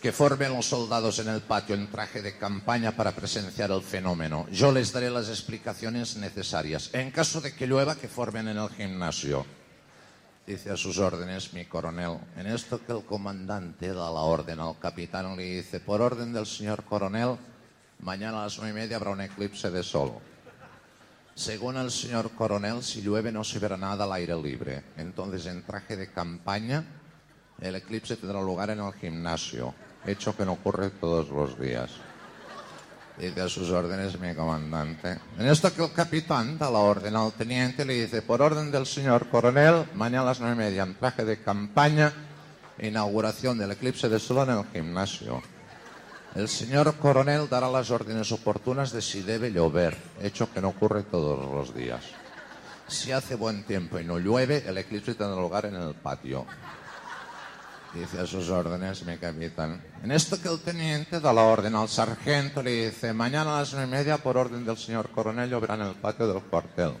Que 0.00 0.12
formen 0.12 0.54
los 0.54 0.66
soldados 0.66 1.18
en 1.18 1.26
el 1.26 1.40
patio 1.40 1.74
en 1.74 1.90
traje 1.90 2.22
de 2.22 2.38
campaña 2.38 2.92
para 2.92 3.10
presenciar 3.10 3.72
el 3.72 3.82
fenómeno. 3.82 4.46
Yo 4.52 4.70
les 4.70 4.92
daré 4.92 5.10
las 5.10 5.28
explicaciones 5.30 6.16
necesarias. 6.16 6.90
En 6.92 7.10
caso 7.10 7.40
de 7.40 7.56
que 7.56 7.66
llueva, 7.66 7.96
que 7.96 8.06
formen 8.06 8.46
en 8.46 8.58
el 8.58 8.68
gimnasio. 8.68 9.57
Dice 10.48 10.70
a 10.70 10.78
sus 10.78 10.96
órdenes 10.96 11.52
mi 11.52 11.66
coronel. 11.66 12.20
En 12.34 12.46
esto 12.46 12.80
que 12.82 12.92
el 12.92 13.04
comandante 13.04 13.88
da 13.88 14.10
la 14.10 14.24
orden 14.24 14.58
al 14.60 14.78
capitán 14.78 15.36
le 15.36 15.42
dice, 15.42 15.78
por 15.78 16.00
orden 16.00 16.32
del 16.32 16.46
señor 16.46 16.84
coronel, 16.84 17.36
mañana 18.00 18.40
a 18.40 18.44
las 18.44 18.56
nueve 18.56 18.70
y 18.70 18.80
media 18.80 18.96
habrá 18.96 19.10
un 19.10 19.20
eclipse 19.20 19.70
de 19.70 19.82
sol. 19.82 20.12
Según 21.34 21.76
el 21.76 21.90
señor 21.90 22.30
coronel, 22.30 22.82
si 22.82 23.02
llueve 23.02 23.30
no 23.30 23.44
se 23.44 23.58
verá 23.58 23.76
nada 23.76 24.04
al 24.04 24.12
aire 24.14 24.40
libre. 24.40 24.84
Entonces, 24.96 25.44
en 25.44 25.62
traje 25.64 25.98
de 25.98 26.10
campaña, 26.10 26.82
el 27.60 27.74
eclipse 27.74 28.16
tendrá 28.16 28.40
lugar 28.40 28.70
en 28.70 28.80
el 28.80 28.94
gimnasio, 28.94 29.74
hecho 30.06 30.34
que 30.34 30.46
no 30.46 30.52
ocurre 30.52 30.88
todos 30.88 31.28
los 31.28 31.60
días. 31.60 31.90
Dice 33.18 33.40
a 33.40 33.48
sus 33.48 33.70
órdenes 33.70 34.18
mi 34.20 34.32
comandante. 34.32 35.18
En 35.38 35.48
esto 35.48 35.74
que 35.74 35.82
el 35.82 35.92
capitán 35.92 36.56
da 36.56 36.70
la 36.70 36.78
orden 36.78 37.16
al 37.16 37.32
teniente, 37.32 37.84
le 37.84 37.94
dice, 37.94 38.22
por 38.22 38.40
orden 38.40 38.70
del 38.70 38.86
señor 38.86 39.28
coronel, 39.28 39.86
mañana 39.94 40.22
a 40.22 40.26
las 40.26 40.40
nueve 40.40 40.54
y 40.54 40.58
media, 40.58 40.84
en 40.84 40.94
traje 40.94 41.24
de 41.24 41.42
campaña, 41.42 42.12
inauguración 42.78 43.58
del 43.58 43.72
eclipse 43.72 44.08
de 44.08 44.20
sol 44.20 44.48
en 44.48 44.58
el 44.58 44.64
gimnasio. 44.72 45.42
El 46.36 46.48
señor 46.48 46.94
coronel 46.98 47.48
dará 47.48 47.68
las 47.68 47.90
órdenes 47.90 48.30
oportunas 48.30 48.92
de 48.92 49.02
si 49.02 49.22
debe 49.22 49.50
llover, 49.50 49.96
hecho 50.22 50.52
que 50.52 50.60
no 50.60 50.68
ocurre 50.68 51.02
todos 51.02 51.50
los 51.50 51.74
días. 51.74 52.04
Si 52.86 53.10
hace 53.10 53.34
buen 53.34 53.64
tiempo 53.64 53.98
y 53.98 54.04
no 54.04 54.18
llueve, 54.18 54.62
el 54.64 54.78
eclipse 54.78 55.14
tendrá 55.14 55.40
lugar 55.40 55.66
en 55.66 55.74
el 55.74 55.94
patio. 55.94 56.46
Dice 57.98 58.20
a 58.20 58.26
sus 58.26 58.48
órdenes 58.48 59.04
mi 59.04 59.16
capitán. 59.16 59.82
En 60.04 60.12
esto 60.12 60.40
que 60.40 60.48
el 60.48 60.60
teniente 60.60 61.18
da 61.18 61.32
la 61.32 61.42
orden 61.42 61.74
al 61.74 61.88
sargento, 61.88 62.62
le 62.62 62.86
dice, 62.86 63.12
mañana 63.12 63.56
a 63.56 63.60
las 63.60 63.72
nueve 63.72 63.88
y 63.88 63.90
media, 63.90 64.18
por 64.18 64.36
orden 64.36 64.64
del 64.64 64.76
señor 64.76 65.10
coronel, 65.10 65.50
lloverá 65.50 65.74
en 65.74 65.80
el 65.80 65.94
patio 65.96 66.32
del 66.32 66.40
cuartel. 66.44 66.92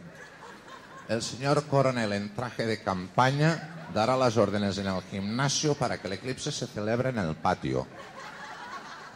El 1.08 1.22
señor 1.22 1.62
coronel, 1.66 2.12
en 2.14 2.34
traje 2.34 2.66
de 2.66 2.82
campaña, 2.82 3.86
dará 3.94 4.16
las 4.16 4.36
órdenes 4.36 4.76
en 4.78 4.88
el 4.88 5.00
gimnasio 5.02 5.74
para 5.74 5.98
que 5.98 6.08
el 6.08 6.14
eclipse 6.14 6.50
se 6.50 6.66
celebre 6.66 7.10
en 7.10 7.18
el 7.18 7.36
patio. 7.36 7.86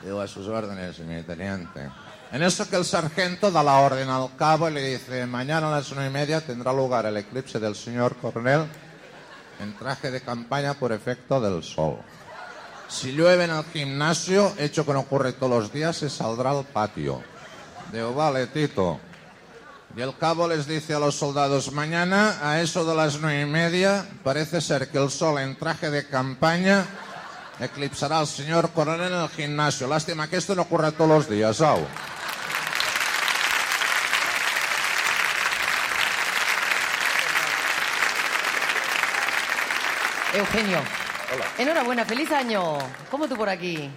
Digo 0.05 0.21
a 0.21 0.29
sus 0.29 0.47
órdenes, 0.47 1.01
mi 1.01 1.21
teniente. 1.25 1.91
En 2.31 2.45
esto 2.45 2.71
que 2.71 2.77
el 2.77 2.85
sargento 2.85 3.51
da 3.51 3.65
la 3.65 3.81
orden 3.81 4.09
al 4.09 4.37
cabo 4.37 4.71
y 4.71 4.75
le 4.75 4.87
dice, 4.87 5.27
mañana 5.27 5.67
a 5.67 5.79
las 5.79 5.91
nueve 5.91 6.11
y 6.11 6.13
media 6.13 6.41
tendrá 6.41 6.73
lugar 6.73 7.07
el 7.07 7.17
eclipse 7.17 7.59
del 7.59 7.75
señor 7.75 8.15
coronel 8.19 8.69
en 9.63 9.77
traje 9.77 10.11
de 10.11 10.21
campaña 10.21 10.75
por 10.75 10.93
efecto 10.93 11.41
del 11.41 11.63
sol. 11.63 11.99
Si 12.89 13.13
llueve 13.13 13.45
en 13.45 13.51
el 13.51 13.65
gimnasio, 13.65 14.53
hecho 14.59 14.85
que 14.85 14.93
no 14.93 15.01
ocurre 15.01 15.33
todos 15.33 15.63
los 15.63 15.73
días, 15.73 15.97
se 15.97 16.11
saldrá 16.11 16.51
al 16.51 16.65
patio. 16.65 17.23
Digo, 17.93 18.15
vale, 18.15 18.47
Tito. 18.49 19.01
Y 19.97 20.01
el 20.01 20.17
cabo 20.17 20.49
les 20.49 20.67
dice 20.67 20.95
a 20.95 20.99
los 20.99 21.15
soldados, 21.15 21.73
mañana 21.73 22.39
a 22.43 22.61
eso 22.61 22.85
de 22.85 22.95
las 22.95 23.21
nueve 23.21 23.43
y 23.43 23.47
media, 23.47 24.07
parece 24.25 24.61
ser 24.61 24.89
que 24.89 24.99
el 24.99 25.11
sol 25.11 25.39
en 25.39 25.57
traje 25.57 25.91
de 25.91 26.07
campaña 26.07 26.87
eclipsará 27.61 28.19
al 28.19 28.27
señor 28.27 28.71
coronel 28.71 29.13
en 29.13 29.21
el 29.21 29.29
gimnasio. 29.29 29.87
Lástima 29.87 30.29
que 30.29 30.37
esto 30.37 30.55
no 30.55 30.63
ocurra 30.63 30.93
todos 30.93 31.11
los 31.11 31.29
días, 31.29 31.61
au. 31.61 31.81
Eugenio. 40.35 40.79
Enhorabuena, 41.59 42.05
feliz 42.05 42.31
año. 42.33 42.79
¿Cómo 43.11 43.29
tú 43.29 43.37
por 43.37 43.49
aquí? 43.49 43.91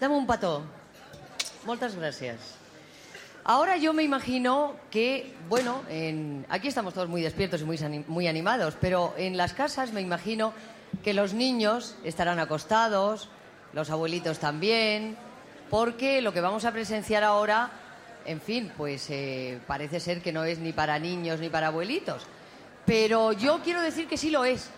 Dame 0.00 0.14
un 0.14 0.26
pato. 0.26 0.62
Muchas 1.64 1.94
gracias. 1.96 2.36
Ahora 3.44 3.76
yo 3.76 3.92
me 3.92 4.02
imagino 4.02 4.74
que, 4.90 5.34
bueno, 5.48 5.82
en- 5.88 6.44
aquí 6.48 6.68
estamos 6.68 6.94
todos 6.94 7.08
muy 7.08 7.22
despiertos 7.22 7.62
y 7.62 7.64
muy, 7.64 7.78
muy 8.06 8.28
animados, 8.28 8.76
pero 8.80 9.14
en 9.16 9.36
las 9.36 9.54
casas 9.54 9.92
me 9.92 10.00
imagino 10.00 10.52
que 11.02 11.14
los 11.14 11.32
niños 11.32 11.96
estarán 12.04 12.38
acostados, 12.38 13.28
los 13.72 13.90
abuelitos 13.90 14.38
también, 14.38 15.16
porque 15.70 16.20
lo 16.20 16.32
que 16.32 16.40
vamos 16.40 16.64
a 16.66 16.72
presenciar 16.72 17.24
ahora, 17.24 17.70
en 18.26 18.40
fin, 18.40 18.70
pues 18.76 19.06
eh, 19.10 19.58
parece 19.66 19.98
ser 20.00 20.20
que 20.22 20.32
no 20.32 20.44
es 20.44 20.58
ni 20.58 20.72
para 20.72 20.98
niños 20.98 21.40
ni 21.40 21.48
para 21.48 21.68
abuelitos. 21.68 22.22
Pero 22.84 23.32
yo 23.32 23.60
quiero 23.64 23.80
decir 23.80 24.06
que 24.08 24.16
sí 24.16 24.30
lo 24.30 24.44
es. 24.44 24.70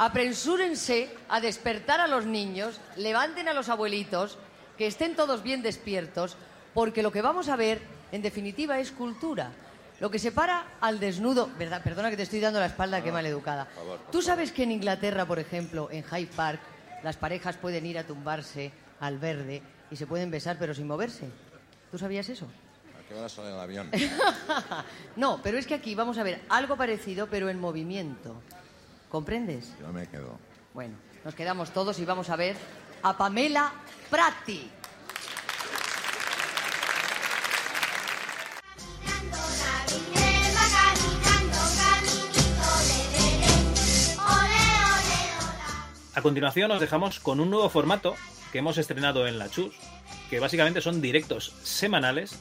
Apresúrense 0.00 1.12
a 1.28 1.42
despertar 1.44 2.00
a 2.00 2.08
los 2.08 2.24
niños, 2.24 2.80
levanten 2.96 3.48
a 3.48 3.52
los 3.52 3.68
abuelitos, 3.68 4.38
que 4.78 4.86
estén 4.86 5.14
todos 5.14 5.42
bien 5.42 5.60
despiertos, 5.60 6.38
porque 6.72 7.02
lo 7.02 7.12
que 7.12 7.20
vamos 7.20 7.50
a 7.50 7.56
ver, 7.56 7.82
en 8.10 8.22
definitiva, 8.22 8.78
es 8.78 8.92
cultura. 8.92 9.52
Lo 10.00 10.10
que 10.10 10.18
separa 10.18 10.78
al 10.80 11.00
desnudo, 11.00 11.50
¿verdad? 11.58 11.82
Perdona 11.82 12.08
que 12.08 12.16
te 12.16 12.22
estoy 12.22 12.40
dando 12.40 12.60
la 12.60 12.72
espalda, 12.72 13.02
qué 13.02 13.12
maleducada. 13.12 13.68
Tú 14.10 14.22
sabes 14.22 14.52
que 14.52 14.62
en 14.62 14.72
Inglaterra, 14.72 15.26
por 15.26 15.38
ejemplo, 15.38 15.90
en 15.90 16.02
Hyde 16.02 16.32
Park, 16.34 16.60
las 17.02 17.18
parejas 17.18 17.58
pueden 17.58 17.84
ir 17.84 17.98
a 17.98 18.06
tumbarse 18.06 18.72
al 19.00 19.18
verde 19.18 19.60
y 19.90 19.96
se 19.96 20.06
pueden 20.06 20.30
besar 20.30 20.56
pero 20.58 20.72
sin 20.72 20.86
moverse. 20.86 21.28
¿Tú 21.90 21.98
sabías 21.98 22.26
eso? 22.30 22.46
¿A 22.98 23.06
qué 23.06 23.14
hora 23.14 23.28
sale 23.28 23.50
el 23.50 23.60
avión? 23.60 23.90
no, 25.16 25.40
pero 25.42 25.58
es 25.58 25.66
que 25.66 25.74
aquí 25.74 25.94
vamos 25.94 26.16
a 26.16 26.22
ver 26.22 26.40
algo 26.48 26.78
parecido 26.78 27.26
pero 27.26 27.50
en 27.50 27.60
movimiento. 27.60 28.40
¿Comprendes? 29.10 29.74
Yo 29.80 29.92
me 29.92 30.06
quedo. 30.06 30.38
Bueno, 30.72 30.94
nos 31.24 31.34
quedamos 31.34 31.72
todos 31.72 31.98
y 31.98 32.04
vamos 32.04 32.30
a 32.30 32.36
ver 32.36 32.56
a 33.02 33.18
Pamela 33.18 33.72
Prati. 34.08 34.70
A 46.14 46.22
continuación 46.22 46.70
os 46.70 46.80
dejamos 46.80 47.18
con 47.18 47.40
un 47.40 47.50
nuevo 47.50 47.68
formato 47.68 48.14
que 48.52 48.58
hemos 48.58 48.78
estrenado 48.78 49.26
en 49.26 49.38
la 49.38 49.48
Chus, 49.48 49.74
que 50.28 50.38
básicamente 50.38 50.82
son 50.82 51.00
directos 51.00 51.54
semanales 51.62 52.38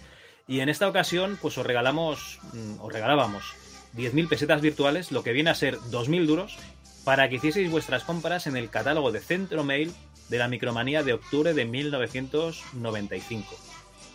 y 0.48 0.60
en 0.60 0.70
esta 0.70 0.88
ocasión 0.88 1.40
pues 1.42 1.58
os 1.58 1.66
regalamos, 1.66 2.40
mm, 2.54 2.82
os 2.82 2.92
regalábamos 2.92 3.59
10.000 3.96 4.28
pesetas 4.30 4.62
virtuales, 4.62 5.12
lo 5.12 5.24
que 5.24 5.34
viene 5.34 5.50
a 5.50 5.56
ser 5.56 5.78
2.000 5.78 6.26
duros, 6.26 6.58
para 7.04 7.30
que 7.30 7.36
hicieseis 7.36 7.72
vuestras 7.72 8.04
compras 8.04 8.48
en 8.48 8.58
el 8.58 8.70
catálogo 8.70 9.12
de 9.12 9.20
Centro 9.20 9.64
Mail 9.64 9.94
de 10.30 10.38
la 10.38 10.48
Micromanía 10.48 11.04
de 11.04 11.14
octubre 11.14 11.54
de 11.54 11.66
1995. 11.66 13.58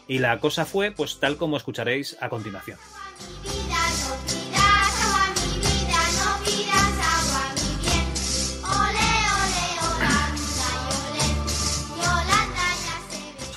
Y 0.06 0.18
la 0.18 0.38
cosa 0.38 0.64
fue 0.64 0.92
pues 0.92 1.18
tal 1.18 1.36
como 1.36 1.56
escucharéis 1.56 2.16
a 2.20 2.28
continuación. 2.28 2.78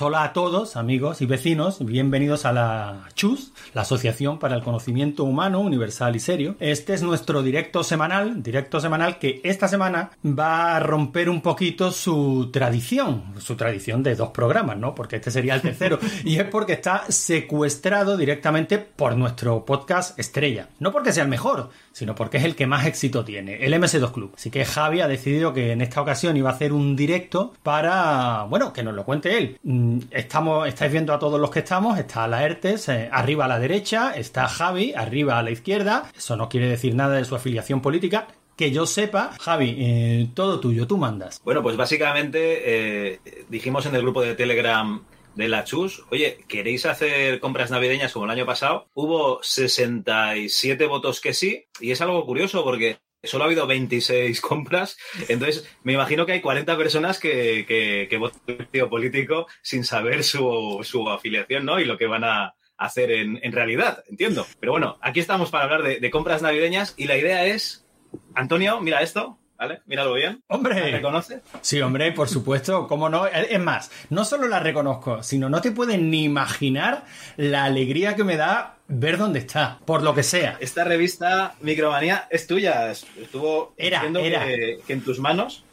Hola 0.00 0.22
a 0.22 0.32
todos, 0.32 0.76
amigos 0.76 1.22
y 1.22 1.26
vecinos, 1.26 1.84
bienvenidos 1.84 2.44
a 2.44 2.52
la 2.52 3.08
CHUS, 3.14 3.52
la 3.74 3.82
Asociación 3.82 4.38
para 4.38 4.54
el 4.54 4.62
Conocimiento 4.62 5.24
Humano 5.24 5.58
Universal 5.58 6.14
y 6.14 6.20
Serio. 6.20 6.54
Este 6.60 6.94
es 6.94 7.02
nuestro 7.02 7.42
directo 7.42 7.82
semanal, 7.82 8.40
directo 8.40 8.80
semanal 8.80 9.18
que 9.18 9.40
esta 9.42 9.66
semana 9.66 10.10
va 10.24 10.76
a 10.76 10.80
romper 10.80 11.28
un 11.28 11.40
poquito 11.40 11.90
su 11.90 12.50
tradición, 12.52 13.34
su 13.38 13.56
tradición 13.56 14.04
de 14.04 14.14
dos 14.14 14.28
programas, 14.28 14.76
¿no? 14.76 14.94
Porque 14.94 15.16
este 15.16 15.32
sería 15.32 15.56
el 15.56 15.62
tercero. 15.62 15.98
y 16.24 16.36
es 16.36 16.44
porque 16.44 16.74
está 16.74 17.04
secuestrado 17.08 18.16
directamente 18.16 18.78
por 18.78 19.16
nuestro 19.16 19.64
podcast 19.64 20.16
estrella. 20.16 20.68
No 20.78 20.92
porque 20.92 21.12
sea 21.12 21.24
el 21.24 21.28
mejor, 21.28 21.70
sino 21.90 22.14
porque 22.14 22.36
es 22.36 22.44
el 22.44 22.54
que 22.54 22.68
más 22.68 22.86
éxito 22.86 23.24
tiene, 23.24 23.64
el 23.64 23.74
MS2 23.74 24.12
Club. 24.12 24.32
Así 24.36 24.50
que 24.50 24.64
Javi 24.64 25.00
ha 25.00 25.08
decidido 25.08 25.52
que 25.52 25.72
en 25.72 25.80
esta 25.80 26.00
ocasión 26.00 26.36
iba 26.36 26.50
a 26.50 26.52
hacer 26.52 26.72
un 26.72 26.94
directo 26.94 27.54
para, 27.64 28.44
bueno, 28.44 28.72
que 28.72 28.84
nos 28.84 28.94
lo 28.94 29.04
cuente 29.04 29.36
él. 29.36 29.58
Mm, 29.88 30.00
Estamos, 30.10 30.68
estáis 30.68 30.92
viendo 30.92 31.12
a 31.14 31.18
todos 31.18 31.40
los 31.40 31.50
que 31.50 31.60
estamos, 31.60 31.98
está 31.98 32.26
la 32.28 32.44
ERTES 32.44 32.88
eh, 32.88 33.08
arriba 33.10 33.46
a 33.46 33.48
la 33.48 33.58
derecha, 33.58 34.12
está 34.14 34.46
Javi 34.48 34.92
arriba 34.94 35.38
a 35.38 35.42
la 35.42 35.50
izquierda, 35.50 36.10
eso 36.16 36.36
no 36.36 36.48
quiere 36.48 36.68
decir 36.68 36.94
nada 36.94 37.16
de 37.16 37.24
su 37.24 37.34
afiliación 37.34 37.80
política, 37.80 38.28
que 38.56 38.70
yo 38.70 38.86
sepa, 38.86 39.32
Javi, 39.40 39.76
eh, 39.78 40.28
todo 40.34 40.60
tuyo, 40.60 40.86
tú 40.86 40.98
mandas. 40.98 41.40
Bueno, 41.44 41.62
pues 41.62 41.76
básicamente 41.76 43.12
eh, 43.12 43.20
dijimos 43.48 43.86
en 43.86 43.94
el 43.94 44.02
grupo 44.02 44.20
de 44.20 44.34
Telegram 44.34 45.02
de 45.34 45.48
la 45.48 45.64
Chus, 45.64 46.04
oye, 46.10 46.38
¿queréis 46.48 46.84
hacer 46.84 47.38
compras 47.40 47.70
navideñas 47.70 48.12
como 48.12 48.24
el 48.24 48.32
año 48.32 48.44
pasado? 48.44 48.86
Hubo 48.94 49.40
67 49.42 50.86
votos 50.86 51.20
que 51.20 51.32
sí, 51.32 51.66
y 51.80 51.92
es 51.92 52.00
algo 52.00 52.26
curioso 52.26 52.64
porque 52.64 52.98
solo 53.28 53.44
ha 53.44 53.46
habido 53.46 53.66
26 53.66 54.40
compras, 54.42 54.98
entonces 55.28 55.68
me 55.82 55.92
imagino 55.92 56.26
que 56.26 56.32
hay 56.32 56.40
40 56.40 56.76
personas 56.76 57.18
que, 57.18 57.64
que, 57.66 58.06
que 58.10 58.16
votan 58.16 58.40
partido 58.56 58.90
político 58.90 59.46
sin 59.62 59.84
saber 59.84 60.24
su, 60.24 60.80
su 60.82 61.08
afiliación, 61.08 61.64
¿no? 61.64 61.78
Y 61.80 61.84
lo 61.84 61.96
que 61.96 62.06
van 62.06 62.24
a 62.24 62.54
hacer 62.76 63.10
en, 63.10 63.38
en 63.42 63.52
realidad, 63.52 64.04
entiendo. 64.08 64.46
Pero 64.60 64.72
bueno, 64.72 64.98
aquí 65.00 65.20
estamos 65.20 65.50
para 65.50 65.64
hablar 65.64 65.82
de 65.82 66.10
compras 66.10 66.42
navideñas 66.42 66.94
y 66.96 67.06
la 67.06 67.16
idea 67.16 67.46
es, 67.46 67.86
Antonio, 68.34 68.80
mira 68.80 69.02
esto, 69.02 69.38
¿Vale? 69.58 69.80
Míralo 69.86 70.14
bien. 70.14 70.40
¡Hombre! 70.46 70.80
¿La 70.80 70.96
reconoce? 70.98 71.40
Sí, 71.62 71.80
hombre, 71.80 72.12
por 72.12 72.28
supuesto, 72.28 72.86
cómo 72.86 73.08
no. 73.08 73.26
Es 73.26 73.58
más, 73.58 73.90
no 74.08 74.24
solo 74.24 74.46
la 74.46 74.60
reconozco, 74.60 75.24
sino 75.24 75.48
no 75.48 75.60
te 75.60 75.72
puedes 75.72 75.98
ni 75.98 76.22
imaginar 76.22 77.04
la 77.36 77.64
alegría 77.64 78.14
que 78.14 78.22
me 78.22 78.36
da 78.36 78.76
ver 78.86 79.18
dónde 79.18 79.40
está, 79.40 79.80
por 79.84 80.04
lo 80.04 80.14
que 80.14 80.22
sea. 80.22 80.56
Esta 80.60 80.84
revista 80.84 81.56
Micromanía 81.60 82.28
es 82.30 82.46
tuya. 82.46 82.92
Estuvo 82.92 83.74
era. 83.76 84.02
Que, 84.02 84.78
que 84.86 84.92
en 84.92 85.02
tus 85.02 85.18
manos. 85.18 85.64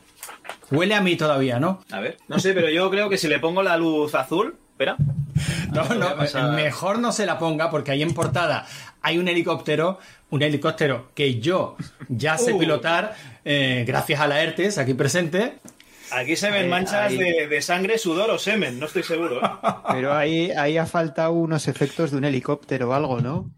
Huele 0.71 0.95
a 0.95 1.01
mí 1.01 1.15
todavía, 1.15 1.59
¿no? 1.59 1.83
A 1.91 1.99
ver. 1.99 2.17
No 2.27 2.39
sé, 2.39 2.53
pero 2.53 2.69
yo 2.69 2.89
creo 2.89 3.07
que 3.07 3.19
si 3.19 3.27
le 3.27 3.37
pongo 3.37 3.61
la 3.61 3.77
luz 3.77 4.15
azul. 4.15 4.57
Espera. 4.71 4.97
No, 5.71 5.83
no, 5.95 6.51
mejor 6.51 6.99
no 6.99 7.11
se 7.11 7.25
la 7.25 7.37
ponga 7.37 7.69
porque 7.69 7.91
ahí 7.91 8.01
en 8.01 8.13
portada 8.13 8.65
hay 9.05 9.17
un 9.17 9.27
helicóptero, 9.27 9.99
un 10.31 10.41
helicóptero 10.41 11.09
que 11.13 11.39
yo 11.39 11.75
ya 12.09 12.37
sé 12.37 12.53
Uh. 12.53 12.59
pilotar 12.59 13.15
eh, 13.45 13.83
gracias 13.87 14.19
a 14.19 14.27
la 14.27 14.41
ERTES 14.41 14.77
aquí 14.79 14.93
presente. 14.95 15.53
Aquí 16.11 16.35
se 16.35 16.49
ven 16.51 16.63
Ahí- 16.63 16.69
manchas 16.69 17.11
ahí. 17.11 17.17
De, 17.17 17.47
de 17.47 17.61
sangre, 17.61 17.97
sudor 17.97 18.29
o 18.31 18.37
semen, 18.39 18.79
no 18.79 18.85
estoy 18.85 19.03
seguro. 19.03 19.43
¿eh? 19.45 19.49
Pero 19.91 20.13
ahí, 20.13 20.51
ahí 20.51 20.77
ha 20.77 20.85
faltado 20.85 21.31
unos 21.33 21.67
efectos 21.67 22.11
de 22.11 22.17
un 22.17 22.25
helicóptero 22.25 22.89
o 22.89 22.93
algo, 22.93 23.21
¿no? 23.21 23.51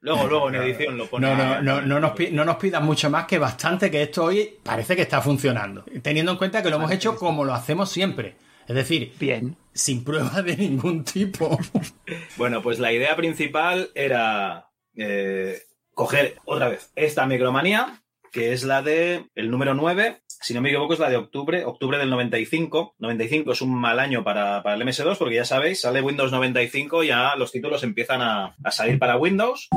Luego, 0.00 0.28
luego 0.28 0.48
en 0.50 0.54
edición 0.56 0.96
lo 0.96 1.06
pone. 1.06 1.26
No, 1.26 1.34
no, 1.36 1.60
no, 1.62 1.80
no, 1.82 1.98
nos, 1.98 2.12
no 2.30 2.44
nos 2.44 2.56
pidas 2.56 2.80
mucho 2.82 3.10
más 3.10 3.26
que 3.26 3.38
bastante 3.38 3.90
que 3.90 4.02
esto 4.02 4.24
hoy 4.24 4.56
parece 4.62 4.94
que 4.94 5.02
está 5.02 5.20
funcionando. 5.20 5.84
Teniendo 6.02 6.30
en 6.32 6.38
cuenta 6.38 6.62
que 6.62 6.70
lo 6.70 6.76
hemos 6.76 6.92
hecho 6.92 7.16
como 7.16 7.44
lo 7.44 7.52
hacemos 7.54 7.90
siempre. 7.90 8.36
Es 8.68 8.74
decir, 8.76 9.12
bien. 9.18 9.56
sin 9.74 10.04
prueba 10.04 10.42
de 10.42 10.56
ningún 10.56 11.02
tipo. 11.04 11.58
Bueno, 12.36 12.62
pues 12.62 12.78
la 12.78 12.92
idea 12.92 13.16
principal 13.16 13.90
era 13.94 14.65
eh, 14.96 15.62
coger 15.94 16.36
otra 16.44 16.68
vez 16.68 16.90
esta 16.96 17.26
micromanía, 17.26 18.02
que 18.32 18.52
es 18.52 18.64
la 18.64 18.82
de 18.82 19.26
el 19.34 19.50
número 19.50 19.74
9, 19.74 20.22
si 20.40 20.54
no 20.54 20.60
me 20.60 20.68
equivoco 20.68 20.92
es 20.92 20.98
la 20.98 21.08
de 21.08 21.16
octubre, 21.16 21.64
octubre 21.64 21.98
del 21.98 22.10
95. 22.10 22.94
95 22.98 23.52
es 23.52 23.62
un 23.62 23.74
mal 23.74 23.98
año 23.98 24.22
para, 24.22 24.62
para 24.62 24.76
el 24.76 24.82
MS2 24.82 25.16
porque 25.16 25.36
ya 25.36 25.44
sabéis, 25.44 25.80
sale 25.80 26.02
Windows 26.02 26.30
95, 26.30 27.02
ya 27.02 27.34
los 27.36 27.52
títulos 27.52 27.82
empiezan 27.82 28.22
a, 28.22 28.54
a 28.62 28.70
salir 28.70 28.98
para 28.98 29.16
Windows. 29.16 29.68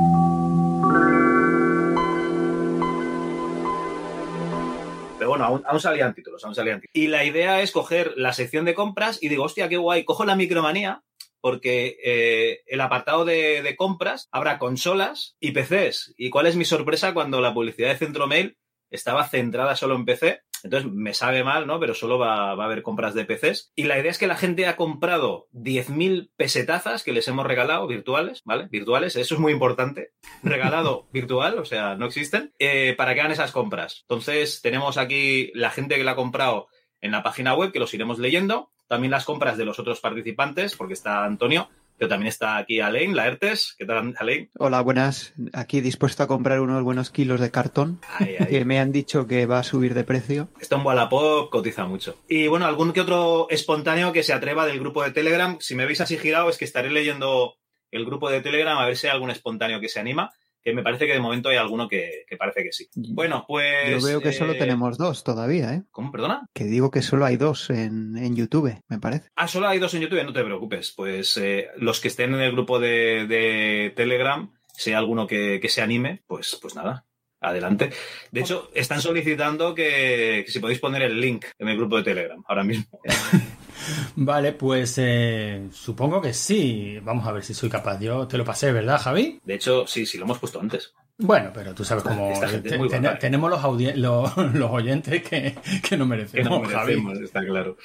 Pero 5.18 5.30
bueno, 5.30 5.44
aún, 5.44 5.80
salían 5.80 6.14
títulos, 6.14 6.42
aún 6.44 6.54
salían 6.54 6.80
títulos. 6.80 6.94
Y 6.94 7.08
la 7.08 7.24
idea 7.24 7.60
es 7.60 7.72
coger 7.72 8.14
la 8.16 8.32
sección 8.32 8.64
de 8.64 8.74
compras 8.74 9.22
y 9.22 9.28
digo, 9.28 9.44
hostia, 9.44 9.68
qué 9.68 9.76
guay, 9.76 10.04
cojo 10.04 10.24
la 10.24 10.34
micromanía 10.34 11.02
porque 11.40 11.96
eh, 12.04 12.60
el 12.66 12.80
apartado 12.80 13.24
de, 13.24 13.62
de 13.62 13.76
compras 13.76 14.28
habrá 14.32 14.58
consolas 14.58 15.36
y 15.40 15.52
PCs. 15.52 16.14
¿Y 16.16 16.30
cuál 16.30 16.46
es 16.46 16.56
mi 16.56 16.64
sorpresa 16.64 17.14
cuando 17.14 17.40
la 17.40 17.54
publicidad 17.54 17.88
de 17.88 17.98
Centromail 17.98 18.56
estaba 18.90 19.28
centrada 19.28 19.76
solo 19.76 19.94
en 19.94 20.04
PC? 20.04 20.40
Entonces 20.62 20.90
me 20.92 21.14
sabe 21.14 21.44
mal, 21.44 21.66
¿no? 21.66 21.80
Pero 21.80 21.94
solo 21.94 22.18
va, 22.18 22.54
va 22.54 22.64
a 22.64 22.66
haber 22.66 22.82
compras 22.82 23.14
de 23.14 23.24
PCs. 23.24 23.72
Y 23.74 23.84
la 23.84 23.98
idea 23.98 24.10
es 24.10 24.18
que 24.18 24.26
la 24.26 24.36
gente 24.36 24.66
ha 24.66 24.76
comprado 24.76 25.48
10.000 25.52 26.30
pesetazas 26.36 27.02
que 27.02 27.12
les 27.12 27.26
hemos 27.28 27.46
regalado, 27.46 27.86
virtuales, 27.86 28.42
¿vale? 28.44 28.68
Virtuales, 28.70 29.16
eso 29.16 29.34
es 29.34 29.40
muy 29.40 29.52
importante. 29.52 30.12
Regalado 30.42 31.08
virtual, 31.12 31.58
o 31.58 31.64
sea, 31.64 31.94
no 31.96 32.06
existen, 32.06 32.52
eh, 32.58 32.94
para 32.96 33.14
que 33.14 33.20
hagan 33.20 33.32
esas 33.32 33.52
compras. 33.52 34.00
Entonces 34.02 34.60
tenemos 34.62 34.98
aquí 34.98 35.50
la 35.54 35.70
gente 35.70 35.96
que 35.96 36.04
la 36.04 36.12
ha 36.12 36.16
comprado 36.16 36.68
en 37.00 37.12
la 37.12 37.22
página 37.22 37.54
web, 37.54 37.72
que 37.72 37.78
los 37.78 37.92
iremos 37.94 38.18
leyendo. 38.18 38.70
También 38.88 39.10
las 39.10 39.24
compras 39.24 39.56
de 39.56 39.64
los 39.64 39.78
otros 39.78 40.00
participantes, 40.00 40.74
porque 40.74 40.94
está 40.94 41.24
Antonio, 41.24 41.68
pero 41.96 42.08
también 42.08 42.28
está 42.28 42.56
aquí 42.56 42.80
Alain, 42.80 43.14
la 43.14 43.26
ERTES. 43.26 43.74
¿Qué 43.78 43.84
tal, 43.84 44.14
Alain? 44.16 44.50
Hola, 44.58 44.80
buenas. 44.80 45.34
Aquí 45.52 45.80
dispuesto 45.80 46.22
a 46.22 46.26
comprar 46.26 46.60
unos 46.60 46.82
buenos 46.82 47.10
kilos 47.10 47.40
de 47.40 47.50
cartón 47.50 48.00
que 48.48 48.64
me 48.64 48.80
han 48.80 48.90
dicho 48.90 49.26
que 49.26 49.46
va 49.46 49.58
a 49.58 49.62
subir 49.62 49.94
de 49.94 50.04
precio. 50.04 50.48
Esto 50.58 50.76
en 50.76 50.86
Wallapop 50.86 51.50
cotiza 51.50 51.84
mucho. 51.84 52.16
Y 52.26 52.48
bueno, 52.48 52.66
algún 52.66 52.92
que 52.92 53.02
otro 53.02 53.48
espontáneo 53.50 54.12
que 54.12 54.22
se 54.22 54.32
atreva 54.32 54.66
del 54.66 54.80
grupo 54.80 55.02
de 55.02 55.10
Telegram. 55.10 55.58
Si 55.60 55.74
me 55.74 55.86
veis 55.86 56.00
así 56.00 56.16
girado, 56.16 56.48
es 56.48 56.56
que 56.56 56.64
estaré 56.64 56.90
leyendo 56.90 57.56
el 57.90 58.06
grupo 58.06 58.30
de 58.30 58.40
Telegram 58.40 58.78
a 58.78 58.86
ver 58.86 58.96
si 58.96 59.06
hay 59.06 59.12
algún 59.12 59.30
espontáneo 59.30 59.78
que 59.80 59.88
se 59.88 60.00
anima. 60.00 60.32
Que 60.62 60.74
me 60.74 60.82
parece 60.82 61.06
que 61.06 61.14
de 61.14 61.20
momento 61.20 61.48
hay 61.48 61.56
alguno 61.56 61.88
que, 61.88 62.24
que 62.28 62.36
parece 62.36 62.62
que 62.62 62.72
sí. 62.72 62.88
Bueno, 62.94 63.44
pues. 63.48 64.02
Yo 64.02 64.06
veo 64.06 64.20
que 64.20 64.32
solo 64.32 64.52
eh, 64.52 64.58
tenemos 64.58 64.98
dos 64.98 65.24
todavía, 65.24 65.74
¿eh? 65.74 65.82
¿Cómo? 65.90 66.12
¿Perdona? 66.12 66.46
Que 66.52 66.64
digo 66.64 66.90
que 66.90 67.02
solo 67.02 67.24
hay 67.24 67.36
dos 67.36 67.70
en, 67.70 68.16
en 68.16 68.36
YouTube, 68.36 68.82
me 68.88 68.98
parece. 68.98 69.28
Ah, 69.36 69.48
solo 69.48 69.68
hay 69.68 69.78
dos 69.78 69.94
en 69.94 70.02
YouTube, 70.02 70.22
no 70.24 70.32
te 70.32 70.44
preocupes. 70.44 70.92
Pues 70.94 71.36
eh, 71.38 71.68
los 71.76 72.00
que 72.00 72.08
estén 72.08 72.34
en 72.34 72.40
el 72.40 72.52
grupo 72.52 72.78
de, 72.78 73.26
de 73.26 73.92
Telegram, 73.96 74.52
si 74.74 74.90
hay 74.90 74.96
alguno 74.96 75.26
que, 75.26 75.60
que 75.60 75.68
se 75.68 75.82
anime, 75.82 76.22
pues, 76.26 76.58
pues 76.60 76.74
nada, 76.74 77.06
adelante. 77.40 77.90
De 78.30 78.40
hecho, 78.40 78.70
están 78.74 79.00
solicitando 79.00 79.74
que, 79.74 80.42
que 80.44 80.52
si 80.52 80.58
podéis 80.58 80.78
poner 80.78 81.02
el 81.02 81.20
link 81.20 81.46
en 81.58 81.68
el 81.68 81.76
grupo 81.76 81.96
de 81.96 82.02
Telegram 82.04 82.42
ahora 82.46 82.64
mismo. 82.64 83.00
Vale, 84.16 84.52
pues 84.52 84.94
eh, 84.98 85.68
supongo 85.72 86.20
que 86.20 86.32
sí. 86.32 86.98
Vamos 87.02 87.26
a 87.26 87.32
ver 87.32 87.42
si 87.44 87.54
soy 87.54 87.68
capaz. 87.68 87.98
Yo 88.00 88.26
te 88.26 88.38
lo 88.38 88.44
pasé, 88.44 88.72
¿verdad, 88.72 89.00
Javi? 89.00 89.40
De 89.44 89.54
hecho, 89.54 89.86
sí, 89.86 90.06
sí, 90.06 90.18
lo 90.18 90.24
hemos 90.24 90.38
puesto 90.38 90.60
antes. 90.60 90.92
Bueno, 91.22 91.50
pero 91.52 91.74
tú 91.74 91.84
sabes 91.84 92.02
cómo 92.02 92.32
te- 92.62 92.70
ten- 92.88 93.04
¿eh? 93.04 93.16
tenemos 93.20 93.50
los, 93.50 93.62
los, 93.96 94.36
los 94.54 94.70
oyentes 94.70 95.22
que, 95.22 95.54
que 95.86 95.96
no 95.98 96.04
Que 96.04 96.08
merecemos, 96.10 96.62
no 96.62 96.68
Javi. 96.68 97.02
está 97.22 97.44
claro. 97.44 97.76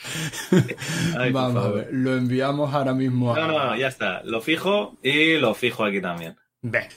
Ay, 1.17 1.31
Vamos 1.31 1.65
a 1.65 1.69
ver, 1.69 1.89
lo 1.91 2.15
enviamos 2.17 2.73
ahora 2.73 2.93
mismo. 2.93 3.33
a- 3.35 3.39
No, 3.39 3.47
no, 3.47 3.75
ya 3.75 3.87
está. 3.89 4.21
Lo 4.23 4.39
fijo 4.41 4.97
y 5.03 5.37
lo 5.37 5.53
fijo 5.53 5.83
aquí 5.83 5.99
también. 6.01 6.37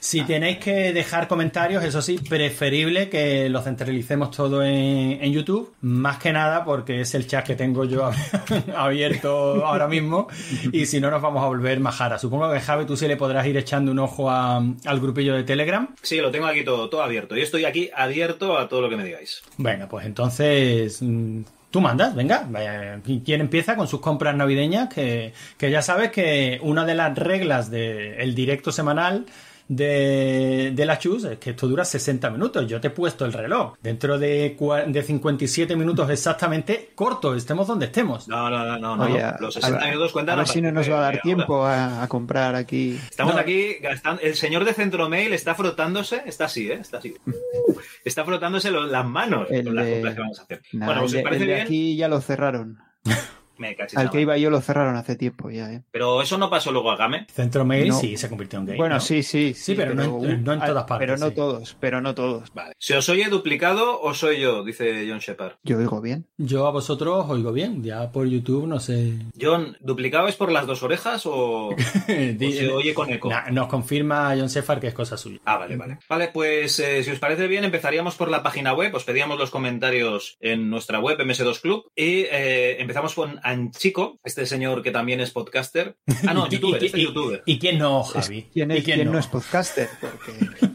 Si 0.01 0.23
tenéis 0.23 0.59
que 0.59 0.93
dejar 0.93 1.29
comentarios, 1.29 1.85
eso 1.85 2.01
sí, 2.03 2.19
preferible 2.19 3.09
que 3.09 3.49
lo 3.49 3.61
centralicemos 3.63 4.31
todo 4.31 4.63
en, 4.65 5.19
en 5.23 5.33
YouTube, 5.33 5.75
más 5.83 6.19
que 6.19 6.33
nada 6.33 6.65
porque 6.65 7.01
es 7.03 7.15
el 7.15 7.27
chat 7.27 7.45
que 7.47 7.55
tengo 7.55 7.85
yo 7.85 8.11
ab- 8.11 8.75
abierto 8.77 9.65
ahora 9.67 9.89
mismo 9.89 10.29
y 10.73 10.87
si 10.87 11.01
no 11.01 11.11
nos 11.11 11.21
vamos 11.23 11.43
a 11.43 11.47
volver 11.47 11.81
majara. 11.81 12.19
Supongo 12.19 12.51
que 12.53 12.61
Javi 12.61 12.87
tú 12.87 12.97
sí 12.97 13.07
le 13.09 13.17
podrás 13.17 13.47
ir 13.47 13.57
echando 13.57 13.93
un 13.93 13.99
ojo 13.99 14.31
a- 14.31 14.57
al 14.59 15.01
grupillo 15.01 15.35
de 15.35 15.45
Telegram. 15.45 15.89
Sí, 16.03 16.19
lo 16.19 16.31
tengo 16.31 16.47
aquí 16.47 16.65
todo, 16.65 16.89
todo 16.89 17.03
abierto. 17.03 17.37
Y 17.37 17.43
estoy 17.43 17.65
aquí 17.65 17.91
abierto 17.95 18.59
a 18.59 18.69
todo 18.69 18.81
lo 18.83 18.89
que 18.89 18.97
me 18.97 19.05
digáis. 19.05 19.43
Bueno, 19.57 19.89
pues 19.89 20.07
entonces 20.07 21.03
mm, 21.03 21.41
tú 21.71 21.81
mandas, 21.81 22.15
venga. 22.15 22.47
Vaya, 22.49 23.01
¿Quién 23.25 23.41
empieza 23.41 23.77
con 23.77 23.89
sus 23.89 24.01
compras 24.01 24.35
navideñas? 24.35 24.89
Que, 24.89 25.33
que 25.57 25.71
ya 25.71 25.83
sabes 25.83 26.11
que 26.11 26.59
una 26.63 26.85
de 26.85 26.95
las 26.95 27.17
reglas 27.19 27.71
del 27.71 28.35
directo 28.35 28.73
semanal 28.73 29.27
de, 29.69 30.73
de 30.75 30.87
la 30.87 30.99
Chus 30.99 31.25
es 31.25 31.39
que 31.39 31.51
esto 31.51 31.69
dura 31.69 31.85
60 31.85 32.31
minutos. 32.31 32.67
Yo 32.67 32.81
te 32.81 32.89
he 32.89 32.91
puesto 32.91 33.25
el 33.25 33.33
reloj. 33.33 33.75
Dentro 33.83 34.19
de, 34.19 34.57
de 34.89 35.03
57 35.03 35.77
minutos 35.77 36.09
exactamente, 36.11 36.91
corto, 36.95 37.35
estemos 37.35 37.67
donde 37.67 37.87
estemos. 37.87 38.27
No, 38.29 38.49
no, 38.51 38.65
no, 38.65 38.79
no. 38.79 38.97
no. 38.97 39.09
Los 39.41 39.57
a 39.59 39.61
60 39.61 39.79
ver- 39.79 39.89
minutos 39.91 40.13
cuentan 40.13 40.35
A 40.35 40.39
ver 40.43 40.49
si 40.49 40.61
no 40.63 40.73
nos 40.73 40.91
va 40.91 40.99
a 40.99 41.03
dar 41.03 41.21
tiempo 41.21 41.65
a, 41.65 42.03
a 42.03 42.09
comprar 42.09 42.55
aquí. 42.55 42.99
Estamos 43.11 43.35
No, 43.35 43.41
aquí 43.41 43.75
gastando. 43.81 44.23
El 44.23 44.35
señor 44.35 44.65
de 44.65 44.73
Centromail 44.75 45.33
está 45.33 45.55
frotándose. 45.55 46.23
Está 46.27 46.47
así, 46.47 46.71
¿eh? 46.71 46.79
Está 46.81 46.99
así. 46.99 47.15
Está 48.05 48.25
frotándose 48.25 48.71
lo- 48.71 48.87
las 48.87 49.05
manos 49.05 49.49
El 49.51 49.65
con 49.65 49.75
las 49.77 49.85
de- 49.85 49.93
compras 49.93 50.15
que 50.15 50.21
vamos 50.21 50.39
a 50.39 50.43
hacer. 50.45 50.63
Nah, 50.73 50.87
bueno, 50.87 51.01
pues 51.03 51.13
el 51.13 51.19
os 51.19 51.25
parece 51.25 51.43
el 51.43 51.49
de 51.49 51.55
bien. 51.55 51.67
aquí 51.67 51.97
ya 51.97 52.09
lo 52.09 52.21
cerraron. 52.21 52.79
Me 53.59 53.75
cachis 53.77 53.99
Al 53.99 54.11
que 54.11 54.21
iba 54.21 54.37
yo 54.39 54.51
lo 54.51 54.61
cerraron 54.61 54.97
hace 54.97 55.17
tiempo 55.17 55.51
ya, 55.51 55.73
¿eh? 55.73 55.83
Pero 55.91 56.23
eso 56.23 56.39
no 56.39 56.49
pasó 56.51 56.73
luego 56.73 56.91
a 56.91 56.97
Game. 56.97 57.27
Centromail 57.33 57.89
No. 57.89 57.95
sí 57.99 58.17
se 58.17 58.29
convirtió 58.29 58.59
en 58.59 58.67
gay. 58.67 58.77
Bueno, 58.77 58.97
¿no? 58.97 59.01
sí, 59.01 59.23
sí, 59.23 59.55
sí. 59.55 59.75
pero 59.75 59.95
no 59.95 60.03
en- 60.25 60.45
no 60.45 60.53
en 60.53 60.61
todas 60.61 60.85
partes, 60.85 60.99
Pero 61.07 61.17
no 61.19 61.29
sí. 61.29 61.35
todos, 61.35 61.77
pero 61.81 62.01
no 62.01 62.15
todos. 62.15 62.53
Vale. 62.55 62.75
¿Se 62.79 62.97
os 62.97 63.09
oye 63.09 63.29
duplicado 63.29 64.01
o 64.01 64.15
soy 64.15 64.41
yo? 64.41 64.63
Dice 64.65 65.07
John 65.09 65.19
Shepard. 65.19 65.55
Yo 65.65 65.79
oigo 65.79 66.01
bien. 66.01 66.27
Yo 66.37 66.67
a 66.67 66.71
vosotros 66.71 67.25
os 67.25 67.31
oigo 67.31 67.53
bien, 67.53 67.83
ya 67.83 68.11
por 68.13 68.27
YouTube 68.27 68.67
no 68.67 68.81
sé. 68.81 69.15
John, 69.41 69.77
¿duplicado 69.81 70.29
es 70.29 70.37
por 70.37 70.51
las 70.53 70.67
dos 70.67 70.83
orejas 70.83 71.27
o, 71.27 71.69
o 71.71 71.77
se 71.77 72.69
oye 72.71 72.95
con 72.95 73.11
eco? 73.11 73.29
Nah, 73.31 73.51
nos 73.51 73.67
confirma 73.69 74.35
John 74.37 74.49
Sefar 74.49 74.81
que 74.81 74.89
es 74.89 74.95
cosa 74.95 75.17
suya. 75.17 75.41
Ah, 75.45 75.57
vale, 75.59 75.77
vale. 75.77 75.99
Vale, 76.09 76.29
pues 76.29 76.79
eh, 76.81 77.03
si 77.03 77.11
os 77.11 77.19
parece 77.19 77.47
bien, 77.47 77.65
empezaríamos 77.65 78.15
por 78.17 78.31
la 78.31 78.43
página 78.43 78.73
web. 78.75 78.95
Os 78.95 79.05
pedíamos 79.05 79.39
los 79.39 79.51
comentarios 79.51 80.37
en 80.41 80.71
nuestra 80.71 81.01
web, 81.01 81.19
MS2 81.19 81.61
Club. 81.61 81.91
Y 81.97 82.23
eh, 82.31 82.81
empezamos 82.81 83.15
con 83.15 83.41
Anchico, 83.51 84.19
este 84.25 84.47
señor 84.47 84.83
que 84.83 84.91
también 84.91 85.21
es 85.21 85.31
podcaster. 85.31 85.97
Ah, 86.27 86.35
no, 86.35 86.47
Y- 86.51 86.51
youtuber, 86.51 86.83
y- 86.83 86.87
este 86.87 86.99
y- 87.01 87.05
youtuber. 87.05 87.43
¿Y 87.47 87.59
quién 87.59 87.79
no, 87.79 88.03
Javi? 88.03 88.49
¿Quién, 88.53 88.71
es, 88.71 88.81
¿Y 88.81 88.83
quién 88.83 88.97
quién 88.97 89.07
no? 89.09 89.13
no? 89.15 89.19
es 89.19 89.27
podcaster? 89.27 89.89
Porque 90.01 90.69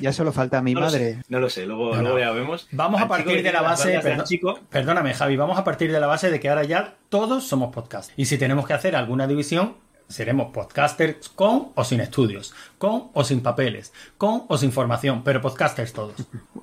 ya 0.00 0.12
solo 0.12 0.32
falta 0.32 0.60
mi 0.62 0.74
No 0.74 0.80
lo 0.80 0.86
madre. 0.86 1.14
sé, 1.14 1.22
no 1.28 1.40
lo 1.40 1.48
sé, 1.50 1.66
luego, 1.66 1.90
No, 1.90 1.96
no. 1.96 2.02
luego 2.02 2.18
ya 2.18 2.30
vemos. 2.32 2.68
Vamos 2.72 3.00
a 3.00 3.08
partir 3.08 3.42
de 3.42 3.52
la 3.52 3.62
base. 3.62 3.98
perdón- 4.00 4.20
Anchico. 4.20 4.60
perdóname, 4.70 5.14
Javi, 5.14 5.36
vamos 5.36 5.58
a 5.58 5.64
partir 5.64 5.90
de 5.90 5.98
la 6.00 6.06
base 6.06 6.30
de 6.30 6.38
que 6.40 6.48
ahora 6.48 6.64
ya 6.64 6.96
todos 7.08 7.44
somos 7.44 7.72
podcast. 7.74 8.10
Y 8.16 8.26
si 8.26 8.38
tenemos 8.38 8.66
que 8.66 8.74
hacer 8.74 8.94
alguna 8.96 9.26
división, 9.26 9.76
seremos 10.12 10.52
podcasters 10.52 11.28
con 11.30 11.72
o 11.74 11.84
sin 11.84 12.00
estudios, 12.00 12.54
con 12.78 13.10
o 13.14 13.24
sin 13.24 13.40
papeles, 13.42 13.92
con 14.18 14.44
o 14.48 14.56
sin 14.58 14.70
formación, 14.72 15.24
pero 15.24 15.40
podcasters 15.40 15.92
todos. 15.92 16.14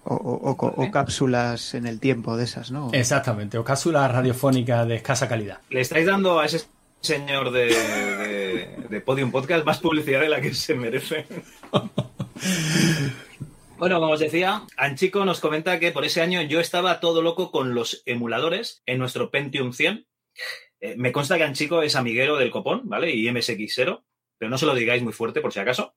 O, 0.04 0.16
o- 0.16 0.50
o 0.52 0.58
co- 0.58 0.74
o 0.78 0.92
cápsulas 0.92 1.74
en 1.74 1.86
el 1.88 2.00
tiempo 2.00 2.38
de 2.38 2.46
esas, 2.46 2.72
¿no? 2.72 2.90
Exactamente, 2.94 3.58
o 3.58 3.64
cápsulas 3.64 4.12
radiofónicas 4.12 4.88
de 4.88 4.96
escasa 4.96 5.28
calidad. 5.28 5.60
Le 5.70 5.82
estáis 5.82 6.06
dando 6.06 6.40
a 6.40 6.46
ese 6.46 6.66
señor 7.02 7.52
de, 7.52 7.66
de- 7.68 8.88
de 8.90 9.02
Podium 9.02 9.32
Podcast 9.32 9.66
más 9.66 9.80
publicidad 9.80 10.20
de 10.22 10.30
la 10.30 10.42
que 10.42 10.54
se 10.54 10.76
merece. 10.76 11.26
Bueno, 13.78 14.00
como 14.02 14.12
os 14.14 14.20
decía, 14.20 14.64
Anchico 14.76 15.24
nos 15.24 15.40
comenta 15.40 15.80
que 15.80 15.92
por 15.92 16.04
ese 16.04 16.22
año 16.22 16.42
yo 16.42 16.60
estaba 16.60 17.00
todo 17.00 17.22
loco 17.22 17.50
con 17.52 17.74
los 17.74 18.04
emuladores 18.06 18.82
en 18.86 18.98
nuestro 19.00 19.32
Pentium 19.32 19.72
100. 19.72 20.06
Eh, 20.80 20.96
me 20.98 21.12
consta 21.12 21.38
que 21.38 21.44
Anchico 21.44 21.82
es 21.82 21.96
amiguero 21.96 22.38
del 22.38 22.52
copón, 22.52 22.82
¿vale? 22.86 23.12
Y 23.12 23.26
MSX0, 23.26 24.04
pero 24.38 24.50
no 24.50 24.58
se 24.58 24.66
lo 24.66 24.76
digáis 24.76 25.04
muy 25.04 25.14
fuerte 25.14 25.42
por 25.42 25.54
si 25.54 25.60
acaso. 25.60 25.96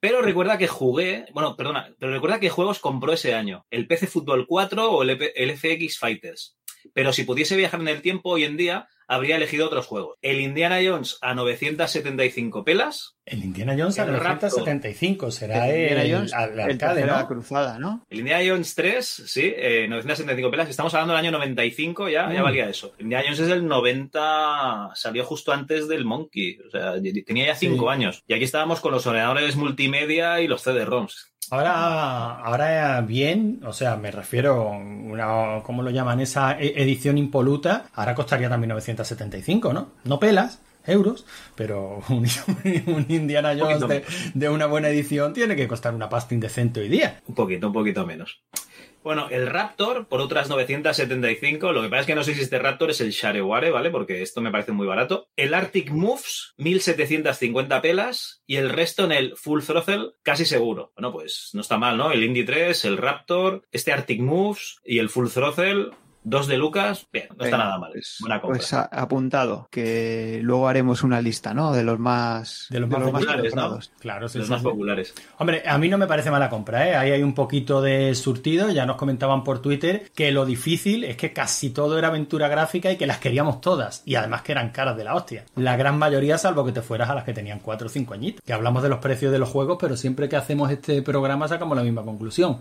Pero 0.00 0.20
recuerda 0.20 0.58
que 0.58 0.66
jugué, 0.66 1.26
bueno, 1.32 1.56
perdona, 1.56 1.94
pero 1.98 2.12
recuerda 2.12 2.40
que 2.40 2.50
juegos 2.50 2.80
compró 2.80 3.12
ese 3.12 3.34
año. 3.34 3.66
El 3.70 3.86
PC 3.86 4.06
Fútbol 4.08 4.46
4 4.48 4.90
o 4.90 5.02
el 5.02 5.56
FX 5.56 5.98
Fighters. 5.98 6.56
Pero 6.92 7.12
si 7.12 7.24
pudiese 7.24 7.56
viajar 7.56 7.80
en 7.80 7.88
el 7.88 8.02
tiempo 8.02 8.30
hoy 8.30 8.44
en 8.44 8.56
día, 8.56 8.88
habría 9.14 9.36
elegido 9.36 9.66
otros 9.66 9.86
juegos. 9.86 10.16
El 10.22 10.40
Indiana 10.40 10.78
Jones 10.84 11.18
a 11.20 11.34
975 11.34 12.64
pelas. 12.64 13.16
El 13.24 13.44
Indiana 13.44 13.74
Jones 13.78 13.98
a 13.98 14.02
El 14.04 14.14
Raptor. 14.14 14.50
975 14.50 15.30
será 15.30 15.68
El 15.68 15.74
el, 15.76 15.82
Indiana 15.92 16.16
Jones, 16.16 16.32
al- 16.32 16.50
el 16.52 16.58
el 16.60 16.70
arcade, 16.72 17.04
¿no? 17.06 17.26
cruzada, 17.28 17.78
¿no? 17.78 18.04
El 18.10 18.18
Indiana 18.20 18.42
Jones 18.46 18.74
3, 18.74 19.06
sí, 19.26 19.52
eh, 19.56 19.86
975 19.88 20.50
pelas. 20.50 20.68
Estamos 20.68 20.92
hablando 20.94 21.14
del 21.14 21.20
año 21.24 21.30
95, 21.30 22.08
ya, 22.08 22.32
ya 22.32 22.40
Mm. 22.40 22.44
valía 22.44 22.68
eso. 22.68 22.92
El 22.98 23.04
Indiana 23.04 23.24
Jones 23.26 23.40
es 23.40 23.48
del 23.48 23.66
90, 23.66 24.90
salió 24.94 25.24
justo 25.24 25.52
antes 25.52 25.88
del 25.88 26.04
Monkey. 26.04 26.58
O 26.66 26.70
sea, 26.70 26.94
tenía 27.24 27.46
ya 27.46 27.54
5 27.54 27.84
Sí. 27.86 27.90
años. 27.92 28.22
Y 28.26 28.34
aquí 28.34 28.44
estábamos 28.44 28.80
con 28.80 28.92
los 28.92 29.06
ordenadores 29.06 29.56
multimedia 29.56 30.40
y 30.40 30.48
los 30.48 30.62
CD-ROMs. 30.62 31.31
Ahora, 31.52 32.36
ahora 32.38 33.02
bien, 33.02 33.60
o 33.66 33.74
sea, 33.74 33.96
me 33.96 34.10
refiero 34.10 34.70
una, 34.70 35.62
¿cómo 35.62 35.82
lo 35.82 35.90
llaman? 35.90 36.20
Esa 36.20 36.58
e- 36.58 36.82
edición 36.82 37.18
impoluta, 37.18 37.90
ahora 37.92 38.14
costaría 38.14 38.48
también 38.48 38.70
975, 38.70 39.70
¿no? 39.74 39.90
No 40.04 40.18
pelas, 40.18 40.62
euros, 40.86 41.26
pero 41.54 42.02
un, 42.08 42.26
un 42.86 43.06
Indiana 43.06 43.54
Jones 43.54 43.86
de, 43.86 44.02
de 44.32 44.48
una 44.48 44.64
buena 44.64 44.88
edición 44.88 45.34
tiene 45.34 45.54
que 45.54 45.68
costar 45.68 45.94
una 45.94 46.08
pasta 46.08 46.32
indecente 46.32 46.80
hoy 46.80 46.88
día. 46.88 47.20
Un 47.26 47.34
poquito, 47.34 47.66
un 47.66 47.74
poquito 47.74 48.06
menos. 48.06 48.40
Bueno, 49.02 49.28
el 49.30 49.48
Raptor 49.48 50.06
por 50.06 50.20
otras 50.20 50.48
975. 50.48 51.72
Lo 51.72 51.82
que 51.82 51.88
pasa 51.88 52.02
es 52.02 52.06
que 52.06 52.14
no 52.14 52.22
sé 52.22 52.34
si 52.34 52.42
este 52.42 52.58
Raptor 52.58 52.90
es 52.90 53.00
el 53.00 53.10
Shareware, 53.10 53.72
¿vale? 53.72 53.90
Porque 53.90 54.22
esto 54.22 54.40
me 54.40 54.50
parece 54.50 54.72
muy 54.72 54.86
barato. 54.86 55.28
El 55.36 55.54
Arctic 55.54 55.90
Moves, 55.90 56.54
1750 56.58 57.82
pelas. 57.82 58.42
Y 58.46 58.56
el 58.56 58.70
resto 58.70 59.04
en 59.04 59.12
el 59.12 59.36
Full 59.36 59.62
Throttle, 59.62 60.12
casi 60.22 60.44
seguro. 60.44 60.92
Bueno, 60.96 61.12
pues 61.12 61.50
no 61.52 61.62
está 61.62 61.78
mal, 61.78 61.96
¿no? 61.96 62.12
El 62.12 62.22
Indy 62.22 62.44
3, 62.44 62.84
el 62.84 62.96
Raptor, 62.96 63.66
este 63.72 63.92
Arctic 63.92 64.20
Moves 64.20 64.76
y 64.84 64.98
el 64.98 65.08
Full 65.08 65.28
Throttle. 65.28 65.90
Dos 66.24 66.46
de 66.46 66.56
Lucas, 66.56 67.06
bien, 67.12 67.26
no 67.36 67.44
está 67.44 67.56
nada 67.58 67.78
mal. 67.78 67.92
Buena 68.20 68.40
compra. 68.40 68.58
Pues 68.58 68.72
a- 68.72 68.82
apuntado, 68.84 69.66
que 69.70 70.38
luego 70.42 70.68
haremos 70.68 71.02
una 71.02 71.20
lista, 71.20 71.52
¿no? 71.52 71.72
De 71.72 71.82
los 71.82 71.98
más, 71.98 72.66
De 72.70 72.78
los 72.80 72.88
más 72.88 73.02
populares, 73.02 73.54
¿no? 73.56 73.78
Claro, 73.98 74.28
sí, 74.28 74.38
Los 74.38 74.46
sí, 74.46 74.52
más 74.52 74.60
sí. 74.60 74.68
populares. 74.68 75.14
Hombre, 75.38 75.62
a 75.66 75.76
mí 75.78 75.88
no 75.88 75.98
me 75.98 76.06
parece 76.06 76.30
mala 76.30 76.48
compra, 76.48 76.88
¿eh? 76.88 76.94
Ahí 76.94 77.10
hay 77.10 77.22
un 77.22 77.34
poquito 77.34 77.82
de 77.82 78.14
surtido, 78.14 78.70
ya 78.70 78.86
nos 78.86 78.96
comentaban 78.96 79.42
por 79.42 79.60
Twitter 79.60 80.10
que 80.14 80.30
lo 80.30 80.46
difícil 80.46 81.02
es 81.04 81.16
que 81.16 81.32
casi 81.32 81.70
todo 81.70 81.98
era 81.98 82.08
aventura 82.08 82.46
gráfica 82.48 82.92
y 82.92 82.96
que 82.96 83.06
las 83.06 83.18
queríamos 83.18 83.60
todas, 83.60 84.02
y 84.04 84.14
además 84.14 84.42
que 84.42 84.52
eran 84.52 84.70
caras 84.70 84.96
de 84.96 85.04
la 85.04 85.14
hostia. 85.14 85.44
La 85.56 85.76
gran 85.76 85.98
mayoría, 85.98 86.38
salvo 86.38 86.64
que 86.64 86.72
te 86.72 86.82
fueras 86.82 87.10
a 87.10 87.14
las 87.16 87.24
que 87.24 87.32
tenían 87.34 87.58
4 87.58 87.88
o 87.88 87.90
5 87.90 88.14
añitos. 88.14 88.42
Que 88.44 88.52
hablamos 88.52 88.82
de 88.84 88.88
los 88.88 88.98
precios 89.00 89.32
de 89.32 89.38
los 89.40 89.48
juegos, 89.48 89.76
pero 89.80 89.96
siempre 89.96 90.28
que 90.28 90.36
hacemos 90.36 90.70
este 90.70 91.02
programa 91.02 91.48
sacamos 91.48 91.76
la 91.76 91.82
misma 91.82 92.02
conclusión. 92.02 92.58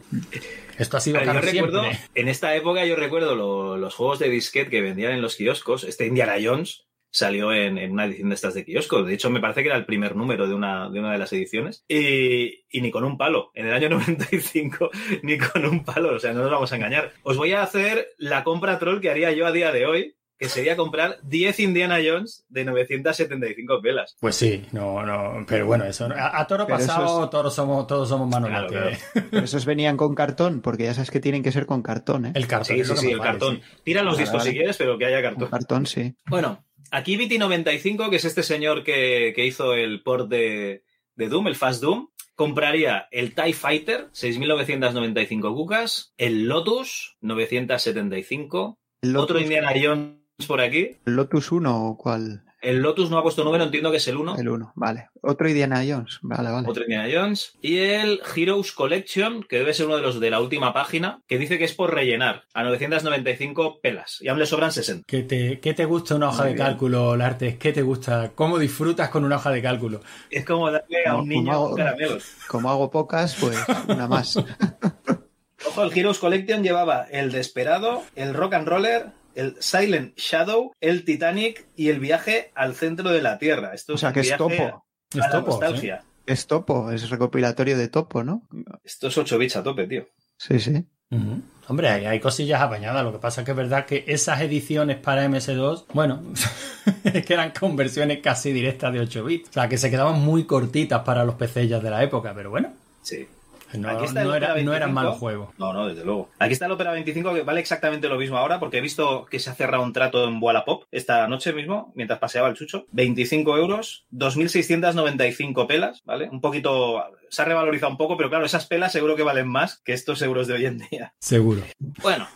Esto 0.78 0.98
ha 0.98 1.00
sido 1.00 1.20
Claro, 1.20 1.40
caro 1.40 1.46
yo 1.46 1.52
recuerdo, 1.54 1.82
siempre. 1.82 2.02
en 2.16 2.28
esta 2.28 2.56
época 2.56 2.86
yo 2.86 2.96
recuerdo 2.96 3.36
lo- 3.52 3.78
los 3.78 3.96
juegos 3.96 4.20
de 4.20 4.30
disquete 4.30 4.70
que 4.70 4.82
vendían 4.82 5.14
en 5.14 5.22
los 5.22 5.36
kioscos. 5.36 5.84
Este 5.84 6.06
Indiana 6.06 6.36
Jones 6.42 6.88
salió 7.14 7.52
en, 7.54 7.78
una 7.92 8.06
edición 8.06 8.30
de 8.30 8.36
estas 8.36 8.54
de 8.54 8.64
kioscos. 8.64 9.06
De 9.06 9.14
hecho, 9.14 9.30
me 9.30 9.42
parece 9.42 9.62
que 9.64 9.68
era 9.70 9.78
el 9.78 9.86
primer 9.86 10.16
número 10.16 10.48
de 10.48 10.54
una 10.54 10.90
de, 10.90 11.00
una 11.00 11.12
de 11.12 11.18
las 11.18 11.34
ediciones. 11.34 11.84
Y 11.90 12.64
ni 12.80 12.90
con 12.92 13.04
un 13.04 13.18
palo. 13.18 13.52
En 13.54 13.68
el 13.68 13.74
año 13.74 13.90
95, 13.98 14.90
ni 15.24 15.38
con 15.38 15.66
un 15.66 15.84
palo. 15.84 16.16
O 16.16 16.20
sea, 16.20 16.34
no 16.34 16.42
nos 16.42 16.52
vamos 16.52 16.72
a 16.72 16.76
engañar. 16.78 17.12
Os 17.24 17.38
voy 17.38 17.52
a 17.54 17.64
hacer 17.64 18.10
la 18.18 18.44
compra 18.44 18.80
troll 18.80 19.02
que 19.02 19.10
haría 19.10 19.32
yo 19.32 19.46
a 19.46 19.52
día 19.52 19.72
de 19.72 19.86
hoy, 19.86 20.16
que 20.42 20.50
sería 20.50 20.76
comprar 20.76 21.20
10 21.22 21.60
Indiana 21.60 22.00
Jones 22.04 22.46
de 22.50 22.66
975 22.66 23.80
pelas. 23.80 24.18
Pues 24.20 24.36
sí, 24.36 24.66
no, 24.72 25.06
no, 25.06 25.46
pero 25.48 25.68
bueno, 25.68 25.86
eso 25.86 26.06
a, 26.14 26.40
a 26.42 26.48
toro 26.48 26.66
Pero 26.66 26.80
pasado 26.80 27.24
es- 27.26 27.30
todos 27.30 27.54
somos 27.54 27.86
todos 27.86 28.10
somos 28.10 28.36
Claro, 28.36 28.68
Pero 29.32 29.46
esos 29.46 29.66
venían 29.66 29.98
con 29.98 30.16
cartón, 30.16 30.62
porque 30.62 30.86
ya 30.86 30.96
sabes 30.96 31.12
que 31.12 31.20
tienen 31.20 31.44
que 31.44 31.52
ser 31.52 31.68
con 31.68 31.84
cartón, 31.84 32.26
¿eh? 32.26 32.32
El 32.34 32.48
cartón, 32.48 32.76
Sí, 32.76 32.84
sí, 32.96 33.12
el 33.12 33.20
vale, 33.20 33.32
cartón. 33.32 33.56
sí. 33.64 33.78
Tira 33.84 34.02
los 34.02 34.14
Vale, 34.16 34.24
discos 34.24 34.40
vale. 34.40 34.50
si 34.50 34.58
quieres, 34.58 34.78
pero 34.78 34.98
que 34.98 35.06
haya 35.06 35.22
cartón. 35.22 35.42
Con 35.42 35.50
cartón, 35.52 35.86
sí. 35.86 36.16
Bueno, 36.26 36.66
aquí 36.90 37.18
Viti95, 37.18 38.10
que 38.10 38.16
es 38.16 38.26
este 38.26 38.42
señor 38.42 38.84
que, 38.84 39.34
que 39.36 39.46
hizo 39.46 39.76
el 39.76 40.02
port 40.02 40.28
de, 40.28 40.84
de 41.16 41.28
Doom, 41.30 41.48
el 41.50 41.56
Fast 41.56 41.84
Doom, 41.84 42.08
compraría 42.34 43.08
el 43.12 43.36
TIE 43.36 43.54
Fighter, 43.54 44.08
6.995 44.14 45.54
cucas, 45.54 46.14
el 46.18 46.48
Lotus, 46.48 47.18
975, 47.22 48.80
El 49.04 49.16
otro 49.18 49.40
Indiana 49.40 49.72
Jones 49.80 50.21
por 50.46 50.62
aquí. 50.62 50.98
¿El 51.06 51.16
Lotus 51.16 51.52
1 51.52 51.86
o 51.88 51.98
cuál? 51.98 52.44
El 52.62 52.78
Lotus 52.84 53.10
no 53.10 53.18
ha 53.18 53.24
puesto 53.24 53.44
número, 53.44 53.64
entiendo 53.64 53.90
que 53.90 53.98
es 53.98 54.08
el 54.08 54.18
1. 54.18 54.36
El 54.38 54.48
1, 54.48 54.74
vale. 54.76 55.10
Otro 55.24 55.50
Indiana 55.50 55.78
Jones, 55.88 56.20
vale, 56.22 56.52
vale. 56.52 56.68
Otro 56.70 56.84
Indiana 56.84 57.10
Jones. 57.12 57.58
Y 57.60 57.80
el 57.80 58.22
Heroes 58.36 58.72
Collection, 58.72 59.42
que 59.42 59.58
debe 59.58 59.74
ser 59.74 59.88
uno 59.88 59.96
de 59.96 60.04
los 60.04 60.20
de 60.20 60.30
la 60.30 60.40
última 60.40 60.72
página, 60.72 61.22
que 61.28 61.40
dice 61.40 61.58
que 61.58 61.64
es 61.64 61.74
por 61.74 61.92
rellenar 61.92 62.44
a 62.54 62.62
995 62.64 63.80
pelas. 63.82 64.20
Y 64.22 64.28
aún 64.28 64.38
le 64.38 64.46
sobran 64.46 64.72
60. 64.72 65.06
¿Qué 65.08 65.24
te, 65.24 65.60
qué 65.60 65.74
te 65.74 65.86
gusta 65.86 66.16
una 66.18 66.30
hoja 66.30 66.44
Muy 66.44 66.50
de 66.50 66.54
bien. 66.54 66.68
cálculo, 66.68 67.18
Larte? 67.18 67.58
¿Qué 67.58 67.74
te 67.74 67.82
gusta? 67.82 68.32
¿Cómo 68.36 68.60
disfrutas 68.60 69.10
con 69.10 69.26
una 69.26 69.38
hoja 69.38 69.50
de 69.50 69.62
cálculo? 69.64 70.02
Es 70.30 70.46
como 70.46 70.70
darle 70.72 71.04
a 71.08 71.16
un 71.16 71.30
niño 71.30 71.52
hago- 71.52 71.76
caramelos. 71.76 72.26
Como 72.48 72.70
hago 72.70 72.92
pocas, 72.92 73.36
pues 73.42 73.58
una 73.88 74.08
más. 74.08 74.38
Ojo, 75.68 75.84
el 75.84 75.98
Heroes 75.98 76.20
Collection 76.20 76.64
llevaba 76.64 77.04
el 77.12 77.32
Desperado, 77.32 78.04
el 78.16 78.34
Rock 78.34 78.54
and 78.56 78.68
Roller, 78.68 79.06
el 79.36 79.56
Silent 79.60 80.18
Shadow, 80.18 80.72
el 80.80 81.06
Titanic 81.06 81.66
y 81.76 81.90
el 81.90 82.00
viaje 82.00 82.52
al 82.56 82.76
centro 82.76 83.10
de 83.12 83.22
la 83.22 83.38
Tierra. 83.38 83.74
Esto 83.74 83.94
O 83.94 83.98
sea, 83.98 84.12
que 84.14 84.22
es 84.22 84.36
topo. 84.38 84.86
la 85.14 85.42
nostalgia. 85.42 86.04
Es 86.26 86.48
topo, 86.48 86.92
es 86.92 87.10
recopilatorio 87.10 87.78
de 87.78 87.88
topo, 87.88 88.24
¿no? 88.24 88.48
Esto 88.84 89.08
es 89.08 89.18
8 89.18 89.38
bits 89.38 89.56
a 89.58 89.64
tope, 89.64 89.88
tío. 89.88 90.08
Sí, 90.38 90.60
sí. 90.60 90.86
Ujú. 91.10 91.42
Hombre, 91.68 91.90
hay, 91.90 92.06
hay 92.06 92.20
cosillas 92.20 92.62
apañadas. 92.62 93.04
Lo 93.04 93.12
que 93.12 93.20
pasa 93.20 93.42
es 93.42 93.46
que 93.46 93.52
es 93.52 93.58
verdad 93.58 93.86
que 93.86 94.04
esas 94.08 94.40
ediciones 94.42 94.98
para 94.98 95.26
MS2, 95.28 95.86
bueno, 95.94 96.22
es 97.04 97.26
que 97.26 97.34
eran 97.34 97.52
conversiones 97.52 98.20
casi 98.22 98.52
directas 98.54 98.94
de 98.94 99.00
8 99.00 99.24
bits. 99.24 99.50
O 99.50 99.54
sea, 99.54 99.68
que 99.68 99.78
se 99.78 99.90
quedaban 99.90 100.20
muy 100.22 100.46
cortitas 100.46 101.02
para 101.04 101.24
los 101.26 101.36
PCs 101.36 101.82
de 101.82 101.90
la 101.90 102.04
época, 102.04 102.34
pero 102.36 102.50
bueno. 102.50 102.74
Sí. 103.02 103.28
No, 103.74 103.90
Aquí 103.90 104.06
está 104.06 104.22
el 104.22 104.28
no, 104.28 104.36
era- 104.36 104.48
no 104.50 104.54
eran 104.74 104.90
25. 104.90 104.92
malos 104.94 105.18
juegos. 105.18 105.50
No, 105.58 105.74
no, 105.74 105.88
desde 105.88 106.04
luego. 106.06 106.30
Aquí 106.40 106.54
está 106.54 106.66
el 106.66 106.72
Opera 106.74 106.92
25 106.92 107.34
que 107.34 107.42
vale 107.44 107.60
exactamente 107.60 108.08
lo 108.10 108.18
mismo 108.18 108.38
ahora 108.38 108.60
porque 108.60 108.78
he 108.78 108.82
visto 108.82 109.26
que 109.26 109.40
se 109.40 109.50
ha 109.50 109.54
cerrado 109.54 109.84
un 109.84 109.94
trato 109.94 110.28
en 110.28 110.38
Wallapop 110.42 110.84
esta 110.92 111.28
noche 111.28 111.54
mismo, 111.54 111.92
mientras 111.96 112.20
paseaba 112.20 112.50
el 112.50 112.56
chucho. 112.56 112.86
25 112.92 113.58
euros, 113.58 114.06
2.695 114.12 115.68
pelas, 115.68 116.02
¿vale? 116.06 116.30
Un 116.30 116.42
poquito... 116.42 117.04
Se 117.30 117.42
ha 117.42 117.46
revalorizado 117.46 117.92
un 117.92 117.98
poco, 117.98 118.18
pero 118.18 118.30
claro, 118.30 118.46
esas 118.46 118.66
pelas 118.66 118.92
seguro 118.92 119.16
que 119.16 119.24
valen 119.24 119.48
más 119.48 119.78
que 119.86 119.94
estos 119.94 120.22
euros 120.22 120.48
de 120.48 120.54
hoy 120.56 120.66
en 120.66 120.80
día. 120.90 121.14
Seguro. 121.20 121.62
Bueno, 122.02 122.28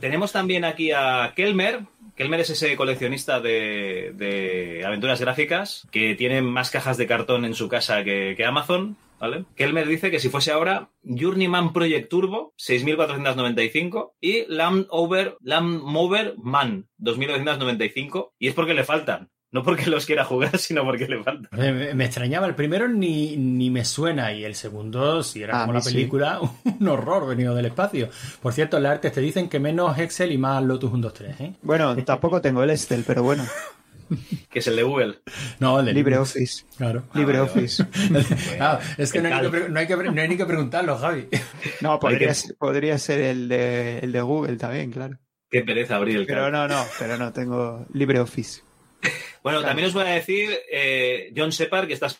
tenemos 0.00 0.30
también 0.32 0.64
aquí 0.64 0.92
a 0.92 1.32
Kelmer. 1.34 1.80
Kelmer 2.14 2.38
es 2.40 2.50
ese 2.50 2.76
coleccionista 2.76 3.40
de, 3.40 4.12
de 4.14 4.84
aventuras 4.86 5.20
gráficas 5.20 5.88
que 5.90 6.14
tiene 6.14 6.40
más 6.42 6.70
cajas 6.70 6.96
de 6.96 7.08
cartón 7.08 7.44
en 7.44 7.54
su 7.54 7.68
casa 7.68 8.04
que, 8.04 8.34
que 8.36 8.44
Amazon. 8.44 8.96
¿Vale? 9.20 9.44
Kelmer 9.54 9.86
dice 9.88 10.10
que 10.10 10.20
si 10.20 10.28
fuese 10.28 10.50
ahora, 10.50 10.90
Journeyman 11.02 11.72
Project 11.72 12.10
Turbo, 12.10 12.54
6.495, 12.58 14.12
y 14.20 14.44
Land 14.48 14.86
Over, 14.90 15.36
Land 15.40 15.82
Mover 15.82 16.34
Man, 16.36 16.88
2.995, 16.98 18.32
y 18.38 18.48
es 18.48 18.54
porque 18.54 18.74
le 18.74 18.84
faltan. 18.84 19.30
No 19.54 19.62
porque 19.62 19.88
los 19.88 20.04
quiera 20.04 20.24
jugar, 20.24 20.58
sino 20.58 20.84
porque 20.84 21.06
le 21.06 21.22
faltan. 21.22 21.48
Me, 21.52 21.94
me 21.94 22.04
extrañaba, 22.06 22.48
el 22.48 22.56
primero 22.56 22.88
ni, 22.88 23.36
ni 23.36 23.70
me 23.70 23.84
suena 23.84 24.32
y 24.32 24.44
el 24.44 24.56
segundo, 24.56 25.22
si 25.22 25.44
era 25.44 25.58
A 25.58 25.60
como 25.60 25.74
la 25.74 25.80
sí. 25.80 25.94
película, 25.94 26.40
un 26.80 26.88
horror 26.88 27.28
venido 27.28 27.54
del 27.54 27.66
espacio. 27.66 28.08
Por 28.42 28.52
cierto, 28.52 28.78
en 28.78 28.82
la 28.82 28.90
arte 28.90 29.12
te 29.12 29.20
dicen 29.20 29.48
que 29.48 29.60
menos 29.60 29.96
Excel 29.96 30.32
y 30.32 30.38
más 30.38 30.60
Lotus 30.64 30.90
123, 30.90 31.40
¿eh? 31.40 31.54
Bueno, 31.62 31.96
tampoco 32.04 32.40
tengo 32.40 32.64
el 32.64 32.70
Estel, 32.70 33.04
pero 33.06 33.22
bueno. 33.22 33.44
Que 34.50 34.58
es 34.60 34.66
el 34.66 34.76
de 34.76 34.82
Google. 34.82 35.18
No, 35.60 35.80
el 35.80 35.86
de 35.86 35.92
LibreOffice. 35.94 36.64
Claro. 36.76 37.04
LibreOffice. 37.14 37.84
Ah, 38.60 38.80
es 38.98 39.12
que 39.12 39.20
no 39.20 39.28
hay, 39.34 39.42
ni 39.42 39.50
que 39.50 39.68
no, 39.68 39.78
hay 39.80 39.86
que, 39.86 39.96
pre- 39.96 40.10
no 40.12 40.20
hay 40.22 40.28
ni 40.28 40.36
que 40.36 40.46
preguntarlo, 40.46 40.96
Javi. 40.96 41.28
No, 41.80 41.98
podría, 41.98 42.28
que- 42.28 42.34
ser, 42.34 42.56
podría 42.56 42.98
ser 42.98 43.20
el 43.20 43.48
de, 43.48 43.98
el 44.00 44.12
de 44.12 44.20
Google 44.20 44.56
también, 44.56 44.90
claro. 44.90 45.18
Qué 45.50 45.60
pereza 45.62 45.96
abrir 45.96 46.16
el 46.16 46.26
Pero 46.26 46.42
cal. 46.42 46.52
no, 46.52 46.68
no, 46.68 46.84
pero 46.98 47.16
no, 47.16 47.32
tengo 47.32 47.86
LibreOffice. 47.92 48.62
Bueno, 49.42 49.58
Claro. 49.58 49.62
también 49.66 49.88
os 49.88 49.94
voy 49.94 50.04
a 50.04 50.14
decir, 50.14 50.50
eh, 50.72 51.32
John 51.36 51.50
Shepard, 51.50 51.86
que 51.86 51.92
estás. 51.92 52.18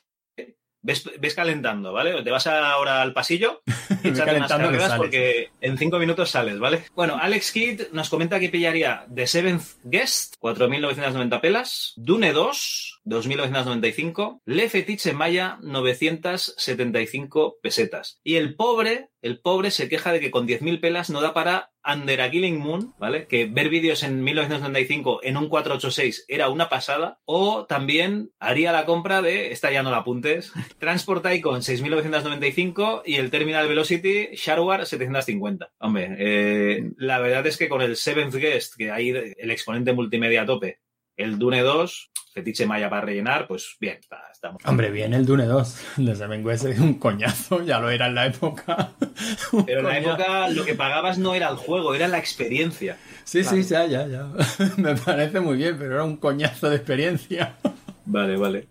Ves, 0.85 1.11
ves 1.19 1.35
calentando, 1.35 1.93
¿vale? 1.95 2.23
Te 2.23 2.31
vas 2.31 2.47
ahora 2.47 3.01
al 3.01 3.15
pasillo 3.15 3.63
y 4.05 4.09
Ve 4.09 4.09
echate 4.11 4.37
unas 4.37 4.51
carreras 4.51 4.97
porque 4.97 5.51
en 5.61 5.79
cinco 5.79 5.99
minutos 5.99 6.31
sales, 6.31 6.59
¿vale? 6.59 6.85
Bueno, 6.95 7.17
Alex 7.21 7.53
Kidd 7.53 7.83
nos 7.93 8.11
comenta 8.11 8.39
que 8.39 8.51
pillaría 8.51 9.07
The 9.13 9.27
Seventh 9.27 9.65
Guest, 9.83 10.37
4.990 10.41 11.41
pelas, 11.41 11.95
Dune 11.97 12.33
2, 12.33 13.01
2.995, 13.07 14.43
Le 14.45 14.69
Fetiche 14.69 15.15
Maya, 15.15 15.59
975 15.63 17.57
pesetas. 17.63 18.21
Y 18.23 18.37
el 18.37 18.55
pobre, 18.55 19.09
el 19.23 19.41
pobre 19.41 19.71
se 19.71 19.89
queja 19.89 20.13
de 20.13 20.21
que 20.21 20.31
con 20.31 20.47
10.000 20.47 20.81
pelas 20.81 21.09
no 21.09 21.23
da 21.23 21.33
para 21.33 21.71
Under 21.87 22.21
a 22.21 22.31
Killing 22.31 22.59
Moon, 22.59 22.95
¿vale? 22.99 23.27
Que 23.27 23.47
ver 23.47 23.69
vídeos 23.69 24.03
en 24.03 24.23
1995 24.23 25.21
en 25.23 25.37
un 25.37 25.49
486 25.49 26.25
era 26.29 26.49
una 26.49 26.69
pasada. 26.69 27.19
O 27.25 27.67
también 27.67 28.31
haría 28.39 28.73
la 28.73 28.85
compra 28.85 29.23
de, 29.23 29.53
esta 29.53 29.71
ya 29.71 29.83
no 29.83 29.91
la 29.91 29.99
apuntes, 29.99 30.53
Transport 30.79 31.27
Icon 31.33 31.61
6.995 31.61 33.03
y 33.05 33.17
el 33.17 33.31
Terminal 33.31 33.69
Velocity 33.69 34.29
Shareware 34.35 34.87
750. 34.87 35.73
Hombre, 35.79 36.17
eh, 36.19 36.91
la 36.97 37.19
verdad 37.19 37.47
es 37.47 37.57
que 37.57 37.69
con 37.69 37.83
el 37.83 37.97
Seventh 37.97 38.35
Guest, 38.35 38.75
que 38.77 38.91
hay 38.91 39.11
el 39.11 39.51
exponente 39.51 39.93
multimedia 39.93 40.43
a 40.43 40.47
tope, 40.47 40.81
el 41.17 41.39
Dune 41.39 41.61
2, 41.63 42.11
fetiche 42.33 42.67
maya 42.67 42.91
para 42.91 43.03
rellenar, 43.03 43.47
pues 43.47 43.77
bien, 43.81 43.99
está, 44.01 44.19
está 44.33 44.51
muy 44.51 44.59
Hombre, 44.65 44.91
bien 44.91 45.15
el 45.15 45.25
Dune 45.27 45.45
2. 45.47 45.77
De 45.99 46.15
Seven 46.17 46.45
West 46.45 46.65
es 46.65 46.79
un 46.79 46.95
coñazo, 46.95 47.63
ya 47.63 47.79
lo 47.79 47.91
era 47.91 48.07
en 48.09 48.15
la 48.15 48.27
época. 48.27 48.93
Pero 49.67 49.81
en 49.81 49.87
la 49.87 49.99
época 49.99 50.49
lo 50.49 50.65
que 50.65 50.75
pagabas 50.75 51.19
no 51.19 51.35
era 51.35 51.49
el 51.49 51.57
juego, 51.57 51.95
era 51.95 52.09
la 52.09 52.19
experiencia. 52.19 52.97
Sí, 53.25 53.45
sí, 53.45 53.63
ya, 53.63 53.87
ya, 53.87 54.07
ya. 54.07 54.29
Me 54.77 54.95
parece 54.97 55.41
muy 55.41 55.57
bien, 55.57 55.79
pero 55.79 55.95
era 55.95 56.05
un 56.05 56.17
coñazo 56.17 56.69
de 56.69 56.77
experiencia. 56.77 57.57
Vale, 58.05 58.37
vale. 58.37 58.69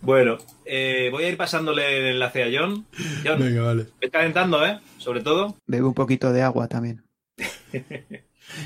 Bueno, 0.00 0.38
eh, 0.64 1.08
voy 1.10 1.24
a 1.24 1.28
ir 1.28 1.36
pasándole 1.36 1.98
el 1.98 2.14
enlace 2.14 2.44
a 2.44 2.46
John. 2.60 2.86
John, 3.24 3.38
Venga, 3.40 3.62
vale. 3.62 3.86
ve 4.00 4.10
calentando, 4.10 4.64
¿eh? 4.64 4.78
Sobre 4.96 5.20
todo. 5.20 5.56
Bebe 5.66 5.84
un 5.84 5.94
poquito 5.94 6.32
de 6.32 6.42
agua 6.42 6.68
también. 6.68 7.02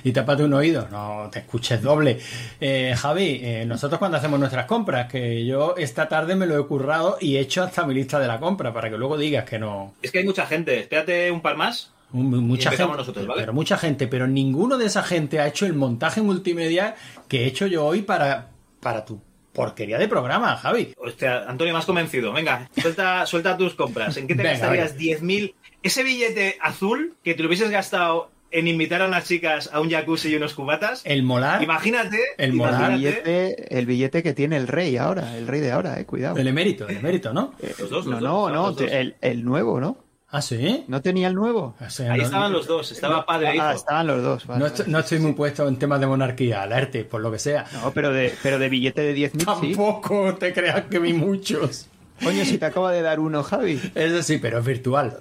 Y 0.05 0.13
tápate 0.13 0.45
un 0.45 0.55
oído, 0.55 0.89
no 0.91 1.29
te 1.31 1.41
escuches 1.41 1.83
doble. 1.83 2.19
Eh, 2.61 2.95
Javi, 2.97 3.41
eh, 3.43 3.65
nosotros 3.67 3.99
cuando 3.99 4.19
hacemos 4.19 4.39
nuestras 4.39 4.67
compras, 4.67 5.11
que 5.11 5.45
yo 5.45 5.75
esta 5.77 6.09
tarde 6.09 6.35
me 6.35 6.47
lo 6.47 6.59
he 6.59 6.67
currado 6.67 7.19
y 7.21 7.37
he 7.37 7.41
hecho 7.41 7.63
hasta 7.63 7.87
mi 7.87 7.95
lista 7.95 8.19
de 8.19 8.27
la 8.27 8.39
compra 8.41 8.73
para 8.73 8.91
que 8.91 8.97
luego 8.97 9.17
digas 9.17 9.45
que 9.45 9.59
no. 9.59 9.95
Es 10.03 10.11
que 10.11 10.19
hay 10.19 10.25
mucha 10.25 10.47
gente. 10.47 10.81
Espérate 10.81 11.31
un 11.31 11.41
par 11.41 11.57
más. 11.57 11.93
Mucha 12.13 12.71
gente, 12.71 12.95
nosotros, 12.95 13.27
¿vale? 13.27 13.41
pero 13.41 13.55
mucha 13.55 13.79
gente, 13.79 14.07
pero 14.07 14.27
ninguno 14.27 14.77
de 14.77 14.85
esa 14.85 15.03
gente 15.03 15.41
ha 15.41 15.47
hecho 15.47 15.65
el 15.65 15.73
montaje 15.73 16.21
multimedia 16.21 16.95
que 17.27 17.45
he 17.45 17.47
hecho 17.47 17.67
yo 17.67 17.87
hoy 17.87 18.03
para, 18.03 18.51
para 18.81 19.07
tu 19.07 19.23
porquería 19.53 19.99
de 19.99 20.09
programa, 20.09 20.57
Javi. 20.57 20.95
Hostia, 20.99 21.45
Antonio, 21.49 21.77
has 21.77 21.87
convencido. 21.87 22.33
Venga, 22.33 22.69
suelta, 22.77 23.25
suelta 23.27 23.57
tus 23.57 23.75
compras. 23.75 24.17
¿En 24.17 24.27
qué 24.27 24.35
te 24.35 24.43
Venga, 24.43 24.59
gastarías 24.59 24.97
10.000? 24.97 25.55
Ese 25.83 26.03
billete 26.03 26.59
azul 26.61 27.17
que 27.23 27.35
te 27.35 27.43
lo 27.43 27.49
hubieses 27.49 27.71
gastado 27.71 28.31
en 28.53 28.69
invitar 28.69 29.03
a 29.03 29.07
unas 29.07 29.25
chicas 29.27 29.71
a 29.73 29.81
un 29.81 29.91
jacuzzi 29.91 30.29
y 30.29 30.37
unos 30.37 30.55
cubatas. 30.55 31.03
El 31.05 31.23
molar, 31.23 31.63
Imagínate. 31.63 32.19
El 32.39 32.51
El 32.51 32.55
imagínate. 32.57 32.95
billete, 32.97 33.79
el 33.79 33.87
billete 33.87 34.23
que 34.23 34.35
tiene 34.35 34.57
el 34.57 34.69
rey 34.69 34.97
ahora, 34.97 35.37
el 35.37 35.47
rey 35.47 35.61
de 35.61 35.73
ahora, 35.73 35.99
eh, 35.99 36.05
cuidado. 36.07 36.37
el 36.37 36.47
emérito, 36.47 36.89
el 36.89 36.97
emérito, 36.99 37.33
¿no? 37.33 37.55
Los 37.79 37.91
dos, 37.91 38.07
no, 38.07 38.13
los 38.13 38.23
no, 38.23 38.33
dos, 38.41 38.53
no, 38.53 38.73
dos. 38.73 38.91
el, 38.93 39.17
el 39.21 39.45
nuevo, 39.45 39.81
¿no? 39.81 39.97
Ah, 40.35 40.41
sí. 40.41 40.85
¿No 40.89 41.03
tenía 41.03 41.29
el 41.29 41.35
nuevo? 41.35 41.75
O 41.79 41.91
sea, 41.91 42.13
Ahí 42.13 42.21
no- 42.21 42.25
estaban 42.25 42.53
los 42.53 42.67
dos. 42.67 42.91
Estaba 42.91 43.27
padre 43.27 43.51
e 43.51 43.57
hijo. 43.57 43.65
Ah, 43.67 43.75
estaban 43.75 44.07
los 44.07 44.23
dos. 44.23 44.47
vale, 44.47 44.65
No, 44.65 44.71
vale. 44.71 44.85
no 44.87 44.99
estoy 45.01 45.19
muy 45.19 45.33
puesto 45.35 45.69
en 45.69 45.77
temas 45.79 46.01
de 46.01 46.07
monarquía, 46.07 46.63
alerte, 46.63 47.05
por 47.05 47.21
lo 47.21 47.31
que 47.31 47.39
sea. 47.39 47.67
No, 47.75 47.91
pero 47.93 48.11
de, 48.13 48.33
pero 48.43 48.59
de 48.59 48.71
billete 48.71 49.03
de 49.03 49.15
10.000 49.15 49.31
sí. 49.41 49.45
Tampoco 49.45 50.35
te 50.37 50.55
creas 50.55 50.85
que 50.87 50.99
vi 50.99 51.13
muchos. 51.13 51.89
Coño, 52.25 52.45
si 52.47 52.57
te 52.57 52.65
acaba 52.65 52.93
de 52.93 53.03
dar 53.03 53.21
uno, 53.21 53.43
Javi. 53.43 53.79
Eso 53.95 54.23
sí, 54.23 54.39
pero 54.39 54.61
es 54.61 54.65
virtual. 54.65 55.19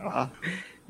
Ah, 0.00 0.30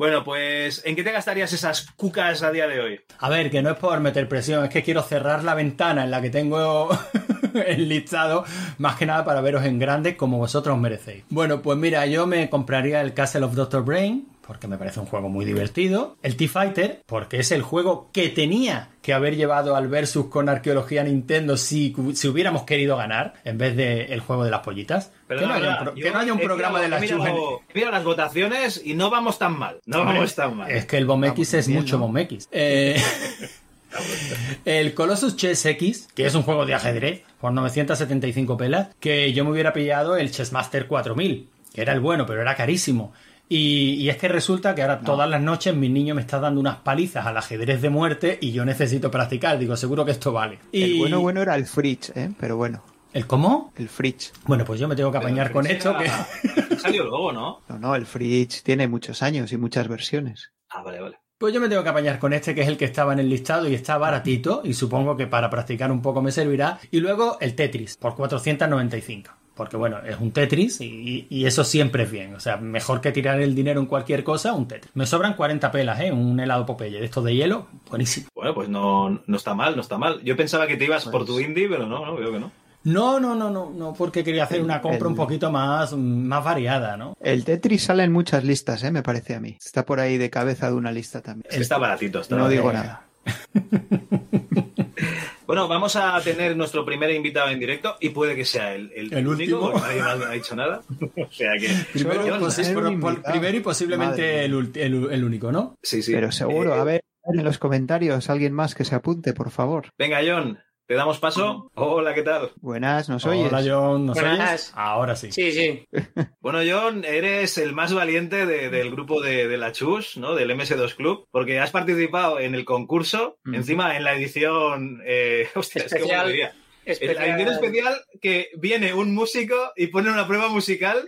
Bueno, 0.01 0.25
pues, 0.25 0.81
¿en 0.87 0.97
qué 0.97 1.05
te 1.05 1.13
gastarías 1.13 1.53
esas 1.53 1.91
cucas 1.91 2.43
a 2.43 2.51
día 2.51 2.67
de 2.67 2.81
hoy? 2.81 3.01
A 3.19 3.29
ver, 3.29 3.51
que 3.51 3.61
no 3.61 3.69
es 3.69 3.77
por 3.77 4.01
meter 4.01 4.27
presión, 4.31 4.65
es 4.65 4.71
que 4.71 4.83
quiero 4.83 5.03
cerrar 5.03 5.45
la 5.45 5.55
ventana 5.55 6.05
en 6.05 6.11
la 6.11 6.23
que 6.23 6.31
tengo 6.31 6.89
el 7.67 7.87
listado, 7.87 8.47
más 8.79 8.97
que 8.97 9.05
nada 9.05 9.27
para 9.27 9.43
veros 9.43 9.63
en 9.67 9.79
grande 9.79 10.17
como 10.17 10.39
vosotros 10.39 10.79
merecéis. 10.79 11.25
Bueno, 11.29 11.61
pues 11.61 11.77
mira, 11.77 12.07
yo 12.07 12.27
me 12.27 12.49
compraría 12.49 13.03
el 13.03 13.13
Castle 13.13 13.45
of 13.45 13.55
Dr. 13.55 13.85
Brain, 13.85 14.27
porque 14.51 14.67
me 14.67 14.77
parece 14.79 14.99
un 14.99 15.07
juego 15.07 15.29
muy 15.29 15.45
divertido. 15.45 16.17
El 16.25 16.35
T-Fighter, 16.37 17.03
porque 17.07 17.39
es 17.39 17.53
el 17.53 17.63
juego 17.63 18.11
que 18.13 18.31
tenía 18.31 18.89
que 19.01 19.13
haber 19.13 19.37
llevado 19.37 19.77
al 19.77 19.87
Versus 19.87 20.27
con 20.27 20.49
arqueología 20.49 21.05
Nintendo 21.05 21.57
si, 21.57 21.95
si 22.15 22.27
hubiéramos 22.27 22.65
querido 22.65 22.97
ganar, 22.97 23.35
en 23.45 23.59
vez 23.59 23.77
del 23.77 24.19
juego 24.19 24.43
de 24.43 24.51
las 24.51 24.63
pollitas. 24.63 25.13
Pero 25.29 25.43
que, 25.43 25.47
no 25.47 25.53
haya 25.55 25.71
un, 25.71 25.85
pro- 25.85 25.95
que 25.95 26.11
no 26.11 26.19
haya 26.19 26.33
un 26.33 26.41
programa 26.41 26.81
de 26.81 26.89
las 26.89 27.07
chujas. 27.07 27.33
Mira 27.73 27.93
las 27.93 28.03
votaciones 28.03 28.83
y 28.85 28.95
no 28.95 29.09
vamos 29.09 29.39
tan 29.39 29.57
mal. 29.57 29.77
No 29.87 30.05
vamos 30.05 30.35
tan 30.35 30.57
mal. 30.57 30.69
Es 30.69 30.85
que 30.85 30.97
el 30.97 31.07
Bomx 31.07 31.55
es 31.55 31.69
mucho. 31.69 32.01
Bomx. 32.01 32.49
Eh, 32.51 33.01
el 34.65 34.95
Colossus 34.95 35.37
Chess 35.37 35.65
X, 35.65 36.09
que 36.13 36.27
es 36.27 36.35
un 36.35 36.43
juego 36.43 36.67
de 36.67 36.75
ajedrez 36.75 37.23
por 37.41 37.53
975 37.53 38.57
pelas, 38.57 38.89
que 38.99 39.33
yo 39.33 39.45
me 39.45 39.53
hubiera 39.53 39.73
pillado 39.73 40.17
el 40.17 40.33
Chessmaster 40.33 40.89
4000, 40.89 41.49
que 41.73 41.83
era 41.83 41.93
el 41.93 42.01
bueno, 42.01 42.27
pero 42.27 42.41
era 42.43 42.57
carísimo. 42.57 43.13
Y, 43.53 43.95
y 43.95 44.09
es 44.09 44.17
que 44.17 44.29
resulta 44.29 44.77
que 44.77 44.83
ahora 44.83 45.01
todas 45.01 45.29
las 45.29 45.43
noches 45.43 45.75
mi 45.75 45.89
niño 45.89 46.15
me 46.15 46.21
está 46.21 46.39
dando 46.39 46.61
unas 46.61 46.77
palizas 46.77 47.27
al 47.27 47.37
ajedrez 47.37 47.83
de 47.83 47.91
muerte 47.91 48.39
y 48.41 48.53
yo 48.53 48.65
necesito 48.65 49.11
practicar. 49.11 49.59
Digo, 49.59 49.77
seguro 49.77 50.05
que 50.05 50.13
esto 50.13 50.33
vale. 50.33 50.61
Y... 50.71 50.85
El 50.85 50.99
bueno 50.99 51.21
bueno 51.21 51.43
era 51.43 51.57
el 51.57 51.67
Fridge, 51.67 52.13
¿eh? 52.15 52.31
Pero 52.39 52.57
bueno. 52.57 52.81
¿El 53.13 53.27
cómo? 53.27 53.73
El 53.77 53.89
Fridge. 53.89 54.33
Bueno, 54.45 54.65
pues 54.65 54.79
yo 54.79 54.87
me 54.87 54.95
tengo 54.95 55.11
que 55.11 55.19
apañar 55.19 55.51
con 55.51 55.67
esto. 55.67 55.97
Que... 55.99 56.77
Salió 56.79 57.03
luego, 57.03 57.33
¿no? 57.33 57.63
No, 57.69 57.79
no, 57.81 57.97
el 57.97 58.07
Fridge 58.07 58.63
tiene 58.63 58.87
muchos 58.87 59.21
años 59.21 59.51
y 59.53 59.57
muchas 59.57 59.89
versiones. 59.89 60.53
Ah, 60.69 60.83
vale, 60.85 61.01
vale. 61.01 61.19
Pues 61.37 61.53
yo 61.53 61.61
me 61.61 61.69
tengo 61.69 61.83
que 61.83 61.89
apañar 61.89 62.21
con 62.21 62.33
este, 62.33 62.55
que 62.55 62.61
es 62.61 62.69
el 62.69 62.77
que 62.77 62.85
estaba 62.85 63.15
en 63.15 63.19
el 63.19 63.29
listado 63.29 63.69
y 63.69 63.75
está 63.75 63.99
baratito, 63.99 64.61
y 64.63 64.75
supongo 64.75 65.17
que 65.17 65.27
para 65.27 65.51
practicar 65.51 65.91
un 65.91 66.03
poco 66.03 66.23
me 66.23 66.31
servirá. 66.31 66.79
Y 66.93 67.01
luego 67.01 67.37
el 67.41 67.57
Tetris, 67.57 67.97
por 67.97 68.15
495. 68.15 69.40
Porque 69.55 69.77
bueno, 69.77 69.99
es 69.99 70.19
un 70.19 70.33
Tetris 70.33 70.81
y, 70.81 71.27
y 71.29 71.45
eso 71.45 71.65
siempre 71.65 72.05
es 72.05 72.11
bien. 72.11 72.35
O 72.35 72.41
sea, 72.41 72.57
mejor 72.57 73.01
que 73.01 73.13
tirar 73.13 73.41
el 73.41 73.55
dinero 73.55 73.81
en 73.81 73.87
cualquier 73.87 74.25
cosa, 74.25 74.55
un 74.55 74.67
Tetris. 74.67 74.95
Me 74.95 75.07
sobran 75.07 75.35
40 75.35 75.71
pelas, 75.71 76.01
¿eh? 76.01 76.13
Un 76.13 76.41
helado 76.41 76.65
Popeye 76.65 76.99
de 76.99 77.05
estos 77.05 77.25
de 77.25 77.35
hielo, 77.35 77.67
buenísimo. 77.89 78.29
Bueno, 78.35 78.55
pues 78.55 78.69
no, 78.69 79.23
no 79.27 79.37
está 79.37 79.55
mal, 79.55 79.77
no 79.77 79.83
está 79.83 79.99
mal. 79.99 80.23
Yo 80.23 80.37
pensaba 80.37 80.67
que 80.67 80.77
te 80.77 80.85
ibas 80.85 81.05
por 81.07 81.27
tu 81.27 81.39
indie, 81.41 81.69
pero 81.69 81.87
no, 81.87 82.07
no, 82.07 82.17
veo 82.17 82.33
que 82.33 82.41
no. 82.41 82.51
No, 82.83 83.21
no, 83.21 83.35
no, 83.35 83.51
no, 83.51 83.71
no, 83.71 83.93
porque 83.93 84.25
quería 84.25 84.45
hacer 84.45 84.63
una 84.63 84.81
compra 84.81 85.07
un 85.07 85.15
poquito 85.15 85.51
más, 85.51 85.93
más 85.93 86.43
variada, 86.43 86.97
¿no? 86.97 87.15
El 87.21 87.45
Tetris 87.45 87.83
sale 87.83 88.05
en 88.05 88.13
muchas 88.13 88.43
listas, 88.43 88.83
¿eh? 88.85 88.91
Me 88.91 89.03
parece 89.03 89.35
a 89.35 89.41
mí. 89.41 89.59
Está 89.63 89.85
por 89.85 90.01
ahí 90.01 90.17
de 90.17 90.31
cabeza 90.31 90.69
de 90.69 90.75
una 90.75 90.91
lista 90.91 91.21
también. 91.21 91.47
Está 91.51 91.77
baratito, 91.77 92.21
está 92.21 92.37
No 92.37 92.49
digo 92.49 92.73
nada. 92.73 93.05
Bueno, 95.51 95.67
vamos 95.69 95.97
a 95.97 96.21
tener 96.21 96.57
nuestro 96.57 96.85
primer 96.85 97.11
invitado 97.11 97.51
en 97.51 97.59
directo 97.59 97.97
y 98.01 98.11
puede 98.11 98.37
que 98.37 98.45
sea 98.45 98.75
el, 98.75 98.93
el, 98.95 99.13
El 99.13 99.27
único, 99.27 99.57
último. 99.57 99.73
porque 99.73 99.81
nadie 99.99 100.03
más 100.03 100.21
ha 100.23 100.31
dicho 100.31 100.55
nada. 100.55 100.83
o 101.17 101.33
sea 101.33 101.53
que. 101.59 101.69
Primero, 101.93 102.25
posi- 102.39 102.69
¿eh? 102.71 102.73
por- 102.73 103.01
por- 103.01 103.23
primero 103.23 103.57
y 103.57 103.61
posiblemente 103.61 104.45
el- 104.45 104.71
el 104.77 105.25
único, 105.25 105.51
¿no? 105.51 105.77
Sí, 105.83 106.03
sí. 106.03 106.13
Pero 106.13 106.31
seguro, 106.31 106.75
Eh, 106.77 106.79
a 106.79 106.85
ver 106.85 107.01
en 107.25 107.45
los 107.45 107.59
comentarios 107.59 108.31
alguien 108.31 108.53
más 108.53 108.75
que 108.75 108.85
se 108.85 108.95
apunte, 108.95 109.33
por 109.35 109.51
favor. 109.51 109.89
Venga, 109.99 110.21
John, 110.27 110.59
¿te 110.91 110.97
damos 110.97 111.21
paso? 111.21 111.71
Hola, 111.77 112.13
¿qué 112.15 112.23
tal? 112.23 112.51
Buenas, 112.57 113.09
¿nos 113.09 113.25
oyes? 113.25 113.47
Hola, 113.53 113.63
John, 113.65 114.07
¿nos 114.07 114.17
Buenas. 114.21 114.41
oyes? 114.41 114.73
Ahora 114.75 115.15
sí. 115.15 115.31
Sí, 115.31 115.53
sí. 115.53 115.87
Bueno, 116.41 116.59
John, 116.69 117.05
eres 117.05 117.59
el 117.59 117.75
más 117.75 117.95
valiente 117.95 118.45
de- 118.45 118.71
del 118.71 118.91
grupo 118.91 119.21
de, 119.21 119.47
de 119.47 119.57
la 119.57 119.71
Chus, 119.71 120.17
¿no? 120.17 120.35
Del 120.35 120.51
MS2 120.51 120.97
Club, 120.97 121.29
porque 121.31 121.61
has 121.61 121.71
participado 121.71 122.41
en 122.41 122.57
el 122.57 122.65
concurso, 122.65 123.39
encima 123.53 123.97
en 123.97 124.03
la 124.03 124.15
edición. 124.15 125.01
Eh, 125.07 125.49
hostia, 125.55 125.85
es 125.85 125.95
que. 125.95 126.51
Especial. 126.93 127.29
edición 127.41 127.55
especial 127.55 127.95
que 128.21 128.49
viene 128.59 128.93
un 128.95 129.15
músico 129.15 129.55
y 129.77 129.89
pone 129.89 130.11
una 130.11 130.27
prueba 130.27 130.49
musical. 130.49 131.05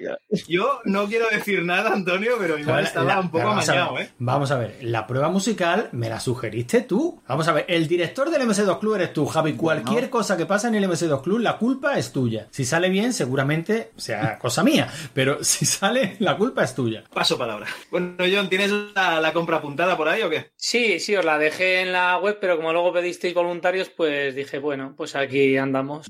Yo 0.48 0.80
no 0.84 1.06
quiero 1.06 1.28
decir 1.30 1.62
nada, 1.64 1.92
Antonio, 1.92 2.32
pero 2.38 2.58
igual 2.58 2.82
La- 2.82 2.88
estaba 2.88 3.14
la- 3.14 3.20
un 3.20 3.30
poco 3.30 3.48
amañado, 3.48 3.98
¿eh? 3.98 4.10
Vamos 4.18 4.50
a 4.50 4.58
ver, 4.58 4.76
la 4.82 5.06
prueba 5.06 5.28
musical 5.28 5.88
me 5.92 6.08
la 6.08 6.20
sugeriste 6.20 6.80
tú. 6.82 7.22
Vamos 7.28 7.48
a 7.48 7.52
ver, 7.52 7.64
el 7.68 7.86
director 7.88 8.30
del 8.30 8.42
MS2 8.42 8.78
Club 8.78 8.94
eres 8.96 9.12
tú, 9.12 9.26
Javi. 9.26 9.54
Cualquier 9.54 10.10
cosa 10.10 10.36
que 10.36 10.46
pasa 10.46 10.68
en 10.68 10.74
el 10.74 10.84
MS2 10.84 11.22
Club, 11.22 11.38
la 11.40 11.58
culpa 11.58 11.98
es 11.98 12.12
tuya. 12.12 12.48
Si 12.50 12.64
sale 12.64 12.88
bien, 12.88 13.12
seguramente 13.12 13.90
sea 13.96 14.38
cosa 14.38 14.62
mía. 14.62 14.88
Pero 15.14 15.38
si 15.44 15.64
sale, 15.66 16.16
la 16.18 16.36
culpa 16.36 16.64
es 16.64 16.74
tuya. 16.74 17.04
Paso 17.12 17.36
palabra. 17.38 17.66
Bueno, 17.90 18.14
John, 18.32 18.48
¿tienes 18.48 18.70
la, 18.94 19.20
la 19.20 19.32
compra 19.32 19.58
apuntada 19.58 19.96
por 19.96 20.08
ahí 20.08 20.22
o 20.22 20.30
qué? 20.30 20.50
Sí, 20.56 21.00
sí, 21.00 21.14
os 21.16 21.24
la 21.24 21.38
dejé 21.38 21.80
en 21.80 21.92
la 21.92 22.18
web, 22.18 22.38
pero 22.40 22.56
como 22.56 22.72
luego 22.72 22.92
pedisteis 22.92 23.34
voluntarios, 23.34 23.88
pues 23.90 24.34
dije, 24.34 24.58
bueno, 24.58 24.94
pues 24.96 25.14
aquí 25.16 25.56
andamos. 25.72 26.06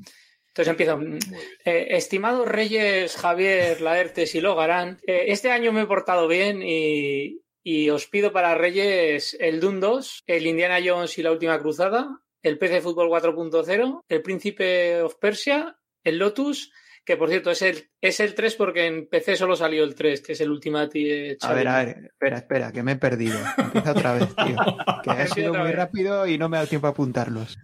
Entonces 0.48 0.68
empiezo. 0.70 1.01
Eh, 1.64 1.86
estimados 1.97 2.47
Reyes, 2.47 3.16
Javier, 3.16 3.80
Laertes 3.80 4.34
y 4.34 4.40
Logarán, 4.40 4.98
eh, 5.06 5.24
este 5.28 5.51
año 5.51 5.72
me 5.72 5.82
he 5.82 5.86
portado 5.86 6.28
bien 6.28 6.62
y, 6.62 7.40
y 7.62 7.89
os 7.90 8.06
pido 8.06 8.32
para 8.32 8.55
Reyes 8.55 9.34
el 9.40 9.60
Doom 9.60 9.80
2, 9.80 10.24
el 10.26 10.47
Indiana 10.47 10.78
Jones 10.84 11.16
y 11.16 11.22
la 11.22 11.32
Última 11.32 11.59
Cruzada, 11.59 12.20
el 12.43 12.59
PC 12.59 12.82
Fútbol 12.82 13.09
4.0, 13.09 14.02
el 14.09 14.22
Príncipe 14.22 15.01
of 15.01 15.14
Persia, 15.18 15.76
el 16.05 16.18
Lotus, 16.18 16.70
que 17.05 17.16
por 17.16 17.30
cierto 17.30 17.51
es 17.51 17.62
el, 17.62 17.89
es 18.01 18.20
el 18.20 18.34
3 18.34 18.55
porque 18.56 18.84
en 18.86 19.09
PC 19.09 19.36
solo 19.36 19.56
salió 19.56 19.84
el 19.84 19.94
3, 19.94 20.20
que 20.20 20.32
es 20.32 20.40
el 20.43 20.51
Ultimate. 20.51 21.30
eh, 21.30 21.36
A 21.40 21.55
ver, 21.55 21.66
a 21.68 21.84
ver, 21.84 21.97
espera, 22.12 22.36
espera, 22.36 22.72
que 22.72 22.82
me 22.82 22.93
he 22.93 22.97
perdido. 22.97 23.39
Empieza 23.56 23.93
otra 23.93 24.12
vez, 24.14 24.28
tío. 24.36 24.56
Que 25.02 25.10
ha 25.10 25.26
sido 25.28 25.52
muy 25.55 25.68
vez. 25.68 25.76
rápido 25.76 26.26
y 26.28 26.36
no 26.39 26.48
me 26.51 26.56
ha 26.56 26.60
dado 26.60 26.68
tiempo 26.68 26.86
a 26.86 26.90
apuntarlos. 26.90 27.59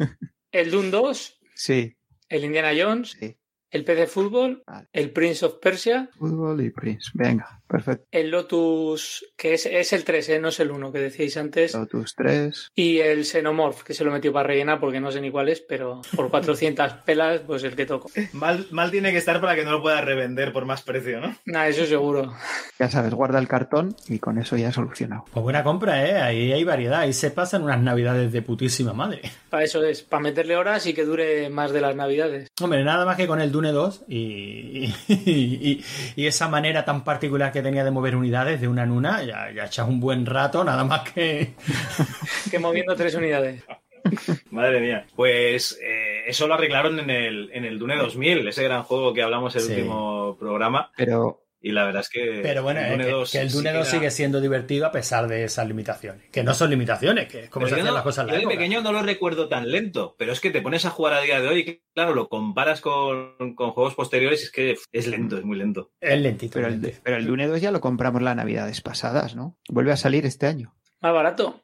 El 0.51 0.71
Doom 0.71 0.91
2, 0.91 1.38
Sí, 1.59 1.97
el 2.29 2.45
Indiana 2.45 2.71
Jones, 2.73 3.19
el 3.21 3.85
PC 3.85 4.07
Fútbol, 4.07 4.63
el 4.93 5.13
Prince 5.13 5.45
of 5.45 5.59
Persia, 5.61 6.09
fútbol 6.17 6.65
y 6.65 6.71
Prince. 6.71 7.11
Venga, 7.15 7.58
perfecto. 7.69 8.07
el 8.11 8.31
Lotus, 8.31 9.25
que 9.37 9.55
es, 9.55 9.67
es 9.67 9.93
el 9.93 10.05
3, 10.05 10.29
¿eh? 10.31 10.41
no 10.41 10.49
es 10.49 10.59
el 10.61 10.71
1 10.71 10.93
que 10.93 10.99
decíais 10.99 11.37
antes, 11.37 11.75
Lotus 11.75 12.15
3. 12.17 12.71
y 12.75 12.99
el 12.99 13.25
Xenomorph, 13.25 13.83
que 13.83 13.95
se 13.95 14.05
lo 14.05 14.11
metió 14.11 14.33
para 14.33 14.49
rellenar 14.49 14.81
porque 14.81 15.01
no 15.01 15.13
sé 15.13 15.21
ni 15.21 15.31
cuál 15.31 15.49
es, 15.49 15.61
pero 15.61 16.01
por 16.17 16.31
400 16.31 16.93
pelas, 17.05 17.41
pues 17.47 17.63
el 17.65 17.77
que 17.77 17.87
toco. 17.87 18.11
Mal, 18.33 18.67
mal 18.71 18.91
tiene 18.91 19.13
que 19.13 19.19
estar 19.19 19.41
para 19.41 19.55
que 19.55 19.65
no 19.65 19.73
lo 19.73 19.83
puedas 19.83 20.05
revender 20.05 20.53
por 20.53 20.65
más 20.65 20.83
precio, 20.83 21.21
¿no? 21.21 21.37
Nada, 21.45 21.69
eso 21.69 21.87
seguro. 21.87 22.35
Ya 22.79 22.89
sabes, 22.91 23.13
guarda 23.15 23.39
el 23.39 23.49
cartón 23.49 23.95
y 24.09 24.19
con 24.19 24.39
eso 24.39 24.57
ya 24.57 24.73
solucionado. 24.73 25.25
Pues 25.33 25.43
buena 25.43 25.63
compra, 25.63 26.07
¿eh? 26.07 26.15
Ahí 26.21 26.53
hay 26.53 26.65
variedad. 26.65 27.01
Ahí 27.01 27.13
se 27.13 27.31
pasan 27.31 27.63
unas 27.63 27.81
navidades 27.81 28.33
de 28.33 28.43
putísima 28.43 28.93
madre. 28.93 29.21
Para 29.51 29.65
eso 29.65 29.83
es, 29.85 30.03
para 30.03 30.23
meterle 30.23 30.57
horas 30.57 30.87
y 30.87 30.95
que 30.95 31.05
dure 31.05 31.49
más 31.51 31.73
de 31.73 31.81
las 31.81 31.95
navidades. 31.97 32.49
Hombre, 32.61 32.85
nada 32.85 33.05
más 33.05 33.17
que 33.17 33.27
con 33.27 33.41
el 33.41 33.51
Dune 33.53 33.73
2 33.73 34.05
y, 34.09 34.87
y, 34.87 34.95
y- 35.09 35.85
y 36.17 36.27
esa 36.27 36.49
manera 36.49 36.85
tan 36.85 37.05
particular 37.05 37.53
que 37.53 37.58
tenía 37.63 37.85
de 37.85 37.91
mover 37.91 38.17
unidades 38.17 38.61
de 38.61 38.69
una 38.69 38.83
en 38.85 38.91
una, 38.93 39.23
ya, 39.23 39.51
ya 39.53 39.65
echas 39.67 39.89
un 39.89 40.01
buen 40.01 40.27
rato, 40.27 40.65
nada 40.65 40.85
más 40.85 41.11
que... 41.11 41.55
Que 42.51 42.59
moviendo 42.59 42.95
tres 42.97 43.15
unidades. 43.15 43.63
Madre 44.51 44.81
mía. 44.81 45.07
Pues 45.17 45.79
eh, 45.83 46.23
eso 46.27 46.47
lo 46.47 46.55
arreglaron 46.55 46.99
en 47.01 47.11
el, 47.11 47.51
en 47.53 47.65
el 47.65 47.79
Dune 47.79 47.97
2000, 47.97 48.49
ese 48.49 48.65
gran 48.65 48.83
juego 48.83 49.13
que 49.13 49.23
hablamos 49.23 49.55
el 49.57 49.63
Sí. 49.63 49.73
último 49.73 50.37
programa. 50.39 50.91
Pero 50.97 51.43
Y 51.61 51.73
la 51.73 51.85
verdad 51.85 52.03
es 52.03 52.09
que. 52.09 52.41
Pero 52.43 52.63
bueno, 52.63 52.79
el 52.81 52.87
eh, 52.87 52.91
Dune 52.93 53.05
que, 53.05 53.11
2 53.11 53.33
que 53.33 53.41
el 53.41 53.51
Dune 53.51 53.71
que 53.73 53.79
2 53.79 53.89
era- 53.89 53.99
sigue 53.99 54.11
siendo 54.13 54.41
divertido 54.41 54.87
a 54.87 54.93
pesar 54.93 55.27
de 55.27 55.43
esas 55.45 55.67
limitaciones. 55.67 56.31
Que 56.31 56.45
no 56.45 56.55
son 56.55 56.71
limitaciones, 56.71 57.27
que 57.27 57.45
es 57.45 57.51
como 57.51 57.65
Pero 57.65 57.75
se 57.77 57.81
hacían 57.81 57.87
no- 57.89 57.95
las 57.95 58.03
cosas 58.05 58.23
en 58.23 58.35
la 58.35 58.41
yo 58.41 58.49
de 58.49 58.55
pequeño 58.55 58.81
no 58.81 58.93
lo 58.93 59.03
recuerdo 59.03 59.49
tan 59.49 59.69
lento, 59.71 60.15
pero 60.19 60.33
es 60.33 60.41
que 60.41 60.51
te 60.51 60.63
pones 60.63 60.85
a 60.85 60.91
jugar 60.91 61.15
a 61.15 61.21
día 61.21 61.41
de 61.41 61.49
hoy 61.49 61.61
y 61.61 61.83
claro, 61.95 62.15
lo 62.15 62.29
comparas 62.29 62.81
con, 62.81 63.55
con 63.57 63.71
juegos 63.73 63.95
posteriores 63.97 64.41
y 64.41 64.45
es 64.45 64.51
que 64.53 64.77
es 64.93 65.07
lento, 65.09 65.37
es 65.39 65.45
muy 65.45 65.57
lento. 65.59 65.91
Es 66.01 66.21
lentito. 66.21 66.55
Pero 66.55 66.69
el, 66.69 66.95
pero 67.03 67.17
el 67.17 67.27
Dune 67.27 67.49
2 67.49 67.61
ya 67.61 67.73
lo 67.73 67.81
compramos 67.81 68.23
las 68.23 68.37
navidades 68.37 68.81
pasadas, 68.81 69.35
¿no? 69.35 69.59
Vuelve 69.69 69.91
a 69.93 69.97
salir 69.97 70.27
este 70.27 70.47
año. 70.47 70.75
Más 71.01 71.13
barato. 71.13 71.63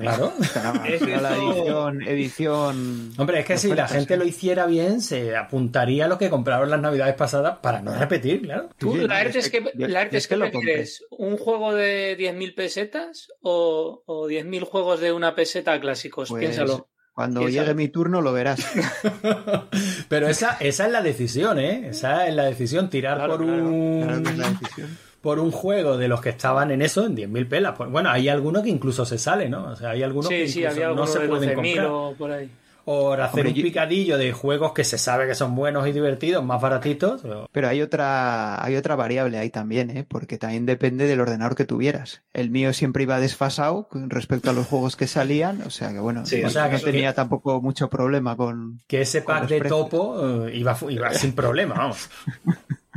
Claro. 0.00 0.32
Es 0.86 1.00
la 1.02 1.36
edición, 1.36 2.02
edición. 2.02 3.12
Hombre, 3.16 3.40
es 3.40 3.46
que 3.46 3.58
si 3.58 3.72
la 3.74 3.86
gente 3.86 4.16
lo 4.16 4.24
hiciera 4.24 4.66
bien, 4.66 5.00
se 5.00 5.36
apuntaría 5.36 6.06
a 6.06 6.08
lo 6.08 6.18
que 6.18 6.30
compraron 6.30 6.68
las 6.70 6.80
navidades 6.80 7.14
pasadas 7.14 7.58
para 7.62 7.80
no 7.80 7.94
repetir, 7.94 8.42
claro. 8.42 8.70
¿Tú, 8.76 8.92
Sí, 8.94 8.98
la 9.02 9.06
no, 9.06 9.14
ERTE 9.20 9.38
es 9.38 9.50
que, 9.50 9.62
yo- 9.74 9.88
la 9.88 10.02
es 10.02 10.26
que 10.26 10.34
que 10.34 10.36
lo 10.36 10.50
prefieres? 10.50 11.04
¿Un 11.10 11.36
juego 11.36 11.74
de 11.74 12.16
10.000 12.18 12.54
pesetas 12.56 13.28
o, 13.40 14.02
o 14.06 14.26
10.000 14.28 14.64
juegos 14.64 15.00
de 15.00 15.12
una 15.12 15.34
peseta 15.36 15.80
clásicos? 15.80 16.28
Pues, 16.28 16.40
Piénsalo. 16.40 16.88
Cuando 17.14 17.40
Piénsalo. 17.40 17.62
llegue 17.66 17.74
mi 17.74 17.88
turno 17.88 18.20
lo 18.20 18.32
verás. 18.32 18.58
Pero 20.08 20.28
esa, 20.28 20.56
esa 20.60 20.86
es 20.86 20.92
la 20.92 21.02
decisión, 21.02 21.58
¿eh? 21.58 21.88
Esa 21.90 22.26
es 22.28 22.34
la 22.34 22.44
decisión, 22.44 22.90
tirar 22.90 23.16
Claro, 23.16 23.36
por 23.36 23.44
claro, 23.46 23.62
un... 23.68 24.02
Claro 24.04 24.22
que 24.22 24.30
es 24.30 24.38
la 24.38 24.48
decisión. 24.50 24.98
Por 25.20 25.38
un 25.40 25.50
juego 25.50 25.96
de 25.96 26.08
los 26.08 26.20
que 26.20 26.28
estaban 26.30 26.70
en 26.70 26.82
eso, 26.82 27.04
en 27.06 27.16
10.000 27.16 27.48
pelas. 27.48 27.74
Pues, 27.76 27.90
bueno, 27.90 28.10
hay 28.10 28.28
alguno 28.28 28.62
que 28.62 28.68
incluso 28.70 29.04
se 29.04 29.18
sale, 29.18 29.48
¿no? 29.48 29.64
O 29.72 29.76
sea, 29.76 29.90
hay 29.90 30.02
algunos 30.02 30.28
que 30.28 30.46
Sí, 30.48 30.64
había 30.64 30.84
no 30.86 30.90
algunos 30.90 31.12
se 31.12 31.18
de 31.20 31.28
pueden 31.28 31.50
12.000 31.50 31.54
comprar. 31.76 31.86
o 31.86 32.14
por 32.16 32.30
ahí. 32.32 32.50
O 32.90 33.12
hacer 33.12 33.26
Hombre, 33.40 33.48
un 33.50 33.54
yo- 33.56 33.62
picadillo 33.64 34.16
de 34.16 34.32
juegos 34.32 34.72
que 34.72 34.82
se 34.82 34.96
sabe 34.96 35.26
que 35.26 35.34
son 35.34 35.54
buenos 35.54 35.86
y 35.86 35.92
divertidos, 35.92 36.42
más 36.42 36.58
baratitos. 36.62 37.22
o- 37.22 37.46
Pero 37.52 37.68
hay 37.68 37.82
otra, 37.82 38.64
hay 38.64 38.76
otra 38.76 38.96
variable 38.96 39.36
ahí 39.36 39.50
también, 39.50 39.90
¿eh? 39.90 40.06
Porque 40.08 40.38
también 40.38 40.64
depende 40.64 41.06
del 41.06 41.20
ordenador 41.20 41.54
que 41.54 41.66
tuvieras. 41.66 42.22
El 42.32 42.48
mío 42.48 42.72
siempre 42.72 43.02
iba 43.02 43.20
desfasado 43.20 43.88
con 43.88 44.08
respecto 44.08 44.48
a 44.48 44.52
los 44.54 44.66
juegos 44.66 44.96
que 44.96 45.06
salían, 45.06 45.60
o 45.66 45.70
sea 45.70 45.92
que 45.92 45.98
bueno, 45.98 46.24
Sí, 46.24 46.40
no, 46.40 46.46
o 46.46 46.50
sea, 46.50 46.68
no 46.68 46.78
que- 46.78 46.84
tenía 46.84 47.12
tampoco 47.12 47.60
mucho 47.60 47.90
problema 47.90 48.36
con. 48.38 48.80
Que 48.86 49.02
ese 49.02 49.20
pack 49.20 49.48
de 49.48 49.58
precios. 49.58 49.80
topo 49.90 50.46
eh, 50.46 50.56
iba, 50.56 50.74
iba 50.88 51.12
sin 51.12 51.32
problema, 51.34 51.74
vamos. 51.74 52.08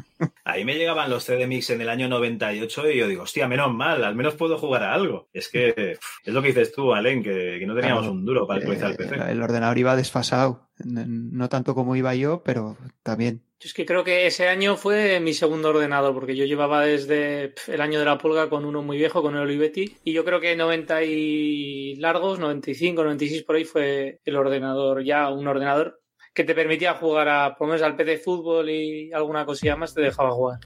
Ahí 0.43 0.65
me 0.65 0.75
llegaban 0.75 1.09
los 1.09 1.23
CD 1.23 1.47
Mix 1.47 1.69
en 1.69 1.81
el 1.81 1.89
año 1.89 2.07
98 2.09 2.89
y 2.91 2.97
yo 2.97 3.07
digo, 3.07 3.23
hostia, 3.23 3.47
menos 3.47 3.73
mal, 3.73 4.03
al 4.03 4.15
menos 4.15 4.35
puedo 4.35 4.57
jugar 4.57 4.83
a 4.83 4.93
algo. 4.93 5.29
Es 5.33 5.49
que 5.49 5.97
es 6.23 6.33
lo 6.33 6.41
que 6.41 6.49
dices 6.49 6.71
tú, 6.73 6.93
Alen, 6.93 7.23
que, 7.23 7.57
que 7.59 7.65
no 7.65 7.75
teníamos 7.75 8.01
Claro, 8.01 8.13
un 8.13 8.25
duro 8.25 8.47
para 8.47 8.59
eh, 8.59 8.63
actualizar 8.63 8.91
el 8.91 8.97
PC. 8.97 9.31
el 9.31 9.41
ordenador 9.43 9.77
iba 9.77 9.95
desfasado. 9.95 10.69
No 10.83 11.49
tanto 11.49 11.75
como 11.75 11.95
iba 11.95 12.15
yo, 12.15 12.41
pero 12.43 12.77
también. 13.03 13.43
Yo 13.59 13.67
es 13.67 13.75
que 13.75 13.85
creo 13.85 14.03
que 14.03 14.25
ese 14.25 14.47
año 14.47 14.75
fue 14.75 15.19
mi 15.19 15.35
segundo 15.35 15.69
ordenador, 15.69 16.15
porque 16.15 16.35
yo 16.35 16.45
llevaba 16.45 16.81
desde 16.81 17.53
el 17.67 17.81
año 17.81 17.99
de 17.99 18.05
la 18.05 18.17
pulga 18.17 18.49
con 18.49 18.65
uno 18.65 18.81
muy 18.81 18.97
viejo, 18.97 19.21
con 19.21 19.35
el 19.35 19.41
Olivetti, 19.41 19.97
y 20.03 20.13
yo 20.13 20.25
creo 20.25 20.39
que 20.39 20.55
90 20.55 21.03
y 21.03 21.95
largos, 21.97 22.39
95, 22.39 23.03
96 23.03 23.43
por 23.43 23.55
ahí 23.57 23.63
fue 23.65 24.19
el 24.25 24.35
ordenador, 24.35 25.03
ya 25.03 25.29
un 25.29 25.47
ordenador 25.47 26.00
que 26.33 26.43
te 26.45 26.55
permitía 26.55 26.93
jugar 26.93 27.27
a, 27.27 27.55
por 27.57 27.67
lo 27.67 27.73
menos 27.73 27.85
al 27.85 27.95
PC 27.95 28.17
Fútbol 28.19 28.69
y 28.69 29.11
alguna 29.11 29.45
cosilla 29.45 29.75
más 29.75 29.93
te 29.93 30.01
dejaba 30.01 30.31
jugar. 30.31 30.59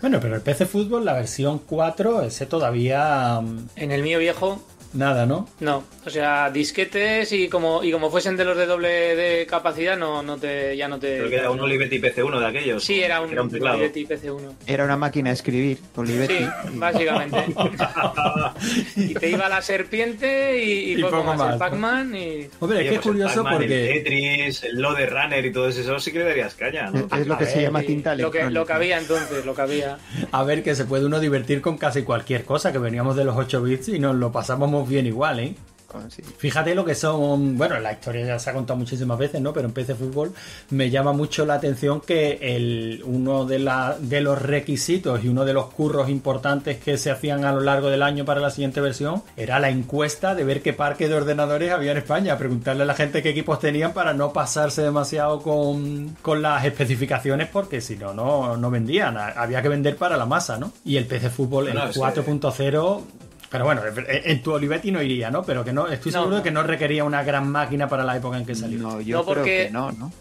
Bueno, 0.00 0.20
pero 0.20 0.36
el 0.36 0.42
PC 0.42 0.66
Fútbol, 0.66 1.06
la 1.06 1.14
versión 1.14 1.58
4, 1.58 2.22
ese 2.22 2.44
todavía... 2.46 3.40
Mm, 3.40 3.68
en 3.76 3.90
el 3.90 4.02
mío 4.02 4.18
viejo 4.18 4.62
Nada, 4.94 5.26
¿no? 5.26 5.48
no. 5.60 5.84
O 6.06 6.10
sea, 6.10 6.50
disquetes 6.50 7.32
y 7.32 7.48
como, 7.48 7.82
y 7.82 7.90
como 7.90 8.10
fuesen 8.10 8.36
de 8.36 8.44
los 8.44 8.56
de 8.56 8.66
doble 8.66 9.16
de 9.16 9.46
capacidad, 9.46 9.96
no, 9.96 10.22
no 10.22 10.36
te, 10.36 10.76
ya 10.76 10.86
no 10.88 10.98
te. 10.98 11.18
Creo 11.18 11.30
que 11.30 11.36
era 11.36 11.50
un 11.50 11.60
Olivetti 11.60 11.98
PC1 11.98 12.38
de 12.38 12.46
aquellos. 12.46 12.84
Sí, 12.84 13.02
era 13.02 13.20
un, 13.20 13.30
Era 13.30 13.42
un. 13.42 13.54
Olivetti 13.54 14.06
PC1. 14.06 14.52
Era 14.66 14.84
una 14.84 14.96
máquina 14.96 15.30
de 15.30 15.34
escribir, 15.34 15.78
Olivetti. 15.96 16.38
Sí, 16.38 16.46
básicamente. 16.74 17.44
y 18.96 19.14
te 19.14 19.30
iba 19.30 19.48
la 19.48 19.62
serpiente 19.62 20.62
y, 20.62 20.92
y 20.92 20.98
Y 20.98 21.02
poco, 21.02 21.16
poco 21.16 21.24
más, 21.24 21.38
más, 21.38 21.52
el 21.54 21.58
Pac-Man 21.58 22.14
y... 22.14 22.48
Hombre, 22.60 22.82
es 22.82 22.88
que 22.88 22.94
es 22.94 23.00
pues 23.00 23.06
el 23.06 23.12
curioso 23.12 23.44
porque... 23.44 23.90
El 23.90 24.02
Tetris, 24.04 24.64
el 24.64 24.80
Loader 24.80 25.10
Runner 25.10 25.44
y 25.44 25.52
todo 25.52 25.68
eso 25.68 25.98
sí 25.98 26.12
que 26.12 26.18
le 26.18 26.24
darías 26.24 26.54
caña, 26.54 26.90
¿no? 26.90 27.08
Es 27.16 27.26
lo 27.26 27.38
que 27.38 27.46
se 27.46 27.62
llama 27.62 27.82
tinta 27.82 28.14
Lo 28.14 28.30
que, 28.30 28.50
lo 28.50 28.66
que 28.66 28.72
había 28.72 28.98
entonces, 28.98 29.44
lo 29.44 29.54
que 29.54 29.62
había. 29.62 29.98
A 30.30 30.44
ver, 30.44 30.62
que 30.62 30.74
se 30.74 30.84
puede 30.84 31.06
uno 31.06 31.20
divertir 31.20 31.60
con 31.60 31.78
casi 31.78 32.02
cualquier 32.02 32.44
cosa, 32.44 32.72
que 32.72 32.78
veníamos 32.78 33.16
de 33.16 33.24
los 33.24 33.36
8 33.36 33.62
bits 33.62 33.88
y 33.88 33.98
nos 33.98 34.14
lo 34.16 34.32
bien 34.88 35.06
igual, 35.06 35.40
¿eh? 35.40 35.54
Fíjate 36.38 36.74
lo 36.74 36.84
que 36.84 36.96
son, 36.96 37.56
bueno, 37.56 37.78
la 37.78 37.92
historia 37.92 38.26
ya 38.26 38.38
se 38.40 38.50
ha 38.50 38.52
contado 38.52 38.76
muchísimas 38.76 39.16
veces, 39.16 39.40
¿no? 39.40 39.52
Pero 39.52 39.68
en 39.68 39.72
PC 39.74 39.94
Fútbol 39.94 40.32
me 40.70 40.90
llama 40.90 41.12
mucho 41.12 41.46
la 41.46 41.54
atención 41.54 42.00
que 42.00 42.38
el, 42.42 43.00
uno 43.04 43.44
de, 43.44 43.60
la, 43.60 43.96
de 44.00 44.20
los 44.20 44.42
requisitos 44.42 45.22
y 45.22 45.28
uno 45.28 45.44
de 45.44 45.52
los 45.52 45.66
curros 45.66 46.08
importantes 46.08 46.78
que 46.78 46.98
se 46.98 47.12
hacían 47.12 47.44
a 47.44 47.52
lo 47.52 47.60
largo 47.60 47.90
del 47.90 48.02
año 48.02 48.24
para 48.24 48.40
la 48.40 48.50
siguiente 48.50 48.80
versión 48.80 49.22
era 49.36 49.60
la 49.60 49.70
encuesta 49.70 50.34
de 50.34 50.42
ver 50.42 50.62
qué 50.62 50.72
parque 50.72 51.08
de 51.08 51.14
ordenadores 51.14 51.70
había 51.70 51.92
en 51.92 51.98
España, 51.98 52.36
preguntarle 52.38 52.82
a 52.82 52.86
la 52.86 52.94
gente 52.94 53.22
qué 53.22 53.28
equipos 53.30 53.60
tenían 53.60 53.92
para 53.92 54.14
no 54.14 54.32
pasarse 54.32 54.82
demasiado 54.82 55.42
con, 55.42 56.16
con 56.22 56.42
las 56.42 56.64
especificaciones 56.64 57.46
porque 57.52 57.80
si 57.80 57.94
no, 57.94 58.12
no, 58.12 58.56
no 58.56 58.68
vendían, 58.68 59.16
había 59.16 59.62
que 59.62 59.68
vender 59.68 59.96
para 59.96 60.16
la 60.16 60.26
masa, 60.26 60.58
¿no? 60.58 60.72
Y 60.84 60.96
el 60.96 61.06
PC 61.06 61.30
Fútbol, 61.30 61.68
el 61.68 61.74
Bueno, 61.74 61.92
que- 61.92 62.00
4.0 62.00 63.00
pero 63.54 63.66
bueno, 63.66 63.82
en 64.08 64.42
tu 64.42 64.50
Olivetti 64.52 64.90
no 64.90 65.00
iría, 65.00 65.30
¿no? 65.30 65.44
Pero 65.44 65.64
que 65.64 65.72
no, 65.72 65.86
estoy 65.86 66.10
No. 66.10 66.18
seguro 66.18 66.36
de 66.38 66.42
que 66.42 66.50
no 66.50 66.64
requería 66.64 67.04
una 67.04 67.22
gran 67.22 67.48
máquina 67.48 67.88
para 67.88 68.02
la 68.02 68.16
época 68.16 68.36
en 68.36 68.44
que 68.44 68.56
salió. 68.56 68.80
No, 68.80 69.00
no, 69.00 69.22
porque 69.24 69.70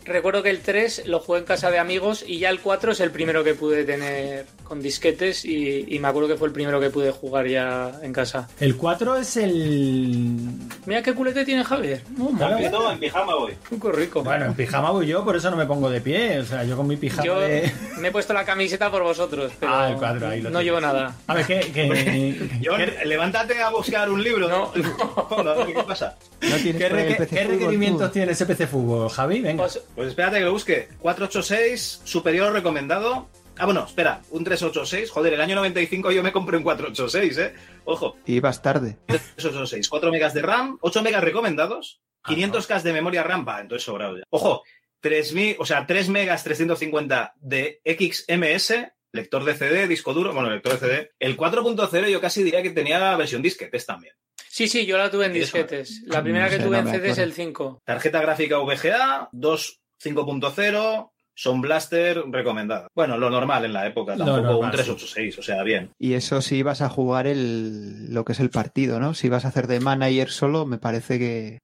recuerdo 0.06 0.44
que 0.44 0.52
el 0.52 0.60
3 0.60 1.08
lo 1.08 1.20
jugué 1.20 1.40
en 1.40 1.46
casa 1.46 1.72
de 1.72 1.80
amigos 1.80 2.24
y 2.28 2.38
ya 2.38 2.50
el 2.52 2.60
4 2.60 2.92
es 2.92 3.00
el 3.00 3.10
primero 3.10 3.44
que 3.44 3.56
pude 3.56 3.86
tener 3.86 4.46
con 4.64 4.82
disquetes 4.84 5.46
y, 5.46 5.86
y 5.88 5.98
me 5.98 6.10
acuerdo 6.10 6.30
que 6.30 6.36
fue 6.38 6.48
el 6.48 6.54
primero 6.54 6.80
que 6.80 6.92
pude 6.92 7.10
jugar 7.10 7.48
ya 7.48 7.92
en 8.04 8.14
casa. 8.14 8.48
El 8.60 8.78
4 8.78 9.16
es 9.18 9.36
el. 9.38 10.38
Mira 10.86 11.02
qué 11.02 11.14
culete 11.16 11.44
tiene 11.44 11.64
Javier. 11.64 12.04
Oh, 12.20 12.30
Claro. 12.38 12.60
madre. 12.60 12.94
en 12.94 13.00
pijama 13.00 13.36
voy. 13.36 13.54
Qué 13.82 13.92
rico. 13.92 14.24
Bueno, 14.24 14.46
en 14.46 14.54
pijama 14.54 14.92
voy 14.92 15.08
yo, 15.08 15.24
por 15.26 15.36
eso 15.36 15.50
no 15.50 15.58
me 15.58 15.66
pongo 15.66 15.90
de 15.90 16.02
pie. 16.02 16.40
O 16.40 16.46
sea, 16.46 16.64
yo 16.64 16.78
con 16.78 16.88
mi 16.88 16.98
pijama 16.98 17.24
Yo 17.26 17.40
de. 17.40 17.72
me 17.98 18.10
he 18.10 18.12
puesto 18.12 18.34
la 18.34 18.46
camiseta 18.46 18.92
por 18.92 19.02
vosotros, 19.04 19.52
pero 19.60 19.74
Ah, 19.74 19.90
el 19.90 19.96
cuadro, 19.98 20.28
ahí 20.28 20.42
lo 20.42 20.50
no 20.52 20.60
tienes. 20.60 20.66
llevo 20.66 20.82
nada. 20.82 21.16
A 21.28 21.34
ver, 21.34 21.46
¿qué, 21.46 21.60
qué, 21.74 22.60
John, 22.66 22.82
levántate 23.24 23.62
a 23.62 23.70
buscar 23.70 24.10
un 24.10 24.24
libro. 24.24 24.50
No. 24.50 24.72
¿Qué 25.66 25.84
pasa? 25.88 26.18
No 26.42 26.56
qué 26.58 26.76
qué 26.76 26.90
requerimientos 26.90 28.08
tú. 28.08 28.14
tiene 28.14 28.34
ese 28.34 28.46
PC 28.46 28.68
Fútbol, 28.68 29.10
Javi? 29.10 29.42
Venga. 29.42 29.68
Pues 29.96 30.08
espérate 30.10 30.40
que 30.40 30.46
lo 30.46 30.52
busque. 30.52 30.90
486, 31.00 32.02
superior 32.04 32.52
recomendado. 32.52 33.30
Ah, 33.58 33.66
bueno, 33.66 33.86
espera, 33.86 34.22
un 34.32 34.44
386. 34.44 35.12
Joder, 35.12 35.34
el 35.34 35.42
año 35.42 35.56
95 35.56 36.12
yo 36.12 36.24
me 36.24 36.32
compré 36.32 36.58
un 36.58 36.64
486, 36.64 37.38
¿eh? 37.38 37.54
Ojo, 37.86 38.18
Ibas 38.26 38.62
tarde. 38.62 38.98
386. 39.08 39.88
4 39.90 40.12
megas 40.12 40.34
de 40.34 40.42
RAM, 40.42 40.78
8 40.82 41.04
megas 41.04 41.24
recomendados, 41.24 42.02
500K 42.26 42.82
de 42.82 42.94
memoria 42.94 43.24
RAM, 43.24 43.46
va, 43.48 43.62
entonces 43.62 43.86
sobrado 43.86 44.18
ya. 44.18 44.24
Ojo, 44.32 44.64
3000, 45.02 45.58
o 45.60 45.66
sea, 45.66 45.86
3 45.86 46.10
megas 46.10 46.44
350 46.44 47.36
de 47.38 47.80
XMS, 47.86 48.74
lector 49.14 49.46
de 49.46 49.56
CD, 49.56 49.88
disco 49.88 50.14
duro, 50.14 50.34
bueno, 50.34 50.50
lector 50.50 50.74
de 50.74 50.80
CD. 50.80 51.12
El 51.20 51.38
4.0 51.38 52.10
yo 52.10 52.20
casi 52.20 52.44
diría 52.44 52.62
que 52.62 52.72
tenía 52.72 53.16
versión 53.16 53.42
disquetes 53.42 53.86
también. 53.86 54.14
Sí, 54.50 54.68
sí, 54.68 54.86
yo 54.86 54.98
la 54.98 55.10
tuve 55.10 55.28
en 55.28 55.34
disquetes. 55.34 56.04
La 56.06 56.22
primera 56.22 56.50
que 56.50 56.58
sé, 56.58 56.64
tuve 56.64 56.80
en 56.80 56.88
CD 56.88 57.10
es 57.10 57.18
el 57.18 57.34
5. 57.34 57.82
Tarjeta 57.86 58.22
gráfica 58.22 58.58
VGA, 58.60 59.30
2 59.32 59.80
5.0 60.04 61.10
Sound 61.36 61.62
Blaster 61.62 62.24
recomendada. 62.30 62.88
Bueno, 62.94 63.18
lo 63.18 63.30
normal 63.30 63.66
en 63.66 63.74
la 63.74 63.88
época, 63.88 64.16
tampoco 64.16 64.60
un 64.60 64.72
386, 64.72 65.40
o 65.40 65.42
sea, 65.42 65.64
bien. 65.64 65.92
Y 65.98 66.14
eso 66.14 66.42
si 66.42 66.58
ibas 66.58 66.82
a 66.82 66.90
jugar 66.90 67.26
el, 67.26 68.14
lo 68.14 68.24
que 68.24 68.34
es 68.34 68.40
el 68.40 68.50
partido, 68.50 69.00
¿no? 69.00 69.14
Si 69.14 69.28
ibas 69.28 69.46
a 69.46 69.48
hacer 69.48 69.68
de 69.68 69.80
manager 69.80 70.30
solo, 70.30 70.66
me 70.66 70.78
parece 70.78 71.18
que... 71.18 71.60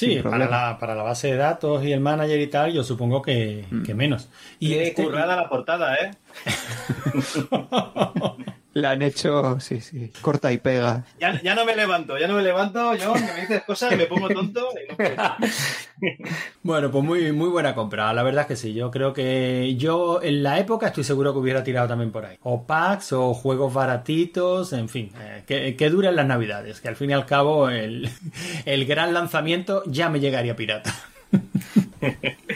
Sí, 0.00 0.18
para 0.22 0.48
la, 0.48 0.78
para 0.78 0.94
la 0.94 1.02
base 1.02 1.28
de 1.28 1.36
datos 1.36 1.84
y 1.84 1.92
el 1.92 2.00
manager 2.00 2.40
y 2.40 2.46
tal, 2.46 2.72
yo 2.72 2.82
supongo 2.82 3.20
que, 3.20 3.66
que 3.84 3.94
menos. 3.94 4.30
Y 4.58 4.70
Qué 4.70 4.88
este- 4.88 5.04
currada 5.04 5.36
la 5.36 5.48
portada, 5.48 5.94
¿eh? 5.96 6.10
La 8.72 8.92
han 8.92 9.02
hecho, 9.02 9.58
sí, 9.58 9.80
sí, 9.80 10.12
corta 10.20 10.52
y 10.52 10.58
pega. 10.58 11.04
Ya, 11.18 11.40
ya 11.42 11.56
no 11.56 11.64
me 11.64 11.74
levanto, 11.74 12.16
ya 12.18 12.28
no 12.28 12.36
me 12.36 12.42
levanto, 12.42 12.94
yo 12.94 13.14
que 13.14 13.20
me 13.20 13.40
dices 13.40 13.62
cosas 13.64 13.92
y 13.92 13.96
me 13.96 14.06
pongo 14.06 14.28
tonto. 14.28 14.68
y 14.84 14.90
no 14.90 14.96
puedo. 14.96 15.16
Bueno, 16.62 16.90
pues 16.90 17.04
muy, 17.04 17.32
muy 17.32 17.48
buena 17.48 17.74
compra. 17.74 18.12
La 18.12 18.22
verdad 18.22 18.42
es 18.42 18.48
que 18.48 18.56
sí. 18.56 18.72
Yo 18.72 18.90
creo 18.90 19.12
que 19.12 19.74
yo 19.76 20.22
en 20.22 20.42
la 20.42 20.58
época 20.58 20.88
estoy 20.88 21.04
seguro 21.04 21.32
que 21.32 21.40
hubiera 21.40 21.64
tirado 21.64 21.88
también 21.88 22.12
por 22.12 22.24
ahí. 22.24 22.38
O 22.42 22.64
packs 22.66 23.12
o 23.12 23.34
juegos 23.34 23.74
baratitos, 23.74 24.72
en 24.72 24.88
fin, 24.88 25.10
eh, 25.20 25.42
que, 25.46 25.76
que 25.76 25.90
duren 25.90 26.16
las 26.16 26.26
navidades. 26.26 26.80
Que 26.80 26.88
al 26.88 26.96
fin 26.96 27.10
y 27.10 27.12
al 27.12 27.26
cabo 27.26 27.68
el, 27.68 28.08
el 28.64 28.86
gran 28.86 29.12
lanzamiento 29.12 29.82
ya 29.86 30.08
me 30.08 30.20
llegaría 30.20 30.56
pirata. 30.56 30.94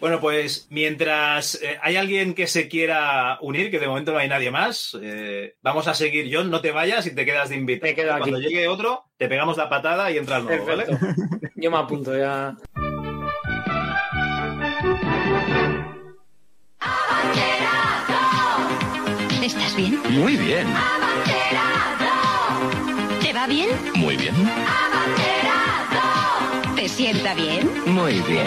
Bueno, 0.00 0.20
pues 0.20 0.66
mientras 0.70 1.60
eh, 1.62 1.78
hay 1.82 1.96
alguien 1.96 2.34
que 2.34 2.46
se 2.46 2.68
quiera 2.68 3.38
unir, 3.40 3.70
que 3.70 3.78
de 3.78 3.88
momento 3.88 4.12
no 4.12 4.18
hay 4.18 4.28
nadie 4.28 4.50
más, 4.50 4.96
eh, 5.02 5.54
vamos 5.62 5.88
a 5.88 5.94
seguir. 5.94 6.28
John, 6.32 6.50
no 6.50 6.60
te 6.60 6.70
vayas 6.70 7.06
y 7.06 7.14
te 7.14 7.24
quedas 7.24 7.48
de 7.48 7.56
invitado. 7.56 7.94
quedo 7.94 8.12
aquí. 8.12 8.30
Cuando 8.30 8.38
llegue 8.40 8.68
otro, 8.68 9.04
te 9.16 9.28
pegamos 9.28 9.56
la 9.56 9.68
patada 9.68 10.10
y 10.10 10.18
entra 10.18 10.38
el 10.38 10.44
nuevo, 10.44 10.66
¿vale? 10.66 10.86
Yo 11.56 11.70
me 11.70 11.78
apunto 11.78 12.16
ya. 12.16 12.54
¿Estás 19.42 19.76
bien? 19.76 20.00
Muy 20.10 20.36
bien, 20.36 20.66
¿Te 23.22 23.32
va 23.32 23.46
bien? 23.46 23.68
muy 23.94 24.16
bien, 24.16 24.34
¿Te 26.74 26.88
sienta 26.88 27.34
bien? 27.34 27.70
muy 27.86 28.14
bien. 28.20 28.46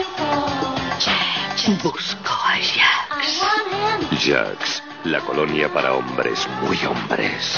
Busco 1.67 2.33
a 2.43 2.57
him. 2.59 4.17
Jax, 4.17 4.81
la 5.03 5.19
colonia 5.19 5.71
para 5.71 5.93
hombres 5.93 6.47
muy 6.59 6.75
hombres. 6.85 7.55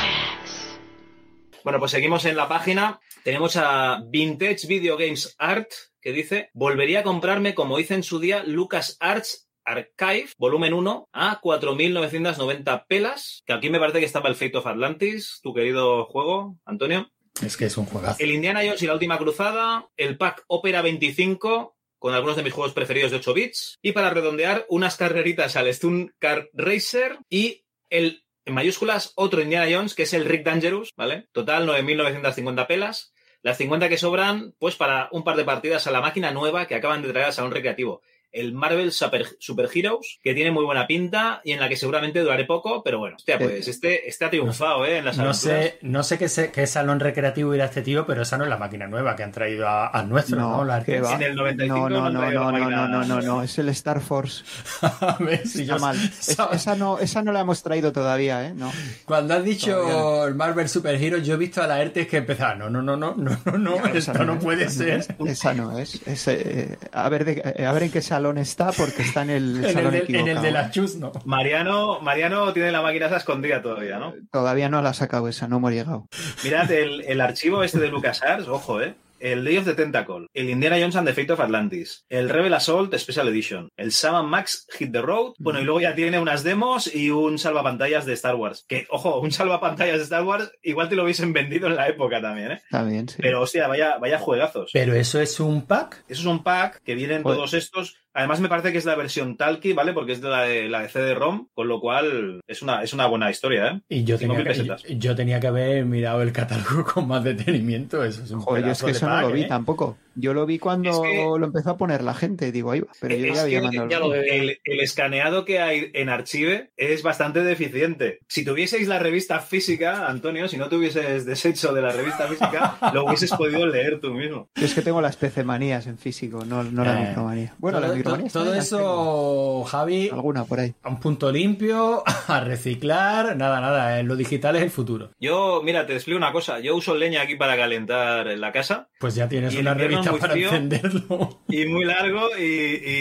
Bueno, 1.63 1.79
pues 1.79 1.91
seguimos 1.91 2.25
en 2.25 2.35
la 2.35 2.49
página. 2.49 2.99
Tenemos 3.23 3.55
a 3.55 4.01
Vintage 4.05 4.67
Video 4.67 4.97
Games 4.97 5.33
Art, 5.39 5.69
que 6.01 6.11
dice, 6.11 6.49
volvería 6.53 6.99
a 6.99 7.03
comprarme, 7.03 7.55
como 7.55 7.79
hice 7.79 7.93
en 7.93 8.03
su 8.03 8.19
día, 8.19 8.43
Lucas 8.45 8.97
Arts 8.99 9.47
Archive, 9.63 10.31
volumen 10.37 10.73
1, 10.73 11.07
a 11.13 11.39
4.990 11.39 12.85
pelas, 12.87 13.43
que 13.45 13.53
aquí 13.53 13.69
me 13.69 13.79
parece 13.79 13.99
que 13.99 14.05
estaba 14.05 14.27
el 14.27 14.35
Fate 14.35 14.57
of 14.57 14.67
Atlantis, 14.67 15.39
tu 15.41 15.53
querido 15.53 16.05
juego, 16.07 16.57
Antonio. 16.65 17.09
Es 17.41 17.55
que 17.55 17.65
es 17.65 17.77
un 17.77 17.85
juegazo. 17.85 18.21
El 18.21 18.31
Indiana 18.31 18.59
Jones 18.65 18.83
y 18.83 18.87
la 18.87 18.93
última 18.93 19.17
cruzada, 19.17 19.87
el 19.95 20.17
pack 20.17 20.43
Opera 20.47 20.81
25, 20.81 21.77
con 22.03 22.13
algunos 22.13 22.35
de 22.35 22.43
mis 22.43 22.51
juegos 22.51 22.73
preferidos 22.73 23.11
de 23.11 23.17
8 23.17 23.33
bits, 23.33 23.79
y 23.81 23.93
para 23.93 24.09
redondear, 24.09 24.65
unas 24.67 24.97
carreritas 24.97 25.55
al 25.55 25.73
Stunt 25.73 26.11
Car 26.19 26.49
Racer 26.51 27.17
y 27.29 27.63
el, 27.89 28.25
en 28.43 28.53
mayúsculas, 28.53 29.13
otro 29.15 29.41
Indiana 29.41 29.73
Jones, 29.73 29.95
que 29.95 30.03
es 30.03 30.13
el 30.13 30.25
Rick 30.25 30.43
Dangerous, 30.43 30.91
¿vale? 30.97 31.29
Total, 31.31 31.65
9.950 31.65 32.67
pelas. 32.67 33.13
Las 33.41 33.57
50 33.57 33.87
que 33.87 33.97
sobran, 33.97 34.53
pues 34.59 34.75
para 34.75 35.07
un 35.13 35.23
par 35.23 35.37
de 35.37 35.45
partidas 35.45 35.87
a 35.87 35.91
la 35.91 36.01
máquina 36.01 36.31
nueva 36.31 36.65
que 36.65 36.75
acaban 36.75 37.01
de 37.01 37.09
traer 37.09 37.27
al 37.27 37.33
salón 37.33 37.51
recreativo. 37.51 38.01
El 38.33 38.51
Marvel 38.53 38.91
Super, 38.91 39.27
Super 39.39 39.69
Heroes, 39.73 40.19
que 40.23 40.33
tiene 40.33 40.51
muy 40.51 40.65
buena 40.65 40.87
pinta 40.87 41.39
y 41.45 41.51
en 41.53 41.59
la 41.59 41.69
que 41.69 41.77
seguramente 41.77 42.19
duraré 42.19 42.45
poco, 42.45 42.83
pero 42.83 42.99
bueno, 42.99 43.15
hostia, 43.15 43.37
pues 43.39 43.67
este, 43.67 44.09
este 44.09 44.25
ha 44.25 44.29
triunfado, 44.29 44.85
¿eh? 44.85 44.97
En 44.97 45.05
las 45.05 45.17
No 45.17 45.23
aventuras. 45.25 45.39
sé, 45.63 45.77
no 45.81 46.03
sé 46.03 46.17
qué, 46.17 46.27
se- 46.27 46.51
qué 46.51 46.67
salón 46.67 46.99
recreativo 46.99 47.53
irá 47.55 47.65
este 47.65 47.81
tío, 47.83 48.05
pero 48.05 48.23
esa 48.23 48.37
no 48.37 48.43
es 48.43 48.49
la 48.49 48.57
máquina 48.57 48.87
nueva 48.87 49.15
que 49.15 49.23
han 49.23 49.31
traído 49.31 49.67
a- 49.67 49.87
al 49.87 50.09
nuestro, 50.09 50.37
¿no? 50.39 50.57
No, 50.57 50.65
La 50.65 50.83
¿qué 50.83 50.99
va? 50.99 51.13
En 51.15 51.21
el 51.23 51.35
95 51.35 51.89
no, 51.89 51.89
no, 51.89 52.09
no 52.09 52.31
no, 52.31 52.51
no, 52.51 52.51
no, 52.51 52.69
no, 52.69 52.87
no, 52.87 53.05
no, 53.05 53.21
no, 53.21 53.43
es 53.43 53.57
el 53.59 53.69
Star 53.69 54.01
Force. 54.01 54.43
A 54.81 55.17
ver 55.19 55.47
si 55.47 55.65
yo- 55.65 55.77
mal. 55.79 55.95
Es- 56.19 56.37
esa, 56.51 56.75
no, 56.75 56.97
esa 56.99 57.21
no 57.21 57.31
la 57.31 57.41
hemos 57.41 57.61
traído 57.61 57.91
todavía, 57.91 58.47
¿eh? 58.47 58.53
No. 58.55 58.71
Cuando 59.05 59.35
has 59.35 59.43
dicho 59.43 59.75
Todavía 59.75 60.27
el 60.29 60.35
Marvel 60.35 60.67
Super 60.69 60.95
Hero, 61.01 61.17
yo 61.19 61.35
he 61.35 61.37
visto 61.37 61.61
a 61.61 61.67
la 61.67 61.81
ERTES 61.81 62.07
que 62.07 62.17
empezaba, 62.17 62.55
no, 62.55 62.69
no, 62.69 62.81
no, 62.81 62.97
no, 62.97 63.13
no, 63.15 63.37
no, 63.45 63.57
no, 63.57 63.85
Esa 63.87 64.11
esto 64.13 64.25
no 64.25 64.39
puede 64.39 64.63
esa 64.65 64.71
ser. 64.83 64.89
es, 64.99 65.07
Esa 65.25 65.53
no 65.53 65.77
es. 65.77 66.01
es, 66.07 66.27
eh, 66.27 66.77
a, 66.91 67.09
ver 67.09 67.25
de- 67.25 67.53
eh, 67.57 67.65
a 67.65 67.71
ver 67.73 67.83
en 67.83 67.91
qué 67.91 68.01
salón 68.01 68.22
está, 68.31 68.71
porque 68.71 69.01
está 69.01 69.21
en 69.23 69.29
el 69.29 69.65
En 69.65 69.77
el, 69.77 69.91
de, 69.91 69.97
en 69.97 70.03
equivocado. 70.03 70.37
el 70.37 70.41
de 70.41 70.51
las 70.51 70.71
chus, 70.71 70.95
no. 70.95 71.11
Mariano, 71.25 71.99
Mariano 72.01 72.53
tiene 72.53 72.71
la 72.71 72.81
máquina 72.81 73.07
esa 73.07 73.17
escondida 73.17 73.61
todavía, 73.61 73.99
¿no? 73.99 74.13
Todavía 74.31 74.69
no 74.69 74.81
la 74.81 74.89
ha 74.89 74.93
sacado 74.93 75.27
esa, 75.27 75.47
no 75.47 75.57
hemos 75.57 75.71
llegado. 75.71 76.07
Mirad 76.43 76.71
el, 76.71 77.01
el 77.05 77.21
archivo 77.21 77.63
este 77.63 77.79
de 77.79 77.89
LucasArts, 77.89 78.47
ojo, 78.47 78.81
¿eh? 78.81 78.95
El 79.19 79.45
Day 79.45 79.55
of 79.57 79.63
the 79.63 79.73
Tentacle, 79.73 80.27
el 80.33 80.49
Indiana 80.49 80.75
Jones 80.77 80.97
and 80.97 81.07
the 81.07 81.13
Fate 81.13 81.31
of 81.31 81.39
Atlantis, 81.39 82.03
el 82.09 82.27
Rebel 82.27 82.53
Assault 82.53 82.93
Special 82.93 83.29
Edition, 83.29 83.69
el 83.77 83.93
Sam 83.93 84.27
Max 84.27 84.67
Hit 84.77 84.91
the 84.91 85.01
Road, 85.01 85.35
bueno, 85.39 85.61
y 85.61 85.63
luego 85.63 85.79
ya 85.79 85.95
tiene 85.95 86.19
unas 86.19 86.43
demos 86.43 86.93
y 86.93 87.09
un 87.09 87.39
salvapantallas 87.39 88.05
de 88.05 88.11
Star 88.15 88.35
Wars. 88.35 88.65
Que, 88.67 88.85
ojo, 88.89 89.21
un 89.21 89.31
salvapantallas 89.31 89.95
de 89.99 90.03
Star 90.03 90.23
Wars, 90.25 90.51
igual 90.61 90.89
te 90.89 90.95
lo 90.97 91.05
hubiesen 91.05 91.31
vendido 91.31 91.67
en 91.67 91.77
la 91.77 91.87
época 91.87 92.21
también, 92.21 92.51
¿eh? 92.51 92.61
Bien, 92.85 93.07
sí. 93.07 93.15
Pero, 93.21 93.39
hostia, 93.39 93.65
vaya, 93.69 93.97
vaya 93.97 94.19
juegazos. 94.19 94.71
Pero 94.73 94.93
eso 94.93 95.21
es 95.21 95.39
un 95.39 95.61
pack. 95.65 96.03
Eso 96.09 96.19
es 96.23 96.27
un 96.27 96.43
pack 96.43 96.81
que 96.83 96.93
vienen 96.93 97.23
Joder. 97.23 97.37
todos 97.37 97.53
estos. 97.53 97.95
Además, 98.13 98.39
me 98.39 98.49
parece 98.49 98.71
que 98.71 98.77
es 98.77 98.85
la 98.85 98.95
versión 98.95 99.37
Talkie, 99.37 99.73
¿vale? 99.73 99.93
Porque 99.93 100.11
es 100.11 100.21
de 100.21 100.29
la 100.29 100.43
de, 100.43 100.69
la 100.69 100.81
de 100.81 100.89
CD-ROM, 100.89 101.47
con 101.53 101.67
lo 101.67 101.79
cual 101.79 102.41
es 102.47 102.61
una, 102.61 102.83
es 102.83 102.93
una 102.93 103.07
buena 103.07 103.31
historia, 103.31 103.67
¿eh? 103.67 103.81
Y 103.89 104.03
yo 104.03 104.19
tenía, 104.19 104.43
que, 104.43 104.63
yo, 104.63 104.75
yo 104.75 105.15
tenía 105.15 105.39
que 105.39 105.47
haber 105.47 105.85
mirado 105.85 106.21
el 106.21 106.31
catálogo 106.31 106.83
con 106.93 107.07
más 107.07 107.23
detenimiento. 107.23 108.03
Eso 108.03 108.23
es 108.23 108.31
un 108.31 108.41
Joder, 108.41 108.65
yo 108.65 108.71
es 108.71 108.83
que 108.83 108.91
eso 108.91 109.09
no 109.09 109.21
lo 109.21 109.31
vi 109.31 109.43
¿eh? 109.43 109.47
tampoco. 109.47 109.97
Yo 110.15 110.33
lo 110.33 110.45
vi 110.45 110.59
cuando 110.59 110.89
Es 110.91 110.99
que- 110.99 111.23
lo 111.39 111.45
empezó 111.45 111.71
a 111.71 111.77
poner 111.77 112.03
la 112.03 112.13
gente, 112.13 112.51
digo, 112.51 112.71
ahí 112.71 112.81
va. 112.81 112.87
Pero 113.01 113.15
yo 113.15 113.25
Es 113.27 113.35
ya 113.35 113.41
había 113.43 113.61
mandado 113.61 114.13
el- 114.13 114.29
el, 114.29 114.59
el 114.63 114.79
escaneado 114.79 115.45
que 115.45 115.59
hay 115.59 115.89
en 115.93 116.09
Archive 116.09 116.71
es 116.77 117.03
bastante 117.03 117.43
deficiente. 117.43 118.19
Si 118.27 118.45
tuvieseis 118.45 118.87
la 118.87 118.99
revista 118.99 119.39
física, 119.39 120.07
Antonio, 120.07 120.47
si 120.47 120.57
no 120.57 120.69
te 120.69 120.75
hubieses 120.75 121.25
deshecho 121.25 121.73
de 121.73 121.81
la 121.81 121.91
revista 121.91 122.27
física, 122.27 122.77
lo 122.93 123.05
hubieses 123.05 123.31
podido 123.31 123.65
leer 123.65 123.99
tú 123.99 124.13
mismo. 124.13 124.49
Yo 124.55 124.65
es 124.65 124.73
que 124.73 124.81
tengo 124.81 125.01
las 125.01 125.15
PC 125.15 125.43
manías 125.43 125.87
en 125.87 125.97
físico, 125.97 126.43
no, 126.45 126.63
no 126.63 126.83
la 126.83 127.01
Eh, 127.01 127.07
micromanía. 127.07 127.53
Bueno, 127.57 127.79
todo, 127.79 127.87
la 127.89 127.95
micromanía. 127.95 128.29
todo- 128.31 128.43
todo 128.43 128.53
eso, 128.55 129.63
Javi, 129.65 130.09
Alguna 130.11 130.45
por 130.45 130.59
ahí. 130.59 130.73
a 130.83 130.89
un 130.89 130.99
punto 130.99 131.31
limpio, 131.31 132.03
a 132.27 132.39
reciclar, 132.41 133.35
nada, 133.37 133.61
nada, 133.61 133.99
eh, 133.99 134.03
lo 134.03 134.15
digital 134.15 134.55
es 134.55 134.61
el 134.63 134.69
futuro. 134.69 135.11
Yo, 135.19 135.61
mira, 135.63 135.85
te 135.85 135.93
explico 135.93 136.17
una 136.17 136.31
cosa. 136.31 136.59
Yo 136.59 136.75
uso 136.75 136.95
leña 136.95 137.21
aquí 137.21 137.35
para 137.35 137.55
calentar 137.55 138.27
en 138.27 138.41
la 138.41 138.51
casa 138.51 138.89
Pues 138.99 139.15
ya 139.15 139.27
tienes 139.27 139.55
una 139.55 139.71
invierno 139.71 139.97
es 140.05 140.11
muy 140.11 140.19
para 140.19 140.33
frío. 140.33 140.47
encenderlo. 140.49 141.41
y 141.47 141.65
muy 141.65 141.85
largo 141.85 142.29
y, 142.37 142.43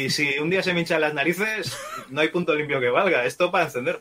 y 0.04 0.10
si 0.10 0.38
un 0.38 0.50
día 0.50 0.62
se 0.62 0.72
me 0.74 0.80
hinchan 0.80 1.00
las 1.00 1.14
narices, 1.14 1.76
no 2.10 2.20
hay 2.20 2.28
punto 2.28 2.54
limpio 2.54 2.80
que 2.80 2.90
valga. 2.90 3.24
Esto 3.24 3.50
para 3.50 3.64
encender. 3.64 4.00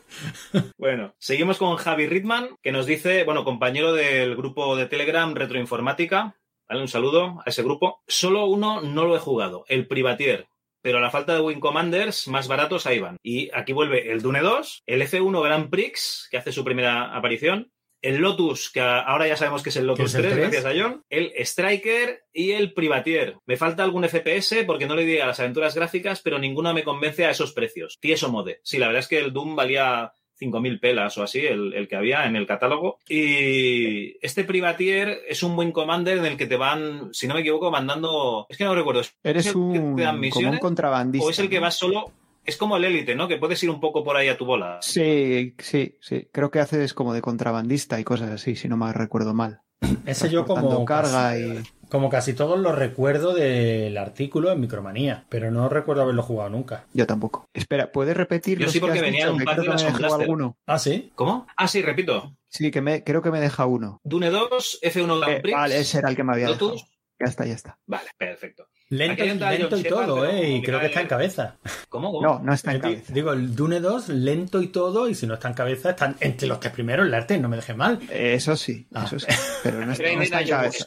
Bueno, 0.78 1.14
seguimos 1.18 1.58
con 1.58 1.76
Javi 1.76 2.06
Ritman, 2.06 2.56
que 2.62 2.72
nos 2.72 2.86
dice, 2.86 3.24
bueno, 3.24 3.44
compañero 3.44 3.92
del 3.92 4.36
grupo 4.36 4.76
de 4.76 4.86
Telegram 4.86 5.34
Retroinformática. 5.34 6.36
¿vale? 6.68 6.80
Un 6.80 6.88
saludo 6.88 7.40
a 7.44 7.50
ese 7.50 7.62
grupo. 7.62 8.02
Solo 8.06 8.46
uno 8.46 8.80
no 8.80 9.04
lo 9.04 9.16
he 9.16 9.20
jugado, 9.20 9.64
el 9.68 9.86
Privatier. 9.86 10.46
Pero 10.82 10.98
a 10.98 11.00
la 11.00 11.10
falta 11.10 11.34
de 11.34 11.40
Wing 11.40 11.60
Commanders, 11.60 12.26
más 12.26 12.48
baratos 12.48 12.86
ahí 12.86 12.98
van. 12.98 13.16
Y 13.22 13.50
aquí 13.54 13.72
vuelve 13.72 14.10
el 14.10 14.20
Dune 14.20 14.40
2, 14.40 14.82
el 14.86 15.02
F1 15.02 15.42
Grand 15.42 15.70
Prix, 15.70 16.26
que 16.28 16.38
hace 16.38 16.50
su 16.50 16.64
primera 16.64 17.14
aparición, 17.14 17.70
el 18.02 18.16
Lotus, 18.16 18.70
que 18.70 18.80
ahora 18.80 19.26
ya 19.28 19.36
sabemos 19.36 19.62
que 19.62 19.70
es 19.70 19.76
el 19.76 19.86
Lotus 19.86 20.06
es 20.06 20.14
el 20.16 20.22
3, 20.22 20.34
3? 20.34 20.50
gracias 20.50 20.64
a 20.66 20.78
John, 20.78 21.04
el 21.08 21.32
Striker 21.36 22.24
y 22.32 22.50
el 22.50 22.72
Privatier. 22.74 23.36
Me 23.46 23.56
falta 23.56 23.84
algún 23.84 24.06
FPS 24.06 24.64
porque 24.66 24.86
no 24.86 24.96
le 24.96 25.06
di 25.06 25.18
a 25.18 25.26
las 25.26 25.40
aventuras 25.40 25.74
gráficas, 25.74 26.20
pero 26.20 26.38
ninguno 26.38 26.74
me 26.74 26.84
convence 26.84 27.24
a 27.24 27.30
esos 27.30 27.52
precios. 27.52 27.98
Tieso 28.00 28.30
mode. 28.30 28.60
Sí, 28.64 28.78
la 28.78 28.88
verdad 28.88 29.00
es 29.00 29.08
que 29.08 29.18
el 29.18 29.32
Doom 29.32 29.54
valía 29.56 30.12
5.000 30.40 30.80
pelas 30.80 31.16
o 31.18 31.22
así, 31.22 31.40
el, 31.46 31.72
el 31.74 31.86
que 31.86 31.94
había 31.94 32.26
en 32.26 32.34
el 32.34 32.46
catálogo. 32.48 32.98
Y 33.08 34.16
este 34.24 34.42
Privatier 34.44 35.20
es 35.28 35.44
un 35.44 35.54
buen 35.54 35.70
commander 35.70 36.18
en 36.18 36.26
el 36.26 36.36
que 36.36 36.46
te 36.46 36.56
van, 36.56 37.10
si 37.12 37.28
no 37.28 37.34
me 37.34 37.40
equivoco, 37.40 37.70
mandando... 37.70 38.46
Es 38.48 38.56
que 38.56 38.64
no 38.64 38.74
recuerdo. 38.74 39.02
¿es 39.02 39.14
Eres 39.22 39.52
que 39.52 39.58
un, 39.58 39.94
te 39.94 40.02
dan 40.02 40.10
como 40.10 40.14
un 40.14 40.20
misiones? 40.20 40.60
contrabandista. 40.60 41.26
¿O 41.26 41.30
es 41.30 41.38
el 41.38 41.48
que 41.48 41.60
vas 41.60 41.76
solo? 41.76 42.12
Es 42.44 42.56
como 42.56 42.76
el 42.76 42.84
élite, 42.84 43.14
¿no? 43.14 43.28
Que 43.28 43.36
puedes 43.36 43.62
ir 43.62 43.70
un 43.70 43.80
poco 43.80 44.02
por 44.04 44.16
ahí 44.16 44.28
a 44.28 44.36
tu 44.36 44.44
bola. 44.44 44.78
Sí, 44.82 45.54
sí, 45.58 45.96
sí. 46.00 46.28
Creo 46.32 46.50
que 46.50 46.60
haces 46.60 46.92
como 46.94 47.14
de 47.14 47.22
contrabandista 47.22 48.00
y 48.00 48.04
cosas 48.04 48.30
así, 48.30 48.56
si 48.56 48.68
no 48.68 48.76
me 48.76 48.92
recuerdo 48.92 49.32
mal. 49.34 49.60
Ese 50.06 50.30
yo 50.30 50.44
como 50.46 50.84
carga 50.84 51.30
casi, 51.32 51.42
y... 51.42 51.62
como 51.88 52.08
casi 52.08 52.34
todos 52.34 52.58
lo 52.58 52.70
recuerdo 52.72 53.34
del 53.34 53.96
artículo 53.98 54.52
en 54.52 54.60
Micromanía, 54.60 55.26
pero 55.28 55.50
no 55.50 55.68
recuerdo 55.68 56.02
haberlo 56.02 56.22
jugado 56.22 56.50
nunca. 56.50 56.86
Yo 56.92 57.04
tampoco. 57.06 57.46
Espera, 57.52 57.90
¿puedes 57.90 58.16
repetir 58.16 58.58
Yo 58.58 58.64
los 58.66 58.72
sí, 58.72 58.78
que 58.80 58.86
porque 58.86 59.00
venía 59.00 59.26
dicho? 59.26 59.32
un 59.32 59.38
Que 59.40 59.44
pack 59.44 59.58
de 59.58 59.66
las 59.66 60.12
alguno. 60.12 60.56
¿Ah, 60.66 60.78
sí? 60.78 61.10
¿Cómo? 61.16 61.46
Ah, 61.56 61.66
sí, 61.66 61.82
repito. 61.82 62.36
Sí, 62.48 62.70
que 62.70 62.80
me, 62.80 63.02
creo 63.02 63.22
que 63.22 63.30
me 63.32 63.40
deja 63.40 63.66
uno. 63.66 64.00
Dune 64.04 64.30
2, 64.30 64.80
F1 64.82 65.18
Grand 65.20 65.32
Eh, 65.36 65.40
Prix. 65.40 65.56
vale, 65.56 65.78
ese 65.78 65.98
era 65.98 66.10
el 66.10 66.16
que 66.16 66.24
me 66.24 66.32
había 66.32 66.48
Lotus. 66.48 66.72
dejado. 66.74 66.92
Ya 67.20 67.26
está, 67.26 67.46
ya 67.46 67.54
está. 67.54 67.78
Vale, 67.86 68.10
perfecto. 68.16 68.66
Lento, 68.92 69.76
y 69.78 69.82
todo, 69.84 70.26
¿eh? 70.26 70.50
Y 70.56 70.62
creo 70.62 70.78
que 70.78 70.86
está 70.86 71.00
en 71.00 71.06
cabeza. 71.06 71.56
¿Cómo? 71.88 72.20
No, 72.20 72.40
no 72.40 72.52
está 72.52 72.72
en 72.72 72.76
Eh, 72.76 72.80
cabeza. 72.80 73.12
Digo, 73.14 73.32
el 73.32 73.56
Dune 73.56 73.80
2, 73.80 74.10
lento 74.10 74.60
y 74.60 74.66
todo, 74.66 75.08
y 75.08 75.14
si 75.14 75.26
no 75.26 75.34
está 75.34 75.48
en 75.48 75.54
cabeza, 75.54 75.90
están 75.90 76.14
entre 76.20 76.46
los 76.46 76.60
tres 76.60 76.74
primeros, 76.74 77.06
el 77.06 77.14
arte, 77.14 77.38
no 77.38 77.48
me 77.48 77.56
deje 77.56 77.72
mal. 77.72 77.98
Eso 78.10 78.54
sí, 78.54 78.86
Ah. 78.92 79.04
eso 79.06 79.18
sí. 79.18 79.26
Pero 79.62 79.86
no 79.86 79.92
está, 79.92 80.04
Era 80.04 80.16
no 80.16 80.22
está 80.22 80.40
en 80.40 80.44
Indiana 80.44 80.62
cabeza. 80.62 80.84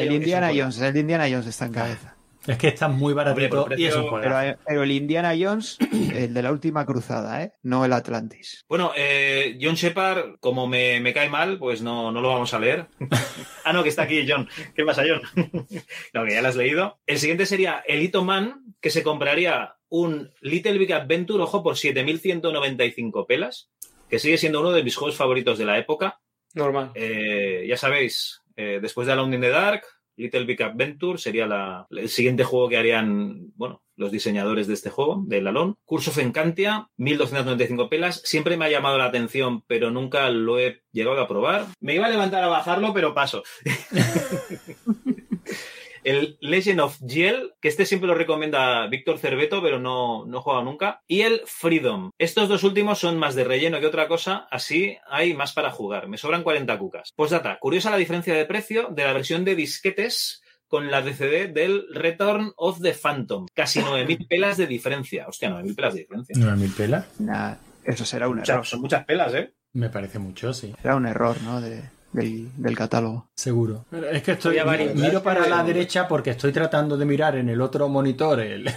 El 0.00 0.12
Indiana 0.12 0.48
Jones, 0.48 0.80
el 0.80 0.96
Indiana 0.96 1.24
Jones 1.30 1.46
está 1.46 1.66
en 1.66 1.72
cabeza. 1.72 2.14
Es 2.48 2.56
que 2.56 2.68
está 2.68 2.88
muy 2.88 3.12
baratito 3.12 3.62
Hombre, 3.62 3.76
y 3.78 3.84
es 3.84 3.94
un. 3.94 4.08
Pero, 4.20 4.40
eh, 4.40 4.56
pero 4.66 4.82
el 4.82 4.90
Indiana 4.90 5.34
Jones, 5.38 5.76
el 5.92 6.32
de 6.32 6.42
la 6.42 6.50
última 6.50 6.86
cruzada, 6.86 7.42
¿eh? 7.42 7.52
No 7.62 7.84
el 7.84 7.92
Atlantis. 7.92 8.64
Bueno, 8.66 8.92
eh, 8.96 9.58
John 9.60 9.74
Shepard, 9.74 10.38
como 10.40 10.66
me, 10.66 10.98
me 11.00 11.12
cae 11.12 11.28
mal, 11.28 11.58
pues 11.58 11.82
no, 11.82 12.10
no 12.10 12.22
lo 12.22 12.28
vamos 12.28 12.54
a 12.54 12.58
leer. 12.58 12.86
ah, 13.64 13.72
no, 13.74 13.82
que 13.82 13.90
está 13.90 14.04
aquí 14.04 14.26
John. 14.26 14.48
¿Qué 14.74 14.82
pasa, 14.84 15.02
John? 15.06 15.20
no, 16.14 16.24
que 16.24 16.32
ya 16.32 16.40
lo 16.40 16.48
has 16.48 16.56
leído. 16.56 16.98
El 17.06 17.18
siguiente 17.18 17.44
sería 17.44 17.82
Elito 17.86 18.24
Man, 18.24 18.74
que 18.80 18.88
se 18.88 19.02
compraría 19.02 19.74
un 19.90 20.30
Little 20.40 20.78
Big 20.78 20.92
Adventure, 20.94 21.42
ojo, 21.42 21.62
por 21.62 21.74
7.195 21.74 23.26
pelas, 23.26 23.70
que 24.08 24.18
sigue 24.18 24.38
siendo 24.38 24.60
uno 24.60 24.72
de 24.72 24.82
mis 24.82 24.96
juegos 24.96 25.16
favoritos 25.16 25.58
de 25.58 25.66
la 25.66 25.78
época. 25.78 26.20
Normal. 26.54 26.92
Eh, 26.94 27.66
ya 27.68 27.76
sabéis, 27.76 28.40
eh, 28.56 28.78
después 28.80 29.06
de 29.06 29.12
Alone 29.12 29.36
in 29.36 29.42
the 29.42 29.50
Dark, 29.50 29.82
Little 30.18 30.44
Big 30.44 30.62
Adventure 30.62 31.18
sería 31.18 31.46
la- 31.46 31.86
el 31.90 32.08
siguiente 32.08 32.44
juego 32.44 32.68
que 32.68 32.76
harían, 32.76 33.52
bueno, 33.56 33.82
los 33.96 34.12
diseñadores 34.12 34.66
de 34.66 34.74
este 34.74 34.90
juego, 34.90 35.22
del 35.26 35.46
Alone. 35.46 35.74
Curse 35.84 36.10
of 36.10 36.18
Encantia, 36.18 36.88
1295 36.98 37.88
pelas. 37.88 38.20
Siempre 38.24 38.56
me 38.56 38.66
ha 38.66 38.70
llamado 38.70 38.98
la 38.98 39.06
atención, 39.06 39.62
pero 39.66 39.90
nunca 39.90 40.28
lo 40.30 40.58
he 40.58 40.82
llegado 40.92 41.20
a 41.20 41.28
probar. 41.28 41.66
Me 41.80 41.94
iba 41.94 42.06
a 42.06 42.10
levantar 42.10 42.44
a 42.44 42.48
bajarlo, 42.48 42.92
pero 42.92 43.14
paso. 43.14 43.42
El 46.08 46.38
Legend 46.40 46.80
of 46.80 46.98
Yell, 47.00 47.52
que 47.60 47.68
este 47.68 47.84
siempre 47.84 48.06
lo 48.08 48.14
recomienda 48.14 48.86
Víctor 48.86 49.18
Cerveto, 49.18 49.60
pero 49.62 49.78
no, 49.78 50.24
no 50.26 50.38
he 50.38 50.40
jugado 50.40 50.64
nunca. 50.64 51.02
Y 51.06 51.20
el 51.22 51.42
Freedom. 51.44 52.10
Estos 52.18 52.48
dos 52.48 52.64
últimos 52.64 52.98
son 52.98 53.18
más 53.18 53.34
de 53.34 53.44
relleno 53.44 53.78
que 53.80 53.86
otra 53.86 54.08
cosa, 54.08 54.46
así 54.50 54.96
hay 55.10 55.34
más 55.34 55.52
para 55.52 55.70
jugar. 55.70 56.08
Me 56.08 56.16
sobran 56.16 56.42
40 56.42 56.78
cucas. 56.78 57.12
Postdata, 57.14 57.58
curiosa 57.60 57.90
la 57.90 57.96
diferencia 57.98 58.34
de 58.34 58.44
precio 58.46 58.88
de 58.90 59.04
la 59.04 59.12
versión 59.12 59.44
de 59.44 59.54
disquetes 59.54 60.42
con 60.66 60.90
la 60.90 61.02
DCD 61.02 61.52
del 61.52 61.84
Return 61.92 62.52
of 62.56 62.80
the 62.82 62.92
Phantom. 62.94 63.46
Casi 63.54 63.80
9.000 63.80 64.26
pelas 64.30 64.56
de 64.56 64.66
diferencia. 64.66 65.26
Hostia, 65.28 65.50
9.000 65.50 65.76
pelas 65.76 65.94
de 65.94 66.00
diferencia. 66.00 66.34
¿9.000 66.36 66.76
pelas? 66.76 67.20
Nah, 67.20 67.54
eso 67.84 68.04
será 68.04 68.28
un 68.28 68.36
Muchas- 68.38 68.48
error. 68.54 68.66
son 68.66 68.80
muchas 68.80 69.04
pelas, 69.04 69.34
¿eh? 69.34 69.52
Me 69.74 69.90
parece 69.90 70.18
mucho, 70.18 70.52
sí. 70.54 70.74
Será 70.80 70.96
un 70.96 71.06
error, 71.06 71.36
¿no? 71.42 71.60
De- 71.60 71.82
del, 72.12 72.50
del 72.56 72.76
catálogo. 72.76 73.28
Seguro. 73.34 73.84
Es 74.12 74.22
que 74.22 74.32
estoy. 74.32 74.58
Miro 74.94 75.22
para 75.22 75.46
la 75.46 75.62
derecha 75.62 76.08
porque 76.08 76.30
estoy 76.30 76.52
tratando 76.52 76.96
de 76.96 77.04
mirar 77.04 77.36
en 77.36 77.48
el 77.48 77.60
otro 77.60 77.88
monitor 77.88 78.40
el, 78.40 78.70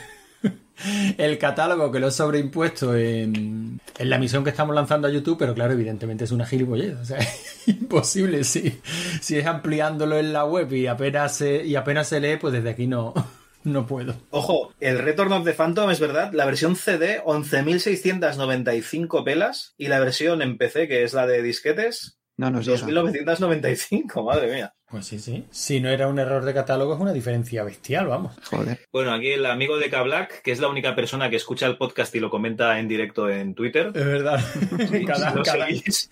el 1.18 1.38
catálogo 1.38 1.92
que 1.92 2.00
lo 2.00 2.08
he 2.08 2.12
sobreimpuesto 2.12 2.96
en, 2.96 3.80
en 3.98 4.10
la 4.10 4.18
misión 4.18 4.44
que 4.44 4.50
estamos 4.50 4.76
lanzando 4.76 5.08
a 5.08 5.12
YouTube, 5.12 5.38
pero 5.38 5.54
claro, 5.54 5.74
evidentemente 5.74 6.24
es 6.24 6.32
una 6.32 6.46
gilipollez. 6.46 6.96
O 6.96 7.06
sea, 7.06 7.20
es 7.20 7.68
imposible. 7.68 8.44
Si, 8.44 8.82
si 9.22 9.38
es 9.38 9.46
ampliándolo 9.46 10.18
en 10.18 10.34
la 10.34 10.46
web 10.46 10.72
y 10.74 10.88
apenas 10.88 11.36
se, 11.36 11.66
y 11.66 11.76
apenas 11.76 12.08
se 12.08 12.20
lee, 12.20 12.38
pues 12.38 12.54
desde 12.54 12.72
aquí 12.72 12.88
no, 12.88 13.14
no 13.64 13.86
puedo. 13.86 14.16
Ojo, 14.32 14.74
el 14.80 14.98
Return 15.00 15.32
of 15.34 15.46
the 15.46 15.54
Phantom 15.54 15.92
es 15.92 16.00
verdad, 16.00 16.34
la 16.34 16.46
versión 16.46 16.76
CD 16.76 17.22
11.695 17.24 19.24
pelas 19.24 19.76
y 19.78 19.88
la 19.88 20.00
versión 20.00 20.42
en 20.42 20.58
PC, 20.58 20.88
que 20.88 21.04
es 21.04 21.14
la 21.14 21.28
de 21.28 21.44
disquetes, 21.44 22.18
No 22.42 22.50
nos 22.50 22.66
llega. 22.66 22.88
2.995, 22.88 24.26
madre 24.26 24.52
mía. 24.52 24.74
Pues 24.92 25.06
sí, 25.06 25.20
sí. 25.20 25.46
Si 25.52 25.80
no 25.80 25.88
era 25.90 26.08
un 26.10 26.20
error 26.20 26.44
de 26.44 26.54
catálogo, 26.54 26.94
es 26.96 27.00
una 27.00 27.14
diferencia 27.14 27.64
bestial, 27.64 28.08
vamos. 28.08 28.34
Joder. 28.50 28.78
Bueno, 28.92 29.14
aquí 29.14 29.30
el 29.30 29.46
amigo 29.46 29.78
de 29.78 29.90
K-Black, 29.90 30.42
que 30.42 30.52
es 30.52 30.60
la 30.60 30.68
única 30.68 30.96
persona 30.96 31.30
que 31.30 31.38
escucha 31.38 31.66
el 31.66 31.78
podcast 31.78 32.14
y 32.16 32.20
lo 32.20 32.30
comenta 32.30 32.78
en 32.78 32.90
directo 32.90 33.30
en 33.30 33.56
Twitter. 33.56 33.88
Es 33.96 34.06
verdad. 34.06 34.40
cada, 35.08 35.32
Si 35.32 35.38
lo 35.38 35.44
cada- 35.44 35.66
seguís, 35.68 36.10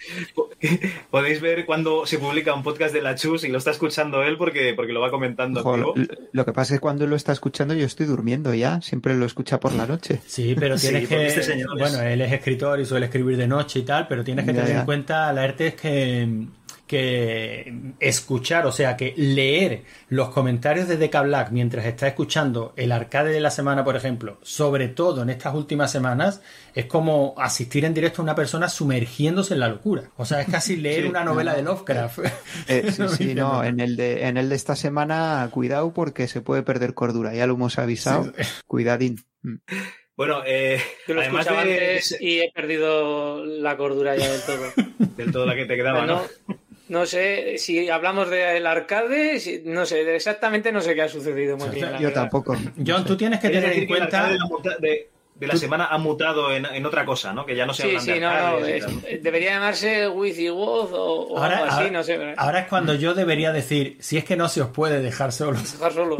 podéis 1.11 1.41
ver 1.41 1.65
cuando 1.65 2.05
se 2.05 2.19
publica 2.19 2.53
un 2.53 2.63
podcast 2.63 2.93
de 2.93 3.01
la 3.01 3.15
Chus 3.15 3.43
y 3.43 3.49
lo 3.49 3.57
está 3.57 3.71
escuchando 3.71 4.23
él 4.23 4.37
porque, 4.37 4.73
porque 4.73 4.93
lo 4.93 5.01
va 5.01 5.11
comentando. 5.11 5.61
Lo, 5.77 5.93
lo 6.31 6.45
que 6.45 6.53
pasa 6.53 6.73
es 6.75 6.79
que 6.79 6.81
cuando 6.81 7.05
lo 7.05 7.15
está 7.17 7.33
escuchando 7.33 7.73
yo 7.73 7.85
estoy 7.85 8.05
durmiendo 8.05 8.53
ya, 8.53 8.81
siempre 8.81 9.13
lo 9.15 9.25
escucha 9.25 9.59
por 9.59 9.73
la 9.73 9.85
noche. 9.87 10.21
Sí, 10.25 10.55
pero 10.57 10.77
tienes 10.77 11.07
que. 11.09 11.27
este 11.27 11.43
señor 11.43 11.71
es- 11.75 11.79
Bueno, 11.79 12.01
él 12.01 12.21
es 12.21 12.31
escritor 12.31 12.79
y 12.79 12.85
suele 12.85 13.07
escribir 13.07 13.35
de 13.35 13.47
noche 13.47 13.79
y 13.79 13.83
tal, 13.83 14.07
pero 14.07 14.23
tienes 14.23 14.45
que 14.45 14.53
Ya, 14.53 14.59
tener 14.61 14.73
ya. 14.73 14.79
en 14.79 14.85
cuenta, 14.85 15.33
la 15.33 15.49
es 15.49 15.73
que 15.75 16.45
que 16.89 17.93
escuchar, 17.99 18.65
o 18.65 18.71
sea, 18.71 18.97
que 18.97 19.13
leer 19.15 19.83
los 20.07 20.29
comentarios 20.29 20.87
de 20.87 20.97
Deca 20.97 21.21
Black 21.21 21.51
mientras 21.51 21.85
está 21.85 22.07
escuchando 22.07 22.73
el 22.77 22.91
arcade 22.91 23.31
de 23.31 23.39
la 23.39 23.51
semana, 23.51 23.83
por 23.83 23.95
ejemplo, 23.95 24.39
sobre 24.41 24.87
todo 24.87 25.21
en 25.21 25.29
estas 25.29 25.53
últimas 25.53 25.91
semanas, 25.91 26.41
es 26.73 26.87
como 26.87 27.35
asistir 27.37 27.85
en 27.85 27.93
directo 27.93 28.23
a 28.23 28.23
una 28.23 28.33
persona 28.33 28.67
sumergiéndose 28.69 29.53
en 29.53 29.59
la 29.59 29.67
locura. 29.67 30.09
O 30.17 30.25
sea, 30.25 30.41
es 30.41 30.49
casi 30.49 30.75
leer 30.77 31.03
Sí, 31.03 31.09
una 31.09 31.23
novela 31.23 31.51
no, 31.51 31.57
de. 31.57 31.63
Lovecraft. 31.63 32.19
Eh, 32.67 32.91
sí, 32.91 33.03
sí, 33.17 33.35
no, 33.35 33.63
en 33.63 33.79
el, 33.79 33.95
de, 33.95 34.25
en 34.25 34.37
el 34.37 34.49
de 34.49 34.55
esta 34.55 34.75
semana, 34.75 35.47
cuidado 35.51 35.93
porque 35.93 36.27
se 36.27 36.41
puede 36.41 36.63
perder 36.63 36.95
cordura, 36.95 37.35
ya 37.35 37.45
lo 37.45 37.53
hemos 37.53 37.77
avisado. 37.77 38.33
Cuidadín. 38.65 39.23
Mm. 39.43 39.57
Bueno, 40.17 40.41
eh, 40.43 40.81
lo 41.05 41.21
además 41.21 41.45
escuchaba 41.45 41.65
de, 41.65 41.91
antes 41.91 42.17
y 42.19 42.39
he 42.39 42.51
perdido 42.51 43.45
la 43.45 43.77
cordura 43.77 44.17
ya 44.17 44.27
del 44.27 44.41
todo. 44.41 44.73
del 45.15 45.31
todo 45.31 45.45
la 45.45 45.55
que 45.55 45.65
te 45.65 45.75
quedaba, 45.75 46.07
¿no? 46.07 46.23
No 46.89 47.05
sé, 47.05 47.57
si 47.57 47.89
hablamos 47.89 48.29
del 48.29 48.67
arcade, 48.67 49.39
si- 49.39 49.61
no 49.65 49.85
sé, 49.85 50.15
exactamente 50.15 50.71
no 50.71 50.81
sé 50.81 50.93
qué 50.95 51.03
ha 51.03 51.09
sucedido 51.09 51.55
muy 51.57 51.69
bien. 51.69 51.85
Yo 51.87 51.91
verdad. 52.09 52.13
tampoco. 52.13 52.55
John, 52.85 53.05
tú 53.05 53.15
tienes 53.15 53.39
que 53.39 53.47
tener 53.49 53.63
en 53.65 53.69
decir 53.69 53.87
que 53.87 53.93
el 53.93 53.99
cuenta... 53.99 54.25
arcade 54.25 54.37
de 54.79 55.09
de- 55.35 55.47
la 55.47 55.55
semana 55.55 55.85
ha 55.85 55.97
mutado 55.97 56.53
en, 56.53 56.65
en 56.65 56.85
otra 56.85 57.05
cosa, 57.05 57.31
¿no? 57.31 57.45
Que 57.45 57.55
ya 57.55 57.65
no 57.65 57.73
se 57.73 57.83
Sí, 57.83 57.97
sí, 58.01 58.11
de 58.11 58.19
no, 58.19 58.59
no, 58.59 58.67
y 58.67 58.71
es- 58.73 59.23
debería 59.23 59.51
llamarse 59.51 60.09
Wizzy 60.09 60.49
Woz 60.49 60.91
o, 60.91 61.27
o 61.29 61.37
Ahora, 61.37 61.59
algo 61.59 61.65
así, 61.69 61.75
ahora- 61.77 61.91
no 61.91 62.03
sé. 62.03 62.33
ahora 62.35 62.59
es 62.59 62.67
cuando 62.67 62.93
yo 62.95 63.13
debería 63.13 63.53
decir, 63.53 63.95
si 64.01 64.17
es 64.17 64.25
que 64.25 64.35
no 64.35 64.49
se 64.49 64.61
os 64.61 64.67
puede 64.71 64.99
dejar 65.01 65.31
solos. 65.31 65.71
Dejar 65.71 65.93
solo. 65.93 66.17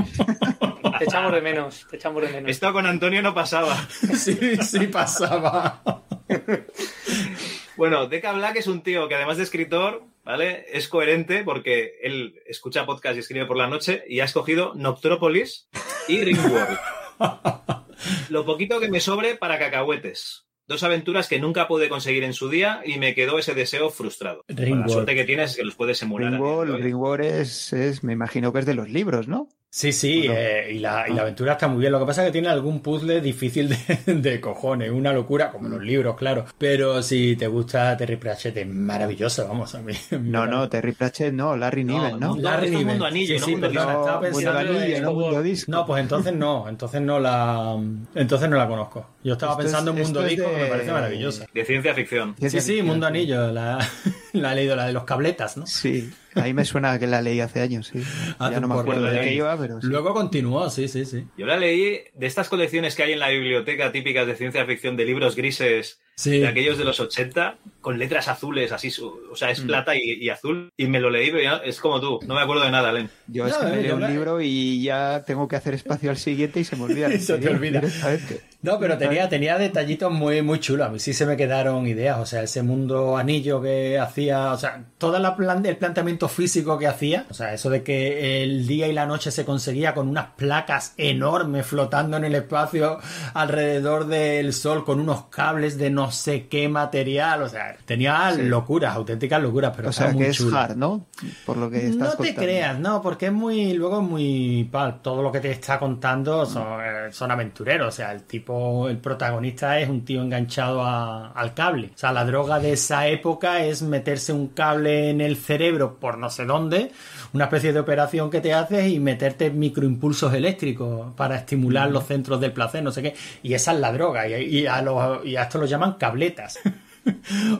te 0.99 1.03
echamos 1.03 1.33
de 1.33 1.41
menos, 1.41 1.85
te 1.89 1.97
echamos 1.97 2.21
de 2.21 2.29
menos. 2.29 2.49
Esto 2.49 2.71
con 2.71 2.85
Antonio 2.85 3.21
no 3.21 3.33
pasaba. 3.33 3.75
Sí, 4.15 4.55
sí 4.61 4.87
pasaba. 4.87 5.81
Bueno, 7.79 8.07
Deca 8.07 8.33
Black 8.33 8.57
es 8.57 8.67
un 8.67 8.81
tío 8.81 9.07
que 9.07 9.15
además 9.15 9.37
de 9.37 9.43
escritor, 9.43 10.03
¿vale? 10.25 10.65
Es 10.69 10.89
coherente 10.89 11.45
porque 11.45 11.93
él 12.03 12.41
escucha 12.45 12.85
podcast 12.85 13.15
y 13.15 13.19
escribe 13.19 13.45
por 13.45 13.55
la 13.55 13.69
noche 13.69 14.03
y 14.05 14.19
ha 14.19 14.25
escogido 14.25 14.73
Noctrópolis 14.75 15.69
y 16.09 16.21
Ringworld. 16.21 16.77
Lo 18.29 18.45
poquito 18.45 18.81
que 18.81 18.89
me 18.89 18.99
sobre 18.99 19.35
para 19.35 19.57
cacahuetes. 19.57 20.45
Dos 20.67 20.83
aventuras 20.83 21.29
que 21.29 21.39
nunca 21.39 21.69
pude 21.69 21.87
conseguir 21.87 22.25
en 22.25 22.33
su 22.33 22.49
día 22.49 22.81
y 22.83 22.99
me 22.99 23.15
quedó 23.15 23.39
ese 23.39 23.53
deseo 23.53 23.89
frustrado. 23.89 24.43
Ringworld. 24.49 24.81
la 24.81 24.89
suerte 24.89 25.15
que 25.15 25.23
tienes 25.23 25.51
es 25.51 25.55
que 25.55 25.63
los 25.63 25.75
puedes 25.75 26.01
emular. 26.01 26.33
Ringworld. 26.33 26.83
Ringworld 26.83 27.25
es, 27.25 27.71
es, 27.71 28.03
me 28.03 28.11
imagino 28.11 28.51
que 28.51 28.59
es 28.59 28.65
de 28.65 28.73
los 28.73 28.89
libros, 28.89 29.29
¿no? 29.29 29.47
Sí, 29.71 29.91
sí, 29.93 30.25
eh, 30.27 30.71
y, 30.73 30.79
la, 30.79 31.05
y 31.07 31.13
la 31.13 31.21
aventura 31.21 31.51
está 31.51 31.67
muy 31.67 31.79
bien. 31.81 31.91
Lo 31.91 31.99
que 31.99 32.05
pasa 32.07 32.23
es 32.23 32.29
que 32.29 32.31
tiene 32.31 32.47
algún 32.49 32.79
puzzle 32.81 33.21
difícil 33.21 33.69
de, 33.69 33.77
de 34.15 34.41
cojones, 34.41 34.89
una 34.89 35.13
locura, 35.13 35.51
como 35.51 35.69
los 35.69 35.83
libros, 35.83 36.15
claro. 36.17 36.45
Pero 36.57 37.03
si 37.03 37.35
te 37.35 37.45
gusta 37.45 37.95
Terry 37.95 38.15
Pratchett, 38.15 38.57
es 38.57 38.67
maravilloso, 38.67 39.47
vamos 39.47 39.75
a 39.75 39.81
mí. 39.81 39.93
No, 40.19 40.47
no, 40.47 40.67
Terry 40.69 40.93
Pratchett 40.93 41.33
no, 41.33 41.55
Larry 41.55 41.83
Niven, 41.83 42.19
¿no? 42.19 42.35
Larry 42.35 42.65
es 42.65 42.71
Niven. 42.71 42.87
Mundo 42.87 43.05
Anillo, 43.05 43.35
sí, 43.35 43.39
no 43.41 43.45
sí, 43.45 43.51
Mundo 43.51 43.67
perdona, 43.67 43.85
Disco. 43.91 43.99
estaba 44.01 44.21
Mundo 44.21 44.35
pensando 44.37 44.59
Anillo, 44.59 44.95
en- 44.97 45.03
no 45.03 45.13
Mundo 45.13 45.41
Disco. 45.43 45.71
No, 45.71 45.85
pues 45.85 46.01
entonces 46.01 46.33
no, 46.33 46.67
entonces 46.69 47.01
no 47.01 47.19
la 47.19 47.77
entonces 48.15 48.49
no 48.49 48.57
la 48.57 48.67
conozco. 48.67 49.05
Yo 49.23 49.33
estaba 49.33 49.51
Esto 49.51 49.61
es- 49.61 49.65
pensando 49.67 49.91
en 49.91 50.01
Mundo 50.01 50.23
Disco, 50.23 50.49
que 50.49 50.57
me 50.63 50.65
parece 50.65 50.91
maravillosa. 50.91 51.45
De 51.53 51.63
ciencia 51.65 51.93
ficción. 51.93 52.35
Sí, 52.39 52.59
sí, 52.59 52.81
Mundo 52.81 53.05
Anillo, 53.05 53.51
la, 53.51 53.77
la 54.33 54.51
he 54.53 54.55
leído, 54.55 54.75
la 54.75 54.87
de 54.87 54.93
los 54.93 55.03
cabletas, 55.03 55.57
¿no? 55.57 55.67
Sí, 55.67 56.11
a 56.39 56.43
mí 56.43 56.53
me 56.53 56.65
suena 56.65 56.97
que 56.99 57.07
la 57.07 57.21
leí 57.21 57.39
hace 57.39 57.61
años, 57.61 57.87
sí. 57.87 58.01
Hace 58.37 58.53
ya 58.53 58.59
no 58.59 58.67
me 58.67 58.75
acuerdo 58.75 59.03
de 59.03 59.11
de 59.11 59.21
qué 59.21 59.33
iba, 59.33 59.57
pero 59.57 59.81
sí. 59.81 59.87
Luego 59.87 60.13
continuó, 60.13 60.69
sí, 60.69 60.87
sí, 60.87 61.05
sí. 61.05 61.25
Yo 61.37 61.45
la 61.45 61.57
leí 61.57 62.01
de 62.13 62.27
estas 62.27 62.49
colecciones 62.49 62.95
que 62.95 63.03
hay 63.03 63.13
en 63.13 63.19
la 63.19 63.29
biblioteca 63.29 63.91
típicas 63.91 64.27
de 64.27 64.35
ciencia 64.35 64.65
ficción 64.65 64.97
de 64.97 65.05
libros 65.05 65.35
grises 65.35 65.99
Sí. 66.19 66.39
de 66.39 66.47
aquellos 66.47 66.77
de 66.77 66.83
los 66.83 66.99
80 66.99 67.55
con 67.79 67.97
letras 67.97 68.27
azules, 68.27 68.73
así, 68.73 68.91
su- 68.91 69.21
o 69.31 69.35
sea, 69.37 69.51
es 69.51 69.63
Mm. 69.63 69.67
plata 69.67 69.95
y, 69.95 70.01
y 70.21 70.29
azul. 70.29 70.69
Y 70.75 70.87
me 70.87 70.99
lo 70.99 71.09
leí, 71.09 71.31
pero 71.31 71.41
ya 71.43 71.55
es 71.63 71.79
como 71.79 72.01
tú, 72.01 72.19
no 72.27 72.35
me 72.35 72.41
acuerdo 72.41 72.63
de 72.65 72.71
nada, 72.71 72.91
Len. 72.91 73.09
Yo 73.27 73.47
es 73.47 73.53
No, 73.53 73.61
que 73.61 73.67
eh, 73.67 73.75
me 73.77 73.81
leo 73.83 73.95
un 73.95 74.01
la- 74.01 74.09
libro 74.09 74.41
y 74.41 74.83
ya 74.83 75.23
tengo 75.25 75.47
que 75.47 75.55
hacer 75.55 75.73
espacio 75.75 76.09
al 76.09 76.17
siguiente 76.17 76.59
y 76.59 76.65
se 76.65 76.75
me 76.75 76.83
olvida. 76.83 77.07
Y 77.13 77.19
se 77.19 77.37
te 77.37 77.47
olvida. 77.49 77.79
directamente. 77.79 78.41
No, 78.61 78.77
pero 78.77 78.97
tenía, 78.97 79.29
tenía 79.29 79.57
detallitos 79.57 80.11
muy, 80.11 80.41
muy 80.41 80.59
chulos. 80.59 80.87
A 80.87 80.91
mí 80.91 80.99
sí 80.99 81.13
se 81.13 81.25
me 81.25 81.37
quedaron 81.37 81.87
ideas. 81.87 82.19
O 82.19 82.25
sea, 82.25 82.43
ese 82.43 82.61
mundo 82.61 83.15
anillo 83.15 83.61
que 83.61 83.97
hacía, 83.97 84.51
o 84.51 84.57
sea, 84.57 84.83
todo 84.97 85.17
la 85.19 85.37
plan- 85.37 85.65
el 85.65 85.77
planteamiento 85.77 86.27
físico 86.27 86.77
que 86.77 86.85
hacía. 86.87 87.25
O 87.29 87.33
sea, 87.33 87.53
eso 87.53 87.69
de 87.69 87.83
que 87.83 88.43
el 88.43 88.67
día 88.67 88.89
y 88.89 88.91
la 88.91 89.05
noche 89.05 89.31
se 89.31 89.45
conseguía 89.45 89.93
con 89.93 90.09
unas 90.09 90.31
placas 90.35 90.93
enormes 90.97 91.65
flotando 91.67 92.17
en 92.17 92.25
el 92.25 92.35
espacio 92.35 92.99
alrededor 93.33 94.07
del 94.07 94.51
sol 94.51 94.83
con 94.83 94.99
unos 94.99 95.27
cables 95.27 95.77
de 95.77 95.89
no 95.89 96.08
sé 96.11 96.47
qué 96.47 96.67
material. 96.69 97.43
O 97.43 97.49
sea, 97.49 97.75
tenía 97.85 98.31
Sí. 98.33 98.43
locuras, 98.43 98.95
auténticas 98.95 99.41
locuras, 99.41 99.73
pero 99.75 99.89
O 99.89 99.91
sea, 99.91 100.09
muy 100.11 100.23
que 100.25 100.29
es 100.29 100.41
hard, 100.53 100.75
¿no? 100.75 101.05
Por 101.45 101.57
lo 101.57 101.69
que 101.69 101.77
estás 101.87 101.97
No 101.97 102.09
te 102.11 102.17
contando. 102.17 102.41
creas, 102.41 102.79
no, 102.79 103.01
porque 103.01 103.25
es 103.27 103.31
muy, 103.31 103.73
luego 103.73 104.01
es 104.01 104.07
muy, 104.07 104.69
pal, 104.71 104.99
todo 105.01 105.21
lo 105.21 105.31
que 105.31 105.39
te 105.39 105.51
está 105.51 105.79
contando 105.79 106.45
son, 106.45 106.79
eh, 106.81 107.11
son 107.11 107.31
aventureros, 107.31 107.87
o 107.87 107.91
sea, 107.91 108.11
el 108.11 108.23
tipo, 108.23 108.87
el 108.89 108.97
protagonista 108.97 109.79
es 109.79 109.89
un 109.89 110.05
tío 110.05 110.21
enganchado 110.21 110.83
a- 110.83 111.31
al 111.31 111.53
cable, 111.53 111.91
o 111.93 111.97
sea, 111.97 112.11
la 112.11 112.23
droga 112.25 112.59
de 112.59 112.73
esa 112.73 113.07
época 113.07 113.63
es 113.63 113.81
meterse 113.81 114.31
un 114.33 114.47
cable 114.49 115.09
en 115.09 115.21
el 115.21 115.35
cerebro 115.37 115.97
por 115.99 116.17
no 116.17 116.29
sé 116.29 116.45
dónde, 116.45 116.91
una 117.33 117.45
especie 117.45 117.73
de 117.73 117.79
operación 117.79 118.29
que 118.29 118.41
te 118.41 118.53
haces 118.53 118.87
y 118.91 118.99
meterte 118.99 119.49
microimpulsos 119.51 120.33
eléctricos 120.33 121.13
para 121.15 121.35
estimular 121.35 121.89
los 121.91 122.05
centros 122.05 122.39
del 122.39 122.53
placer, 122.53 122.81
no 122.83 122.91
sé 122.91 123.01
qué, 123.01 123.15
y 123.43 123.53
esa 123.53 123.73
es 123.73 123.79
la 123.79 123.91
droga, 123.91 124.27
y, 124.27 124.59
y 124.59 124.67
a, 124.67 124.81
los, 124.81 125.25
y 125.25 125.35
a 125.35 125.43
esto 125.43 125.57
lo 125.59 125.65
llaman 125.65 125.93
cabletas. 125.99 126.59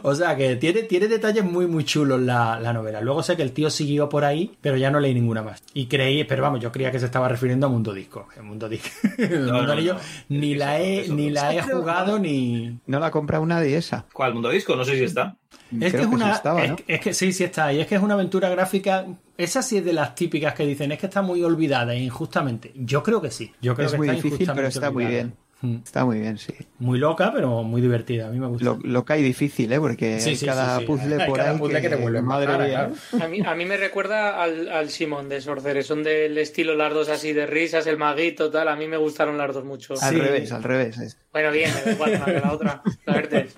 O 0.02 0.14
sea 0.14 0.36
que 0.36 0.56
tiene, 0.56 0.82
tiene 0.82 1.08
detalles 1.08 1.42
muy 1.44 1.66
muy 1.66 1.82
chulos 1.84 2.20
la, 2.20 2.60
la 2.60 2.72
novela. 2.72 3.00
Luego 3.00 3.22
sé 3.22 3.36
que 3.36 3.42
el 3.42 3.52
tío 3.52 3.70
siguió 3.70 4.08
por 4.08 4.24
ahí, 4.24 4.52
pero 4.60 4.76
ya 4.76 4.90
no 4.90 5.00
leí 5.00 5.14
ninguna 5.14 5.42
más. 5.42 5.62
Y 5.72 5.86
creí, 5.86 6.22
pero 6.24 6.42
vamos, 6.42 6.60
yo 6.60 6.70
creía 6.70 6.92
que 6.92 6.98
se 7.00 7.06
estaba 7.06 7.26
refiriendo 7.28 7.66
a 7.66 7.70
Mundo 7.70 7.92
Disco. 7.92 8.28
El 8.36 8.42
Mundo 8.44 8.68
Disco. 8.68 8.88
El 9.18 9.46
No, 9.46 9.54
Mundo 9.54 9.66
no, 9.68 9.72
Anillo 9.72 9.94
no. 9.94 10.00
ni 10.28 10.54
la 10.54 10.78
he, 10.80 11.08
ni 11.08 11.30
la 11.30 11.54
he 11.54 11.62
jugado 11.62 12.18
ni. 12.18 12.78
No 12.86 13.00
la 13.00 13.06
ha 13.06 13.10
comprado 13.10 13.44
nadie 13.46 13.76
esa. 13.76 14.04
¿Cuál 14.12 14.34
mundo 14.34 14.50
disco? 14.50 14.76
No 14.76 14.84
sé 14.84 14.96
si 14.98 15.04
está. 15.04 15.36
Es 15.72 15.78
que 15.78 15.90
Creo 15.90 16.02
es 16.02 16.08
que 16.08 16.14
una. 16.14 16.26
sí 16.26 16.32
estaba, 16.32 16.64
es, 16.64 16.70
¿no? 16.70 16.76
es 16.86 17.00
que 17.00 17.14
sí, 17.14 17.32
sí 17.32 17.44
está. 17.44 17.72
Y 17.72 17.80
es 17.80 17.86
que 17.86 17.94
es 17.96 18.02
una 18.02 18.14
aventura 18.14 18.50
gráfica. 18.50 19.06
Esa 19.38 19.62
sí 19.62 19.78
es 19.78 19.84
de 19.84 19.94
las 19.94 20.14
típicas 20.14 20.54
que 20.54 20.66
dicen, 20.66 20.92
es 20.92 20.98
que 20.98 21.06
está 21.06 21.22
muy 21.22 21.42
olvidada 21.42 21.94
e 21.94 21.98
injustamente. 22.00 22.72
Yo 22.76 23.02
creo 23.02 23.20
que 23.22 23.30
sí. 23.30 23.52
Yo 23.62 23.74
creo 23.74 23.86
Es 23.86 23.92
que 23.92 23.98
muy 23.98 24.08
está 24.08 24.16
difícil, 24.16 24.46
pero 24.54 24.68
injustamente 24.68 24.68
está 24.78 24.90
muy 24.90 25.06
bien. 25.06 25.34
Mm. 25.62 25.76
Está 25.84 26.04
muy 26.06 26.18
bien, 26.20 26.38
sí. 26.38 26.54
Muy 26.78 26.98
loca, 26.98 27.32
pero 27.34 27.62
muy 27.62 27.82
divertida. 27.82 28.28
A 28.28 28.30
mí 28.30 28.38
me 28.40 28.46
gusta. 28.46 28.64
Lo, 28.64 28.78
loca 28.82 29.18
y 29.18 29.22
difícil, 29.22 29.70
¿eh? 29.72 29.78
Porque 29.78 30.18
Sí, 30.20 30.30
hay 30.30 30.36
sí, 30.36 30.46
cada 30.46 30.76
sí, 30.76 30.80
sí. 30.80 30.86
puzzle 30.86 31.16
Hay 31.22 31.28
por 31.28 31.38
cada 31.38 31.50
ahí 31.52 31.58
puzzle 31.58 31.80
que 31.82 31.88
te 31.90 31.96
vuelve 31.96 32.22
madre 32.22 32.46
cara, 32.46 32.64
mía. 32.64 32.90
claro. 33.10 33.24
A 33.24 33.28
mí, 33.28 33.40
a 33.44 33.54
mí 33.54 33.64
me 33.66 33.76
recuerda 33.76 34.42
al, 34.42 34.68
al 34.70 34.88
Simón 34.88 35.28
de 35.28 35.40
Sorcerer. 35.40 35.84
Son 35.84 36.02
del 36.02 36.38
estilo 36.38 36.74
las 36.76 36.94
dos 36.94 37.08
así 37.10 37.32
de 37.34 37.46
risas, 37.46 37.86
el 37.86 37.98
maguito, 37.98 38.50
tal. 38.50 38.68
A 38.68 38.76
mí 38.76 38.88
me 38.88 38.96
gustaron 38.96 39.36
las 39.36 39.52
dos 39.54 39.64
mucho. 39.64 39.94
Al 40.00 40.18
revés, 40.18 40.50
al 40.52 40.62
revés. 40.62 40.98
es- 40.98 41.18
Bueno, 41.32 41.50
bien, 41.52 41.70
me 41.74 41.82
da 41.82 41.92
igual 41.92 42.14
una 42.16 42.24
que 42.24 42.40
la 42.40 42.52
otra. 42.52 42.82
La 43.06 43.12
verte. 43.14 43.48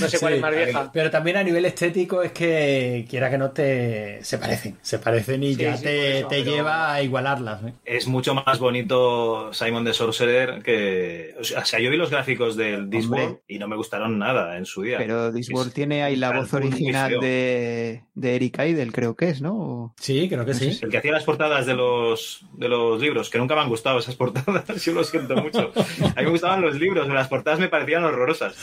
No 0.00 0.08
sé 0.08 0.18
cuál 0.18 0.32
Sí, 0.32 0.36
es 0.36 0.42
más 0.42 0.54
vieja. 0.54 0.90
Pero 0.92 1.10
también 1.10 1.36
a 1.36 1.42
nivel 1.42 1.64
estético 1.64 2.22
es 2.22 2.32
que 2.32 3.06
quiera 3.08 3.30
que 3.30 3.38
no 3.38 3.50
te 3.50 4.22
se 4.22 4.38
parecen, 4.38 4.78
se 4.82 4.98
parecen 4.98 5.42
y 5.42 5.54
Sí, 5.54 5.62
ya 5.62 5.76
sí, 5.76 5.84
te, 5.84 6.18
eso, 6.20 6.28
te 6.28 6.44
lleva 6.44 6.92
a 6.94 7.02
igualarlas. 7.02 7.64
¿eh? 7.64 7.72
Es 7.84 8.06
mucho 8.06 8.34
más 8.34 8.58
bonito 8.58 9.52
Simon 9.52 9.84
de 9.84 9.92
Sorcerer 9.92 10.62
que... 10.62 11.34
O 11.40 11.44
sea, 11.44 11.78
yo 11.80 11.90
vi 11.90 11.96
los 11.96 12.10
gráficos 12.10 12.56
del 12.56 12.88
Discworld 12.90 13.38
y 13.48 13.58
no 13.58 13.68
me 13.68 13.76
gustaron 13.76 14.18
nada 14.18 14.56
en 14.56 14.66
su 14.66 14.82
día. 14.82 14.98
Pero 14.98 15.32
Discworld 15.32 15.72
tiene 15.72 16.02
ahí 16.02 16.16
la 16.16 16.30
voz 16.32 16.52
original 16.54 17.20
de, 17.20 18.04
de 18.14 18.36
Eric 18.36 18.58
Idle, 18.58 18.92
creo 18.92 19.14
que 19.16 19.28
es, 19.30 19.40
¿no? 19.42 19.54
O- 19.54 19.94
Sí, 20.00 20.28
creo 20.28 20.44
que 20.44 20.52
No 20.52 20.58
sé 20.58 20.72
sí. 20.72 20.80
El 20.82 20.90
que 20.90 20.98
hacía 20.98 21.12
las 21.12 21.24
portadas 21.24 21.66
de 21.66 21.74
los, 21.74 22.46
de 22.54 22.68
los 22.68 23.00
libros, 23.00 23.30
que 23.30 23.38
nunca 23.38 23.54
me 23.54 23.62
han 23.62 23.68
gustado 23.68 23.98
esas 23.98 24.16
portadas, 24.16 24.64
yo 24.84 24.92
lo 24.92 25.04
siento 25.04 25.36
mucho. 25.36 25.72
A 26.16 26.20
mí 26.20 26.24
me 26.24 26.30
gustaban 26.30 26.60
los 26.62 26.74
libros, 26.78 27.04
pero 27.04 27.14
las 27.14 27.28
portadas 27.28 27.60
me 27.60 27.68
parecían 27.68 28.04
horrorosas. 28.04 28.54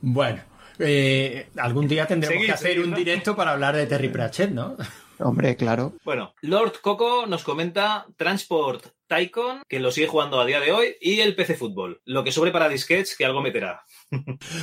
Bueno, 0.00 0.40
eh, 0.78 1.48
algún 1.56 1.88
día 1.88 2.06
tendremos 2.06 2.34
Seguid, 2.34 2.46
que 2.46 2.52
hacer 2.52 2.72
seguid, 2.72 2.84
un 2.84 2.90
¿no? 2.90 2.96
directo 2.96 3.36
para 3.36 3.52
hablar 3.52 3.76
de 3.76 3.86
Terry 3.86 4.08
Pratchett, 4.08 4.50
¿no? 4.50 4.76
Hombre, 5.18 5.56
claro. 5.56 5.94
Bueno, 6.04 6.34
Lord 6.40 6.80
Coco 6.80 7.26
nos 7.26 7.44
comenta 7.44 8.06
Transport 8.16 8.86
Tycoon, 9.06 9.62
que 9.68 9.78
lo 9.78 9.92
sigue 9.92 10.08
jugando 10.08 10.40
a 10.40 10.46
día 10.46 10.58
de 10.60 10.72
hoy, 10.72 10.96
y 11.00 11.20
el 11.20 11.36
PC 11.36 11.54
Fútbol. 11.54 12.00
Lo 12.04 12.24
que 12.24 12.32
sobre 12.32 12.50
para 12.50 12.68
disquets, 12.68 13.16
que 13.16 13.24
algo 13.24 13.40
meterá. 13.40 13.84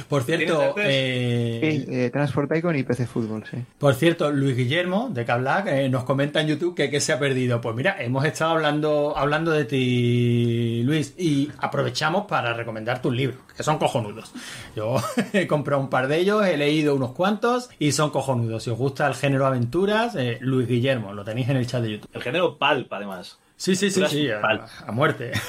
Por 0.07 0.23
cierto, 0.23 0.73
Sí, 0.75 0.81
eh, 0.83 1.85
eh, 1.87 2.09
Transport 2.11 2.55
Icon 2.55 2.75
y 2.75 2.83
PC 2.83 3.07
Fútbol, 3.07 3.43
sí. 3.49 3.57
Por 3.77 3.95
cierto, 3.95 4.31
Luis 4.31 4.55
Guillermo 4.55 5.09
de 5.11 5.25
Cablac 5.25 5.67
eh, 5.67 5.89
nos 5.89 6.03
comenta 6.03 6.41
en 6.41 6.47
YouTube 6.47 6.75
que, 6.75 6.89
que 6.89 6.99
se 7.01 7.13
ha 7.13 7.19
perdido. 7.19 7.59
Pues 7.61 7.75
mira, 7.75 7.95
hemos 7.99 8.25
estado 8.25 8.51
hablando, 8.51 9.17
hablando 9.17 9.51
de 9.51 9.65
ti, 9.65 10.83
Luis, 10.83 11.15
y 11.17 11.49
aprovechamos 11.57 12.25
para 12.25 12.53
recomendar 12.53 13.01
tus 13.01 13.13
libros, 13.13 13.39
que 13.55 13.63
son 13.63 13.77
cojonudos. 13.77 14.31
Yo 14.75 14.97
he 15.33 15.47
comprado 15.47 15.81
un 15.81 15.89
par 15.89 16.07
de 16.07 16.17
ellos, 16.17 16.45
he 16.45 16.57
leído 16.57 16.95
unos 16.95 17.11
cuantos 17.11 17.69
y 17.79 17.91
son 17.91 18.11
cojonudos. 18.11 18.63
Si 18.63 18.69
os 18.69 18.77
gusta 18.77 19.07
el 19.07 19.15
género 19.15 19.45
aventuras, 19.45 20.15
eh, 20.15 20.37
Luis 20.41 20.67
Guillermo, 20.67 21.13
lo 21.13 21.23
tenéis 21.23 21.49
en 21.49 21.57
el 21.57 21.67
chat 21.67 21.81
de 21.81 21.91
YouTube. 21.91 22.09
El 22.13 22.21
género 22.21 22.57
Palp, 22.57 22.91
además. 22.93 23.39
Sí, 23.59 23.75
sí, 23.75 23.91
sí, 23.91 24.01
sí, 24.07 24.29
a, 24.31 24.39
a 24.87 24.91
muerte. 24.91 25.31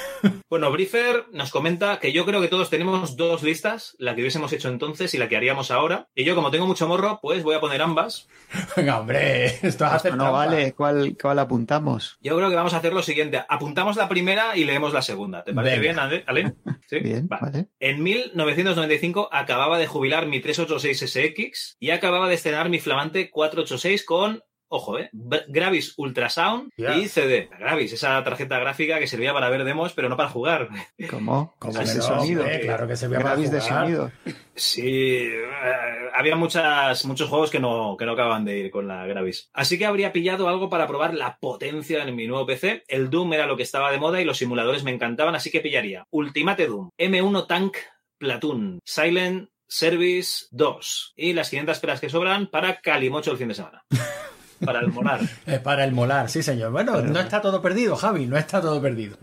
Bueno, 0.51 0.71
Briefer 0.73 1.27
nos 1.33 1.51
comenta 1.53 2.01
que 2.01 2.13
yo 2.13 2.27
creo 2.27 2.41
que 2.41 2.49
todos 2.49 2.69
tenemos 2.71 3.17
dos 3.17 3.43
listas, 3.45 3.95
la 4.01 4.15
que 4.17 4.21
hubiésemos 4.23 4.53
hecho 4.53 4.69
entonces 4.69 5.15
y 5.15 5.19
la 5.19 5.29
que 5.29 5.37
haríamos 5.37 5.71
ahora. 5.71 6.09
Y 6.13 6.25
yo, 6.25 6.35
como 6.35 6.51
tengo 6.51 6.67
mucho 6.67 6.89
morro, 6.89 7.21
pues 7.23 7.45
voy 7.45 7.55
a 7.55 7.61
poner 7.61 7.81
ambas. 7.81 8.29
Venga, 8.77 8.99
hombre, 8.99 9.47
esto 9.47 9.87
es 9.87 9.93
hacer 9.93 10.11
No 10.17 10.25
trampa. 10.25 10.39
vale, 10.39 10.73
¿cuál, 10.75 11.17
cuál 11.23 11.39
apuntamos? 11.39 12.19
Yo 12.21 12.37
creo 12.37 12.51
que 12.51 12.57
vamos 12.57 12.75
a 12.75 12.79
hacer 12.79 12.93
lo 12.93 13.03
siguiente. 13.05 13.41
Apuntamos 13.49 13.97
la 13.97 14.09
primera 14.09 14.57
y 14.57 14.65
leemos 14.65 14.93
la 14.93 15.03
segunda. 15.03 15.45
¿Te 15.45 15.55
parece 15.55 15.79
Venga. 15.79 15.83
bien, 15.93 15.99
Ale? 16.01 16.25
Ale? 16.27 16.55
¿Sí? 16.89 16.99
Bien, 16.99 17.29
Va. 17.33 17.39
vale. 17.41 17.69
En 17.79 18.03
1995 18.03 19.29
acababa 19.33 19.79
de 19.79 19.87
jubilar 19.87 20.27
mi 20.27 20.41
386SX 20.43 21.77
y 21.79 21.91
acababa 21.91 22.29
de 22.29 22.35
estrenar 22.35 22.69
mi 22.71 22.81
flamante 22.81 23.31
486 23.31 24.05
con, 24.05 24.43
ojo, 24.73 24.99
eh, 24.99 25.11
Gravis 25.49 25.95
Ultrasound 25.99 26.71
Ya. 26.77 26.97
y 26.97 27.09
CD. 27.09 27.49
La 27.51 27.59
Gravis, 27.59 27.93
esa 27.93 28.23
tarjeta 28.25 28.59
gráfica 28.59 28.99
que 28.99 29.07
servía 29.07 29.33
para 29.35 29.51
ver 29.51 29.65
demos, 29.65 29.93
pero 29.93 30.09
no 30.09 30.17
para 30.17 30.29
jugar. 30.31 30.69
¿Cómo? 31.11 31.55
¿Cómo 31.59 31.79
Ese 31.81 31.93
que 31.93 31.99
no, 31.99 32.05
sonido. 32.05 32.45
Claro 32.63 32.89
que 32.89 32.97
servía 32.97 33.19
para 33.19 33.31
Gravis 33.31 33.51
de 33.51 33.61
jugar. 33.61 33.83
sonido. 33.83 34.13
Sí, 34.55 34.87
eh, 34.87 36.11
había 36.15 36.37
muchas, 36.37 37.05
muchos 37.05 37.29
juegos 37.29 37.51
que 37.51 37.61
no, 37.61 37.97
que 37.99 38.07
no 38.07 38.13
acababan 38.13 38.45
de 38.45 38.59
ir 38.59 38.71
con 38.71 38.87
la 38.89 39.07
Gravis. 39.07 39.51
Así 39.53 39.79
que 39.79 39.87
habría 39.87 40.13
pillado 40.13 40.49
algo 40.49 40.69
para 40.71 40.87
probar 40.87 41.15
la 41.15 41.39
potencia 41.39 42.03
en 42.05 42.15
mi 42.15 42.27
nuevo 42.27 42.47
PC. 42.47 42.85
El 42.89 43.11
Doom 43.11 43.33
era 43.35 43.47
lo 43.47 43.57
que 43.57 43.63
estaba 43.65 43.91
de 43.91 43.99
moda 43.99 44.21
y 44.21 44.25
los 44.25 44.39
simuladores 44.39 44.85
me 44.85 44.91
encantaban, 44.93 45.35
así 45.35 45.51
que 45.51 45.61
pillaría 45.61 46.07
Ultimate 46.11 46.67
Doom, 46.67 46.91
M1 46.99 47.47
Tank 47.47 47.77
Platoon, 48.19 48.81
Silent 48.85 49.49
Service 49.67 50.47
2 50.51 51.13
y 51.17 51.33
las 51.33 51.49
500 51.49 51.79
pelas 51.79 52.01
que 52.01 52.09
sobran 52.11 52.49
para 52.49 52.81
Calimocho 52.81 53.31
el 53.33 53.39
fin 53.39 53.49
de 53.49 53.55
semana. 53.55 53.85
Para 54.65 54.81
el 54.81 54.89
molar. 54.89 55.21
Eh, 55.47 55.59
para 55.59 55.85
el 55.85 55.93
molar, 55.93 56.29
sí, 56.29 56.43
señor. 56.43 56.71
Bueno, 56.71 57.01
no 57.03 57.19
está 57.19 57.41
todo 57.41 57.61
perdido, 57.63 57.97
Javi, 57.97 58.27
no 58.27 58.37
está 58.37 58.61
todo 58.61 58.81
perdido. 58.81 59.17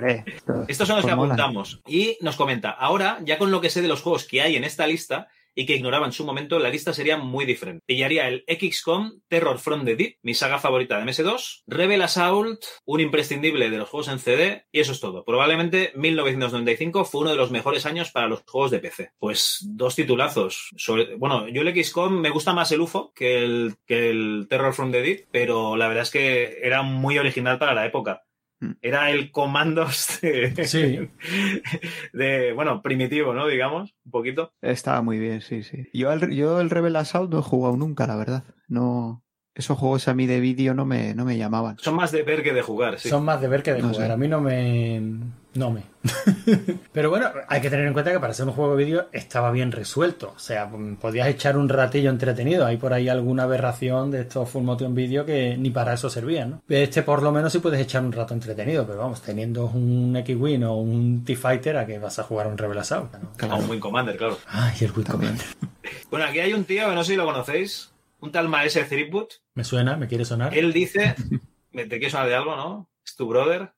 Estos 0.67 0.87
son 0.87 0.97
los 0.97 1.05
que 1.05 1.15
mola. 1.15 1.33
apuntamos. 1.33 1.81
Y 1.87 2.17
nos 2.21 2.35
comenta, 2.35 2.71
ahora, 2.71 3.19
ya 3.23 3.37
con 3.37 3.51
lo 3.51 3.61
que 3.61 3.69
sé 3.69 3.81
de 3.81 3.87
los 3.87 4.01
juegos 4.01 4.25
que 4.25 4.41
hay 4.41 4.55
en 4.55 4.63
esta 4.63 4.87
lista 4.87 5.27
y 5.57 5.65
que 5.65 5.75
ignoraba 5.75 6.05
en 6.05 6.11
su 6.11 6.23
momento, 6.23 6.59
la 6.59 6.69
lista 6.69 6.93
sería 6.93 7.17
muy 7.17 7.45
diferente. 7.45 7.83
Pillaría 7.87 8.27
el 8.27 8.45
XCOM 8.47 9.21
Terror 9.27 9.57
from 9.57 9.85
the 9.85 9.95
Deep, 9.95 10.17
mi 10.21 10.35
saga 10.35 10.59
favorita 10.59 10.99
de 10.99 11.05
MS2, 11.05 11.63
Rebel 11.65 12.03
Assault, 12.03 12.63
un 12.85 12.99
imprescindible 12.99 13.71
de 13.71 13.77
los 13.79 13.89
juegos 13.89 14.07
en 14.09 14.19
CD, 14.19 14.67
y 14.71 14.81
eso 14.81 14.91
es 14.91 14.99
todo. 14.99 15.25
Probablemente 15.25 15.91
1995 15.95 17.05
fue 17.05 17.21
uno 17.21 17.31
de 17.31 17.37
los 17.37 17.49
mejores 17.49 17.87
años 17.87 18.11
para 18.11 18.27
los 18.27 18.43
juegos 18.47 18.69
de 18.69 18.77
PC. 18.77 19.13
Pues 19.17 19.65
dos 19.67 19.95
titulazos. 19.95 20.69
Bueno, 21.17 21.47
yo 21.47 21.63
el 21.63 21.83
XCOM 21.83 22.21
me 22.21 22.29
gusta 22.29 22.53
más 22.53 22.71
el 22.71 22.81
UFO 22.81 23.11
que 23.15 23.43
el, 23.43 23.77
que 23.87 24.11
el 24.11 24.45
Terror 24.47 24.75
from 24.75 24.91
the 24.91 25.01
Deep, 25.01 25.25
pero 25.31 25.75
la 25.75 25.87
verdad 25.87 26.03
es 26.03 26.11
que 26.11 26.59
era 26.61 26.83
muy 26.83 27.17
original 27.17 27.57
para 27.57 27.73
la 27.73 27.87
época. 27.87 28.26
Era 28.81 29.11
el 29.11 29.31
comandos 29.31 30.19
de, 30.21 30.65
Sí. 30.65 31.09
de, 32.13 32.53
bueno, 32.53 32.81
primitivo, 32.81 33.33
¿no? 33.33 33.47
Digamos, 33.47 33.95
un 34.05 34.11
poquito. 34.11 34.51
Estaba 34.61 35.01
muy 35.01 35.19
bien, 35.19 35.41
sí, 35.41 35.63
sí. 35.63 35.87
Yo, 35.93 36.09
al- 36.09 36.31
yo 36.31 36.59
el 36.59 36.69
Rebel 36.69 36.95
Assault 36.95 37.31
no 37.31 37.39
he 37.39 37.43
jugado 37.43 37.77
nunca, 37.77 38.07
la 38.07 38.15
verdad. 38.15 38.43
No, 38.67 39.23
esos 39.55 39.77
juegos 39.77 40.07
a 40.07 40.13
mí 40.13 40.25
de 40.27 40.39
vídeo 40.39 40.73
no 40.73 40.85
me, 40.85 41.13
no 41.13 41.25
me 41.25 41.37
llamaban. 41.37 41.77
Son 41.79 41.95
más 41.95 42.11
de 42.11 42.23
ver 42.23 42.43
que 42.43 42.53
de 42.53 42.61
jugar, 42.61 42.99
sí. 42.99 43.09
Son 43.09 43.23
más 43.25 43.41
de 43.41 43.47
ver 43.47 43.63
que 43.63 43.73
de 43.73 43.81
No 43.81 43.89
jugar. 43.89 44.07
sé. 44.07 44.13
A 44.13 44.17
mí 44.17 44.27
no 44.27 44.41
me. 44.41 45.01
No 45.57 45.71
me. 45.71 45.81
Pero 46.93 47.09
bueno, 47.09 47.31
hay 47.47 47.61
que 47.61 47.71
tener 47.71 47.87
en 47.87 47.93
cuenta 47.93 48.11
que 48.11 48.19
para 48.19 48.31
ser 48.31 48.45
un 48.45 48.51
juego 48.51 48.75
de 48.75 48.85
vídeo 48.85 49.07
estaba 49.11 49.49
bien 49.49 49.71
resuelto. 49.71 50.33
O 50.35 50.39
sea, 50.39 50.67
mm, 50.67 50.97
podías 50.97 51.27
echar 51.27 51.57
un 51.57 51.67
ratillo 51.67 52.11
entretenido. 52.11 52.63
Hay 52.67 52.77
por 52.77 52.93
ahí 52.93 53.09
alguna 53.09 53.43
aberración 53.43 54.11
de 54.11 54.21
estos 54.21 54.47
full 54.47 54.61
motion 54.61 54.93
video 54.93 55.25
que 55.25 55.57
ni 55.57 55.71
para 55.71 55.93
eso 55.93 56.11
servían, 56.11 56.51
¿no? 56.51 56.61
Este 56.69 57.01
por 57.01 57.23
lo 57.23 57.31
menos 57.31 57.51
sí 57.51 57.57
puedes 57.57 57.81
echar 57.81 58.03
un 58.03 58.11
rato 58.11 58.35
entretenido. 58.35 58.85
Pero 58.85 58.99
vamos, 58.99 59.23
teniendo 59.23 59.65
un 59.65 60.15
X-Wing 60.17 60.63
o 60.63 60.75
un 60.75 61.25
T-Fighter, 61.25 61.77
¿a 61.77 61.87
qué 61.87 61.97
vas 61.97 62.19
a 62.19 62.23
jugar 62.23 62.45
un 62.45 62.59
Rebel 62.59 62.77
Assault? 62.77 63.15
¿no? 63.15 63.51
A 63.51 63.55
un 63.55 63.67
Wing 63.67 63.79
Commander, 63.79 64.15
claro. 64.15 64.37
Ay, 64.45 64.75
el 64.81 64.91
Wing 64.91 65.05
Commander. 65.05 65.45
Bueno, 66.11 66.25
aquí 66.25 66.39
hay 66.39 66.53
un 66.53 66.65
tío 66.65 66.89
que 66.89 66.95
no 66.95 67.03
sé 67.03 67.13
si 67.13 67.17
lo 67.17 67.25
conocéis, 67.25 67.93
un 68.19 68.31
tal 68.31 68.49
Maese 68.49 68.83
Threepwood. 68.83 69.27
Me 69.55 69.63
suena, 69.63 69.95
me 69.95 70.07
quiere 70.07 70.25
sonar. 70.25 70.55
Él 70.55 70.73
dice, 70.73 71.15
¿te 71.71 71.87
quieres 71.87 72.11
sonar 72.11 72.27
de 72.27 72.35
algo, 72.35 72.55
no? 72.55 72.89
Es 73.05 73.15
tu 73.15 73.27
brother. 73.27 73.71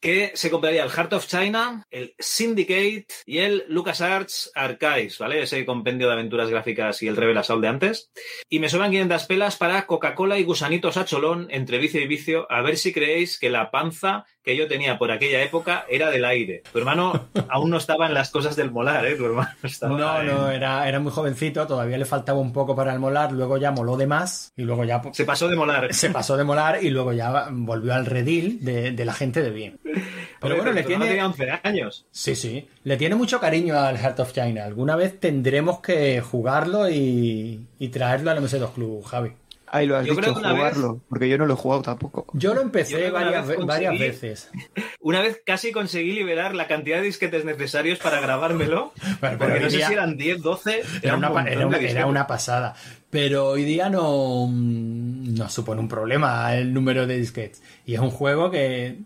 Que 0.00 0.32
se 0.34 0.50
compraría 0.50 0.84
el 0.84 0.90
Heart 0.90 1.12
of 1.14 1.26
China, 1.26 1.82
el 1.90 2.14
Syndicate 2.18 3.06
y 3.24 3.38
el 3.38 3.64
LucasArts 3.68 4.50
Archives, 4.54 5.18
¿vale? 5.18 5.42
Ese 5.42 5.64
compendio 5.64 6.06
de 6.08 6.12
aventuras 6.14 6.50
gráficas 6.50 7.02
y 7.02 7.08
el 7.08 7.16
Rebel 7.16 7.38
Assault 7.38 7.62
de 7.62 7.68
antes. 7.68 8.10
Y 8.48 8.58
me 8.58 8.68
sobran 8.68 8.90
500 8.90 9.24
pelas 9.24 9.56
para 9.56 9.86
Coca-Cola 9.86 10.38
y 10.38 10.44
gusanitos 10.44 10.96
a 10.96 11.04
cholón 11.04 11.46
entre 11.50 11.78
vicio 11.78 12.00
y 12.00 12.06
vicio, 12.06 12.46
a 12.50 12.60
ver 12.62 12.76
si 12.76 12.92
creéis 12.92 13.38
que 13.38 13.50
la 13.50 13.70
panza 13.70 14.24
que 14.42 14.56
yo 14.56 14.68
tenía 14.68 14.96
por 14.96 15.10
aquella 15.10 15.42
época 15.42 15.84
era 15.88 16.10
del 16.10 16.24
aire. 16.24 16.62
Tu 16.72 16.78
hermano 16.78 17.28
aún 17.48 17.70
no 17.70 17.78
estaba 17.78 18.06
en 18.06 18.14
las 18.14 18.30
cosas 18.30 18.54
del 18.54 18.70
molar, 18.70 19.04
¿eh? 19.06 19.16
Tu 19.16 19.24
hermano 19.24 19.50
estaba 19.62 19.96
No, 19.98 20.20
en- 20.20 20.26
no, 20.28 20.50
era, 20.50 20.88
era 20.88 21.00
muy 21.00 21.10
jovencito, 21.10 21.66
todavía 21.66 21.98
le 21.98 22.04
faltaba 22.04 22.38
un 22.38 22.52
poco 22.52 22.76
para 22.76 22.92
el 22.92 23.00
molar, 23.00 23.32
luego 23.32 23.56
ya 23.58 23.72
moló 23.72 23.96
de 23.96 24.06
más 24.06 24.52
y 24.56 24.62
luego 24.62 24.84
ya 24.84 25.02
Se 25.12 25.24
pasó 25.24 25.48
de 25.48 25.56
molar. 25.56 25.92
se 25.92 26.10
pasó 26.10 26.36
de 26.36 26.44
molar 26.44 26.84
y 26.84 26.90
luego 26.90 27.12
ya 27.12 27.48
volvió 27.50 27.94
al 27.94 28.06
redil 28.06 28.64
de, 28.64 28.92
de 28.92 29.04
la 29.04 29.14
gente 29.14 29.42
de 29.46 29.50
bien. 29.52 29.78
Pero 30.40 30.54
Oye, 30.54 30.62
bueno, 30.62 30.72
le 30.72 30.82
tu 30.82 30.88
hermano 30.92 31.04
tiene... 31.06 31.06
tenía 31.06 31.26
11 31.26 31.60
años. 31.62 32.06
Sí, 32.10 32.34
sí, 32.36 32.68
le 32.84 32.96
tiene 32.96 33.14
mucho 33.14 33.40
cariño 33.40 33.78
al 33.78 33.96
Heart 33.98 34.20
of 34.20 34.32
China. 34.32 34.64
Alguna 34.64 34.94
vez 34.96 35.18
tendremos 35.18 35.80
que 35.80 36.20
jugarlo 36.20 36.88
y, 36.90 37.66
y 37.78 37.88
traerlo 37.88 38.30
al 38.30 38.38
MS2 38.42 38.72
Club, 38.74 39.04
Javi. 39.04 39.32
Ahí 39.68 39.84
lo 39.86 39.96
has 39.96 40.06
Yo 40.06 40.14
creo 40.14 40.28
dicho, 40.30 40.34
que 40.34 40.46
una 40.46 40.52
vez- 40.52 40.74
jugarlo, 40.74 41.00
porque 41.08 41.28
yo 41.28 41.38
no 41.38 41.46
lo 41.46 41.54
he 41.54 41.56
jugado 41.56 41.82
tampoco. 41.82 42.26
Yo 42.34 42.54
lo 42.54 42.60
empecé 42.60 43.10
varias, 43.10 43.48
vez 43.48 43.58
varias 43.66 43.98
veces. 43.98 44.50
Una 45.00 45.20
vez 45.20 45.40
casi 45.44 45.72
conseguí 45.72 46.12
liberar 46.12 46.54
la 46.54 46.68
cantidad 46.68 46.98
de 46.98 47.02
disquetes 47.04 47.44
necesarios 47.44 47.98
para 47.98 48.20
grabármelo. 48.20 48.92
pero 49.20 49.38
porque 49.38 49.58
no 49.60 49.68
sé 49.70 49.84
si 49.84 49.92
eran 49.92 50.16
10, 50.16 50.40
12. 50.42 50.82
Era 51.02 51.14
un 51.14 51.18
una, 51.18 51.30
montón 51.30 51.48
era 51.52 51.66
una- 51.66 51.78
era 51.78 52.06
una 52.06 52.26
pasada. 52.28 52.76
Pero 53.10 53.48
hoy 53.48 53.64
día 53.64 53.88
no, 53.90 54.48
no 54.52 55.48
supone 55.48 55.80
un 55.80 55.88
problema 55.88 56.54
el 56.54 56.72
número 56.72 57.06
de 57.08 57.16
disquetes. 57.18 57.60
Y 57.86 57.94
es 57.94 58.00
un 58.00 58.10
juego 58.10 58.50
que. 58.52 58.98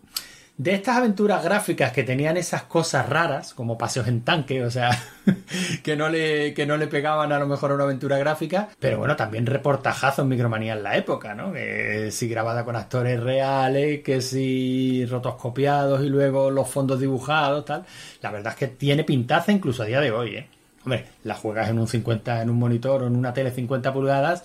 De 0.57 0.75
estas 0.75 0.97
aventuras 0.97 1.43
gráficas 1.43 1.91
que 1.91 2.03
tenían 2.03 2.37
esas 2.37 2.63
cosas 2.63 3.09
raras, 3.09 3.53
como 3.55 3.79
paseos 3.79 4.07
en 4.07 4.21
tanque, 4.21 4.63
o 4.63 4.69
sea, 4.69 4.91
que 5.83 5.95
no 5.95 6.09
le, 6.09 6.53
que 6.53 6.67
no 6.67 6.77
le 6.77 6.87
pegaban 6.87 7.31
a 7.31 7.39
lo 7.39 7.47
mejor 7.47 7.71
a 7.71 7.75
una 7.75 7.85
aventura 7.85 8.17
gráfica, 8.19 8.69
pero 8.79 8.99
bueno, 8.99 9.15
también 9.15 9.47
reportajazos 9.47 10.25
micromanía 10.25 10.73
en 10.73 10.83
la 10.83 10.97
época, 10.97 11.33
¿no? 11.33 11.51
Que 11.51 12.09
si 12.11 12.27
grabada 12.27 12.63
con 12.63 12.75
actores 12.75 13.19
reales, 13.19 14.03
que 14.03 14.21
si 14.21 15.05
rotoscopiados 15.05 16.03
y 16.03 16.09
luego 16.09 16.51
los 16.51 16.69
fondos 16.69 16.99
dibujados, 16.99 17.65
tal. 17.65 17.85
La 18.21 18.29
verdad 18.29 18.53
es 18.53 18.59
que 18.59 18.67
tiene 18.67 19.03
pintaza 19.03 19.51
incluso 19.51 19.81
a 19.81 19.87
día 19.87 19.99
de 19.99 20.11
hoy, 20.11 20.35
¿eh? 20.35 20.47
Hombre, 20.83 21.05
la 21.23 21.35
juegas 21.35 21.69
en 21.69 21.79
un 21.79 21.87
50, 21.87 22.41
en 22.41 22.49
un 22.49 22.57
monitor 22.57 23.03
o 23.03 23.07
en 23.07 23.15
una 23.15 23.33
tele 23.33 23.51
50 23.51 23.93
pulgadas 23.93 24.43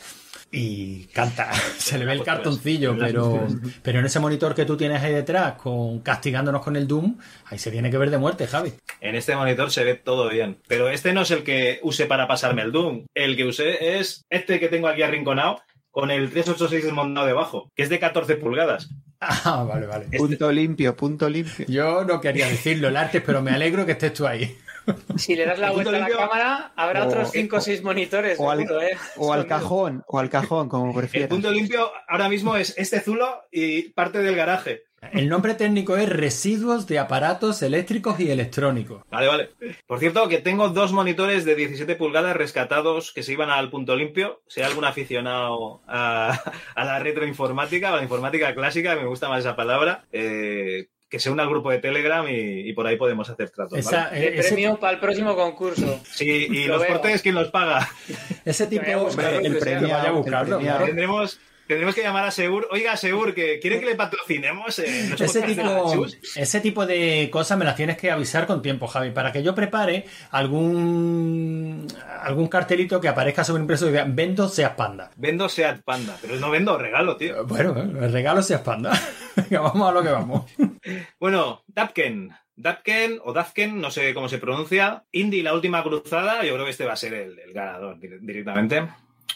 y 0.50 1.04
canta, 1.06 1.52
se 1.78 1.98
le 1.98 2.04
ve 2.04 2.12
el 2.12 2.22
cartoncillo, 2.22 2.96
pero, 2.98 3.46
pero 3.82 3.98
en 3.98 4.06
ese 4.06 4.20
monitor 4.20 4.54
que 4.54 4.64
tú 4.64 4.76
tienes 4.76 5.02
ahí 5.02 5.12
detrás, 5.12 5.54
con 5.54 6.00
castigándonos 6.00 6.62
con 6.62 6.76
el 6.76 6.86
Doom, 6.86 7.18
ahí 7.46 7.58
se 7.58 7.70
tiene 7.70 7.90
que 7.90 7.98
ver 7.98 8.10
de 8.10 8.18
muerte, 8.18 8.46
Javi. 8.46 8.72
En 9.00 9.14
este 9.14 9.36
monitor 9.36 9.70
se 9.70 9.84
ve 9.84 9.94
todo 9.94 10.28
bien. 10.28 10.58
Pero 10.68 10.88
este 10.88 11.12
no 11.12 11.22
es 11.22 11.30
el 11.30 11.42
que 11.42 11.80
use 11.82 12.06
para 12.06 12.28
pasarme 12.28 12.62
el 12.62 12.72
Doom. 12.72 13.06
El 13.14 13.36
que 13.36 13.44
usé 13.44 13.98
es 13.98 14.24
este 14.30 14.60
que 14.60 14.68
tengo 14.68 14.88
aquí 14.88 15.02
arrinconado 15.02 15.60
con 15.90 16.10
el 16.10 16.30
386 16.30 16.84
desmontado 16.84 17.26
debajo, 17.26 17.70
que 17.74 17.82
es 17.82 17.88
de 17.88 17.98
14 17.98 18.36
pulgadas. 18.36 18.90
Ah, 19.18 19.64
vale, 19.66 19.86
vale. 19.86 20.06
Punto 20.18 20.52
limpio, 20.52 20.94
punto 20.94 21.28
limpio. 21.28 21.64
Yo 21.68 22.04
no 22.04 22.20
quería 22.20 22.48
decirlo, 22.48 22.88
el 22.88 22.96
arte, 22.96 23.22
pero 23.22 23.40
me 23.40 23.50
alegro 23.50 23.86
que 23.86 23.92
estés 23.92 24.12
tú 24.12 24.26
ahí. 24.26 24.56
Si 25.16 25.34
le 25.36 25.46
das 25.46 25.58
la 25.58 25.68
El 25.70 25.74
vuelta 25.74 25.96
a 25.96 26.00
la 26.00 26.08
cámara, 26.08 26.72
habrá 26.76 27.04
O- 27.04 27.08
otros 27.08 27.30
5 27.32 27.56
o 27.56 27.60
6 27.60 27.82
monitores. 27.82 28.38
O 28.40 28.50
al, 28.50 28.58
seguro, 28.60 28.82
¿eh? 28.82 28.96
o 29.16 29.32
al 29.32 29.46
cajón, 29.46 30.04
o 30.06 30.18
al 30.18 30.30
cajón, 30.30 30.68
como 30.68 30.90
El 30.90 30.96
prefieras. 30.96 31.28
punto 31.30 31.50
limpio 31.50 31.90
ahora 32.08 32.28
mismo 32.28 32.56
es 32.56 32.74
este 32.76 33.00
zulo 33.00 33.44
y 33.50 33.90
parte 33.90 34.18
del 34.20 34.36
garaje. 34.36 34.82
El 35.12 35.28
nombre 35.28 35.54
técnico 35.54 35.96
es 35.96 36.08
residuos 36.08 36.88
de 36.88 36.98
aparatos 36.98 37.62
eléctricos 37.62 38.18
y 38.18 38.30
electrónicos. 38.30 39.02
Vale, 39.08 39.28
vale. 39.28 39.50
Por 39.86 40.00
cierto, 40.00 40.26
que 40.28 40.38
tengo 40.38 40.70
dos 40.70 40.92
monitores 40.92 41.44
de 41.44 41.54
17 41.54 41.94
pulgadas 41.94 42.34
rescatados 42.36 43.12
que 43.12 43.22
se 43.22 43.32
iban 43.32 43.50
al 43.50 43.70
punto 43.70 43.94
limpio. 43.94 44.42
Si 44.48 44.60
hay 44.60 44.66
algún 44.66 44.84
aficionado 44.84 45.82
a, 45.86 46.32
a 46.74 46.84
la 46.84 46.98
retroinformática 46.98 47.90
o 47.90 47.94
a 47.94 47.96
la 47.98 48.02
informática 48.02 48.52
clásica, 48.54 48.96
me 48.96 49.06
gusta 49.06 49.28
más 49.28 49.40
esa 49.40 49.54
palabra, 49.54 50.06
eh, 50.12 50.88
que 51.16 51.20
se 51.22 51.30
una 51.30 51.42
al 51.44 51.48
grupo 51.48 51.70
de 51.70 51.78
Telegram 51.78 52.26
y, 52.28 52.68
y 52.68 52.72
por 52.72 52.86
ahí 52.86 52.96
podemos 52.96 53.28
hacer 53.30 53.50
tratos. 53.50 53.78
Esa- 53.78 54.04
¿vale? 54.10 54.28
eh, 54.28 54.30
De 54.32 54.38
ese- 54.40 54.48
premio 54.50 54.76
para 54.78 54.92
el 54.94 55.00
próximo 55.00 55.34
concurso. 55.34 56.00
Sí, 56.10 56.46
y 56.50 56.64
Lo 56.66 56.74
los 56.74 56.82
veo. 56.82 56.92
portes, 56.92 57.22
¿quién 57.22 57.34
los 57.34 57.48
paga? 57.50 57.88
Ese 58.44 58.66
tipo, 58.66 58.84
buscarlo, 59.00 59.40
el 59.40 59.56
premio, 59.58 59.88
vaya 59.88 60.08
a 60.08 60.12
buscarlo. 60.12 60.58
Tendremos, 60.58 61.38
tendremos 61.66 61.94
que 61.94 62.02
llamar 62.02 62.24
a 62.24 62.30
Segur. 62.30 62.68
Oiga, 62.70 62.96
Segur, 62.96 63.34
que 63.34 63.58
quiere 63.60 63.78
que 63.80 63.86
le 63.86 63.94
patrocinemos. 63.94 64.78
eh, 64.78 65.14
Ese 65.18 65.42
tipo, 65.42 65.92
Chus? 65.92 66.18
ese 66.36 66.60
tipo 66.60 66.86
de 66.86 67.28
cosas 67.32 67.58
me 67.58 67.64
las 67.64 67.76
tienes 67.76 67.96
que 67.96 68.10
avisar 68.10 68.46
con 68.46 68.62
tiempo, 68.62 68.86
Javi, 68.86 69.10
para 69.10 69.32
que 69.32 69.42
yo 69.42 69.54
prepare 69.54 70.04
algún 70.30 71.86
algún 72.22 72.48
cartelito 72.48 73.00
que 73.00 73.08
aparezca 73.08 73.44
sobre 73.44 73.62
impreso 73.62 73.86
y 73.86 73.90
diga 73.90 74.04
vendo 74.08 74.48
seas 74.48 74.72
panda. 74.72 75.10
Vendo 75.16 75.48
Seat 75.48 75.82
Panda, 75.84 76.16
pero 76.20 76.36
no 76.36 76.50
vendo 76.50 76.76
regalo, 76.78 77.16
tío. 77.16 77.44
Bueno, 77.46 77.76
el 77.80 78.12
regalo 78.12 78.42
seas 78.42 78.60
panda. 78.62 78.92
Venga, 79.36 79.60
vamos 79.60 79.88
a 79.88 79.92
lo 79.92 80.02
que 80.02 80.08
vamos. 80.10 80.50
Bueno, 81.20 81.62
Dapken. 81.68 82.30
Dapken 82.58 83.20
o 83.22 83.32
Dafken, 83.34 83.78
no 83.80 83.90
sé 83.90 84.14
cómo 84.14 84.28
se 84.30 84.38
pronuncia. 84.38 85.04
Indie, 85.12 85.42
la 85.42 85.52
última 85.52 85.82
cruzada. 85.82 86.42
Yo 86.42 86.54
creo 86.54 86.64
que 86.64 86.70
este 86.70 86.86
va 86.86 86.94
a 86.94 86.96
ser 86.96 87.12
el, 87.14 87.38
el 87.38 87.52
ganador 87.52 87.98
dir- 87.98 88.18
directamente. 88.20 88.82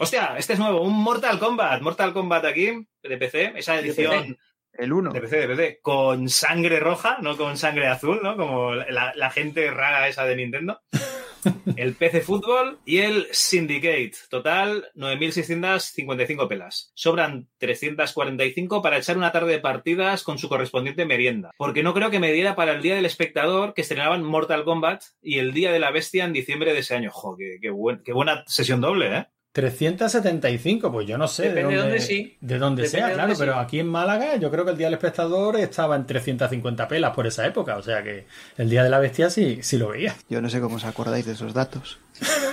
Hostia, 0.03 0.35
este 0.39 0.55
es 0.55 0.59
nuevo, 0.59 0.81
un 0.81 0.95
Mortal 0.95 1.39
Kombat. 1.39 1.83
Mortal 1.83 2.15
Kombat 2.15 2.47
aquí, 2.47 2.71
de 3.03 3.17
PC, 3.19 3.53
esa 3.57 3.79
edición 3.79 4.39
El 4.73 4.93
1. 4.95 5.13
de 5.13 5.21
PC, 5.21 5.37
de 5.37 5.49
PC, 5.49 5.79
con 5.83 6.31
sangre 6.31 6.81
roja, 6.81 7.19
no 7.21 7.37
con 7.37 7.59
sangre 7.59 7.87
azul, 7.87 8.19
¿no? 8.23 8.35
Como 8.35 8.75
la, 8.75 9.13
la 9.15 9.31
gente 9.31 9.71
rara 9.71 10.09
esa 10.09 10.25
de 10.25 10.37
Nintendo. 10.37 10.81
El 11.77 11.95
PC 11.95 12.21
Fútbol 12.21 12.81
y 12.85 12.99
el 12.99 13.27
Syndicate. 13.31 14.13
Total, 14.29 14.87
9.655 14.95 16.47
pelas. 16.49 16.93
Sobran 16.95 17.49
345 17.57 18.83
para 18.83 18.99
echar 18.99 19.17
una 19.17 19.33
tarde 19.33 19.53
de 19.53 19.59
partidas 19.59 20.23
con 20.23 20.37
su 20.39 20.51
correspondiente 20.51 21.07
merienda. 21.07 21.51
Porque 21.57 21.83
no 21.83 21.95
creo 21.95 22.11
que 22.11 22.21
me 22.21 22.33
diera 22.33 22.57
para 22.57 22.73
el 22.73 22.83
Día 22.83 22.95
del 22.95 23.07
Espectador 23.07 23.73
que 23.73 23.81
estrenaban 23.81 24.23
Mortal 24.23 24.65
Kombat 24.65 25.03
y 25.23 25.39
el 25.39 25.53
Día 25.55 25.73
de 25.73 25.79
la 25.79 25.91
Bestia 25.91 26.25
en 26.27 26.35
diciembre 26.35 26.75
de 26.75 26.81
ese 26.81 26.95
año. 26.95 27.11
Jo, 27.11 27.35
qué, 27.39 27.57
qué 27.61 27.71
buen- 27.71 28.03
qué 28.05 28.13
buena 28.13 28.45
sesión 28.47 28.83
doble, 28.83 29.17
¿eh? 29.17 29.27
375, 29.53 30.93
pues 30.93 31.09
yo 31.09 31.19
no 31.19 31.27
sé 31.27 31.49
Depende 31.49 31.63
de 31.63 31.71
de 31.71 31.77
dónde, 31.77 31.91
dónde 31.91 32.07
sí. 32.07 32.37
de 32.41 32.59
dónde 32.59 32.87
sea, 32.87 33.09
de 33.09 33.15
claro, 33.15 33.29
dónde 33.29 33.45
pero 33.45 33.55
sí. 33.55 33.59
aquí 33.61 33.81
en 33.81 33.89
Málaga 33.89 34.37
yo 34.37 34.51
creo 34.51 34.65
que 34.65 34.71
el 34.71 34.77
Día 34.77 34.87
del 34.87 34.95
Espectador 34.95 35.57
estaba 35.57 35.97
en 35.97 36.07
350 36.07 36.87
pelas 36.87 37.15
por 37.15 37.27
esa 37.27 37.47
época, 37.47 37.77
o 37.77 37.83
sea 37.83 38.03
que 38.05 38.27
el 38.57 38.71
Día 38.71 38.85
de 38.85 38.91
la 38.91 39.01
Bestia 39.01 39.29
sí, 39.29 39.59
sí 39.63 39.77
lo 39.77 39.89
veía. 39.89 40.15
Yo 40.29 40.41
no 40.41 40.49
sé 40.49 40.61
cómo 40.61 40.77
os 40.77 40.85
acordáis 40.85 41.27
de 41.27 41.33
esos 41.33 41.53
datos. 41.53 41.99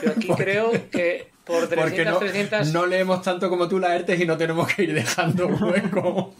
Yo 0.03 0.11
aquí 0.11 0.27
creo 0.37 0.71
que 0.89 1.29
por 1.47 1.67
300, 1.67 1.89
Porque 1.89 2.05
no, 2.05 2.17
300... 2.19 2.73
no 2.73 2.85
leemos 2.85 3.21
tanto 3.23 3.49
como 3.49 3.67
tú 3.67 3.79
la 3.79 3.95
ERTES 3.95 4.19
y 4.21 4.25
no 4.25 4.37
tenemos 4.37 4.67
que 4.73 4.83
ir 4.83 4.93
dejando 4.93 5.47
hueco. 5.61 6.35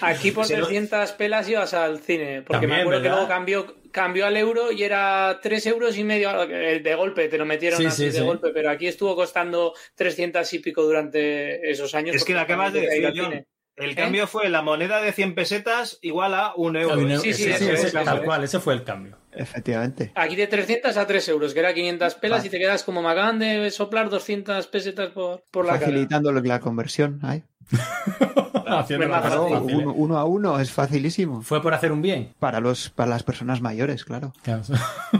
Aquí 0.00 0.30
por 0.32 0.44
Si 0.46 0.54
no- 0.54 0.66
300 0.66 1.12
pelas 1.12 1.48
ibas 1.48 1.74
al 1.74 2.00
cine, 2.00 2.42
porque 2.42 2.66
me 2.66 2.76
acuerdo 2.80 3.02
que 3.02 3.08
luego 3.08 3.28
cambió, 3.28 3.76
cambió 3.90 4.26
al 4.26 4.36
euro 4.36 4.72
y 4.72 4.82
era 4.82 5.38
3 5.42 5.66
euros 5.66 5.96
y 5.96 6.04
medio 6.04 6.46
de 6.46 6.94
golpe, 6.96 7.28
te 7.28 7.38
lo 7.38 7.46
metieron 7.46 7.78
Sí, 7.80 7.86
así 7.86 7.96
sí, 7.96 8.04
de 8.06 8.12
sí. 8.12 8.20
golpe, 8.20 8.50
pero 8.52 8.70
aquí 8.70 8.86
estuvo 8.86 9.14
costando 9.16 9.74
300 9.94 10.52
y 10.52 10.58
pico 10.58 10.82
durante 10.82 11.70
esos 11.70 11.94
años. 11.94 12.16
Es 12.16 12.24
que 12.24 12.32
porque 12.34 12.42
acabas 12.52 12.72
de 12.72 12.80
decir, 12.80 13.12
John. 13.16 13.30
cine. 13.30 13.46
El 13.76 13.90
¿Eh? 13.90 13.94
cambio 13.94 14.26
fue 14.26 14.48
la 14.48 14.62
moneda 14.62 15.02
de 15.02 15.12
100 15.12 15.34
pesetas 15.34 15.98
igual 16.00 16.32
a 16.34 16.54
un 16.56 16.76
euro. 16.76 16.96
Sí, 17.20 17.34
sí, 17.34 17.44
sí, 17.52 17.68
ese- 17.68 17.90
tal 17.90 18.20
sí. 18.20 18.24
cual, 18.24 18.42
ese 18.44 18.58
fue 18.58 18.72
el 18.72 18.84
cambio. 18.84 19.18
Efectivamente. 19.36 20.12
Aquí 20.14 20.34
de 20.36 20.46
300 20.46 20.96
a 20.96 21.06
3 21.06 21.28
euros, 21.28 21.52
que 21.54 21.60
era 21.60 21.72
500 21.74 22.14
pelas 22.16 22.44
y 22.44 22.50
te 22.50 22.58
quedas 22.58 22.82
como 22.82 23.02
me 23.02 23.08
acaban 23.10 23.38
de 23.38 23.70
soplar 23.70 24.08
200 24.10 24.66
pesetas 24.68 25.10
por, 25.10 25.44
por 25.50 25.64
la 25.66 25.74
cara. 25.74 25.86
Facilitando 25.86 26.32
lo- 26.32 26.40
la 26.40 26.60
conversión. 26.60 27.20
ay. 27.22 27.42
Haciendo 28.68 29.08
más 29.08 29.22
la 29.24 29.30
cosa 29.30 29.42
fácil. 29.42 29.56
fácil, 29.58 29.76
uno, 29.76 29.90
¿eh? 29.90 29.94
uno 29.96 30.18
a 30.18 30.24
uno 30.24 30.58
es 30.60 30.72
facilísimo. 30.72 31.42
Fue 31.42 31.62
por 31.62 31.72
hacer 31.74 31.92
un 31.92 32.02
bien. 32.02 32.34
Para, 32.38 32.60
los, 32.60 32.90
para 32.90 33.10
las 33.10 33.22
personas 33.22 33.60
mayores, 33.60 34.04
claro. 34.04 34.32
Claro. 34.42 34.62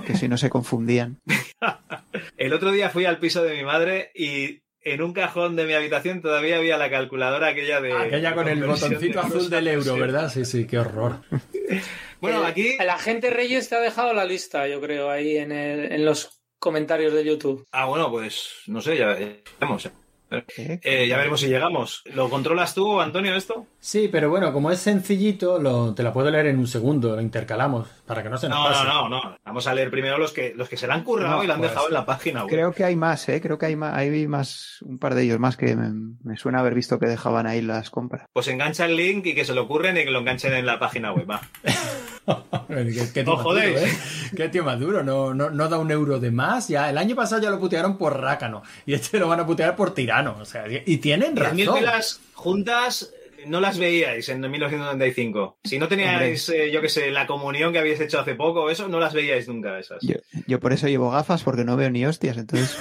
Que 0.04 0.16
si 0.16 0.28
no 0.28 0.36
se 0.36 0.50
confundían. 0.50 1.20
El 2.36 2.52
otro 2.52 2.72
día 2.72 2.90
fui 2.90 3.04
al 3.04 3.18
piso 3.18 3.42
de 3.44 3.56
mi 3.56 3.64
madre 3.64 4.10
y 4.14 4.62
en 4.92 5.02
un 5.02 5.12
cajón 5.12 5.56
de 5.56 5.64
mi 5.66 5.74
habitación 5.74 6.22
todavía 6.22 6.56
había 6.58 6.78
la 6.78 6.88
calculadora 6.90 7.48
aquella 7.48 7.80
de. 7.80 7.92
Aquella 7.92 8.34
con 8.34 8.48
el 8.48 8.62
botoncito 8.64 9.20
de 9.20 9.26
azul 9.26 9.50
del 9.50 9.68
euro. 9.68 9.94
¿verdad? 9.96 10.30
Sí, 10.32 10.44
sí, 10.44 10.66
qué 10.66 10.78
horror. 10.78 11.20
Bueno, 12.20 12.42
Eh, 12.44 12.46
aquí. 12.48 12.76
La 12.78 12.96
gente 12.98 13.28
Reyes 13.28 13.68
te 13.68 13.74
ha 13.76 13.80
dejado 13.80 14.14
la 14.14 14.24
lista, 14.24 14.66
yo 14.66 14.80
creo, 14.80 15.10
ahí 15.10 15.36
en, 15.36 15.52
el- 15.52 15.92
en 15.92 16.04
los 16.06 16.40
comentarios 16.58 17.12
de 17.12 17.22
YouTube. 17.24 17.66
Ah, 17.72 17.84
bueno, 17.84 18.10
pues 18.10 18.52
no 18.68 18.80
sé, 18.80 18.96
ya 18.96 19.08
veremos. 19.08 19.90
¿Eh? 20.30 21.06
Ya 21.08 21.16
veremos 21.16 21.40
si 21.40 21.46
llegamos. 21.46 22.02
¿Lo 22.12 22.28
controlas 22.28 22.74
tú, 22.74 23.00
Antonio, 23.00 23.34
esto? 23.36 23.66
Sí, 23.78 24.08
pero 24.10 24.28
bueno, 24.28 24.52
como 24.52 24.70
es 24.72 24.80
sencillito, 24.80 25.58
lo- 25.60 25.94
te 25.94 26.02
la 26.02 26.12
puedo 26.12 26.30
leer 26.30 26.46
en 26.46 26.58
un 26.58 26.66
segundo, 26.66 27.14
lo 27.14 27.22
intercalamos, 27.22 27.88
para 28.06 28.22
que 28.22 28.28
no 28.28 28.36
se 28.36 28.48
nos 28.48 28.58
No, 28.58 28.64
pase. 28.64 28.84
no, 28.84 29.08
no, 29.08 29.22
no. 29.22 29.36
Vamos 29.44 29.66
a 29.68 29.74
leer 29.74 29.90
primero 29.90 30.18
los 30.18 30.32
que, 30.32 30.52
los 30.56 30.68
que 30.68 30.76
se 30.76 30.86
la 30.88 30.94
han 30.94 31.04
currado 31.04 31.36
No, 31.36 31.44
y 31.44 31.46
la 31.46 31.54
han 31.54 31.60
pues, 31.60 31.70
dejado 31.70 31.88
en 31.88 31.94
la 31.94 32.04
página 32.04 32.40
web. 32.42 32.50
Creo 32.50 32.72
que 32.72 32.84
hay 32.84 32.96
más, 32.96 33.28
¿eh? 33.28 33.40
Creo 33.40 33.56
que 33.58 33.66
hay 33.66 33.76
más, 33.76 33.94
hay 33.94 34.26
más, 34.26 34.78
un 34.82 34.98
par 34.98 35.14
de 35.14 35.22
ellos 35.22 35.38
más 35.38 35.56
que 35.56 35.76
me, 35.76 35.90
me 36.24 36.36
suena 36.36 36.58
haber 36.58 36.74
visto 36.74 36.98
que 36.98 37.06
dejaban 37.06 37.46
ahí 37.46 37.62
las 37.62 37.90
compras. 37.90 38.26
Pues 38.32 38.48
engancha 38.48 38.86
el 38.86 38.96
link 38.96 39.24
y 39.26 39.34
que 39.34 39.44
se 39.44 39.54
lo 39.54 39.62
ocurren 39.62 39.96
y 39.96 40.04
que 40.04 40.10
lo 40.10 40.18
enganchen 40.18 40.52
en 40.54 40.66
la 40.66 40.78
página 40.80 41.12
web. 41.12 41.30
Va. 41.30 41.40
¿Qué, 42.68 43.08
qué 43.14 43.22
tío 43.22 43.24
No 43.24 43.34
más 43.36 43.42
jodéis. 43.44 43.74
duro, 43.80 43.86
¿eh? 43.86 43.96
Qué 44.36 44.48
tío 44.48 44.64
más 44.64 44.80
duro, 44.80 45.02
no, 45.04 45.32
no, 45.34 45.50
no 45.50 45.68
da 45.68 45.78
un 45.78 45.90
euro 45.90 46.18
de 46.18 46.30
más. 46.30 46.68
Ya, 46.68 46.90
el 46.90 46.98
año 46.98 47.14
pasado 47.14 47.40
ya 47.42 47.50
lo 47.50 47.58
putearon 47.60 47.96
por 47.98 48.20
rácano 48.20 48.62
y 48.84 48.94
este 48.94 49.18
lo 49.18 49.28
van 49.28 49.40
a 49.40 49.46
putear 49.46 49.76
por 49.76 49.94
tirano. 49.94 50.36
O 50.40 50.44
sea, 50.44 50.64
y 50.68 50.96
tienen 50.98 51.34
10.000 51.36 51.38
razón. 51.38 51.74
pelas 51.78 52.20
juntas 52.34 53.12
no 53.46 53.60
las 53.60 53.78
veíais 53.78 54.28
en 54.28 54.40
1995. 54.40 55.58
Si 55.62 55.78
no 55.78 55.86
teníais, 55.86 56.48
eh, 56.48 56.70
yo 56.72 56.80
qué 56.80 56.88
sé, 56.88 57.12
la 57.12 57.28
comunión 57.28 57.72
que 57.72 57.78
habéis 57.78 58.00
hecho 58.00 58.18
hace 58.18 58.34
poco 58.34 58.62
o 58.64 58.70
eso, 58.70 58.88
no 58.88 58.98
las 58.98 59.14
veíais 59.14 59.46
nunca 59.46 59.78
esas. 59.78 59.98
Yo, 60.02 60.16
yo 60.48 60.58
por 60.58 60.72
eso 60.72 60.88
llevo 60.88 61.10
gafas 61.12 61.44
porque 61.44 61.64
no 61.64 61.76
veo 61.76 61.90
ni 61.90 62.04
hostias, 62.04 62.38
entonces. 62.38 62.76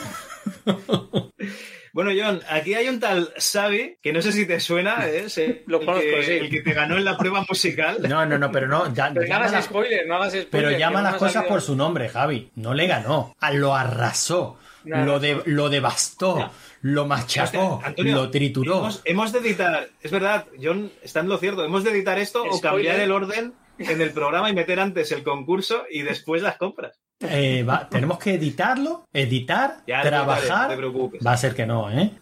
Bueno, 1.96 2.12
John, 2.14 2.42
aquí 2.50 2.74
hay 2.74 2.90
un 2.90 3.00
tal 3.00 3.34
Xavi, 3.38 4.00
que 4.04 4.12
no 4.12 4.22
sé 4.22 4.34
si 4.34 4.46
te 4.46 4.60
suena, 4.60 5.08
¿eh? 5.08 5.24
Es 5.28 5.38
el, 5.38 5.64
Lo 5.66 5.80
el 5.80 5.86
conozco, 5.86 6.06
que, 6.06 6.24
sí. 6.24 6.32
el 6.34 6.50
que 6.50 6.62
te 6.62 6.74
ganó 6.74 6.98
en 6.98 7.06
la 7.06 7.18
prueba 7.18 7.46
musical. 7.48 8.00
No, 8.08 8.26
no, 8.26 8.38
no, 8.38 8.52
pero 8.52 8.68
no. 8.68 8.94
ya- 8.94 9.12
Pero 9.14 9.26
no 9.26 9.36
hagas 9.36 9.52
las- 9.54 9.66
spoiler, 9.66 10.06
no 10.06 10.16
hagas 10.16 10.34
spoiler. 10.34 10.50
pero 10.52 10.72
llama 10.72 11.02
las 11.02 11.14
cosas 11.14 11.34
salido- 11.36 11.50
por 11.50 11.62
su 11.62 11.78
nombre, 11.78 12.10
Javi. 12.10 12.52
No 12.56 12.74
le 12.74 12.88
ganó. 12.88 13.34
Lo 13.54 13.74
arrasó. 13.76 14.60
Nada. 14.84 15.06
Lo, 15.06 15.20
de, 15.22 15.42
lo 15.46 15.70
devastó. 15.70 16.52
Lo 16.82 17.06
machacó. 17.08 17.82
Antonio, 17.84 18.14
lo 18.14 18.30
trituró. 18.30 18.80
Hemos, 18.80 19.02
hemos 19.06 19.32
de 19.32 19.40
editar, 19.40 19.88
es 20.04 20.12
verdad, 20.12 20.46
John, 20.62 20.92
está 21.02 21.22
en 21.22 21.30
lo 21.30 21.38
cierto, 21.38 21.64
hemos 21.66 21.84
de 21.86 21.92
editar 21.92 22.20
esto 22.20 22.44
o 22.44 22.60
cambiar 22.62 23.00
el 23.00 23.12
orden 23.12 23.54
en 23.80 24.02
el 24.02 24.12
programa 24.12 24.50
y 24.50 24.54
meter 24.54 24.80
antes 24.80 25.12
el 25.12 25.24
concurso 25.24 25.86
y 25.90 26.04
después 26.04 26.44
las 26.44 26.58
compras. 26.58 27.00
Eh, 27.22 27.64
va- 27.64 27.88
tenemos 27.90 28.20
que 28.20 28.34
editarlo, 28.34 29.06
editar, 29.14 29.78
Ya 29.88 30.02
trabajar. 30.02 30.64
no 30.64 30.70
te 30.70 30.78
preocupes. 30.78 31.22
Va 31.26 31.32
a 31.34 31.38
ser 31.38 31.56
que 31.56 31.66
no, 31.66 31.90
¿eh? 31.92 32.12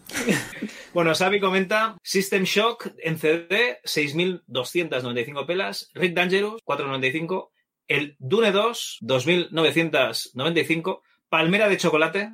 Bueno, 0.94 1.12
Xavi 1.12 1.40
comenta 1.40 1.96
System 2.04 2.44
Shock 2.44 2.92
en 3.02 3.18
CD, 3.18 3.80
6.295 3.84 5.44
pelas, 5.44 5.90
Rick 5.94 6.14
Dangerous, 6.14 6.62
4.95, 6.64 7.50
el 7.88 8.14
Dune 8.20 8.52
2, 8.52 8.98
2.995, 9.02 11.00
Palmera 11.28 11.68
de 11.68 11.76
Chocolate, 11.78 12.30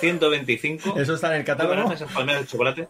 125. 0.00 0.98
Eso 0.98 1.14
está 1.14 1.32
en 1.34 1.40
el 1.40 1.44
catálogo. 1.46 1.92
esas 1.92 2.12
palmeras 2.12 2.42
de 2.42 2.48
chocolate. 2.48 2.88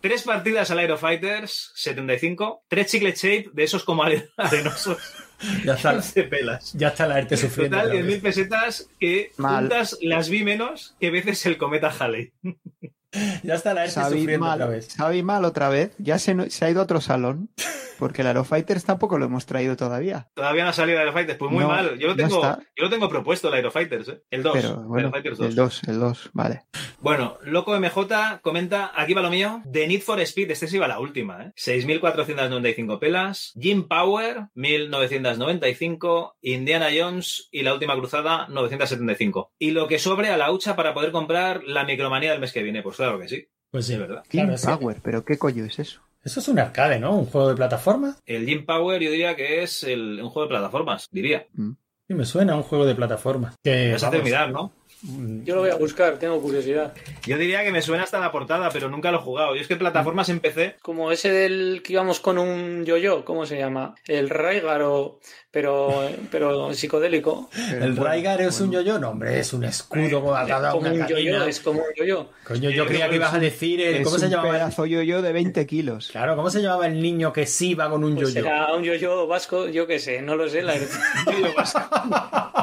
Tres 0.00 0.22
partidas 0.22 0.70
al 0.70 0.78
Aero 0.78 0.96
Fighters, 0.96 1.72
75. 1.74 2.62
Tres 2.68 2.86
chicle 2.86 3.12
shape 3.12 3.50
de 3.52 3.64
esos 3.64 3.84
como 3.84 4.04
are- 4.04 4.28
arenosos, 4.36 4.98
Ya 5.64 5.74
está, 5.74 5.92
15 5.92 6.22
pelas. 6.24 6.72
ya 6.74 6.88
está 6.88 7.06
la 7.06 7.18
ERTE 7.18 7.36
sufriendo. 7.36 7.76
Total, 7.76 7.90
otra 7.90 8.02
vez. 8.06 8.16
10.000 8.18 8.22
pesetas 8.22 8.88
que 8.98 9.32
Mal. 9.36 9.60
juntas 9.60 9.98
las 10.02 10.28
vi 10.28 10.44
menos 10.44 10.94
que 11.00 11.10
veces 11.10 11.44
el 11.46 11.56
cometa 11.58 11.90
Halley. 11.98 12.32
Ya 13.42 13.54
está 13.54 13.74
la 13.74 13.84
ERTE 13.84 14.00
sufriendo 14.02 14.46
otra 14.46 14.66
mal, 14.66 14.68
vez. 14.68 14.94
Xavi 14.96 15.22
mal 15.22 15.44
otra 15.44 15.68
vez. 15.68 15.92
Ya 15.98 16.18
se, 16.18 16.32
ha 16.32 16.70
ido 16.70 16.80
a 16.80 16.84
otro 16.84 17.00
salón. 17.00 17.50
Porque 17.98 18.22
el 18.22 18.28
Aerofighters 18.28 18.86
tampoco 18.86 19.18
lo 19.18 19.26
hemos 19.26 19.44
traído 19.44 19.76
todavía. 19.76 20.30
Todavía 20.32 20.64
no 20.64 20.70
ha 20.70 20.72
salido 20.72 20.96
el 20.96 21.02
Aero 21.02 21.12
Fighters, 21.12 21.38
pues 21.38 21.52
muy 21.52 21.64
No, 21.64 21.68
mal. 21.68 21.98
Yo 21.98 22.08
lo 22.08 22.16
tengo, 22.16 22.40
yo 22.40 22.84
lo 22.84 22.88
tengo 22.88 23.10
propuesto 23.10 23.48
el 23.48 23.54
Aero 23.54 23.70
Fighters, 23.70 24.08
¿eh? 24.08 24.22
el 24.30 24.42
2. 24.42 24.52
Pero 24.54 24.76
bueno, 24.84 25.08
Aero 25.08 25.10
Fighters 25.10 25.36
2. 25.36 25.46
el 25.48 25.54
2, 25.54 25.82
el 25.86 26.00
2, 26.00 26.30
vale. 26.32 26.62
Bueno, 27.00 27.36
Loco 27.42 27.78
MJ 27.78 28.40
comenta, 28.40 28.90
aquí 28.94 29.12
va 29.12 29.20
lo 29.20 29.28
mío, 29.28 29.62
The 29.70 29.86
Need 29.86 30.00
for 30.00 30.18
Speed, 30.20 30.50
este 30.50 30.66
sí 30.66 30.78
va 30.78 30.88
la 30.88 30.98
última, 30.98 31.44
¿eh? 31.44 31.52
6.495 31.56 32.98
pelas, 32.98 33.52
Jim 33.60 33.86
Power, 33.86 34.46
1.995, 34.54 36.34
Indiana 36.40 36.88
Jones 36.96 37.48
y 37.50 37.62
La 37.62 37.74
Última 37.74 37.94
Cruzada, 37.96 38.46
975. 38.48 39.52
Y 39.58 39.72
lo 39.72 39.86
que 39.88 39.98
sobre 39.98 40.30
a 40.30 40.38
la 40.38 40.50
hucha 40.50 40.74
para 40.74 40.94
poder 40.94 41.12
comprar 41.12 41.64
la 41.64 41.84
micromanía 41.84 42.30
del 42.30 42.40
mes 42.40 42.52
que 42.52 42.62
viene, 42.62 42.82
pues 42.82 42.96
claro 43.00 43.18
que 43.20 43.28
sí, 43.28 43.48
Pues 43.70 43.86
sí, 43.86 43.94
es 43.94 43.98
verdad. 43.98 44.22
King 44.28 44.42
Claro, 44.42 44.58
sí. 44.58 44.66
Power, 44.66 45.00
pero 45.02 45.24
¿qué 45.24 45.38
coño 45.38 45.64
es 45.64 45.78
eso? 45.78 46.00
Eso 46.22 46.40
es 46.40 46.48
un 46.48 46.58
arcade, 46.58 46.98
¿no? 46.98 47.16
Un 47.16 47.26
juego 47.26 47.48
de 47.48 47.54
plataforma. 47.56 48.16
El 48.26 48.44
Jim 48.46 48.66
Power 48.66 49.00
yo 49.02 49.10
diría 49.10 49.34
que 49.36 49.62
es 49.62 49.82
el- 49.84 50.20
un 50.22 50.28
juego 50.28 50.46
de 50.48 50.50
plataformas, 50.50 51.08
diría. 51.10 51.46
Sí, 51.54 52.14
me 52.14 52.24
suena 52.24 52.52
a 52.52 52.56
un 52.56 52.62
juego 52.62 52.84
de 52.84 52.94
plataforma. 52.94 53.54
Que, 53.62 53.92
Vas 53.92 54.02
a 54.04 54.10
mirar, 54.10 54.50
¿no? 54.50 54.72
Yo 55.02 55.54
lo 55.54 55.62
voy 55.62 55.70
a 55.70 55.76
buscar, 55.76 56.18
tengo 56.18 56.40
curiosidad. 56.42 56.92
Yo 57.26 57.38
diría 57.38 57.64
que 57.64 57.72
me 57.72 57.80
suena 57.80 58.04
hasta 58.04 58.18
la 58.20 58.30
portada, 58.30 58.68
pero 58.70 58.88
nunca 58.90 59.10
lo 59.10 59.18
he 59.18 59.22
jugado. 59.22 59.54
Yo 59.54 59.62
es 59.62 59.68
que 59.68 59.76
plataformas 59.76 60.28
empecé. 60.28 60.76
Como 60.82 61.10
ese 61.10 61.30
del 61.32 61.82
que 61.82 61.94
íbamos 61.94 62.20
con 62.20 62.36
un 62.38 62.84
yo-yo, 62.84 63.24
¿cómo 63.24 63.46
se 63.46 63.58
llama? 63.58 63.94
El 64.06 64.28
Raigar 64.28 64.82
o... 64.82 65.18
Pero, 65.52 66.08
pero 66.30 66.72
psicodélico. 66.74 67.50
¿El 67.72 67.96
Raigar 67.96 68.40
es 68.40 68.60
un 68.60 68.70
yo-yo? 68.70 69.00
No, 69.00 69.10
hombre, 69.10 69.40
es 69.40 69.52
un 69.52 69.64
escudo 69.64 70.36
atado 70.36 70.68
a 70.68 70.70
Como 70.70 70.88
una 70.88 70.92
un 71.04 71.08
yo-yo, 71.08 71.44
es 71.44 71.58
como 71.58 71.80
un 71.80 71.86
yo-yo. 71.96 72.30
Coño, 72.44 72.70
yo 72.70 72.86
creía 72.86 73.08
que 73.08 73.16
ibas 73.16 73.34
a 73.34 73.40
decir 73.40 73.80
el, 73.80 73.96
Es 73.96 74.04
¿cómo 74.04 74.16
se 74.18 74.26
un 74.26 74.30
llamaba? 74.30 74.52
pedazo 74.52 74.86
yo-yo 74.86 75.22
de 75.22 75.32
20 75.32 75.66
kilos. 75.66 76.10
Claro, 76.12 76.36
¿cómo 76.36 76.50
se 76.50 76.62
llamaba 76.62 76.86
el 76.86 77.02
niño 77.02 77.32
que 77.32 77.46
sí 77.46 77.74
va 77.74 77.90
con 77.90 78.04
un 78.04 78.14
Pues 78.14 78.32
yo-yo? 78.32 78.44
será 78.44 78.72
un 78.74 78.84
yo-yo 78.84 79.26
vasco, 79.26 79.66
yo 79.66 79.88
qué 79.88 79.98
sé, 79.98 80.22
no 80.22 80.36
lo 80.36 80.48
sé. 80.48 80.62
La... 80.62 80.74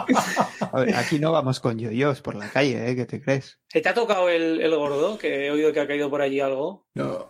A 0.72 0.80
ver, 0.80 0.96
aquí 0.96 1.20
no 1.20 1.32
vamos 1.32 1.60
con 1.60 1.78
yoyos 1.80 2.22
por 2.28 2.36
la 2.36 2.50
calle, 2.50 2.90
¿eh? 2.92 2.96
¿Qué 2.96 3.06
te 3.06 3.22
crees? 3.22 3.58
¿Te 3.70 3.88
ha 3.88 3.94
tocado 3.94 4.28
el, 4.28 4.60
el 4.60 4.76
gordo? 4.76 5.18
Que 5.18 5.48
he 5.48 5.52
oído 5.52 5.72
que 5.72 5.80
ha 5.80 5.88
caído 5.88 6.10
por 6.10 6.22
allí 6.22 6.42
algo. 6.42 6.86
No. 6.94 7.30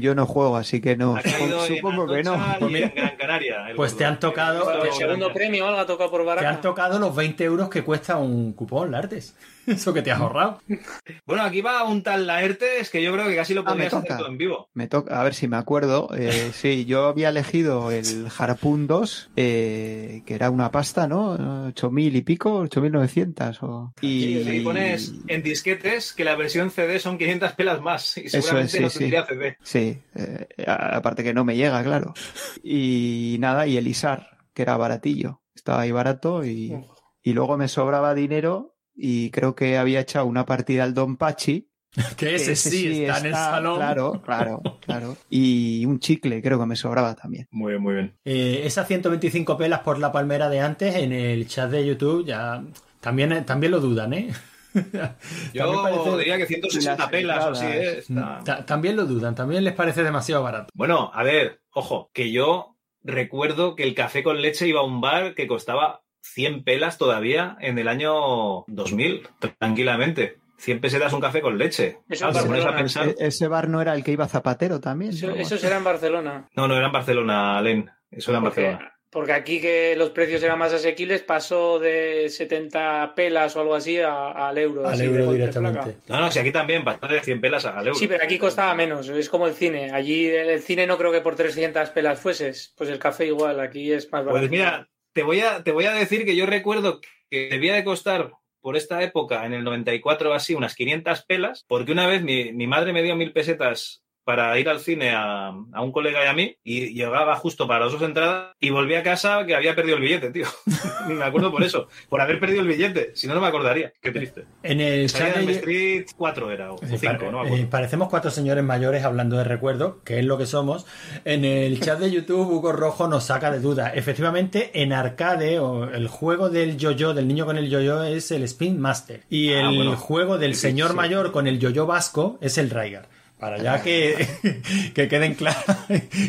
Yo 0.00 0.16
no 0.16 0.26
juego, 0.26 0.56
así 0.56 0.80
que 0.80 0.96
no. 0.96 1.14
Ha 1.16 1.22
caído 1.22 1.64
en 1.64 1.76
Supongo 1.76 2.08
que 2.08 2.24
no. 2.24 2.34
En 2.34 2.92
Gran 2.94 3.16
Canaria. 3.16 3.68
el 3.70 3.76
Pues 3.76 3.96
te 3.96 4.04
han 4.04 4.18
tocado, 4.18 4.84
El 4.84 4.92
segundo 4.92 5.32
premio 5.32 5.68
algo 5.68 5.78
ha 5.78 5.86
tocado 5.86 6.10
por 6.10 6.22
te 6.22 6.26
baraja. 6.26 6.48
han 6.50 6.60
tocado 6.60 6.98
los 6.98 7.14
20 7.14 7.44
euros 7.44 7.68
que 7.68 7.84
cuesta 7.84 8.16
un 8.16 8.52
cupón, 8.54 8.90
Lartes. 8.90 9.36
Eso 9.66 9.92
que 9.94 10.02
te 10.02 10.10
has 10.12 10.20
ahorrado. 10.20 10.60
Bueno, 11.26 11.42
aquí 11.42 11.60
va 11.60 11.84
un 11.84 12.02
tal 12.02 12.26
Laertes 12.26 12.90
que 12.90 13.02
yo 13.02 13.12
creo 13.12 13.26
que 13.26 13.36
casi 13.36 13.54
lo 13.54 13.62
Ah, 13.62 13.64
podrías 13.64 13.94
hacer 13.94 14.16
todo 14.16 14.26
en 14.28 14.36
vivo. 14.38 14.68
Me 14.74 14.88
toca, 14.88 15.20
a 15.20 15.24
ver 15.24 15.34
si 15.34 15.48
me 15.48 15.56
acuerdo. 15.56 16.08
Eh, 16.16 16.50
sí, 16.54 16.84
yo 16.84 17.06
había 17.06 17.28
elegido 17.30 17.90
el 17.90 18.28
Harpoon 18.36 18.86
2, 18.86 19.30
eh, 19.36 20.22
que 20.26 20.34
era 20.34 20.50
una 20.50 20.70
pasta, 20.70 21.06
¿no? 21.06 21.66
8000 21.68 22.16
y 22.16 22.22
pico, 22.22 22.54
8900. 22.56 23.62
O... 23.62 23.92
Y, 24.00 24.38
Y 24.38 24.60
pones 24.60 25.12
en 25.26 25.42
disquetes 25.42 26.12
que 26.12 26.24
la 26.24 26.36
versión 26.36 26.70
CD 26.70 26.98
son 26.98 27.16
500 27.18 27.52
pelas 27.52 27.80
más. 27.80 28.16
Y 28.18 28.26
Eso 28.26 28.40
seguramente 28.42 28.66
es, 28.66 28.72
sí, 28.76 28.82
no 28.82 28.90
sí. 28.90 28.98
tendría 28.98 29.26
CD. 29.26 29.56
Sí, 29.62 30.02
eh, 30.14 30.46
a- 30.66 30.96
aparte 30.96 31.22
que 31.24 31.34
no 31.34 31.44
me 31.44 31.56
llega, 31.56 31.82
claro. 31.82 32.14
Y 32.62 33.36
nada, 33.40 33.66
y 33.66 33.76
el 33.76 33.86
Isar, 33.88 34.38
que 34.52 34.62
era 34.62 34.76
baratillo. 34.76 35.40
Estaba 35.54 35.82
ahí 35.82 35.92
barato 35.92 36.44
y, 36.44 36.74
y 37.22 37.32
luego 37.32 37.56
me 37.56 37.68
sobraba 37.68 38.14
dinero 38.14 38.73
y 38.94 39.30
creo 39.30 39.54
que 39.54 39.76
había 39.78 40.00
echado 40.00 40.26
una 40.26 40.44
partida 40.46 40.84
al 40.84 40.94
Don 40.94 41.16
Pachi. 41.16 41.68
Que 42.16 42.34
ese 42.34 42.56
sí 42.56 43.04
está 43.04 43.18
en 43.20 43.26
el 43.26 43.32
salón. 43.34 43.76
Claro, 43.76 44.20
claro, 44.24 44.62
claro. 44.80 45.16
Y 45.30 45.84
un 45.86 46.00
chicle 46.00 46.42
creo 46.42 46.58
que 46.58 46.66
me 46.66 46.74
sobraba 46.74 47.14
también. 47.14 47.46
Muy 47.52 47.72
bien, 47.72 47.82
muy 47.82 47.94
bien. 47.94 48.18
Eh, 48.24 48.62
esas 48.64 48.88
125 48.88 49.56
pelas 49.56 49.80
por 49.80 49.98
la 50.00 50.10
palmera 50.10 50.48
de 50.48 50.58
antes 50.60 50.96
en 50.96 51.12
el 51.12 51.46
chat 51.46 51.70
de 51.70 51.86
YouTube 51.86 52.24
ya 52.26 52.64
también, 53.00 53.44
también 53.46 53.70
lo 53.70 53.78
dudan, 53.80 54.12
¿eh? 54.12 54.32
Yo 55.52 56.18
diría 56.18 56.36
que 56.36 56.46
160 56.46 56.96
Las 57.02 57.10
pelas 57.10 57.44
o 57.44 57.48
así, 57.50 57.64
entradas. 57.64 57.94
¿eh? 57.94 57.98
Está- 57.98 58.40
Ta- 58.44 58.66
También 58.66 58.96
lo 58.96 59.06
dudan, 59.06 59.34
también 59.34 59.64
les 59.64 59.74
parece 59.74 60.02
demasiado 60.02 60.42
barato. 60.42 60.70
Bueno, 60.74 61.10
a 61.14 61.22
ver, 61.22 61.62
ojo, 61.72 62.10
que 62.12 62.32
yo 62.32 62.76
recuerdo 63.02 63.76
que 63.76 63.84
el 63.84 63.94
café 63.94 64.22
con 64.22 64.40
leche 64.40 64.66
iba 64.66 64.80
a 64.80 64.84
un 64.84 65.00
bar 65.00 65.34
que 65.34 65.46
costaba 65.46 66.02
100 66.24 66.64
pelas 66.64 66.96
todavía 66.98 67.56
en 67.60 67.78
el 67.78 67.86
año 67.88 68.64
2000, 68.66 69.28
tranquilamente. 69.58 70.38
100 70.56 70.80
pesetas 70.80 71.12
un 71.12 71.20
café 71.20 71.40
con 71.42 71.58
leche. 71.58 71.98
Eso 72.08 72.30
Claro, 72.30 72.48
Barcelona. 72.48 72.76
pensar- 72.78 73.08
E- 73.08 73.26
ese 73.26 73.48
bar 73.48 73.68
no 73.68 73.82
era 73.82 73.92
el 73.94 74.02
que 74.02 74.12
iba 74.12 74.26
Zapatero 74.28 74.80
también. 74.80 75.10
Eso, 75.12 75.30
eso 75.34 75.58
será 75.58 75.76
en 75.76 75.84
Barcelona. 75.84 76.48
No, 76.56 76.66
no, 76.68 76.76
era 76.76 76.86
en 76.86 76.92
Barcelona, 76.92 77.60
Len. 77.60 77.90
Eso 78.10 78.30
era 78.30 78.38
en 78.38 78.44
Porque, 78.44 78.62
Barcelona. 78.62 78.92
porque 79.10 79.32
aquí 79.32 79.60
que 79.60 79.94
los 79.96 80.10
precios 80.10 80.42
eran 80.42 80.58
más 80.58 80.72
asequibles 80.72 81.22
pasó 81.22 81.78
de 81.80 82.28
70 82.30 83.12
pelas 83.14 83.54
o 83.56 83.60
algo 83.60 83.74
así 83.74 83.98
a- 83.98 84.30
al 84.30 84.56
euro. 84.56 84.86
Al 84.86 84.94
así, 84.94 85.04
euro 85.04 85.32
directamente. 85.32 85.96
No, 86.08 86.20
no, 86.20 86.30
si 86.30 86.38
aquí 86.38 86.52
también, 86.52 86.84
bastante 86.84 87.16
de 87.16 87.20
100 87.22 87.40
pelas 87.40 87.66
al 87.66 87.86
euro. 87.88 87.98
Sí, 87.98 88.06
pero 88.06 88.24
aquí 88.24 88.38
costaba 88.38 88.74
menos, 88.74 89.08
es 89.08 89.28
como 89.28 89.46
el 89.48 89.54
cine. 89.54 89.90
Allí 89.92 90.26
el 90.26 90.60
cine 90.62 90.86
no 90.86 90.96
creo 90.96 91.12
que 91.12 91.20
por 91.20 91.34
300 91.36 91.90
pelas 91.90 92.18
fueses. 92.20 92.72
Pues 92.78 92.88
el 92.88 92.98
café 93.00 93.26
igual, 93.26 93.60
aquí 93.60 93.92
es 93.92 94.04
más 94.12 94.24
barato. 94.24 94.38
Pues 94.38 94.50
mira, 94.50 94.88
te 95.14 95.22
voy, 95.22 95.40
a, 95.40 95.62
te 95.62 95.72
voy 95.72 95.86
a 95.86 95.92
decir 95.92 96.26
que 96.26 96.36
yo 96.36 96.44
recuerdo 96.44 97.00
que 97.30 97.48
debía 97.48 97.74
de 97.74 97.84
costar 97.84 98.32
por 98.60 98.76
esta 98.76 99.02
época, 99.02 99.46
en 99.46 99.52
el 99.52 99.64
94 99.64 100.30
o 100.30 100.34
así, 100.34 100.54
unas 100.54 100.74
500 100.74 101.24
pelas, 101.24 101.64
porque 101.68 101.92
una 101.92 102.06
vez 102.06 102.22
mi, 102.22 102.52
mi 102.52 102.66
madre 102.66 102.92
me 102.92 103.02
dio 103.02 103.16
mil 103.16 103.32
pesetas 103.32 104.03
para 104.24 104.58
ir 104.58 104.68
al 104.68 104.80
cine 104.80 105.10
a, 105.10 105.48
a 105.48 105.82
un 105.82 105.92
colega 105.92 106.24
y 106.24 106.28
a 106.28 106.32
mí, 106.32 106.56
y 106.64 106.94
llegaba 106.94 107.36
justo 107.36 107.66
para 107.68 107.84
las 107.84 107.92
dos 107.92 108.02
entradas, 108.02 108.52
y 108.60 108.70
volví 108.70 108.94
a 108.94 109.02
casa 109.02 109.44
que 109.46 109.54
había 109.54 109.74
perdido 109.76 109.96
el 109.96 110.02
billete, 110.02 110.30
tío. 110.30 110.46
Me 111.08 111.22
acuerdo 111.22 111.50
por 111.52 111.62
eso, 111.62 111.88
por 112.08 112.20
haber 112.20 112.40
perdido 112.40 112.62
el 112.62 112.68
billete, 112.68 113.12
si 113.14 113.26
no, 113.26 113.34
no 113.34 113.40
me 113.42 113.46
acordaría. 113.48 113.92
Qué 114.00 114.10
triste. 114.10 114.44
En 114.62 114.80
el 114.80 115.10
chat 115.12 115.36
de... 115.36 115.52
Street 115.52 116.06
4 116.16 116.50
era, 116.50 116.72
o 116.72 116.78
Sí, 116.78 116.96
5, 116.98 117.00
pare- 117.04 117.18
no 117.30 117.38
me 117.40 117.46
acuerdo. 117.46 117.56
eh, 117.64 117.68
parecemos 117.70 118.08
cuatro 118.08 118.30
señores 118.30 118.64
mayores 118.64 119.04
hablando 119.04 119.36
de 119.36 119.44
recuerdos, 119.44 119.96
que 120.04 120.18
es 120.18 120.24
lo 120.24 120.38
que 120.38 120.46
somos. 120.46 120.86
En 121.26 121.44
el 121.44 121.78
chat 121.80 121.98
de 121.98 122.10
YouTube, 122.10 122.48
Hugo 122.50 122.72
Rojo 122.72 123.06
nos 123.08 123.24
saca 123.24 123.50
de 123.50 123.60
duda. 123.60 123.92
Efectivamente, 123.94 124.70
en 124.82 124.92
arcade, 124.94 125.58
o 125.58 125.84
el 125.84 126.08
juego 126.08 126.48
del 126.48 126.76
yo-yo, 126.78 127.12
del 127.12 127.28
niño 127.28 127.44
con 127.44 127.58
el 127.58 127.68
yo-yo, 127.68 128.02
es 128.04 128.30
el 128.30 128.42
Spin 128.44 128.80
Master. 128.80 129.20
Y 129.28 129.52
Ah, 129.52 129.60
el 129.68 129.76
bueno. 129.76 129.96
juego 129.96 130.38
del 130.38 130.54
Sí, 130.54 130.62
señor 130.62 130.90
sí. 130.90 130.96
mayor 130.96 131.32
con 131.32 131.46
el 131.46 131.58
yo-yo 131.58 131.86
vasco 131.86 132.38
es 132.40 132.56
el 132.58 132.70
Raigar. 132.70 133.08
Para 133.44 133.62
ya 133.62 133.82
que, 133.82 134.26
que 134.94 135.06
queden 135.06 135.34
claros 135.34 135.62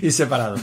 y 0.01 0.11
separados. 0.11 0.61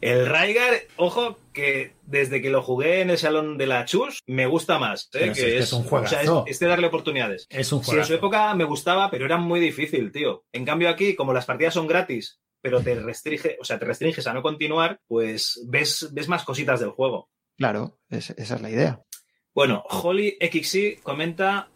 El 0.00 0.26
Raigar, 0.26 0.74
ojo, 0.96 1.38
que 1.52 1.92
desde 2.04 2.42
que 2.42 2.50
lo 2.50 2.62
jugué 2.64 3.00
en 3.00 3.10
el 3.10 3.18
salón 3.18 3.58
de 3.58 3.66
la 3.68 3.84
Chus, 3.84 4.18
me 4.26 4.46
gusta 4.46 4.80
más. 4.80 5.04
¿eh? 5.04 5.08
Pero 5.12 5.34
si 5.36 5.40
es 5.42 5.46
que 5.46 5.58
es 5.58 5.72
un 5.72 5.86
o 5.88 6.06
sea, 6.08 6.22
es, 6.46 6.58
de 6.58 6.66
darle 6.66 6.88
oportunidades. 6.88 7.46
Es 7.48 7.70
un 7.72 7.84
Si 7.84 7.92
en 7.92 7.98
su 7.98 8.02
juego. 8.08 8.14
época 8.16 8.52
me 8.56 8.64
gustaba, 8.64 9.08
pero 9.08 9.24
era 9.24 9.36
muy 9.36 9.60
difícil, 9.60 10.10
tío. 10.10 10.44
En 10.52 10.64
cambio 10.64 10.88
aquí, 10.88 11.14
como 11.14 11.32
las 11.32 11.46
partidas 11.46 11.74
son 11.74 11.86
gratis, 11.86 12.40
pero 12.60 12.80
te 12.82 12.96
restringe, 12.96 13.56
o 13.60 13.64
sea, 13.64 13.78
te 13.78 13.84
restringes 13.84 14.26
a 14.26 14.32
no 14.34 14.42
continuar, 14.42 14.98
pues 15.06 15.62
ves, 15.68 16.08
ves 16.12 16.26
más 16.26 16.42
cositas 16.42 16.80
del 16.80 16.90
juego. 16.90 17.30
Claro, 17.56 18.00
es- 18.10 18.30
esa 18.30 18.56
es 18.56 18.60
la 18.62 18.70
idea. 18.70 19.00
Bueno, 19.54 19.84
Holly 19.88 20.36
XC 20.40 20.98
comenta, 21.04 21.68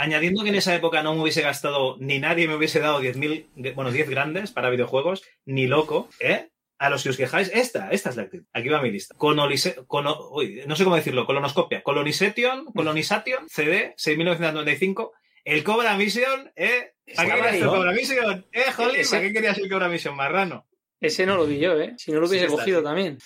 añadiendo 0.00 0.42
que 0.42 0.48
en 0.50 0.54
esa 0.56 0.74
época 0.74 1.02
no 1.02 1.14
me 1.14 1.22
hubiese 1.22 1.42
gastado, 1.42 1.96
ni 2.00 2.18
nadie 2.18 2.48
me 2.48 2.54
hubiese 2.56 2.80
dado 2.80 3.00
10.000, 3.00 3.74
bueno, 3.74 3.90
10 3.90 4.08
grandes 4.10 4.50
para 4.50 4.70
videojuegos, 4.70 5.22
ni 5.44 5.66
loco, 5.66 6.08
¿eh? 6.20 6.48
A 6.78 6.88
los 6.88 7.02
que 7.02 7.10
os 7.10 7.16
quejáis, 7.18 7.50
esta, 7.52 7.90
esta 7.90 8.08
es 8.10 8.16
la 8.16 8.22
actitud. 8.22 8.46
Aquí 8.54 8.68
va 8.70 8.80
mi 8.80 8.90
lista. 8.90 9.14
Colonise- 9.16 9.84
cono- 9.86 10.30
uy, 10.30 10.62
no 10.66 10.76
sé 10.76 10.84
cómo 10.84 10.96
decirlo, 10.96 11.26
colonoscopia. 11.26 11.82
Colonisation, 11.82 12.64
Colonisation, 12.74 13.48
CD, 13.50 13.94
6.995. 13.98 15.10
El 15.44 15.62
Cobra 15.64 15.96
Mission, 15.96 16.50
¿eh? 16.56 16.92
¿Para 17.16 17.28
qué 17.28 17.34
querías 17.36 17.54
el 17.56 17.60
¿no? 17.64 17.70
Cobra 17.72 17.92
Mission? 17.92 18.46
¿Eh? 18.52 18.62
Ese- 18.96 19.10
¿Para 19.16 19.22
qué 19.26 19.32
querías 19.32 19.58
el 19.58 19.68
Cobra 19.70 19.88
Mission, 19.88 20.16
marrano? 20.16 20.66
Ese 21.00 21.24
no 21.26 21.36
lo 21.36 21.46
vi 21.46 21.58
yo, 21.58 21.78
¿eh? 21.80 21.94
Si 21.98 22.12
no 22.12 22.20
lo 22.20 22.28
hubiese 22.28 22.46
cogido 22.46 22.82
también. 22.82 23.18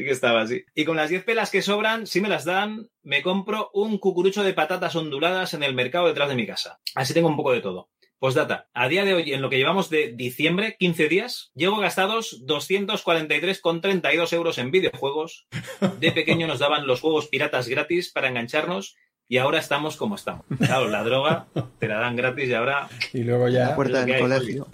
Sí 0.00 0.06
que 0.06 0.12
estaba 0.12 0.40
así. 0.40 0.64
Y 0.74 0.86
con 0.86 0.96
las 0.96 1.10
10 1.10 1.24
pelas 1.24 1.50
que 1.50 1.60
sobran, 1.60 2.06
si 2.06 2.22
me 2.22 2.30
las 2.30 2.46
dan, 2.46 2.88
me 3.02 3.20
compro 3.20 3.70
un 3.74 3.98
cucurucho 3.98 4.42
de 4.42 4.54
patatas 4.54 4.96
onduladas 4.96 5.52
en 5.52 5.62
el 5.62 5.74
mercado 5.74 6.06
detrás 6.06 6.30
de 6.30 6.36
mi 6.36 6.46
casa. 6.46 6.80
Así 6.94 7.12
tengo 7.12 7.28
un 7.28 7.36
poco 7.36 7.52
de 7.52 7.60
todo. 7.60 7.90
Postdata. 8.18 8.70
A 8.72 8.88
día 8.88 9.04
de 9.04 9.12
hoy, 9.12 9.34
en 9.34 9.42
lo 9.42 9.50
que 9.50 9.58
llevamos 9.58 9.90
de 9.90 10.12
diciembre, 10.12 10.76
15 10.78 11.08
días, 11.08 11.50
llevo 11.54 11.76
gastados 11.76 12.42
243,32 12.46 14.32
euros 14.32 14.56
en 14.56 14.70
videojuegos. 14.70 15.46
De 15.98 16.12
pequeño 16.12 16.46
nos 16.46 16.60
daban 16.60 16.86
los 16.86 17.02
juegos 17.02 17.28
piratas 17.28 17.68
gratis 17.68 18.10
para 18.10 18.28
engancharnos 18.28 18.96
y 19.28 19.36
ahora 19.36 19.58
estamos 19.58 19.98
como 19.98 20.14
estamos. 20.14 20.46
Claro, 20.58 20.88
la 20.88 21.04
droga 21.04 21.48
te 21.78 21.88
la 21.88 21.98
dan 21.98 22.16
gratis 22.16 22.48
y 22.48 22.54
ahora... 22.54 22.88
Y 23.12 23.22
luego 23.22 23.48
ya. 23.48 23.68
La 23.68 23.76
puerta 23.76 24.06
del 24.06 24.18
colegio. 24.18 24.66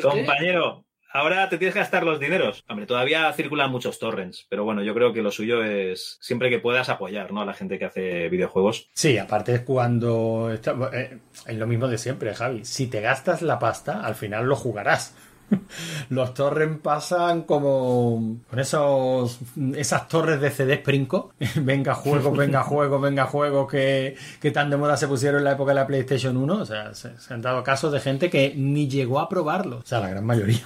Compañero, 0.00 0.86
ahora 1.12 1.48
te 1.48 1.58
tienes 1.58 1.74
que 1.74 1.80
gastar 1.80 2.04
los 2.04 2.20
dineros. 2.20 2.64
Hombre, 2.68 2.86
todavía 2.86 3.32
circulan 3.32 3.70
muchos 3.70 3.98
torrents, 3.98 4.46
pero 4.48 4.64
bueno, 4.64 4.82
yo 4.82 4.94
creo 4.94 5.12
que 5.12 5.22
lo 5.22 5.30
suyo 5.30 5.62
es 5.62 6.18
siempre 6.20 6.50
que 6.50 6.58
puedas 6.58 6.88
apoyar 6.88 7.32
¿no? 7.32 7.42
a 7.42 7.46
la 7.46 7.54
gente 7.54 7.78
que 7.78 7.84
hace 7.86 8.28
videojuegos. 8.28 8.88
Sí, 8.94 9.18
aparte 9.18 9.54
es 9.54 9.60
cuando... 9.62 10.50
está- 10.52 10.76
eh, 10.92 11.18
es 11.46 11.56
lo 11.56 11.66
mismo 11.66 11.88
de 11.88 11.98
siempre, 11.98 12.34
Javi. 12.34 12.64
Si 12.64 12.86
te 12.86 13.00
gastas 13.00 13.42
la 13.42 13.58
pasta, 13.58 14.00
al 14.04 14.14
final 14.14 14.46
lo 14.46 14.56
jugarás. 14.56 15.14
Los 16.10 16.32
torrents 16.34 16.80
pasan 16.80 17.42
como 17.42 18.38
con 18.48 18.58
esos 18.60 19.40
esas 19.74 20.06
torres 20.06 20.40
de 20.40 20.50
CD 20.50 20.76
Sprinco. 20.76 21.32
venga 21.56 21.92
juego, 21.94 22.30
venga 22.30 22.62
juego, 22.62 23.00
venga 23.00 23.24
juego 23.26 23.66
que, 23.66 24.14
que 24.40 24.50
tan 24.52 24.70
de 24.70 24.76
moda 24.76 24.96
se 24.96 25.08
pusieron 25.08 25.38
en 25.38 25.44
la 25.46 25.52
época 25.52 25.72
de 25.72 25.74
la 25.80 25.86
PlayStation 25.88 26.36
1. 26.36 26.54
O 26.54 26.64
sea, 26.66 26.94
se, 26.94 27.18
se 27.18 27.34
han 27.34 27.42
dado 27.42 27.64
casos 27.64 27.92
de 27.92 27.98
gente 27.98 28.30
que 28.30 28.54
ni 28.56 28.88
llegó 28.88 29.18
a 29.18 29.28
probarlo. 29.28 29.78
O 29.78 29.84
sea, 29.86 29.98
la 29.98 30.10
gran 30.10 30.24
mayoría. 30.24 30.60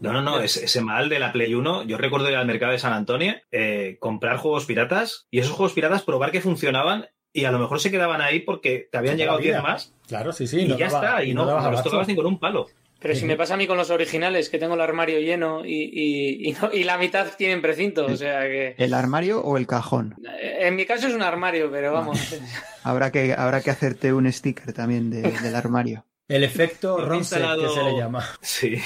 No, 0.00 0.12
no, 0.12 0.20
no, 0.20 0.40
ese, 0.40 0.64
ese 0.64 0.80
mal 0.80 1.08
de 1.08 1.18
la 1.20 1.32
Play 1.32 1.54
1, 1.54 1.84
yo 1.84 1.96
recuerdo 1.96 2.28
ir 2.28 2.34
al 2.36 2.46
mercado 2.46 2.72
de 2.72 2.78
San 2.78 2.92
Antonio, 2.92 3.34
eh, 3.52 3.96
comprar 4.00 4.36
juegos 4.36 4.64
piratas 4.66 5.26
y 5.30 5.38
esos 5.38 5.52
juegos 5.52 5.72
piratas 5.74 6.02
probar 6.02 6.32
que 6.32 6.40
funcionaban 6.40 7.06
y 7.32 7.44
a 7.44 7.52
lo 7.52 7.58
mejor 7.60 7.80
se 7.80 7.90
quedaban 7.90 8.20
ahí 8.20 8.40
porque 8.40 8.88
te 8.90 8.98
habían 8.98 9.16
llegado 9.16 9.38
la 9.38 9.42
10 9.42 9.54
vida. 9.54 9.62
más 9.62 9.94
Claro, 10.08 10.32
sí, 10.32 10.46
sí. 10.48 10.60
y 10.62 10.68
no 10.68 10.76
ya 10.76 10.88
daba- 10.88 11.06
está, 11.06 11.24
y 11.24 11.34
no, 11.34 11.46
dabas 11.46 11.64
no 11.64 11.70
los 11.70 11.82
tocabas 11.84 12.08
ni 12.08 12.16
con 12.16 12.26
un 12.26 12.38
palo. 12.40 12.66
Pero 13.00 13.14
si 13.16 13.24
me 13.24 13.36
pasa 13.36 13.54
a 13.54 13.56
mí 13.56 13.66
con 13.66 13.76
los 13.76 13.90
originales, 13.90 14.48
que 14.48 14.58
tengo 14.60 14.74
el 14.74 14.80
armario 14.80 15.18
lleno 15.18 15.64
y, 15.64 15.90
y- 15.92 16.48
y 16.50 16.52
no- 16.52 16.72
y 16.72 16.84
la 16.84 16.98
mitad 16.98 17.26
tienen 17.36 17.60
precinto, 17.62 18.06
o 18.06 18.16
sea 18.16 18.42
que... 18.42 18.74
¿El 18.78 18.94
armario 18.94 19.40
o 19.40 19.56
el 19.56 19.66
cajón? 19.66 20.14
En 20.40 20.76
mi 20.76 20.84
caso 20.84 21.08
es 21.08 21.14
un 21.14 21.22
armario, 21.22 21.68
pero 21.70 21.92
vamos. 21.92 22.18
Habrá 22.84 23.10
que, 23.12 23.32
habrá 23.36 23.60
que 23.60 23.70
hacerte 23.70 24.12
un 24.12 24.30
sticker 24.32 24.72
también 24.72 25.10
de- 25.10 25.22
del 25.30 25.54
armario. 25.54 26.04
El 26.28 26.44
efecto 26.44 26.96
Ronset, 26.98 27.38
instalado- 27.40 27.62
que 27.62 27.68
se 27.74 27.82
le 27.84 27.96
llama. 27.96 28.24
Sí. 28.40 28.80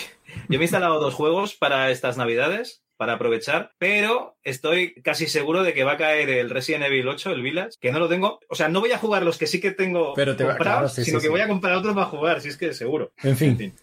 Yo 0.48 0.58
me 0.58 0.64
he 0.64 0.68
instalado 0.68 1.00
dos 1.00 1.14
juegos 1.14 1.54
para 1.54 1.90
estas 1.90 2.16
navidades, 2.16 2.82
para 2.96 3.14
aprovechar, 3.14 3.72
pero 3.78 4.36
estoy 4.42 4.94
casi 5.02 5.26
seguro 5.26 5.62
de 5.62 5.74
que 5.74 5.84
va 5.84 5.92
a 5.92 5.96
caer 5.98 6.30
el 6.30 6.48
Resident 6.50 6.84
Evil 6.84 7.06
8, 7.08 7.30
el 7.32 7.42
Village, 7.42 7.76
que 7.80 7.92
no 7.92 7.98
lo 7.98 8.08
tengo. 8.08 8.38
O 8.48 8.54
sea, 8.54 8.68
no 8.68 8.80
voy 8.80 8.92
a 8.92 8.98
jugar 8.98 9.22
los 9.22 9.36
que 9.38 9.46
sí 9.46 9.60
que 9.60 9.70
tengo 9.70 10.14
Pero 10.14 10.34
te 10.36 10.44
va- 10.44 10.50
comprados, 10.56 10.78
claro, 10.78 10.88
sí, 10.88 11.04
sino 11.04 11.18
sí, 11.18 11.24
que 11.24 11.28
sí. 11.28 11.32
voy 11.32 11.40
a 11.42 11.48
comprar 11.48 11.74
otros 11.76 11.94
para 11.94 12.06
jugar, 12.06 12.40
si 12.40 12.48
es 12.48 12.56
que 12.56 12.72
seguro. 12.72 13.12
En 13.22 13.36
fin. 13.36 13.74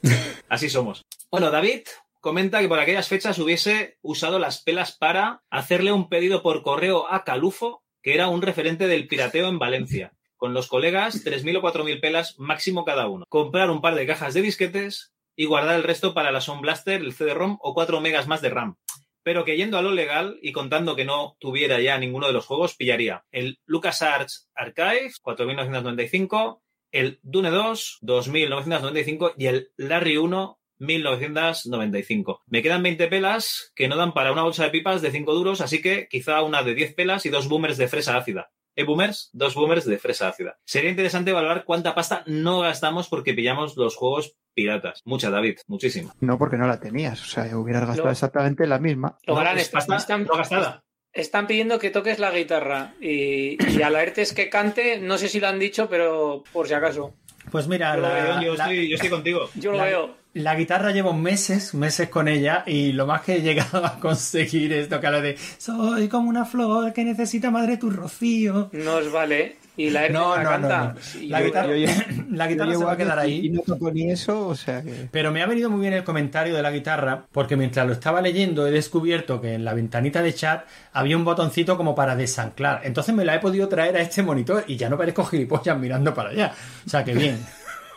Así 0.50 0.70
somos. 0.70 1.04
Bueno, 1.30 1.52
David 1.52 1.82
comenta 2.22 2.60
que 2.62 2.68
por 2.68 2.80
aquellas 2.80 3.08
fechas 3.08 3.38
hubiese 3.38 3.98
usado 4.02 4.40
las 4.40 4.64
pelas 4.64 4.94
para 4.98 5.44
hacerle 5.52 5.92
un 5.92 6.10
pedido 6.10 6.42
por 6.42 6.64
correo 6.64 7.12
a 7.12 7.24
Calufo, 7.24 7.84
que 8.02 8.16
era 8.16 8.30
un 8.30 8.42
referente 8.42 8.88
del 8.88 9.08
pirateo 9.08 9.48
en 9.48 9.60
Valencia. 9.60 10.14
Con 10.38 10.54
los 10.54 10.68
colegas, 10.68 11.24
3.000 11.24 11.58
o 11.58 11.62
4.000 11.62 12.02
pelas 12.02 12.38
máximo 12.40 12.84
cada 12.84 13.08
uno. 13.08 13.26
Comprar 13.30 13.70
un 13.70 13.80
par 13.82 13.96
de 13.96 14.06
cajas 14.08 14.34
de 14.34 14.42
disquetes 14.42 15.12
y 15.35 15.45
guardar 15.45 15.76
el 15.76 15.84
resto 15.84 16.14
para 16.14 16.31
la 16.31 16.41
Sound 16.41 16.61
Blaster, 16.61 17.01
el 17.01 17.14
CD-ROM 17.14 17.57
o 17.61 17.73
4 17.73 18.01
megas 18.01 18.27
más 18.27 18.41
de 18.41 18.49
RAM. 18.49 18.77
Pero 19.23 19.45
que 19.45 19.55
yendo 19.55 19.77
a 19.77 19.81
lo 19.81 19.91
legal 19.91 20.38
y 20.41 20.51
contando 20.51 20.95
que 20.95 21.05
no 21.05 21.38
tuviera 21.39 21.80
ya 21.80 21.97
ninguno 21.97 22.27
de 22.27 22.34
los 22.34 22.45
juegos, 22.45 22.76
pillaría 22.76 23.23
el 23.31 23.60
LucasArts 23.65 24.49
Archive, 24.53 25.11
4.995, 25.23 26.61
el 26.91 27.19
Dune 27.23 27.49
2, 27.49 27.99
2.995 28.01 29.34
y 29.38 29.47
el 29.47 29.72
Larry 29.77 30.18
1, 30.18 30.60
1995. 30.77 32.41
Me 32.47 32.61
quedan 32.61 32.84
20 32.84 33.07
pelas 33.07 33.72
que 33.76 33.88
no 33.88 33.95
dan 33.95 34.14
para 34.14 34.31
una 34.31 34.43
bolsa 34.43 34.65
de 34.65 34.69
pipas 34.69 35.01
de 35.01 35.11
5 35.11 35.34
duros, 35.34 35.61
así 35.61 35.81
que 35.81 36.07
quizá 36.10 36.41
una 36.41 36.64
de 36.64 36.76
10 36.76 36.93
pelas 36.93 37.26
y 37.26 37.30
dos 37.30 37.47
boomers 37.47 37.77
de 37.77 37.88
fresa 37.88 38.18
ácida. 38.18 38.51
¿Eh, 38.76 38.84
boomers? 38.86 39.30
Dos 39.34 39.54
boomers 39.56 39.86
de 39.86 39.98
fresa 40.00 40.28
ácida. 40.30 40.58
Sería 40.66 40.90
interesante 40.90 41.32
valorar 41.32 41.64
cuánta 41.66 41.94
pasta 41.94 42.24
no 42.26 42.60
gastamos 42.62 43.08
porque 43.08 43.34
pillamos 43.34 43.78
los 43.78 43.95
juegos 43.95 44.36
piratas. 44.56 45.02
Mucha, 45.06 45.30
David, 45.30 45.60
muchísima. 45.68 46.14
No 46.20 46.38
porque 46.38 46.58
no 46.58 46.68
la 46.68 46.80
tenías, 46.80 47.22
o 47.22 47.26
sea, 47.26 47.58
hubieras 47.58 47.86
gastado 47.88 48.10
exactamente 48.10 48.66
la 48.68 48.80
misma. 48.80 49.18
Lo 49.26 49.38
harán, 49.38 49.58
es 49.58 49.64
están, 49.64 49.78
pasta 49.80 49.95
están- 49.98 50.24
no 50.26 50.36
gastada. 50.38 50.84
están 51.12 51.48
pidiendo 51.48 51.78
que 51.80 51.91
toques 51.91 52.18
la 52.20 52.32
guitarra 52.32 52.94
y, 53.00 53.58
y 53.72 53.82
a 53.84 53.90
la 53.90 54.02
ERTES 54.04 54.34
que 54.34 54.50
cante, 54.50 55.00
no 55.00 55.18
sé 55.18 55.30
si 55.30 55.40
lo 55.40 55.48
han 55.48 55.60
dicho, 55.60 55.88
pero 55.90 56.44
por 56.52 56.68
si 56.68 56.74
acaso. 56.74 57.14
Pues 57.52 57.68
mira, 57.68 57.95
Yo 57.95 58.02
lo 58.02 58.08
la- 58.08 58.14
veo, 58.16 58.41
yo 58.41 58.56
la- 58.56 58.64
estoy- 58.66 58.90
yo 58.90 58.95
estoy 58.95 59.10
contigo. 59.10 59.50
Yo 59.56 59.72
lo 59.72 59.78
la- 59.78 59.86
veo. 59.86 60.23
La 60.35 60.55
guitarra 60.55 60.89
llevo 60.91 61.14
meses, 61.14 61.76
meses 61.76 62.10
con 62.10 62.27
ella 62.27 62.64
y 62.65 62.91
lo 62.93 63.05
más 63.05 63.22
que 63.22 63.35
he 63.35 63.41
llegado 63.41 63.85
a 63.85 63.99
conseguir 63.99 64.73
es 64.73 64.89
tocar 64.89 65.11
lo 65.11 65.22
de 65.22 65.38
Soy 65.60 66.07
como 66.07 66.27
una 66.27 66.43
flor 66.43 66.91
que 66.91 67.03
necesita 67.03 67.51
madre 67.51 67.77
tu 67.77 67.91
rocío. 67.91 68.69
No 68.73 68.95
os 68.95 69.11
vale. 69.11 69.57
Y 69.77 69.89
la 69.91 70.10
No, 70.10 70.35
la 70.35 70.43
no, 70.43 70.49
canta. 70.49 70.93
no, 70.95 71.27
La 71.27 71.39
yo- 71.39 71.45
guitarra, 71.45 71.68
yo- 71.68 71.76
yo- 71.88 72.23
la 72.31 72.47
guitarra 72.47 72.72
se 72.76 72.84
va 72.84 72.91
a 72.93 72.97
quedar 72.97 73.19
ahí. 73.19 73.45
Y 73.45 73.49
no 73.51 73.61
toco 73.61 73.91
ni 73.91 74.10
eso, 74.11 74.47
o 74.47 74.55
sea 74.55 74.81
que. 74.81 75.07
Pero 75.11 75.31
me 75.31 75.43
ha 75.43 75.45
venido 75.45 75.69
muy 75.69 75.81
bien 75.81 75.93
el 75.93 76.03
comentario 76.03 76.55
de 76.55 76.61
la 76.64 76.72
guitarra, 76.72 77.26
porque 77.31 77.55
mientras 77.55 77.85
lo 77.85 77.93
estaba 77.93 78.19
leyendo 78.22 78.65
he 78.68 78.72
descubierto 78.72 79.39
que 79.39 79.53
en 79.53 79.64
la 79.65 79.73
ventanita 79.76 80.22
de 80.23 80.34
chat 80.34 80.65
había 80.93 81.15
un 81.18 81.26
botoncito 81.26 81.77
como 81.77 81.93
para 81.93 82.15
desanclar. 82.15 82.81
Entonces 82.85 83.14
me 83.14 83.23
la 83.26 83.35
he 83.35 83.39
podido 83.39 83.68
traer 83.68 83.97
a 83.97 84.01
este 84.01 84.23
monitor 84.23 84.64
y 84.68 84.77
ya 84.77 84.89
no 84.89 84.97
parezco 84.97 85.26
gilipollas 85.26 85.77
mirando 85.77 86.11
para 86.14 86.30
allá. 86.30 86.53
O 86.85 86.89
sea 86.89 87.03
que 87.03 87.14
bien. 87.14 87.38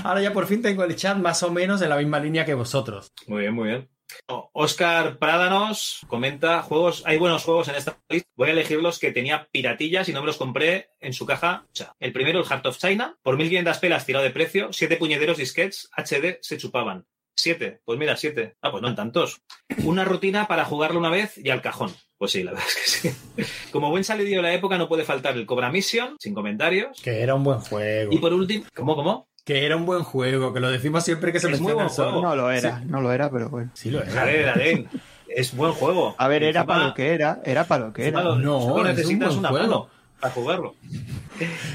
Ahora 0.04 0.22
ya 0.22 0.34
por 0.34 0.48
fin 0.48 0.62
tengo 0.62 0.84
el 0.84 0.96
chat 0.96 1.18
más 1.18 1.44
o 1.44 1.52
menos 1.52 1.82
en 1.82 1.90
la 1.90 1.98
misma 1.98 2.20
línea 2.20 2.46
que 2.46 2.54
vosotros. 2.54 3.12
Muy 3.28 3.42
bien, 3.42 3.54
muy 3.54 3.70
bien. 3.70 3.90
Oscar 4.28 5.18
Prádanos 5.18 6.02
comenta 6.08 6.62
juegos, 6.62 7.04
hay 7.06 7.18
buenos 7.18 7.44
juegos 7.44 7.68
en 7.68 7.76
esta 7.76 8.00
lista. 8.10 8.30
Voy 8.36 8.50
a 8.50 8.52
elegir 8.52 8.80
los 8.82 9.00
que 9.00 9.12
tenía 9.12 9.48
piratillas 9.52 10.08
y 10.10 10.14
no 10.14 10.22
me 10.22 10.28
los 10.28 10.38
compré 10.38 10.90
en 11.00 11.14
su 11.14 11.26
caja. 11.26 11.66
El 12.00 12.14
primero, 12.14 12.40
el 12.40 12.46
Heart 12.46 12.66
of 12.68 12.78
China, 12.78 13.18
por 13.24 13.38
1500 13.38 13.78
pelas 13.80 14.06
tirado 14.06 14.24
de 14.24 14.32
precio, 14.32 14.70
siete 14.72 14.98
puñederos 14.98 15.38
disquets 15.38 15.90
HD 15.96 16.38
se 16.42 16.58
chupaban. 16.58 17.06
Siete, 17.38 17.82
pues 17.84 18.00
mira, 18.00 18.16
siete. 18.16 18.56
Ah, 18.62 18.72
pues 18.72 18.82
no 18.82 18.88
en 18.88 18.96
tantos. 18.96 19.42
Una 19.84 20.06
rutina 20.06 20.48
para 20.48 20.64
jugarlo 20.64 21.00
una 21.00 21.10
vez 21.10 21.38
y 21.38 21.50
al 21.50 21.62
cajón. 21.62 21.94
Pues 22.18 22.32
sí, 22.32 22.44
la 22.44 22.52
verdad 22.54 22.68
es 22.68 23.02
que 23.02 23.10
sí. 23.10 23.70
Como 23.72 23.90
buen 23.90 24.06
salidillo 24.06 24.38
de 24.38 24.44
la 24.44 24.54
época 24.54 24.78
no 24.78 24.88
puede 24.88 25.04
faltar 25.04 25.36
el 25.36 25.46
Cobra 25.46 25.70
Mission, 25.70 26.16
sin 26.20 26.34
comentarios. 26.34 27.02
Que 27.02 27.22
era 27.22 27.36
un 27.36 27.44
buen 27.44 27.60
juego. 27.60 28.14
Y 28.14 28.20
por 28.20 28.34
último, 28.34 28.66
¿cómo, 28.74 28.96
cómo? 28.96 29.28
Que 29.46 29.66
era 29.66 29.76
un 29.78 29.86
buen 29.86 30.04
juego, 30.04 30.54
que 30.54 30.60
lo 30.60 30.70
decimos 30.70 31.04
siempre 31.06 31.32
que 31.32 31.40
se 31.40 31.50
Es 31.52 31.62
muy 31.62 31.74
menciona 31.74 31.76
buen 31.76 32.08
el 32.08 32.12
juego. 32.14 32.22
No 32.30 32.36
lo 32.36 32.52
era, 32.52 32.80
Sí. 32.80 32.86
no 32.88 33.00
lo 33.02 33.14
era, 33.14 33.30
pero 33.30 33.50
bueno. 33.50 33.70
Sí 33.76 33.92
lo 33.92 34.02
era. 34.04 34.22
A 34.22 34.26
ver, 34.26 34.50
Aren, 34.50 34.90
es 35.30 35.56
buen 35.56 35.72
juego. 35.74 36.16
A 36.18 36.28
ver, 36.28 36.42
era 36.44 36.62
Encima- 36.62 36.66
para 36.74 36.88
lo 36.88 36.94
que 36.96 37.14
era, 37.14 37.42
era 37.46 37.64
para 37.66 37.86
lo 37.86 37.94
que 37.94 38.08
era. 38.08 38.22
Lo- 38.24 38.36
No, 38.38 38.60
solo 38.62 38.76
es 38.76 38.82
un 38.82 38.96
necesitas 38.96 39.28
buen 39.30 39.40
una 39.40 39.50
juego. 39.50 39.66
mano 39.68 39.88
para 40.20 40.34
jugarlo. 40.34 40.76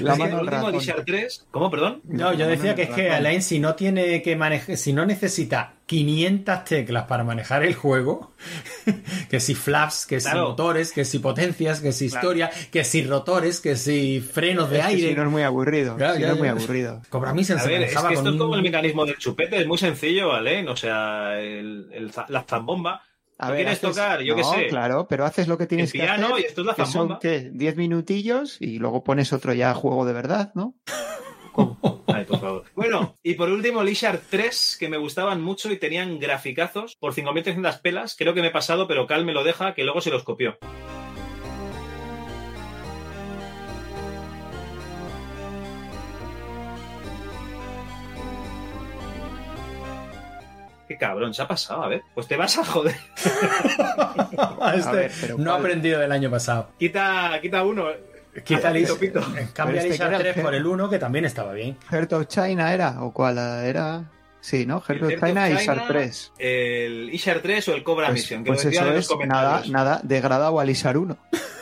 La 0.01 0.15
mano 0.15 0.25
el 0.35 0.41
último 0.41 0.51
ratón. 0.57 0.73
Lishar 0.73 1.03
3, 1.05 1.45
¿cómo, 1.51 1.71
perdón? 1.71 2.01
No, 2.03 2.33
yo 2.33 2.45
decía 2.47 2.75
que 2.75 2.83
es 2.83 2.89
que 2.89 3.09
Alain, 3.11 3.41
si 3.41 3.59
no 3.59 3.75
tiene 3.75 4.21
que 4.21 4.35
manejar, 4.35 4.75
si 4.75 4.91
no 4.91 5.05
necesita 5.05 5.73
500 5.91 6.63
teclas 6.63 7.03
para 7.03 7.25
manejar 7.25 7.63
el 7.63 7.75
juego, 7.75 8.31
que 9.29 9.41
si 9.41 9.55
flaps, 9.55 10.05
que 10.05 10.21
si 10.21 10.29
Claro. 10.29 10.49
motores, 10.49 10.93
que 10.93 11.03
si 11.03 11.19
potencias, 11.19 11.81
que 11.81 11.91
si 11.91 12.05
historia, 12.05 12.49
que 12.71 12.85
si 12.85 13.03
rotores, 13.03 13.59
que 13.59 13.75
si 13.75 14.21
frenos 14.21 14.69
de 14.69 14.77
Es 14.79 14.85
que 14.85 14.91
aire. 14.93 15.09
si 15.09 15.15
no 15.15 15.23
es 15.23 15.29
muy 15.29 15.43
aburrido. 15.43 15.97
Claro, 15.97 16.15
si 16.15 16.21
ya, 16.21 16.27
no 16.27 16.33
es 16.35 16.39
muy 16.39 16.47
aburrido. 16.47 17.01
Cobra 17.09 17.33
Mission 17.33 17.59
A 17.59 17.61
se 17.61 17.67
ver, 17.67 17.81
es 17.81 17.89
que 17.89 17.95
esto 17.95 18.23
con 18.23 18.27
es 18.33 18.39
como 18.39 18.55
el 18.55 18.61
mecanismo 18.63 19.05
del 19.05 19.17
chupete, 19.17 19.59
es 19.59 19.67
muy 19.67 19.77
sencillo, 19.77 20.29
¿vale? 20.29 20.65
O 20.69 20.77
sea, 20.77 21.37
el, 21.41 22.09
la 22.29 22.43
zambomba. 22.43 23.01
A 23.37 23.47
¿Tú 23.47 23.53
ver, 23.53 23.61
quieres 23.63 23.79
haces- 23.83 23.89
tocar? 23.95 24.21
Yo 24.21 24.35
qué 24.35 24.41
no, 24.43 24.53
sé. 24.53 24.67
claro, 24.67 25.07
pero 25.09 25.25
haces 25.25 25.47
lo 25.49 25.57
que 25.57 25.67
tienes 25.67 25.87
El 25.93 25.99
que 25.99 26.05
piano 26.05 26.27
hacer. 26.27 26.39
y 26.39 26.47
esto 26.47 26.61
es 26.61 26.67
la 26.67 26.73
que 26.75 26.83
son, 26.85 26.91
zambomba. 26.93 27.19
¿qué? 27.19 27.49
10 27.51 27.75
minutillos 27.75 28.57
y 28.61 28.77
luego 28.79 29.03
pones 29.03 29.33
otro 29.33 29.53
ya 29.53 29.73
juego 29.73 30.05
de 30.05 30.13
verdad, 30.13 30.51
¿no? 30.55 30.75
Ay, 32.31 32.39
por 32.39 32.39
favor. 32.39 32.63
Bueno, 32.75 33.17
y 33.23 33.33
por 33.35 33.49
último, 33.49 33.83
Lishar 33.83 34.19
3, 34.29 34.77
que 34.79 34.89
me 34.89 34.97
gustaban 34.97 35.41
mucho 35.41 35.71
y 35.71 35.77
tenían 35.77 36.19
graficazos 36.19 36.95
por 36.95 37.13
5.300 37.13 37.81
pelas. 37.81 38.15
Creo 38.17 38.33
que 38.33 38.41
me 38.41 38.47
he 38.47 38.51
pasado, 38.51 38.87
pero 38.87 39.07
Cal 39.07 39.25
me 39.25 39.33
lo 39.33 39.43
deja, 39.43 39.73
que 39.73 39.83
luego 39.83 40.01
se 40.01 40.11
los 40.11 40.23
copió. 40.23 40.57
Qué 50.87 50.97
cabrón, 50.97 51.33
se 51.33 51.41
ha 51.41 51.47
pasado, 51.47 51.83
a 51.83 51.87
ver. 51.87 52.01
Pues 52.13 52.27
te 52.27 52.35
vas 52.35 52.57
a 52.57 52.65
joder. 52.65 52.95
Este 54.75 54.91
ver, 54.91 55.39
no 55.39 55.53
ha 55.53 55.57
aprendido 55.57 55.99
del 55.99 56.11
año 56.11 56.29
pasado. 56.29 56.69
Quita, 56.77 57.39
quita 57.41 57.63
uno. 57.63 57.87
Quita 58.45 58.69
Ah, 58.69 58.73
pito, 58.73 58.97
pito. 58.97 59.21
Cambia 59.53 59.83
Lisa 59.83 59.97
que 59.97 60.03
era 60.07 60.17
el 60.17 60.23
3 60.23 60.37
G- 60.37 60.41
por 60.41 60.55
el 60.55 60.65
1, 60.65 60.89
que 60.89 60.99
también 60.99 61.25
estaba 61.25 61.53
bien. 61.53 61.77
Heart 61.89 62.13
of 62.13 62.27
China 62.27 62.73
era, 62.73 63.03
o 63.03 63.11
cuál 63.11 63.37
era. 63.37 64.09
Sí, 64.39 64.65
¿no? 64.65 64.81
Heart 64.81 65.03
of 65.03 65.09
China 65.19 65.49
y 65.49 65.57
China, 65.57 65.75
SAR 65.75 65.87
3. 65.87 66.33
El 66.39 67.09
Ishar 67.13 67.39
3 67.41 67.67
o 67.67 67.73
el 67.75 67.83
Cobra 67.83 68.07
Pues, 68.07 68.21
Mission, 68.21 68.43
que 68.43 68.47
pues 68.51 68.65
eso 68.65 68.87
en 68.87 68.95
los 68.95 69.09
es 69.11 69.27
nada, 69.27 69.61
nada 69.69 69.99
degradado 70.03 70.59
al 70.59 70.69
ISAR 70.69 70.97
1. 70.97 71.17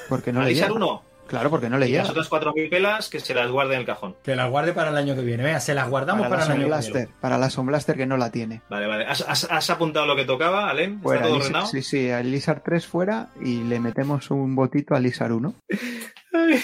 Porque 0.07 0.31
no 0.31 0.41
¿Al 0.41 0.53
llega. 0.53 0.71
1? 0.71 1.03
Claro, 1.29 1.49
porque 1.49 1.69
no 1.69 1.77
le 1.77 1.87
Y 1.87 1.91
llega. 1.91 2.01
las 2.03 2.11
otras 2.11 2.29
4.000 2.29 2.69
pelas 2.69 3.07
que 3.09 3.19
se 3.19 3.33
las 3.33 3.49
guarde 3.49 3.75
en 3.75 3.81
el 3.81 3.85
cajón. 3.85 4.15
Que 4.23 4.35
la 4.35 4.47
guarde 4.47 4.73
para 4.73 4.89
el 4.89 4.97
año 4.97 5.15
que 5.15 5.21
viene. 5.21 5.43
Venga, 5.43 5.59
se 5.59 5.73
las 5.73 5.87
guardamos 5.89 6.23
Para 6.27 6.29
para, 6.29 6.41
la 6.41 6.45
el 6.45 6.51
año 6.51 6.59
que 6.75 6.81
viene. 6.81 6.91
Blaster. 6.99 7.15
Para 7.21 7.37
la 7.37 7.49
Sound 7.49 7.69
Blaster 7.69 7.95
que 7.95 8.05
no 8.05 8.17
la 8.17 8.31
tiene. 8.31 8.61
Vale, 8.69 8.87
vale. 8.87 9.05
¿Has, 9.05 9.21
has- 9.27 9.47
has 9.49 9.69
apuntado 9.69 10.05
lo 10.05 10.15
que 10.15 10.25
tocaba, 10.25 10.69
Alem? 10.69 10.93
¿Está 10.97 11.03
Fuera, 11.03 11.21
todo 11.23 11.35
ordenado? 11.35 11.65
sí, 11.67 11.81
sí, 11.81 12.09
al 12.11 12.33
ISAR 12.33 12.61
3 12.63 12.85
fuera 12.87 13.29
y 13.41 13.63
le 13.63 13.79
metemos 13.79 14.31
un 14.31 14.55
botito 14.55 14.95
al 14.95 15.05
ISAR 15.05 15.31
1. 15.31 15.53
Ay. 16.33 16.61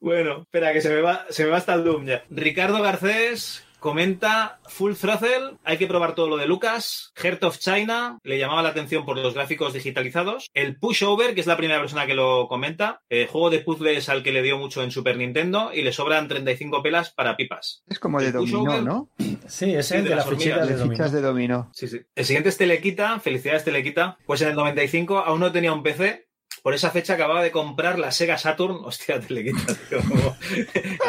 Bueno, 0.00 0.42
espera, 0.42 0.72
que 0.72 0.80
se 0.82 0.90
me 0.90 1.00
va, 1.00 1.24
se 1.30 1.44
me 1.44 1.50
va 1.50 1.56
hasta 1.58 1.74
el 1.74 1.84
Doom 1.84 2.04
ya. 2.04 2.22
Ricardo 2.30 2.82
Garcés 2.82 3.64
comenta 3.84 4.60
Full 4.66 4.94
Throttle, 4.94 5.58
hay 5.62 5.76
que 5.76 5.86
probar 5.86 6.14
todo 6.14 6.26
lo 6.26 6.38
de 6.38 6.46
Lucas. 6.46 7.12
Heart 7.16 7.44
of 7.44 7.58
China, 7.58 8.18
le 8.22 8.38
llamaba 8.38 8.62
la 8.62 8.70
atención 8.70 9.04
por 9.04 9.18
los 9.18 9.34
gráficos 9.34 9.74
digitalizados. 9.74 10.48
El 10.54 10.78
Pushover, 10.78 11.34
que 11.34 11.42
es 11.42 11.46
la 11.46 11.58
primera 11.58 11.80
persona 11.80 12.06
que 12.06 12.14
lo 12.14 12.48
comenta. 12.48 13.02
eh, 13.10 13.28
juego 13.30 13.50
de 13.50 13.58
puzzles 13.58 14.08
al 14.08 14.22
que 14.22 14.32
le 14.32 14.40
dio 14.42 14.56
mucho 14.56 14.82
en 14.82 14.90
Super 14.90 15.18
Nintendo 15.18 15.70
y 15.74 15.82
le 15.82 15.92
sobran 15.92 16.28
35 16.28 16.82
pelas 16.82 17.10
para 17.10 17.36
pipas. 17.36 17.82
Es 17.86 17.98
como 17.98 18.20
de 18.20 18.28
El 18.28 18.32
dominó, 18.32 18.58
pushover, 18.60 18.82
¿no? 18.82 19.10
Sí, 19.46 19.74
es 19.74 19.90
de 19.90 20.00
de, 20.02 20.08
las 20.08 20.18
las 20.20 20.28
fichitas 20.30 20.60
hormigas. 20.62 20.68
de 20.68 20.72
De 20.74 20.78
dominó. 20.80 20.96
fichas 20.96 21.12
de 21.12 21.20
dominó. 21.20 21.70
Sí, 21.74 21.86
sí. 21.88 22.00
El 22.14 22.24
siguiente 22.24 22.48
es 22.48 22.56
Telequita, 22.56 23.20
felicidades 23.20 23.64
Telequita. 23.64 24.16
Pues 24.24 24.40
en 24.40 24.48
el 24.48 24.54
95 24.54 25.18
aún 25.18 25.40
no 25.40 25.52
tenía 25.52 25.74
un 25.74 25.82
PC. 25.82 26.26
Por 26.64 26.72
esa 26.72 26.90
fecha 26.90 27.12
acababa 27.12 27.42
de 27.42 27.50
comprar 27.50 27.98
la 27.98 28.10
Sega 28.10 28.38
Saturn. 28.38 28.78
Hostia, 28.84 29.20
Telequita, 29.20 29.74
tío, 29.90 29.98
como- 30.08 30.34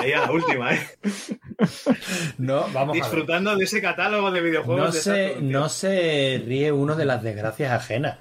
Ahí 0.02 0.12
a 0.12 0.22
la 0.26 0.32
última, 0.34 0.74
¿eh? 0.74 0.86
No, 2.38 2.68
vamos 2.74 2.90
a 2.90 2.92
ver. 2.92 2.94
Disfrutando 3.04 3.56
de 3.56 3.64
ese 3.64 3.82
catálogo 3.82 4.32
de 4.32 4.42
videojuegos 4.42 4.86
No 4.88 4.92
de 4.92 5.00
se, 5.00 5.28
Saturn, 5.30 5.52
no 5.52 5.70
se 5.70 6.44
ríe 6.46 6.74
uno 6.74 6.96
de 6.98 7.06
las 7.06 7.24
desgracias 7.24 7.72
ajenas. 7.72 8.18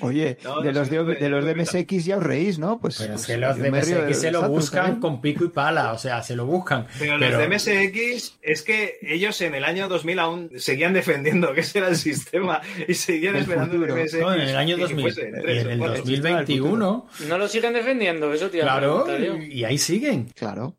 Oye, 0.00 0.38
No, 0.44 0.60
de 0.60 0.72
los 0.72 0.90
de, 0.90 1.28
los 1.28 1.44
de. 1.44 1.54
MSX 1.54 2.04
ya 2.04 2.16
os 2.18 2.22
reís, 2.22 2.58
¿no? 2.58 2.78
Pues, 2.80 2.96
Pero 2.98 3.14
es 3.14 3.20
pues 3.20 3.26
que 3.26 3.36
los 3.36 3.56
de 3.58 3.70
MSX 3.70 4.18
se 4.20 4.30
lo 4.32 4.40
Saturn 4.40 4.54
buscan 4.56 4.82
también. 4.84 5.00
con 5.00 5.20
pico 5.20 5.44
y 5.44 5.48
pala, 5.48 5.92
o 5.92 5.98
sea, 5.98 6.22
se 6.22 6.36
lo 6.36 6.46
buscan. 6.46 6.86
Pero, 6.98 7.18
los 7.18 7.38
de 7.38 7.48
MSX 7.48 8.38
es 8.42 8.62
que 8.62 8.98
ellos 9.02 9.40
en 9.40 9.54
el 9.54 9.64
año 9.64 9.88
2000 9.88 10.18
aún 10.18 10.50
seguían 10.56 10.92
defendiendo 10.92 11.52
que 11.54 11.60
ese 11.60 11.78
era 11.78 11.88
el 11.88 11.96
sistema 11.96 12.60
y 12.88 12.94
seguían 12.94 13.36
El 13.36 13.42
esperando 13.42 13.74
futuro. 13.74 13.96
el 13.96 14.04
MSX. 14.04 14.20
No, 14.20 14.34
en 14.34 14.40
el 14.40 14.56
año 14.56 14.74
y 14.74 14.78
que 14.78 14.82
2000. 14.82 15.02
fuese 15.02 15.28
en 15.28 15.40
tres 15.42 15.56
Y 15.56 15.60
en 15.60 15.70
el 15.70 15.78
cuatro. 15.78 15.96
2021. 15.98 17.06
No 17.28 17.38
lo 17.38 17.48
siguen 17.48 17.72
defendiendo, 17.72 18.32
eso 18.32 18.46
a 18.46 18.50
Claro, 18.50 19.06
y 19.40 19.64
ahí 19.64 19.78
siguen. 19.78 20.26
Claro. 20.34 20.76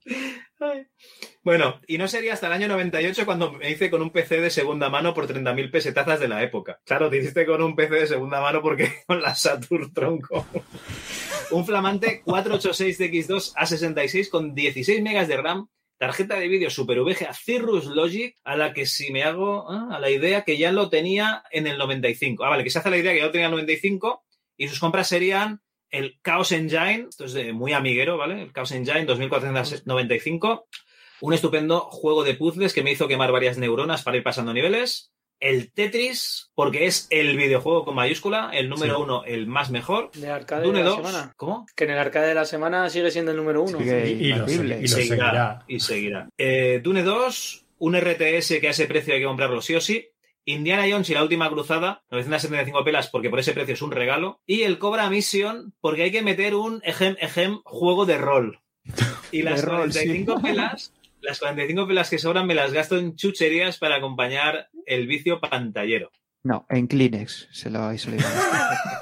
Bueno, 1.45 1.79
y 1.85 1.99
no 1.99 2.07
sería 2.07 2.33
hasta 2.33 2.47
el 2.47 2.53
año 2.53 2.67
98 2.67 3.23
cuando 3.23 3.51
me 3.51 3.69
hice 3.69 3.91
con 3.91 4.01
un 4.01 4.09
PC 4.09 4.41
de 4.41 4.49
segunda 4.49 4.89
mano 4.89 5.13
por 5.13 5.27
30.000 5.27 5.69
pesetazas 5.69 6.19
de 6.19 6.27
la 6.27 6.41
época. 6.41 6.81
Claro, 6.85 7.07
te 7.07 7.17
hiciste 7.17 7.45
con 7.45 7.61
un 7.61 7.75
PC 7.75 7.93
de 7.93 8.07
segunda 8.07 8.41
mano 8.41 8.63
porque 8.63 8.91
con 9.07 9.21
la 9.21 9.35
Saturn 9.35 9.93
tronco. 9.93 10.47
un 11.51 11.63
flamante 11.63 12.23
486 12.23 12.97
de 12.97 13.11
X2 13.11 13.53
a 13.55 13.67
66 13.67 14.29
con 14.31 14.55
16 14.55 15.03
megas 15.03 15.27
de 15.27 15.37
RAM, 15.37 15.67
tarjeta 15.99 16.39
de 16.39 16.47
vídeo 16.47 16.71
Super 16.71 17.01
VGA 17.01 17.31
Cirrus 17.35 17.85
Logic, 17.85 18.35
a 18.43 18.55
la 18.55 18.73
que 18.73 18.87
si 18.87 19.11
me 19.11 19.21
hago 19.21 19.69
ah, 19.69 19.89
a 19.91 19.99
la 19.99 20.09
idea 20.09 20.41
que 20.45 20.57
ya 20.57 20.71
lo 20.71 20.89
tenía 20.89 21.43
en 21.51 21.67
el 21.67 21.77
95. 21.77 22.43
Ah, 22.43 22.49
vale, 22.49 22.63
que 22.63 22.71
se 22.71 22.79
hace 22.79 22.89
la 22.89 22.97
idea 22.97 23.13
que 23.13 23.19
ya 23.19 23.25
lo 23.25 23.31
tenía 23.31 23.45
en 23.45 23.53
el 23.53 23.57
95 23.57 24.25
y 24.57 24.67
sus 24.67 24.79
compras 24.79 25.07
serían 25.07 25.61
el 25.91 26.19
Chaos 26.23 26.51
Engine, 26.51 27.05
esto 27.07 27.25
es 27.25 27.33
de 27.33 27.53
muy 27.53 27.73
amiguero, 27.73 28.17
¿vale? 28.17 28.41
El 28.41 28.51
Chaos 28.51 28.71
Engine 28.71 29.05
2495, 29.05 30.67
un 31.21 31.33
estupendo 31.33 31.79
juego 31.81 32.23
de 32.23 32.33
puzzles 32.35 32.73
que 32.73 32.83
me 32.83 32.91
hizo 32.91 33.07
quemar 33.07 33.31
varias 33.31 33.57
neuronas 33.57 34.03
para 34.03 34.17
ir 34.17 34.23
pasando 34.23 34.53
niveles. 34.53 35.11
El 35.41 35.71
Tetris, 35.73 36.49
porque 36.55 36.85
es 36.85 37.07
el 37.09 37.35
videojuego 37.35 37.83
con 37.83 37.93
mayúscula, 37.95 38.51
el 38.53 38.69
número 38.69 38.95
Sí. 38.95 39.01
uno, 39.03 39.23
el 39.25 39.47
más 39.47 39.69
mejor. 39.69 40.09
De 40.13 40.29
arcade 40.29 40.63
Dune 40.65 40.77
de 40.79 40.83
la 40.85 40.89
2. 40.91 40.97
semana. 40.97 41.33
¿Cómo? 41.35 41.65
Que 41.75 41.83
en 41.83 41.91
el 41.91 41.97
arcade 41.97 42.27
de 42.29 42.35
la 42.35 42.45
semana 42.45 42.89
sigue 42.89 43.11
siendo 43.11 43.31
el 43.31 43.37
número 43.37 43.61
uno. 43.63 43.77
Sigue 43.77 44.11
Y 44.11 44.29
lo, 44.29 44.35
imbatible. 44.37 44.77
y 44.79 44.81
lo 44.83 44.87
seguirá. 44.87 45.65
Y 45.67 45.79
seguirá. 45.81 46.29
Eh, 46.37 46.79
Dune 46.81 47.03
2, 47.03 47.65
un 47.79 47.95
RTS 47.95 48.59
que 48.61 48.67
a 48.67 48.71
ese 48.71 48.85
precio 48.87 49.13
hay 49.13 49.19
que 49.19 49.25
comprarlo 49.25 49.61
sí 49.61 49.75
o 49.75 49.81
sí. 49.81 50.07
Indiana 50.45 50.85
Jones 50.89 51.09
y 51.09 51.13
la 51.15 51.23
última 51.23 51.49
cruzada, 51.49 52.03
975 52.11 52.83
pelas 52.85 53.09
porque 53.09 53.29
por 53.29 53.39
ese 53.39 53.51
precio 53.51 53.73
es 53.73 53.81
un 53.81 53.91
regalo. 53.91 54.39
Y 54.45 54.61
el 54.61 54.77
Cobra 54.77 55.09
Mission 55.09 55.73
porque 55.81 56.03
hay 56.03 56.11
que 56.11 56.21
meter 56.21 56.55
un 56.55 56.81
ejem 56.85 57.17
ejem 57.19 57.59
juego 57.65 58.05
de 58.05 58.17
rol. 58.19 58.59
Y 59.31 59.41
las 59.41 59.61
De 59.61 59.67
rol, 59.67 59.77
45 59.91 60.35
sí. 60.37 60.43
pelas, 60.43 60.93
las 61.25 61.39
45 61.39 61.87
pelas 61.87 62.09
que 62.09 62.19
sobran 62.19 62.47
me 62.47 62.55
las 62.55 62.71
gasto 62.71 62.97
en 62.97 63.15
chucherías 63.15 63.77
para 63.77 63.97
acompañar 63.97 64.69
el 64.85 65.07
vicio 65.07 65.41
pantallero. 65.41 66.11
No, 66.45 66.63
en 66.69 66.85
Kleenex 66.85 67.47
se 67.51 67.71
lo, 67.71 67.79
a 67.79 67.91
gastar. 67.93 68.15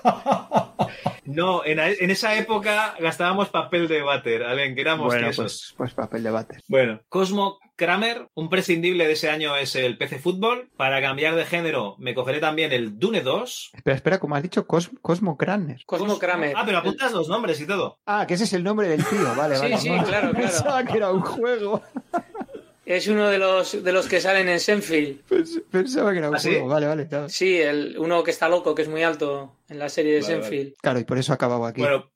No, 1.26 1.66
en, 1.66 1.80
en 1.80 2.12
esa 2.12 2.36
época 2.36 2.96
gastábamos 3.00 3.50
papel 3.50 3.88
de 3.88 4.02
váter, 4.02 4.44
Alen, 4.44 4.76
que 4.76 4.82
éramos 4.82 5.08
Bueno, 5.08 5.30
pues, 5.36 5.74
pues 5.76 5.94
papel 5.94 6.22
de 6.22 6.30
váter. 6.30 6.62
Bueno, 6.68 7.02
Cosmo 7.10 7.58
Kramer, 7.76 8.28
un 8.36 8.50
prescindible 8.50 9.08
de 9.08 9.14
ese 9.14 9.30
año 9.30 9.56
es 9.56 9.76
el 9.76 9.98
PC 9.98 10.20
Fútbol. 10.20 10.70
Para 10.78 11.02
cambiar 11.02 11.36
de 11.36 11.46
género, 11.46 11.96
me 11.98 12.14
cogeré 12.14 12.40
también 12.40 12.72
el 12.72 13.00
Dune 13.00 13.22
2. 13.22 13.72
Espera, 13.74 13.96
espera, 13.96 14.20
como 14.20 14.36
has 14.36 14.44
dicho, 14.44 14.68
Cos- 14.68 14.92
Cosmo 15.02 15.38
Kramer. 15.38 15.82
Cosmo 15.86 16.20
Kramer. 16.20 16.54
Ah, 16.56 16.64
pero 16.66 16.78
apuntas 16.80 17.12
los 17.14 17.28
nombres 17.30 17.60
y 17.62 17.66
todo. 17.66 17.98
Ah, 18.06 18.26
que 18.28 18.36
ese 18.36 18.44
es 18.44 18.54
el 18.54 18.64
nombre 18.64 18.88
del 18.90 19.04
tío, 19.04 19.34
vale, 19.36 19.56
Sí, 19.56 19.62
vale. 19.62 19.78
sí, 19.80 19.88
claro, 19.90 20.06
claro. 20.08 20.34
Pensaba 20.34 20.84
que 20.84 20.98
era 20.98 21.12
un 21.12 21.22
juego. 21.22 21.82
Es 22.86 23.08
uno 23.08 23.30
de 23.30 23.38
los, 23.38 23.82
de 23.84 23.92
los 23.94 24.08
que 24.08 24.20
salen 24.20 24.50
en 24.50 24.60
Senfield. 24.60 25.22
Pens- 25.30 25.64
Pensaba 25.72 26.12
que 26.12 26.18
era 26.20 26.30
un 26.30 26.36
¿Ah, 26.36 26.40
sí? 26.40 26.50
juego, 26.50 26.68
vale, 26.68 26.88
vale. 26.88 27.08
Claro. 27.08 27.30
Sí, 27.30 27.58
el, 27.60 27.96
uno 27.98 28.24
que 28.24 28.32
está 28.32 28.50
loco, 28.50 28.76
que 28.76 28.82
es 28.82 28.90
muy 28.90 29.04
alto 29.04 29.56
en 29.70 29.80
la 29.80 29.88
serie 29.90 30.16
de 30.16 30.22
Vale, 30.22 30.34
vale. 30.36 30.44
Senfield. 30.48 30.74
Claro, 30.82 31.00
y 31.00 31.04
por 31.06 31.18
eso 31.18 31.32
acababa 31.34 31.70
aquí. 31.70 31.82
Bueno, 31.82 32.10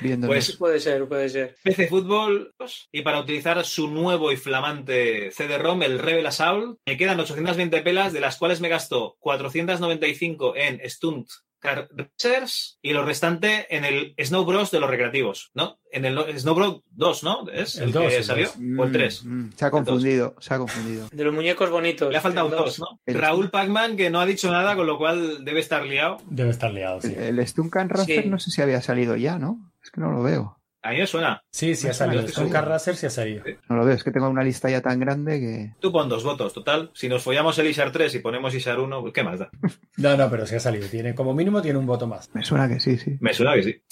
viéndonos. 0.00 0.34
pues 0.34 0.56
Puede 0.56 0.80
ser, 0.80 1.06
puede 1.06 1.28
ser. 1.28 1.56
PC 1.62 1.86
Fútbol 1.88 2.52
y 2.90 3.02
para 3.02 3.20
utilizar 3.20 3.64
su 3.64 3.86
nuevo 3.88 4.32
y 4.32 4.36
flamante 4.36 5.30
CD-ROM, 5.30 5.82
el 5.82 5.98
Rebel 5.98 6.26
Assault, 6.26 6.78
me 6.86 6.96
quedan 6.96 7.20
820 7.20 7.82
pelas, 7.82 8.12
de 8.12 8.20
las 8.20 8.38
cuales 8.38 8.60
me 8.60 8.68
gasto 8.70 9.16
495 9.20 10.56
en 10.56 10.80
Stunt 10.88 11.28
Car 11.62 11.88
Racers 11.94 12.78
y 12.82 12.92
lo 12.92 13.04
restante 13.04 13.74
en 13.74 13.84
el 13.84 14.14
Snow 14.22 14.44
Bros 14.44 14.70
de 14.72 14.80
los 14.80 14.90
recreativos, 14.90 15.50
¿no? 15.54 15.78
En 15.92 16.04
el 16.04 16.18
Snow 16.38 16.54
Bros 16.56 16.80
2, 16.90 17.22
¿no? 17.24 17.48
¿Es 17.48 17.76
el, 17.76 17.84
El 17.84 17.92
2, 17.92 18.08
que 18.08 18.16
el 18.16 18.24
salió? 18.24 18.46
2. 18.46 18.56
¿O 18.80 18.84
el 18.84 18.92
3? 18.92 19.24
Mm, 19.24 19.48
se 19.56 19.64
ha 19.64 19.70
confundido, 19.70 20.34
se 20.40 20.54
ha 20.54 20.58
confundido. 20.58 21.08
De 21.12 21.24
los 21.24 21.32
muñecos 21.32 21.70
bonitos. 21.70 22.10
Le 22.10 22.18
ha 22.18 22.20
faltado 22.20 22.48
El 22.48 22.52
dos, 22.56 22.80
¿no? 22.80 22.86
El- 23.06 23.14
Raúl 23.18 23.50
Pacman, 23.50 23.96
que 23.96 24.10
no 24.10 24.20
ha 24.20 24.26
dicho 24.26 24.50
nada, 24.50 24.74
con 24.74 24.86
lo 24.86 24.98
cual 24.98 25.44
debe 25.44 25.60
estar 25.60 25.84
liado. 25.86 26.18
Debe 26.28 26.50
estar 26.50 26.72
liado, 26.72 27.00
sí. 27.00 27.14
El, 27.16 27.38
el 27.38 27.46
Stunkan 27.46 27.88
Racer 27.88 28.24
Sí. 28.24 28.28
no 28.28 28.38
sé 28.40 28.50
si 28.50 28.60
había 28.60 28.82
salido 28.82 29.14
ya, 29.16 29.38
¿no? 29.38 29.70
Es 29.84 29.90
que 29.90 30.00
no 30.00 30.10
lo 30.10 30.22
veo. 30.22 30.58
A 30.82 30.90
mí 30.90 30.98
me 30.98 31.06
suena. 31.06 31.44
Sí, 31.50 31.76
sí 31.76 31.86
ha 31.86 31.90
Me 31.90 31.94
salido. 31.94 32.22
Es 32.22 32.36
un 32.36 32.50
sí. 32.50 33.06
Ha 33.06 33.10
salido. 33.10 33.44
No 33.68 33.76
lo 33.76 33.84
veo, 33.84 33.94
es 33.94 34.02
que 34.02 34.10
tengo 34.10 34.28
una 34.28 34.42
lista 34.42 34.68
ya 34.68 34.80
tan 34.80 34.98
grande 34.98 35.38
que... 35.38 35.74
Tú 35.80 35.92
pon 35.92 36.08
dos 36.08 36.24
votos, 36.24 36.52
total. 36.52 36.90
Si 36.92 37.08
nos 37.08 37.22
follamos 37.22 37.56
el 37.58 37.68
Ishar 37.68 37.92
3 37.92 38.16
y 38.16 38.18
ponemos 38.18 38.52
Ishar 38.52 38.80
1, 38.80 39.00
pues 39.00 39.12
¿qué 39.12 39.22
más 39.22 39.38
da? 39.38 39.50
No, 39.96 40.16
no, 40.16 40.28
pero 40.28 40.44
sí 40.44 40.56
ha 40.56 40.60
salido. 40.60 40.88
Tiene, 40.88 41.14
como 41.14 41.34
mínimo 41.34 41.62
tiene 41.62 41.78
un 41.78 41.86
voto 41.86 42.08
más. 42.08 42.34
Me 42.34 42.44
suena 42.44 42.68
que 42.68 42.80
sí, 42.80 42.98
sí. 42.98 43.16
Me 43.20 43.32
suena 43.32 43.54
que 43.54 43.62
sí. 43.62 43.82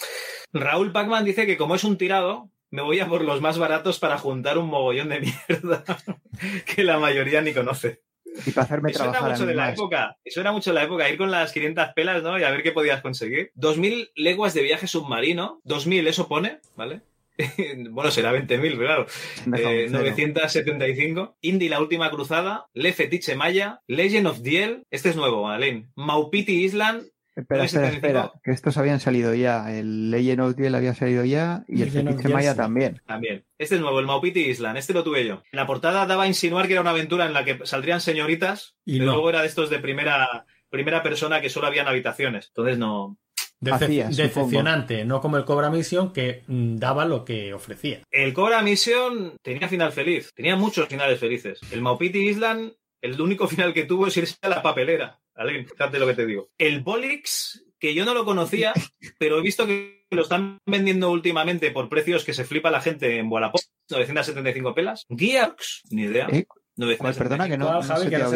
Raúl 0.53 0.91
Pacman 0.91 1.25
dice 1.25 1.47
que 1.47 1.57
como 1.57 1.77
es 1.77 1.85
un 1.85 1.97
tirado, 1.97 2.51
me 2.71 2.83
voy 2.83 2.99
a 2.99 3.07
por 3.07 3.23
los 3.23 3.41
más 3.41 3.59
baratos 3.59 4.01
para 4.01 4.19
juntar 4.19 4.59
un 4.59 4.69
mogollón 4.69 5.11
de 5.11 5.21
mierda 5.21 5.85
que 6.67 6.83
la 6.83 6.99
mayoría 6.99 7.41
ni 7.41 7.53
conoce. 7.53 8.03
Y 8.47 8.51
para 8.53 8.65
hacerme 8.65 8.93
suena 8.93 9.13
trabajar 9.13 9.31
a 9.31 9.33
mucho 9.35 9.43
mí 9.45 9.49
de 9.49 9.55
la 9.55 9.65
más. 9.67 9.75
época. 9.75 10.17
y 10.25 10.31
Suena 10.31 10.53
mucho 10.53 10.71
de 10.71 10.75
la 10.75 10.85
época. 10.85 11.09
Ir 11.09 11.19
con 11.19 11.31
las 11.31 11.53
500 11.53 11.89
pelas, 11.95 12.23
¿no? 12.23 12.39
Y 12.39 12.43
a 12.43 12.51
ver 12.51 12.63
qué 12.63 12.73
podías 12.73 13.01
conseguir. 13.03 13.53
2.000 13.57 14.11
leguas 14.17 14.55
de 14.55 14.63
viaje 14.63 14.87
submarino. 14.87 15.61
2.000, 15.65 16.07
eso 16.09 16.29
pone, 16.29 16.61
¿vale? 16.77 17.03
bueno, 17.91 18.11
será 18.11 18.33
20.000, 18.33 18.77
claro. 18.79 19.07
Eh, 19.07 19.87
cero. 19.89 20.01
975. 20.01 21.37
Indy, 21.41 21.69
la 21.69 21.81
última 21.81 22.11
cruzada. 22.11 22.67
Le 22.75 22.93
Fetiche 22.93 23.35
Maya. 23.35 23.81
Legend 23.87 24.27
of 24.27 24.41
Diel. 24.41 24.85
Este 24.91 25.09
es 25.09 25.17
nuevo, 25.17 25.49
Alain. 25.49 25.91
Maupiti 25.95 26.65
Island. 26.65 27.05
Espera, 27.37 27.65
espera, 27.65 27.87
975. 27.87 27.97
espera, 27.97 28.33
que 28.43 28.51
estos 28.51 28.77
habían 28.77 29.01
salido 29.01 29.35
ya. 29.35 29.73
El 29.73 30.11
Legend 30.11 30.41
of 30.41 30.57
Diel 30.57 30.75
había 30.75 30.95
salido 30.95 31.25
ya 31.25 31.65
y 31.69 31.83
el 31.83 31.89
Legend 31.89 32.11
Fetiche 32.11 32.29
Maya 32.29 32.53
sí. 32.53 32.57
también. 32.59 33.01
También. 33.07 33.45
Este 33.59 33.77
es 33.77 33.81
nuevo, 33.81 34.01
el 34.01 34.07
Maupiti 34.07 34.41
Island. 34.41 34.77
Este 34.79 34.93
lo 34.93 35.05
tuve 35.05 35.25
yo. 35.25 35.43
En 35.53 35.57
la 35.57 35.67
portada 35.67 36.07
daba 36.07 36.25
a 36.25 36.27
insinuar 36.27 36.67
que 36.67 36.73
era 36.73 36.83
una 36.83 36.91
aventura 36.91 37.27
en 37.27 37.33
la 37.33 37.45
que 37.45 37.61
saldrían 37.65 38.01
señoritas. 38.01 38.75
Y 38.85 38.95
pero 38.99 39.07
no. 39.07 39.13
luego 39.15 39.31
era 39.31 39.43
de 39.43 39.47
estos 39.49 39.71
de 39.71 39.79
primera, 39.79 40.45
primera 40.69 41.03
persona 41.03 41.41
que 41.41 41.51
solo 41.51 41.67
habían 41.69 41.87
habitaciones. 41.89 42.49
Entonces 42.49 42.79
no. 42.79 43.17
Decep- 43.63 43.75
Hacía, 43.85 44.05
supongo. 44.11 44.23
decepcionante, 44.23 45.05
no 45.05 45.21
como 45.21 45.37
el 45.37 45.45
Cobra 45.45 45.69
Mission 45.71 46.13
que 46.15 46.45
mm, 46.47 46.77
daba 46.77 47.05
lo 47.05 47.25
que 47.27 47.53
ofrecía. 47.53 48.01
El 48.11 48.33
Cobra 48.33 48.63
Mission 48.63 49.37
tenía 49.43 49.69
final 49.69 49.93
feliz. 49.93 50.33
Tenía 50.35 50.57
muchos 50.57 50.89
finales 50.89 51.21
felices. 51.21 51.61
El 51.71 51.83
Maupiti 51.83 52.21
Island, 52.27 52.73
el 53.03 53.21
único 53.21 53.47
final 53.49 53.75
que 53.75 53.85
tuvo 53.85 54.07
es 54.07 54.17
irse 54.17 54.37
a 54.43 54.49
la 54.49 54.63
papelera. 54.63 55.20
Alain, 55.35 55.67
fíjate 55.67 55.99
lo 55.99 56.07
que 56.07 56.15
te 56.15 56.27
digo. 56.27 56.51
El 56.59 56.81
Bolix, 56.81 57.65
que 57.79 57.95
yo 57.95 58.05
no 58.05 58.15
lo 58.15 58.25
conocía, 58.25 58.73
pero 59.19 59.39
he 59.39 59.43
visto 59.43 59.67
que 59.67 60.05
lo 60.11 60.23
están 60.23 60.59
vendiendo 60.67 61.11
últimamente 61.11 61.71
por 61.71 61.89
precios 61.89 62.25
que 62.25 62.35
se 62.35 62.45
flipa 62.45 62.71
la 62.71 62.81
gente 62.81 63.19
en 63.19 63.31
Wallapop. 63.31 63.61
975 63.89 64.75
pelas. 64.75 65.07
Gearx, 65.09 65.83
ni 65.91 66.03
idea. 66.03 66.27
Eh, 66.31 66.47
975. 66.77 67.19
perdona 67.19 67.49
que 67.49 67.59
no, 67.59 67.67
¿Cuál, 67.67 67.79
no 67.81 67.83
Javi? 67.83 68.05
se 68.05 68.11
te 68.11 68.23
ha 68.23 68.29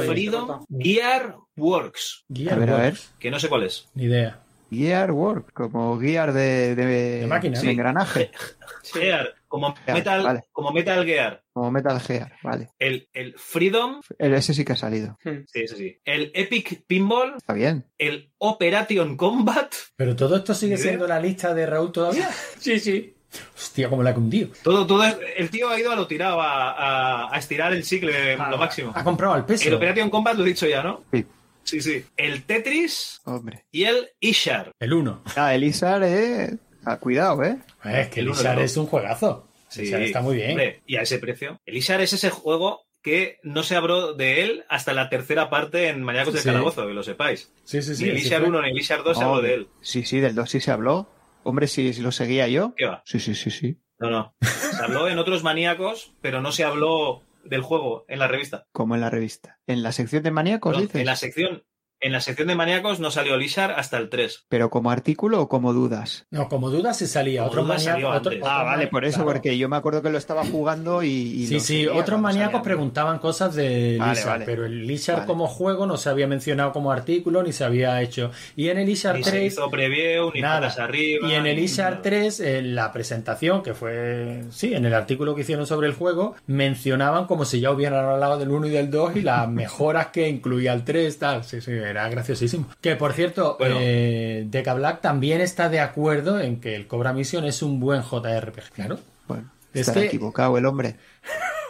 oído 0.00 0.66
Gear 0.78 1.36
Works, 1.56 2.24
Gear 2.32 2.52
A 2.54 2.58
ver, 2.58 2.70
a 2.70 2.76
ver. 2.76 2.96
Que 3.18 3.30
no 3.30 3.40
sé 3.40 3.48
cuál 3.48 3.64
es. 3.64 3.88
Ni 3.94 4.04
idea. 4.04 4.40
Gear 4.70 5.12
Work, 5.12 5.52
como 5.52 5.98
Gear 5.98 6.32
de, 6.32 6.74
de, 6.74 6.86
De 7.20 7.26
máquina, 7.26 7.54
de 7.58 7.64
sí. 7.64 7.70
engranaje, 7.70 8.30
Gear, 8.92 9.34
como 9.48 9.74
Gear, 9.74 9.96
Metal, 9.98 10.22
vale. 10.24 10.44
como 10.52 10.72
Metal 10.72 11.04
Gear. 11.04 11.42
como 11.52 11.70
Metal 11.70 12.00
Gear, 12.00 12.32
vale. 12.42 12.68
El, 12.78 13.08
el 13.12 13.34
Freedom, 13.38 14.00
El, 14.18 14.34
ese 14.34 14.54
sí 14.54 14.64
que 14.64 14.72
ha 14.72 14.76
salido. 14.76 15.18
Hmm. 15.24 15.44
sí, 15.46 15.60
ese 15.62 15.76
sí. 15.76 15.98
El 16.04 16.30
Epic 16.34 16.84
Pinball, 16.86 17.34
Está 17.36 17.52
bien. 17.52 17.84
el 17.98 18.30
Operation 18.38 19.16
Combat. 19.16 19.72
Pero 19.96 20.16
todo 20.16 20.36
esto 20.36 20.54
sigue 20.54 20.76
siendo 20.76 21.06
la 21.06 21.20
lista 21.20 21.54
de 21.54 21.66
Raúl 21.66 21.92
todavía. 21.92 22.30
Sí, 22.58 22.78
sí. 22.80 23.12
Hostia, 23.54 23.90
como 23.90 24.02
la 24.02 24.14
que 24.14 24.20
hundió. 24.20 24.48
Todo, 24.62 24.86
todo 24.86 25.04
es- 25.04 25.16
el 25.36 25.50
tío 25.50 25.68
ha 25.68 25.78
ido 25.78 25.90
a 25.92 25.96
lo 25.96 26.06
tirado, 26.06 26.40
a, 26.40 26.70
a- 26.72 27.34
a 27.34 27.38
estirar 27.38 27.72
el 27.74 27.82
chicle 27.82 28.36
lo 28.36 28.56
máximo. 28.56 28.92
Ha 28.94 29.04
comprado 29.04 29.34
al 29.34 29.44
peso. 29.44 29.68
El 29.68 29.74
Operation 29.74 30.08
Combat 30.10 30.36
lo 30.36 30.44
he 30.44 30.48
dicho 30.48 30.66
ya, 30.66 30.82
¿no? 30.82 31.02
Sí. 31.12 31.26
Sí, 31.64 31.80
sí. 31.80 32.04
El 32.16 32.44
Tetris 32.44 33.20
Hombre. 33.24 33.64
y 33.72 33.84
el 33.84 34.08
Ishar. 34.20 34.70
El 34.78 34.92
1. 34.94 35.22
Ah, 35.34 35.52
Elizar, 35.54 36.00
eh. 36.04 36.56
Ah, 36.86 36.98
cuidado, 36.98 37.42
eh. 37.42 37.58
Es 37.84 38.08
que 38.08 38.20
El 38.20 38.28
es 38.30 38.76
un 38.76 38.86
juegazo. 38.86 39.48
Sí, 39.68 39.92
está 39.92 40.20
muy 40.22 40.36
bien. 40.36 40.50
Hombre, 40.52 40.82
y 40.86 40.96
a 40.96 41.02
ese 41.02 41.18
precio. 41.18 41.60
El 41.66 41.76
es 41.76 41.90
ese 41.90 42.30
juego 42.30 42.86
que 43.02 43.38
no 43.42 43.62
se 43.64 43.74
habló 43.76 44.14
de 44.14 44.42
él 44.44 44.64
hasta 44.68 44.92
la 44.92 45.08
tercera 45.08 45.50
parte 45.50 45.88
en 45.88 46.02
Maníacos 46.02 46.32
del 46.34 46.42
Sí. 46.42 46.48
Calabozo, 46.48 46.86
que 46.86 46.94
lo 46.94 47.02
sepáis. 47.02 47.52
Sí, 47.64 47.82
sí, 47.82 47.94
sí. 47.96 48.04
Ni 48.04 48.10
el 48.10 48.16
así 48.16 48.26
Ishar 48.26 48.40
fue. 48.40 48.48
1 48.50 48.62
ni 48.62 48.70
el 48.70 48.78
Ishar 48.78 49.02
2 49.02 49.18
se 49.18 49.24
habló 49.24 49.42
de 49.42 49.54
él. 49.54 49.68
Sí, 49.80 50.04
sí, 50.04 50.20
del 50.20 50.34
2 50.34 50.48
sí 50.50 50.60
se 50.60 50.70
habló. 50.70 51.08
Hombre, 51.42 51.66
si, 51.66 51.92
si 51.92 52.02
lo 52.02 52.12
seguía 52.12 52.48
yo. 52.48 52.74
¿Qué 52.76 52.86
va? 52.86 53.02
Sí, 53.04 53.18
sí, 53.20 53.34
sí, 53.34 53.50
sí. 53.50 53.78
No, 53.98 54.10
no. 54.10 54.34
Se 54.42 54.82
habló 54.82 55.08
en 55.08 55.18
otros 55.18 55.42
maníacos, 55.42 56.12
pero 56.20 56.40
no 56.40 56.52
se 56.52 56.64
habló 56.64 57.22
del 57.44 57.62
juego 57.62 58.04
en 58.08 58.18
la 58.20 58.28
revista. 58.28 58.66
Como 58.72 58.94
en 58.94 59.00
la 59.00 59.10
revista. 59.10 59.58
En 59.66 59.82
la 59.82 59.92
sección 59.92 60.22
de 60.22 60.30
maníacos, 60.30 60.74
No, 60.74 60.80
dices. 60.80 60.96
en 61.00 61.06
la 61.06 61.16
sección 61.16 61.64
en 62.06 62.12
la 62.12 62.20
sección 62.20 62.48
de 62.48 62.54
maníacos 62.54 63.00
no 63.00 63.10
salió 63.10 63.36
Lishar 63.36 63.72
hasta 63.72 63.98
el 63.98 64.08
3. 64.08 64.44
¿Pero 64.48 64.70
como 64.70 64.90
artículo 64.90 65.40
o 65.42 65.48
como 65.48 65.72
dudas? 65.72 66.26
No, 66.30 66.48
como 66.48 66.70
duda 66.70 66.94
se 66.94 67.06
salía. 67.06 67.42
Como 67.48 67.62
maníacos. 67.62 67.82
salió 67.84 68.08
otro- 68.08 68.16
antes. 68.32 68.38
otros 68.42 68.52
Ah, 68.52 68.62
vale, 68.64 68.86
por 68.88 69.04
eso, 69.04 69.16
claro. 69.16 69.32
porque 69.32 69.58
yo 69.58 69.68
me 69.68 69.76
acuerdo 69.76 70.02
que 70.02 70.10
lo 70.10 70.18
estaba 70.18 70.44
jugando 70.44 71.02
y. 71.02 71.08
y 71.08 71.46
Sí, 71.46 71.60
sí, 71.60 71.86
otros 71.86 72.20
maníacos 72.20 72.62
preguntaban 72.62 73.18
cosas 73.18 73.54
de 73.54 73.96
Vale, 73.98 74.12
Lizard, 74.12 74.28
vale. 74.30 74.44
pero 74.46 74.64
el 74.66 74.86
Lizard 74.86 75.16
Vale. 75.16 75.26
como 75.26 75.46
juego 75.46 75.86
no 75.86 75.96
se 75.96 76.08
había 76.08 76.26
mencionado 76.26 76.72
como 76.72 76.92
artículo 76.92 77.42
ni 77.42 77.52
se 77.52 77.64
había 77.64 78.00
hecho. 78.02 78.30
Y 78.56 78.68
en 78.68 78.78
el 78.78 78.86
Lizard 78.86 79.16
Ni 79.16 79.24
se 79.24 79.30
3 79.30 79.52
hizo 79.52 79.68
preview, 79.70 80.30
ni 80.32 80.40
nada. 80.40 80.68
arriba. 80.78 81.28
Y 81.28 81.34
en 81.34 81.46
el 81.46 81.56
nada. 81.76 82.02
3, 82.02 82.40
en 82.40 82.74
la 82.74 82.92
presentación, 82.92 83.62
que 83.62 83.74
fue, 83.74 84.44
sí, 84.50 84.74
en 84.74 84.84
el 84.84 84.94
artículo 84.94 85.34
que 85.34 85.40
hicieron 85.42 85.66
sobre 85.66 85.88
el 85.88 85.94
juego, 85.94 86.36
mencionaban 86.46 87.26
como 87.26 87.44
si 87.44 87.60
ya 87.60 87.70
hubieran 87.70 88.04
hablado 88.04 88.38
del 88.38 88.50
1 88.50 88.66
y 88.66 88.70
del 88.70 88.90
2 88.90 89.16
y 89.16 89.22
las 89.22 89.48
mejoras 89.48 90.08
que 90.08 90.28
incluía 90.28 90.72
el 90.72 90.84
3, 90.84 91.18
tal. 91.18 91.44
Sí, 91.44 91.60
sí, 91.60 91.70
era 91.72 91.95
graciosísimo. 92.08 92.66
Que 92.80 92.96
por 92.96 93.12
cierto, 93.12 93.56
Bueno. 93.58 93.76
eh, 93.80 94.44
Deca 94.48 94.74
Black 94.74 95.00
también 95.00 95.40
está 95.40 95.68
de 95.68 95.80
acuerdo 95.80 96.40
en 96.40 96.60
que 96.60 96.74
el 96.76 96.86
Cobra 96.86 97.12
Mission 97.12 97.44
es 97.44 97.62
un 97.62 97.80
buen 97.80 98.02
JRPG. 98.02 98.70
Claro. 98.74 98.98
Bueno, 99.26 99.50
Es 99.74 99.80
estará 99.88 100.00
que- 100.02 100.06
equivocado 100.08 100.56
el 100.58 100.66
hombre. 100.66 100.96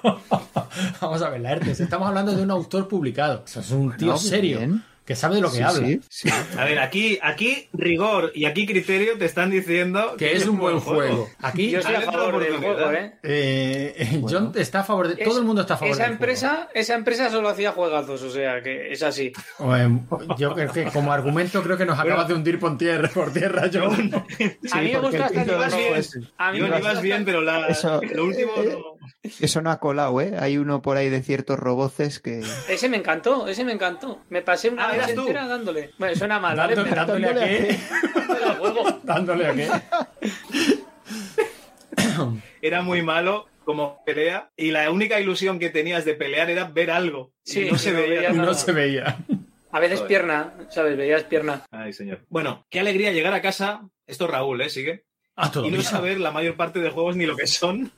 Vamos 1.01 1.23
a 1.23 1.31
ver, 1.31 1.41
la 1.41 1.53
ERTES. 1.53 1.81
Estamos 1.81 2.07
hablando 2.09 2.35
de 2.35 2.43
un 2.43 2.51
autor 2.51 2.87
publicado. 2.89 3.43
Eso 3.47 3.61
es 3.61 3.71
un 3.71 3.97
tío 3.97 4.17
serio. 4.17 4.59
bien. 4.59 4.83
Que 5.07 5.15
sabe 5.15 5.37
de 5.37 5.41
lo 5.41 5.51
que 5.51 5.59
Sí, 5.59 5.63
habla. 5.63 5.87
sí, 5.87 6.01
sí. 6.09 6.29
A 6.59 6.65
ver, 6.65 6.81
aquí, 6.81 7.19
aquí 7.23 7.69
rigor 7.73 8.33
y 8.35 8.45
aquí 8.47 8.67
criterio 8.67 9.17
te 9.17 9.25
están 9.25 9.51
diciendo 9.51 10.17
Que 10.19 10.33
es 10.33 10.47
un 10.47 10.59
buen 10.59 10.81
juego. 10.81 11.29
Aquí 11.41 11.71
Yo 11.71 11.79
estoy 11.79 11.95
a 11.95 12.01
favor 12.03 12.43
del 12.43 12.57
juego, 12.57 12.91
¿eh? 12.93 13.15
eh, 13.23 14.21
John 14.29 14.53
está 14.57 14.81
a 14.81 14.85
favor 14.85 15.09
de. 15.09 15.23
Es- 15.23 15.29
todo 15.29 15.39
el 15.39 15.45
mundo 15.45 15.63
está 15.63 15.75
a 15.75 15.77
favor 15.77 15.95
esa 15.95 16.03
del 16.05 16.13
empresa, 16.13 16.69
esa 16.75 16.95
empresa 16.95 17.31
solo 17.31 17.49
hacía 17.49 17.71
juegazos, 17.73 18.21
o 18.23 18.31
sea 18.31 18.61
que 18.63 18.91
es 18.93 19.03
así. 19.05 19.33
Eh, 19.61 19.99
yo 20.39 20.55
creo 20.55 20.73
que 20.73 20.85
como 20.87 21.13
argumento 21.13 21.63
creo 21.63 21.77
que 21.79 21.87
nos 21.87 21.99
acabas 21.99 22.27
de 22.27 22.35
hundir 22.35 22.59
por 22.59 22.77
tierra, 22.77 23.09
por 23.15 23.33
tierra 23.33 23.71
John. 23.73 24.13
a 24.73 24.81
mí 24.81 24.91
me 24.93 24.99
gusta 24.99 25.29
no 25.29 25.45
bien. 25.77 26.29
A 26.37 26.53
mí 26.53 26.61
me 26.61 26.79
ibas 26.79 27.01
bien, 27.01 27.25
pero 27.25 27.41
la, 27.43 27.69
Eso- 27.69 28.01
lo 28.03 28.25
último 28.25 28.53
eh, 28.57 28.71
no. 28.73 28.96
Eso 29.41 29.61
no 29.63 29.71
ha 29.71 29.79
colado, 29.81 30.21
¿eh? 30.21 30.35
Hay 30.39 30.59
uno 30.59 30.83
por 30.83 30.97
ahí 30.97 31.09
de 31.09 31.23
ciertos 31.23 31.59
roboces 31.59 32.21
que. 32.21 32.43
Ese 32.69 32.89
me 32.89 32.97
encantó, 32.97 33.47
ese 33.49 33.65
me 33.65 33.73
encantó. 33.73 34.21
Me 34.31 34.43
pasé 34.43 34.69
una 34.71 34.89
Ah, 34.89 34.95
eras 34.95 35.15
tú. 35.15 35.21
entera 35.23 35.47
dándole. 35.47 35.91
Bueno, 35.99 36.17
suena 36.17 36.39
mal, 36.41 36.57
¿vale? 36.57 36.75
Dándole, 36.75 36.91
Pero- 36.91 37.07
dándole 37.07 37.29
a 37.29 37.35
qué. 37.47 37.79
Dándole 39.05 39.47
a 39.47 39.55
qué. 39.55 39.71
Era 42.63 42.83
muy 42.83 43.03
malo 43.03 43.47
como 43.65 44.03
pelea 44.05 44.51
y 44.57 44.71
la 44.71 44.91
única 44.91 45.21
ilusión 45.21 45.59
que 45.59 45.71
tenías 45.71 46.05
de 46.05 46.15
pelear 46.15 46.51
era 46.51 46.65
ver 46.65 46.91
algo. 46.91 47.33
Sí, 47.45 47.63
y 47.67 47.71
no 47.71 47.79
se 47.79 47.93
no 47.93 47.99
veía. 47.99 48.33
no 48.33 48.55
se 48.55 48.73
veía. 48.73 49.19
A 49.73 49.81
veces 49.81 49.99
Joder. 49.99 50.09
pierna, 50.09 50.53
¿sabes? 50.71 50.97
Veías 50.97 51.25
pierna. 51.25 51.63
Ay, 51.71 51.93
señor. 51.93 52.25
Bueno, 52.29 52.67
qué 52.71 52.81
alegría 52.81 53.13
llegar 53.13 53.35
a 53.35 53.43
casa. 53.43 53.83
Esto 54.07 54.25
es 54.25 54.31
Raúl, 54.31 54.61
¿eh? 54.63 54.71
Sigue. 54.71 55.05
Ah, 55.37 55.51
Y 55.65 55.71
no 55.71 55.83
saber 55.83 56.19
la 56.19 56.31
mayor 56.31 56.57
parte 56.57 56.79
de 56.79 56.91
juegos 56.91 57.17
ni 57.17 57.27
lo 57.27 57.37
que 57.37 57.47
son. 57.47 57.93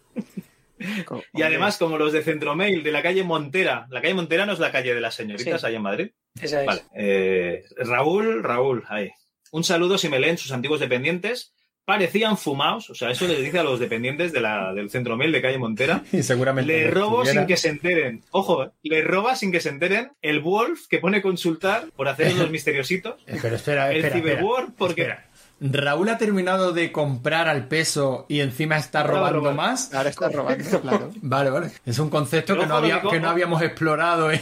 Y 1.35 1.43
además, 1.43 1.77
como 1.79 1.99
los 1.99 2.13
de 2.13 2.23
Centromail, 2.23 2.83
de 2.83 2.93
la 2.93 3.03
calle 3.03 3.25
Montera. 3.25 3.87
La 3.91 4.01
calle 4.01 4.15
Montera 4.15 4.47
no 4.47 4.53
es 4.53 4.59
la 4.59 4.73
calle 4.73 4.95
de 4.95 5.01
las 5.01 5.15
señoritas 5.15 5.61
Sí. 5.61 5.67
allá 5.67 5.77
en 5.77 5.83
Madrid. 5.83 6.11
Esa 6.41 6.61
es. 6.61 6.67
Vale. 6.67 6.83
Eh, 6.95 7.65
Raúl, 7.79 8.43
Raúl, 8.43 8.85
ahí. 8.89 9.11
Un 9.51 9.65
saludo 9.65 9.99
si 9.99 10.09
me 10.09 10.19
leen 10.21 10.39
sus 10.39 10.53
antiguos 10.53 10.81
dependientes. 10.81 11.53
Parecían 11.85 12.37
fumados, 12.37 12.91
o 12.91 12.95
sea, 12.95 13.11
eso 13.11 13.27
les 13.27 13.43
dice 13.43 13.59
a 13.61 13.63
los 13.63 13.81
dependientes 13.81 14.31
de 14.31 14.43
la, 14.43 14.75
del 14.75 14.91
Centromail 14.91 15.33
de 15.33 15.41
calle 15.41 15.57
Montera. 15.57 16.03
Y 16.13 16.23
seguramente. 16.23 16.71
Le 16.71 16.91
robo 16.91 17.25
sin 17.25 17.47
que 17.47 17.57
se 17.57 17.71
enteren. 17.71 18.23
Ojo, 18.31 18.63
eh, 18.65 18.71
le 18.83 19.01
roba 19.01 19.35
sin 19.37 19.51
que 19.53 19.61
se 19.61 19.71
enteren 19.71 20.13
el 20.21 20.41
Wolf 20.41 20.87
que 20.91 20.99
pone 20.99 21.23
consultar 21.23 21.87
por 21.97 22.09
hacer 22.09 22.35
los 22.35 22.51
misteriositos. 22.51 23.15
Eh, 23.27 23.39
Pero 23.41 23.57
espera, 23.57 23.91
El 23.91 24.05
espera. 24.05 24.17
espera. 24.19 24.37
Cyberwar 24.37 24.67
porque 24.77 25.01
Espera. 25.03 25.28
Raúl 25.61 26.09
ha 26.09 26.19
terminado 26.19 26.73
de 26.73 26.93
comprar 26.93 27.49
al 27.49 27.67
peso 27.69 28.27
y 28.29 28.41
encima 28.41 28.77
está 28.77 29.03
robando 29.03 29.53
más. 29.53 29.93
Ahora 29.93 30.11
está 30.11 30.29
robando, 30.29 30.81
claro. 30.83 31.11
Vale, 31.23 31.51
vale. 31.51 31.71
Es 31.85 31.99
un 31.99 32.11
concepto 32.11 32.57
que 32.59 32.67
no, 32.67 32.77
había- 32.77 33.03
que 33.03 33.17
habíamos 33.19 33.61
explorado 33.63 34.31
en, 34.31 34.41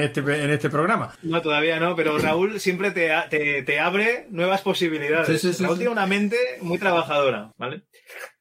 este, 0.00 0.20
en 0.20 0.50
este 0.50 0.70
programa. 0.70 1.14
No, 1.22 1.42
todavía 1.42 1.78
no, 1.78 1.94
pero 1.94 2.16
Raúl 2.18 2.58
siempre 2.60 2.90
te, 2.90 3.12
a- 3.12 3.28
te, 3.28 3.62
te 3.62 3.80
abre 3.80 4.26
nuevas 4.30 4.62
posibilidades. 4.62 5.26
Sí, 5.26 5.38
sí, 5.48 5.52
sí, 5.54 5.62
Raúl 5.62 5.76
sí. 5.76 5.80
tiene 5.80 5.92
una 5.92 6.06
mente 6.06 6.36
muy 6.62 6.78
trabajadora, 6.78 7.52
¿vale? 7.58 7.82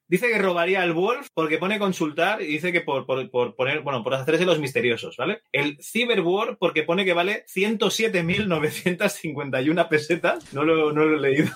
Dice 0.05 0.27
que 0.29 0.37
robaría 0.37 0.81
al 0.83 0.93
Wolf 0.93 1.27
porque 1.33 1.57
pone 1.57 1.79
consultar 1.79 2.41
y 2.41 2.45
dice 2.47 2.71
que 2.71 2.81
por, 2.81 3.05
por, 3.05 3.29
por 3.31 3.55
poner, 3.55 3.81
bueno, 3.81 4.03
por 4.03 4.13
hacerse 4.13 4.45
los 4.45 4.59
misteriosos, 4.59 5.15
¿vale? 5.17 5.41
El 5.51 5.77
Cyberwar 5.81 6.57
porque 6.59 6.83
pone 6.83 7.03
que 7.03 7.13
vale 7.13 7.45
107.951 7.53 9.87
pesetas. 9.87 10.53
No 10.53 10.63
lo, 10.63 10.91
no 10.91 11.05
lo 11.05 11.17
he 11.17 11.21
leído. 11.21 11.51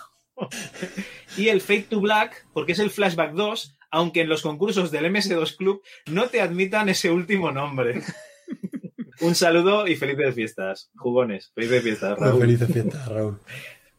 Y 1.37 1.49
el 1.49 1.61
Fake 1.61 1.89
to 1.89 1.99
Black 1.99 2.47
porque 2.53 2.73
es 2.73 2.79
el 2.79 2.89
Flashback 2.89 3.33
2, 3.33 3.77
aunque 3.91 4.21
en 4.21 4.29
los 4.29 4.41
concursos 4.41 4.91
del 4.91 5.05
MS2 5.05 5.55
Club 5.55 5.81
no 6.07 6.27
te 6.27 6.41
admitan 6.41 6.89
ese 6.89 7.11
último 7.11 7.51
nombre. 7.51 8.01
Un 9.19 9.33
saludo 9.33 9.87
y 9.87 9.95
felices 9.95 10.35
fiestas, 10.35 10.91
jugones. 10.95 11.51
Felices 11.55 11.81
fiestas, 11.81 12.19
Raúl. 12.19 12.41
Felices 12.41 12.71
fiestas, 12.71 13.07
Raúl. 13.07 13.39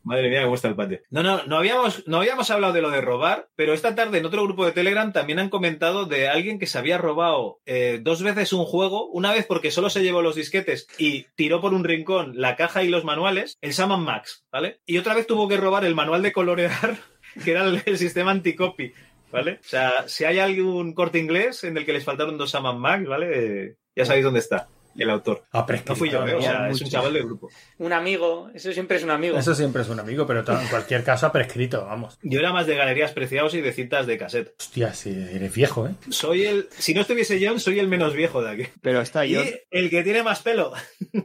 Madre 0.09 0.31
mía, 0.31 0.43
cómo 0.43 0.55
está 0.55 0.69
el 0.69 0.75
patio. 0.75 1.03
No, 1.11 1.23
no, 1.23 1.45
no 1.45 1.59
habíamos, 1.59 2.09
no 2.09 2.17
habíamos 2.17 2.51
hablado 2.51 2.73
de 2.73 2.81
lo 2.81 2.89
de 2.89 3.03
robar, 3.03 3.51
pero 3.57 3.75
esta 3.75 3.95
tarde 3.95 4.17
en 4.17 4.25
otro 4.25 4.43
grupo 4.43 4.65
de 4.65 4.73
Telegram 4.73 5.13
también 5.13 5.39
han 5.39 5.51
comentado 5.51 6.07
de 6.07 6.29
alguien 6.29 6.59
que 6.59 6.67
se 6.67 6.79
había 6.79 6.97
robado 6.97 7.61
eh, 7.67 8.01
dos 8.01 8.23
veces 8.23 8.55
un 8.55 8.65
juego, 8.65 9.07
una 9.09 9.35
vez 9.35 9.45
porque 9.45 9.71
solo 9.71 9.91
se 9.91 10.03
llevó 10.03 10.23
los 10.23 10.35
disquetes 10.35 10.89
y 10.97 11.27
tiró 11.35 11.61
por 11.61 11.75
un 11.75 11.85
rincón 11.85 12.33
la 12.41 12.57
caja 12.57 12.83
y 12.83 12.89
los 12.89 13.05
manuales, 13.05 13.59
el 13.61 13.75
Saman 13.75 14.01
Max, 14.03 14.47
¿vale? 14.51 14.81
Y 14.87 14.97
otra 14.97 15.13
vez 15.13 15.27
tuvo 15.27 15.47
que 15.47 15.59
robar 15.59 15.85
el 15.85 15.95
manual 15.95 16.23
de 16.23 16.33
colorear, 16.33 16.97
que 17.45 17.51
era 17.51 17.67
el, 17.67 17.99
sistema 17.99 18.31
anticopy. 18.31 18.95
¿Vale? 19.31 19.61
O 19.61 19.69
sea, 19.69 20.09
si 20.09 20.25
hay 20.25 20.39
algún 20.39 20.95
corte 20.95 21.19
inglés 21.19 21.63
en 21.65 21.77
el 21.77 21.85
que 21.85 21.93
les 21.93 22.03
faltaron 22.03 22.39
dos 22.39 22.53
Saman 22.53 22.79
Max, 22.81 23.07
¿vale? 23.07 23.27
Eh, 23.35 23.77
ya 23.95 24.07
sabéis 24.07 24.25
dónde 24.25 24.41
está 24.41 24.69
el 24.99 25.11
autor. 25.11 25.45
Ah, 25.53 25.65
prescrito, 25.65 25.93
No 25.93 25.97
fui 25.97 26.11
yo, 26.11 26.27
¿eh? 26.27 26.35
o 26.35 26.43
sea, 26.43 26.69
es 26.69 26.81
un 26.83 26.89
chaval 26.89 27.13
del 27.13 27.25
grupo. 27.25 27.49
Un 27.79 27.93
amigo, 27.93 28.51
eso 28.55 28.73
siempre 28.73 28.97
es 28.97 29.05
un 29.05 29.11
amigo. 29.11 29.39
Eso 29.39 29.55
siempre 29.55 29.83
es 29.83 29.89
un 29.89 30.01
amigo, 30.01 30.27
pero 30.27 30.41
en 30.41 30.67
cualquier 30.69 31.05
caso 31.05 31.27
ha 31.27 31.33
prescrito, 31.33 31.85
vamos. 31.87 32.19
Yo 32.23 32.41
era 32.41 32.53
más 32.53 32.67
de 32.67 32.75
galerías 32.77 33.13
preciados 33.13 33.55
y 33.55 33.61
de 33.61 33.73
cintas 33.73 34.07
de 34.07 34.19
cassette. 34.19 34.55
Hostia, 34.59 34.93
si 34.95 35.11
eres 35.11 35.55
viejo, 35.55 35.87
¿eh? 35.87 35.93
Soy 36.11 36.45
el. 36.45 36.69
Si 36.77 36.95
no 36.95 37.03
estuviese 37.03 37.39
John, 37.45 37.61
soy 37.61 37.79
el 37.79 37.89
menos 37.89 38.15
viejo 38.15 38.43
de 38.43 38.51
aquí. 38.51 38.71
Pero 38.83 39.01
está 39.01 39.25
Y 39.27 39.31
yo. 39.33 39.43
el 39.71 39.91
que 39.91 40.03
tiene 40.03 40.23
más 40.23 40.41
pelo. 40.43 40.73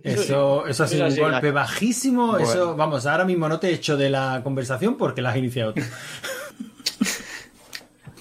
Eso, 0.04 0.68
eso 0.68 0.84
ha 0.84 0.88
sido 0.88 1.08
Eso 1.08 1.24
un 1.26 1.32
golpe 1.32 1.52
bajísimo. 1.52 2.28
Bueno. 2.34 2.48
Eso, 2.48 2.76
vamos, 2.76 3.06
ahora 3.06 3.26
mismo 3.26 3.50
no 3.50 3.60
te 3.60 3.70
he 3.70 3.74
hecho 3.74 3.98
de 3.98 4.10
la 4.10 4.42
conversación 4.44 4.98
porque 4.98 5.22
la 5.22 5.32
has 5.32 5.38
iniciado 5.38 5.74
tú. 5.74 5.82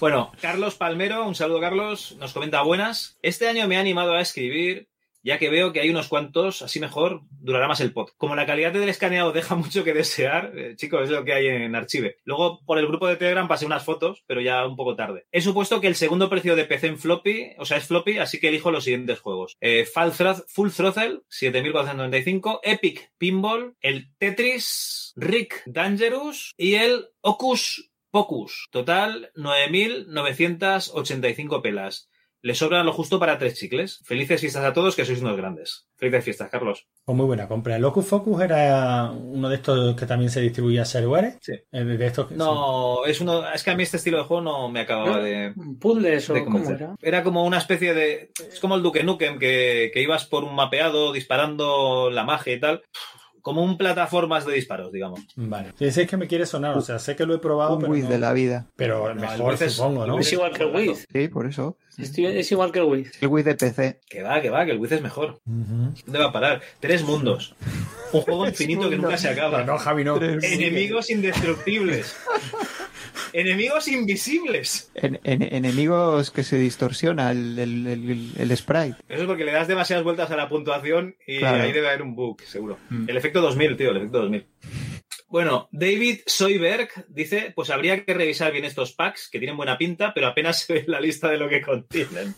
Bueno, 0.00 0.32
Carlos 0.40 0.74
Palmero, 0.74 1.24
un 1.28 1.36
saludo 1.36 1.60
Carlos, 1.60 2.16
nos 2.18 2.32
comenta 2.32 2.60
buenas. 2.62 3.18
Este 3.22 3.46
año 3.46 3.68
me 3.68 3.76
he 3.76 3.78
animado 3.78 4.14
a 4.14 4.20
escribir, 4.20 4.88
ya 5.22 5.38
que 5.38 5.50
veo 5.50 5.72
que 5.72 5.80
hay 5.80 5.90
unos 5.90 6.08
cuantos, 6.08 6.62
así 6.62 6.80
mejor 6.80 7.22
durará 7.30 7.68
más 7.68 7.80
el 7.80 7.92
pod. 7.92 8.08
Como 8.16 8.36
la 8.36 8.46
calidad 8.46 8.72
del 8.72 8.88
escaneado 8.88 9.32
deja 9.32 9.54
mucho 9.54 9.84
que 9.84 9.94
desear, 9.94 10.52
eh, 10.56 10.74
chicos, 10.76 11.04
es 11.04 11.10
lo 11.10 11.24
que 11.24 11.32
hay 11.32 11.46
en 11.46 11.74
Archive. 11.74 12.16
Luego, 12.24 12.60
por 12.64 12.78
el 12.78 12.86
grupo 12.86 13.08
de 13.08 13.16
Telegram 13.16 13.48
pasé 13.48 13.66
unas 13.66 13.84
fotos, 13.84 14.24
pero 14.26 14.40
ya 14.40 14.66
un 14.66 14.76
poco 14.76 14.96
tarde. 14.96 15.26
He 15.32 15.40
supuesto 15.40 15.80
que 15.80 15.88
el 15.88 15.94
segundo 15.94 16.28
precio 16.28 16.56
de 16.56 16.64
PC 16.64 16.88
en 16.88 16.98
floppy, 16.98 17.52
o 17.58 17.64
sea, 17.64 17.78
es 17.78 17.86
floppy, 17.86 18.18
así 18.18 18.40
que 18.40 18.48
elijo 18.48 18.70
los 18.70 18.84
siguientes 18.84 19.20
juegos. 19.20 19.56
Eh, 19.60 19.86
Full, 19.86 20.70
Throttle, 20.70 21.20
7495, 21.28 22.60
Epic 22.62 23.12
Pinball, 23.18 23.74
el 23.80 24.12
Tetris, 24.18 25.12
Rick 25.16 25.62
Dangerous 25.66 26.52
y 26.56 26.74
el 26.74 27.08
Ocus 27.20 27.90
Pocus. 28.10 28.68
Total, 28.70 29.30
9.985 29.36 31.62
pelas. 31.62 32.08
Le 32.44 32.56
sobran 32.56 32.84
lo 32.84 32.92
justo 32.92 33.20
para 33.20 33.38
tres 33.38 33.54
chicles. 33.54 34.00
Felices 34.04 34.40
fiestas 34.40 34.64
a 34.64 34.72
todos, 34.72 34.96
que 34.96 35.04
sois 35.04 35.20
unos 35.22 35.36
grandes. 35.36 35.86
Felices 35.96 36.24
fiestas, 36.24 36.50
Carlos. 36.50 36.86
Pues 37.04 37.16
muy 37.16 37.24
buena 37.26 37.46
compra. 37.46 37.76
El 37.76 37.82
Locus 37.82 38.04
Focus 38.06 38.42
era 38.42 39.12
uno 39.12 39.48
de 39.48 39.54
estos 39.56 39.94
que 39.94 40.06
también 40.06 40.28
se 40.28 40.40
distribuía 40.40 40.82
a 40.82 40.84
shareware. 40.84 41.38
Sí. 41.40 41.52
Eh, 41.70 41.84
De 41.84 42.04
estos 42.06 42.26
que- 42.26 42.34
No, 42.34 43.04
es 43.06 43.20
uno. 43.20 43.48
Es 43.52 43.62
que 43.62 43.70
a 43.70 43.76
mí 43.76 43.84
este 43.84 43.98
estilo 43.98 44.18
de 44.18 44.24
juego 44.24 44.42
no 44.42 44.68
me 44.68 44.80
acababa 44.80 45.18
de. 45.20 45.54
Puzzles 45.80 46.28
o 46.30 46.34
de 46.34 46.44
cómo 46.44 46.58
era. 46.68 46.96
Era 47.00 47.22
como 47.22 47.44
una 47.44 47.58
especie 47.58 47.94
de. 47.94 48.32
Es 48.52 48.58
como 48.58 48.74
el 48.74 48.82
Duke 48.82 49.04
Nukem, 49.04 49.38
que, 49.38 49.92
que 49.94 50.02
ibas 50.02 50.26
por 50.26 50.42
un 50.42 50.56
mapeado 50.56 51.12
disparando 51.12 52.10
la 52.10 52.24
magia 52.24 52.54
y 52.54 52.60
tal. 52.60 52.82
Como 53.42 53.62
un 53.64 53.76
plataformas 53.76 54.46
de 54.46 54.54
disparos, 54.54 54.92
digamos. 54.92 55.20
Vale. 55.36 55.72
Sí, 55.78 55.86
es 55.86 56.08
que 56.08 56.16
me 56.16 56.28
quiere 56.28 56.46
sonar. 56.46 56.78
O 56.78 56.80
sea, 56.80 56.98
sé 57.00 57.16
que 57.16 57.26
lo 57.26 57.34
he 57.34 57.38
probado, 57.38 57.74
Un 57.74 57.80
pero. 57.80 57.92
Wiz 57.92 58.04
no- 58.04 58.10
de 58.10 58.18
la 58.18 58.32
vida. 58.32 58.66
Pero 58.76 59.12
mejor, 59.14 59.58
supongo, 59.58 60.06
¿no? 60.06 60.18
Es 60.20 60.32
igual 60.32 60.52
que 60.52 60.62
el 60.62 60.74
Wiz. 60.74 61.06
Sí, 61.12 61.28
por 61.28 61.46
eso. 61.46 61.76
Estoy- 61.98 62.26
Es 62.26 62.50
igual 62.52 62.72
que 62.72 62.78
el 62.78 62.84
Wiz. 62.86 63.12
El 63.20 63.28
Wiz 63.28 63.44
de 63.44 63.54
PC. 63.54 64.00
Que 64.08 64.22
va, 64.22 64.40
que 64.40 64.48
va, 64.48 64.64
que 64.64 64.70
el 64.70 64.78
Wiz 64.78 64.92
es 64.92 65.02
mejor. 65.02 65.40
¿Dónde 65.44 66.18
va 66.18 66.26
a 66.26 66.32
parar? 66.32 66.62
Tres 66.80 67.02
mundos. 67.02 67.54
Un 68.12 68.20
juego 68.22 68.46
infinito 68.46 68.88
que 68.88 68.96
nunca 68.96 69.16
se 69.18 69.28
acaba. 69.28 69.58
No, 69.64 69.72
no, 69.72 69.78
Javi, 69.78 70.04
no. 70.04 70.16
Enemigos 70.22 71.10
indestructibles. 71.10 72.16
Enemigos 73.32 73.88
invisibles. 73.88 74.90
En- 74.94 75.20
en- 75.24 75.42
enemigos 75.42 76.30
que 76.30 76.42
se 76.44 76.58
distorsiona 76.58 77.30
el, 77.30 77.58
el- 77.58 77.86
el- 77.86 78.30
el 78.38 78.56
sprite. 78.56 78.96
Eso 79.08 79.22
es 79.22 79.26
porque 79.26 79.44
le 79.44 79.52
das 79.52 79.68
demasiadas 79.68 80.04
vueltas 80.04 80.30
a 80.30 80.36
la 80.36 80.48
puntuación 80.48 81.16
y 81.26 81.38
Claro. 81.38 81.62
ahí 81.62 81.72
debe 81.72 81.88
haber 81.88 82.02
un 82.02 82.14
bug, 82.14 82.40
seguro. 82.42 82.78
Mm. 82.90 83.08
El 83.08 83.16
efecto 83.16 83.40
2000, 83.40 83.76
tío, 83.76 83.90
el 83.90 83.96
efecto 83.98 84.18
2000. 84.22 84.46
Bueno, 85.28 85.68
David 85.72 86.20
Soyberg 86.26 86.90
dice, 87.08 87.52
pues 87.56 87.70
habría 87.70 88.04
que 88.04 88.12
revisar 88.12 88.52
bien 88.52 88.66
estos 88.66 88.92
packs, 88.92 89.28
que 89.30 89.38
tienen 89.38 89.56
buena 89.56 89.78
pinta, 89.78 90.12
pero 90.14 90.26
apenas 90.26 90.60
se 90.66 90.72
ve 90.74 90.84
la 90.86 91.00
lista 91.00 91.28
de 91.30 91.38
lo 91.38 91.48
que 91.48 91.62
contienen. 91.62 92.34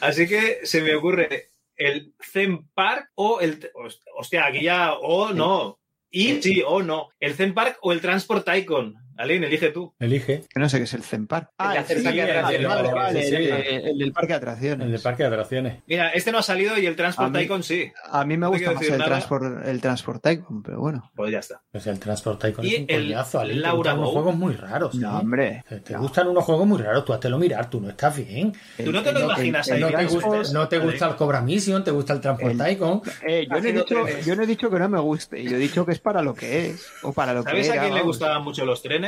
Así 0.00 0.26
que 0.26 0.60
se 0.62 0.80
me 0.80 0.94
ocurre 0.94 1.48
el 1.76 2.14
Zen 2.22 2.68
Park 2.72 3.10
o 3.16 3.40
el... 3.40 3.68
Hostia, 4.16 4.46
aquí 4.46 4.62
ya... 4.62 4.94
O 4.94 5.32
no. 5.32 5.80
Y 6.10 6.40
sí, 6.40 6.62
o 6.64 6.80
no. 6.82 7.08
El 7.18 7.34
Zen 7.34 7.52
Park 7.52 7.78
o 7.82 7.92
el 7.92 8.00
Transport 8.00 8.48
Icon. 8.56 8.94
Aline, 9.16 9.46
elige 9.46 9.70
tú. 9.70 9.94
Elige. 9.98 10.42
Que 10.52 10.60
no 10.60 10.68
sé 10.68 10.78
qué 10.78 10.84
es 10.84 10.94
el 10.94 11.02
Zen 11.02 11.26
Park. 11.26 11.50
El 11.58 11.72
de 11.72 11.78
hacer 11.78 12.02
parque 12.02 12.24
de 12.24 12.32
vale, 12.42 12.88
atracciones. 12.88 13.66
el, 13.84 13.98
del 13.98 14.12
parque 14.12 14.28
de 14.32 14.34
atracciones. 14.34 14.86
El 14.86 14.92
de 14.92 14.98
parque 14.98 15.22
de 15.22 15.28
atracciones. 15.28 15.82
Mira, 15.86 16.08
este 16.10 16.32
no 16.32 16.38
ha 16.38 16.42
salido 16.42 16.78
y 16.78 16.86
el 16.86 16.96
Transport 16.96 17.28
A 17.34 17.38
mí- 17.38 17.44
Icon 17.44 17.62
sí. 17.62 17.92
A 18.10 18.24
mí 18.24 18.36
me 18.36 18.46
gusta 18.48 18.72
más 18.72 18.82
el 18.88 18.96
transport, 19.02 19.66
el 19.66 19.80
transport 19.80 20.26
Icon, 20.26 20.62
pero 20.62 20.80
bueno. 20.80 21.10
Pues 21.14 21.30
ya 21.32 21.38
está. 21.38 21.62
Pues 21.70 21.86
el 21.86 21.98
Transport 22.00 22.40
Tycoon 22.40 22.66
Y 22.66 22.74
es 22.74 22.80
un 22.80 22.86
el 22.88 23.02
collazo, 23.08 23.40
Ale, 23.40 23.54
te 23.54 23.60
Laura 23.60 23.76
gustan 23.76 23.98
unos 23.98 24.10
juegos 24.10 24.36
muy 24.36 24.54
raros. 24.54 24.94
No, 24.96 25.08
¿eh? 25.16 25.20
hombre. 25.20 25.64
Te, 25.68 25.80
te 25.80 25.96
gustan 25.96 26.28
unos 26.28 26.44
juegos 26.44 26.66
muy 26.66 26.78
raros, 26.82 27.04
tú 27.04 27.12
háztelo 27.12 27.38
mirar, 27.38 27.70
tú 27.70 27.80
no 27.80 27.88
estás 27.90 28.16
bien. 28.16 28.52
Tú 28.84 28.92
no 28.92 29.02
te 29.02 29.12
lo 29.12 29.20
imaginas 29.20 29.70
ahí. 29.70 29.80
no, 29.80 29.88
te 29.90 30.04
gusta, 30.06 30.52
no 30.52 30.68
te 30.68 30.78
¿vale? 30.78 30.90
gusta 30.90 31.08
el 31.08 31.16
Cobra 31.16 31.40
Mission, 31.40 31.84
te 31.84 31.90
gusta 31.90 32.12
el 32.14 32.20
Transport 32.20 32.52
El- 32.52 32.58
Tycoon. 32.58 33.02
Eh, 33.26 33.46
yo, 33.48 33.60
no 33.60 33.68
he 33.68 33.72
dicho, 33.72 34.06
yo 34.26 34.36
no 34.36 34.42
he 34.42 34.46
dicho 34.46 34.70
que 34.70 34.78
no 34.78 34.88
me 34.88 35.00
guste, 35.00 35.42
yo 35.44 35.56
he 35.56 35.58
dicho 35.58 35.86
que 35.86 35.92
es 35.92 36.00
para 36.00 36.20
lo 36.22 36.34
que 36.34 36.66
es. 36.70 36.86
O 37.02 37.12
para 37.12 37.32
lo 37.32 37.42
¿Sabes 37.42 37.66
que 37.66 37.72
a 37.72 37.74
era, 37.74 37.82
quién 37.84 37.94
le 37.94 38.02
gustaban 38.02 38.42
mucho 38.42 38.64
los 38.64 38.82
trenes? 38.82 39.03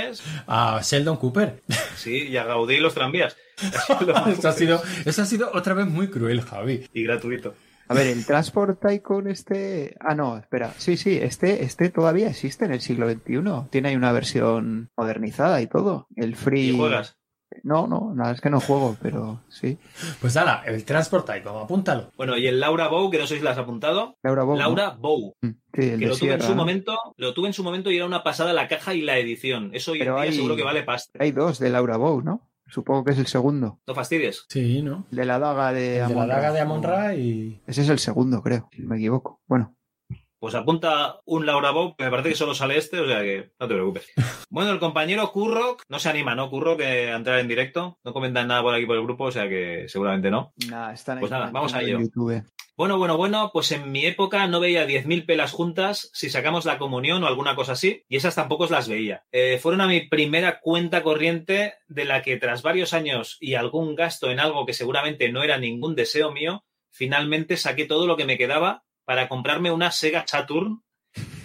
A 0.47 0.81
Sheldon 0.83 1.17
Cooper. 1.17 1.63
Sí, 1.97 2.29
y 2.29 2.37
a 2.37 2.45
Gaudí 2.45 2.77
y 2.77 2.81
los 2.81 2.95
tranvías. 2.95 3.37
Eso 4.29 4.49
ha 4.49 4.53
sido, 4.53 4.83
eso 5.07 5.23
ha 5.23 5.25
sido 5.25 5.51
otra 5.55 5.73
vez 5.73 5.87
muy 5.87 6.09
cruel, 6.09 6.43
Javi. 6.43 6.87
Y 6.93 7.05
gratuito. 7.05 7.55
A 7.89 7.95
ver, 7.95 8.09
el 8.09 8.27
Transport 8.27 8.81
Tycoon 8.81 9.29
este... 9.29 9.97
Ah, 10.01 10.15
no, 10.15 10.37
espera. 10.37 10.75
Sí, 10.77 10.97
sí, 10.97 11.17
este, 11.17 11.63
este 11.63 11.89
todavía 11.89 12.29
existe 12.29 12.65
en 12.65 12.73
el 12.73 12.81
siglo 12.81 13.09
XXI. 13.09 13.69
Tiene 13.71 13.91
ahí 13.91 13.97
una 13.97 14.13
versión 14.13 14.91
modernizada 14.97 15.63
y 15.63 15.69
todo. 15.69 16.09
El 16.17 16.35
Free... 16.35 16.71
¿Y 16.71 16.77
juegas? 16.77 17.17
No, 17.63 17.87
no, 17.87 18.13
nada, 18.15 18.33
es 18.33 18.41
que 18.41 18.51
no 18.51 18.61
juego, 18.61 18.97
pero 19.03 19.41
sí. 19.49 19.79
Pues 20.21 20.37
ala, 20.37 20.63
el 20.67 20.85
Transport 20.85 21.27
Tycoon, 21.27 21.63
apúntalo. 21.65 22.11
Bueno, 22.17 22.37
y 22.37 22.47
el 22.47 22.61
Laura 22.61 22.89
Bow, 22.89 23.11
que 23.11 23.19
no 23.19 23.27
sé 23.27 23.37
si 23.39 23.43
las 23.43 23.53
has 23.57 23.65
apuntado. 23.65 24.17
Laura 24.23 24.45
Bow. 24.45 24.57
Laura 24.57 24.91
Bow. 24.99 25.35
¿no? 25.43 25.51
Sí, 25.51 25.57
el 25.83 25.91
Que 25.91 25.97
de 25.97 26.07
lo 26.07 26.17
tuve 26.17 26.33
en 26.35 26.41
su 26.43 26.51
¿no? 26.51 26.55
momento, 26.57 26.97
lo 27.17 27.35
tuve 27.35 27.49
en 27.49 27.53
su 27.53 27.63
momento 27.65 27.91
y 27.91 27.97
era 27.97 28.07
una 28.07 28.23
pasada 28.23 28.53
la 28.53 28.69
caja 28.69 28.95
y 28.95 29.03
la 29.03 29.19
edición. 29.19 29.71
Eso 29.75 29.93
hoy 29.93 29.99
en 30.01 30.05
día 30.07 30.21
hay- 30.21 30.33
seguro 30.33 30.57
que 30.57 30.63
vale 30.65 30.83
pasta. 30.83 31.19
Hay 31.23 31.33
dos 31.33 31.59
de 31.59 31.71
Laura 31.71 31.97
Bow, 31.97 32.23
¿no? 32.23 32.49
Supongo 32.69 33.05
que 33.05 33.13
es 33.13 33.19
el 33.19 33.27
segundo. 33.29 33.79
No 33.87 33.95
fastidies. 33.95 34.45
Sí, 34.49 34.83
¿no? 34.83 35.07
De 35.13 35.25
la 35.25 35.39
daga 35.39 35.73
de 35.73 35.99
El 36.01 36.09
de 36.09 36.15
la 36.15 36.23
Amon-Ra. 36.23 36.35
daga 36.37 36.53
de 36.53 36.61
Amon 36.61 36.83
Ra 36.83 37.15
y. 37.15 37.63
Ese 37.67 37.83
es 37.83 37.89
el 37.89 38.01
segundo, 38.01 38.43
creo, 38.43 38.69
si 38.73 38.83
no 38.83 38.89
me 38.89 38.97
equivoco. 38.97 39.41
Bueno, 39.47 39.77
Pues 40.39 40.55
apunta 40.55 41.21
un 41.25 41.47
Laura 41.47 41.71
Bow, 41.71 41.97
que 41.97 42.05
me 42.05 42.11
parece 42.11 42.31
que 42.31 42.35
solo 42.35 42.55
sale 42.55 42.77
este, 42.77 43.01
o 43.01 43.07
sea 43.07 43.21
que 43.23 43.53
no 43.59 43.69
te 43.69 43.75
preocupes. 43.75 44.07
Bueno, 44.49 44.71
el 44.71 44.79
compañero 44.79 45.31
Curro, 45.33 45.77
no 45.89 45.99
se 45.99 46.09
anima, 46.09 46.35
¿no? 46.35 46.49
Curro, 46.49 46.77
que 46.77 47.11
a 47.11 47.17
entrar 47.17 47.41
en 47.41 47.49
directo. 47.49 47.99
No 48.05 48.13
comentan 48.13 48.47
nada 48.49 48.63
por 48.63 48.75
aquí 48.75 48.87
por 48.87 48.97
el 48.97 49.03
grupo, 49.03 49.25
o 49.25 49.31
sea 49.31 49.49
que 49.49 49.87
seguramente 49.89 50.31
no. 50.31 50.55
nada, 50.71 50.95
están 50.95 51.19
Pues 51.19 51.31
nada, 51.31 51.51
vamos 51.51 51.75
a 51.75 51.83
ello. 51.83 51.99
YouTube. 52.01 52.43
Bueno, 52.77 52.99
bueno, 52.99 53.17
bueno, 53.17 53.51
pues 53.55 53.73
en 53.73 53.91
mi 53.91 54.05
época 54.05 54.47
no 54.47 54.61
veía 54.61 54.87
10.000 54.87 55.25
pelas 55.25 55.53
juntas 55.53 56.11
si 56.13 56.29
sacamos 56.29 56.67
la 56.67 56.77
comunión 56.77 57.25
o 57.25 57.27
alguna 57.27 57.57
cosa 57.57 57.73
así, 57.73 58.05
y 58.07 58.17
esas 58.17 58.35
tampoco 58.35 58.67
las 58.67 58.87
veía. 58.87 59.25
Eh, 59.33 59.59
fueron 59.59 59.81
a 59.81 59.87
mi 59.87 60.07
primera 60.07 60.61
cuenta 60.61 61.03
corriente 61.03 61.75
de 61.89 62.05
la 62.05 62.21
que 62.21 62.37
tras 62.37 62.61
varios 62.61 62.93
años 62.93 63.39
y 63.41 63.55
algún 63.55 63.95
gasto 63.95 64.31
en 64.31 64.41
algo 64.41 64.67
que 64.67 64.75
seguramente 64.75 65.33
no 65.33 65.43
era 65.43 65.57
ningún 65.57 65.95
deseo 65.95 66.33
mío, 66.33 66.65
finalmente 66.91 67.57
saqué 67.57 67.87
todo 67.87 68.07
lo 68.07 68.19
que 68.19 68.27
me 68.27 68.37
quedaba 68.37 68.85
para 69.07 69.29
comprarme 69.29 69.71
una 69.71 69.91
Sega 69.91 70.25
Saturn. 70.27 70.83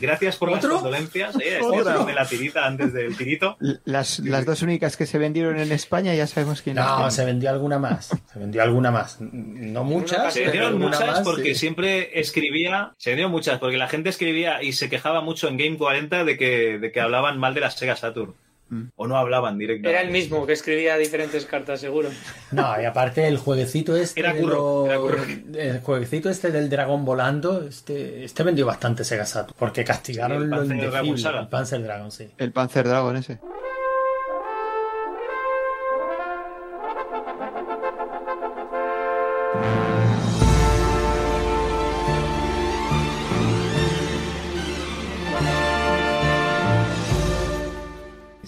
Gracias 0.02 0.36
por 0.36 0.52
las 0.52 0.66
condolencias. 0.66 1.36
eh, 1.36 1.60
este 1.74 2.06
de 2.06 2.14
la 2.14 2.26
tirita 2.26 2.66
antes 2.66 2.92
del 2.92 3.16
tirito. 3.16 3.56
Las, 3.86 4.20
las 4.20 4.46
dos 4.46 4.64
únicas 4.64 4.98
que 4.98 5.06
se 5.06 5.18
vendieron 5.18 5.58
en 5.60 5.72
España 5.72 6.14
ya 6.14 6.28
sabemos 6.28 6.62
quiénes 6.62 6.84
No, 6.84 7.10
se 7.10 7.24
vendió 7.24 7.52
alguna 7.52 7.80
más. 7.80 8.08
Se 8.34 8.40
vendió 8.40 8.64
alguna 8.64 8.92
más. 8.92 9.22
No 9.22 9.86
muchas, 9.86 10.34
Se 10.34 10.42
vendieron 10.42 10.78
muchas 10.78 11.08
más, 11.08 11.20
porque 11.22 11.54
sí. 11.54 11.62
siempre 11.62 12.20
escribía, 12.20 12.94
se 12.98 13.12
vendieron 13.12 13.32
muchas 13.32 13.60
porque 13.60 13.78
la 13.78 13.88
gente 13.88 14.10
escribía 14.10 14.62
y 14.62 14.74
se 14.74 14.90
quejaba 14.90 15.22
mucho 15.22 15.48
en 15.48 15.56
Game 15.56 15.78
40 15.78 16.26
de 16.26 16.38
que, 16.38 16.80
de 16.80 16.92
que 16.92 17.00
hablaban 17.00 17.38
mal 17.38 17.54
de 17.54 17.62
la 17.62 17.72
Sega 17.72 17.96
Saturn. 17.96 18.34
Mm. 18.72 18.84
O 18.96 19.06
no 19.06 19.18
hablaban 19.18 19.58
directamente. 19.58 19.90
Era 19.92 20.02
el 20.02 20.12
mismo 20.12 20.48
que 20.48 20.54
escribía 20.54 20.96
diferentes 20.98 21.46
cartas, 21.46 21.80
seguro. 21.82 22.10
No, 22.52 22.82
y 22.82 22.86
aparte 22.86 23.28
el 23.28 23.38
jueguecito 23.38 23.96
este. 23.96 24.20
Era 24.22 24.34
curro, 24.34 24.54
lo- 24.56 24.86
era 24.88 24.98
curro. 24.98 25.18
El 25.56 25.80
jueguecito 25.82 26.30
este 26.30 26.52
del 26.52 26.70
dragón 26.70 27.06
volando, 27.06 27.64
este, 27.68 28.24
este 28.24 28.44
vendió 28.44 28.66
bastante 28.66 29.04
Sega 29.04 29.26
Saturn. 29.26 29.56
Porque 29.60 29.84
castigaron 29.84 30.38
Sí, 30.38 30.44
el 30.46 30.50
lo 30.50 30.56
Panzer 30.58 30.76
indecible. 30.78 31.40
El 31.40 31.48
Panzer 31.50 31.84
Dragon, 31.84 32.12
sí. 32.12 32.30
El 32.38 32.52
Panzer 32.52 32.88
Dragon 32.88 33.18
ese. 33.18 33.40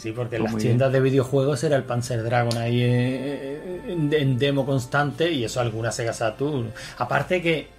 Sí, 0.03 0.11
porque 0.11 0.35
en 0.35 0.41
Pues 0.43 0.53
las 0.53 0.61
tiendas 0.61 0.91
de 0.91 0.99
videojuegos 0.99 1.63
era 1.63 1.77
el 1.77 1.83
Panzer 1.83 2.21
Dragon 2.23 2.57
ahí 2.57 2.81
eh, 2.83 3.81
en, 3.87 4.13
en 4.13 4.37
demo 4.37 4.65
constante 4.65 5.31
y 5.31 5.45
eso 5.45 5.61
alguna 5.61 5.91
Sega 5.91 6.11
Saturn. 6.13 6.71
Aparte 6.97 7.41
que 7.41 7.69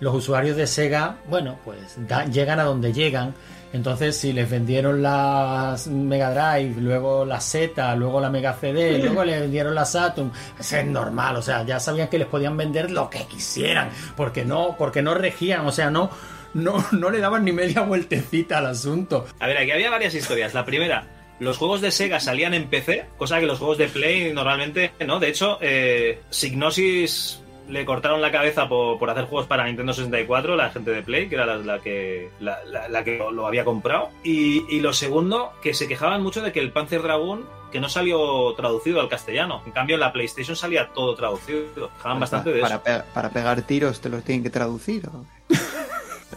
los 0.00 0.14
usuarios 0.14 0.56
de 0.56 0.66
Sega, 0.68 1.16
bueno, 1.28 1.58
pues 1.64 1.78
da- 2.08 2.26
llegan 2.26 2.60
a 2.60 2.64
donde 2.64 2.92
llegan. 2.92 3.34
Entonces, 3.72 4.16
si 4.16 4.32
les 4.32 4.48
vendieron 4.48 5.02
las 5.02 5.88
Mega 5.88 6.30
Drive, 6.30 6.80
luego 6.80 7.24
la 7.24 7.40
Z, 7.40 7.96
luego 7.96 8.20
la 8.20 8.30
Mega 8.30 8.52
CD, 8.54 8.98
luego 8.98 9.24
les 9.24 9.40
vendieron 9.40 9.74
la 9.74 9.84
Saturn, 9.84 10.30
eso 10.60 10.76
es 10.76 10.86
normal, 10.86 11.34
o 11.34 11.42
sea, 11.42 11.64
ya 11.64 11.80
sabían 11.80 12.06
que 12.06 12.18
les 12.18 12.28
podían 12.28 12.56
vender 12.56 12.92
lo 12.92 13.10
que 13.10 13.24
quisieran, 13.26 13.88
porque 14.16 14.44
no, 14.44 14.76
porque 14.78 15.02
no 15.02 15.14
regían, 15.14 15.66
o 15.66 15.72
sea, 15.72 15.90
no, 15.90 16.08
no, 16.54 16.84
no 16.92 17.10
le 17.10 17.18
daban 17.18 17.44
ni 17.44 17.50
media 17.50 17.80
vueltecita 17.80 18.58
al 18.58 18.66
asunto. 18.66 19.26
A 19.40 19.48
ver, 19.48 19.58
aquí 19.58 19.72
había 19.72 19.90
varias 19.90 20.14
historias. 20.14 20.54
La 20.54 20.64
primera, 20.64 21.08
los 21.40 21.58
juegos 21.58 21.80
de 21.80 21.90
Sega 21.90 22.20
salían 22.20 22.54
en 22.54 22.68
PC, 22.68 23.06
cosa 23.18 23.40
que 23.40 23.46
los 23.46 23.58
juegos 23.58 23.78
de 23.78 23.88
Play 23.88 24.32
normalmente 24.32 24.92
no. 25.06 25.18
De 25.20 25.28
hecho, 25.28 25.58
eh, 25.60 26.20
Signosis 26.30 27.40
le 27.68 27.84
cortaron 27.86 28.20
la 28.20 28.30
cabeza 28.30 28.68
por, 28.68 28.98
por 28.98 29.08
hacer 29.10 29.24
juegos 29.24 29.46
para 29.46 29.64
Nintendo 29.64 29.92
64, 29.94 30.54
la 30.54 30.70
gente 30.70 30.90
de 30.90 31.02
Play, 31.02 31.28
que 31.28 31.34
era 31.36 31.46
la, 31.46 31.56
la 31.56 31.78
que, 31.80 32.28
la, 32.40 32.62
la- 32.64 32.88
la 32.88 33.02
que 33.04 33.16
lo, 33.18 33.46
había 33.46 33.64
comprado. 33.64 34.10
Y, 34.22 34.64
y 34.74 34.80
lo 34.80 34.92
segundo, 34.92 35.52
que 35.62 35.72
se 35.74 35.88
quejaban 35.88 36.22
mucho 36.22 36.42
de 36.42 36.52
que 36.52 36.60
el 36.60 36.72
Panzer 36.72 37.02
Dragoon 37.02 37.46
que 37.72 37.80
no 37.80 37.88
salió 37.88 38.52
traducido 38.54 39.00
al 39.00 39.08
castellano. 39.08 39.60
En 39.66 39.72
cambio, 39.72 39.94
en 39.96 40.00
la 40.00 40.12
PlayStation 40.12 40.54
salía 40.54 40.90
todo 40.94 41.14
traducido. 41.16 41.90
Quejaban 41.96 42.20
bastante 42.20 42.52
de 42.52 42.60
para, 42.60 42.74
eso. 42.76 42.84
pe- 42.84 43.02
para 43.12 43.30
pegar 43.30 43.62
tiros 43.62 44.00
te 44.00 44.08
los 44.10 44.22
tienen 44.22 44.44
que 44.44 44.50
traducir. 44.50 45.02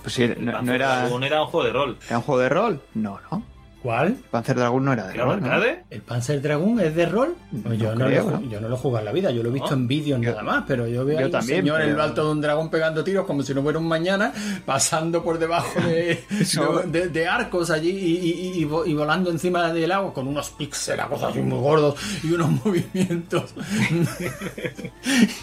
Pues 0.02 0.14
sí, 0.14 0.30
no, 0.38 0.62
no 0.62 0.74
era, 0.74 1.08
era 1.26 1.42
un 1.42 1.48
juego 1.48 1.66
de 1.66 1.74
rol. 1.74 1.98
¿era 2.08 2.18
un 2.20 2.24
juego 2.24 2.42
de 2.42 2.50
rol. 2.50 2.82
No, 2.94 3.20
no. 3.32 3.44
¿Cuál? 3.88 4.18
Panzer 4.32 4.58
Dragoon 4.58 4.84
no 4.84 4.92
era 4.92 5.08
de 5.08 5.14
¿Era 5.14 5.26
un 5.28 5.40
rol. 5.42 5.50
¿no? 5.50 5.64
¿El 5.90 6.02
Panzer 6.02 6.42
Dragoon 6.42 6.78
es 6.82 6.94
de 6.94 7.06
rol? 7.06 7.36
Pues 7.64 7.80
yo, 7.80 7.96
no 7.96 8.06
creo, 8.08 8.24
lo, 8.30 8.32
¿no? 8.32 8.50
yo 8.52 8.60
no 8.60 8.68
lo 8.68 8.76
he 8.76 8.78
jugado 8.78 9.00
en 9.00 9.06
la 9.06 9.12
vida, 9.14 9.32
yo 9.32 9.42
lo 9.44 9.48
he 9.50 9.54
visto 9.54 9.70
¿No? 9.72 9.78
en 9.78 9.88
vídeos 9.88 10.20
nada 10.20 10.44
más, 10.44 10.64
pero 10.68 10.88
yo 10.88 11.06
veo 11.06 11.18
yo 11.20 11.24
a 11.24 11.26
un 11.28 11.32
también, 11.32 11.60
señor 11.62 11.80
en 11.80 11.86
pero- 11.88 11.98
lo 11.98 12.04
alto 12.04 12.26
de 12.26 12.32
un 12.32 12.42
dragón 12.42 12.70
pegando 12.70 13.02
tiros 13.06 13.26
como 13.26 13.44
si 13.44 13.54
no 13.54 13.64
fuera 13.64 13.80
un 13.80 13.88
mañana, 13.88 14.34
pasando 14.66 15.24
por 15.24 15.40
debajo 15.40 15.80
de, 15.80 17.28
arcos 17.32 17.70
allí 17.72 17.92
y, 17.92 18.18
y- 18.30 18.62
y 18.62 18.66
vo- 18.66 18.86
y 18.86 18.94
volando 18.94 19.32
encima 19.32 19.72
del 19.72 19.90
agua 19.94 20.14
con 20.14 20.28
unos 20.28 20.50
píxeles, 20.50 21.06
cosas 21.06 21.30
así 21.32 21.40
muy 21.40 21.58
gordos 21.60 21.96
y 22.26 22.34
unos 22.34 22.50
movimientos. 22.66 23.54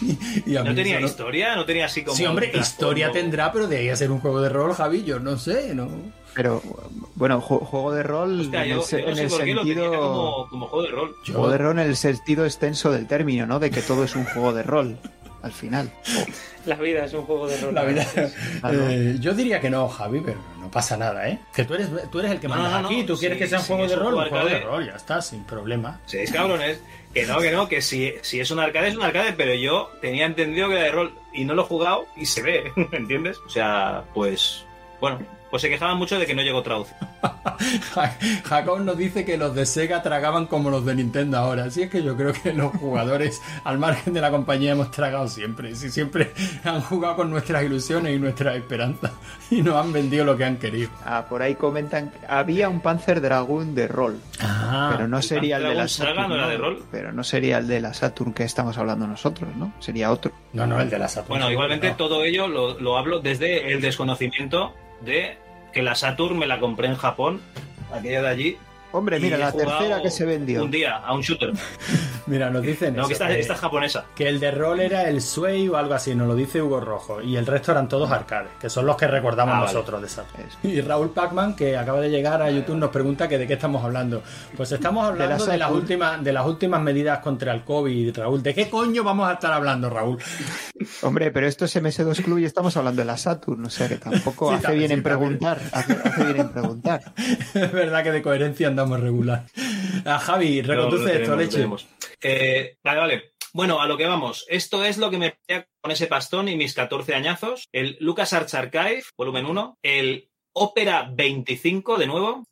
y, 0.01 0.17
y 0.51 0.55
a 0.55 0.63
¿No 0.63 0.75
tenía 0.75 1.01
historia? 1.01 1.55
¿No 1.55 1.65
tenía 1.65 1.85
así 1.85 2.03
como.? 2.03 2.15
Sí, 2.15 2.25
hombre, 2.27 2.51
historia 2.53 3.11
tendrá, 3.11 3.51
pero 3.51 3.67
de 3.67 3.77
ahí 3.77 3.89
a 3.89 3.95
ser 3.95 4.11
un 4.11 4.19
juego 4.19 4.39
de 4.39 4.49
rol, 4.49 4.73
Javi, 4.73 5.03
yo 5.03 5.19
no 5.19 5.35
sé, 5.37 5.73
¿no? 5.73 5.87
Pero 6.35 6.61
bueno, 7.15 7.41
ju- 7.41 7.65
juego 7.65 7.91
de 7.93 8.03
rol 8.03 8.41
Hostia, 8.41 8.63
en 8.65 8.69
yo, 8.69 8.75
el, 8.83 8.87
yo 8.89 8.97
no 9.05 9.11
en 9.11 9.17
el 9.19 9.29
sentido. 9.29 9.91
como, 9.91 10.47
como 10.49 10.67
juego 10.67 10.83
de 10.85 10.91
rol. 10.91 11.15
Juego 11.25 11.49
de 11.49 11.57
rol 11.57 11.79
en 11.79 11.87
el 11.87 11.95
sentido 11.95 12.45
extenso 12.45 12.91
del 12.91 13.07
término, 13.07 13.45
¿no? 13.47 13.57
De 13.59 13.71
que 13.71 13.81
todo 13.81 14.03
es 14.03 14.15
un 14.15 14.25
juego 14.25 14.53
de 14.53 14.63
rol. 14.63 14.97
Al 15.41 15.51
final. 15.53 15.91
La 16.65 16.75
vida 16.75 17.05
es 17.05 17.13
un 17.13 17.23
juego 17.25 17.47
de 17.47 17.57
rol. 17.61 17.73
La 17.75 17.83
vida. 17.83 18.05
Claro. 18.59 18.89
Eh, 18.89 19.17
yo 19.19 19.33
diría 19.35 19.61
que 19.61 19.69
no, 19.69 19.87
Javi, 19.87 20.19
pero 20.21 20.39
no 20.59 20.69
pasa 20.71 20.97
nada, 20.97 21.29
¿eh? 21.29 21.39
Que 21.53 21.63
tú 21.63 21.75
eres, 21.75 21.87
tú 22.11 22.19
eres 22.19 22.31
el 22.31 22.39
que 22.39 22.47
No, 22.47 22.55
mandas 22.55 22.71
no, 22.73 22.81
no, 22.81 22.87
aquí, 22.87 23.03
tú 23.03 23.15
quieres 23.15 23.37
que 23.37 23.47
sea 23.47 23.59
un 23.59 23.63
sí, 23.65 23.73
juego 23.73 23.87
de 23.87 23.93
un 23.93 23.99
rol, 23.99 24.13
un 24.15 24.29
juego 24.29 24.45
de 24.47 24.59
rol, 24.61 24.85
ya 24.87 24.95
está, 24.95 25.21
sin 25.21 25.43
problema. 25.43 25.99
Seis 26.07 26.31
cabrones. 26.31 26.81
Que 27.13 27.25
no, 27.27 27.39
que 27.39 27.51
no, 27.51 27.69
que 27.69 27.81
si, 27.81 28.11
si 28.23 28.39
es 28.41 28.49
un 28.51 28.59
arcade 28.59 28.87
es 28.89 28.97
un 28.97 29.03
arcade, 29.03 29.33
pero 29.33 29.53
yo 29.53 29.89
tenía 30.01 30.25
entendido 30.25 30.67
que 30.67 30.73
era 30.75 30.83
de 30.85 30.91
rol 30.91 31.13
y 31.31 31.45
no 31.45 31.53
lo 31.53 31.61
he 31.61 31.65
jugado 31.65 32.07
y 32.17 32.25
se 32.25 32.41
ve, 32.41 32.71
¿entiendes? 32.91 33.37
O 33.45 33.49
sea, 33.49 34.03
pues, 34.15 34.65
bueno, 34.99 35.19
pues 35.49 35.61
se 35.61 35.69
quejaban 35.69 35.97
mucho 35.97 36.19
de 36.19 36.25
que 36.25 36.33
no 36.35 36.41
llegó 36.41 36.61
traducido. 36.63 36.97
Ja- 37.93 38.17
Jacob 38.43 38.81
nos 38.81 38.97
dice 38.97 39.23
que 39.23 39.37
los 39.37 39.55
de 39.55 39.65
Sega 39.65 40.01
tragaban 40.03 40.45
como 40.47 40.69
los 40.69 40.85
de 40.85 40.95
Nintendo 40.95 41.37
ahora. 41.37 41.65
Así 41.65 41.83
es 41.83 41.89
que 41.89 42.03
yo 42.03 42.15
creo 42.17 42.33
que 42.33 42.51
los 42.53 42.71
jugadores, 42.73 43.41
al 43.63 43.77
margen 43.77 44.13
de 44.13 44.21
la 44.21 44.29
compañía, 44.31 44.73
hemos 44.73 44.91
tragado 44.91 45.27
siempre. 45.27 45.73
Si 45.75 45.89
siempre 45.89 46.31
han 46.63 46.81
jugado 46.81 47.15
con 47.15 47.29
nuestras 47.29 47.63
ilusiones 47.63 48.15
y 48.15 48.19
nuestras 48.19 48.55
esperanzas 48.57 49.11
y 49.49 49.61
nos 49.61 49.75
han 49.75 49.93
vendido 49.93 50.25
lo 50.25 50.35
que 50.35 50.43
han 50.45 50.57
querido. 50.57 50.89
Ah, 51.05 51.25
por 51.29 51.41
ahí 51.41 51.55
comentan 51.55 52.09
que 52.11 52.17
había 52.27 52.67
un 52.67 52.81
Panzer 52.81 53.21
Dragoon 53.21 53.73
de 53.73 53.87
rol. 53.87 54.19
Ah, 54.41 54.89
pero 54.91 55.07
no 55.07 55.17
¿el 55.17 55.23
sería 55.23 55.57
el 55.57 55.63
de 55.63 55.75
la 55.75 55.87
Saturn. 55.87 56.27
no 56.29 56.35
era 56.35 56.47
de 56.49 56.57
rol? 56.57 56.83
Pero 56.91 57.11
no 57.13 57.23
sería 57.23 57.59
el 57.59 57.67
de 57.67 57.79
la 57.79 57.93
Saturn 57.93 58.33
que 58.33 58.43
estamos 58.43 58.77
hablando 58.77 59.07
nosotros, 59.07 59.49
¿no? 59.55 59.71
Sería 59.79 60.11
otro. 60.11 60.31
No, 60.53 60.67
no, 60.67 60.79
el 60.81 60.89
de 60.89 60.99
la 60.99 61.07
Saturn. 61.07 61.29
Bueno, 61.29 61.49
igualmente 61.51 61.89
No. 61.91 61.95
todo 61.95 62.23
ello 62.23 62.47
lo, 62.47 62.77
lo 62.79 62.97
hablo 62.97 63.19
desde 63.19 63.71
el 63.71 63.81
desconocimiento 63.81 64.73
de 65.01 65.37
que 65.73 65.81
la 65.81 65.95
Saturn 65.95 66.37
me 66.37 66.47
la 66.47 66.59
compré 66.59 66.87
en 66.87 66.95
Japón, 66.95 67.41
aquella 67.93 68.21
de 68.21 68.27
allí. 68.27 68.57
Hombre, 68.97 69.19
mira, 69.19 69.37
la 69.37 69.51
tercera 69.51 70.01
que 70.01 70.09
se 70.09 70.25
vendió. 70.25 70.63
Un 70.63 70.71
día 70.71 70.95
a 70.97 71.13
un 71.13 71.21
shooter. 71.21 71.51
Mira, 72.27 72.49
nos 72.49 72.63
dicen 72.63 72.95
No, 72.95 73.01
eso, 73.01 73.07
que 73.09 73.13
esta, 73.13 73.27
que- 73.27 73.39
esta 73.39 73.53
es 73.53 73.59
japonesa. 73.59 74.05
que 74.15 74.27
el 74.27 74.39
de 74.39 74.49
rol 74.49 74.79
era 74.79 75.07
el 75.07 75.21
Sway 75.21 75.69
o 75.69 75.77
algo 75.77 75.93
así, 75.93 76.15
nos 76.15 76.27
lo 76.27 76.33
dice 76.33 76.59
Hugo 76.59 76.79
Rojo. 76.79 77.21
Y 77.21 77.37
el 77.37 77.45
resto 77.45 77.71
eran 77.71 77.87
todos 77.87 78.09
arcades, 78.09 78.49
que 78.59 78.67
son 78.67 78.87
los 78.87 78.95
que 78.97 79.05
recordamos 79.05 79.53
Ah, 79.53 79.59
vale. 79.59 79.73
nosotros 79.73 80.01
de 80.01 80.09
Saturn. 80.09 80.43
Y 80.63 80.81
Raúl 80.81 81.11
Pacman, 81.11 81.55
que 81.55 81.77
acaba 81.77 81.99
de 82.01 82.09
llegar 82.09 82.41
a 82.41 82.49
YouTube, 82.49 82.77
nos 82.77 82.89
pregunta 82.89 83.27
que 83.27 83.37
de 83.37 83.45
qué 83.45 83.53
estamos 83.53 83.83
hablando. 83.83 84.23
Pues 84.57 84.71
estamos 84.71 85.11
De 85.13 85.19
la 85.19 85.23
hablando 85.25 85.45
de, 85.45 85.57
las 85.59 85.69
últimas, 85.71 86.23
de 86.23 86.33
las 86.33 86.45
últimas 86.47 86.81
medidas 86.81 87.19
contra 87.19 87.53
el 87.53 87.63
COVID, 87.63 88.17
Raúl. 88.17 88.41
¿De 88.41 88.55
qué 88.55 88.71
coño 88.71 89.03
vamos 89.03 89.29
a 89.29 89.33
estar 89.33 89.51
hablando, 89.53 89.91
Raúl? 89.91 90.17
Hombre, 91.03 91.29
pero 91.31 91.45
esto 91.47 91.65
es 91.65 91.75
MS2 91.75 92.23
Club 92.23 92.39
y 92.39 92.45
estamos 92.45 92.75
hablando 92.75 93.01
de 93.03 93.05
la 93.05 93.17
Saturn, 93.17 93.63
o 93.65 93.69
sea 93.69 93.87
que 93.87 93.97
tampoco 93.97 94.49
Sí, 94.49 94.55
hace 94.55 94.63
también, 94.63 94.79
bien 94.79 94.89
sí, 94.89 94.93
en 94.95 95.03
preguntar. 95.03 95.61
Hace, 95.71 95.93
hace 95.93 96.23
bien 96.23 96.37
en 96.39 96.49
preguntar. 96.49 97.01
es 97.53 97.71
verdad 97.71 98.01
que 98.03 98.11
de 98.11 98.21
coherencia 98.23 98.67
andamos 98.67 98.84
regular. 98.97 99.45
A 100.05 100.19
Javi, 100.19 100.61
Lo- 100.61 100.73
lo 100.75 100.83
reconduce 100.85 101.11
tenemos, 101.13 101.41
esto, 101.41 101.67
leche. 101.67 101.85
Eh, 102.21 102.77
vale, 102.83 102.99
vale. 102.99 103.31
Bueno, 103.53 103.79
a 103.81 103.87
lo 103.87 103.95
que 103.97 104.05
vamos. 104.05 104.45
Esto 104.49 104.83
es 104.83 104.97
lo 104.97 105.09
que 105.09 105.17
me 105.17 105.37
con 105.81 105.91
ese 105.91 106.07
pastón 106.07 106.49
y 106.49 106.57
mis 106.57 106.73
14 106.73 107.15
añazos. 107.15 107.67
El 107.71 107.95
Lucas 108.01 108.33
Arts 108.33 108.53
Archive, 108.53 109.03
volumen 109.17 109.45
1. 109.45 109.77
El 109.81 110.29
Opera 110.53 111.09
25, 111.11 111.97
de 111.97 112.07
nuevo. 112.07 112.43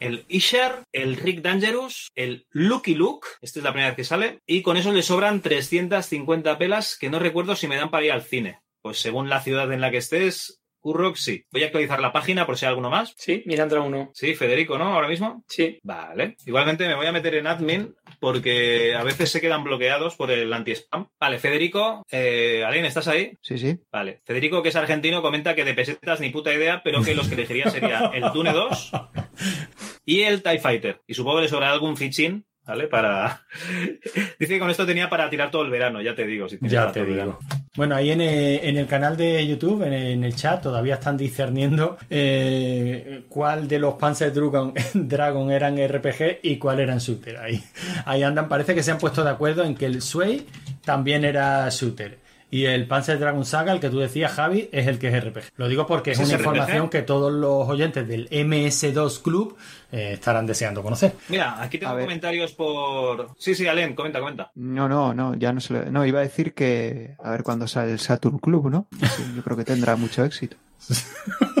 El 0.00 0.24
Ishar, 0.28 0.84
el 0.92 1.16
Rick 1.16 1.42
Dangerous, 1.42 2.08
el 2.14 2.46
Lucky 2.50 2.94
Luke, 2.94 3.28
esta 3.42 3.58
es 3.58 3.64
la 3.64 3.72
primera 3.72 3.90
vez 3.90 3.96
que 3.96 4.04
sale, 4.04 4.38
y 4.46 4.62
con 4.62 4.76
eso 4.78 4.92
le 4.92 5.02
sobran 5.02 5.42
350 5.42 6.56
pelas 6.58 6.96
que 6.98 7.10
no 7.10 7.18
recuerdo 7.18 7.54
si 7.54 7.66
me 7.68 7.76
dan 7.76 7.90
para 7.90 8.06
ir 8.06 8.12
al 8.12 8.22
cine. 8.22 8.60
Pues 8.82 8.98
según 8.98 9.28
la 9.28 9.42
ciudad 9.42 9.70
en 9.72 9.82
la 9.82 9.90
que 9.90 9.98
estés, 9.98 10.59
Currock, 10.80 11.16
sí. 11.16 11.44
Voy 11.52 11.62
a 11.62 11.66
actualizar 11.66 12.00
la 12.00 12.12
página 12.12 12.46
por 12.46 12.56
si 12.56 12.64
hay 12.64 12.70
alguno 12.70 12.90
más. 12.90 13.14
Sí, 13.16 13.42
Mirandra 13.46 13.80
1. 13.80 14.10
Sí, 14.14 14.34
Federico, 14.34 14.78
¿no? 14.78 14.92
Ahora 14.94 15.08
mismo. 15.08 15.44
Sí. 15.46 15.78
Vale. 15.82 16.36
Igualmente 16.46 16.86
me 16.88 16.94
voy 16.94 17.06
a 17.06 17.12
meter 17.12 17.34
en 17.34 17.46
admin 17.46 17.94
porque 18.18 18.94
a 18.94 19.02
veces 19.02 19.30
se 19.30 19.40
quedan 19.40 19.64
bloqueados 19.64 20.16
por 20.16 20.30
el 20.30 20.52
anti-spam. 20.52 21.08
Vale, 21.18 21.38
Federico, 21.38 22.04
eh, 22.10 22.64
¿estás 22.84 23.08
ahí? 23.08 23.36
Sí, 23.40 23.58
sí. 23.58 23.78
Vale. 23.92 24.20
Federico, 24.24 24.62
que 24.62 24.70
es 24.70 24.76
argentino, 24.76 25.22
comenta 25.22 25.54
que 25.54 25.64
de 25.64 25.74
pesetas 25.74 26.20
ni 26.20 26.30
puta 26.30 26.52
idea, 26.52 26.82
pero 26.82 27.02
que 27.02 27.14
los 27.14 27.28
que 27.28 27.34
elegiría 27.34 27.70
sería 27.70 28.10
el 28.14 28.32
Dune 28.32 28.52
2 28.52 28.92
y 30.04 30.22
el 30.22 30.42
TIE 30.42 30.58
Fighter. 30.58 31.00
Y 31.06 31.14
supongo 31.14 31.36
que 31.36 31.42
le 31.42 31.48
sobrará 31.48 31.72
algún 31.72 31.96
fichín, 31.96 32.46
¿vale? 32.70 32.86
Para. 32.86 33.42
Dice 34.38 34.54
que 34.54 34.58
con 34.58 34.70
esto 34.70 34.86
tenía 34.86 35.08
para 35.10 35.28
tirar 35.28 35.50
todo 35.50 35.62
el 35.62 35.70
verano, 35.70 36.00
ya 36.00 36.14
te 36.14 36.24
digo. 36.24 36.48
Si 36.48 36.58
Ya 36.62 36.90
te 36.92 37.00
digo. 37.04 37.12
verano. 37.14 37.38
Bueno, 37.76 37.94
ahí 37.94 38.10
en 38.10 38.20
el, 38.20 38.60
en 38.64 38.76
el 38.78 38.86
canal 38.86 39.16
de 39.16 39.46
YouTube, 39.46 39.82
en 39.86 39.92
el, 39.92 40.06
en 40.12 40.24
el 40.24 40.34
chat, 40.34 40.62
todavía 40.62 40.94
están 40.94 41.16
discerniendo 41.16 41.98
eh, 42.10 43.22
cuál 43.28 43.68
de 43.68 43.78
los 43.78 43.94
Panzer 43.94 44.32
Dragon, 44.32 44.72
Dragon 44.94 45.50
eran 45.50 45.76
RPG 45.76 46.40
y 46.42 46.56
cuál 46.56 46.80
eran 46.80 46.98
shooter. 46.98 47.36
Ahí, 47.38 47.62
ahí 48.06 48.22
andan, 48.22 48.48
parece 48.48 48.74
que 48.74 48.82
se 48.82 48.90
han 48.90 48.98
puesto 48.98 49.22
de 49.22 49.30
acuerdo 49.30 49.64
en 49.64 49.74
que 49.74 49.86
el 49.86 50.02
Sway 50.02 50.46
también 50.84 51.24
era 51.24 51.68
shooter. 51.70 52.18
Y 52.52 52.64
el 52.64 52.88
Panzer 52.88 53.18
Dragon 53.20 53.44
Saga, 53.44 53.72
el 53.72 53.78
que 53.80 53.90
tú 53.90 53.98
decías, 54.00 54.32
Javi, 54.32 54.68
es 54.72 54.86
el 54.88 54.98
que 54.98 55.08
es 55.08 55.24
RPG. 55.24 55.52
Lo 55.56 55.68
digo 55.68 55.86
porque 55.86 56.10
es 56.12 56.18
¿Ese 56.18 56.34
una 56.34 56.38
RPG? 56.42 56.46
información 56.48 56.88
que 56.88 57.02
todos 57.02 57.32
los 57.32 57.68
oyentes 57.68 58.08
del 58.08 58.28
MS2 58.30 59.22
Club 59.22 59.56
eh, 59.92 60.14
estarán 60.14 60.46
deseando 60.46 60.82
conocer. 60.82 61.12
Mira, 61.28 61.62
aquí 61.62 61.78
tengo 61.78 61.92
A 61.92 61.94
ver. 61.94 62.06
comentarios 62.06 62.52
por. 62.52 63.30
Sí, 63.38 63.54
sí, 63.54 63.68
Alen, 63.68 63.94
comenta, 63.94 64.18
comenta. 64.18 64.50
No, 64.56 64.88
no, 64.88 65.14
no, 65.14 65.34
ya 65.36 65.52
no 65.52 65.60
se 65.60 65.74
lo... 65.74 65.84
No, 65.92 66.04
iba 66.04 66.18
a 66.18 66.22
decir 66.22 66.52
que 66.54 67.14
a 67.22 67.30
ver 67.30 67.42
cuándo 67.44 67.68
sale 67.68 67.92
el 67.92 68.00
Saturn 68.00 68.38
Club, 68.38 68.68
¿no? 68.70 68.88
Sí, 69.16 69.22
yo 69.36 69.42
creo 69.44 69.56
que 69.56 69.64
tendrá 69.64 69.94
mucho 69.96 70.24
éxito. 70.24 70.56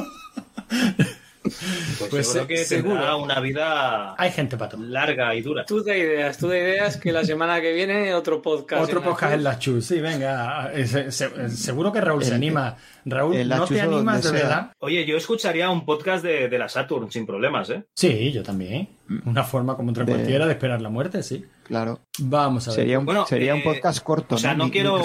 Pues, 1.98 2.10
Pues 2.10 2.26
seguro 2.26 2.42
se- 2.42 2.46
que 2.48 2.64
seguro. 2.64 2.94
tendrá 2.94 3.16
una 3.16 3.40
vida 3.40 4.14
Hay 4.18 4.30
gente 4.32 4.56
para 4.56 4.70
todo. 4.70 4.82
larga 4.82 5.34
y 5.34 5.42
dura. 5.42 5.64
Tú 5.64 5.82
de 5.82 5.98
ideas, 5.98 6.38
tú 6.38 6.48
de 6.48 6.58
ideas 6.60 6.96
que 6.96 7.12
la 7.12 7.24
semana 7.24 7.60
que 7.60 7.72
viene 7.72 8.14
otro 8.14 8.40
podcast. 8.42 8.82
Otro 8.82 8.98
en 8.98 9.04
la 9.04 9.10
podcast 9.10 9.32
Cruz. 9.32 9.38
en 9.38 9.44
la 9.44 9.58
Chus, 9.58 9.86
sí, 9.86 10.00
venga. 10.00 10.70
eh, 10.74 10.86
se- 10.86 11.12
se- 11.12 11.48
seguro 11.50 11.92
que 11.92 12.00
Raúl 12.00 12.22
se 12.22 12.30
El- 12.30 12.34
anima. 12.36 12.76
Raúl, 13.04 13.36
el 13.36 13.48
¿no 13.48 13.66
te 13.66 13.80
animas 13.80 14.22
de 14.22 14.32
verdad? 14.32 14.72
Oye, 14.78 15.04
yo 15.06 15.16
escucharía 15.16 15.70
un 15.70 15.84
podcast 15.84 16.24
de, 16.24 16.48
de 16.48 16.58
la 16.58 16.68
Saturn 16.68 17.10
sin 17.10 17.26
problemas, 17.26 17.70
¿eh? 17.70 17.84
Sí, 17.96 18.32
yo 18.32 18.42
también. 18.42 18.88
Una 19.26 19.42
forma 19.44 19.76
como 19.76 19.90
otra 19.90 20.04
De- 20.04 20.12
cualquiera 20.12 20.46
de 20.46 20.52
esperar 20.52 20.80
la 20.82 20.88
muerte, 20.88 21.22
sí. 21.22 21.44
Claro. 21.64 22.00
Vamos 22.18 22.66
a 22.68 22.70
ver. 22.72 22.76
Sería 22.80 22.98
un, 22.98 23.06
Bueno, 23.06 23.26
sería 23.26 23.54
un 23.54 23.60
eh, 23.60 23.64
podcast 23.64 24.02
corto, 24.02 24.34
o 24.34 24.38
sea, 24.38 24.54
¿no? 24.54 24.70
quiero-. 24.70 24.98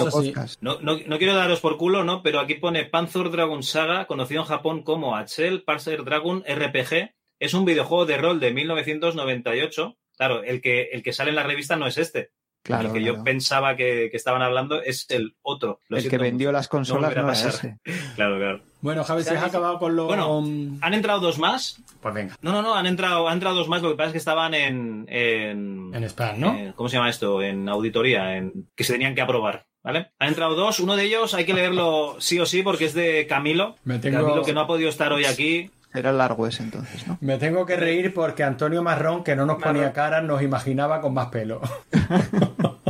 No, 0.60 0.78
no, 0.80 0.98
no 1.06 1.18
quiero 1.18 1.34
daros 1.34 1.60
por 1.60 1.76
culo, 1.76 2.04
¿no? 2.04 2.22
Pero 2.22 2.40
aquí 2.40 2.54
pone 2.54 2.84
Panzer 2.84 3.30
Dragon 3.30 3.62
Saga, 3.62 4.06
conocido 4.06 4.42
en 4.42 4.46
Japón 4.48 4.82
como 4.82 5.16
Axel 5.16 5.62
Panzer 5.62 6.04
Dragon 6.04 6.42
RPG. 6.48 7.10
Es 7.38 7.54
un 7.54 7.64
videojuego 7.64 8.06
de 8.06 8.16
rol 8.16 8.40
de 8.40 8.52
1998. 8.52 9.96
Claro, 10.16 10.42
el 10.42 10.60
que, 10.62 10.88
el 10.92 11.02
que 11.02 11.12
sale 11.12 11.30
en 11.30 11.36
la 11.36 11.42
revista 11.42 11.76
no 11.76 11.86
es 11.86 11.98
este. 11.98 12.30
Claro, 12.66 12.88
el 12.88 12.92
que 12.94 13.00
claro. 13.00 13.16
yo 13.18 13.24
pensaba 13.24 13.76
que, 13.76 14.08
que 14.10 14.16
estaban 14.16 14.42
hablando 14.42 14.82
es 14.82 15.06
el 15.08 15.34
otro. 15.42 15.80
Lo 15.88 15.96
El 15.96 16.08
que 16.08 16.18
vendió 16.18 16.52
las 16.52 16.68
consolas 16.68 17.14
no, 17.16 17.22
era 17.22 17.32
ese. 17.32 17.78
Claro, 18.16 18.36
claro. 18.38 18.60
Bueno, 18.80 19.02
Javi, 19.04 19.20
has 19.22 19.30
dice- 19.30 19.38
acabado 19.44 19.78
con 19.78 19.96
los... 19.96 20.06
Bueno, 20.06 20.44
han 20.80 20.94
entrado 20.94 21.20
dos 21.20 21.38
más. 21.38 21.80
Pues 22.00 22.14
venga, 22.14 22.36
No, 22.42 22.52
no, 22.52 22.62
no, 22.62 22.74
han 22.74 22.86
entrado, 22.86 23.26
han 23.28 23.34
entrado 23.34 23.56
dos 23.56 23.68
más. 23.68 23.82
Lo 23.82 23.90
que 23.90 23.96
pasa 23.96 24.08
es 24.08 24.12
que 24.12 24.18
estaban 24.18 24.54
en. 24.54 25.06
en, 25.08 25.90
en 25.94 26.04
spam, 26.04 26.38
¿no? 26.38 26.56
en- 26.56 26.72
¿Cómo 26.72 26.88
se 26.88 26.96
llama 26.96 27.08
esto? 27.10 27.42
En 27.42 27.68
auditoría, 27.68 28.36
en, 28.36 28.68
que 28.76 28.84
se 28.84 28.92
tenían 28.92 29.14
que 29.14 29.22
aprobar. 29.22 29.66
¿Vale? 29.82 30.10
Han 30.18 30.28
entrado 30.28 30.54
dos. 30.56 30.80
Uno 30.80 30.96
de 30.96 31.04
ellos 31.04 31.32
hay 31.34 31.44
que 31.44 31.54
leerlo 31.54 32.16
sí 32.18 32.38
o 32.40 32.46
sí 32.46 32.62
porque 32.62 32.86
es 32.86 32.94
de 32.94 33.26
Camilo. 33.28 33.76
Me 33.84 33.98
tengo- 34.00 34.20
Camilo 34.22 34.42
que 34.44 34.52
no 34.52 34.60
ha 34.60 34.66
podido 34.66 34.88
estar 34.88 35.12
hoy 35.12 35.24
aquí. 35.24 35.70
Era 35.96 36.12
largo 36.12 36.46
ese 36.46 36.62
entonces, 36.62 37.06
¿no? 37.08 37.18
Me 37.20 37.38
tengo 37.38 37.66
que 37.66 37.76
reír 37.76 38.12
porque 38.14 38.44
Antonio 38.44 38.82
Marrón, 38.82 39.24
que 39.24 39.34
no 39.34 39.46
nos 39.46 39.60
ponía 39.62 39.92
cara, 39.92 40.20
nos 40.20 40.42
imaginaba 40.42 41.00
con 41.00 41.14
más 41.14 41.28
pelo. 41.28 41.60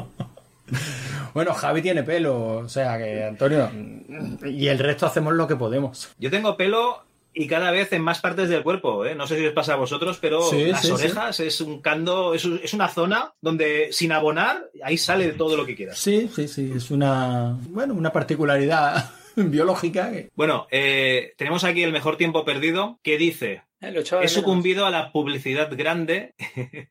bueno, 1.34 1.52
Javi 1.54 1.82
tiene 1.82 2.02
pelo, 2.02 2.58
o 2.58 2.68
sea 2.68 2.96
que 2.98 3.24
Antonio... 3.24 3.70
Y 4.44 4.68
el 4.68 4.78
resto 4.78 5.06
hacemos 5.06 5.34
lo 5.34 5.46
que 5.46 5.56
podemos. 5.56 6.08
Yo 6.18 6.30
tengo 6.30 6.56
pelo 6.56 7.02
y 7.34 7.46
cada 7.46 7.70
vez 7.70 7.92
en 7.92 8.00
más 8.02 8.20
partes 8.20 8.48
del 8.48 8.62
cuerpo. 8.62 9.04
¿eh? 9.04 9.14
No 9.14 9.26
sé 9.26 9.38
si 9.38 9.46
os 9.46 9.52
pasa 9.52 9.74
a 9.74 9.76
vosotros, 9.76 10.18
pero 10.20 10.40
Sí, 10.42 10.64
las 10.66 10.80
sí, 10.80 10.90
orejas 10.90 11.38
es 11.40 11.60
un 11.60 11.82
cando, 11.82 12.34
es, 12.34 12.46
un- 12.46 12.60
es 12.64 12.72
una 12.72 12.88
zona 12.88 13.32
donde 13.42 13.88
sin 13.92 14.12
abonar, 14.12 14.70
ahí 14.82 14.96
sale 14.96 15.32
todo 15.34 15.56
lo 15.56 15.66
que 15.66 15.76
quieras. 15.76 15.98
Sí, 15.98 16.30
sí, 16.34 16.48
sí, 16.48 16.72
es 16.74 16.90
una... 16.90 17.54
Bueno, 17.68 17.92
una 17.92 18.10
particularidad 18.10 19.10
biológica 19.50 20.10
que... 20.10 20.30
Bueno, 20.34 20.66
eh, 20.70 21.34
tenemos 21.36 21.64
aquí 21.64 21.82
el 21.82 21.92
mejor 21.92 22.16
tiempo 22.16 22.44
perdido 22.44 22.98
que 23.02 23.18
dice: 23.18 23.62
Eh, 23.80 23.94
He 24.22 24.28
sucumbido 24.28 24.86
a 24.86 24.90
la 24.90 25.12
publicidad 25.12 25.68
grande 25.76 26.34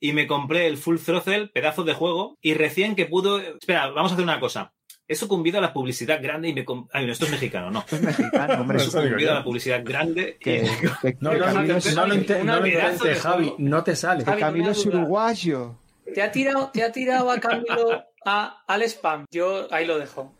y 0.00 0.12
me 0.12 0.26
compré 0.26 0.66
el 0.66 0.76
Full 0.76 0.98
Throttle, 0.98 1.48
pedazo 1.48 1.84
de 1.84 1.94
juego, 1.94 2.36
y 2.40 2.54
recién 2.54 2.94
que 2.96 3.06
pudo... 3.06 3.38
Espera, 3.40 3.88
vamos 3.90 4.12
a 4.12 4.14
hacer 4.14 4.24
una 4.24 4.40
cosa. 4.40 4.72
He 5.06 5.14
sucumbido 5.16 5.58
a 5.58 5.60
la 5.60 5.72
publicidad 5.74 6.22
grande 6.22 6.48
y 6.48 6.54
me... 6.54 6.64
com- 6.64 6.88
Ay, 6.92 7.04
no, 7.06 7.12
esto 7.12 7.26
es 7.26 7.30
mexicano, 7.30 7.70
no. 7.70 7.80
Esto 7.84 7.96
es 7.96 8.02
mexicano, 8.02 8.60
hombre. 8.62 8.78
He 8.78 8.80
sucumbido 8.80 9.30
a 9.32 9.34
la 9.34 9.44
publicidad 9.44 9.82
grande 9.84 10.38
y... 10.40 10.50
No, 11.20 11.32
no, 11.34 11.46
no, 11.46 11.62
no, 11.62 12.06
lo, 12.06 12.14
intentes, 12.14 13.20
Javi, 13.20 13.54
no 13.58 13.84
te 13.84 13.94
sale. 13.96 14.24
Camilo 14.24 14.70
es 14.70 14.84
uruguayo. 14.86 15.78
¿Te 16.14 16.22
ha 16.22 16.30
tirado, 16.32 16.70
te 16.72 16.82
ha 16.84 16.90
tirado 16.92 17.30
a 17.30 17.38
Camilo 17.38 18.02
a- 18.24 18.62
al 18.66 18.82
spam? 18.82 19.24
Yo 19.30 19.68
ahí 19.72 19.86
lo 19.86 19.98
dejo. 19.98 20.34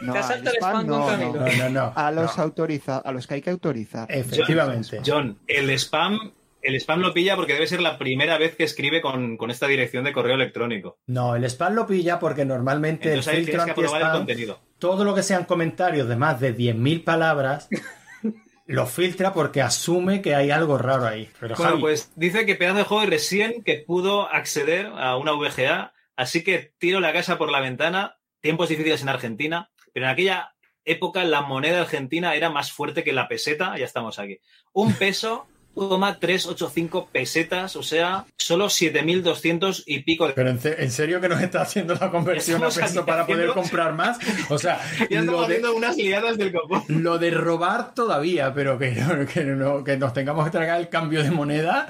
No, 0.00 0.12
Te 0.12 0.18
has 0.18 0.30
al 0.30 0.46
spam 0.46 0.54
spam 0.54 0.86
no, 0.86 1.16
no. 1.16 1.32
No, 1.34 1.46
no, 1.56 1.68
no. 1.70 1.92
A 1.94 2.10
los 2.10 2.36
no. 2.36 2.42
autoriza, 2.42 2.98
a 2.98 3.12
los 3.12 3.26
que 3.26 3.34
hay 3.34 3.42
que 3.42 3.50
autorizar. 3.50 4.06
Efectivamente. 4.10 5.00
John, 5.04 5.38
el 5.46 5.70
spam... 5.78 6.32
El 6.62 6.74
spam 6.78 7.00
lo 7.00 7.14
pilla 7.14 7.36
porque 7.36 7.54
debe 7.54 7.66
ser 7.66 7.80
la 7.80 7.96
primera 7.96 8.36
vez 8.36 8.54
que 8.54 8.64
escribe 8.64 9.00
con, 9.00 9.38
con 9.38 9.50
esta 9.50 9.66
dirección 9.66 10.04
de 10.04 10.12
correo 10.12 10.34
electrónico. 10.34 10.98
No, 11.06 11.34
el 11.34 11.44
spam 11.44 11.72
lo 11.74 11.86
pilla 11.86 12.18
porque 12.18 12.44
normalmente 12.44 13.08
Entonces 13.08 13.32
el 13.34 13.44
filtro 13.46 13.64
que 13.64 13.70
aprobar 13.70 14.02
el 14.02 14.10
contenido. 14.10 14.60
todo 14.78 15.02
lo 15.04 15.14
que 15.14 15.22
sean 15.22 15.46
comentarios 15.46 16.06
de 16.06 16.16
más 16.16 16.38
de 16.38 16.54
10.000 16.54 17.02
palabras, 17.02 17.70
lo 18.66 18.84
filtra 18.84 19.32
porque 19.32 19.62
asume 19.62 20.20
que 20.20 20.34
hay 20.34 20.50
algo 20.50 20.76
raro 20.76 21.06
ahí. 21.06 21.30
Pero 21.40 21.54
Bueno, 21.56 21.70
Javi, 21.70 21.80
pues 21.80 22.12
dice 22.16 22.44
que 22.44 22.56
pedazo 22.56 22.76
de 22.76 22.84
juego 22.84 23.06
recién 23.06 23.62
que 23.64 23.82
pudo 23.86 24.28
acceder 24.28 24.84
a 24.94 25.16
una 25.16 25.32
VGA, 25.32 25.94
así 26.14 26.44
que 26.44 26.74
tiro 26.76 27.00
la 27.00 27.14
casa 27.14 27.38
por 27.38 27.50
la 27.50 27.60
ventana, 27.60 28.18
tiempos 28.42 28.68
difíciles 28.68 29.00
en 29.00 29.08
Argentina, 29.08 29.70
pero 30.00 30.06
en 30.06 30.12
aquella 30.12 30.54
época 30.86 31.22
la 31.24 31.42
moneda 31.42 31.82
argentina 31.82 32.34
era 32.34 32.48
más 32.48 32.72
fuerte 32.72 33.04
que 33.04 33.12
la 33.12 33.28
peseta, 33.28 33.76
ya 33.76 33.84
estamos 33.84 34.18
aquí. 34.18 34.38
Un 34.72 34.94
peso, 34.94 35.46
toma 35.74 36.18
385 36.18 37.10
pesetas, 37.12 37.76
o 37.76 37.82
sea, 37.82 38.24
solo 38.38 38.66
7.200 38.66 39.82
y 39.86 40.00
pico 40.00 40.26
de... 40.26 40.32
Pero 40.32 40.48
en, 40.50 40.58
ce- 40.58 40.82
¿en 40.82 40.90
serio 40.90 41.20
que 41.20 41.28
nos 41.28 41.40
está 41.42 41.60
haciendo 41.62 41.94
la 41.94 42.10
conversión 42.10 42.64
a 42.64 42.68
peso 42.70 43.04
para 43.04 43.26
poder 43.26 43.50
comprar 43.50 43.92
más? 43.94 44.18
O 44.48 44.58
sea, 44.58 44.80
Ya 45.10 45.20
estamos 45.20 45.26
lo 45.32 45.40
de, 45.40 45.44
haciendo 45.56 45.74
unas 45.74 45.96
liadas 45.96 46.38
del 46.38 46.52
copón. 46.52 46.82
lo 46.88 47.18
de 47.18 47.30
robar 47.30 47.94
todavía, 47.94 48.52
pero 48.54 48.78
que, 48.78 48.92
no- 48.92 49.26
que, 49.26 49.44
no- 49.44 49.84
que 49.84 49.96
nos 49.98 50.12
tengamos 50.14 50.46
que 50.46 50.50
tragar 50.50 50.80
el 50.80 50.88
cambio 50.88 51.22
de 51.22 51.30
moneda. 51.30 51.88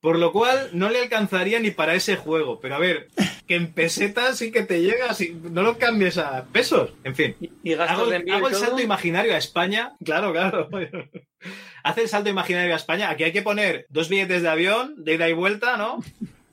Por 0.00 0.18
lo 0.18 0.30
cual 0.30 0.68
no 0.72 0.90
le 0.90 1.00
alcanzaría 1.00 1.58
ni 1.58 1.70
para 1.70 1.94
ese 1.94 2.16
juego. 2.16 2.60
Pero 2.60 2.76
a 2.76 2.78
ver, 2.78 3.08
que 3.46 3.54
en 3.54 3.72
pesetas 3.72 4.38
sí 4.38 4.50
que 4.50 4.62
te 4.62 4.82
llega, 4.82 5.14
si 5.14 5.34
no 5.34 5.62
lo 5.62 5.78
cambies 5.78 6.18
a 6.18 6.44
pesos. 6.46 6.92
En 7.04 7.14
fin. 7.14 7.36
Y 7.62 7.74
gastos 7.74 7.98
hago, 7.98 8.10
de 8.10 8.16
envío 8.16 8.34
y 8.34 8.36
hago 8.36 8.48
el 8.48 8.54
salto 8.54 8.80
imaginario 8.80 9.34
a 9.34 9.38
España. 9.38 9.94
Claro, 10.04 10.32
claro. 10.32 10.68
Hace 11.84 12.02
el 12.02 12.08
salto 12.08 12.28
imaginario 12.28 12.72
a 12.72 12.76
España. 12.76 13.10
Aquí 13.10 13.24
hay 13.24 13.32
que 13.32 13.42
poner 13.42 13.86
dos 13.88 14.08
billetes 14.08 14.42
de 14.42 14.48
avión, 14.48 14.94
de 15.04 15.14
ida 15.14 15.28
y 15.28 15.32
vuelta, 15.32 15.76
¿no? 15.76 16.02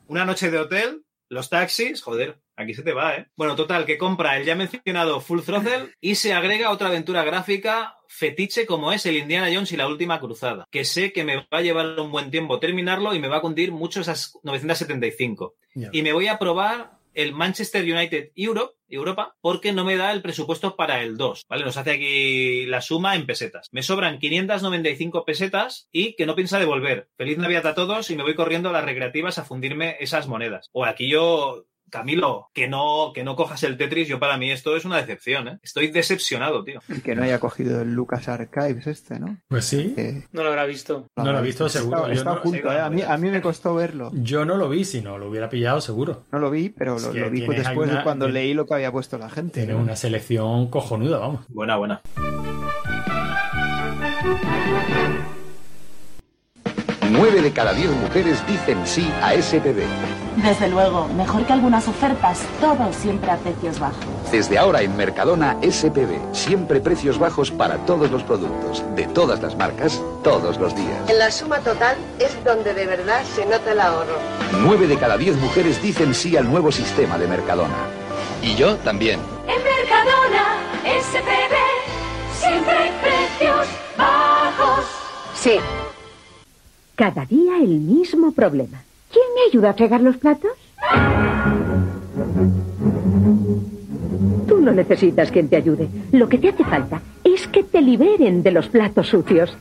Una 0.07 0.25
noche 0.25 0.51
de 0.51 0.59
hotel, 0.59 1.03
los 1.29 1.49
taxis, 1.49 2.01
joder. 2.01 2.42
Aquí 2.55 2.73
se 2.73 2.83
te 2.83 2.93
va, 2.93 3.15
¿eh? 3.15 3.27
Bueno, 3.35 3.55
total, 3.55 3.85
que 3.85 3.97
compra 3.97 4.37
el 4.37 4.45
ya 4.45 4.55
mencionado 4.55 5.21
Full 5.21 5.41
Throttle 5.41 5.95
y 5.99 6.15
se 6.15 6.33
agrega 6.33 6.69
otra 6.69 6.87
aventura 6.87 7.23
gráfica 7.23 7.97
fetiche 8.07 8.67
como 8.67 8.91
es 8.93 9.05
el 9.07 9.17
Indiana 9.17 9.49
Jones 9.51 9.71
y 9.71 9.77
la 9.77 9.87
última 9.87 10.19
cruzada, 10.19 10.67
que 10.69 10.85
sé 10.85 11.11
que 11.11 11.23
me 11.23 11.37
va 11.37 11.45
a 11.49 11.61
llevar 11.61 11.99
un 11.99 12.11
buen 12.11 12.29
tiempo 12.29 12.59
terminarlo 12.59 13.15
y 13.15 13.19
me 13.19 13.27
va 13.27 13.37
a 13.37 13.41
cundir 13.41 13.71
mucho 13.71 14.01
esas 14.01 14.37
975. 14.43 15.55
Ya. 15.73 15.89
Y 15.91 16.03
me 16.03 16.13
voy 16.13 16.27
a 16.27 16.37
probar 16.37 16.99
el 17.13 17.33
Manchester 17.33 17.83
United 17.83 18.31
Europe, 18.35 18.75
Europa 18.89 19.35
porque 19.41 19.71
no 19.71 19.85
me 19.85 19.97
da 19.97 20.11
el 20.11 20.21
presupuesto 20.21 20.75
para 20.75 21.01
el 21.01 21.17
2, 21.17 21.45
¿vale? 21.47 21.63
Nos 21.63 21.77
hace 21.77 21.91
aquí 21.91 22.65
la 22.65 22.81
suma 22.81 23.15
en 23.15 23.25
pesetas. 23.25 23.69
Me 23.71 23.83
sobran 23.83 24.19
595 24.19 25.25
pesetas 25.25 25.89
y 25.91 26.15
que 26.15 26.25
no 26.25 26.35
piensa 26.35 26.59
devolver. 26.59 27.09
Feliz 27.17 27.37
Navidad 27.37 27.67
a 27.67 27.75
todos 27.75 28.11
y 28.11 28.15
me 28.15 28.23
voy 28.23 28.35
corriendo 28.35 28.69
a 28.69 28.73
las 28.73 28.85
recreativas 28.85 29.37
a 29.37 29.45
fundirme 29.45 29.97
esas 29.99 30.27
monedas. 30.27 30.69
O 30.71 30.85
aquí 30.85 31.09
yo... 31.09 31.65
Camilo, 31.93 32.49
que 32.55 32.67
no, 32.67 33.11
que 33.13 33.23
no 33.23 33.35
cojas 33.35 33.61
el 33.61 33.77
Tetris, 33.77 34.07
yo 34.07 34.19
para 34.19 34.35
mí 34.39 34.49
esto 34.49 34.75
es 34.75 34.83
una 34.83 34.97
decepción, 34.97 35.47
¿eh? 35.47 35.59
Estoy 35.61 35.91
decepcionado, 35.91 36.63
tío. 36.63 36.79
Y 36.89 37.01
que 37.01 37.13
no 37.13 37.21
haya 37.21 37.39
cogido 37.39 37.81
el 37.81 37.93
Lucas 37.93 38.27
Archives 38.27 38.87
este, 38.87 39.19
¿no? 39.19 39.37
Pues 39.47 39.65
sí. 39.65 39.93
Que- 39.95 40.23
No 40.31 40.41
lo 40.41 40.49
habrá 40.49 40.65
visto. 40.65 41.05
No 41.15 41.31
lo 41.31 41.37
he 41.37 41.41
visto 41.43 41.69
seguro. 41.69 41.97
Está, 41.99 42.07
Yo 42.09 42.13
está 42.17 42.33
no- 42.33 42.39
oculto, 42.39 42.71
¿eh? 42.73 42.79
A 42.79 42.89
mí, 42.89 43.03
a 43.03 43.15
mí 43.17 43.29
me 43.29 43.41
costó 43.43 43.75
verlo. 43.75 44.09
Yo 44.15 44.43
no 44.43 44.57
lo 44.57 44.69
vi, 44.69 44.85
si 44.85 45.01
no 45.01 45.19
lo 45.19 45.29
hubiera 45.29 45.49
pillado 45.49 45.81
seguro. 45.81 46.23
No 46.31 46.39
lo 46.39 46.49
vi, 46.49 46.69
pero 46.69 46.97
lo, 46.97 47.11
vi 47.29 47.41
después 47.41 47.89
una- 47.89 47.97
de 47.99 48.03
cuando 48.03 48.25
tiene- 48.25 48.39
leí 48.39 48.53
lo 48.55 48.65
que 48.65 48.73
había 48.73 48.91
puesto 48.91 49.19
la 49.19 49.29
gente. 49.29 49.59
Tiene 49.59 49.73
¿no? 49.73 49.79
una 49.83 49.95
selección 49.95 50.71
cojonuda, 50.71 51.19
vamos. 51.19 51.45
Buena, 51.49 51.75
buena. 51.77 52.01
Nueve 57.15 57.43
de 57.43 57.53
cada 57.53 57.73
diez 57.73 57.91
mujeres 57.91 58.43
dicen 58.47 58.79
sí 58.87 59.07
a 59.21 59.33
SPB. 59.39 59.83
Desde 60.37 60.67
luego, 60.67 61.07
mejor 61.09 61.45
que 61.45 61.53
algunas 61.53 61.87
ofertas, 61.87 62.39
todo 62.59 62.91
siempre 62.91 63.29
a 63.29 63.37
precios 63.37 63.79
bajos. 63.79 64.03
Desde 64.31 64.57
ahora 64.57 64.81
en 64.81 64.97
Mercadona 64.97 65.55
SPB, 65.61 66.33
siempre 66.33 66.79
precios 66.79 67.19
bajos 67.19 67.51
para 67.51 67.77
todos 67.85 68.09
los 68.09 68.23
productos, 68.23 68.83
de 68.95 69.05
todas 69.05 69.43
las 69.43 69.55
marcas, 69.55 70.01
todos 70.23 70.57
los 70.57 70.75
días. 70.75 71.07
En 71.07 71.19
la 71.19 71.29
suma 71.29 71.59
total 71.59 71.97
es 72.17 72.35
donde 72.43 72.73
de 72.73 72.87
verdad 72.87 73.23
se 73.35 73.45
nota 73.45 73.73
el 73.73 73.81
ahorro. 73.81 74.17
Nueve 74.61 74.87
de 74.87 74.97
cada 74.97 75.15
diez 75.15 75.37
mujeres 75.37 75.79
dicen 75.83 76.15
sí 76.15 76.35
al 76.35 76.49
nuevo 76.49 76.71
sistema 76.71 77.19
de 77.19 77.27
Mercadona. 77.27 77.77
Y 78.41 78.55
yo 78.55 78.75
también. 78.77 79.19
En 79.47 79.63
Mercadona, 79.63 80.57
SPB, 80.83 82.39
siempre 82.39 82.75
hay 82.75 82.91
precios 83.03 83.67
bajos. 83.99 84.85
Sí. 85.35 85.59
Cada 86.95 87.25
día 87.25 87.57
el 87.57 87.79
mismo 87.79 88.31
problema. 88.31 88.83
¿Quién 89.11 89.25
me 89.35 89.49
ayuda 89.49 89.71
a 89.71 89.73
fregar 89.73 90.01
los 90.01 90.17
platos? 90.17 90.51
Tú 94.47 94.61
no 94.61 94.71
necesitas 94.71 95.31
quien 95.31 95.49
te 95.49 95.55
ayude. 95.55 95.87
Lo 96.11 96.29
que 96.29 96.37
te 96.37 96.49
hace 96.49 96.63
falta 96.63 97.01
es 97.23 97.47
que 97.47 97.63
te 97.63 97.81
liberen 97.81 98.43
de 98.43 98.51
los 98.51 98.67
platos 98.67 99.07
sucios. 99.07 99.57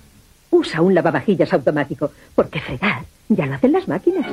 Usa 0.50 0.82
un 0.82 0.94
lavavajillas 0.94 1.52
automático, 1.54 2.10
porque 2.34 2.60
fregar 2.60 3.04
ya 3.30 3.46
lo 3.46 3.54
hacen 3.54 3.72
las 3.72 3.88
máquinas. 3.88 4.26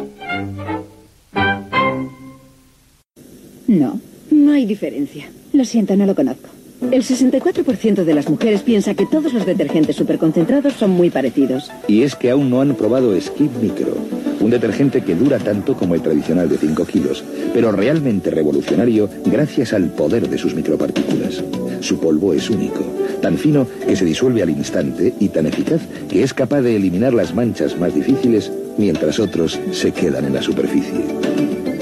No, 3.68 4.00
no 4.32 4.52
hay 4.52 4.66
diferencia. 4.66 5.30
Lo 5.54 5.64
siento, 5.64 5.96
no 5.96 6.06
lo 6.06 6.16
conozco. 6.16 6.50
El 6.82 7.04
64% 7.04 8.04
de 8.04 8.14
las 8.14 8.30
mujeres 8.30 8.62
piensa 8.62 8.96
que 8.96 9.06
todos 9.06 9.34
los 9.34 9.46
detergentes 9.46 9.98
superconcentrados 9.98 10.74
son 10.74 10.92
muy 10.92 11.10
parecidos. 11.10 11.70
Y 11.88 12.04
es 12.04 12.16
que 12.16 12.32
aún 12.32 12.50
no 12.50 12.62
han 12.62 12.74
probado 12.74 13.20
Skip 13.20 13.52
Micro, 13.62 13.96
un 14.40 14.50
detergente 14.50 15.02
que 15.02 15.14
dura 15.14 15.38
tanto 15.40 15.76
como 15.76 15.94
el 15.94 16.02
tradicional 16.02 16.50
de 16.50 16.58
5 16.58 16.86
kilos, 16.86 17.24
pero 17.54 17.72
realmente 17.72 18.32
revolucionario 18.32 19.10
gracias 19.26 19.74
al 19.74 19.90
poder 19.92 20.30
de 20.30 20.38
sus 20.38 20.56
micropartículas. 20.56 21.44
Su 21.82 22.00
polvo 22.00 22.34
es 22.34 22.50
único, 22.50 22.82
tan 23.22 23.38
fino 23.38 23.68
que 23.86 23.96
se 23.96 24.06
disuelve 24.06 24.42
al 24.42 24.50
instante 24.50 25.14
y 25.20 25.30
tan 25.30 25.46
eficaz 25.46 25.82
que 26.10 26.24
es 26.24 26.34
capaz 26.34 26.62
de 26.62 26.76
eliminar 26.76 27.14
las 27.14 27.36
manchas 27.36 27.78
más 27.78 27.94
difíciles 27.94 28.52
mientras 28.78 29.20
otros 29.20 29.60
se 29.72 29.92
quedan 29.92 30.26
en 30.26 30.34
la 30.34 30.42
superficie. 30.42 31.04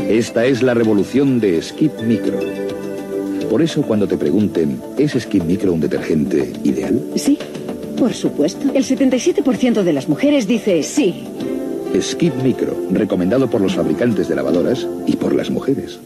Esta 0.09 0.45
es 0.45 0.63
la 0.63 0.73
revolución 0.73 1.39
de 1.39 1.61
Skip 1.61 2.01
Micro. 2.01 2.66
Por 3.49 3.61
eso 3.61 3.81
cuando 3.81 4.07
te 4.07 4.17
pregunten, 4.17 4.81
¿es 4.97 5.13
Skip 5.13 5.43
Micro 5.43 5.71
un 5.71 5.79
detergente 5.79 6.51
ideal? 6.65 7.01
Sí, 7.15 7.39
por 7.97 8.13
supuesto. 8.13 8.67
El 8.73 8.83
77% 8.83 9.83
de 9.83 9.93
las 9.93 10.09
mujeres 10.09 10.47
dice 10.47 10.83
sí. 10.83 11.25
Skip 11.99 12.35
Micro, 12.43 12.75
recomendado 12.91 13.49
por 13.49 13.61
los 13.61 13.75
fabricantes 13.75 14.27
de 14.27 14.35
lavadoras 14.35 14.85
y 15.07 15.15
por 15.15 15.33
las 15.33 15.49
mujeres. 15.49 15.99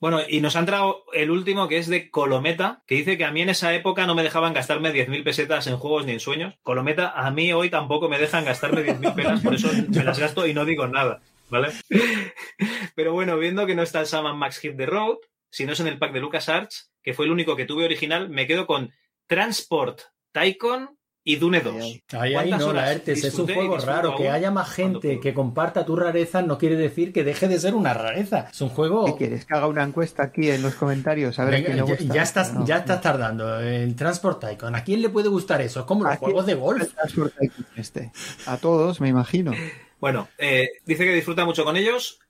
Bueno, 0.00 0.20
y 0.28 0.40
nos 0.40 0.54
ha 0.54 0.60
entrado 0.60 1.02
el 1.14 1.30
último 1.30 1.66
que 1.66 1.78
es 1.78 1.88
de 1.88 2.10
Colometa, 2.10 2.82
que 2.86 2.96
dice 2.96 3.16
que 3.16 3.24
a 3.24 3.32
mí 3.32 3.40
en 3.40 3.48
esa 3.48 3.74
época 3.74 4.06
no 4.06 4.14
me 4.14 4.22
dejaban 4.22 4.52
gastarme 4.52 4.92
10.000 4.92 5.24
pesetas 5.24 5.66
en 5.66 5.78
juegos 5.78 6.04
ni 6.04 6.12
en 6.12 6.20
sueños. 6.20 6.54
Colometa, 6.62 7.08
a 7.08 7.30
mí 7.30 7.52
hoy 7.54 7.70
tampoco 7.70 8.08
me 8.08 8.18
dejan 8.18 8.44
gastarme 8.44 8.84
10.000 8.84 9.14
pelas, 9.14 9.40
por 9.40 9.54
eso 9.54 9.70
me 9.88 10.04
las 10.04 10.18
gasto 10.18 10.46
y 10.46 10.52
no 10.52 10.66
digo 10.66 10.86
nada, 10.86 11.20
¿vale? 11.48 11.68
Pero 12.94 13.12
bueno, 13.12 13.38
viendo 13.38 13.66
que 13.66 13.74
no 13.74 13.82
está 13.82 14.00
el 14.00 14.06
Saman 14.06 14.38
Max 14.38 14.58
Hit 14.58 14.76
the 14.76 14.86
Road, 14.86 15.16
si 15.50 15.64
no 15.66 15.72
es 15.72 15.80
en 15.80 15.86
el 15.88 15.98
pack 15.98 16.12
de 16.12 16.20
LucasArts, 16.20 16.90
que 17.02 17.14
fue 17.14 17.24
el 17.26 17.32
único 17.32 17.56
que 17.56 17.64
tuve 17.64 17.84
original, 17.84 18.28
me 18.28 18.46
quedo 18.46 18.66
con 18.66 18.90
Transport 19.26 20.00
Tycoon 20.32 20.96
y 21.24 21.36
Dune 21.36 21.60
2. 21.60 21.74
Ahí, 21.74 22.02
ahí 22.12 22.32
¿Cuántas 22.32 22.60
no, 22.60 22.72
Laertes, 22.72 23.22
es 23.22 23.34
un 23.38 23.46
juego 23.46 23.76
raro. 23.78 24.16
Que 24.16 24.30
haya 24.30 24.50
más 24.50 24.70
gente 24.70 25.20
que 25.20 25.34
comparta 25.34 25.84
tu 25.84 25.94
rareza 25.94 26.40
no 26.40 26.56
quiere 26.56 26.76
decir 26.76 27.12
que 27.12 27.22
deje 27.22 27.48
de 27.48 27.60
ser 27.60 27.74
una 27.74 27.92
rareza. 27.92 28.48
Es 28.50 28.60
un 28.62 28.70
juego. 28.70 29.04
¿Qué 29.04 29.14
quieres? 29.16 29.44
Que 29.44 29.54
haga 29.54 29.66
una 29.66 29.82
encuesta 29.84 30.22
aquí 30.22 30.50
en 30.50 30.62
los 30.62 30.74
comentarios. 30.74 31.38
A 31.38 31.44
ver 31.44 31.54
Venga, 31.54 31.66
quién 31.66 31.76
le 31.76 31.82
ya, 31.86 31.96
gusta. 31.96 32.14
ya 32.14 32.22
estás, 32.22 32.54
No, 32.54 32.64
ya 32.66 32.76
no. 32.76 32.80
estás 32.80 33.00
tardando. 33.02 33.60
El 33.60 33.94
Transport 33.94 34.40
Tycoon. 34.40 34.74
¿A 34.74 34.84
quién 34.84 35.02
le 35.02 35.10
puede 35.10 35.28
gustar 35.28 35.60
eso? 35.60 35.80
Es 35.80 35.86
como 35.86 36.04
los 36.04 36.14
¿A 36.14 36.16
quién 36.16 36.30
juegos 36.30 36.46
de 36.46 36.54
golf. 36.54 36.82
el 36.82 36.88
Transport 36.94 37.34
Tycoon 37.38 37.66
este? 37.76 38.12
A 38.46 38.56
todos, 38.56 39.00
me 39.02 39.08
imagino. 39.08 39.52
Bueno, 40.00 40.28
eh, 40.38 40.68
dice 40.86 41.04
que 41.04 41.12
disfruta 41.12 41.44
mucho 41.44 41.62
con 41.64 41.76
ellos. 41.76 42.20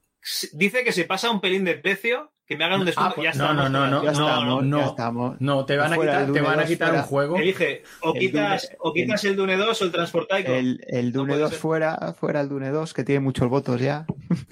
Dice 0.53 0.83
que 0.83 0.91
se 0.93 1.05
pasa 1.05 1.31
un 1.31 1.41
pelín 1.41 1.65
de 1.65 1.75
precio, 1.77 2.33
que 2.49 2.57
me 2.57 2.65
hagan 2.65 2.81
un 2.81 2.87
descuento. 2.87 3.13
Ah, 3.13 3.15
pues, 3.15 3.25
ya 3.25 3.39
no, 3.39 3.45
estamos, 3.45 3.71
no, 3.71 3.79
no, 3.79 3.91
no, 3.91 4.03
ya 4.05 4.13
no, 4.13 4.27
estamos. 4.27 4.65
no, 4.65 4.79
ya 4.81 4.87
estamos. 4.87 5.37
No, 5.41 5.65
te 5.67 5.77
van 5.77 5.93
a 5.93 5.99
quitar, 5.99 6.23
el 6.23 6.33
te 6.33 6.41
van 6.41 6.59
a 6.59 6.63
2 6.63 6.71
quitar 6.71 6.89
fuera. 6.89 7.03
un 7.03 7.07
juego. 7.09 7.37
Elige, 7.37 7.83
o 8.01 8.15
El 8.15 8.21
quitas, 8.21 8.63
Dune- 8.63 8.77
o 8.81 8.93
quitas 8.95 9.25
el 9.25 9.37
Dune 9.37 9.57
2 9.59 9.83
o 9.83 9.85
el 9.85 9.93
Transport 9.93 10.31
Tycoon. 10.31 10.57
El, 10.57 10.81
el 10.89 11.13
Dune 11.13 11.29
puede 11.29 11.41
2 11.43 11.51
ser. 11.51 11.59
fuera, 11.59 12.15
fuera 12.19 12.41
el 12.41 12.49
Dune 12.49 12.71
2, 12.71 12.95
que 12.95 13.05
tiene 13.05 13.21
muchos 13.21 13.49
votos 13.51 13.81
ya. 13.81 14.07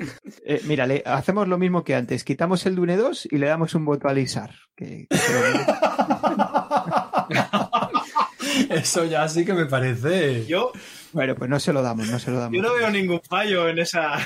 Eh, 0.49 0.60
mira, 0.65 0.86
le- 0.86 1.02
hacemos 1.07 1.49
lo 1.49 1.58
mismo 1.58 1.83
que 1.83 1.97
antes. 1.97 2.23
Quitamos 2.23 2.65
el 2.66 2.76
Dune 2.76 2.97
2 2.97 3.26
y 3.33 3.39
le 3.39 3.49
damos 3.49 3.75
un 3.75 3.84
voto 3.84 4.07
a 4.08 4.15
Lizar. 4.15 4.50
Que, 4.76 5.08
que. 5.08 5.16
Eso 8.70 9.05
ya 9.05 9.28
sí 9.28 9.44
que 9.44 9.52
me 9.55 9.66
parece. 9.66 10.47
Yo, 10.47 10.73
bueno, 11.16 11.34
pues 11.34 11.48
no 11.48 11.58
se 11.58 11.72
lo 11.72 11.80
damos, 11.80 12.08
no 12.08 12.18
se 12.18 12.30
lo 12.30 12.38
damos. 12.38 12.54
yo 12.54 12.62
no 12.62 12.74
veo 12.74 12.90
ningún 12.90 13.22
fallo 13.22 13.70
en 13.70 13.78
esa. 13.78 14.18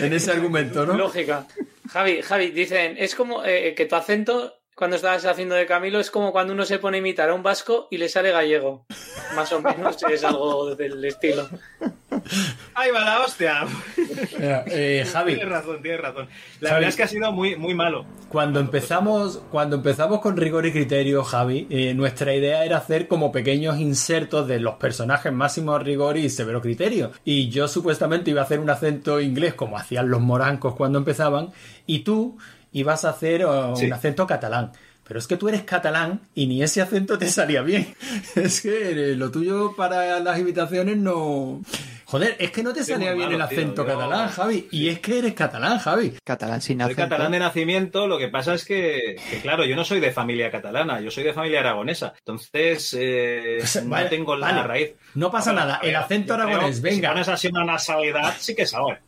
En 0.00 0.14
ese 0.14 0.30
argumento, 0.30 0.86
¿no? 0.86 0.96
Lógica. 0.96 1.46
Javi, 1.90 2.22
Javi, 2.22 2.52
dicen, 2.52 2.96
es 2.98 3.14
como 3.14 3.44
eh, 3.44 3.74
que 3.76 3.84
tu 3.84 3.96
acento, 3.96 4.57
cuando 4.78 4.94
estabas 4.94 5.26
haciendo 5.26 5.56
de 5.56 5.66
Camilo, 5.66 5.98
es 5.98 6.08
como 6.08 6.30
cuando 6.30 6.52
uno 6.52 6.64
se 6.64 6.78
pone 6.78 6.98
a 6.98 7.00
imitar 7.00 7.30
a 7.30 7.34
un 7.34 7.42
vasco 7.42 7.88
y 7.90 7.96
le 7.96 8.08
sale 8.08 8.30
gallego. 8.30 8.84
Más 9.34 9.52
o 9.52 9.60
menos 9.60 9.96
es 10.08 10.22
algo 10.22 10.76
del 10.76 11.04
estilo. 11.04 11.48
¡Ahí 12.74 12.92
va 12.92 13.00
la 13.00 13.20
hostia! 13.24 13.66
Mira, 14.38 14.64
eh, 14.68 15.04
Javi, 15.12 15.34
Tienes 15.34 15.52
razón, 15.52 15.82
tienes 15.82 16.00
razón. 16.00 16.28
La 16.60 16.68
Javi. 16.68 16.78
verdad 16.78 16.88
es 16.90 16.96
que 16.96 17.02
ha 17.02 17.08
sido 17.08 17.32
muy, 17.32 17.56
muy 17.56 17.74
malo. 17.74 18.06
Cuando 18.28 18.60
empezamos, 18.60 19.42
cuando 19.50 19.76
empezamos 19.76 20.20
con 20.20 20.36
rigor 20.36 20.64
y 20.64 20.70
criterio, 20.70 21.24
Javi, 21.24 21.66
eh, 21.70 21.94
nuestra 21.94 22.32
idea 22.32 22.64
era 22.64 22.76
hacer 22.76 23.08
como 23.08 23.32
pequeños 23.32 23.80
insertos 23.80 24.46
de 24.46 24.60
los 24.60 24.76
personajes 24.76 25.32
máximo 25.32 25.76
rigor 25.80 26.16
y 26.18 26.30
severo 26.30 26.60
criterio. 26.60 27.10
Y 27.24 27.48
yo 27.48 27.66
supuestamente 27.66 28.30
iba 28.30 28.42
a 28.42 28.44
hacer 28.44 28.60
un 28.60 28.70
acento 28.70 29.20
inglés 29.20 29.54
como 29.54 29.76
hacían 29.76 30.08
los 30.08 30.20
morancos 30.20 30.76
cuando 30.76 30.98
empezaban, 30.98 31.50
y 31.84 32.00
tú 32.00 32.38
ibas 32.72 33.04
a 33.04 33.10
hacer 33.10 33.44
Sí. 33.76 33.86
un 33.86 33.92
acento 33.92 34.26
catalán. 34.26 34.72
pero 35.06 35.18
es 35.20 35.26
que 35.26 35.38
tú 35.38 35.48
eres 35.48 35.62
catalán 35.62 36.20
y 36.34 36.46
ni 36.46 36.62
ese 36.62 36.82
acento 36.82 37.16
te 37.16 37.30
salía 37.30 37.62
bien. 37.62 37.94
Es 38.36 38.60
que 38.60 39.12
eh, 39.12 39.16
lo 39.16 39.30
tuyo 39.30 39.74
para 39.74 40.20
las 40.20 40.38
imitaciones 40.38 40.98
no... 40.98 41.62
Joder, 42.10 42.36
es 42.38 42.50
que 42.52 42.62
no 42.62 42.72
te 42.72 42.82
salía 42.84 43.12
bien 43.12 43.30
el 43.30 43.36
tío, 43.36 43.44
acento 43.44 43.82
yo- 43.86 43.92
catalán, 43.92 44.28
Javi. 44.30 44.66
Y 44.70 44.88
es 44.88 44.98
que 45.00 45.18
eres 45.18 45.34
catalán, 45.34 45.78
Javi. 45.78 46.14
Catalán 46.24 46.62
sin 46.62 46.80
Soy 46.80 46.94
catalán 46.94 47.32
de 47.32 47.38
nacimiento, 47.38 48.06
lo 48.06 48.16
que 48.16 48.28
pasa 48.28 48.54
es 48.54 48.64
que, 48.64 49.16
que, 49.30 49.40
claro, 49.42 49.66
yo 49.66 49.76
no 49.76 49.84
soy 49.84 50.00
de 50.00 50.10
familia 50.10 50.50
catalana, 50.50 51.00
yo 51.02 51.10
soy 51.10 51.22
de 51.24 51.34
familia 51.34 51.60
aragonesa. 51.60 52.14
Entonces, 52.18 52.96
eh, 52.98 53.58
no 53.84 53.90
Vale, 53.90 54.08
tengo 54.08 54.34
la 54.36 54.46
vale. 54.46 54.62
raíz. 54.62 54.90
No 55.16 55.30
pasa 55.30 55.52
nada, 55.52 55.80
ver, 55.82 55.90
el 55.90 55.96
acento 55.96 56.32
aragonés, 56.32 56.80
venga. 56.80 56.96
Si 56.96 57.06
pones 57.12 57.28
así 57.28 57.48
una 57.48 57.64
nasalidad, 57.64 58.34
sí 58.38 58.54
que 58.54 58.64
sabe. 58.64 59.00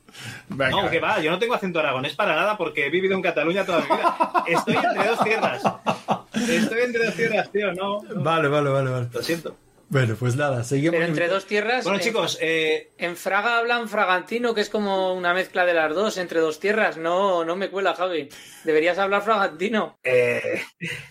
no, 0.49 0.91
que 0.91 1.01
va, 1.01 1.20
yo 1.20 1.31
no 1.31 1.39
tengo 1.39 1.55
acento 1.55 1.79
aragonés 1.81 2.15
para 2.15 2.37
nada 2.37 2.59
porque 2.59 2.85
he 2.87 2.91
vivido 2.91 3.15
en 3.15 3.23
Cataluña 3.23 3.65
toda 3.65 3.81
mi 3.81 3.87
vida. 3.87 4.17
Estoy 4.47 4.77
entre 4.77 5.09
dos 5.09 5.25
tierras. 5.25 5.62
Estoy 6.35 6.81
entre 6.83 7.07
dos 7.07 7.15
tierras, 7.15 7.51
tío, 7.51 7.73
no. 7.73 8.03
Vale, 8.17 8.49
vale, 8.49 8.69
vale, 8.69 8.91
vale. 8.91 9.07
Lo 9.11 9.23
siento. 9.23 9.57
Bueno, 9.93 10.15
pues 10.17 10.36
nada, 10.36 10.62
seguimos. 10.62 10.94
Pero 10.94 11.07
entre 11.07 11.27
dos 11.27 11.47
tierras. 11.47 11.83
Bueno, 11.83 11.99
en- 11.99 12.05
chicos, 12.05 12.39
eh, 12.41 12.93
En 12.97 13.17
Fraga 13.17 13.59
hablan 13.59 13.89
fragantino, 13.89 14.55
que 14.55 14.60
es 14.60 14.70
como 14.70 15.12
una 15.15 15.35
mezcla 15.35 15.67
de 15.67 15.75
las 15.75 15.93
dos, 15.93 16.17
entre 16.17 16.39
dos 16.39 16.60
tierras. 16.60 16.97
No, 16.97 17.44
no 17.44 17.57
me 17.57 17.70
cuela, 17.70 17.94
Javi. 17.94 18.28
Deberías 18.62 18.99
hablar 18.99 19.23
fragantino. 19.23 19.99
Eh, 20.05 20.62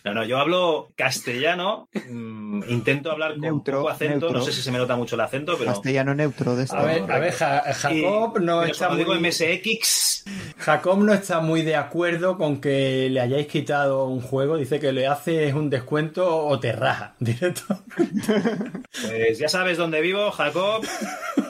no, 0.06 0.14
no, 0.14 0.24
yo 0.24 0.38
hablo 0.40 0.91
castellano, 0.95 1.90
mm, 2.09 2.64
intento 2.69 3.11
hablar 3.11 3.32
con 3.33 3.41
Neutro, 3.41 3.80
poco 3.80 3.90
acento, 3.90 4.14
neutro. 4.27 4.40
no 4.40 4.45
sé 4.45 4.53
si 4.53 4.61
se 4.61 4.72
me 4.72 4.77
nota 4.77 4.95
mucho 4.95 5.16
el 5.16 5.22
acento, 5.22 5.58
pero... 5.58 5.72
Castellano 5.72 6.16
neutro 6.16 6.56
de 6.56 6.64
esta. 6.64 6.80
A 6.80 6.83
ver, 6.85 7.11
a 7.11 7.19
ver, 7.19 7.33
Ja- 7.33 7.64
Jacob 7.74 8.38
Y- 8.40 8.43
no 8.45 8.59
pero 8.61 8.72
está 8.72 8.90
muy... 8.90 8.98
digo 8.99 9.14
MSX, 9.16 10.24
Jacob 10.58 10.99
no 10.99 11.14
está 11.14 11.40
muy 11.41 11.64
de 11.64 11.75
acuerdo 11.75 12.38
con 12.38 12.61
que 12.61 13.09
le 13.09 13.19
hayáis 13.19 13.48
quitado 13.48 14.06
un 14.06 14.22
juego. 14.22 14.56
Dice 14.58 14.80
que 14.80 14.93
le 14.93 15.08
haces 15.08 15.53
un 15.53 15.69
descuento 15.69 16.45
o 16.45 16.59
te 16.61 16.72
raja 16.72 17.16
directo. 17.19 17.64
pues 19.01 19.38
ya 19.39 19.49
sabes 19.49 19.77
dónde 19.77 20.01
vivo, 20.01 20.31
Jacob, 20.31 20.85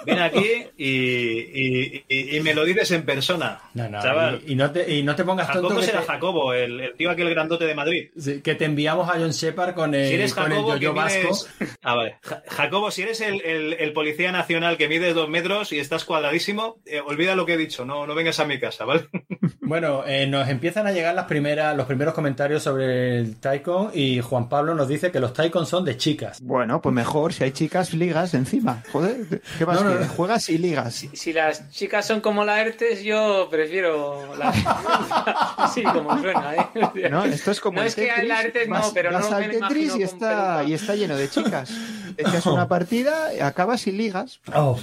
ven 0.05 0.19
aquí 0.19 0.63
y, 0.77 0.87
y- 0.89 2.05
y- 2.07 2.37
y 2.37 2.41
me 2.41 2.53
lo 2.53 2.63
dices 2.65 2.91
en 2.91 3.03
persona, 3.03 3.59
No, 3.73 3.89
no, 3.89 4.01
chaval. 4.01 4.41
y, 4.45 4.53
y 4.53 4.55
no 4.55 4.71
te, 4.71 4.93
y 4.95 5.03
no 5.03 5.15
te 5.15 5.23
pongas 5.23 5.47
tonto 5.51 5.69
Jacobo 5.69 5.81
será 5.83 6.01
te, 6.01 6.07
Jacobo, 6.07 6.53
el, 6.53 6.79
el 6.79 6.95
tío 6.95 7.09
aquel 7.11 7.29
grandote 7.29 7.65
de 7.65 7.75
Madrid. 7.75 8.09
sí, 8.17 8.41
que 8.41 8.55
te 8.55 8.65
enviamos 8.65 9.09
a 9.09 9.13
John 9.13 9.31
Shepard 9.31 9.73
con 9.75 9.93
el, 9.95 10.07
Si 10.07 10.13
eres 10.15 10.33
con 10.33 10.51
el 10.51 10.63
Jacobo, 10.63 10.93
vasco. 10.93 11.19
mides... 11.21 11.47
Ah, 11.81 11.95
vale. 11.95 12.17
Ja- 12.23 12.43
Jacobo, 12.47 12.91
si 12.91 13.01
eres 13.03 13.21
el, 13.21 13.41
el- 13.41 13.73
el 13.73 13.93
policía 13.93 14.31
nacional 14.31 14.77
que 14.77 14.87
mides 14.87 15.15
dos 15.15 15.29
metros 15.29 15.71
y 15.71 15.79
estás 15.79 16.05
cuadradísimo, 16.05 16.77
eh, 16.85 16.99
olvida 17.01 17.35
lo 17.35 17.45
que 17.45 17.53
he 17.53 17.57
dicho, 17.57 17.85
no, 17.85 18.05
no 18.07 18.15
vengas 18.15 18.39
a 18.39 18.45
mi 18.45 18.59
casa, 18.59 18.85
¿vale? 18.85 19.07
Bueno, 19.61 20.03
eh, 20.07 20.25
nos 20.25 20.49
empiezan 20.49 20.87
a 20.87 20.91
llegar 20.91 21.13
las 21.13 21.25
primeras, 21.25 21.77
los 21.77 21.85
primeros 21.85 22.15
comentarios 22.15 22.63
sobre 22.63 23.19
el 23.19 23.39
Taikon 23.39 23.91
y 23.93 24.19
Juan 24.19 24.49
Pablo 24.49 24.73
nos 24.73 24.87
dice 24.87 25.11
que 25.11 25.19
los 25.19 25.31
Taikon 25.31 25.67
son 25.67 25.85
de 25.85 25.95
chicas. 25.95 26.41
Bueno, 26.41 26.81
pues 26.81 26.95
mejor, 26.95 27.08
si 27.31 27.43
hay 27.43 27.51
chicas, 27.51 27.93
ligas 27.93 28.33
encima. 28.33 28.83
Joder, 28.91 29.41
¿qué 29.57 29.65
más 29.65 29.77
No, 29.77 29.83
no, 29.83 29.89
quieres? 29.91 30.07
no. 30.07 30.13
Juegas 30.13 30.49
y 30.49 30.57
ligas. 30.57 31.05
Si 31.13 31.33
las 31.33 31.69
chicas 31.71 32.05
son 32.05 32.21
como 32.21 32.45
la 32.45 32.61
ERTES, 32.61 33.03
yo 33.03 33.47
prefiero 33.49 34.35
la... 34.35 34.53
sí, 35.73 35.83
como 35.83 36.19
suena, 36.19 36.55
¿eh? 36.55 37.09
No, 37.09 37.25
esto 37.25 37.51
es 37.51 37.59
como 37.59 37.77
No 37.77 37.81
el 37.81 37.87
es 37.87 37.95
que 37.95 38.23
la 38.23 38.41
ERTES 38.41 38.67
no, 38.69 38.81
pero 38.93 39.11
vas 39.11 39.29
no 39.29 39.37
al 39.37 39.47
me 39.47 39.53
Tetris 39.53 39.85
imagino 39.87 39.97
y 39.97 40.03
está, 40.03 40.63
y 40.65 40.73
está 40.73 40.95
lleno 40.95 41.15
de 41.15 41.29
chicas. 41.29 41.71
Echas 42.17 42.45
una 42.45 42.67
partida, 42.67 43.29
acabas 43.41 43.87
y 43.87 43.91
ligas. 43.91 44.39
Oh. 44.53 44.79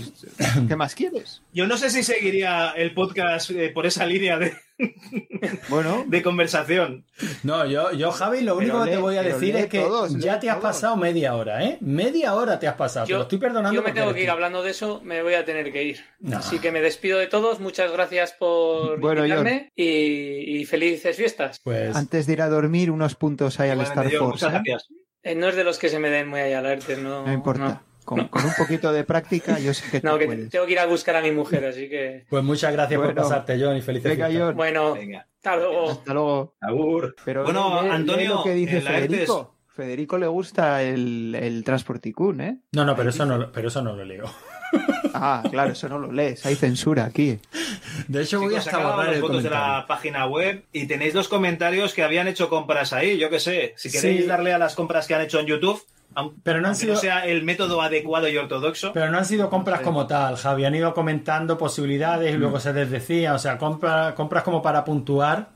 ¿Qué 0.69 0.77
más 0.77 0.95
quieres? 0.95 1.43
Yo 1.53 1.67
no 1.67 1.77
sé 1.77 1.91
si 1.91 2.03
seguiría 2.03 2.71
el 2.71 2.95
podcast 2.95 3.51
eh, 3.51 3.71
por 3.71 3.87
esa 3.87 4.07
línea 4.07 4.39
de, 4.39 4.55
Bueno, 5.69 6.05
de 6.09 6.23
conversación. 6.23 7.05
No, 7.43 7.65
yo, 7.67 7.93
yo 7.93 8.11
Javi, 8.13 8.43
lo 8.43 8.57
único 8.57 8.85
que 8.85 8.91
te 8.91 8.97
voy 8.99 9.17
a 9.17 9.23
decir 9.23 9.57
es 9.57 9.67
que 9.67 9.81
todos, 9.81 10.17
ya 10.19 10.39
te 10.39 10.51
has 10.51 10.59
todos. 10.59 10.75
pasado 10.75 10.97
media 10.97 11.35
hora, 11.35 11.65
¿eh? 11.65 11.79
Media 11.81 12.35
hora 12.35 12.59
te 12.59 12.67
has 12.69 12.75
pasado. 12.75 13.07
te 13.07 13.13
lo 13.15 13.23
estoy 13.23 13.39
perdonando. 13.39 13.75
Yo 13.75 13.83
me 13.83 13.93
tengo 13.93 14.13
que 14.13 14.23
ir 14.23 14.31
hablando 14.31 14.63
de 14.63 14.71
eso, 14.71 15.01
me 15.03 15.23
voy 15.23 15.35
a 15.35 15.45
tener 15.45 15.73
que 15.73 15.83
ir. 15.85 16.01
No. 16.21 16.39
Así 16.39 16.59
que 16.59 16.71
me 16.73 16.81
despido 16.81 17.19
de 17.19 17.27
todos, 17.27 17.61
muchas 17.61 17.91
gracias 17.93 18.33
por 18.33 19.01
Bueno, 19.01 19.25
invitarme 19.25 19.73
y, 19.75 20.59
y 20.61 20.65
felices 20.67 21.17
fiestas. 21.17 21.61
Pues 21.63 21.95
antes 21.97 22.27
de 22.27 22.33
ir 22.35 22.43
a 22.43 22.49
dormir, 22.49 22.91
unos 22.91 23.15
puntos 23.15 23.59
hay 23.61 23.71
al 23.71 23.81
Star 23.81 24.09
yo, 24.09 24.19
Force. 24.21 24.47
muchas 24.47 24.49
¿eh? 24.49 24.63
gracias. 24.65 24.89
Eh, 25.23 25.35
no 25.35 25.49
es 25.49 25.57
de 25.57 25.65
los 25.65 25.79
que 25.79 25.89
se 25.89 25.99
me 25.99 26.09
den 26.11 26.29
muy 26.29 26.41
allá 26.41 26.63
la 26.63 26.73
ERTES, 26.73 26.99
no. 26.99 27.27
No 27.27 27.33
importa. 27.33 27.83
Con, 28.07 28.28
con 28.28 28.44
un 28.44 28.52
poquito 28.57 28.91
de 28.93 29.05
práctica, 29.05 29.59
yo 29.59 29.75
sé 29.75 29.91
que 29.91 30.01
tú 30.01 30.07
No, 30.07 30.17
que 30.17 30.25
puedes. 30.26 30.49
tengo 30.49 30.65
que 30.65 30.73
ir 30.73 30.78
a 30.78 30.86
buscar 30.86 31.17
a 31.17 31.20
mi 31.20 31.33
mujer, 31.33 31.67
así 31.67 31.89
que. 31.91 32.25
Pues 32.31 32.43
muchas 32.43 32.73
gracias 32.73 32.97
Bueno. 32.99 33.15
por 33.15 33.23
pasarte, 33.25 33.59
John, 33.60 33.76
y 33.76 33.83
felices 33.83 34.17
Venga. 34.17 34.28
John. 34.33 34.57
Bueno, 34.57 34.94
Venga. 34.94 35.26
hasta 35.36 35.57
luego. 35.57 35.91
Hasta 35.91 36.15
luego. 36.15 36.55
Agur. 36.60 37.15
Pero 37.25 37.43
Bueno, 37.44 37.83
lee- 37.83 37.89
lee 37.89 37.94
Antonio, 37.94 38.35
lo 38.36 38.43
que 38.44 38.55
dice 38.55 38.81
Federico. 38.81 39.52
Federico 39.68 40.17
le 40.17 40.26
gusta 40.26 40.83
el, 40.83 41.35
el 41.39 41.62
Transporticún, 41.62 42.41
¿eh? 42.41 42.60
No, 42.73 42.86
no, 42.86 42.97
pero 42.97 43.10
eso 43.10 43.26
no, 43.26 43.36
lo- 43.36 43.52
pero 43.52 43.68
eso 43.68 43.83
no 43.83 43.94
lo 43.94 44.05
leo. 44.05 44.25
Ah, 45.18 45.43
claro, 45.51 45.73
eso 45.73 45.89
no 45.89 45.99
lo 45.99 46.12
lees. 46.12 46.44
Hay 46.44 46.57
censura 46.57 47.05
aquí. 47.07 47.39
De 48.09 48.23
hecho, 48.23 48.39
voy 48.41 48.51
Chicos, 48.51 48.67
hasta 48.67 48.78
borrar 48.78 49.07
las 49.07 49.15
el 49.15 49.20
fotos 49.23 49.43
de 49.44 49.49
la 49.51 49.85
página 49.89 50.26
web 50.26 50.65
y 50.73 50.86
tenéis 50.86 51.15
los 51.15 51.28
comentarios 51.28 51.94
que 51.94 52.02
habían 52.02 52.28
hecho 52.28 52.51
compras 52.51 52.93
ahí, 52.93 53.17
yo 53.17 53.31
qué 53.31 53.41
sé. 53.41 53.73
Si 53.78 53.91
queréis 53.91 54.23
Sí. 54.23 54.26
darle 54.26 54.52
a 54.52 54.59
las 54.59 54.75
compras 54.75 55.07
que 55.07 55.15
han 55.15 55.23
hecho 55.23 55.41
en 55.41 55.47
YouTube, 55.47 55.81
Pero 56.43 56.61
no 56.61 56.69
han 56.69 56.77
sido- 56.77 56.95
no 56.95 57.01
sea 57.01 57.27
el 57.27 57.43
método 57.45 57.83
adecuado 57.83 58.28
y 58.28 58.36
ortodoxo. 58.36 58.93
Pero 58.93 59.11
no 59.11 59.19
han 59.19 59.25
sido 59.25 59.51
compras 59.51 59.81
como 59.81 60.07
tal, 60.07 60.36
Javi. 60.36 60.65
Han 60.65 60.75
ido 60.75 60.95
comentando 60.95 61.59
posibilidades 61.59 62.35
y 62.35 62.39
luego 62.39 62.59
se 62.61 62.73
desdecía. 62.73 63.35
O 63.35 63.39
sea, 63.39 63.59
compra- 63.59 64.15
compras 64.15 64.43
como 64.43 64.62
para 64.62 64.85
puntuar. 64.85 65.49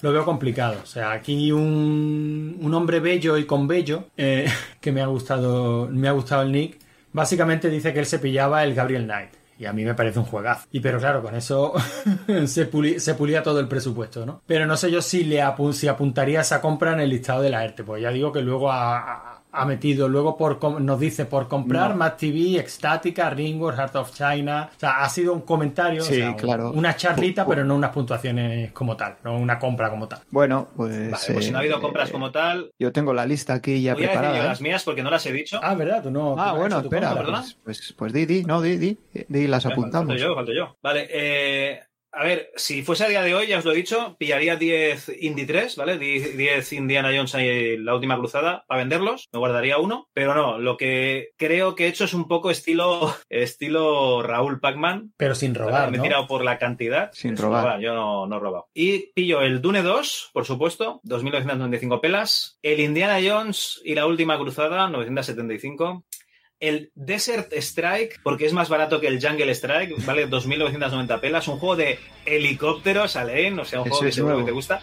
Lo 0.00 0.12
veo 0.12 0.24
complicado. 0.24 0.76
O 0.82 0.86
sea, 0.86 1.12
aquí 1.12 1.50
un, 1.52 2.58
un 2.60 2.74
hombre 2.74 3.00
bello 3.00 3.38
y 3.38 3.44
con 3.46 3.66
bello, 3.66 4.08
eh, 4.16 4.46
que 4.80 4.92
me 4.92 5.00
ha 5.00 5.06
gustado, 5.06 5.88
me 5.90 6.08
ha 6.08 6.12
gustado 6.12 6.42
el 6.42 6.52
nick, 6.52 6.78
básicamente 7.12 7.70
dice 7.70 7.92
que 7.92 8.00
él 8.00 8.06
se 8.06 8.18
pillaba 8.18 8.64
el 8.64 8.74
Gabriel 8.74 9.04
Knight. 9.04 9.30
Y 9.56 9.66
a 9.66 9.72
mí 9.72 9.84
me 9.84 9.94
parece 9.94 10.18
un 10.18 10.24
juegazo. 10.24 10.66
Y 10.72 10.80
pero 10.80 10.98
claro, 10.98 11.22
con 11.22 11.34
eso 11.36 11.72
se, 12.46 12.68
puli- 12.70 12.98
se 12.98 13.14
pulía 13.14 13.42
todo 13.42 13.60
el 13.60 13.68
presupuesto, 13.68 14.26
¿no? 14.26 14.42
Pero 14.46 14.66
no 14.66 14.76
sé 14.76 14.90
yo 14.90 15.00
si 15.00 15.22
le 15.24 15.40
apu- 15.42 15.72
si 15.72 15.86
apuntaría 15.86 16.40
esa 16.40 16.60
compra 16.60 16.92
en 16.92 17.00
el 17.00 17.08
listado 17.10 17.40
de 17.40 17.50
la 17.50 17.64
ERTE. 17.64 17.84
Pues 17.84 18.02
ya 18.02 18.10
digo 18.10 18.32
que 18.32 18.42
luego 18.42 18.70
ha- 18.72 19.33
ha 19.54 19.64
metido, 19.66 20.08
luego 20.08 20.36
por 20.36 20.58
com- 20.58 20.84
nos 20.84 20.98
dice 21.00 21.24
por 21.26 21.48
comprar 21.48 21.96
No. 21.96 22.12
TV, 22.12 22.58
Extática, 22.58 23.30
Ringworld, 23.30 23.78
Heart 23.78 23.96
of 23.96 24.12
China. 24.12 24.70
O 24.76 24.78
sea, 24.80 25.02
ha 25.04 25.08
sido 25.08 25.32
un 25.32 25.42
comentario, 25.42 26.02
o 26.02 26.04
Sí, 26.04 26.20
un- 26.20 26.34
claro. 26.34 26.70
una 26.72 26.96
charlita, 26.96 27.46
pero 27.46 27.64
no 27.64 27.74
unas 27.76 27.90
puntuaciones 27.90 28.72
como 28.72 28.96
tal, 28.96 29.16
no 29.24 29.36
una 29.38 29.58
compra 29.58 29.90
como 29.90 30.08
tal. 30.08 30.20
Bueno, 30.30 30.68
pues. 30.76 31.10
Vale, 31.10 31.24
pues 31.34 31.44
si 31.44 31.50
no 31.50 31.58
ha 31.58 31.60
eh, 31.60 31.64
habido 31.64 31.80
compras 31.80 32.10
como 32.10 32.30
tal, 32.30 32.70
Yo 32.78 32.92
tengo 32.92 33.12
la 33.14 33.26
lista 33.26 33.54
aquí 33.54 33.80
ya 33.82 33.94
voy 33.94 34.04
a 34.04 34.06
decir 34.08 34.14
yo 34.16 34.20
preparada. 34.20 34.44
¿eh? 34.44 34.48
las 34.48 34.60
mías 34.60 34.82
porque 34.84 35.02
no 35.02 35.10
las 35.10 35.24
he 35.26 35.32
dicho. 35.32 35.60
Ah, 35.62 35.74
¿verdad? 35.74 36.02
Tú 36.02 36.10
no. 36.10 36.30
tú 36.30 36.36
no 36.36 36.42
Ah, 36.42 36.52
bueno, 36.52 36.80
espera. 36.80 37.14
compra. 37.14 37.40
Pues, 37.40 37.58
pues, 37.64 37.94
pues 37.96 38.12
di, 38.12 38.26
di, 38.26 38.44
no, 38.44 38.60
di, 38.60 38.76
di, 38.76 38.98
di 39.28 39.46
las 39.46 39.64
apuntamos. 39.66 40.08
Falto 40.08 40.22
yo, 40.22 40.34
falto 40.34 40.52
yo. 40.52 40.76
Vale, 40.82 41.08
eh, 41.10 41.80
a 42.16 42.24
ver, 42.24 42.50
si 42.56 42.82
fuese 42.82 43.04
a 43.04 43.08
día 43.08 43.22
de 43.22 43.34
hoy, 43.34 43.46
ya 43.48 43.58
os 43.58 43.64
lo 43.64 43.72
he 43.72 43.76
dicho, 43.76 44.16
pillaría 44.18 44.56
10 44.56 45.12
Indie 45.20 45.46
3, 45.46 45.76
¿vale? 45.76 45.98
10 45.98 46.36
10 46.36 46.72
Indiana 46.74 47.10
Jones 47.14 47.34
y 47.34 47.76
la 47.78 47.94
última 47.94 48.16
cruzada 48.18 48.64
para 48.68 48.80
venderlos. 48.80 49.28
Me 49.32 49.38
guardaría 49.38 49.78
uno. 49.78 50.08
Pero 50.12 50.34
no, 50.34 50.58
lo 50.58 50.76
que 50.76 51.30
creo 51.36 51.74
que 51.74 51.84
he 51.86 51.88
hecho 51.88 52.04
es 52.04 52.14
un 52.14 52.28
poco 52.28 52.50
estilo, 52.50 53.14
estilo 53.28 54.22
Raúl 54.22 54.60
Pacman. 54.60 55.12
Pero 55.16 55.34
sin 55.34 55.54
robar, 55.54 55.90
Me 55.90 55.96
he 55.96 55.98
¿no? 55.98 56.02
tirado 56.04 56.26
por 56.26 56.44
la 56.44 56.58
cantidad. 56.58 57.10
Sin 57.12 57.36
robar. 57.36 57.80
Yo 57.80 57.94
no, 57.94 58.26
no 58.26 58.36
he 58.36 58.40
robado. 58.40 58.68
Y 58.74 59.12
pillo 59.12 59.42
el 59.42 59.60
Dune 59.60 59.82
2, 59.82 60.30
por 60.32 60.44
supuesto, 60.44 61.00
2.995 61.04 62.00
pelas. 62.00 62.58
El 62.62 62.80
Indiana 62.80 63.18
Jones 63.24 63.80
y 63.84 63.94
la 63.94 64.06
última 64.06 64.38
cruzada, 64.38 64.88
975. 64.88 66.04
El 66.64 66.90
Desert 66.94 67.52
Strike, 67.52 68.20
porque 68.22 68.46
es 68.46 68.54
más 68.54 68.70
barato 68.70 68.98
que 68.98 69.06
el 69.06 69.20
Jungle 69.20 69.52
Strike, 69.52 70.02
vale 70.06 70.26
2.990 70.30 71.20
pelas. 71.20 71.46
Un 71.46 71.58
juego 71.58 71.76
de 71.76 71.98
helicópteros, 72.24 73.16
Alain, 73.16 73.58
o 73.58 73.66
sea, 73.66 73.82
un 73.82 73.88
Eso 73.88 73.96
juego 73.96 74.06
que 74.06 74.12
seguro 74.12 74.38
que 74.38 74.44
te 74.44 74.50
gusta. 74.52 74.80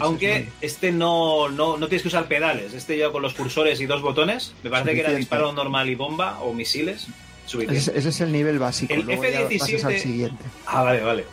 Aunque 0.00 0.48
este 0.60 0.92
no, 0.92 1.48
no, 1.48 1.78
no 1.78 1.86
tienes 1.86 2.02
que 2.02 2.08
usar 2.08 2.26
pedales, 2.26 2.74
este 2.74 2.98
ya 2.98 3.10
con 3.10 3.22
los 3.22 3.32
cursores 3.32 3.80
y 3.80 3.86
dos 3.86 4.02
botones. 4.02 4.52
Me 4.62 4.68
parece 4.68 4.94
que 4.94 5.00
era 5.00 5.14
disparo 5.14 5.52
normal 5.52 5.88
y 5.88 5.94
bomba 5.94 6.40
o 6.40 6.52
misiles. 6.52 7.06
Ese, 7.46 7.96
ese 7.98 8.08
es 8.08 8.20
el 8.20 8.32
nivel 8.32 8.58
básico. 8.58 8.92
El 8.94 9.02
luego 9.02 9.24
ya 9.24 9.40
F-17 9.42 9.58
pasas 9.58 9.84
al 9.84 9.98
siguiente. 9.98 10.44
Ah, 10.66 10.82
vale, 10.82 11.00
vale. 11.00 11.24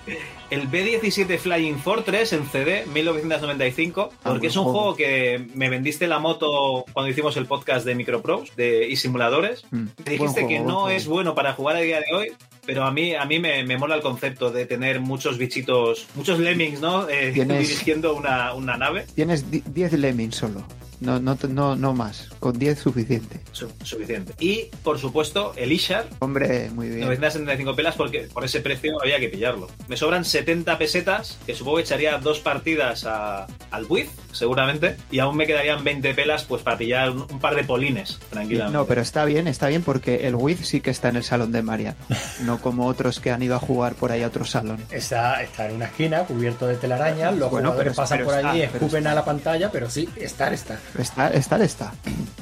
El 0.50 0.68
B-17 0.68 1.38
Flying 1.38 1.78
Fortress 1.78 2.34
en 2.34 2.44
CD, 2.50 2.84
1995, 2.92 4.10
Ah, 4.24 4.30
porque 4.30 4.48
es 4.48 4.56
un 4.58 4.64
juego 4.66 4.96
que 4.96 5.48
me 5.54 5.70
vendiste 5.70 6.08
la 6.08 6.20
moto 6.20 6.86
cuando 6.92 7.10
hicimos 7.12 7.38
el 7.38 7.46
podcast 7.46 7.86
de 7.86 7.94
Micropros 7.96 8.56
de, 8.56 8.88
y 8.88 8.96
simuladores. 8.96 9.64
Mm, 9.72 9.78
Me 10.06 10.12
dijiste 10.12 10.42
juego, 10.42 10.48
que 10.48 10.60
no 10.60 10.90
es 10.90 11.06
bueno 11.08 11.36
para 11.36 11.54
jugar 11.54 11.76
a 11.76 11.80
día 11.82 12.00
de 12.00 12.16
hoy, 12.16 12.32
pero 12.66 12.84
a 12.86 12.92
mí, 12.92 13.14
a 13.16 13.26
mí 13.26 13.40
me, 13.40 13.64
me 13.64 13.78
mola 13.78 13.96
el 13.96 14.02
concepto 14.02 14.52
de 14.52 14.66
tener 14.66 15.00
muchos 15.00 15.38
bichitos, 15.38 16.08
muchos 16.16 16.40
lemmings, 16.40 16.82
¿no? 16.82 17.08
Eh, 17.08 17.32
dirigiendo 17.34 18.16
una, 18.16 18.54
una 18.56 18.76
nave. 18.76 19.06
Tienes 19.16 19.50
di- 19.52 19.64
10 19.68 19.94
lemmings 19.94 20.36
solo. 20.36 20.66
No, 21.00 21.20
no, 21.20 21.38
no, 21.50 21.76
no 21.76 21.94
más. 21.94 22.30
Con 22.40 22.58
10 22.60 22.80
suficiente. 22.80 23.40
Su- 23.52 23.72
suficiente. 23.84 24.34
Y, 24.40 24.66
por 24.84 25.00
supuesto, 25.00 25.54
el 25.56 25.72
Ishar, 25.72 26.08
Hombre, 26.20 26.70
muy 26.72 26.90
bien. 26.90 27.02
975 27.02 27.76
pelas, 27.76 27.96
porque 27.96 28.28
por 28.34 28.44
ese 28.44 28.60
precio 28.60 29.02
había 29.02 29.20
que 29.20 29.30
pillarlo. 29.30 29.68
Me 29.88 29.96
sobran 29.98 30.26
70 30.26 30.78
pesetas, 30.78 31.38
que 31.46 31.56
supongo 31.56 31.78
que 31.78 31.84
echaría 31.84 32.18
dos 32.18 32.40
partidas 32.40 33.06
a- 33.06 33.48
al 33.72 33.86
Buiz, 33.86 34.10
seguramente, 34.32 34.98
y 35.12 35.20
aún 35.20 35.38
me 35.38 35.48
quedarían 35.48 35.84
20 35.84 36.14
pelas 36.14 36.44
pues 36.44 36.62
para 36.64 36.78
pillar 36.78 37.12
un, 37.12 37.22
un 37.32 37.40
par 37.40 37.56
de 37.56 37.64
polines, 37.64 38.20
tranquilamente. 38.30 38.78
No, 38.78 38.86
pero 38.86 39.02
está 39.02 39.26
bien, 39.26 39.48
está 39.48 39.68
bien 39.68 39.84
porque 39.84 40.28
el 40.28 40.36
Wiz 40.36 40.60
sí 40.68 40.82
que 40.82 40.90
está 40.92 41.10
en 41.10 41.16
el 41.16 41.24
salón 41.24 41.52
de 41.52 41.62
Mariano. 41.62 41.98
No 42.44 42.60
como 42.62 42.88
otros 42.88 43.20
que 43.20 43.32
han 43.32 43.42
ido 43.44 43.56
a 43.56 43.60
jugar 43.60 43.96
por 43.96 44.12
ahí 44.12 44.24
a 44.24 44.28
otro 44.28 44.46
salón. 44.46 44.84
Está, 44.92 45.42
está 45.44 45.68
en 45.70 45.76
una 45.76 45.86
esquina 45.86 46.24
cubierto 46.24 46.68
de 46.68 46.76
telaraña, 46.76 47.32
los 47.32 47.50
Bueno, 47.52 47.70
jugadores 47.70 47.94
pero- 47.94 47.96
pasan 47.96 48.18
pero 48.20 48.30
por 48.30 48.38
está, 48.38 48.52
allí, 48.52 48.62
escupen 48.62 48.98
está. 49.00 49.12
a 49.12 49.16
la 49.16 49.26
pantalla, 49.26 49.72
pero 49.72 49.90
sí, 49.90 50.08
estar 50.16 50.54
está. 50.54 50.80
Está, 50.98 51.30
está, 51.30 51.64
está. 51.64 51.94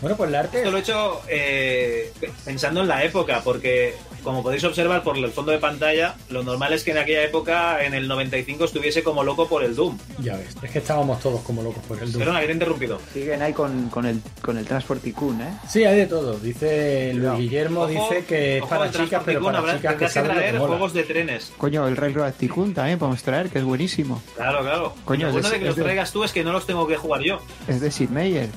Bueno, 0.02 0.16
pues 0.16 0.32
la 0.32 0.40
arte 0.42 0.60
Esto 0.60 0.72
lo 0.72 0.78
he 0.78 0.82
hecho 0.82 1.22
eh, 1.28 2.14
pensando 2.46 2.82
en 2.82 2.88
la 2.88 3.04
época, 3.04 3.42
porque 3.44 3.96
como 4.28 4.44
podéis 4.44 4.64
observar 4.66 5.04
por 5.04 5.18
el 5.18 5.30
fondo 5.32 5.52
de 5.52 5.58
pantalla, 5.58 6.16
lo 6.30 6.44
normal 6.44 6.74
es 6.74 6.84
que 6.84 6.92
en 6.92 6.98
aquella 6.98 7.24
época, 7.24 7.84
en 7.84 7.94
el 7.94 8.08
95, 8.08 8.66
estuviese 8.66 9.02
como 9.04 9.24
loco 9.24 9.48
por 9.48 9.64
el 9.64 9.76
Doom. 9.76 9.98
Ya 10.20 10.36
ves, 10.36 10.56
es 10.62 10.70
que 10.72 10.80
estábamos 10.80 11.20
todos 11.22 11.42
como 11.42 11.64
locos 11.64 11.84
por 11.88 11.98
el 12.02 12.12
Doom. 12.12 12.24
Te 12.26 12.46
he 12.46 12.52
interrumpido. 12.52 13.00
Siguen 13.14 13.42
ahí 13.42 13.54
con, 13.54 13.90
con 13.90 14.06
el, 14.06 14.22
con 14.42 14.58
el 14.58 14.66
Transport 14.66 15.02
Tycoon, 15.02 15.42
¿eh? 15.42 15.54
Sí, 15.70 15.84
hay 15.86 15.98
de 15.98 16.06
todo. 16.08 16.38
Dice 16.40 17.14
Luis 17.14 17.38
Guillermo, 17.40 17.82
Ojo, 17.82 17.88
dice 17.90 18.26
que 18.26 18.58
es 18.58 18.64
ojo, 18.64 18.70
para 18.70 18.92
chicas, 18.92 19.22
pero 19.26 19.42
para 19.42 19.60
habrá- 19.60 19.76
chicas 19.78 19.94
que 19.96 20.00
que 20.06 20.10
saben 20.12 20.30
lo 20.30 20.34
que 20.36 20.40
traer 20.50 20.58
juegos 20.60 20.94
de 20.94 21.04
trenes. 21.04 21.52
Coño, 21.58 21.88
el 21.88 21.96
Railroad 21.98 22.34
Tycoon 22.34 22.74
también 22.74 23.00
podemos 23.00 23.24
traer, 23.24 23.50
que 23.50 23.60
es 23.60 23.64
buenísimo. 23.64 24.22
Claro, 24.36 24.60
claro. 24.62 24.94
Coño, 25.06 25.24
lo 25.24 25.28
es 25.30 25.34
bueno 25.34 25.48
de- 25.50 25.54
de 25.56 25.60
que 25.60 25.66
los 25.68 25.76
de- 25.76 25.84
traigas 25.84 26.12
tú 26.12 26.24
es 26.24 26.32
que 26.34 26.44
no 26.44 26.52
los 26.52 26.66
tengo 26.66 26.86
que 26.88 26.98
jugar 26.98 27.22
yo. 27.22 27.40
Es 27.68 27.80
de 27.82 27.92
Sid 27.92 28.10
Meier. 28.10 28.50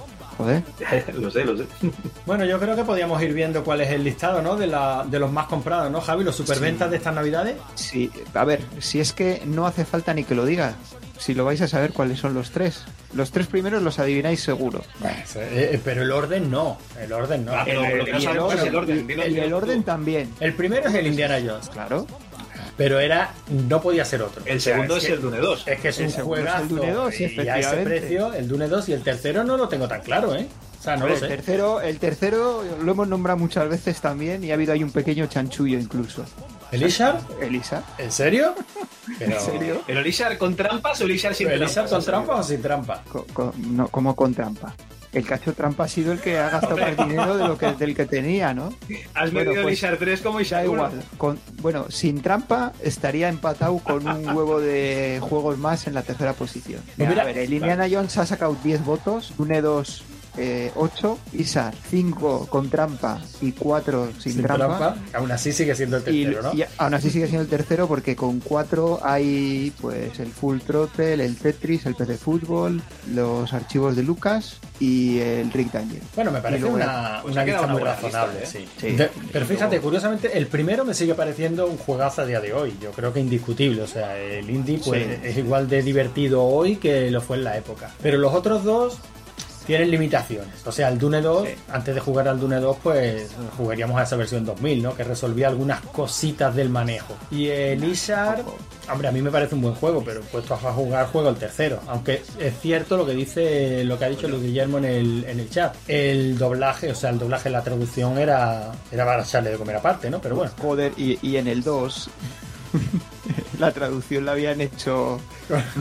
Joder. 0.42 0.62
lo 1.14 1.30
sé, 1.30 1.44
lo 1.44 1.56
sé. 1.56 1.64
Bueno, 2.26 2.44
yo 2.44 2.58
creo 2.58 2.76
que 2.76 2.84
podíamos 2.84 3.20
ir 3.22 3.32
viendo 3.32 3.62
cuál 3.64 3.80
es 3.80 3.90
el 3.90 4.04
listado, 4.04 4.42
¿no? 4.42 4.56
De, 4.56 4.66
la, 4.66 5.04
de 5.08 5.18
los 5.18 5.30
más 5.32 5.46
comprados, 5.46 5.90
¿no, 5.90 6.00
Javi? 6.00 6.24
Los 6.24 6.36
superventas 6.36 6.88
Sí. 6.88 6.90
de 6.90 6.96
estas 6.96 7.14
navidades. 7.14 7.56
Sí, 7.74 8.10
a 8.34 8.44
ver, 8.44 8.60
si 8.78 9.00
es 9.00 9.12
que 9.12 9.42
no 9.46 9.66
hace 9.66 9.84
falta 9.84 10.14
ni 10.14 10.24
que 10.24 10.34
lo 10.34 10.44
diga. 10.44 10.74
Si 11.18 11.34
lo 11.34 11.44
vais 11.44 11.60
a 11.60 11.68
saber 11.68 11.92
cuáles 11.92 12.18
son 12.18 12.32
los 12.32 12.50
tres. 12.50 12.82
Los 13.12 13.30
tres 13.30 13.46
primeros 13.46 13.82
los 13.82 13.98
adivináis 13.98 14.40
seguro. 14.42 14.82
Eh, 15.34 15.78
pero 15.84 16.02
el 16.02 16.10
orden 16.12 16.50
no. 16.50 16.78
El 16.98 17.12
orden 17.12 17.44
no. 17.44 17.52
Ah, 17.52 17.62
pero 17.66 17.84
el, 17.84 17.98
lo 17.98 18.04
que 18.06 18.12
no 18.12 18.18
y 18.18 18.20
el 18.20 18.24
sabemos 18.24 18.54
es 18.54 18.62
el 18.62 18.74
orden. 18.76 19.10
El, 19.10 19.52
orden 19.52 19.82
también. 19.82 20.32
el 20.40 20.54
primero 20.54 20.88
es 20.88 20.94
el 20.94 21.06
Indiana 21.08 21.36
Jones. 21.44 21.68
Claro. 21.68 22.06
Pero 22.80 22.98
era. 22.98 23.34
No 23.68 23.82
podía 23.82 24.06
ser 24.06 24.22
otro. 24.22 24.42
El 24.46 24.56
O 24.56 24.60
sea, 24.60 24.72
segundo 24.72 24.96
es, 24.96 25.04
que- 25.04 25.12
el 25.12 25.20
Dune 25.20 25.36
2. 25.36 25.64
Es 25.68 25.80
que 25.80 25.88
es 25.88 25.98
El 25.98 26.06
un 26.06 26.10
segundo 26.12 26.36
es 26.36 26.40
el 26.40 26.48
juegazo. 26.48 26.74
Dune 26.76 26.92
2, 26.92 27.20
y 27.20 27.24
a 27.48 27.58
ese 27.58 27.76
precio, 27.76 28.32
el 28.32 28.48
Dune 28.48 28.68
2 28.68 28.88
y 28.88 28.92
el 28.94 29.02
tercero 29.02 29.44
no 29.44 29.58
lo 29.58 29.68
tengo 29.68 29.86
tan 29.86 30.00
claro, 30.00 30.34
¿eh? 30.34 30.46
O 30.78 30.82
sea, 30.82 30.96
no 30.96 31.06
lo 31.06 31.12
el 31.12 31.20
sé. 31.20 31.28
tercero, 31.28 31.82
el 31.82 31.98
tercero 31.98 32.64
lo 32.82 32.92
hemos 32.92 33.06
nombrado 33.06 33.38
muchas 33.38 33.68
veces 33.68 34.00
también 34.00 34.42
y 34.44 34.50
ha 34.50 34.54
habido 34.54 34.72
ahí 34.72 34.82
un 34.82 34.90
pequeño 34.92 35.26
chanchullo 35.26 35.78
incluso. 35.78 36.24
¿El 36.72 36.82
Ishar? 36.84 37.20
Elisa. 37.42 37.82
¿En 37.98 38.10
serio? 38.10 38.54
Pero, 39.18 39.34
¿En 39.34 39.40
serio? 39.40 39.82
¿Pero 39.86 40.00
el 40.00 40.06
Ishar 40.06 40.38
con 40.38 40.56
trampas 40.56 40.98
o 41.02 41.04
el 41.04 41.10
Ishar 41.10 41.34
sin 41.34 41.48
¿El 41.50 41.58
trampas? 41.58 41.72
Ishar 41.72 41.88
con 41.90 42.02
trampa 42.02 42.36
o 42.36 42.42
sin 42.42 42.62
trampa? 42.62 43.02
Co- 43.12 43.26
co- 43.34 43.52
no, 43.58 43.88
como 43.88 44.16
con 44.16 44.32
trampa. 44.32 44.74
El 45.12 45.26
cacho 45.26 45.52
trampa 45.54 45.84
ha 45.84 45.88
sido 45.88 46.12
el 46.12 46.20
que 46.20 46.38
ha 46.38 46.50
gastado 46.50 46.76
más 46.76 46.96
dinero 46.96 47.36
de 47.36 47.48
lo 47.48 47.58
que, 47.58 47.72
del 47.72 47.96
que 47.96 48.06
tenía, 48.06 48.54
¿no? 48.54 48.72
Has 49.14 49.32
Bueno, 49.32 49.50
medido 49.50 49.54
el 49.54 49.62
pues, 49.62 49.78
Ishar 49.78 49.96
3 49.96 50.20
como 50.20 50.38
Da 50.38 50.42
Ishar 50.42 50.68
1. 50.68 50.72
igual. 50.74 51.02
Con, 51.18 51.40
bueno, 51.60 51.86
sin 51.90 52.22
trampa 52.22 52.72
estaría 52.80 53.28
empatado 53.28 53.76
con 53.78 54.06
un 54.06 54.28
huevo 54.28 54.60
de 54.60 55.18
juegos 55.20 55.58
más 55.58 55.86
en 55.88 55.94
la 55.94 56.02
tercera 56.02 56.32
posición. 56.34 56.80
Pues 56.96 57.08
mira, 57.08 57.22
a 57.22 57.24
ver, 57.24 57.38
el 57.38 57.52
Indiana 57.52 57.88
Jones 57.90 58.16
ha 58.18 58.26
sacado 58.26 58.56
10 58.62 58.84
votos, 58.84 59.34
Dune 59.36 59.60
2 59.60 60.04
eh, 60.36 60.70
8, 60.76 61.18
Isar 61.34 61.74
5 61.90 62.46
con 62.48 62.70
trampa 62.70 63.20
y 63.40 63.52
4 63.52 64.12
sin, 64.18 64.32
Sin 64.34 64.42
trampa. 64.42 64.78
trampa. 64.78 64.96
Aún 65.18 65.30
así 65.32 65.52
sigue 65.52 65.74
siendo 65.74 65.96
el 65.98 66.14
Y, 66.14 66.24
tercero, 66.24 66.42
¿no? 66.52 66.54
y 66.58 66.64
aún 66.78 66.94
así 66.94 67.10
sigue 67.10 67.26
siendo 67.26 67.42
el 67.42 67.48
tercero 67.48 67.88
porque 67.88 68.14
con 68.16 68.40
4 68.40 69.00
hay 69.02 69.72
pues 69.80 70.18
el 70.20 70.30
Full 70.32 70.58
Throttle, 70.60 71.14
el 71.24 71.36
Tetris, 71.36 71.86
el 71.86 71.94
PC 71.94 72.16
Fútbol, 72.16 72.80
los 73.12 73.52
archivos 73.52 73.96
de 73.96 74.02
Lucas 74.02 74.58
y 74.78 75.18
el 75.18 75.50
Rick 75.52 75.72
Daniel. 75.72 76.02
Bueno, 76.14 76.30
me 76.30 76.40
parece 76.40 76.64
una, 76.64 77.18
pues 77.22 77.32
una 77.34 77.44
lista 77.44 77.60
una 77.62 77.72
muy 77.72 77.82
razonable, 77.82 78.40
lista, 78.40 78.58
sí. 78.58 78.68
Sí. 78.78 78.90
De- 78.92 79.10
pero 79.32 79.44
fíjate, 79.46 79.80
curiosamente, 79.80 80.36
el 80.38 80.46
primero 80.46 80.84
me 80.84 80.94
sigue 80.94 81.14
pareciendo 81.14 81.66
un 81.66 81.76
juegazo 81.76 82.22
a 82.22 82.26
día 82.26 82.40
de 82.40 82.52
hoy. 82.54 82.74
Yo 82.80 82.90
creo 82.92 83.12
que 83.12 83.20
indiscutible. 83.20 83.82
O 83.82 83.86
sea, 83.86 84.16
el 84.18 84.48
indie 84.48 84.78
pues, 84.84 85.04
Sí. 85.04 85.10
es 85.22 85.36
igual 85.38 85.68
de 85.68 85.82
divertido 85.82 86.42
hoy 86.44 86.76
que 86.76 87.10
lo 87.10 87.20
fue 87.20 87.36
en 87.36 87.44
la 87.44 87.56
época. 87.58 87.90
Pero 88.02 88.18
los 88.18 88.32
otros 88.34 88.64
dos 88.64 88.98
tienen 89.66 89.90
limitaciones. 89.90 90.66
O 90.66 90.72
sea, 90.72 90.88
el 90.88 90.98
Dune 90.98 91.20
2, 91.20 91.48
antes 91.70 91.94
de 91.94 92.00
jugar 92.00 92.28
al 92.28 92.40
Dune 92.40 92.56
2, 92.56 92.76
pues 92.82 93.30
jugaríamos 93.56 93.98
a 94.00 94.04
esa 94.04 94.16
versión 94.16 94.44
2000, 94.44 94.82
¿no? 94.82 94.96
Que 94.96 95.04
resolvía 95.04 95.48
algunas 95.48 95.80
cositas 95.80 96.54
del 96.54 96.68
manejo. 96.68 97.16
Y 97.30 97.48
el 97.48 97.82
Ishar, 97.84 98.42
hombre, 98.90 99.08
a 99.08 99.12
mí 99.12 99.22
me 99.22 99.30
parece 99.30 99.54
un 99.54 99.62
buen 99.62 99.74
juego, 99.74 100.02
pero 100.04 100.20
puesto 100.22 100.54
a 100.54 100.72
jugar, 100.72 101.06
juego 101.06 101.28
el 101.28 101.36
tercero. 101.36 101.80
Aunque 101.88 102.22
es 102.38 102.60
cierto 102.60 102.96
lo 102.96 103.06
que 103.06 103.12
dice, 103.12 103.84
lo 103.84 103.98
que 103.98 104.04
ha 104.06 104.08
dicho 104.08 104.28
Luis 104.28 104.42
Guillermo 104.42 104.78
en 104.78 104.84
el, 104.86 105.24
en 105.24 105.40
el 105.40 105.50
chat. 105.50 105.74
El 105.86 106.38
doblaje, 106.38 106.90
o 106.90 106.94
sea, 106.94 107.10
el 107.10 107.18
doblaje, 107.18 107.50
la 107.50 107.62
traducción 107.62 108.18
era, 108.18 108.72
era 108.90 109.04
para 109.04 109.22
echarle 109.22 109.50
de 109.50 109.56
comer 109.56 109.76
aparte, 109.76 110.10
¿no? 110.10 110.20
Pero 110.20 110.36
bueno. 110.36 110.52
Joder, 110.60 110.92
y, 110.96 111.18
y 111.22 111.36
en 111.36 111.48
el 111.48 111.62
2 111.62 112.10
la 113.58 113.72
traducción 113.72 114.24
la 114.24 114.32
habían 114.32 114.60
hecho 114.60 115.20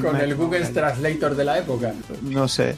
Con 0.02 0.16
el 0.22 0.36
Google 0.36 0.66
Translator 0.66 1.36
de 1.36 1.44
la 1.46 1.58
época. 1.60 1.94
no 2.22 2.48
sé. 2.48 2.78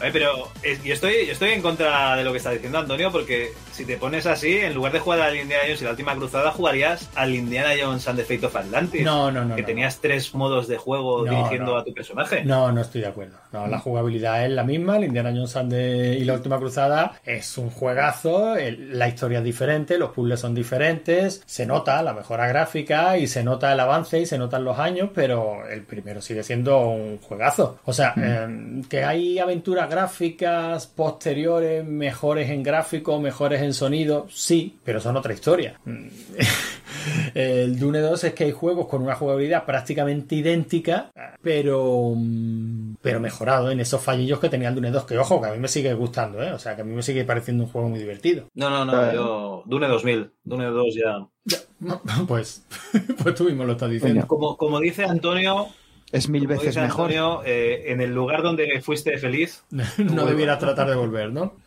Ay, 0.00 0.10
pero 0.12 0.48
es- 0.62 0.82
yo 0.84 0.92
estoy, 0.94 1.26
yo 1.26 1.32
estoy 1.32 1.50
en 1.50 1.62
contra 1.62 2.16
de 2.16 2.24
lo 2.24 2.32
que 2.32 2.38
está 2.38 2.50
diciendo 2.50 2.78
Antonio, 2.78 3.10
porque 3.12 3.52
si 3.72 3.84
te 3.84 3.96
pones 3.96 4.26
así, 4.26 4.56
en 4.58 4.74
lugar 4.74 4.92
de 4.92 4.98
jugar 5.00 5.20
al 5.20 5.36
Indiana 5.36 5.62
Jones 5.64 5.80
y 5.80 5.84
la 5.84 5.90
última 5.90 6.14
cruzada, 6.16 6.50
jugarías 6.50 7.08
al 7.14 7.34
Indiana 7.34 7.70
Jones 7.80 8.06
and 8.08 8.18
the 8.18 8.24
Fate 8.24 8.46
of 8.46 8.56
Atlantis. 8.56 9.02
No, 9.04 9.30
no, 9.30 9.44
no, 9.44 9.54
Que 9.56 9.62
no. 9.62 9.66
tenías 9.66 10.00
tres 10.00 10.34
modos 10.34 10.68
de 10.68 10.76
juego 10.76 11.24
No, 11.24 11.30
dirigiendo 11.30 11.72
no. 11.72 11.78
a 11.78 11.84
tu 11.84 11.92
personaje. 11.94 12.44
No, 12.44 12.70
no 12.72 12.80
estoy 12.80 13.00
de 13.02 13.08
acuerdo. 13.08 13.36
No, 13.52 13.66
la 13.66 13.78
jugabilidad 13.78 14.44
es 14.44 14.50
la 14.50 14.64
misma. 14.64 14.96
El 14.96 15.04
Indiana 15.04 15.30
Jones 15.30 15.56
and 15.56 15.70
the- 15.72 16.14
y 16.18 16.24
la 16.24 16.34
última 16.34 16.58
cruzada 16.58 17.20
es 17.24 17.56
un 17.58 17.70
juegazo. 17.70 18.56
el- 18.56 18.98
la 18.98 19.08
historia 19.08 19.38
es 19.38 19.44
diferente, 19.44 19.98
los 19.98 20.10
puzzles 20.10 20.40
son 20.40 20.54
diferentes. 20.54 21.42
Se 21.46 21.66
nota 21.66 22.02
la 22.02 22.12
mejora 22.12 22.46
gráfica 22.46 23.16
y 23.18 23.26
se 23.26 23.42
nota 23.44 23.72
el 23.72 23.80
avance 23.80 24.20
y 24.20 24.26
se 24.26 24.38
notan 24.38 24.64
los 24.64 24.78
años, 24.78 25.10
pero 25.14 25.66
el 25.68 25.82
sigue 26.20 26.42
siendo 26.42 26.88
un 26.88 27.18
juegazo. 27.18 27.78
O 27.84 27.92
sea, 27.92 28.14
eh, 28.16 28.82
que 28.88 29.04
hay 29.04 29.38
aventuras 29.38 29.88
gráficas 29.88 30.86
posteriores, 30.86 31.84
mejores 31.84 32.50
en 32.50 32.62
gráfico, 32.62 33.20
mejores 33.20 33.62
en 33.62 33.72
sonido, 33.72 34.26
sí, 34.30 34.78
pero 34.84 35.00
son 35.00 35.16
otra 35.16 35.32
historia. 35.32 35.78
El 37.34 37.78
Dune 37.78 38.00
2 38.00 38.24
es 38.24 38.34
que 38.34 38.44
hay 38.44 38.52
juegos 38.52 38.88
con 38.88 39.02
una 39.02 39.14
jugabilidad 39.14 39.64
prácticamente 39.64 40.34
idéntica, 40.34 41.10
pero, 41.42 42.12
mm, 42.16 42.96
pero 43.00 43.20
mejorado 43.20 43.70
en 43.70 43.80
esos 43.80 44.02
fallillos 44.02 44.40
que 44.40 44.48
tenía 44.48 44.68
el 44.68 44.74
Dune 44.74 44.90
2, 44.90 45.04
que 45.04 45.18
ojo, 45.18 45.40
que 45.40 45.48
a 45.48 45.52
mí 45.52 45.58
me 45.58 45.68
sigue 45.68 45.94
gustando, 45.94 46.42
¿eh? 46.42 46.52
O 46.52 46.58
sea, 46.58 46.74
que 46.74 46.82
a 46.82 46.84
mí 46.84 46.94
me 46.94 47.02
sigue 47.02 47.24
pareciendo 47.24 47.64
un 47.64 47.70
juego 47.70 47.88
muy 47.88 47.98
divertido. 47.98 48.46
No, 48.54 48.70
no, 48.70 48.84
no, 48.84 49.12
yo. 49.12 49.62
Dune 49.66 49.88
2000, 49.88 50.30
Dune 50.44 50.66
2 50.66 50.94
ya. 50.94 51.26
Pues, 52.26 52.64
pues 53.22 53.34
tú 53.34 53.44
mismo 53.44 53.64
lo 53.64 53.72
estás 53.72 53.90
diciendo. 53.90 54.26
Como, 54.26 54.56
como 54.56 54.80
dice 54.80 55.04
Antonio. 55.04 55.68
Es 56.12 56.28
mil 56.28 56.46
como 56.46 56.58
veces 56.58 56.74
dice 56.74 56.80
mejor. 56.80 57.10
Antonio, 57.10 57.42
eh, 57.44 57.84
en 57.90 58.00
el 58.00 58.14
lugar 58.14 58.42
donde 58.42 58.80
fuiste 58.80 59.18
feliz. 59.18 59.64
No 59.98 60.26
debieras 60.26 60.58
tratar 60.58 60.88
de 60.88 60.96
volver, 60.96 61.32
¿no? 61.32 61.56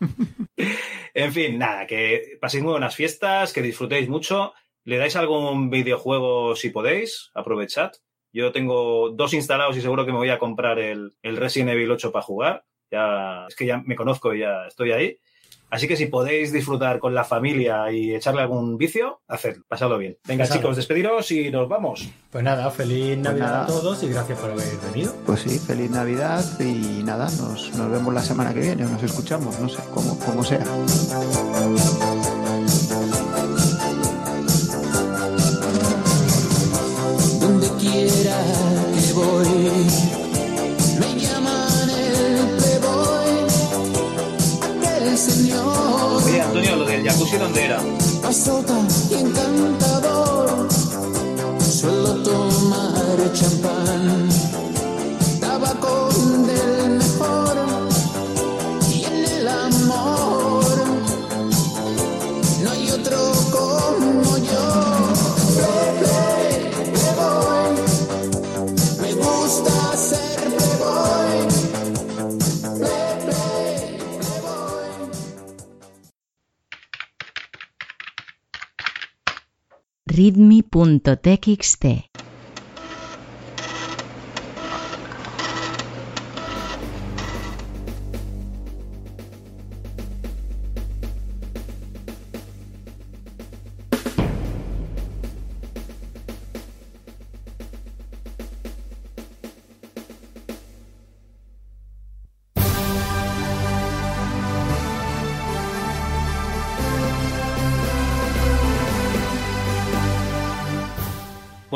En 1.12 1.32
fin, 1.32 1.58
nada, 1.58 1.88
que 1.88 2.38
paséis 2.40 2.62
muy 2.62 2.70
buenas 2.70 2.94
fiestas, 2.94 3.52
que 3.52 3.62
disfrutéis 3.62 4.08
mucho. 4.08 4.52
¿Le 4.84 4.96
dais 4.96 5.16
algún 5.16 5.68
videojuego 5.68 6.54
si 6.54 6.70
podéis? 6.70 7.30
Aprovechad. 7.34 7.90
Yo 8.32 8.52
tengo 8.52 9.10
dos 9.10 9.34
instalados 9.34 9.76
y 9.76 9.80
seguro 9.80 10.06
que 10.06 10.12
me 10.12 10.18
voy 10.18 10.30
a 10.30 10.38
comprar 10.38 10.78
el, 10.78 11.16
el 11.22 11.36
Resident 11.36 11.70
Evil 11.70 11.90
8 11.90 12.12
para 12.12 12.22
jugar. 12.22 12.64
Ya, 12.92 13.46
es 13.48 13.56
que 13.56 13.66
ya 13.66 13.82
me 13.84 13.96
conozco 13.96 14.32
y 14.32 14.40
ya 14.40 14.66
estoy 14.68 14.92
ahí. 14.92 15.18
Así 15.70 15.86
que 15.86 15.96
si 15.96 16.06
podéis 16.06 16.52
disfrutar 16.52 16.98
con 16.98 17.14
la 17.14 17.24
familia 17.24 17.90
y 17.92 18.14
echarle 18.14 18.42
algún 18.42 18.76
vicio, 18.76 19.20
hacedlo, 19.28 19.64
pasadlo 19.68 19.98
bien. 19.98 20.18
Venga, 20.26 20.46
chicos, 20.48 20.76
despediros 20.76 21.30
y 21.30 21.50
nos 21.50 21.68
vamos. 21.68 22.08
Pues 22.30 22.42
nada, 22.42 22.70
feliz 22.70 23.16
Navidad 23.18 23.46
nada. 23.46 23.62
a 23.64 23.66
todos 23.66 24.02
y 24.02 24.08
gracias 24.08 24.38
por 24.38 24.50
haber 24.50 24.66
venido. 24.92 25.14
Pues 25.24 25.40
sí, 25.40 25.58
feliz 25.58 25.90
Navidad 25.90 26.44
y 26.60 27.02
nada, 27.04 27.30
nos, 27.38 27.74
nos 27.76 27.90
vemos 27.90 28.12
la 28.12 28.22
semana 28.22 28.52
que 28.52 28.60
viene, 28.60 28.84
nos 28.84 29.02
escuchamos, 29.02 29.58
no 29.60 29.68
sé, 29.68 29.80
como, 29.94 30.18
como 30.18 30.42
sea. 30.42 30.64
donde 37.40 37.68
quiera 37.78 38.36
que 38.94 39.12
voy. 39.12 40.19
Jacuzzi, 47.10 47.36
¿dónde 47.36 47.64
era? 47.64 47.80
pasota 48.22 48.74
y 49.10 49.14
encantador. 49.14 50.68
Suelo 51.60 52.22
tomar 52.22 53.32
champán, 53.32 53.89
readme.txt. 80.20 81.84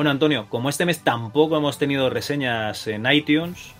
Antonio, 0.06 0.46
como 0.48 0.68
este 0.68 0.84
mes 0.86 1.00
tampoco 1.02 1.56
hemos 1.56 1.78
tenido 1.78 2.10
reseñas 2.10 2.86
en 2.86 3.06
iTunes, 3.10 3.72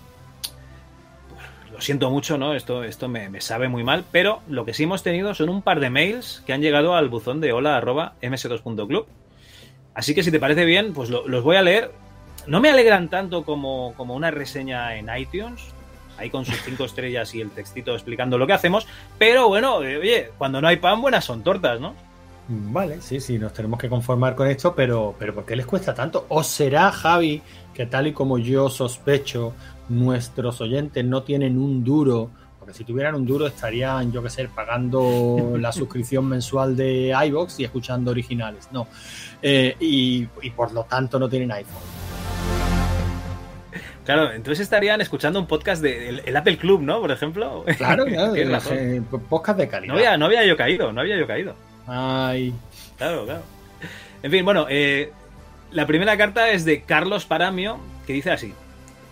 pues, 1.29 1.71
lo 1.71 1.81
siento 1.81 2.09
mucho, 2.09 2.37
¿no? 2.37 2.53
Esto, 2.53 2.83
esto 2.83 3.07
me, 3.07 3.41
sabe 3.41 3.67
muy 3.67 3.83
mal, 3.83 4.03
pero 4.11 4.41
lo 4.47 4.65
que 4.65 4.73
sí 4.73 4.83
hemos 4.83 5.03
tenido 5.03 5.33
son 5.33 5.49
un 5.49 5.61
par 5.61 5.79
de 5.79 5.89
mails 5.89 6.43
que 6.45 6.53
han 6.53 6.61
llegado 6.61 6.95
al 6.95 7.09
buzón 7.09 7.41
de 7.41 7.51
hola.ms2.club. 7.53 9.07
Así 9.93 10.13
que 10.13 10.23
si 10.23 10.31
te 10.31 10.39
parece 10.39 10.65
bien, 10.65 10.93
pues 10.93 11.09
lo- 11.09 11.27
los 11.27 11.43
voy 11.43 11.55
a 11.55 11.61
leer. 11.61 11.91
No 12.47 12.59
me 12.61 12.69
alegran 12.69 13.09
tanto 13.09 13.43
como, 13.43 13.93
como 13.97 14.13
una 14.13 14.29
reseña 14.29 14.95
en 14.97 15.09
iTunes, 15.17 15.61
ahí 16.17 16.29
con 16.29 16.45
sus 16.45 16.61
cinco 16.63 16.85
estrellas 16.85 17.33
y 17.33 17.41
el 17.41 17.49
textito 17.51 17.93
explicando 17.93 18.37
lo 18.37 18.45
que 18.47 18.53
hacemos, 18.53 18.87
pero 19.17 19.47
bueno, 19.47 19.75
oye, 19.75 20.31
cuando 20.37 20.61
no 20.61 20.67
hay 20.67 20.77
pan, 20.77 21.01
buenas 21.01 21.25
son 21.25 21.43
tortas, 21.43 21.79
¿no? 21.79 21.95
Vale, 22.47 23.01
sí, 23.01 23.19
sí, 23.19 23.39
nos 23.39 23.53
tenemos 23.53 23.79
que 23.79 23.89
conformar 23.89 24.35
con 24.35 24.47
esto, 24.47 24.75
pero, 24.75 25.15
pero 25.17 25.33
¿por 25.33 25.45
qué 25.45 25.55
les 25.55 25.65
cuesta 25.65 25.93
tanto? 25.95 26.25
¿O 26.29 26.43
será, 26.43 26.91
Javi, 26.91 27.41
que 27.73 27.87
tal 27.87 28.07
y 28.07 28.13
como 28.13 28.37
yo 28.37 28.69
sospecho, 28.69 29.53
nuestros 29.89 30.61
oyentes 30.61 31.03
no 31.03 31.23
tienen 31.23 31.57
un 31.57 31.83
duro? 31.83 32.29
Porque 32.59 32.73
si 32.73 32.83
tuvieran 32.83 33.15
un 33.15 33.25
duro 33.25 33.47
estarían, 33.47 34.11
yo 34.11 34.21
qué 34.21 34.29
sé, 34.29 34.47
pagando 34.47 35.55
la 35.59 35.71
suscripción 35.71 36.27
mensual 36.27 36.75
de 36.75 37.15
iVoox 37.27 37.59
y 37.59 37.63
escuchando 37.63 38.11
originales. 38.11 38.69
No. 38.71 38.87
Eh, 39.41 39.75
y, 39.79 40.27
y 40.43 40.49
por 40.51 40.71
lo 40.71 40.83
tanto 40.83 41.17
no 41.17 41.27
tienen 41.27 41.51
iPhone. 41.51 41.81
Claro, 44.05 44.31
entonces 44.31 44.59
estarían 44.63 45.01
escuchando 45.01 45.39
un 45.39 45.47
podcast 45.47 45.81
del 45.81 46.21
el 46.23 46.37
Apple 46.37 46.57
Club, 46.59 46.81
¿no? 46.81 47.01
Por 47.01 47.09
ejemplo. 47.11 47.65
Claro, 47.77 48.05
claro, 48.35 48.35
gen- 48.61 49.03
podcast 49.05 49.57
de 49.57 49.67
calidad. 49.67 49.93
No 49.93 49.97
había, 49.99 50.15
no 50.17 50.25
había 50.25 50.45
yo 50.45 50.55
caído, 50.55 50.91
no 50.93 51.01
había 51.01 51.17
yo 51.17 51.25
caído. 51.25 51.55
Ay. 51.87 52.53
Claro, 52.97 53.25
claro. 53.25 53.43
En 54.23 54.31
fin, 54.31 54.43
bueno, 54.43 54.65
eh, 54.69 55.11
la 55.71 55.85
primera 55.85 56.17
carta 56.17 56.51
es 56.51 56.65
de 56.65 56.81
Carlos 56.83 57.25
Paramio, 57.25 57.79
que 58.07 58.13
dice 58.13 58.31
así. 58.31 58.53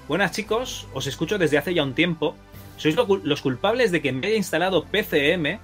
Buenas 0.08 0.32
chicos, 0.32 0.88
os 0.94 1.08
escucho 1.08 1.38
desde 1.38 1.58
hace 1.58 1.74
ya 1.74 1.84
un 1.84 1.94
tiempo. 1.94 2.36
Sois 2.78 2.96
los 2.96 3.42
culpables 3.42 3.92
de 3.92 4.02
que 4.02 4.12
me 4.12 4.28
haya 4.28 4.36
instalado 4.36 4.86
PCM 4.86 5.60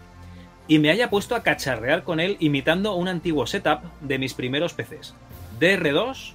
y 0.68 0.80
me 0.80 0.92
haya 0.92 1.10
puesto 1.10 1.36
a 1.36 1.44
cacharrear 1.44 2.04
con 2.04 2.20
él 2.20 2.38
imitando 2.40 2.94
un 2.94 3.08
antiguo 3.08 3.48
setup 3.48 3.82
de 4.02 4.20
mis 4.20 4.34
primeros 4.34 4.74
PCs. 4.74 5.16
DR2 5.60 6.34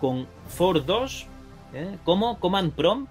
con 0.00 0.28
For 0.48 0.84
2 0.84 1.26
¿eh? 1.74 1.96
como 2.04 2.38
Command 2.38 2.72
Prom, 2.72 3.08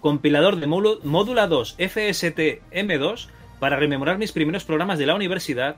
compilador 0.00 0.56
de 0.56 0.66
Módula 0.66 1.46
2 1.46 1.76
FST 1.78 2.60
M2 2.72 3.28
para 3.60 3.76
rememorar 3.76 4.18
mis 4.18 4.32
primeros 4.32 4.64
programas 4.64 4.98
de 4.98 5.06
la 5.06 5.14
universidad, 5.14 5.76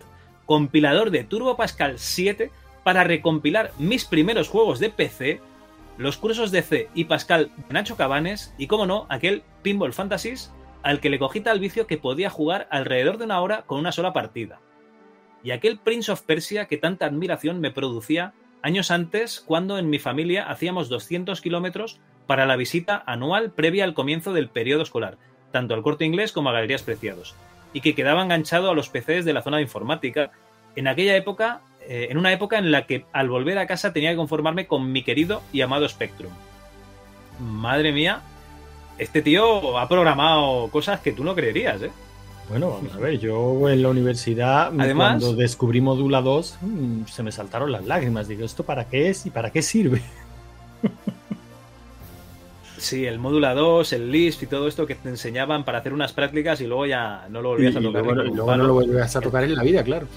compilador 0.53 1.11
de 1.11 1.25
Turbo 1.25 1.57
Pascal 1.57 1.95
7 1.99 2.51
para 2.85 3.05
recompilar 3.05 3.73
mis 3.79 4.05
primeros 4.05 4.51
juegos 4.51 4.81
de 4.81 4.91
PC, 4.91 5.41
los 5.97 6.19
cursos 6.19 6.51
de 6.51 6.61
C 6.61 6.91
y 6.95 7.05
Pascal 7.05 7.51
de 7.57 7.73
Nacho 7.73 7.97
Cabanes 7.97 8.55
y, 8.59 8.67
como 8.67 8.85
no, 8.85 9.07
aquel 9.09 9.45
Pinball 9.63 9.95
Fantasies 9.95 10.53
al 10.83 11.01
que 11.01 11.09
le 11.09 11.19
cogí 11.19 11.41
tal 11.41 11.59
vicio 11.59 11.87
que 11.87 11.97
podía 11.97 12.29
jugar 12.29 12.69
alrededor 12.71 13.17
de 13.17 13.25
una 13.25 13.41
hora 13.41 13.63
con 13.63 13.79
una 13.79 13.93
sola 13.93 14.13
partida. 14.13 14.61
Y 15.43 15.53
aquel 15.53 15.79
Prince 15.79 16.13
of 16.13 16.21
Persia 16.21 16.67
que 16.67 16.77
tanta 16.77 17.07
admiración 17.07 17.59
me 17.59 17.71
producía 17.71 18.35
años 18.61 18.91
antes 18.91 19.41
cuando 19.41 19.79
en 19.79 19.89
mi 19.89 20.01
familia 20.01 20.51
hacíamos 20.51 20.91
200 20.91 21.41
kilómetros 21.41 21.99
para 22.27 22.45
la 22.45 22.57
visita 22.57 23.03
anual 23.07 23.53
previa 23.53 23.85
al 23.85 23.95
comienzo 23.95 24.35
del 24.35 24.51
periodo 24.51 24.83
escolar, 24.83 25.17
tanto 25.51 25.73
al 25.73 25.83
corte 25.83 26.05
inglés 26.05 26.31
como 26.31 26.51
a 26.51 26.53
Galerías 26.53 26.83
Preciados, 26.83 27.35
y 27.73 27.81
que 27.81 27.95
quedaba 27.95 28.23
enganchado 28.23 28.71
a 28.71 28.75
los 28.75 28.89
PCs 28.89 29.25
de 29.25 29.33
la 29.33 29.43
zona 29.43 29.57
de 29.59 29.65
informática, 29.65 30.31
en 30.77 30.89
aquella 30.89 31.17
época, 31.17 31.61
eh, 31.89 32.09
en 32.11 32.19
una 32.19 32.33
época 32.33 32.59
en 32.59 32.71
la 32.71 32.87
que 32.87 33.05
al 33.13 33.29
volver 33.29 33.59
a 33.59 33.67
casa 33.67 33.93
tenía 33.93 34.11
que 34.11 34.17
conformarme 34.17 34.67
con 34.67 34.91
mi 34.93 35.03
querido 35.03 35.43
y 35.53 35.61
amado 35.61 35.89
Spectrum. 35.89 36.33
Madre 37.41 37.93
mía, 37.93 38.21
este 38.99 39.23
tío 39.23 39.79
ha 39.79 39.89
programado 39.89 40.69
cosas 40.71 41.01
que 41.01 41.13
tú 41.13 41.25
no 41.25 41.35
creerías, 41.35 41.83
¿eh? 41.83 41.91
Bueno, 42.49 42.71
vamos 42.71 42.93
a 42.93 42.99
ver, 42.99 43.19
yo 43.19 43.69
en 43.71 43.83
la 43.83 43.89
universidad, 43.89 44.73
Además- 44.79 45.23
cuando 45.23 45.35
descubrí 45.35 45.81
Modula 45.81 46.21
2, 46.21 46.59
mm, 46.61 47.05
se 47.07 47.23
me 47.23 47.33
saltaron 47.33 47.73
las 47.73 47.85
lágrimas. 47.87 48.29
Digo, 48.29 48.45
¿esto 48.45 48.65
para 48.65 48.89
qué 48.89 49.09
es 49.09 49.25
y 49.27 49.31
para 49.31 49.51
qué 49.51 49.63
sirve? 49.63 50.03
Sí, 52.83 53.07
el 53.07 53.21
Módula 53.21 53.55
2, 53.55 53.93
el 53.93 54.11
Lisp 54.11 54.43
y 54.43 54.47
todo 54.47 54.67
esto 54.67 54.87
que 54.89 54.97
te 54.97 55.09
enseñaban 55.09 55.65
para 55.65 55.79
hacer 55.79 55.93
unas 55.93 56.13
prácticas 56.13 56.61
y 56.61 56.67
luego 56.67 56.85
ya 56.87 57.27
no 57.31 57.41
lo 57.41 57.51
volvías 57.51 57.75
Y- 57.75 57.77
a 57.77 57.81
y 57.81 57.85
tocar. 57.85 58.03
luego, 58.05 58.25
y 58.25 58.29
un 58.31 58.37
luego 58.37 58.57
no 58.57 58.65
lo 58.65 58.75
vuelves 58.75 59.15
a 59.17 59.21
tocar 59.21 59.45
en 59.45 59.55
la 59.55 59.63
vida, 59.63 59.85
claro. 59.85 60.09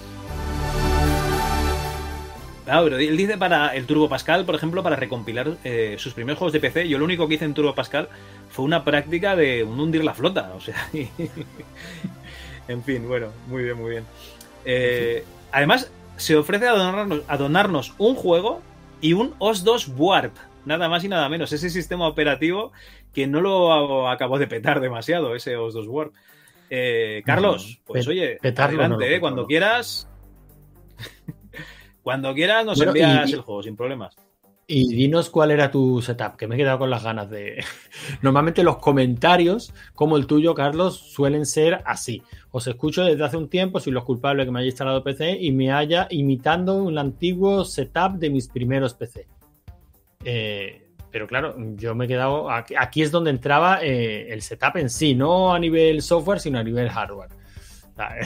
Claro, 2.65 2.83
pero 2.85 2.97
él 2.97 3.15
dice 3.15 3.37
para 3.37 3.75
el 3.75 3.85
Turbo 3.85 4.09
Pascal, 4.09 4.45
por 4.45 4.55
ejemplo, 4.55 4.81
para 4.81 4.95
recompilar 4.95 5.57
eh, 5.63 5.97
sus 5.99 6.15
primeros 6.15 6.39
juegos 6.39 6.53
de 6.53 6.59
PC. 6.59 6.89
Yo 6.89 6.97
lo 6.97 7.05
único 7.05 7.27
que 7.27 7.35
hice 7.35 7.45
en 7.45 7.53
Turbo 7.53 7.75
Pascal 7.75 8.09
fue 8.49 8.65
una 8.65 8.83
práctica 8.83 9.35
de 9.35 9.63
un 9.63 9.79
hundir 9.79 10.03
la 10.03 10.15
flota. 10.15 10.51
O 10.57 10.59
sea, 10.59 10.75
y- 10.93 11.07
en 12.67 12.83
fin, 12.83 13.07
bueno, 13.07 13.27
muy 13.47 13.63
bien, 13.63 13.77
muy 13.77 13.91
bien. 13.91 14.03
Eh, 14.65 15.23
además, 15.51 15.91
se 16.17 16.35
ofrece 16.35 16.67
a 16.67 16.71
donarnos, 16.71 17.21
a 17.27 17.37
donarnos 17.37 17.93
un 17.99 18.15
juego 18.15 18.61
y 19.01 19.13
un 19.13 19.35
OS2 19.37 19.89
Warp. 19.95 20.33
Nada 20.65 20.89
más 20.89 21.03
y 21.03 21.07
nada 21.09 21.29
menos. 21.29 21.51
Ese 21.53 21.69
sistema 21.69 22.07
operativo 22.07 22.71
que 23.13 23.27
no 23.27 23.41
lo 23.41 24.09
acabó 24.09 24.37
de 24.39 24.47
petar 24.47 24.79
demasiado, 24.79 25.35
ese 25.35 25.55
OS2 25.57 25.87
Warp. 25.87 26.13
Eh, 26.69 27.21
Carlos, 27.25 27.79
pues 27.85 28.07
oye, 28.07 28.37
petarlo 28.41 28.79
adelante, 28.79 29.15
eh, 29.15 29.19
cuando 29.19 29.45
quieras. 29.45 30.09
cuando 32.01 32.33
quieras 32.33 32.65
nos 32.65 32.77
Bueno, 32.77 32.91
envías 32.91 33.29
y- 33.29 33.33
el 33.33 33.41
juego, 33.41 33.63
sin 33.63 33.75
problemas. 33.75 34.15
Y 34.67 34.95
dinos 34.95 35.29
cuál 35.29 35.51
era 35.51 35.69
tu 35.69 36.01
setup, 36.01 36.37
que 36.37 36.47
me 36.47 36.55
he 36.55 36.57
quedado 36.57 36.79
con 36.79 36.89
las 36.89 37.03
ganas 37.03 37.29
de... 37.29 37.63
Normalmente 38.23 38.63
los 38.63 38.77
comentarios, 38.79 39.71
como 39.93 40.17
el 40.17 40.25
tuyo, 40.25 40.55
Carlos, 40.55 40.97
suelen 40.97 41.45
ser 41.45 41.83
así. 41.85 42.23
Os 42.49 42.65
escucho 42.65 43.03
desde 43.03 43.23
hace 43.23 43.37
un 43.37 43.47
tiempo, 43.47 43.79
soy 43.79 43.93
los 43.93 44.03
culpables 44.05 44.47
que 44.47 44.51
me 44.51 44.59
haya 44.61 44.69
instalado 44.69 45.03
PC 45.03 45.37
y 45.39 45.51
me 45.51 45.71
haya 45.71 46.07
imitando 46.09 46.73
un 46.77 46.97
antiguo 46.97 47.63
setup 47.63 48.13
de 48.13 48.31
mis 48.31 48.47
primeros 48.47 48.95
PC. 48.95 49.27
Eh, 50.25 50.81
pero 51.11 51.27
claro, 51.27 51.55
yo 51.75 51.95
me 51.95 52.05
he 52.05 52.07
quedado... 52.09 52.49
Aquí, 52.51 52.73
aquí 52.77 53.01
es 53.01 53.09
donde 53.11 53.29
entraba 53.29 53.79
eh, 53.81 54.33
el 54.33 54.41
setup 54.41 54.75
en 54.75 54.89
sí, 54.89 55.15
no 55.15 55.53
a 55.53 55.59
nivel 55.59 56.01
software, 56.01 56.41
sino 56.41 56.59
a 56.59 56.63
nivel 56.63 56.89
hardware. 56.89 57.29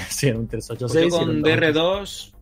Si 0.10 0.28
era 0.30 0.40
un 0.40 0.48
Pues 0.48 0.66
386. 0.68 1.12
yo 1.14 1.20
con 1.20 1.30
un 1.30 1.44
DR2. 1.44 2.34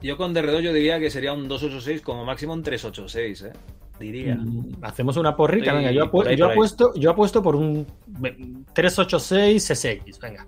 Yo 0.00 0.16
con 0.16 0.34
DR2 0.34 0.60
yo 0.60 0.72
diría 0.72 0.98
que 0.98 1.10
sería 1.10 1.32
un 1.32 1.46
286 1.46 2.02
como 2.02 2.24
máximo 2.24 2.52
un 2.52 2.62
386, 2.64 3.42
¿eh? 3.42 3.52
Diría. 4.00 4.36
Mm, 4.36 4.78
Hacemos 4.82 5.16
una 5.16 5.36
porrita, 5.36 5.70
Sí, 5.72 5.76
venga, 5.76 5.90
yo, 5.92 6.04
apu- 6.10 6.26
ahí, 6.26 6.36
yo 6.36 6.46
apuesto, 6.50 6.92
yo 6.94 7.10
apuesto 7.10 7.42
por 7.42 7.54
un 7.56 7.84
386 8.72 9.62
SX, 9.64 10.18
venga. 10.20 10.46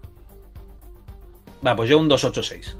Va, 1.66 1.74
pues 1.76 1.90
yo 1.90 1.98
un 1.98 2.08
286. 2.08 2.76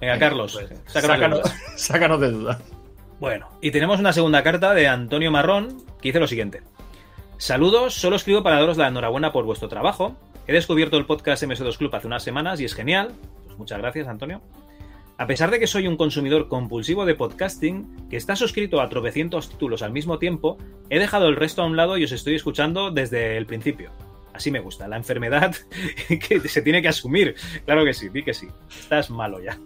Venga, 0.00 0.18
Carlos, 0.18 0.58
sácanos 0.86 1.42
de 1.42 1.50
sácanos, 1.76 2.20
de 2.20 2.30
dudas. 2.30 2.62
Bueno, 3.20 3.48
y 3.60 3.70
tenemos 3.70 4.00
una 4.00 4.14
segunda 4.14 4.42
carta 4.42 4.72
de 4.72 4.88
Antonio 4.88 5.30
Marrón 5.30 5.82
que 6.00 6.08
dice 6.08 6.20
lo 6.20 6.26
siguiente. 6.26 6.62
Saludos, 7.36 7.94
solo 7.94 8.16
escribo 8.16 8.42
para 8.42 8.60
daros 8.60 8.78
la 8.78 8.88
enhorabuena 8.88 9.32
por 9.32 9.44
vuestro 9.44 9.68
trabajo. 9.68 10.16
He 10.46 10.52
descubierto 10.52 10.96
el 10.96 11.06
podcast 11.06 11.42
MS2 11.42 11.76
Club 11.76 11.94
hace 11.94 12.06
unas 12.06 12.22
semanas 12.22 12.60
y 12.60 12.64
es 12.64 12.74
genial. 12.74 13.12
Pues 13.44 13.58
muchas 13.58 13.78
gracias, 13.78 14.08
Antonio. 14.08 14.40
A 15.18 15.26
pesar 15.26 15.50
de 15.50 15.58
que 15.58 15.66
soy 15.66 15.86
un 15.86 15.98
consumidor 15.98 16.48
compulsivo 16.48 17.04
de 17.04 17.14
podcasting, 17.14 18.08
que 18.08 18.16
está 18.16 18.36
suscrito 18.36 18.80
a 18.80 18.88
tropecientos 18.88 19.50
títulos 19.50 19.82
al 19.82 19.92
mismo 19.92 20.18
tiempo, 20.18 20.56
he 20.88 20.98
dejado 20.98 21.28
el 21.28 21.36
resto 21.36 21.60
a 21.60 21.66
un 21.66 21.76
lado 21.76 21.98
y 21.98 22.04
os 22.04 22.12
estoy 22.12 22.36
escuchando 22.36 22.90
desde 22.90 23.36
el 23.36 23.44
principio. 23.44 23.90
Así 24.32 24.50
me 24.50 24.60
gusta, 24.60 24.88
la 24.88 24.96
enfermedad 24.96 25.54
que 26.08 26.40
se 26.48 26.62
tiene 26.62 26.80
que 26.80 26.88
asumir. 26.88 27.34
Claro 27.66 27.84
que 27.84 27.92
sí, 27.92 28.08
di 28.08 28.22
que 28.22 28.32
sí. 28.32 28.48
Estás 28.70 29.10
malo 29.10 29.42
ya. 29.42 29.58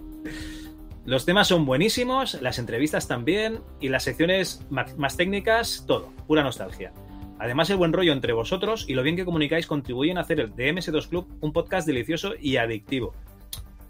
Los 1.04 1.26
temas 1.26 1.48
son 1.48 1.66
buenísimos, 1.66 2.40
las 2.40 2.58
entrevistas 2.58 3.06
también 3.08 3.60
y 3.80 3.88
las 3.90 4.04
secciones 4.04 4.64
más 4.70 5.16
técnicas, 5.16 5.84
todo, 5.86 6.12
pura 6.26 6.42
nostalgia. 6.42 6.92
Además, 7.38 7.68
el 7.68 7.76
buen 7.76 7.92
rollo 7.92 8.12
entre 8.12 8.32
vosotros 8.32 8.86
y 8.88 8.94
lo 8.94 9.02
bien 9.02 9.16
que 9.16 9.24
comunicáis 9.24 9.66
contribuyen 9.66 10.16
a 10.16 10.22
hacer 10.22 10.40
el 10.40 10.54
DMS2 10.54 11.08
Club 11.08 11.26
un 11.40 11.52
podcast 11.52 11.86
delicioso 11.86 12.32
y 12.40 12.56
adictivo. 12.56 13.12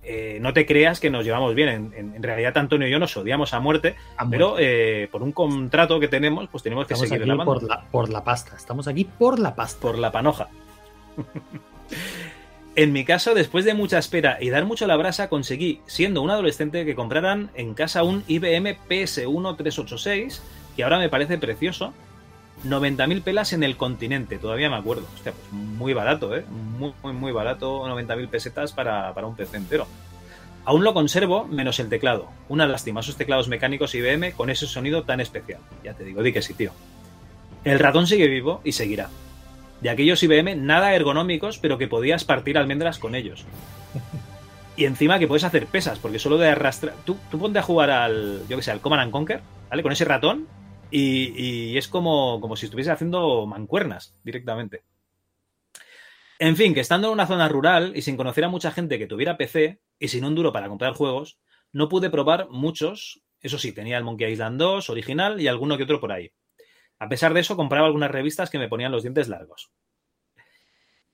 eh, 0.06 0.38
no 0.40 0.52
te 0.52 0.66
creas 0.66 0.98
que 1.00 1.08
nos 1.08 1.24
llevamos 1.24 1.54
bien. 1.54 1.68
En, 1.68 1.92
en- 1.94 2.14
en 2.16 2.22
realidad, 2.22 2.58
Antonio 2.58 2.88
y 2.88 2.90
yo 2.90 2.98
nos 2.98 3.16
odiamos 3.16 3.54
a 3.54 3.60
muerte, 3.60 3.94
A 4.18 4.28
pero 4.28 4.56
eh, 4.58 5.08
por 5.12 5.22
un 5.22 5.32
contrato 5.32 5.98
que 6.00 6.08
tenemos, 6.08 6.48
pues 6.50 6.62
tenemos 6.62 6.86
que 6.86 6.94
Estamos 6.94 7.08
seguir 7.08 7.22
aquí 7.22 7.28
grabando. 7.28 7.52
por 7.54 7.62
la, 7.62 7.84
por 7.90 8.08
la 8.10 8.24
pasta. 8.24 8.56
Estamos 8.56 8.86
aquí 8.88 9.04
por 9.04 9.38
la 9.38 9.54
pasta. 9.54 9.80
Por 9.80 9.98
la 9.98 10.10
panoja. 10.12 10.48
En 12.76 12.92
mi 12.92 13.04
caso, 13.04 13.34
después 13.34 13.64
de 13.64 13.74
mucha 13.74 13.98
espera 13.98 14.38
y 14.40 14.50
dar 14.50 14.64
mucho 14.64 14.88
la 14.88 14.96
brasa, 14.96 15.28
conseguí, 15.28 15.80
siendo 15.86 16.22
un 16.22 16.30
adolescente, 16.30 16.84
que 16.84 16.96
compraran 16.96 17.50
en 17.54 17.74
casa 17.74 18.02
un 18.02 18.24
IBM 18.26 18.76
PS1 18.88 19.56
386, 19.56 20.42
que 20.74 20.82
ahora 20.82 20.98
me 20.98 21.08
parece 21.08 21.38
precioso. 21.38 21.92
90.000 22.64 23.22
pelas 23.22 23.52
en 23.52 23.62
el 23.62 23.76
continente, 23.76 24.38
todavía 24.38 24.70
me 24.70 24.76
acuerdo. 24.76 25.06
Hostia, 25.14 25.32
pues 25.32 25.52
muy 25.52 25.92
barato, 25.92 26.34
¿eh? 26.36 26.44
Muy, 26.50 26.92
muy, 27.02 27.12
muy 27.12 27.30
barato, 27.30 27.86
90.000 27.86 28.28
pesetas 28.28 28.72
para, 28.72 29.14
para 29.14 29.26
un 29.26 29.36
PC 29.36 29.56
entero. 29.56 29.86
Aún 30.64 30.82
lo 30.82 30.94
conservo, 30.94 31.44
menos 31.44 31.78
el 31.78 31.88
teclado. 31.88 32.28
Una 32.48 32.66
lástima, 32.66 33.00
esos 33.00 33.16
teclados 33.16 33.48
mecánicos 33.48 33.94
IBM 33.94 34.32
con 34.32 34.50
ese 34.50 34.66
sonido 34.66 35.04
tan 35.04 35.20
especial. 35.20 35.60
Ya 35.84 35.94
te 35.94 36.04
digo, 36.04 36.22
di 36.22 36.32
que 36.32 36.42
sí, 36.42 36.54
tío. 36.54 36.72
El 37.64 37.78
ratón 37.78 38.06
sigue 38.06 38.26
vivo 38.28 38.62
y 38.64 38.72
seguirá. 38.72 39.10
De 39.84 39.90
aquellos 39.90 40.22
IBM 40.22 40.56
nada 40.56 40.94
ergonómicos, 40.94 41.58
pero 41.58 41.76
que 41.76 41.88
podías 41.88 42.24
partir 42.24 42.56
almendras 42.56 42.98
con 42.98 43.14
ellos. 43.14 43.44
Y 44.76 44.86
encima 44.86 45.20
que 45.20 45.28
puedes 45.28 45.44
hacer 45.44 45.66
pesas, 45.66 46.00
porque 46.00 46.18
solo 46.18 46.36
de 46.36 46.48
arrastrar. 46.48 46.96
Tú, 47.04 47.16
tú 47.30 47.38
ponte 47.38 47.60
a 47.60 47.62
jugar 47.62 47.90
al, 47.90 48.42
yo 48.48 48.56
que 48.56 48.62
sé, 48.64 48.72
al 48.72 48.80
Command 48.80 49.02
and 49.02 49.12
Conquer, 49.12 49.40
¿vale? 49.70 49.84
Con 49.84 49.92
ese 49.92 50.04
ratón, 50.04 50.48
y, 50.90 51.30
y 51.40 51.78
es 51.78 51.86
como, 51.86 52.40
como 52.40 52.56
si 52.56 52.66
estuviese 52.66 52.90
haciendo 52.90 53.46
mancuernas 53.46 54.16
directamente. 54.24 54.82
En 56.40 56.56
fin, 56.56 56.74
que 56.74 56.80
estando 56.80 57.06
en 57.06 57.12
una 57.12 57.28
zona 57.28 57.48
rural 57.48 57.92
y 57.94 58.02
sin 58.02 58.16
conocer 58.16 58.42
a 58.42 58.48
mucha 58.48 58.72
gente 58.72 58.98
que 58.98 59.06
tuviera 59.06 59.36
PC 59.36 59.78
y 60.00 60.08
sin 60.08 60.24
un 60.24 60.34
duro 60.34 60.52
para 60.52 60.68
comprar 60.68 60.94
juegos, 60.94 61.38
no 61.70 61.88
pude 61.88 62.10
probar 62.10 62.48
muchos. 62.50 63.22
Eso 63.40 63.58
sí, 63.58 63.70
tenía 63.70 63.96
el 63.96 64.02
Monkey 64.02 64.32
Island 64.32 64.58
2 64.58 64.90
original 64.90 65.40
y 65.40 65.46
alguno 65.46 65.76
que 65.76 65.84
otro 65.84 66.00
por 66.00 66.10
ahí. 66.10 66.32
A 66.98 67.08
pesar 67.08 67.34
de 67.34 67.40
eso, 67.40 67.56
compraba 67.56 67.86
algunas 67.86 68.10
revistas 68.10 68.50
que 68.50 68.58
me 68.58 68.68
ponían 68.68 68.92
los 68.92 69.02
dientes 69.02 69.28
largos. 69.28 69.70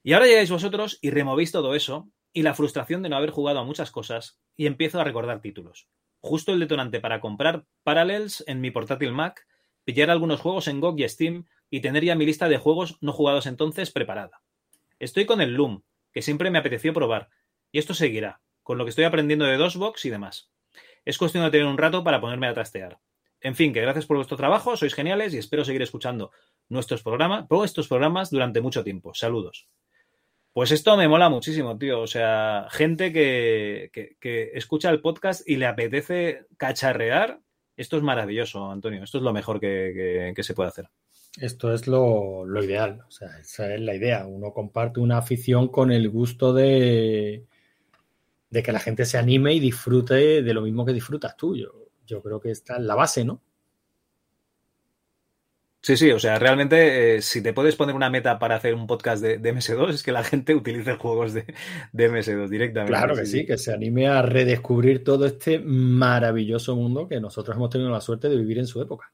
Y 0.02 0.12
ahora 0.12 0.26
llegáis 0.26 0.50
vosotros 0.50 0.99
y 1.02 1.10
removís 1.10 1.52
todo 1.52 1.75
eso 1.75 2.09
y 2.33 2.42
la 2.42 2.55
frustración 2.55 3.02
de 3.02 3.09
no 3.09 3.17
haber 3.17 3.31
jugado 3.31 3.59
a 3.59 3.65
muchas 3.65 3.91
cosas 3.91 4.41
y 4.57 4.67
empiezo 4.67 5.00
a 5.00 5.05
recordar 5.05 5.41
títulos. 5.41 5.89
Justo 6.20 6.52
el 6.52 6.60
detonante 6.60 7.00
para 7.00 7.20
comprar 7.20 7.65
Parallels 7.83 8.44
en 8.47 8.60
mi 8.60 8.70
portátil 8.70 9.12
Mac, 9.12 9.47
pillar 9.84 10.10
algunos 10.10 10.41
juegos 10.41 10.68
en 10.68 10.81
GOG 10.81 11.00
y 11.00 11.09
Steam 11.09 11.47
y 11.70 11.81
tener 11.81 12.05
ya 12.05 12.15
mi 12.15 12.26
lista 12.26 12.49
de 12.49 12.59
juegos 12.59 12.99
no 13.00 13.12
jugados 13.12 13.47
entonces 13.47 13.91
preparada. 13.91 14.42
Estoy 14.99 15.25
con 15.25 15.41
el 15.41 15.55
Loom, 15.55 15.83
que 16.12 16.23
siempre 16.23 16.50
me 16.50 16.59
apeteció 16.59 16.92
probar, 16.92 17.31
y 17.73 17.78
esto 17.78 17.94
seguirá, 17.94 18.41
con 18.62 18.78
lo 18.78 18.84
que 18.84 18.91
estoy 18.91 19.05
aprendiendo 19.05 19.44
de 19.47 19.57
DOSBox 19.57 20.05
y 20.05 20.10
demás. 20.10 20.50
Es 21.05 21.18
cuestión 21.18 21.44
de 21.44 21.50
tener 21.50 21.67
un 21.67 21.78
rato 21.78 22.05
para 22.05 22.20
ponerme 22.20 22.49
a 22.49 22.55
trastear. 22.55 22.99
En 23.43 23.55
fin, 23.55 23.73
que 23.73 23.81
gracias 23.81 24.07
por 24.07 24.17
vuestro 24.17 24.36
trabajo, 24.36 24.77
sois 24.77 24.94
geniales 24.94 25.33
y 25.33 25.39
espero 25.39 25.65
seguir 25.65 25.83
escuchando 25.83 26.31
nuestros 26.69 27.02
programas, 27.02 27.49
vuestros 27.49 27.89
programas 27.89 28.31
durante 28.31 28.60
mucho 28.60 28.85
tiempo. 28.85 29.15
Saludos. 29.15 29.67
Pues 30.52 30.73
esto 30.73 30.97
me 30.97 31.09
mola 31.09 31.28
muchísimo, 31.31 31.78
tío. 31.78 32.01
O 32.01 32.07
sea, 32.07 32.67
gente 32.70 33.12
que, 33.12 33.91
que- 34.20 34.51
escucha 34.55 34.91
el 34.91 35.01
podcast 35.01 35.49
y 35.49 35.57
le 35.57 35.67
apetece 35.67 36.47
cacharrear. 36.57 37.41
Esto 37.77 37.97
es 37.97 38.02
maravilloso, 38.02 38.70
Antonio. 38.70 39.05
Esto 39.05 39.19
es 39.19 39.25
lo 39.25 39.33
mejor 39.33 39.59
que, 39.60 40.33
que- 40.35 40.43
se 40.43 40.55
puede 40.55 40.69
hacer. 40.69 40.89
Esto 41.41 41.73
es 41.73 41.86
lo, 41.86 42.44
lo 42.44 42.62
ideal, 42.65 43.02
o 43.07 43.10
sea, 43.10 43.39
esa 43.39 43.73
es 43.73 43.81
la 43.81 43.94
idea. 43.94 44.27
Uno 44.27 44.52
comparte 44.52 44.99
una 44.99 45.19
afición 45.19 45.69
con 45.69 45.93
el 45.93 46.10
gusto 46.10 46.52
de, 46.52 47.44
de 48.51 48.62
que 48.65 48.73
la 48.73 48.81
gente 48.81 49.05
se 49.07 49.17
anime 49.17 49.55
y 49.55 49.60
disfrute 49.60 50.43
de 50.43 50.55
lo 50.55 50.62
mismo 50.62 50.85
que 50.85 50.93
disfrutas 50.93 51.36
tú. 51.36 51.55
Yo 52.10 52.22
creo 52.22 52.40
que 52.40 52.50
esta 52.50 52.76
es 52.76 52.82
la 52.82 52.94
base, 52.94 53.24
¿no? 53.24 53.40
Sí, 55.82 55.97
sí, 55.97 56.10
o 56.10 56.18
sea, 56.18 56.39
realmente 56.39 57.16
eh, 57.16 57.22
si 57.22 57.42
te 57.42 57.55
puedes 57.55 57.74
poner 57.74 57.94
una 57.94 58.10
meta 58.10 58.39
para 58.39 58.56
hacer 58.56 58.74
un 58.74 58.86
podcast 58.86 59.22
de, 59.22 59.39
de 59.39 59.55
MS2 59.55 59.94
es 59.94 60.02
que 60.02 60.12
la 60.12 60.22
gente 60.24 60.55
utilice 60.55 60.97
juegos 60.97 61.32
de, 61.32 61.47
de 61.92 62.10
MS2 62.10 62.48
directamente. 62.48 62.92
Claro 62.92 63.14
que 63.14 63.24
sí, 63.24 63.47
que 63.47 63.56
se 63.56 63.72
anime 63.72 64.06
a 64.06 64.20
redescubrir 64.20 65.02
todo 65.02 65.24
este 65.24 65.58
maravilloso 65.58 66.76
mundo 66.76 67.08
que 67.08 67.18
nosotros 67.18 67.56
hemos 67.56 67.70
tenido 67.70 67.90
la 67.90 68.02
suerte 68.02 68.28
de 68.28 68.36
vivir 68.36 68.58
en 68.58 68.66
su 68.66 68.82
época. 68.82 69.10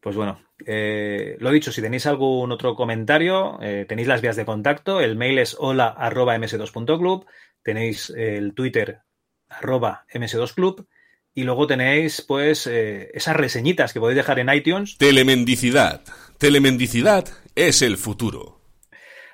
Pues 0.00 0.16
bueno, 0.16 0.40
eh, 0.64 1.36
lo 1.40 1.50
dicho, 1.50 1.70
si 1.70 1.82
tenéis 1.82 2.06
algún 2.06 2.50
otro 2.50 2.74
comentario, 2.74 3.58
eh, 3.60 3.84
tenéis 3.86 4.08
las 4.08 4.22
vías 4.22 4.36
de 4.36 4.46
contacto. 4.46 5.02
El 5.02 5.16
mail 5.16 5.38
es 5.38 5.54
hola 5.58 5.88
arroba 5.88 6.34
ms2.club, 6.38 7.26
tenéis 7.62 8.08
el 8.16 8.54
Twitter 8.54 9.02
arroba 9.48 10.04
ms2club 10.12 10.86
y 11.34 11.44
luego 11.44 11.66
tenéis 11.66 12.22
pues 12.26 12.66
eh, 12.66 13.10
esas 13.14 13.36
reseñitas 13.36 13.92
que 13.92 14.00
podéis 14.00 14.16
dejar 14.16 14.38
en 14.40 14.52
iTunes. 14.52 14.98
Telemendicidad. 14.98 16.02
Telemendicidad 16.38 17.26
es 17.54 17.82
el 17.82 17.96
futuro. 17.96 18.60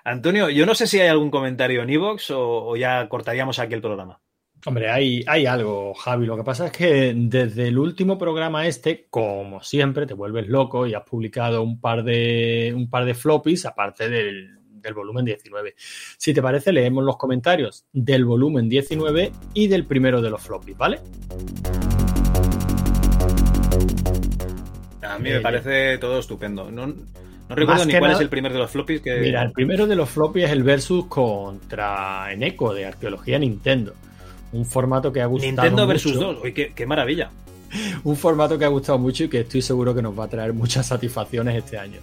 Antonio, 0.04 0.50
yo 0.50 0.66
no 0.66 0.74
sé 0.74 0.86
si 0.86 1.00
hay 1.00 1.08
algún 1.08 1.30
comentario 1.30 1.82
en 1.82 1.90
iVoox 1.90 2.30
o, 2.32 2.66
o 2.66 2.76
ya 2.76 3.08
cortaríamos 3.08 3.58
aquí 3.58 3.74
el 3.74 3.80
programa. 3.80 4.20
Hombre, 4.66 4.90
hay, 4.90 5.22
hay 5.26 5.44
algo, 5.44 5.92
Javi. 5.94 6.24
Lo 6.26 6.36
que 6.36 6.44
pasa 6.44 6.66
es 6.66 6.72
que 6.72 7.12
desde 7.14 7.68
el 7.68 7.78
último 7.78 8.16
programa 8.16 8.66
este, 8.66 9.06
como 9.10 9.62
siempre, 9.62 10.06
te 10.06 10.14
vuelves 10.14 10.48
loco 10.48 10.86
y 10.86 10.94
has 10.94 11.02
publicado 11.04 11.62
un 11.62 11.80
par 11.80 12.02
de, 12.02 12.72
un 12.74 12.88
par 12.88 13.04
de 13.04 13.14
floppies, 13.14 13.66
aparte 13.66 14.08
del, 14.08 14.58
del 14.74 14.94
volumen 14.94 15.24
19. 15.24 15.74
Si 16.18 16.34
te 16.34 16.42
parece, 16.42 16.72
leemos 16.72 17.04
los 17.04 17.16
comentarios 17.16 17.84
del 17.92 18.24
volumen 18.24 18.68
19 18.68 19.32
y 19.54 19.66
del 19.68 19.84
primero 19.86 20.20
de 20.20 20.30
los 20.30 20.42
floppies, 20.42 20.76
¿vale? 20.76 21.00
A 25.02 25.18
mí 25.18 25.30
Eh, 25.30 25.34
me 25.34 25.40
parece 25.40 25.98
todo 25.98 26.18
estupendo. 26.18 26.70
No, 26.70 26.86
no 26.86 26.94
recuerdo 27.48 27.80
Más 27.80 27.86
ni 27.86 27.92
cuál 27.92 28.02
nada- 28.02 28.14
es 28.14 28.20
el 28.20 28.28
primer 28.28 28.52
de 28.52 28.58
los 28.58 28.70
floppies 28.70 29.00
que... 29.00 29.16
Mira, 29.20 29.42
el 29.42 29.52
primero 29.52 29.86
de 29.86 29.96
los 29.96 30.08
floppies 30.08 30.46
es 30.46 30.52
el 30.52 30.62
versus 30.62 31.06
contra 31.06 32.32
Eneco 32.32 32.72
de 32.74 32.86
Arqueología 32.86 33.38
Nintendo. 33.38 33.94
Un 34.52 34.64
formato 34.64 35.12
que 35.12 35.20
ha 35.20 35.26
gustado 35.26 35.50
Nintendo 35.52 35.86
versus 35.86 36.14
mucho. 36.14 36.32
2. 36.34 36.44
Uy, 36.44 36.52
qué, 36.54 36.72
qué 36.74 36.86
maravilla. 36.86 37.30
un 38.04 38.16
formato 38.16 38.58
que 38.58 38.64
ha 38.64 38.68
gustado 38.68 38.98
mucho 38.98 39.24
y 39.24 39.28
que 39.28 39.40
estoy 39.40 39.62
seguro 39.62 39.94
que 39.94 40.02
nos 40.02 40.18
va 40.18 40.24
a 40.24 40.28
traer 40.28 40.52
muchas 40.52 40.86
satisfacciones 40.86 41.56
este 41.56 41.76
año. 41.76 41.98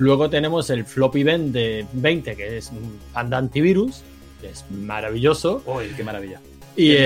Luego 0.00 0.28
tenemos 0.28 0.68
el 0.70 0.84
Floppy 0.84 1.20
Event 1.20 1.52
de 1.52 1.86
20, 1.92 2.34
que 2.34 2.56
es 2.58 2.70
un 2.70 2.98
Panda 3.12 3.38
Antivirus, 3.38 4.02
que 4.40 4.48
es 4.50 4.64
maravilloso. 4.70 5.62
Uy, 5.66 5.92
qué 5.96 6.02
maravilla. 6.02 6.40
Y, 6.74 6.96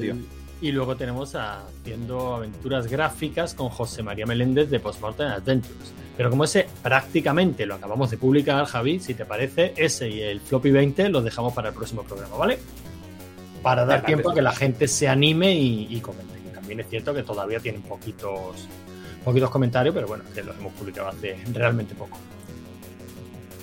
tío. 0.00 0.16
y 0.62 0.72
luego 0.72 0.96
tenemos 0.96 1.34
a- 1.34 1.66
haciendo 1.66 2.34
aventuras 2.36 2.86
gráficas 2.86 3.54
con 3.54 3.68
José 3.68 4.02
María 4.02 4.24
Meléndez 4.26 4.70
de 4.70 4.80
Postmortem 4.80 5.28
Adventures. 5.28 5.92
Pero 6.16 6.30
como 6.30 6.44
ese 6.44 6.66
prácticamente 6.82 7.64
lo 7.66 7.74
acabamos 7.76 8.10
de 8.10 8.16
publicar, 8.16 8.64
Javi, 8.64 8.98
si 8.98 9.14
te 9.14 9.24
parece, 9.24 9.72
ese 9.76 10.08
y 10.08 10.20
el 10.22 10.40
Floppy 10.40 10.70
20 10.72 11.10
los 11.10 11.22
dejamos 11.22 11.52
para 11.52 11.68
el 11.68 11.74
próximo 11.74 12.02
programa, 12.02 12.36
¿vale? 12.36 12.58
Para 13.62 13.84
dar 13.84 14.04
tiempo 14.06 14.30
a 14.30 14.34
que 14.34 14.42
la 14.42 14.52
gente 14.52 14.88
se 14.88 15.06
anime 15.06 15.54
y, 15.54 15.86
y 15.94 16.00
comente. 16.00 16.34
También 16.54 16.80
es 16.80 16.88
cierto 16.88 17.12
que 17.14 17.22
todavía 17.22 17.60
tienen 17.60 17.82
poquitos, 17.82 18.66
poquitos 19.24 19.50
comentarios, 19.50 19.94
pero 19.94 20.06
bueno, 20.08 20.24
que 20.34 20.42
los 20.42 20.56
hemos 20.56 20.72
publicado 20.72 21.08
hace 21.08 21.36
realmente 21.52 21.94
poco. 21.94 22.18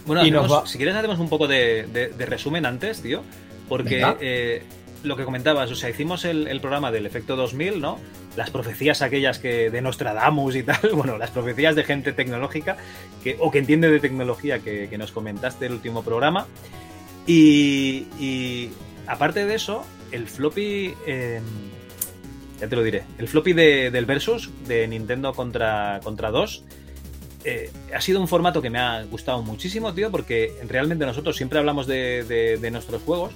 Bueno, 0.06 0.26
Y 0.26 0.32
nos 0.32 0.46
hacemos- 0.46 0.64
va- 0.64 0.68
si 0.68 0.78
quieres 0.78 0.96
hacemos 0.96 1.20
un 1.20 1.30
poco 1.30 1.48
de, 1.48 1.88
de- 1.92 2.10
de 2.10 2.26
resumen 2.26 2.66
antes, 2.66 3.02
tío, 3.02 3.24
porque 3.68 4.02
eh, 4.22 4.64
lo 5.04 5.16
que 5.18 5.24
comentabas, 5.26 5.70
o 5.72 5.76
sea, 5.76 5.90
hicimos 5.90 6.26
el, 6.26 6.48
el 6.48 6.60
programa 6.62 6.92
del 6.92 7.06
efecto 7.06 7.36
2000, 7.36 7.80
¿no? 7.82 8.00
Las 8.36 8.50
profecías 8.50 9.02
aquellas 9.02 9.40
que 9.40 9.70
de 9.70 9.82
Nostradamus 9.82 10.56
y 10.56 10.64
tal, 10.64 10.80
bueno, 10.94 11.18
las 11.18 11.32
profecías 11.32 11.76
de 11.76 11.84
gente 11.84 12.12
tecnológica 12.14 12.78
que, 13.24 13.38
o 13.40 13.50
que 13.52 13.60
entiende 13.60 13.90
de 13.90 14.00
tecnología 14.00 14.60
que, 14.60 14.88
que 14.90 14.98
nos 14.98 15.12
comentaste 15.12 15.66
el 15.68 15.74
último 15.74 16.04
programa. 16.04 16.46
Y, 17.28 18.06
y 18.20 18.70
aparte 19.08 19.46
de 19.46 19.56
eso, 19.56 19.84
el 20.12 20.28
floppy, 20.28 20.94
eh, 21.08 21.42
ya 22.60 22.68
te 22.68 22.76
lo 22.76 22.84
diré, 22.84 23.04
el 23.18 23.28
floppy 23.28 23.54
de- 23.54 23.90
del 23.92 24.06
Versus 24.06 24.50
de 24.68 24.88
Nintendo 24.88 25.34
contra, 25.34 26.00
contra 26.04 26.30
2 26.32 26.64
eh, 27.46 27.72
ha 27.96 28.02
sido 28.02 28.20
un 28.20 28.28
formato 28.28 28.62
que 28.62 28.70
me 28.70 28.80
ha 28.80 29.04
gustado 29.04 29.42
muchísimo, 29.44 29.94
tío, 29.94 30.10
porque 30.10 30.52
realmente 30.68 31.06
nosotros 31.06 31.38
siempre 31.38 31.60
hablamos 31.60 31.86
de, 31.86 32.24
de- 32.24 32.72
nuestros 32.72 33.04
juegos, 33.04 33.34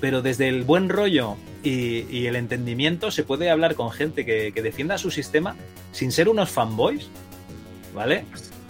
pero 0.00 0.22
desde 0.22 0.48
el 0.48 0.64
buen 0.64 0.88
rollo 0.88 1.36
y, 1.62 2.06
y 2.10 2.26
el 2.26 2.36
entendimiento 2.36 3.10
se 3.10 3.22
puede 3.22 3.50
hablar 3.50 3.74
con 3.74 3.90
gente 3.90 4.24
que, 4.24 4.50
defienda 4.62 4.96
su 4.98 5.10
sistema 5.10 5.56
sin 5.92 6.10
ser 6.10 6.28
unos 6.28 6.50
fanboys, 6.50 7.08
¿vale? 7.94 8.24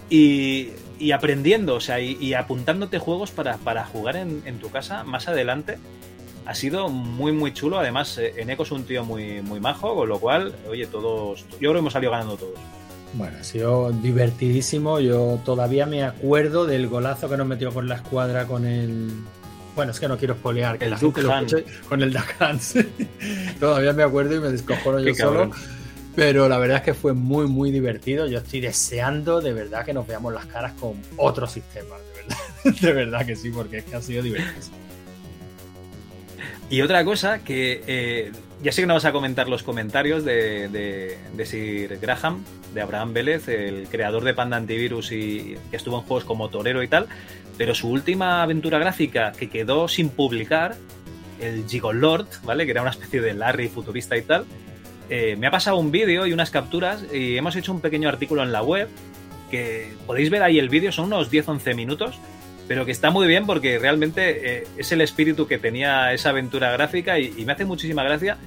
Y, 0.09 0.71
aprendiendo, 1.13 1.75
o 1.75 1.79
sea, 1.79 1.99
y, 1.99 2.33
apuntándote 2.33 2.99
juegos 2.99 3.31
para, 3.31 3.85
jugar 3.85 4.17
en, 4.17 4.43
en 4.45 4.59
tu 4.59 4.69
casa 4.69 5.03
más 5.03 5.27
adelante. 5.27 5.77
Ha 6.45 6.53
sido 6.53 6.89
muy, 6.89 7.31
muy 7.31 7.53
chulo. 7.53 7.79
Además, 7.79 8.19
eh, 8.19 8.33
Eneco 8.37 8.63
es 8.63 8.71
un 8.71 8.83
tío 8.83 9.03
muy, 9.03 9.41
muy 9.41 9.59
majo, 9.59 9.95
con 9.95 10.07
lo 10.07 10.19
cual, 10.19 10.53
oye, 10.69 10.85
todos. 10.85 11.43
Yo 11.53 11.57
creo 11.57 11.73
que 11.73 11.79
hemos 11.79 11.93
salido 11.93 12.11
ganando 12.11 12.37
todos. 12.37 12.59
Bueno, 13.15 13.37
ha 13.39 13.43
sido 13.43 13.91
divertidísimo. 13.91 14.99
Yo 14.99 15.39
todavía 15.45 15.85
me 15.85 16.03
acuerdo 16.03 16.65
del 16.65 16.87
golazo 16.87 17.29
que 17.29 17.37
nos 17.37 17.47
metió 17.47 17.73
con 17.73 17.87
la 17.87 17.95
escuadra 17.95 18.45
con 18.45 18.65
el 18.65 19.09
Bueno, 19.75 19.91
es 19.91 19.99
que 19.99 20.07
no 20.07 20.17
quiero 20.17 20.35
spoilear 20.35 20.77
que 20.77 20.85
El 20.85 20.91
la 20.91 20.97
gente 20.97 21.21
Duck 21.21 21.29
lo 21.29 21.37
Hunt. 21.37 21.53
escuche 21.53 21.79
con 21.87 22.01
el 22.01 22.11
Duck 22.13 22.35
Hunt. 22.41 22.59
sí. 22.61 22.85
Todavía 23.59 23.93
me 23.93 24.03
acuerdo 24.03 24.35
y 24.35 24.39
me 24.39 24.49
descojono 24.49 24.99
yo 24.99 25.15
solo. 25.15 25.51
Pero 26.15 26.47
la 26.47 26.57
verdad 26.57 26.77
es 26.77 26.83
que 26.83 26.93
fue 26.93 27.13
muy, 27.13 27.47
muy 27.47 27.71
divertido. 27.71 28.27
Yo 28.27 28.37
estoy 28.39 28.61
deseando 28.61 29.41
de 29.41 29.51
verdad 29.53 29.85
que 29.85 29.93
nos 29.93 30.07
veamos 30.07 30.33
las 30.33 30.45
caras 30.45 30.73
con 30.79 30.93
otro 31.17 31.45
sistema. 31.47 31.95
De 31.97 32.21
verdad, 32.21 32.81
de 32.81 32.93
verdad 32.93 33.25
que 33.25 33.35
sí, 33.35 33.49
porque 33.49 33.79
es 33.79 33.85
que 33.85 33.95
ha 33.95 34.01
sido 34.01 34.23
divertido. 34.23 34.61
Y 36.69 36.81
otra 36.81 37.03
cosa 37.05 37.39
que 37.39 37.83
eh, 37.85 38.31
ya 38.63 38.71
sé 38.71 38.81
que 38.81 38.87
no 38.87 38.93
vas 38.95 39.05
a 39.05 39.11
comentar 39.11 39.47
los 39.49 39.63
comentarios 39.63 40.23
de, 40.25 40.67
de- 40.69 41.45
Sir 41.45 41.99
Graham, 41.99 42.43
de 42.73 42.81
Abraham 42.81 43.13
Vélez, 43.13 43.47
el 43.47 43.87
creador 43.89 44.23
de 44.23 44.33
Panda 44.33 44.57
Antivirus 44.57 45.11
y 45.11 45.55
que 45.69 45.77
estuvo 45.77 45.97
en 45.97 46.03
juegos 46.03 46.25
como 46.25 46.49
Torero 46.49 46.81
y 46.81 46.87
tal, 46.87 47.07
pero 47.57 47.75
su 47.75 47.89
última 47.89 48.41
aventura 48.43 48.79
gráfica 48.79 49.31
que 49.33 49.49
quedó 49.49 49.87
sin 49.87 50.09
publicar, 50.09 50.75
el 51.39 51.67
Gigolord, 51.67 52.27
¿vale? 52.43 52.65
Que 52.65 52.71
era 52.71 52.81
una 52.81 52.91
especie 52.91 53.21
de 53.21 53.33
Larry 53.33 53.67
futurista 53.67 54.17
y 54.17 54.21
tal, 54.21 54.45
eh, 55.09 55.35
me 55.37 55.47
ha 55.47 55.51
pasado 55.51 55.77
un 55.77 55.91
vídeo 55.91 56.25
y 56.25 56.33
unas 56.33 56.49
capturas 56.49 57.03
y 57.13 57.37
hemos 57.37 57.55
hecho 57.55 57.71
un 57.71 57.81
pequeño 57.81 58.09
artículo 58.09 58.41
en 58.41 58.51
la 58.51 58.63
web 58.63 58.87
que 59.51 59.93
podéis 60.07 60.29
ver 60.31 60.41
ahí 60.41 60.57
el 60.57 60.69
vídeo, 60.69 60.91
son 60.91 61.05
unos 61.05 61.31
10-11 61.31 61.75
minutos, 61.75 62.15
pero 62.67 62.85
que 62.85 62.91
está 62.91 63.11
muy 63.11 63.27
bien 63.27 63.45
porque 63.45 63.77
realmente 63.79 64.59
eh, 64.59 64.67
es 64.77 64.91
el 64.91 65.01
espíritu 65.01 65.47
que 65.47 65.57
tenía 65.57 66.13
esa 66.13 66.29
aventura 66.29 66.71
gráfica 66.71 67.19
y, 67.19 67.33
y 67.37 67.45
me 67.45 67.53
hace 67.53 67.65
muchísima 67.65 68.03
gracia. 68.03 68.37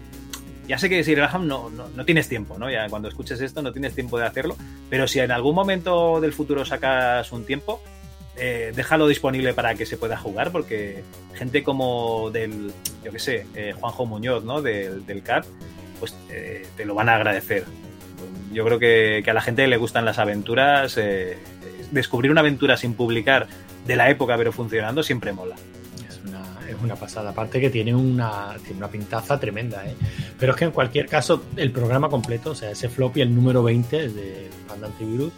Ya 0.66 0.76
sé 0.76 0.90
que 0.90 1.02
Sir 1.02 1.16
Graham 1.16 1.46
no, 1.46 1.70
no, 1.70 1.88
no 1.88 2.04
tienes 2.04 2.28
tiempo, 2.28 2.58
¿no? 2.58 2.70
Ya 2.70 2.88
cuando 2.88 3.08
escuches 3.08 3.40
esto 3.40 3.62
no 3.62 3.72
tienes 3.72 3.94
tiempo 3.94 4.18
de 4.18 4.26
hacerlo, 4.26 4.54
pero 4.90 5.08
si 5.08 5.18
en 5.18 5.30
algún 5.30 5.54
momento 5.54 6.20
del 6.20 6.32
futuro 6.34 6.64
sacas 6.66 7.32
un 7.32 7.46
tiempo, 7.46 7.80
eh, 8.36 8.72
déjalo 8.76 9.08
disponible 9.08 9.54
para 9.54 9.74
que 9.74 9.86
se 9.86 9.96
pueda 9.96 10.18
jugar 10.18 10.52
porque 10.52 11.02
gente 11.34 11.62
como 11.62 12.30
del, 12.30 12.72
yo 13.02 13.12
qué 13.12 13.18
sé, 13.18 13.46
eh, 13.54 13.72
Juanjo 13.78 14.04
Muñoz, 14.04 14.44
¿no? 14.44 14.60
Del, 14.60 15.06
del 15.06 15.22
CAT, 15.22 15.46
pues 16.00 16.14
eh, 16.30 16.66
te 16.76 16.84
lo 16.84 16.94
van 16.94 17.08
a 17.08 17.14
agradecer. 17.14 17.64
Yo 18.52 18.64
creo 18.64 18.78
que, 18.78 19.22
que 19.24 19.30
a 19.30 19.34
la 19.34 19.40
gente 19.40 19.66
le 19.66 19.76
gustan 19.78 20.04
las 20.04 20.18
aventuras. 20.18 20.98
eh, 20.98 21.38
descubrir 21.90 22.30
una 22.30 22.40
aventura 22.40 22.76
sin 22.76 22.94
publicar 22.94 23.46
de 23.86 23.96
la 23.96 24.10
época 24.10 24.36
pero 24.36 24.52
funcionando 24.52 25.02
siempre 25.02 25.32
mola. 25.32 25.56
Es 26.08 26.20
una, 26.24 26.44
es 26.68 26.76
una 26.82 26.96
pasada. 26.96 27.30
Aparte 27.30 27.60
que 27.60 27.70
tiene 27.70 27.94
una, 27.94 28.56
tiene 28.62 28.78
una 28.78 28.88
pintaza 28.88 29.38
tremenda, 29.38 29.84
¿eh? 29.86 29.94
Pero 30.38 30.52
es 30.52 30.58
que 30.58 30.64
en 30.64 30.70
cualquier 30.70 31.06
caso, 31.06 31.42
el 31.56 31.72
programa 31.72 32.08
completo, 32.08 32.50
o 32.50 32.54
sea, 32.54 32.70
ese 32.70 32.88
floppy, 32.88 33.20
el 33.20 33.34
número 33.34 33.62
20 33.62 34.08
de 34.08 34.50
Panda 34.68 34.88
Antivirus, 34.88 35.32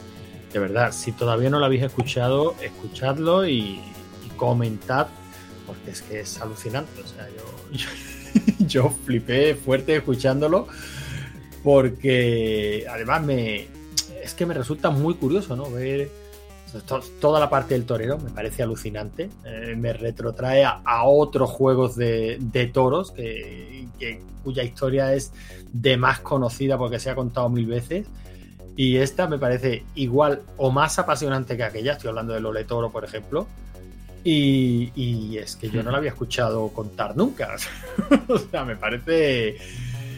de 0.52 0.58
verdad, 0.58 0.92
si 0.92 1.12
todavía 1.12 1.48
no 1.48 1.58
lo 1.58 1.66
habéis 1.66 1.82
escuchado, 1.82 2.56
escuchadlo 2.60 3.46
y, 3.46 3.80
comentad, 4.36 5.08
porque 5.66 5.90
es 5.90 6.00
que 6.00 6.20
es 6.20 6.40
alucinante. 6.40 7.02
O 7.02 7.06
sea, 7.06 7.28
yo, 7.28 7.76
yo, 8.58 8.66
yo 8.66 8.90
flipé 9.04 9.54
fuerte 9.54 9.96
escuchándolo, 9.96 10.66
porque 11.62 12.86
además 12.90 13.22
me 13.22 13.68
es 14.22 14.34
que 14.34 14.46
me 14.46 14.54
resulta 14.54 14.90
muy 14.90 15.14
curioso, 15.14 15.56
¿no? 15.56 15.70
Ver 15.70 16.10
toda 17.20 17.40
la 17.40 17.50
parte 17.50 17.74
del 17.74 17.84
torero 17.84 18.18
me 18.18 18.30
parece 18.30 18.62
alucinante. 18.62 19.30
Eh, 19.44 19.74
me 19.76 19.92
retrotrae 19.92 20.64
a, 20.64 21.04
otros 21.04 21.50
juegos 21.50 21.96
de, 21.96 22.70
toros 22.72 23.12
que, 23.12 23.86
cuya 24.42 24.62
historia 24.62 25.14
es 25.14 25.32
de 25.72 25.96
más 25.96 26.20
conocida 26.20 26.78
porque 26.78 26.98
se 26.98 27.10
ha 27.10 27.14
contado 27.14 27.48
mil 27.48 27.66
veces. 27.66 28.06
Y 28.76 28.96
esta 28.96 29.26
me 29.26 29.38
parece 29.38 29.84
igual 29.94 30.42
o 30.56 30.70
más 30.70 30.98
apasionante 30.98 31.56
que 31.56 31.64
aquella. 31.64 31.92
Estoy 31.92 32.08
hablando 32.08 32.32
de 32.32 32.40
Lole 32.40 32.64
Toro, 32.64 32.90
por 32.90 33.04
ejemplo. 33.04 33.46
Y, 34.22 35.36
es 35.38 35.56
que 35.56 35.70
yo 35.70 35.82
no 35.82 35.90
la 35.90 35.98
había 35.98 36.10
escuchado 36.10 36.68
contar 36.68 37.16
nunca. 37.16 37.56
o 38.28 38.38
sea, 38.38 38.64
me 38.64 38.76
parece 38.76 39.56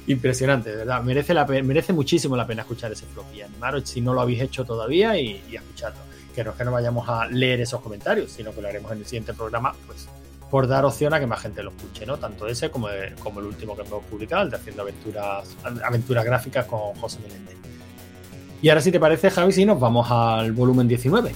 impresionante, 0.07 0.75
verdad. 0.75 1.03
Merece, 1.03 1.35
la, 1.35 1.45
merece 1.47 1.93
muchísimo 1.93 2.37
la 2.37 2.47
pena 2.47 2.63
escuchar 2.63 2.93
ese 2.93 3.07
floppy. 3.07 3.43
Animaros 3.43 3.89
si 3.89 4.01
no 4.01 4.13
lo 4.13 4.21
habéis 4.21 4.43
hecho 4.43 4.65
todavía 4.65 5.19
y, 5.19 5.43
y 5.51 5.57
escucharlo. 5.57 6.12
Que 6.35 6.43
no 6.45 6.51
es 6.53 6.57
que 6.57 6.65
no 6.65 6.73
vayamos 6.73 7.09
a 7.09 7.27
leer 7.27 7.61
esos 7.61 7.81
comentarios, 7.81 8.31
sino 8.33 8.53
que 8.53 8.63
lo 8.63 8.69
haremos 8.69 8.91
en 8.93 8.99
el 8.99 9.05
siguiente 9.07 9.35
programa, 9.35 9.75
pues 9.87 10.09
por 10.51 10.67
dar 10.69 10.85
opción 10.85 11.15
a 11.15 11.21
que 11.21 11.27
más 11.27 11.41
gente 11.41 11.63
lo 11.63 11.71
escuche, 11.71 12.05
¿no? 12.05 12.19
Tanto 12.19 12.47
ese 12.47 12.71
como, 12.71 12.89
el- 12.91 13.15
como 13.15 13.41
el 13.41 13.47
último 13.47 13.75
que 13.75 13.83
hemos 13.83 14.05
publicado, 14.05 14.43
el 14.43 14.51
de 14.51 14.57
Haciendo 14.57 14.83
Aventuras, 14.83 15.57
aventuras 15.85 16.25
Gráficas 16.25 16.67
con 16.67 16.95
José 16.95 17.21
Meléndez. 17.21 17.57
Y 18.61 18.69
ahora, 18.69 18.81
si 18.83 18.93
te 18.93 19.01
parece, 19.01 19.31
Javi, 19.31 19.53
si 19.53 19.65
nos 19.65 19.81
vamos 19.81 20.07
al 20.11 20.53
volumen 20.53 20.87
19. 20.89 21.33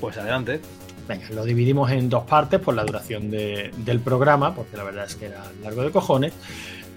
Pues 0.00 0.16
adelante. 0.16 0.60
Venga, 1.08 1.26
lo 1.30 1.44
dividimos 1.44 1.90
en 1.90 2.08
dos 2.10 2.24
partes 2.24 2.60
por 2.60 2.74
la 2.74 2.84
duración 2.84 3.30
de- 3.30 3.70
del 3.78 4.00
programa, 4.00 4.54
porque 4.54 4.76
la 4.76 4.84
verdad 4.84 5.04
es 5.06 5.14
que 5.16 5.26
era 5.26 5.42
largo 5.62 5.82
de 5.82 5.90
cojones. 5.90 6.32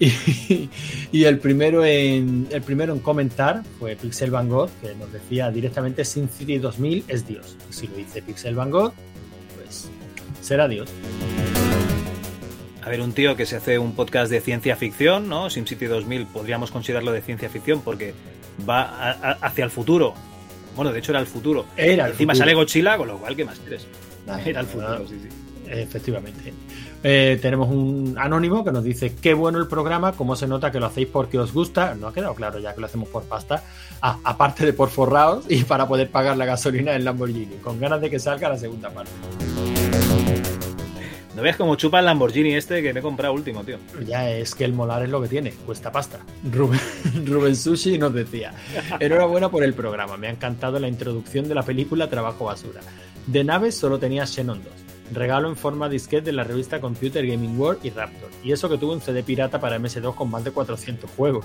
Y, 0.00 0.68
y 1.12 1.24
el, 1.24 1.38
primero 1.38 1.84
en, 1.84 2.48
el 2.50 2.62
primero 2.62 2.92
en 2.92 2.98
comentar 3.00 3.62
fue 3.78 3.94
Pixel 3.96 4.30
Van 4.30 4.48
Gogh, 4.48 4.70
que 4.80 4.94
nos 4.96 5.12
decía 5.12 5.50
directamente 5.50 6.04
SimCity 6.04 6.58
2000 6.58 7.04
es 7.08 7.26
Dios. 7.26 7.56
Y 7.70 7.72
si 7.72 7.86
lo 7.86 7.96
dice 7.96 8.20
Pixel 8.22 8.54
Van 8.54 8.70
Gogh, 8.70 8.92
pues 9.56 9.88
será 10.40 10.66
Dios. 10.68 10.88
A 12.84 12.88
ver, 12.88 13.00
un 13.00 13.12
tío 13.12 13.36
que 13.36 13.46
se 13.46 13.56
hace 13.56 13.78
un 13.78 13.94
podcast 13.94 14.30
de 14.30 14.40
ciencia 14.40 14.74
ficción, 14.74 15.28
¿no? 15.28 15.48
SimCity 15.50 15.84
2000 15.86 16.26
podríamos 16.26 16.72
considerarlo 16.72 17.12
de 17.12 17.20
ciencia 17.22 17.48
ficción 17.48 17.80
porque 17.82 18.12
va 18.68 18.82
a- 18.82 19.10
a- 19.12 19.32
hacia 19.46 19.64
el 19.64 19.70
futuro. 19.70 20.14
Bueno, 20.74 20.92
de 20.92 20.98
hecho 20.98 21.12
era 21.12 21.20
el 21.20 21.26
futuro. 21.26 21.66
Era 21.76 22.06
el 22.06 22.12
Encima 22.12 22.32
futuro. 22.32 22.44
sale 22.44 22.54
Godzilla, 22.54 22.96
con 22.96 23.06
lo 23.08 23.18
cual, 23.18 23.36
¿qué 23.36 23.44
más 23.44 23.58
quieres? 23.60 23.86
Era 24.44 24.60
el 24.60 24.66
futuro, 24.66 25.06
sí, 25.08 25.16
sí. 25.22 25.28
Efectivamente. 25.70 26.52
Eh, 27.04 27.38
tenemos 27.42 27.68
un 27.68 28.14
anónimo 28.18 28.64
que 28.64 28.70
nos 28.70 28.84
dice 28.84 29.14
qué 29.20 29.34
bueno 29.34 29.58
el 29.58 29.66
programa, 29.66 30.12
cómo 30.12 30.36
se 30.36 30.46
nota 30.46 30.70
que 30.70 30.78
lo 30.78 30.86
hacéis 30.86 31.08
porque 31.08 31.38
os 31.38 31.52
gusta. 31.52 31.94
No 31.94 32.08
ha 32.08 32.14
quedado 32.14 32.34
claro 32.34 32.58
ya 32.58 32.74
que 32.74 32.80
lo 32.80 32.86
hacemos 32.86 33.08
por 33.08 33.24
pasta. 33.24 33.62
Ah, 34.00 34.18
aparte 34.24 34.64
de 34.64 34.72
por 34.72 34.88
forraos 34.88 35.44
y 35.48 35.64
para 35.64 35.88
poder 35.88 36.10
pagar 36.10 36.36
la 36.36 36.44
gasolina 36.44 36.92
del 36.92 37.04
Lamborghini. 37.04 37.56
Con 37.56 37.80
ganas 37.80 38.00
de 38.00 38.10
que 38.10 38.18
salga 38.18 38.48
la 38.48 38.58
segunda 38.58 38.90
parte. 38.90 39.10
No 41.34 41.40
veas 41.40 41.56
cómo 41.56 41.76
chupa 41.76 41.98
el 41.98 42.04
Lamborghini 42.04 42.52
este 42.54 42.82
que 42.82 42.92
me 42.92 43.00
he 43.00 43.02
comprado 43.02 43.32
último, 43.32 43.64
tío. 43.64 43.78
Ya 44.06 44.30
es 44.30 44.54
que 44.54 44.64
el 44.64 44.74
molar 44.74 45.02
es 45.02 45.08
lo 45.08 45.20
que 45.22 45.28
tiene, 45.28 45.50
cuesta 45.50 45.90
pasta. 45.90 46.20
Rubén, 46.50 46.78
Rubén 47.26 47.56
Sushi 47.56 47.96
nos 47.96 48.12
decía, 48.12 48.52
enhorabuena 49.00 49.48
por 49.48 49.64
el 49.64 49.72
programa, 49.72 50.18
me 50.18 50.26
ha 50.26 50.30
encantado 50.30 50.78
la 50.78 50.88
introducción 50.88 51.48
de 51.48 51.54
la 51.54 51.62
película 51.62 52.10
Trabajo 52.10 52.44
Basura. 52.44 52.82
De 53.26 53.44
naves 53.44 53.76
solo 53.76 53.98
tenía 53.98 54.26
Xenon 54.26 54.62
2, 54.62 54.72
regalo 55.12 55.48
en 55.48 55.56
forma 55.56 55.88
disquete 55.88 56.26
de 56.26 56.32
la 56.32 56.44
revista 56.44 56.80
Computer 56.80 57.26
Gaming 57.26 57.58
World 57.58 57.84
y 57.84 57.90
Raptor, 57.90 58.30
y 58.44 58.52
eso 58.52 58.68
que 58.68 58.78
tuvo 58.78 58.92
un 58.92 59.00
CD 59.00 59.22
pirata 59.22 59.60
para 59.60 59.78
MS2 59.78 60.14
con 60.14 60.30
más 60.30 60.44
de 60.44 60.50
400 60.52 61.10
juegos. 61.10 61.44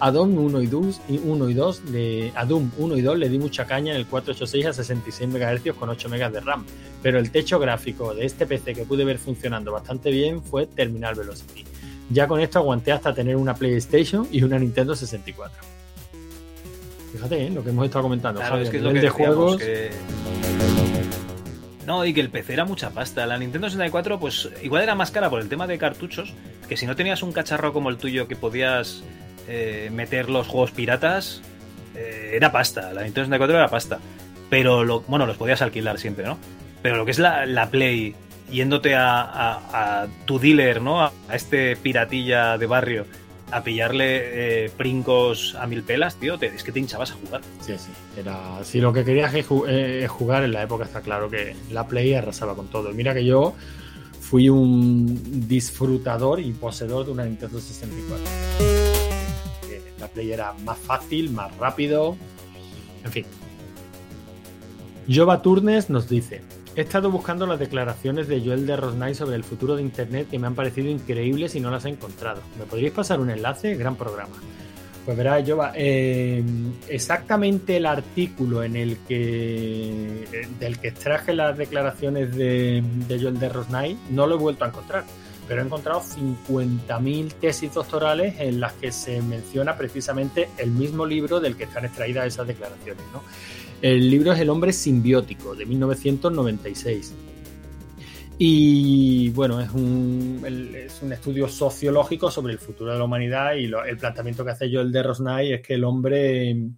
A 0.00 0.10
Doom 0.10 0.36
1 0.36 0.62
y 0.62 0.66
2, 0.66 1.00
y 1.08 1.18
1 1.24 1.48
y 1.48 1.54
2 1.54 1.82
le, 1.90 2.32
a 2.34 2.44
Doom 2.44 2.70
1 2.76 2.96
y 2.96 3.00
2 3.02 3.18
le 3.18 3.28
di 3.28 3.38
mucha 3.38 3.64
caña 3.66 3.92
en 3.92 3.98
el 3.98 4.06
486 4.06 4.66
a 4.66 4.72
66 4.72 5.30
MHz 5.30 5.74
con 5.78 5.88
8 5.88 6.08
MB 6.08 6.30
de 6.32 6.40
RAM, 6.40 6.66
pero 7.02 7.18
el 7.18 7.30
techo 7.30 7.58
gráfico 7.58 8.14
de 8.14 8.26
este 8.26 8.46
PC 8.46 8.74
que 8.74 8.84
pude 8.84 9.04
ver 9.04 9.18
funcionando 9.18 9.72
bastante 9.72 10.10
bien 10.10 10.42
fue 10.42 10.66
Terminal 10.66 11.14
Velocity. 11.14 11.64
Ya 12.10 12.28
con 12.28 12.40
esto 12.40 12.58
aguanté 12.58 12.92
hasta 12.92 13.14
tener 13.14 13.36
una 13.36 13.54
PlayStation 13.54 14.28
y 14.30 14.42
una 14.42 14.58
Nintendo 14.58 14.94
64. 14.94 15.58
Fíjate, 17.12 17.46
¿eh? 17.46 17.50
lo 17.50 17.64
que 17.64 17.70
hemos 17.70 17.86
estado 17.86 18.02
comentando. 18.02 18.40
Claro, 18.40 18.56
Javi, 18.56 18.64
es 18.64 18.70
que 18.70 18.76
es 18.76 18.82
lo 18.82 18.92
que 18.92 19.00
de 19.00 19.06
decíamos, 19.06 19.36
juegos. 19.36 19.56
que- 19.56 20.95
No, 21.86 22.04
y 22.04 22.12
que 22.12 22.20
el 22.20 22.30
PC 22.30 22.52
era 22.54 22.64
mucha 22.64 22.90
pasta. 22.90 23.24
La 23.26 23.38
Nintendo 23.38 23.68
64, 23.70 24.18
pues 24.18 24.48
igual 24.62 24.82
era 24.82 24.94
más 24.96 25.10
cara 25.12 25.30
por 25.30 25.40
el 25.40 25.48
tema 25.48 25.66
de 25.68 25.78
cartuchos, 25.78 26.34
que 26.68 26.76
si 26.76 26.84
no 26.84 26.96
tenías 26.96 27.22
un 27.22 27.32
cacharro 27.32 27.72
como 27.72 27.90
el 27.90 27.96
tuyo 27.96 28.26
que 28.26 28.34
podías 28.34 29.04
eh, 29.48 29.88
meter 29.92 30.28
los 30.28 30.48
juegos 30.48 30.72
piratas, 30.72 31.42
eh, 31.94 32.32
era 32.34 32.50
pasta. 32.50 32.92
La 32.92 33.02
Nintendo 33.02 33.26
64 33.26 33.56
era 33.56 33.68
pasta. 33.68 33.98
Pero, 34.50 34.82
lo, 34.84 35.00
bueno, 35.02 35.26
los 35.26 35.36
podías 35.36 35.62
alquilar 35.62 35.98
siempre, 35.98 36.24
¿no? 36.24 36.38
Pero 36.82 36.96
lo 36.96 37.04
que 37.04 37.12
es 37.12 37.18
la, 37.20 37.46
la 37.46 37.70
Play, 37.70 38.14
yéndote 38.50 38.94
a, 38.96 39.20
a- 40.02 40.06
tu 40.24 40.38
dealer, 40.40 40.82
¿no? 40.82 41.02
A 41.02 41.12
este 41.32 41.76
piratilla 41.76 42.58
de 42.58 42.66
barrio, 42.66 43.06
a 43.50 43.62
pillarle 43.62 44.64
eh, 44.64 44.70
princos 44.76 45.54
a 45.54 45.66
mil 45.66 45.82
pelas, 45.82 46.16
tío, 46.16 46.38
te, 46.38 46.46
es 46.46 46.64
que 46.64 46.72
te 46.72 46.80
hinchabas 46.80 47.12
a 47.12 47.14
jugar. 47.14 47.40
Sí, 47.60 47.74
sí. 47.78 47.90
Era, 48.18 48.64
si 48.64 48.80
lo 48.80 48.92
que 48.92 49.04
querías 49.04 49.32
es 49.34 49.46
eh, 49.68 50.06
jugar 50.08 50.44
en 50.44 50.52
la 50.52 50.62
época, 50.62 50.84
está 50.84 51.00
claro 51.00 51.30
que 51.30 51.54
la 51.70 51.86
Play 51.86 52.14
arrasaba 52.14 52.54
con 52.54 52.68
todo. 52.68 52.92
Mira 52.92 53.14
que 53.14 53.24
yo 53.24 53.54
fui 54.20 54.48
un 54.48 55.46
disfrutador 55.46 56.40
y 56.40 56.52
poseedor 56.52 57.06
de 57.06 57.12
una 57.12 57.24
Nintendo 57.24 57.60
64. 57.60 58.24
Eh, 59.70 59.82
La 60.00 60.08
Play 60.08 60.32
era 60.32 60.52
más 60.64 60.78
fácil, 60.78 61.30
más 61.30 61.56
rápido. 61.56 62.16
En 63.04 63.12
fin. 63.12 63.26
Jova 65.08 65.40
Turnes 65.40 65.88
nos 65.88 66.08
dice: 66.08 66.42
He 66.76 66.82
estado 66.82 67.10
buscando 67.10 67.46
las 67.46 67.58
declaraciones 67.58 68.28
de 68.28 68.42
Joel 68.42 68.66
de 68.66 68.76
Rosnay 68.76 69.14
sobre 69.14 69.34
el 69.36 69.44
futuro 69.44 69.76
de 69.76 69.82
Internet 69.82 70.28
que 70.30 70.38
me 70.38 70.46
han 70.46 70.54
parecido 70.54 70.90
increíbles 70.90 71.54
y 71.54 71.60
no 71.60 71.70
las 71.70 71.86
he 71.86 71.88
encontrado. 71.88 72.42
¿Me 72.58 72.66
podríais 72.66 72.92
pasar 72.92 73.18
un 73.18 73.30
enlace? 73.30 73.76
Gran 73.76 73.96
programa. 73.96 74.36
Pues 75.06 75.16
verás, 75.16 75.42
Jova, 75.48 75.72
eh, 75.74 76.44
exactamente 76.88 77.78
el 77.78 77.86
artículo 77.86 78.62
en 78.62 78.76
el 78.76 78.98
que 79.08 80.28
del 80.60 80.78
que 80.78 80.88
extraje 80.88 81.32
las 81.32 81.56
declaraciones 81.56 82.36
de, 82.36 82.84
de 83.08 83.20
Joel 83.20 83.38
de 83.38 83.48
Rosnay 83.48 83.96
no 84.10 84.26
lo 84.26 84.34
he 84.34 84.38
vuelto 84.38 84.66
a 84.66 84.68
encontrar, 84.68 85.04
pero 85.48 85.62
he 85.62 85.64
encontrado 85.64 86.02
50.000 86.02 87.32
tesis 87.40 87.72
doctorales 87.72 88.34
en 88.38 88.60
las 88.60 88.74
que 88.74 88.92
se 88.92 89.22
menciona 89.22 89.78
precisamente 89.78 90.50
el 90.58 90.72
mismo 90.72 91.06
libro 91.06 91.40
del 91.40 91.56
que 91.56 91.64
están 91.64 91.86
extraídas 91.86 92.26
esas 92.26 92.46
declaraciones. 92.46 93.02
¿no? 93.14 93.22
El 93.86 94.10
libro 94.10 94.32
es 94.32 94.40
El 94.40 94.50
hombre 94.50 94.72
simbiótico, 94.72 95.54
de 95.54 95.64
1996. 95.64 97.14
Y 98.38 99.30
bueno, 99.30 99.60
es 99.60 99.70
un, 99.70 100.42
el- 100.44 100.74
es 100.74 101.00
un 101.02 101.12
estudio 101.12 101.46
sociológico 101.48 102.30
sobre 102.30 102.52
el 102.52 102.58
futuro 102.58 102.92
de 102.92 102.98
la 102.98 103.04
humanidad 103.04 103.54
y 103.54 103.66
el 103.66 103.96
planteamiento 103.96 104.44
que 104.44 104.50
hace 104.50 104.70
Joel 104.72 104.90
de 104.90 105.02
Rosnay 105.02 105.52
es 105.52 105.62
que 105.62 105.74
el 105.74 105.84
hombre 105.84 106.50
eh, 106.50 106.68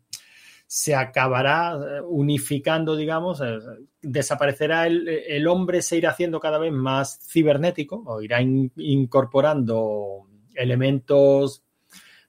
se 0.67 0.95
acabará 0.95 1.73
eh, 1.77 2.01
unificando, 2.07 2.95
digamos, 2.95 3.41
eh, 3.41 3.59
desaparecerá 4.03 4.87
el, 4.87 5.09
el 5.09 5.47
hombre, 5.49 5.81
se 5.81 5.97
irá 5.97 6.11
haciendo 6.11 6.39
cada 6.41 6.59
vez 6.59 6.73
más 6.73 7.20
cibernético 7.27 8.03
o 8.07 8.20
irá 8.20 8.41
in- 8.43 8.70
incorporando 8.77 10.27
elementos 10.55 11.65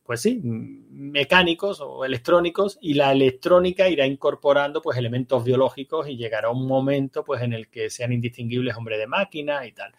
pues 0.10 0.22
sí, 0.22 0.42
mecánicos 0.42 1.82
o 1.82 2.04
electrónicos 2.04 2.80
y 2.82 2.96
la 2.96 3.12
electrónica 3.12 3.88
irá 3.88 4.08
incorporando 4.08 4.82
pues 4.82 4.98
elementos 4.98 5.44
biológicos 5.44 6.10
y 6.10 6.18
llegará 6.18 6.50
un 6.50 6.66
momento 6.66 7.24
pues 7.24 7.44
en 7.44 7.54
el 7.54 7.70
que 7.70 7.92
sean 7.92 8.12
indistinguibles 8.12 8.76
hombre 8.76 8.98
de 8.98 9.06
máquina 9.06 9.68
y 9.68 9.72
tal. 9.72 9.94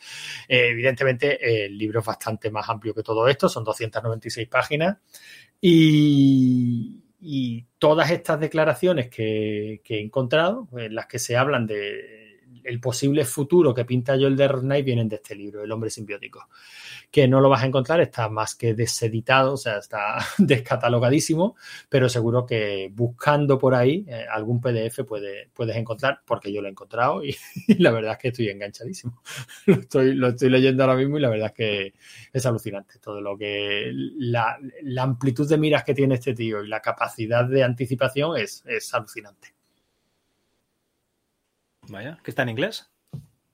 Eh, 0.48 0.70
evidentemente 0.70 1.64
el 1.64 1.78
libro 1.78 2.00
es 2.00 2.06
bastante 2.06 2.50
más 2.50 2.68
amplio 2.68 2.92
que 2.92 3.04
todo 3.04 3.28
esto, 3.28 3.48
son 3.48 3.62
296 3.62 4.48
páginas 4.48 4.96
y, 5.60 7.04
y 7.20 7.66
todas 7.78 8.10
estas 8.10 8.40
declaraciones 8.40 9.10
que 9.10 9.80
he 9.88 10.00
encontrado, 10.00 10.66
en 10.76 10.96
las 10.96 11.06
que 11.06 11.20
se 11.20 11.36
hablan 11.36 11.68
de 11.68 12.19
el 12.64 12.80
posible 12.80 13.24
futuro 13.24 13.74
que 13.74 13.84
pinta 13.84 14.14
Joel 14.14 14.36
de 14.36 14.48
Rosnay 14.48 14.82
vienen 14.82 15.08
de 15.08 15.16
este 15.16 15.34
libro, 15.34 15.62
El 15.62 15.72
hombre 15.72 15.90
simbiótico 15.90 16.48
que 17.10 17.26
no 17.26 17.40
lo 17.40 17.48
vas 17.48 17.62
a 17.62 17.66
encontrar, 17.66 18.00
está 18.00 18.28
más 18.28 18.54
que 18.54 18.74
deseditado, 18.74 19.54
o 19.54 19.56
sea, 19.56 19.78
está 19.78 20.18
descatalogadísimo, 20.38 21.56
pero 21.88 22.08
seguro 22.08 22.46
que 22.46 22.90
buscando 22.92 23.58
por 23.58 23.74
ahí 23.74 24.04
eh, 24.08 24.26
algún 24.30 24.60
PDF 24.60 25.04
puede, 25.06 25.50
puedes 25.52 25.76
encontrar, 25.76 26.20
porque 26.24 26.52
yo 26.52 26.60
lo 26.62 26.68
he 26.68 26.70
encontrado 26.70 27.24
y, 27.24 27.36
y 27.66 27.74
la 27.82 27.90
verdad 27.90 28.12
es 28.12 28.18
que 28.18 28.28
estoy 28.28 28.48
enganchadísimo. 28.48 29.22
Lo 29.66 29.74
estoy, 29.74 30.14
lo 30.14 30.28
estoy 30.28 30.50
leyendo 30.50 30.82
ahora 30.82 30.96
mismo 30.96 31.18
y 31.18 31.20
la 31.20 31.28
verdad 31.28 31.48
es 31.48 31.52
que 31.54 31.94
es 32.32 32.46
alucinante 32.46 32.98
todo 32.98 33.20
lo 33.20 33.36
que 33.36 33.90
la, 33.92 34.58
la 34.82 35.02
amplitud 35.02 35.48
de 35.48 35.58
miras 35.58 35.84
que 35.84 35.94
tiene 35.94 36.14
este 36.14 36.34
tío 36.34 36.64
y 36.64 36.68
la 36.68 36.80
capacidad 36.80 37.44
de 37.44 37.62
anticipación 37.62 38.36
es, 38.36 38.64
es 38.66 38.92
alucinante. 38.94 39.59
Vaya, 41.90 42.18
que 42.22 42.30
está 42.30 42.42
en 42.42 42.50
inglés. 42.50 42.90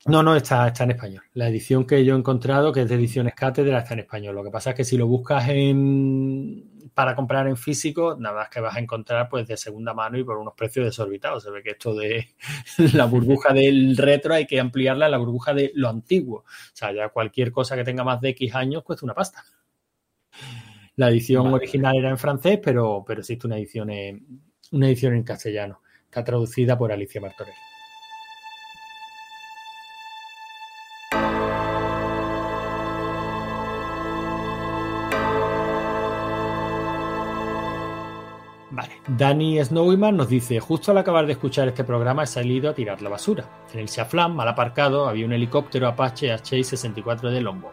No, 0.06 0.22
no, 0.22 0.36
está, 0.36 0.68
está 0.68 0.84
en 0.84 0.92
español. 0.92 1.24
La 1.34 1.48
edición 1.48 1.84
que 1.84 2.04
yo 2.04 2.14
he 2.14 2.18
encontrado, 2.18 2.72
que 2.72 2.82
es 2.82 2.88
de 2.88 2.94
ediciones 2.94 3.34
cátedra, 3.34 3.78
está 3.78 3.94
en 3.94 4.00
español. 4.00 4.36
Lo 4.36 4.44
que 4.44 4.50
pasa 4.50 4.70
es 4.70 4.76
que 4.76 4.84
si 4.84 4.96
lo 4.96 5.06
buscas 5.08 5.48
en 5.48 6.76
para 6.96 7.14
comprar 7.14 7.46
en 7.46 7.58
físico, 7.58 8.16
nada 8.18 8.36
más 8.36 8.48
que 8.48 8.58
vas 8.58 8.74
a 8.74 8.78
encontrar 8.78 9.28
pues 9.28 9.46
de 9.46 9.58
segunda 9.58 9.92
mano 9.92 10.16
y 10.16 10.24
por 10.24 10.38
unos 10.38 10.54
precios 10.54 10.86
desorbitados. 10.86 11.42
Se 11.42 11.50
ve 11.50 11.62
que 11.62 11.72
esto 11.72 11.94
de 11.94 12.28
la 12.94 13.04
burbuja 13.04 13.52
del 13.52 13.98
retro 13.98 14.32
hay 14.32 14.46
que 14.46 14.58
ampliarla 14.58 15.04
a 15.04 15.08
la 15.10 15.18
burbuja 15.18 15.52
de 15.52 15.72
lo 15.74 15.90
antiguo. 15.90 16.38
O 16.38 16.44
sea, 16.72 16.92
ya 16.92 17.10
cualquier 17.10 17.52
cosa 17.52 17.76
que 17.76 17.84
tenga 17.84 18.02
más 18.02 18.22
de 18.22 18.30
X 18.30 18.54
años 18.54 18.82
cuesta 18.82 19.04
una 19.04 19.12
pasta. 19.12 19.44
La 20.94 21.10
edición 21.10 21.44
Vale. 21.44 21.56
original 21.56 21.96
era 21.98 22.08
en 22.08 22.16
francés, 22.16 22.60
pero, 22.62 23.04
pero 23.06 23.20
existe 23.20 23.46
una 23.46 23.58
edición 23.58 23.90
en, 23.90 24.42
una 24.72 24.86
edición 24.86 25.14
en 25.14 25.22
castellano. 25.22 25.82
Está 26.04 26.24
traducida 26.24 26.78
por 26.78 26.92
Alicia 26.92 27.20
Martorell. 27.20 27.54
Vale. 38.76 39.00
Dani 39.08 39.64
Snowman 39.64 40.18
nos 40.18 40.28
dice, 40.28 40.60
justo 40.60 40.90
al 40.90 40.98
acabar 40.98 41.24
de 41.24 41.32
escuchar 41.32 41.66
este 41.66 41.82
programa 41.82 42.24
he 42.24 42.26
salido 42.26 42.68
a 42.68 42.74
tirar 42.74 43.00
la 43.00 43.08
basura. 43.08 43.48
En 43.72 43.80
el 43.80 43.86
Shaflam, 43.86 44.36
mal 44.36 44.46
aparcado, 44.48 45.08
había 45.08 45.24
un 45.24 45.32
helicóptero 45.32 45.88
Apache 45.88 46.30
H-64 46.30 47.30
de 47.30 47.40
Longbow. 47.40 47.70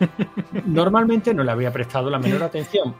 Normalmente 0.66 1.32
no 1.32 1.44
le 1.44 1.52
habría 1.52 1.72
prestado 1.72 2.10
la 2.10 2.18
menor 2.18 2.42
atención, 2.42 2.96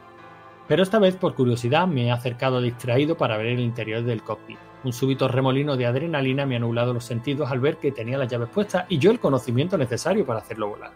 pero 0.65 0.81
esta 0.81 0.97
vez 0.97 1.17
por 1.17 1.35
curiosidad 1.35 1.87
me 1.87 2.07
he 2.07 2.11
acercado 2.11 2.61
distraído 2.61 3.17
para 3.17 3.35
ver 3.35 3.47
el 3.47 3.59
interior 3.59 4.01
del 4.03 4.23
cockpit. 4.23 4.57
Un 4.85 4.93
súbito 4.93 5.27
remolino 5.27 5.75
de 5.75 5.87
adrenalina 5.87 6.45
me 6.45 6.55
ha 6.55 6.59
nublado 6.59 6.93
los 6.93 7.03
sentidos 7.03 7.51
al 7.51 7.59
ver 7.59 7.77
que 7.77 7.91
tenía 7.91 8.17
las 8.17 8.31
llaves 8.31 8.47
puestas 8.47 8.85
y 8.87 8.97
yo 8.97 9.11
el 9.11 9.19
conocimiento 9.19 9.77
necesario 9.77 10.25
para 10.25 10.39
hacerlo 10.39 10.69
volar. 10.69 10.91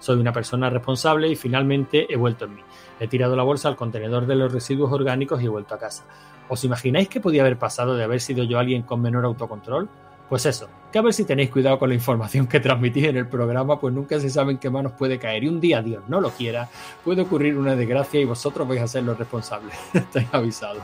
Soy 0.00 0.18
una 0.18 0.32
persona 0.32 0.68
responsable 0.68 1.28
y 1.28 1.36
finalmente 1.36 2.06
he 2.12 2.16
vuelto 2.16 2.44
en 2.44 2.56
mí. 2.56 2.62
He 3.00 3.08
tirado 3.08 3.36
la 3.36 3.42
bolsa 3.42 3.68
al 3.68 3.76
contenedor 3.76 4.26
de 4.26 4.34
los 4.34 4.52
residuos 4.52 4.92
orgánicos 4.92 5.40
y 5.42 5.46
he 5.46 5.48
vuelto 5.48 5.74
a 5.74 5.78
casa. 5.78 6.04
¿Os 6.48 6.64
imagináis 6.64 7.08
qué 7.08 7.20
podía 7.20 7.42
haber 7.42 7.58
pasado 7.58 7.96
de 7.96 8.04
haber 8.04 8.20
sido 8.20 8.44
yo 8.44 8.58
alguien 8.58 8.82
con 8.82 9.00
menor 9.00 9.24
autocontrol? 9.24 9.88
Pues 10.28 10.44
eso, 10.44 10.68
que 10.92 10.98
a 10.98 11.02
ver 11.02 11.14
si 11.14 11.24
tenéis 11.24 11.50
cuidado 11.50 11.78
con 11.78 11.88
la 11.88 11.94
información 11.94 12.46
que 12.46 12.60
transmitís 12.60 13.04
en 13.04 13.16
el 13.16 13.26
programa, 13.26 13.80
pues 13.80 13.94
nunca 13.94 14.20
se 14.20 14.28
sabe 14.28 14.52
en 14.52 14.58
qué 14.58 14.68
manos 14.68 14.92
puede 14.92 15.18
caer. 15.18 15.44
Y 15.44 15.48
un 15.48 15.58
día, 15.58 15.80
Dios 15.80 16.02
no 16.08 16.20
lo 16.20 16.30
quiera, 16.30 16.68
puede 17.02 17.22
ocurrir 17.22 17.56
una 17.56 17.74
desgracia 17.74 18.20
y 18.20 18.26
vosotros 18.26 18.68
vais 18.68 18.82
a 18.82 18.88
ser 18.88 19.04
los 19.04 19.18
responsables. 19.18 19.74
Estáis 19.94 20.28
avisados. 20.32 20.82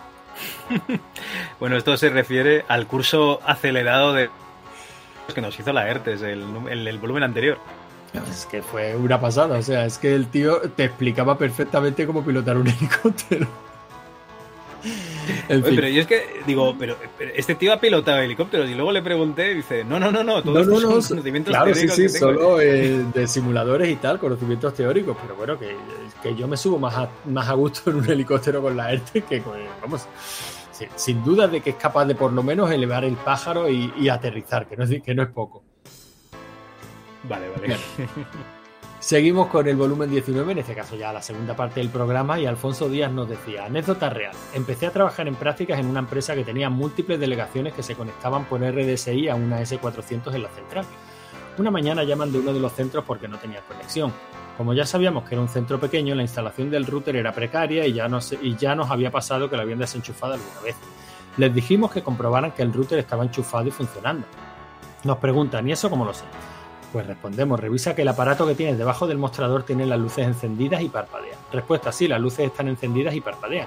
Bueno, 1.61 1.77
esto 1.77 1.97
se 1.97 2.11
refiere 2.11 2.65
al 2.69 2.87
curso 2.87 3.41
acelerado 3.47 4.13
de 4.13 4.29
que 5.33 5.41
nos 5.41 5.59
hizo 5.59 5.73
la 5.73 5.89
ERTES, 5.89 6.23
el, 6.23 6.99
volumen 6.99 7.23
anterior. 7.23 7.59
Es 8.31 8.47
que 8.47 8.63
fue 8.63 8.95
una 8.97 9.21
pasada, 9.21 9.59
o 9.59 9.63
sea, 9.63 9.87
es 9.87 9.99
que 9.99 10.15
el 10.15 10.29
tío 10.29 10.61
te 10.77 10.85
explicaba 10.85 11.37
perfectamente 11.37 12.07
cómo 12.07 12.25
pilotar 12.25 12.57
un 12.57 12.69
helicóptero. 12.69 13.47
En 15.49 15.63
Oye, 15.63 15.63
fin. 15.63 15.77
pero 15.77 15.89
yo 15.89 16.01
es 16.03 16.07
que 16.07 16.43
digo, 16.47 16.77
pero, 16.79 16.97
pero 17.17 17.33
este 17.35 17.55
tío 17.55 17.73
ha 17.73 17.81
pilotado 17.81 18.19
helicópteros 18.19 18.69
y 18.69 18.75
luego 18.75 18.93
le 18.93 19.01
pregunté 19.03 19.53
y 19.53 19.55
dice, 19.57 19.83
no, 19.83 19.99
no, 19.99 20.13
no, 20.13 20.23
no, 20.23 20.43
todo 20.43 20.63
No, 20.63 20.79
no, 20.81 20.89
conocimientos 21.09 21.51
claro, 21.53 21.75
sí, 21.75 21.87
teóricos 21.87 21.97
sí, 21.97 22.03
tengo". 22.19 22.19
solo 22.19 22.61
eh, 22.61 23.05
de 23.15 23.27
simuladores 23.27 23.89
y 23.89 23.97
tal, 23.97 24.19
conocimientos 24.19 24.75
teóricos, 24.75 25.17
pero 25.23 25.35
bueno, 25.37 25.59
que, 25.59 25.75
que 26.23 26.35
yo 26.35 26.47
me 26.47 26.57
subo 26.59 26.79
más 26.79 26.95
a, 26.97 27.09
más 27.25 27.49
a 27.49 27.55
gusto 27.55 27.91
en 27.91 27.97
un 27.97 28.11
helicóptero 28.11 28.61
con 28.61 28.77
la 28.77 28.93
ERTE 28.93 29.23
que 29.23 29.41
con, 29.41 29.55
vamos, 29.81 30.07
sin, 30.71 30.89
sin 30.95 31.25
duda 31.25 31.49
de 31.49 31.63
que 31.63 31.71
es 31.71 31.77
capaz 31.77 32.05
de 32.05 32.15
por 32.15 32.33
lo 32.33 32.43
menos 32.43 32.71
elevar 32.71 33.05
el 33.05 33.17
pájaro 33.17 33.71
y, 33.71 33.93
y 33.97 34.11
aterrizar, 34.11 34.69
que 34.69 34.77
no, 34.77 34.85
es, 34.85 35.03
que 35.03 35.15
no 35.15 35.23
es 35.23 35.31
poco. 35.31 35.65
Vale, 37.29 37.49
vale. 37.49 37.67
Bien. 37.67 37.79
Seguimos 39.05 39.49
con 39.49 39.69
el 39.69 39.77
volumen 39.77 40.11
19, 40.11 40.53
en 40.53 40.59
este 40.61 40.75
caso 40.75 40.97
ya 40.97 41.13
la 41.13 41.21
segunda 41.21 41.55
parte 41.55 41.81
del 41.81 41.91
programa, 41.91 42.41
y 42.41 42.47
Alfonso 42.47 42.89
Díaz 42.89 43.13
nos 43.13 43.29
decía, 43.29 43.67
anécdota 43.67 44.09
real, 44.09 44.35
empecé 44.55 44.87
a 44.87 44.93
trabajar 44.93 45.29
en 45.29 45.35
prácticas 45.35 45.79
en 45.79 45.89
una 45.89 46.01
empresa 46.01 46.35
que 46.35 46.43
tenía 46.43 46.71
múltiples 46.71 47.21
delegaciones 47.21 47.75
que 47.75 47.83
se 47.83 47.97
conectaban 47.97 48.47
por 48.47 48.63
RDSI 48.63 49.29
a 49.29 49.35
una 49.35 49.61
S400 49.61 50.35
en 50.35 50.43
la 50.43 50.49
central. 50.49 50.87
Una 51.59 51.71
mañana 51.71 52.03
llaman 52.03 52.33
de 52.33 52.39
uno 52.39 52.55
de 52.55 52.61
los 52.61 52.73
centros 52.73 53.05
porque 53.05 53.29
no 53.29 53.37
tenía 53.37 53.61
conexión. 53.61 54.11
Como 54.57 54.73
ya 54.73 54.87
sabíamos 54.87 55.29
que 55.29 55.35
era 55.35 55.43
un 55.43 55.51
centro 55.51 55.79
pequeño, 55.79 56.15
la 56.15 56.23
instalación 56.23 56.71
del 56.71 56.87
router 56.87 57.17
era 57.17 57.33
precaria 57.33 57.87
y 57.87 57.93
ya, 57.93 58.09
nos, 58.09 58.33
y 58.33 58.57
ya 58.57 58.75
nos 58.75 58.91
había 58.91 59.11
pasado 59.11 59.51
que 59.51 59.57
lo 59.57 59.63
habían 59.63 59.81
desenchufado 59.81 60.33
alguna 60.33 60.61
vez. 60.63 60.77
Les 61.37 61.55
dijimos 61.55 61.91
que 61.91 62.03
comprobaran 62.03 62.53
que 62.53 62.63
el 62.63 62.73
router 62.73 63.01
estaba 63.01 63.23
enchufado 63.23 63.69
y 63.69 63.71
funcionando. 63.71 64.27
Nos 65.03 65.19
preguntan, 65.19 65.69
¿y 65.69 65.73
eso 65.73 65.91
cómo 65.91 66.07
lo 66.07 66.15
sé? 66.15 66.25
Pues 66.95 67.09
respondemos, 67.09 67.59
revisa 67.59 67.97
que 67.97 68.03
el 68.03 68.09
aparato 68.09 68.47
que 68.47 68.55
tienes 68.55 68.79
debajo 68.79 69.09
del 69.09 69.19
mostrador 69.19 69.65
tiene 69.65 69.85
las 69.85 69.99
luces 69.99 70.27
encendidas 70.29 70.81
y 70.81 70.89
parpadea. 70.89 71.35
Respuesta, 71.53 71.91
sí, 71.91 72.07
las 72.07 72.21
luces 72.21 72.47
están 72.47 72.69
encendidas 72.69 73.15
y 73.17 73.21
parpadean. 73.21 73.67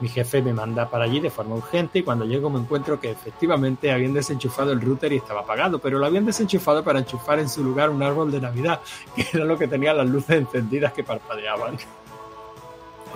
Mi 0.00 0.08
jefe 0.10 0.42
me 0.42 0.52
manda 0.52 0.88
para 0.90 1.04
allí 1.04 1.18
de 1.18 1.30
forma 1.30 1.54
urgente 1.54 2.00
y 2.00 2.02
cuando 2.02 2.26
llego 2.26 2.50
me 2.50 2.58
encuentro 2.60 3.00
que 3.00 3.10
efectivamente 3.10 3.90
habían 3.90 4.12
desenchufado 4.12 4.70
el 4.72 4.82
router 4.82 5.14
y 5.14 5.16
estaba 5.16 5.40
apagado, 5.40 5.78
pero 5.78 5.98
lo 5.98 6.04
habían 6.04 6.26
desenchufado 6.26 6.84
para 6.84 6.98
enchufar 6.98 7.38
en 7.38 7.48
su 7.48 7.64
lugar 7.64 7.88
un 7.88 8.02
árbol 8.02 8.30
de 8.30 8.40
Navidad, 8.42 8.80
que 9.16 9.26
era 9.32 9.46
lo 9.46 9.56
que 9.56 9.66
tenía 9.66 9.94
las 9.94 10.06
luces 10.06 10.36
encendidas 10.36 10.92
que 10.92 11.02
parpadeaban. 11.04 11.78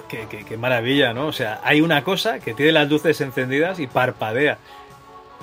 Qué- 0.09 0.45
qué 0.47 0.57
maravilla, 0.59 1.15
¿no? 1.15 1.27
O 1.29 1.33
sea, 1.33 1.61
hay 1.65 1.81
una 1.81 2.05
cosa 2.05 2.39
que 2.39 2.53
tiene 2.53 2.73
las 2.73 2.89
luces 2.89 3.19
encendidas 3.23 3.79
y 3.81 3.87
parpadea. 3.87 4.59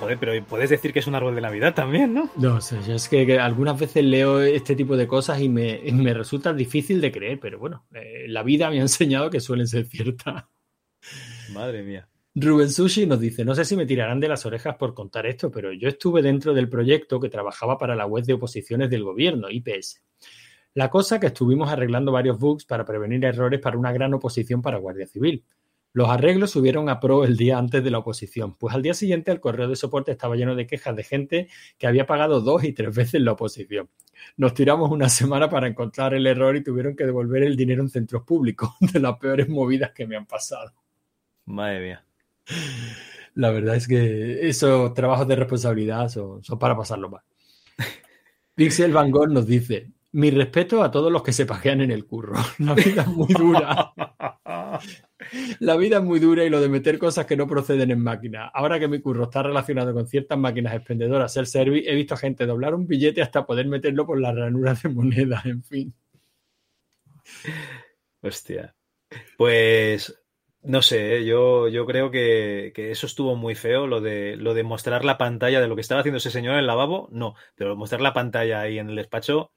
Joder, 0.00 0.18
pero 0.18 0.44
puedes 0.46 0.70
decir 0.70 0.94
que 0.94 1.00
es 1.00 1.06
un 1.06 1.14
árbol 1.14 1.34
de 1.34 1.42
Navidad 1.42 1.74
también, 1.74 2.14
¿no? 2.14 2.30
No 2.36 2.62
sé, 2.62 2.78
yo 2.88 2.94
es 2.94 3.06
que, 3.06 3.26
que 3.26 3.38
algunas 3.38 3.78
veces 3.78 4.02
leo 4.02 4.40
este 4.40 4.74
tipo 4.74 4.96
de 4.96 5.06
cosas 5.06 5.42
y 5.42 5.50
me, 5.50 5.78
y 5.84 5.92
me 5.92 6.14
resulta 6.14 6.54
difícil 6.54 7.02
de 7.02 7.12
creer, 7.12 7.38
pero 7.38 7.58
bueno, 7.58 7.84
eh, 7.92 8.24
la 8.26 8.42
vida 8.42 8.70
me 8.70 8.78
ha 8.78 8.82
enseñado 8.82 9.28
que 9.28 9.40
suelen 9.40 9.66
ser 9.66 9.84
ciertas. 9.84 10.46
Madre 11.52 11.82
mía. 11.82 12.08
Rubén 12.34 12.70
Sushi 12.70 13.04
nos 13.04 13.20
dice, 13.20 13.44
no 13.44 13.54
sé 13.54 13.66
si 13.66 13.76
me 13.76 13.84
tirarán 13.84 14.20
de 14.20 14.28
las 14.28 14.46
orejas 14.46 14.76
por 14.76 14.94
contar 14.94 15.26
esto, 15.26 15.50
pero 15.50 15.70
yo 15.72 15.88
estuve 15.88 16.22
dentro 16.22 16.54
del 16.54 16.70
proyecto 16.70 17.20
que 17.20 17.28
trabajaba 17.28 17.76
para 17.76 17.94
la 17.94 18.06
web 18.06 18.24
de 18.24 18.32
oposiciones 18.32 18.88
del 18.88 19.04
gobierno, 19.04 19.50
IPS. 19.50 20.02
La 20.72 20.88
cosa 20.88 21.20
que 21.20 21.26
estuvimos 21.26 21.70
arreglando 21.70 22.10
varios 22.10 22.38
bugs 22.38 22.64
para 22.64 22.86
prevenir 22.86 23.24
errores 23.24 23.60
para 23.60 23.76
una 23.76 23.92
gran 23.92 24.14
oposición 24.14 24.62
para 24.62 24.78
Guardia 24.78 25.06
Civil. 25.06 25.44
Los 25.92 26.08
arreglos 26.08 26.52
subieron 26.52 26.88
a 26.88 27.00
Pro 27.00 27.24
el 27.24 27.36
día 27.36 27.58
antes 27.58 27.82
de 27.82 27.90
la 27.90 27.98
oposición, 27.98 28.54
pues 28.54 28.74
al 28.74 28.82
día 28.82 28.94
siguiente 28.94 29.32
el 29.32 29.40
correo 29.40 29.68
de 29.68 29.74
soporte 29.74 30.12
estaba 30.12 30.36
lleno 30.36 30.54
de 30.54 30.66
quejas 30.66 30.94
de 30.94 31.02
gente 31.02 31.48
que 31.78 31.88
había 31.88 32.06
pagado 32.06 32.40
dos 32.40 32.62
y 32.62 32.72
tres 32.72 32.94
veces 32.94 33.20
la 33.20 33.32
oposición. 33.32 33.88
Nos 34.36 34.54
tiramos 34.54 34.90
una 34.90 35.08
semana 35.08 35.50
para 35.50 35.66
encontrar 35.66 36.14
el 36.14 36.26
error 36.26 36.54
y 36.54 36.62
tuvieron 36.62 36.94
que 36.94 37.04
devolver 37.04 37.42
el 37.42 37.56
dinero 37.56 37.82
en 37.82 37.88
centros 37.88 38.22
públicos, 38.22 38.70
de 38.92 39.00
las 39.00 39.18
peores 39.18 39.48
movidas 39.48 39.90
que 39.92 40.06
me 40.06 40.16
han 40.16 40.26
pasado. 40.26 40.72
Madre 41.46 41.80
mía. 41.80 42.04
La 43.34 43.50
verdad 43.50 43.74
es 43.74 43.88
que 43.88 44.48
esos 44.48 44.94
trabajos 44.94 45.26
de 45.26 45.36
responsabilidad 45.36 46.08
son, 46.08 46.44
son 46.44 46.58
para 46.58 46.76
pasarlo 46.76 47.08
mal. 47.08 47.22
Pixel 48.54 48.92
Van 48.92 49.10
Gogh 49.10 49.30
nos 49.30 49.46
dice: 49.46 49.90
Mi 50.12 50.30
respeto 50.30 50.82
a 50.82 50.90
todos 50.90 51.12
los 51.12 51.22
que 51.22 51.32
se 51.32 51.46
pajean 51.46 51.80
en 51.80 51.90
el 51.90 52.04
curro. 52.04 52.36
La 52.58 52.74
vida 52.74 53.02
es 53.02 53.08
muy 53.08 53.32
dura. 53.32 53.92
La 55.60 55.76
vida 55.76 55.98
es 55.98 56.02
muy 56.02 56.18
dura 56.18 56.44
y 56.44 56.50
lo 56.50 56.60
de 56.60 56.68
meter 56.68 56.98
cosas 56.98 57.26
que 57.26 57.36
no 57.36 57.46
proceden 57.46 57.90
en 57.90 58.02
máquina. 58.02 58.46
Ahora 58.46 58.80
que 58.80 58.88
mi 58.88 59.00
curro 59.00 59.24
está 59.24 59.42
relacionado 59.42 59.94
con 59.94 60.06
ciertas 60.08 60.38
máquinas 60.38 60.74
expendedoras 60.74 61.32
self-service, 61.32 61.88
he 61.88 61.94
visto 61.94 62.14
a 62.14 62.18
gente 62.18 62.46
doblar 62.46 62.74
un 62.74 62.86
billete 62.86 63.22
hasta 63.22 63.46
poder 63.46 63.66
meterlo 63.66 64.06
por 64.06 64.20
las 64.20 64.34
ranuras 64.34 64.82
de 64.82 64.88
moneda, 64.88 65.42
en 65.44 65.62
fin. 65.62 65.94
Hostia. 68.22 68.74
Pues 69.36 70.20
no 70.62 70.82
sé, 70.82 71.16
¿eh? 71.16 71.24
yo, 71.24 71.68
yo 71.68 71.86
creo 71.86 72.10
que, 72.10 72.72
que 72.74 72.90
eso 72.90 73.06
estuvo 73.06 73.34
muy 73.34 73.54
feo, 73.54 73.86
lo 73.86 74.00
de, 74.00 74.36
lo 74.36 74.52
de 74.54 74.62
mostrar 74.62 75.04
la 75.04 75.16
pantalla 75.16 75.60
de 75.60 75.68
lo 75.68 75.74
que 75.74 75.80
estaba 75.80 76.00
haciendo 76.00 76.18
ese 76.18 76.30
señor 76.30 76.54
en 76.54 76.60
el 76.60 76.66
lavabo, 76.66 77.08
no, 77.12 77.34
pero 77.54 77.76
mostrar 77.76 78.02
la 78.02 78.12
pantalla 78.12 78.60
ahí 78.60 78.78
en 78.78 78.90
el 78.90 78.96
despacho, 78.96 79.52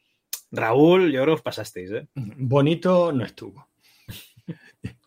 Raúl, 0.53 1.11
yo 1.11 1.23
creo 1.23 1.25
que 1.25 1.39
os 1.39 1.41
pasasteis, 1.41 1.91
¿eh? 1.91 2.07
Bonito 2.13 3.11
no 3.11 3.25
estuvo. 3.25 3.67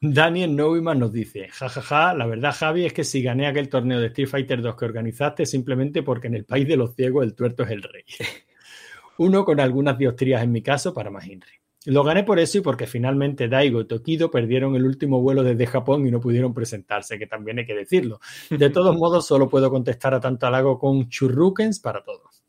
Daniel 0.00 0.56
Neumann 0.56 0.98
nos 0.98 1.12
dice, 1.12 1.48
jajaja, 1.48 1.82
ja, 1.82 2.08
ja, 2.08 2.14
la 2.14 2.26
verdad 2.26 2.54
Javi 2.54 2.86
es 2.86 2.92
que 2.92 3.04
si 3.04 3.22
gané 3.22 3.46
aquel 3.46 3.68
torneo 3.68 4.00
de 4.00 4.08
Street 4.08 4.28
Fighter 4.28 4.62
2 4.62 4.76
que 4.76 4.84
organizaste 4.84 5.46
simplemente 5.46 6.02
porque 6.02 6.26
en 6.26 6.34
el 6.34 6.44
país 6.44 6.66
de 6.66 6.76
los 6.76 6.94
ciegos 6.94 7.24
el 7.24 7.34
tuerto 7.34 7.62
es 7.62 7.70
el 7.70 7.82
rey. 7.82 8.04
Uno 9.18 9.44
con 9.44 9.60
algunas 9.60 9.96
diostrías 9.96 10.42
en 10.42 10.52
mi 10.52 10.62
caso 10.62 10.92
para 10.92 11.10
más 11.10 11.24
Henry. 11.24 11.52
Lo 11.86 12.02
gané 12.02 12.24
por 12.24 12.40
eso 12.40 12.58
y 12.58 12.60
porque 12.62 12.88
finalmente 12.88 13.48
Daigo 13.48 13.80
y 13.80 13.86
Tokido 13.86 14.30
perdieron 14.30 14.74
el 14.74 14.84
último 14.84 15.20
vuelo 15.20 15.44
desde 15.44 15.66
Japón 15.66 16.06
y 16.06 16.10
no 16.10 16.20
pudieron 16.20 16.52
presentarse, 16.52 17.18
que 17.18 17.28
también 17.28 17.60
hay 17.60 17.66
que 17.66 17.76
decirlo. 17.76 18.18
De 18.50 18.70
todos 18.70 18.96
modos, 18.96 19.26
solo 19.26 19.48
puedo 19.48 19.70
contestar 19.70 20.12
a 20.12 20.20
tanto 20.20 20.46
halago 20.48 20.78
con 20.80 21.08
churrukens 21.08 21.78
para 21.78 22.02
todos. 22.02 22.42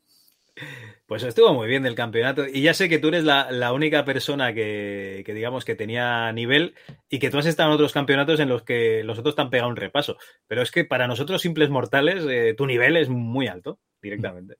Pues 1.08 1.22
estuvo 1.22 1.54
muy 1.54 1.66
bien 1.68 1.82
del 1.82 1.94
campeonato. 1.94 2.46
Y 2.46 2.60
ya 2.60 2.74
sé 2.74 2.90
que 2.90 2.98
tú 2.98 3.08
eres 3.08 3.24
la, 3.24 3.50
la 3.50 3.72
única 3.72 4.04
persona 4.04 4.52
que, 4.52 5.22
que, 5.24 5.32
digamos, 5.32 5.64
que 5.64 5.74
tenía 5.74 6.30
nivel 6.32 6.74
y 7.08 7.18
que 7.18 7.30
tú 7.30 7.38
has 7.38 7.46
estado 7.46 7.70
en 7.70 7.76
otros 7.76 7.94
campeonatos 7.94 8.40
en 8.40 8.50
los 8.50 8.62
que 8.62 9.02
los 9.04 9.18
otros 9.18 9.34
te 9.34 9.40
han 9.40 9.48
pegado 9.48 9.70
un 9.70 9.76
repaso. 9.76 10.18
Pero 10.46 10.60
es 10.60 10.70
que 10.70 10.84
para 10.84 11.06
nosotros, 11.08 11.40
simples 11.40 11.70
mortales, 11.70 12.26
eh, 12.28 12.52
tu 12.54 12.66
nivel 12.66 12.98
es 12.98 13.08
muy 13.08 13.46
alto, 13.46 13.78
directamente. 14.02 14.56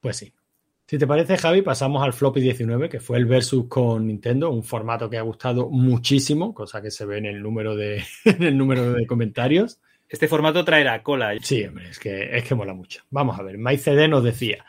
Pues 0.00 0.18
sí. 0.18 0.34
Si 0.86 0.98
te 0.98 1.06
parece, 1.06 1.38
Javi, 1.38 1.62
pasamos 1.62 2.04
al 2.04 2.12
Floppy 2.12 2.42
19, 2.42 2.90
que 2.90 3.00
fue 3.00 3.16
el 3.16 3.24
versus 3.24 3.68
con 3.68 4.06
Nintendo, 4.06 4.50
un 4.50 4.64
formato 4.64 5.08
que 5.08 5.16
ha 5.16 5.22
gustado 5.22 5.70
muchísimo, 5.70 6.52
cosa 6.52 6.82
que 6.82 6.90
se 6.90 7.06
ve 7.06 7.16
en 7.16 7.24
el 7.24 7.42
número 7.42 7.74
de, 7.74 8.04
en 8.26 8.42
el 8.42 8.58
número 8.58 8.92
de 8.92 9.06
comentarios. 9.06 9.80
Este 10.10 10.28
formato 10.28 10.62
traerá 10.62 11.02
cola. 11.02 11.32
Sí, 11.40 11.64
hombre, 11.64 11.88
es 11.88 11.98
que, 11.98 12.36
es 12.36 12.44
que 12.44 12.54
mola 12.54 12.74
mucho. 12.74 13.02
Vamos 13.08 13.40
a 13.40 13.42
ver, 13.42 13.56
MyCD 13.56 14.08
nos 14.08 14.22
decía. 14.22 14.66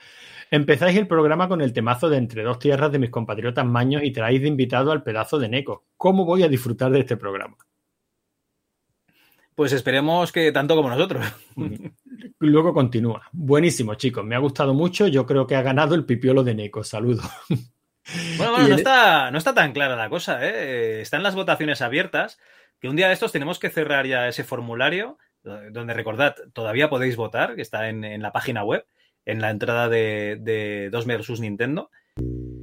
Empezáis 0.50 0.98
el 0.98 1.08
programa 1.08 1.48
con 1.48 1.61
el 1.61 1.74
temazo 1.74 2.09
de 2.09 2.17
Entre 2.17 2.43
dos 2.43 2.59
tierras 2.59 2.92
de 2.92 3.00
mis 3.00 3.09
compatriotas 3.09 3.66
maños 3.66 4.03
y 4.03 4.11
traéis 4.11 4.42
de 4.42 4.48
invitado 4.48 4.92
al 4.92 5.03
pedazo 5.03 5.40
de 5.40 5.50
Neko. 5.50 5.85
¿Cómo 5.98 6.26
voy 6.26 6.43
a 6.43 6.48
disfrutar 6.48 6.92
de 6.92 7.00
este 7.00 7.17
programa? 7.17 7.58
Pues 9.56 9.74
esperemos 9.74 10.32
que 10.32 10.51
tanto 10.51 10.76
como 10.76 10.90
nosotros. 10.90 11.26
Luego 12.40 12.74
continúa. 12.74 13.27
Buenísimo, 13.32 13.95
chicos. 13.95 14.24
Me 14.24 14.35
ha 14.35 14.40
gustado 14.40 14.74
mucho. 14.74 15.08
Yo 15.08 15.26
creo 15.26 15.48
que 15.48 15.56
ha 15.56 15.64
ganado 15.64 15.95
el 15.95 16.06
pipiolo 16.06 16.43
de 16.43 16.56
Neko. 16.56 16.84
Saludos. 16.84 17.26
Bueno, 18.38 18.53
bueno, 18.53 18.69
no 18.69 18.76
está, 18.76 19.32
no 19.32 19.38
está 19.38 19.53
tan 19.53 19.74
clara 19.74 19.98
la 19.98 20.08
cosa, 20.08 20.40
¿eh? 20.42 21.01
Están 21.01 21.24
las 21.24 21.35
votaciones 21.35 21.82
abiertas. 21.82 22.40
Que 22.80 22.88
un 22.88 22.95
día 22.95 23.08
de 23.08 23.14
estos 23.14 23.34
tenemos 23.34 23.59
que 23.59 23.69
cerrar 23.69 24.08
ya 24.08 24.30
ese 24.30 24.45
formulario, 24.45 25.17
donde 25.43 25.93
recordad, 25.93 26.35
todavía 26.53 26.90
podéis 26.90 27.17
votar, 27.17 27.58
que 27.58 27.61
está 27.61 27.90
en, 27.90 28.06
en 28.06 28.22
la 28.22 28.32
página 28.32 28.64
web, 28.64 28.85
en 29.27 29.41
la 29.41 29.51
entrada 29.51 29.89
de, 29.89 30.38
de 30.41 30.89
2 30.89 31.06
versus 31.06 31.39
Nintendo. 31.39 31.91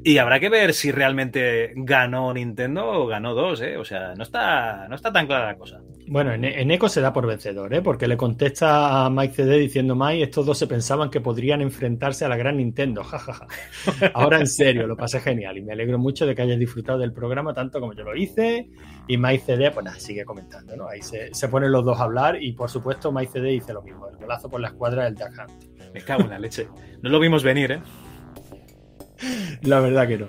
Y 0.06 0.18
habrá 0.18 0.38
que 0.38 0.50
ver 0.50 0.74
si 0.74 0.92
realmente 0.92 1.72
ganó 1.76 2.34
Nintendo 2.34 2.86
o 2.86 3.06
ganó 3.06 3.32
2, 3.32 3.60
¿eh? 3.62 3.76
O 3.78 3.84
sea, 3.86 4.14
no 4.14 4.22
está, 4.22 4.86
no 4.86 4.96
está 4.96 5.10
tan 5.10 5.26
clara 5.26 5.46
la 5.46 5.56
cosa. 5.56 5.80
Bueno, 6.08 6.34
en, 6.34 6.44
en 6.44 6.70
Eco 6.70 6.90
se 6.90 7.00
da 7.00 7.10
por 7.10 7.26
vencedor, 7.26 7.72
¿eh? 7.72 7.80
Porque 7.80 8.06
le 8.06 8.18
contesta 8.18 9.06
a 9.06 9.08
Mike 9.08 9.32
CD 9.32 9.58
diciendo, 9.58 9.94
Mike, 9.94 10.24
estos 10.24 10.44
dos 10.44 10.58
se 10.58 10.66
pensaban 10.66 11.08
que 11.08 11.22
podrían 11.22 11.62
enfrentarse 11.62 12.26
a 12.26 12.28
la 12.28 12.36
gran 12.36 12.58
Nintendo, 12.58 13.02
jajaja. 13.02 13.46
Ahora 14.12 14.40
en 14.40 14.46
serio, 14.46 14.86
lo 14.86 14.94
pasé 14.94 15.20
genial 15.20 15.56
y 15.56 15.62
me 15.62 15.72
alegro 15.72 15.98
mucho 15.98 16.26
de 16.26 16.34
que 16.34 16.42
hayas 16.42 16.58
disfrutado 16.58 16.98
del 16.98 17.14
programa 17.14 17.54
tanto 17.54 17.80
como 17.80 17.94
yo 17.94 18.04
lo 18.04 18.14
hice. 18.14 18.68
Y 19.08 19.16
Mike 19.16 19.44
CD, 19.46 19.70
pues 19.70 19.84
nada, 19.84 19.98
sigue 19.98 20.26
comentando, 20.26 20.76
¿no? 20.76 20.86
Ahí 20.86 21.00
se, 21.00 21.32
se 21.32 21.48
ponen 21.48 21.72
los 21.72 21.82
dos 21.82 21.98
a 21.98 22.04
hablar 22.04 22.42
y 22.42 22.52
por 22.52 22.68
supuesto 22.68 23.10
Mike 23.10 23.32
CD 23.32 23.48
dice 23.48 23.72
lo 23.72 23.80
mismo, 23.80 24.06
el 24.06 24.16
golazo 24.16 24.50
por 24.50 24.60
la 24.60 24.68
escuadra 24.68 25.04
del 25.04 25.14
Duck 25.14 25.30
Hunt. 25.30 25.73
Me 25.94 26.02
cago 26.02 26.24
en 26.24 26.31
la 26.31 26.40
leche. 26.40 26.68
No 27.02 27.08
lo 27.08 27.20
vimos 27.20 27.44
venir, 27.44 27.70
¿eh? 27.70 27.81
La 29.62 29.78
verdad 29.78 30.08
que 30.08 30.18
no. 30.18 30.26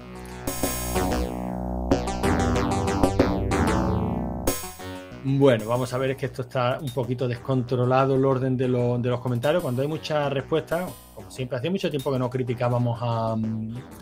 Bueno, 5.27 5.65
vamos 5.65 5.91
a 5.91 5.97
ver, 5.97 6.11
es 6.11 6.17
que 6.17 6.27
esto 6.27 6.43
está 6.43 6.77
un 6.79 6.91
poquito 6.91 7.27
descontrolado 7.27 8.13
el 8.13 8.23
orden 8.25 8.55
de, 8.55 8.67
lo, 8.67 8.99
de 8.99 9.09
los 9.09 9.19
comentarios. 9.21 9.63
Cuando 9.63 9.81
hay 9.81 9.87
muchas 9.87 10.31
respuestas, 10.31 10.87
como 11.15 11.31
siempre, 11.31 11.57
hacía 11.57 11.71
mucho 11.71 11.89
tiempo 11.89 12.13
que 12.13 12.19
no 12.19 12.29
criticábamos 12.29 12.99
a, 13.01 13.35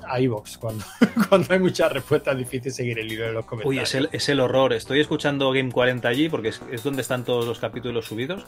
a 0.06 0.20
Evox. 0.20 0.58
Cuando, 0.58 0.84
cuando 1.30 1.54
hay 1.54 1.60
muchas 1.60 1.94
respuestas, 1.94 2.34
es 2.34 2.40
difícil 2.40 2.74
seguir 2.74 3.00
el 3.00 3.10
hilo 3.10 3.24
de 3.24 3.32
los 3.32 3.46
comentarios. 3.46 3.78
Uy, 3.78 3.82
es 3.82 3.96
el, 3.96 4.10
es 4.12 4.28
el 4.28 4.42
horror. 4.42 4.74
Estoy 4.74 5.00
escuchando 5.00 5.50
Game 5.54 5.72
40 5.72 6.10
allí 6.10 6.28
porque 6.28 6.50
es, 6.50 6.62
es 6.70 6.84
donde 6.84 7.02
están 7.02 7.24
todos 7.24 7.46
los 7.48 7.58
capítulos 7.58 8.06
subidos. 8.06 8.46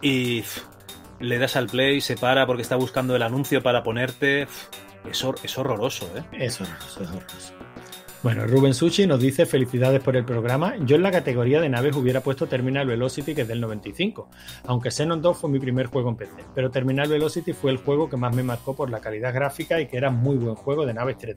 Y 0.00 0.42
pff, 0.42 0.62
le 1.20 1.38
das 1.38 1.56
al 1.56 1.66
play, 1.66 2.00
se 2.00 2.16
para 2.16 2.46
porque 2.46 2.62
está 2.62 2.76
buscando 2.76 3.16
el 3.16 3.22
anuncio 3.22 3.62
para 3.62 3.82
ponerte. 3.82 4.46
Es, 5.08 5.22
horroroso, 5.58 6.10
¿eh? 6.16 6.24
Es 6.32 6.60
horroroso, 6.60 7.02
es 7.02 7.10
horroroso. 7.10 7.54
Bueno, 8.24 8.46
Rubén 8.46 8.72
Sushi 8.72 9.06
nos 9.06 9.20
dice 9.20 9.44
felicidades 9.44 10.02
por 10.02 10.16
el 10.16 10.24
programa. 10.24 10.76
Yo 10.78 10.96
en 10.96 11.02
la 11.02 11.10
categoría 11.10 11.60
de 11.60 11.68
naves 11.68 11.94
hubiera 11.94 12.22
puesto 12.22 12.46
Terminal 12.46 12.86
Velocity, 12.86 13.34
que 13.34 13.42
es 13.42 13.48
del 13.48 13.60
95, 13.60 14.30
aunque 14.64 14.90
Xenon 14.90 15.20
2 15.20 15.36
fue 15.36 15.50
mi 15.50 15.58
primer 15.58 15.88
juego 15.88 16.08
en 16.08 16.16
PC, 16.16 16.32
pero 16.54 16.70
Terminal 16.70 17.06
Velocity 17.06 17.52
fue 17.52 17.70
el 17.70 17.76
juego 17.76 18.08
que 18.08 18.16
más 18.16 18.34
me 18.34 18.42
marcó 18.42 18.74
por 18.74 18.88
la 18.88 19.00
calidad 19.00 19.34
gráfica 19.34 19.78
y 19.78 19.88
que 19.88 19.98
era 19.98 20.08
muy 20.08 20.38
buen 20.38 20.54
juego 20.54 20.86
de 20.86 20.94
naves 20.94 21.18
3D. 21.18 21.36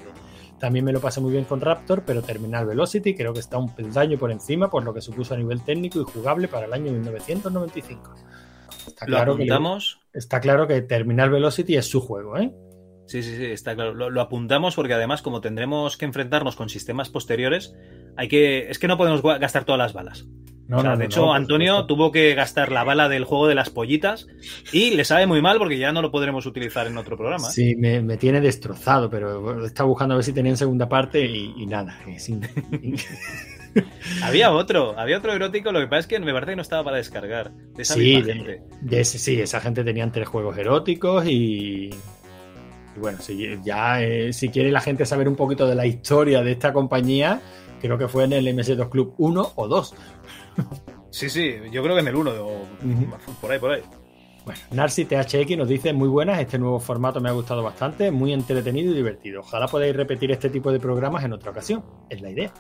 También 0.61 0.85
me 0.85 0.93
lo 0.93 1.01
pasé 1.01 1.19
muy 1.19 1.33
bien 1.33 1.43
con 1.43 1.59
Raptor, 1.59 2.03
pero 2.05 2.21
Terminal 2.21 2.65
Velocity 2.65 3.15
creo 3.15 3.33
que 3.33 3.41
está 3.41 3.57
un 3.57 3.75
peldaño 3.75 4.17
por 4.17 4.31
encima 4.31 4.69
por 4.69 4.85
lo 4.85 4.93
que 4.93 5.01
supuso 5.01 5.33
a 5.33 5.37
nivel 5.37 5.63
técnico 5.63 5.99
y 5.99 6.05
jugable 6.05 6.47
para 6.47 6.67
el 6.67 6.73
año 6.73 6.93
1995. 6.93 8.15
Está 8.97 9.05
¿Lo 9.05 9.17
claro, 9.17 9.33
apuntamos? 9.33 9.99
que, 10.11 10.17
está 10.17 10.41
claro 10.41 10.67
que 10.67 10.81
Terminal 10.81 11.29
Velocity 11.29 11.75
es 11.75 11.85
su 11.85 12.01
juego, 12.01 12.35
¿eh? 12.35 12.51
Sí, 13.05 13.21
sí, 13.21 13.37
sí, 13.37 13.45
está 13.45 13.75
claro. 13.75 13.93
Lo, 13.93 14.09
lo, 14.09 14.21
apuntamos 14.21 14.73
porque 14.73 14.95
además, 14.95 15.21
como 15.21 15.39
tendremos 15.39 15.97
que 15.97 16.05
enfrentarnos 16.05 16.55
con 16.55 16.67
sistemas 16.67 17.09
posteriores, 17.09 17.75
hay 18.15 18.27
que. 18.27 18.71
Es 18.71 18.79
que 18.79 18.87
no 18.87 18.97
podemos 18.97 19.21
gastar 19.21 19.65
todas 19.65 19.77
las 19.77 19.93
balas. 19.93 20.25
No, 20.67 20.79
o 20.79 20.81
sea, 20.81 20.89
no, 20.89 20.97
de 20.97 21.05
hecho, 21.05 21.31
Antonio 21.31 21.85
tuvo 21.85 22.11
que 22.11 22.33
gastar 22.33 22.71
la 22.71 22.83
bala 22.83 23.07
del 23.07 23.23
juego 23.23 23.47
de 23.47 23.53
las 23.53 23.69
pollitas 23.69 24.25
y 24.73 24.95
le 24.95 25.05
sabe 25.05 25.27
muy 25.27 25.43
mal 25.43 25.59
porque 25.59 25.77
ya 25.77 25.91
no 25.91 26.01
lo 26.01 26.11
podremos 26.11 26.47
utilizar 26.47 26.87
en 26.87 26.97
otro 26.97 27.17
programa. 27.17 27.49
¿eh? 27.49 27.51
Sí, 27.51 27.75
me, 27.75 28.01
me, 28.01 28.17
tiene 28.17 28.41
destrozado, 28.41 29.11
pero 29.11 29.63
estaba 29.63 29.87
buscando 29.87 30.15
a 30.15 30.17
ver 30.17 30.25
si 30.25 30.33
tenía 30.33 30.51
en 30.51 30.57
segunda 30.57 30.89
parte 30.89 31.23
y, 31.23 31.53
y 31.55 31.67
nada. 31.67 31.97
Sí. 32.17 32.41
Había 34.23 34.51
otro, 34.51 34.97
había 34.97 35.17
otro 35.17 35.33
erótico, 35.33 35.71
lo 35.71 35.79
que 35.79 35.87
pasa 35.87 35.99
es 35.99 36.07
que 36.07 36.19
me 36.19 36.33
parece 36.33 36.51
que 36.51 36.55
no 36.55 36.61
estaba 36.61 36.83
para 36.83 36.97
descargar. 36.97 37.51
De 37.51 37.83
esa 37.83 37.93
sí, 37.95 38.21
gente. 38.23 38.61
De 38.81 38.99
ese, 38.99 39.19
sí, 39.19 39.39
esa 39.39 39.59
gente 39.59 39.83
tenían 39.83 40.11
tres 40.11 40.27
juegos 40.27 40.57
eróticos 40.57 41.25
y, 41.25 41.89
y 42.95 42.99
bueno, 42.99 43.19
si 43.21 43.59
ya 43.63 44.01
eh, 44.01 44.33
si 44.33 44.49
quiere 44.49 44.71
la 44.71 44.81
gente 44.81 45.05
saber 45.05 45.27
un 45.27 45.35
poquito 45.35 45.67
de 45.67 45.75
la 45.75 45.85
historia 45.85 46.41
de 46.41 46.51
esta 46.51 46.73
compañía, 46.73 47.41
creo 47.81 47.97
que 47.97 48.07
fue 48.07 48.23
en 48.23 48.33
el 48.33 48.47
MS2 48.47 48.89
Club 48.89 49.13
1 49.17 49.51
o 49.55 49.67
2. 49.67 49.95
Sí, 51.09 51.29
sí, 51.29 51.55
yo 51.71 51.81
creo 51.83 51.95
que 51.95 52.01
en 52.01 52.07
el 52.09 52.15
1 52.15 52.31
o 52.31 52.61
uh 52.61 52.65
-huh. 52.83 53.17
por 53.39 53.51
ahí, 53.51 53.59
por 53.59 53.71
ahí. 53.71 53.81
Bueno, 54.47 54.61
Narcy 54.71 55.03
THX 55.03 55.57
nos 55.57 55.67
dice 55.67 55.91
muy 55.91 56.07
buenas, 56.07 56.39
este 56.39 56.57
nuevo 56.57 56.79
formato 56.79 57.19
me 57.19 57.27
ha 57.27 57.33
gustado 57.33 57.61
bastante, 57.61 58.11
muy 58.11 58.31
entretenido 58.31 58.93
y 58.93 58.95
divertido. 58.95 59.41
Ojalá 59.41 59.67
podáis 59.67 59.93
repetir 59.93 60.31
este 60.31 60.49
tipo 60.49 60.71
de 60.71 60.79
programas 60.79 61.25
en 61.25 61.33
otra 61.33 61.51
ocasión, 61.51 61.83
es 62.09 62.21
la 62.21 62.29
idea. 62.29 62.53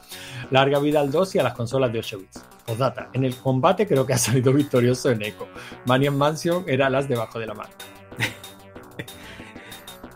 Larga 0.51 0.79
vida 0.79 0.99
al 0.99 1.09
2 1.11 1.35
y 1.35 1.39
a 1.39 1.43
las 1.43 1.53
consolas 1.53 1.93
de 1.93 1.99
8 1.99 2.19
bits. 2.19 2.45
Postdata, 2.65 3.09
en 3.13 3.23
el 3.23 3.37
combate 3.37 3.87
creo 3.87 4.05
que 4.05 4.11
ha 4.11 4.17
salido 4.17 4.51
victorioso 4.51 5.11
en 5.11 5.21
Echo. 5.21 5.47
Manian 5.85 6.17
Mansion 6.17 6.65
era 6.67 6.89
las 6.89 7.07
debajo 7.07 7.39
de 7.39 7.47
la 7.47 7.53
mano. 7.53 7.69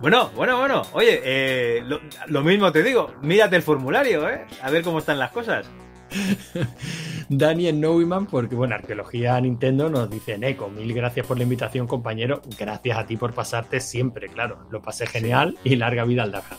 Bueno, 0.02 0.32
bueno, 0.36 0.58
bueno. 0.58 0.82
Oye, 0.94 1.22
eh, 1.24 1.84
lo, 1.86 2.00
lo, 2.26 2.42
mismo 2.42 2.72
te 2.72 2.82
digo. 2.82 3.14
Mírate 3.22 3.56
el 3.56 3.62
formulario, 3.62 4.28
¿eh? 4.28 4.48
A 4.64 4.72
ver 4.72 4.84
cómo 4.84 4.98
están 4.98 5.20
las 5.20 5.32
cosas. 5.32 5.70
Daniel 7.30 7.80
Neumann, 7.80 8.28
porque 8.28 8.56
bueno, 8.56 8.76
Arqueología 8.76 9.40
Nintendo 9.40 9.90
nos 9.90 10.10
dice, 10.10 10.38
Neko, 10.38 10.70
mil 10.70 10.94
gracias 10.94 11.26
por 11.26 11.38
la 11.38 11.44
invitación, 11.44 11.88
compañero. 11.88 12.42
Gracias 12.58 12.98
a 12.98 13.06
ti 13.06 13.18
por 13.18 13.34
pasarte 13.34 13.80
siempre, 13.80 14.30
claro. 14.30 14.68
Lo 14.70 14.82
pasé 14.82 15.08
genial 15.08 15.58
y 15.64 15.76
larga 15.76 16.06
vida 16.06 16.24
al 16.24 16.32
Daja. 16.32 16.58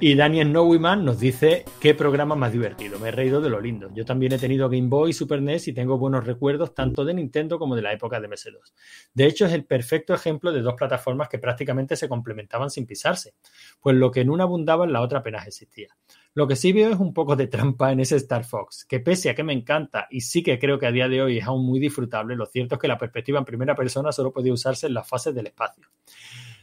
Y 0.00 0.16
Daniel 0.16 0.52
Neumann 0.52 1.04
nos 1.04 1.20
dice 1.20 1.64
qué 1.80 1.94
programa 1.94 2.34
más 2.34 2.52
divertido. 2.52 2.98
Me 2.98 3.10
he 3.10 3.12
reído 3.12 3.40
de 3.40 3.48
lo 3.48 3.60
lindo. 3.60 3.88
Yo 3.94 4.04
también 4.04 4.32
he 4.32 4.38
tenido 4.38 4.68
Game 4.68 4.88
Boy, 4.88 5.12
Super 5.12 5.40
NES 5.40 5.68
y 5.68 5.72
tengo 5.72 5.96
buenos 5.96 6.26
recuerdos 6.26 6.74
tanto 6.74 7.04
de 7.04 7.14
Nintendo 7.14 7.56
como 7.56 7.76
de 7.76 7.82
la 7.82 7.92
época 7.92 8.18
de 8.18 8.28
MS2. 8.28 8.72
De 9.14 9.26
hecho, 9.26 9.46
es 9.46 9.52
el 9.52 9.64
perfecto 9.64 10.12
ejemplo 10.12 10.50
de 10.50 10.60
dos 10.60 10.74
plataformas 10.74 11.28
que 11.28 11.38
prácticamente 11.38 11.94
se 11.94 12.08
complementaban 12.08 12.68
sin 12.68 12.84
pisarse, 12.84 13.34
pues 13.80 13.94
lo 13.94 14.10
que 14.10 14.22
en 14.22 14.30
una 14.30 14.42
abundaba 14.42 14.84
en 14.84 14.92
la 14.92 15.02
otra 15.02 15.20
apenas 15.20 15.46
existía. 15.46 15.96
Lo 16.34 16.48
que 16.48 16.56
sí 16.56 16.72
veo 16.72 16.90
es 16.90 16.98
un 16.98 17.12
poco 17.12 17.36
de 17.36 17.46
trampa 17.46 17.92
en 17.92 18.00
ese 18.00 18.16
Star 18.16 18.44
Fox, 18.44 18.86
que 18.86 19.00
pese 19.00 19.28
a 19.28 19.34
que 19.34 19.42
me 19.42 19.52
encanta 19.52 20.06
y 20.10 20.22
sí 20.22 20.42
que 20.42 20.58
creo 20.58 20.78
que 20.78 20.86
a 20.86 20.92
día 20.92 21.06
de 21.06 21.20
hoy 21.20 21.38
es 21.38 21.44
aún 21.44 21.66
muy 21.66 21.78
disfrutable, 21.78 22.36
lo 22.36 22.46
cierto 22.46 22.76
es 22.76 22.80
que 22.80 22.88
la 22.88 22.96
perspectiva 22.96 23.38
en 23.38 23.44
primera 23.44 23.74
persona 23.74 24.12
solo 24.12 24.32
podía 24.32 24.52
usarse 24.52 24.86
en 24.86 24.94
las 24.94 25.06
fases 25.06 25.34
del 25.34 25.48
espacio. 25.48 25.88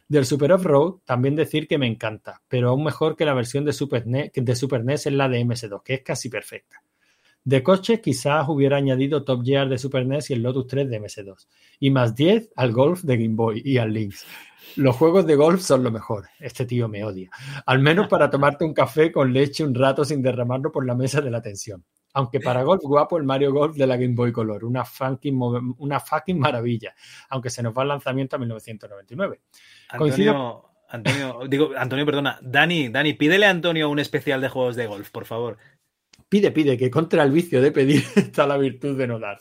Del 0.08 0.26
Super 0.26 0.54
Off-Road, 0.54 1.02
también 1.06 1.36
decir 1.36 1.68
que 1.68 1.78
me 1.78 1.86
encanta, 1.86 2.42
pero 2.48 2.70
aún 2.70 2.84
mejor 2.84 3.16
que 3.16 3.26
la 3.26 3.36
versión 3.36 3.64
de 3.64 3.74
Super, 3.74 4.08
NES, 4.08 4.32
de 4.34 4.56
Super 4.56 4.84
NES 4.84 5.06
es 5.06 5.14
la 5.14 5.30
de 5.30 5.46
MS2, 5.46 5.84
que 5.84 5.94
es 5.94 6.02
casi 6.02 6.30
perfecta. 6.30 6.82
De 7.44 7.64
coches, 7.64 8.00
quizás 8.02 8.48
hubiera 8.50 8.78
añadido 8.78 9.24
Top 9.24 9.44
Gear 9.44 9.70
de 9.70 9.78
Super 9.78 10.06
NES 10.06 10.30
y 10.30 10.34
el 10.34 10.44
Lotus 10.44 10.68
3 10.68 10.90
de 10.90 11.02
MS2, 11.02 11.48
y 11.80 11.90
más 11.90 12.16
10 12.16 12.52
al 12.56 12.72
Golf 12.74 13.02
de 13.04 13.18
Game 13.18 13.36
Boy 13.36 13.62
y 13.64 13.78
al 13.78 13.94
Lynx. 13.94 14.26
Los 14.76 14.96
juegos 14.96 15.26
de 15.26 15.36
golf 15.36 15.62
son 15.62 15.84
lo 15.84 15.90
mejor. 15.90 16.28
Este 16.40 16.66
tío 16.66 16.88
me 16.88 17.04
odia. 17.04 17.30
Al 17.66 17.80
menos 17.80 18.08
para 18.08 18.30
tomarte 18.30 18.64
un 18.66 18.74
café 18.74 19.12
con 19.12 19.34
leche 19.34 19.64
un 19.64 19.74
rato 19.74 20.06
sin 20.06 20.22
derramarlo 20.22 20.72
por 20.72 20.86
la 20.86 20.94
mesa 20.94 21.22
de 21.22 21.32
la 21.32 21.42
tensión. 21.42 21.84
Aunque 22.14 22.40
para 22.40 22.62
golf 22.64 22.82
guapo 22.84 23.18
el 23.18 23.24
Mario 23.24 23.52
Golf 23.52 23.76
de 23.76 23.88
la 23.88 23.96
Game 23.98 24.14
Boy 24.14 24.32
Color, 24.32 24.66
una 24.66 24.86
fucking, 24.86 25.40
una 25.78 26.00
fucking 26.00 26.38
maravilla, 26.40 26.94
aunque 27.30 27.50
se 27.50 27.64
nos 27.64 27.76
va 27.76 27.82
el 27.84 27.88
lanzamiento 27.90 28.36
a 28.36 28.40
1999. 28.40 29.42
Coincido- 29.98 30.32
Antonio, 30.32 30.66
Antonio, 30.90 31.48
digo, 31.48 31.70
Antonio, 31.78 32.06
perdona. 32.06 32.40
Dani, 32.42 32.90
Dani, 32.90 33.14
pídele 33.14 33.46
a 33.46 33.52
Antonio 33.52 33.90
un 33.90 34.00
especial 34.00 34.42
de 34.42 34.50
juegos 34.50 34.76
de 34.76 34.88
golf, 34.88 35.10
por 35.12 35.26
favor. 35.26 35.58
Pide, 36.30 36.52
pide, 36.52 36.78
que 36.78 36.92
contra 36.92 37.24
el 37.24 37.32
vicio 37.32 37.60
de 37.60 37.72
pedir 37.72 38.04
está 38.16 38.46
la 38.46 38.58
virtud 38.58 38.96
de 38.98 39.08
no 39.08 39.20
dar. 39.20 39.40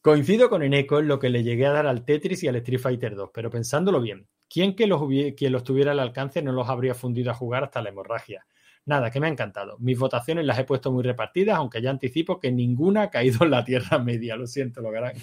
Coincido 0.00 0.48
con 0.48 0.62
Eneco 0.62 0.98
en 0.98 1.08
lo 1.08 1.18
que 1.18 1.28
le 1.28 1.42
llegué 1.42 1.66
a 1.66 1.72
dar 1.72 1.86
al 1.86 2.04
Tetris 2.04 2.42
y 2.42 2.48
al 2.48 2.56
Street 2.56 2.80
Fighter 2.80 3.14
2, 3.14 3.30
pero 3.34 3.50
pensándolo 3.50 4.00
bien, 4.00 4.28
¿quién 4.48 4.74
que 4.74 4.86
los, 4.86 5.02
quien 5.36 5.52
los 5.52 5.64
tuviera 5.64 5.92
al 5.92 6.00
alcance 6.00 6.40
no 6.42 6.52
los 6.52 6.68
habría 6.68 6.94
fundido 6.94 7.30
a 7.30 7.34
jugar 7.34 7.64
hasta 7.64 7.82
la 7.82 7.90
hemorragia? 7.90 8.46
Nada, 8.86 9.10
que 9.10 9.18
me 9.18 9.26
ha 9.26 9.30
encantado. 9.30 9.76
Mis 9.80 9.98
votaciones 9.98 10.46
las 10.46 10.58
he 10.60 10.64
puesto 10.64 10.92
muy 10.92 11.02
repartidas, 11.02 11.56
aunque 11.56 11.82
ya 11.82 11.90
anticipo 11.90 12.38
que 12.38 12.52
ninguna 12.52 13.02
ha 13.02 13.10
caído 13.10 13.44
en 13.44 13.50
la 13.50 13.64
Tierra 13.64 13.98
Media. 13.98 14.36
Lo 14.36 14.46
siento, 14.46 14.80
lo 14.80 14.90
harán. 14.90 15.14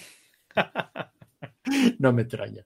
no 2.00 2.12
me 2.12 2.24
extraña. 2.24 2.66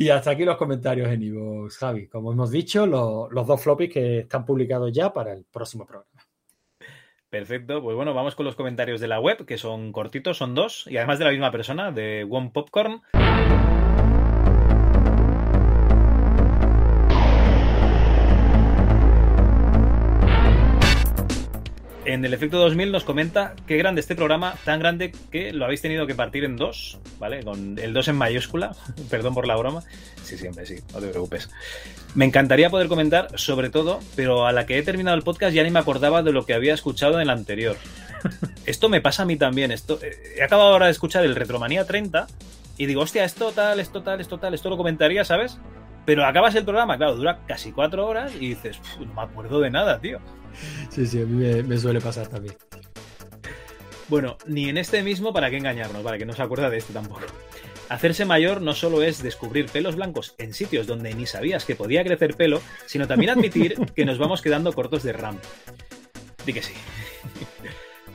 Y 0.00 0.08
hasta 0.08 0.30
aquí 0.30 0.46
los 0.46 0.56
comentarios 0.56 1.10
en 1.10 1.22
Ivox, 1.22 1.76
Javi. 1.76 2.08
Como 2.08 2.32
hemos 2.32 2.50
dicho, 2.50 2.86
lo- 2.86 3.28
los 3.30 3.46
dos 3.46 3.62
floppies 3.62 3.92
que 3.92 4.20
están 4.20 4.46
publicados 4.46 4.90
ya 4.94 5.12
para 5.12 5.34
el 5.34 5.44
próximo 5.44 5.84
programa. 5.84 6.08
Perfecto, 7.28 7.82
pues 7.82 7.94
bueno, 7.94 8.14
vamos 8.14 8.34
con 8.34 8.46
los 8.46 8.56
comentarios 8.56 8.98
de 9.02 9.08
la 9.08 9.20
web, 9.20 9.44
que 9.44 9.58
son 9.58 9.92
cortitos, 9.92 10.38
son 10.38 10.54
dos, 10.54 10.86
y 10.86 10.96
además 10.96 11.18
de 11.18 11.26
la 11.26 11.30
misma 11.32 11.52
persona, 11.52 11.92
de 11.92 12.26
One 12.28 12.50
Popcorn. 12.50 13.02
En 22.12 22.24
el 22.24 22.34
efecto 22.34 22.58
2000 22.58 22.90
nos 22.90 23.04
comenta 23.04 23.54
qué 23.68 23.76
grande 23.76 24.00
este 24.00 24.16
programa, 24.16 24.56
tan 24.64 24.80
grande 24.80 25.12
que 25.30 25.52
lo 25.52 25.64
habéis 25.64 25.80
tenido 25.80 26.08
que 26.08 26.16
partir 26.16 26.42
en 26.42 26.56
dos, 26.56 26.98
¿vale? 27.20 27.44
Con 27.44 27.78
el 27.78 27.92
2 27.92 28.08
en 28.08 28.16
mayúscula, 28.16 28.74
perdón 29.10 29.32
por 29.32 29.46
la 29.46 29.54
broma. 29.54 29.84
Sí, 30.24 30.36
siempre 30.36 30.66
sí, 30.66 30.80
no 30.92 30.98
te 30.98 31.06
preocupes. 31.06 31.48
Me 32.16 32.24
encantaría 32.24 32.68
poder 32.68 32.88
comentar 32.88 33.38
sobre 33.38 33.70
todo, 33.70 34.00
pero 34.16 34.44
a 34.44 34.50
la 34.50 34.66
que 34.66 34.76
he 34.76 34.82
terminado 34.82 35.16
el 35.16 35.22
podcast 35.22 35.54
ya 35.54 35.62
ni 35.62 35.70
me 35.70 35.78
acordaba 35.78 36.24
de 36.24 36.32
lo 36.32 36.44
que 36.44 36.52
había 36.52 36.74
escuchado 36.74 37.14
en 37.14 37.20
el 37.20 37.30
anterior. 37.30 37.76
Esto 38.66 38.88
me 38.88 39.00
pasa 39.00 39.22
a 39.22 39.26
mí 39.26 39.36
también. 39.36 39.70
Esto, 39.70 40.00
eh, 40.02 40.34
he 40.36 40.42
acabado 40.42 40.72
ahora 40.72 40.86
de 40.86 40.92
escuchar 40.92 41.24
el 41.24 41.36
Retromanía 41.36 41.86
30 41.86 42.26
y 42.76 42.86
digo, 42.86 43.02
hostia, 43.02 43.24
esto 43.24 43.52
tal, 43.52 43.78
esto 43.78 44.02
tal, 44.02 44.20
esto 44.20 44.38
tal, 44.38 44.54
esto 44.54 44.68
lo 44.68 44.76
comentaría, 44.76 45.24
¿sabes? 45.24 45.58
Pero 46.10 46.26
acabas 46.26 46.56
el 46.56 46.64
programa, 46.64 46.96
claro, 46.96 47.14
dura 47.14 47.38
casi 47.46 47.70
cuatro 47.70 48.04
horas 48.04 48.32
y 48.34 48.48
dices, 48.48 48.78
"Pf, 48.78 49.06
no 49.06 49.14
me 49.14 49.22
acuerdo 49.22 49.60
de 49.60 49.70
nada, 49.70 50.00
tío. 50.00 50.18
Sí, 50.88 51.06
sí, 51.06 51.22
a 51.22 51.24
mí 51.24 51.44
me, 51.44 51.62
me 51.62 51.78
suele 51.78 52.00
pasar 52.00 52.26
también. 52.26 52.56
Bueno, 54.08 54.36
ni 54.44 54.68
en 54.68 54.76
este 54.76 55.04
mismo 55.04 55.32
para 55.32 55.50
qué 55.50 55.58
engañarnos, 55.58 56.02
para 56.02 56.18
que 56.18 56.26
no 56.26 56.32
se 56.32 56.42
acuerda 56.42 56.68
de 56.68 56.78
este 56.78 56.92
tampoco. 56.92 57.20
Hacerse 57.88 58.24
mayor 58.24 58.60
no 58.60 58.74
solo 58.74 59.04
es 59.04 59.22
descubrir 59.22 59.66
pelos 59.66 59.94
blancos 59.94 60.34
en 60.38 60.52
sitios 60.52 60.88
donde 60.88 61.14
ni 61.14 61.26
sabías 61.26 61.64
que 61.64 61.76
podía 61.76 62.02
crecer 62.02 62.34
pelo, 62.34 62.60
sino 62.86 63.06
también 63.06 63.30
admitir 63.30 63.76
que 63.94 64.04
nos 64.04 64.18
vamos 64.18 64.42
quedando 64.42 64.72
cortos 64.72 65.04
de 65.04 65.12
RAM. 65.12 65.38
Di 66.44 66.52
que 66.52 66.62
sí. 66.62 66.72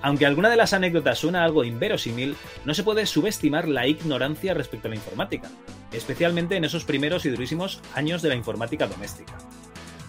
Aunque 0.06 0.28
alguna 0.28 0.52
de 0.52 0.56
las 0.56 0.74
anécdotas 0.74 1.18
suena 1.18 1.44
algo 1.44 1.64
inverosímil, 1.64 2.36
no 2.64 2.76
se 2.76 2.84
puede 2.84 3.08
subestimar 3.08 3.68
la 3.68 3.88
ignorancia 3.88 4.54
respecto 4.54 4.88
a 4.88 4.90
la 4.90 4.98
informática, 4.98 5.50
especialmente 5.92 6.56
en 6.56 6.64
esos 6.64 6.84
primeros 6.84 7.26
y 7.26 7.32
durísimos 7.32 7.82
años 7.96 8.22
de 8.22 8.30
la 8.30 8.36
informática 8.36 8.86
doméstica. 8.86 9.34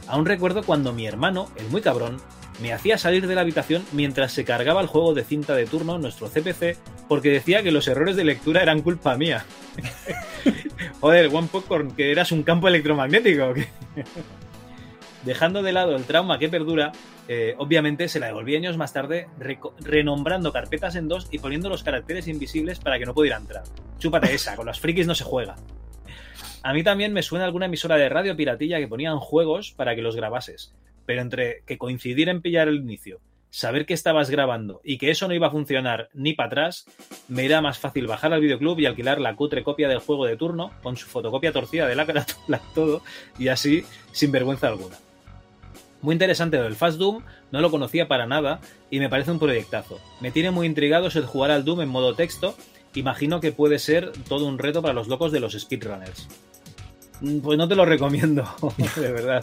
Aún 0.07 0.27
recuerdo 0.27 0.65
cuando 0.65 0.93
mi 0.93 1.07
hermano, 1.07 1.51
el 1.57 1.67
muy 1.69 1.81
cabrón, 1.81 2.19
me 2.61 2.75
hacía 2.75 2.99
salir 2.99 3.27
de 3.27 3.35
la 3.35 3.41
habitación 3.41 3.87
mientras 3.93 4.33
se 4.33 4.45
cargaba 4.45 4.83
el 4.83 4.87
juego 4.87 5.15
de 5.15 5.25
cinta 5.25 5.55
de 5.55 5.65
turno, 5.65 5.97
nuestro 5.97 6.29
CPC, 6.29 6.77
porque 7.09 7.31
decía 7.31 7.63
que 7.63 7.73
los 7.73 7.89
errores 7.89 8.17
de 8.17 8.25
lectura 8.25 8.61
eran 8.61 8.83
culpa 8.83 9.17
mía. 9.17 9.47
Joder, 11.01 11.35
One 11.35 11.49
Popcorn, 11.51 11.93
que 11.93 12.13
eras 12.13 12.33
un 12.33 12.43
campo 12.43 12.69
electromagnético. 12.69 13.55
Dejando 15.25 15.63
de 15.63 15.73
lado 15.73 15.97
el 15.97 16.05
trauma 16.05 16.39
que 16.39 16.51
perdura, 16.51 16.93
eh, 17.29 17.55
obviamente 17.59 18.09
se 18.09 18.21
la 18.21 18.27
devolví 18.27 18.57
años 18.57 18.77
más 18.77 18.93
tarde, 18.93 19.29
renombrando 19.81 20.53
carpetas 20.53 20.95
en 20.97 21.09
dos 21.09 21.29
y 21.31 21.39
poniendo 21.39 21.69
los 21.69 21.83
caracteres 21.83 22.29
invisibles 22.29 22.79
para 22.79 22.99
que 22.99 23.07
no 23.07 23.15
pudiera 23.15 23.37
entrar. 23.37 23.65
Chúpate 23.99 24.35
esa, 24.35 24.57
con 24.57 24.67
las 24.67 24.81
frikis 24.81 25.07
no 25.07 25.15
se 25.15 25.25
juega. 25.25 25.57
A 26.63 26.73
mí 26.73 26.83
también 26.83 27.13
me 27.13 27.23
suena 27.23 27.45
alguna 27.45 27.67
emisora 27.67 27.97
de 27.97 28.09
radio 28.09 28.37
piratilla 28.37 28.79
que 28.79 28.89
ponían 28.89 29.19
juegos 29.19 29.73
para 29.73 29.95
que 29.95 30.03
los 30.03 30.17
grabases, 30.17 30.75
pero 31.05 31.21
entre 31.21 31.63
que 31.67 31.79
coincidir 31.79 32.29
en 32.29 32.43
pillar 32.43 32.69
el 32.69 32.77
inicio, 32.77 33.21
saber 33.51 33.87
que 33.87 33.95
estabas 33.95 34.31
grabando 34.31 34.81
y 34.85 34.99
que 34.99 35.11
eso 35.11 35.29
no 35.29 35.35
iba 35.35 35.47
a 35.47 35.53
funcionar 35.53 36.09
ni 36.13 36.35
para 36.35 36.49
atrás, 36.49 36.87
me 37.29 37.45
era 37.45 37.61
más 37.61 37.79
fácil 37.79 38.07
bajar 38.07 38.33
al 38.33 38.41
videoclub 38.41 38.79
y 38.81 38.87
alquilar 38.87 39.21
la 39.21 39.37
cutre 39.37 39.63
copia 39.63 39.89
del 39.89 40.01
juego 40.01 40.27
de 40.27 40.37
turno 40.37 40.73
con 40.83 40.97
su 40.97 41.07
fotocopia 41.07 41.53
torcida 41.53 41.87
de 41.87 41.97
la 41.97 42.07
carátula 42.07 42.61
todo, 42.75 43.03
y 43.39 43.49
así 43.49 43.85
sin 44.13 44.33
vergüenza 44.33 44.69
alguna. 44.69 44.97
Muy 46.07 46.13
interesante 46.13 46.57
lo 46.57 46.63
del 46.63 46.77
Fast 46.77 46.99
Doom, 46.99 47.25
no 47.51 47.61
lo 47.61 47.69
conocía 47.69 48.07
para 48.07 48.29
nada 48.29 48.61
y 48.93 49.01
me 49.01 49.09
parece 49.09 49.33
un 49.33 49.41
proyectazo. 49.41 49.99
Me 50.21 50.31
tiene 50.31 50.53
muy 50.53 50.65
intrigado 50.69 51.09
de 51.09 51.21
jugar 51.23 51.51
al 51.51 51.65
Doom 51.65 51.81
en 51.81 51.89
modo 51.89 52.15
texto, 52.15 52.55
imagino 52.95 53.41
que 53.41 53.51
puede 53.51 53.81
ser 53.81 54.13
todo 54.29 54.47
un 54.47 54.61
reto 54.61 54.81
para 54.83 54.95
los 54.95 55.09
locos 55.09 55.33
de 55.33 55.41
los 55.41 55.55
speedrunners. 55.55 56.29
Mm, 57.23 57.41
Pues 57.41 57.59
no 57.59 57.67
te 57.67 57.75
lo 57.75 57.85
recomiendo, 57.85 58.49
de 58.95 59.11
verdad. 59.11 59.43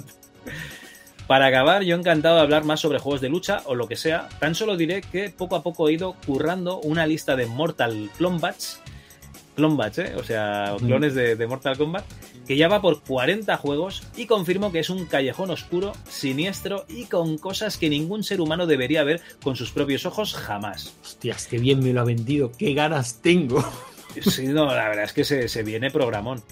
Para 1.27 1.48
acabar, 1.48 1.83
yo 1.83 1.98
encantado 1.98 2.35
de 2.38 2.43
hablar 2.43 2.64
más 2.64 2.80
sobre 2.80 2.98
juegos 2.98 3.19
de 3.19 3.27
lucha 3.27 3.61
o 3.66 3.75
lo 3.75 3.90
que 3.90 3.98
sea, 3.98 4.30
tan 4.40 4.56
solo 4.56 4.77
diré 4.77 5.01
que 5.01 5.32
poco 5.32 5.58
a 5.58 5.64
poco 5.64 5.90
he 5.90 5.93
ido 5.93 6.16
currando 6.25 6.80
una 6.80 7.06
lista 7.06 7.35
de 7.35 7.45
Mortal 7.45 8.09
Clombats, 8.17 8.80
Clombats, 9.58 9.98
¿eh? 9.98 10.14
o 10.16 10.24
sea, 10.24 10.77
clones 10.80 11.14
de, 11.14 11.35
de 11.35 11.45
Mortal 11.45 11.77
Kombat, 11.77 12.06
que 12.47 12.57
ya 12.57 12.67
va 12.67 12.81
por 12.81 13.01
40 13.01 13.55
juegos 13.57 14.03
y 14.15 14.25
confirmo 14.25 14.72
que 14.72 14.80
es 14.80 14.89
un 14.89 15.05
callejón 15.05 15.51
oscuro, 15.51 15.93
siniestro 16.09 16.85
y 16.89 17.05
con 17.05 17.38
cosas 17.38 17.77
que 17.77 17.89
ningún 17.89 18.23
ser 18.23 18.41
humano 18.41 18.67
debería 18.67 19.03
ver 19.03 19.22
con 19.41 19.55
sus 19.55 19.72
propios 19.72 20.05
ojos 20.05 20.33
jamás. 20.33 20.93
Hostias, 21.01 21.47
qué 21.47 21.57
bien 21.57 21.80
me 21.80 21.93
lo 21.93 22.01
ha 22.01 22.05
vendido, 22.05 22.51
qué 22.51 22.73
ganas 22.73 23.22
tengo. 23.22 23.63
Sí, 24.22 24.45
no, 24.45 24.67
la 24.67 24.89
verdad 24.89 25.05
es 25.05 25.13
que 25.13 25.23
se, 25.23 25.47
se 25.47 25.63
viene 25.63 25.89
programón. 25.89 26.43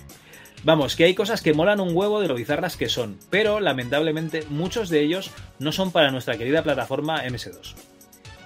Vamos, 0.64 0.96
que 0.96 1.04
hay 1.04 1.14
cosas 1.14 1.42
que 1.42 1.54
molan 1.54 1.80
un 1.80 1.96
huevo 1.96 2.20
de 2.20 2.28
lo 2.28 2.34
bizarras 2.34 2.78
que 2.78 2.90
son, 2.90 3.20
pero 3.30 3.60
lamentablemente 3.60 4.44
muchos 4.50 4.90
de 4.90 5.02
ellos 5.02 5.30
no 5.60 5.72
son 5.72 5.92
para 5.92 6.10
nuestra 6.10 6.38
querida 6.40 6.64
plataforma 6.64 7.24
MS2. 7.24 7.76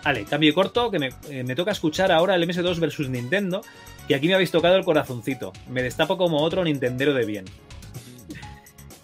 Vale, 0.04 0.24
cambio 0.26 0.54
corto, 0.54 0.92
que 0.92 1.00
me, 1.00 1.10
eh, 1.30 1.44
me 1.44 1.56
toca 1.56 1.72
escuchar 1.72 2.12
ahora 2.12 2.36
el 2.36 2.48
MS2 2.48 2.80
versus 2.80 3.10
Nintendo, 3.10 3.62
que 4.08 4.16
aquí 4.16 4.28
me 4.28 4.36
habéis 4.36 4.52
tocado 4.52 4.76
el 4.76 4.86
corazoncito. 4.86 5.54
Me 5.70 5.84
destapo 5.84 6.18
como 6.18 6.42
otro 6.42 6.64
Nintendero 6.64 7.14
de 7.14 7.26
bien. 7.26 7.46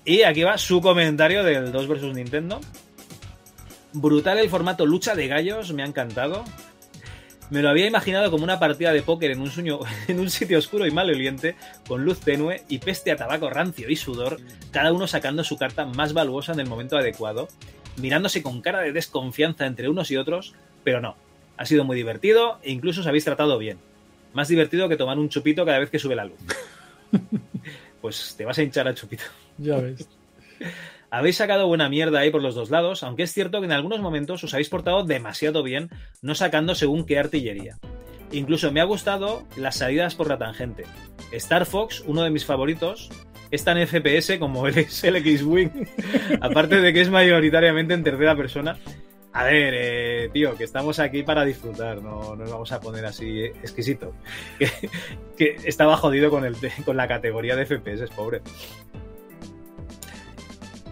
Y 0.06 0.24
aquí 0.24 0.44
va 0.44 0.58
su 0.58 0.82
comentario 0.82 1.44
del 1.44 1.72
2 1.72 1.88
versus 1.88 2.14
Nintendo. 2.14 2.60
Brutal 3.94 4.40
el 4.40 4.50
formato 4.50 4.86
lucha 4.86 5.16
de 5.16 5.28
gallos, 5.28 5.74
me 5.74 5.84
ha 5.84 5.86
encantado. 5.86 6.44
Me 7.50 7.62
lo 7.62 7.70
había 7.70 7.86
imaginado 7.86 8.32
como 8.32 8.46
una 8.46 8.60
partida 8.60 8.94
de 8.94 9.02
póker 9.02 9.32
en 9.32 9.42
un, 9.42 9.52
sueño, 9.52 9.80
en 10.08 10.20
un 10.20 10.30
sitio 10.30 10.58
oscuro 10.58 10.88
y 10.88 10.92
maloliente, 10.92 11.56
con 11.88 12.06
luz 12.06 12.22
tenue 12.22 12.64
y 12.70 12.78
peste 12.78 13.12
a 13.12 13.18
tabaco 13.18 13.50
rancio 13.50 13.90
y 13.90 13.98
sudor, 13.98 14.40
cada 14.72 14.94
uno 14.94 15.06
sacando 15.06 15.44
su 15.44 15.58
carta 15.58 15.86
más 15.86 16.14
valuosa 16.14 16.54
en 16.54 16.62
el 16.62 16.70
momento 16.70 16.98
adecuado. 16.98 17.50
mirándose 17.98 18.42
con 18.42 18.62
cara 18.62 18.80
de 18.80 18.94
desconfianza 18.94 19.66
entre 19.66 19.90
unos 19.90 20.10
y 20.12 20.18
otros, 20.18 20.56
pero 20.84 21.02
no. 21.02 21.18
Ha 21.58 21.66
sido 21.66 21.84
muy 21.84 21.98
divertido 21.98 22.58
e 22.64 22.72
incluso 22.72 23.02
os 23.02 23.08
habéis 23.08 23.26
tratado 23.26 23.58
bien. 23.58 23.78
Más 24.34 24.48
divertido 24.48 24.88
que 24.90 24.98
tomar 24.98 25.20
un 25.20 25.30
chupito 25.30 25.66
cada 25.66 25.80
vez 25.80 25.90
que 25.90 26.00
sube 26.00 26.16
la 26.16 26.26
luz. 26.26 26.40
Pues 28.02 28.34
te 28.36 28.46
vas 28.46 28.58
a 28.58 28.64
hinchar 28.64 28.88
al 28.88 28.96
chupito. 28.96 29.24
Ya 29.60 29.78
ves. 29.78 30.10
Habéis 31.12 31.36
sacado 31.36 31.68
buena 31.68 31.90
mierda 31.90 32.20
ahí 32.20 32.32
por 32.32 32.42
los 32.42 32.56
dos 32.56 32.70
lados, 32.70 33.04
aunque 33.04 33.24
es 33.24 33.34
cierto 33.34 33.60
que 33.60 33.66
en 33.66 33.74
algunos 33.74 34.00
momentos 34.00 34.44
os 34.44 34.54
habéis 34.54 34.70
portado 34.70 35.04
demasiado 35.04 35.62
bien, 35.62 35.90
no 36.22 36.36
sacando 36.36 36.74
según 36.74 37.06
qué 37.06 37.20
artillería. 37.20 37.78
Incluso 38.32 38.72
me 38.72 38.80
ha 38.80 38.86
gustado 38.86 39.46
las 39.58 39.76
salidas 39.76 40.16
por 40.16 40.30
la 40.30 40.38
tangente. 40.38 40.86
Star 41.34 41.66
Fox, 41.66 42.02
uno 42.08 42.24
de 42.24 42.30
mis 42.30 42.46
favoritos, 42.46 43.10
es 43.52 43.64
tan 43.66 43.86
FPS 43.86 44.40
como 44.40 44.68
el, 44.68 44.88
el 45.04 45.16
X-Wing, 45.18 45.86
aparte 46.40 46.80
de 46.80 46.94
que 46.94 47.02
es 47.02 47.10
mayoritariamente 47.10 47.94
en 47.94 48.04
tercera 48.04 48.36
persona. 48.36 48.78
A 49.34 49.46
ver, 49.46 49.74
eh, 49.76 50.30
tío, 50.34 50.56
que 50.58 50.66
estamos 50.66 51.00
aquí 51.00 51.24
para 51.24 51.46
disfrutar, 51.46 52.02
no 52.02 52.36
nos 52.36 52.52
vamos 52.52 52.72
a 52.72 52.82
poner 52.82 53.06
así 53.06 53.44
exquisito. 53.44 54.14
Que, 55.38 55.58
estaba 55.66 55.98
jodido 55.98 56.30
con, 56.30 56.46
el, 56.46 56.56
con 56.86 56.98
la 56.98 57.08
categoría 57.08 57.56
de 57.56 57.66
FPS, 57.66 58.10
pobre. 58.16 58.42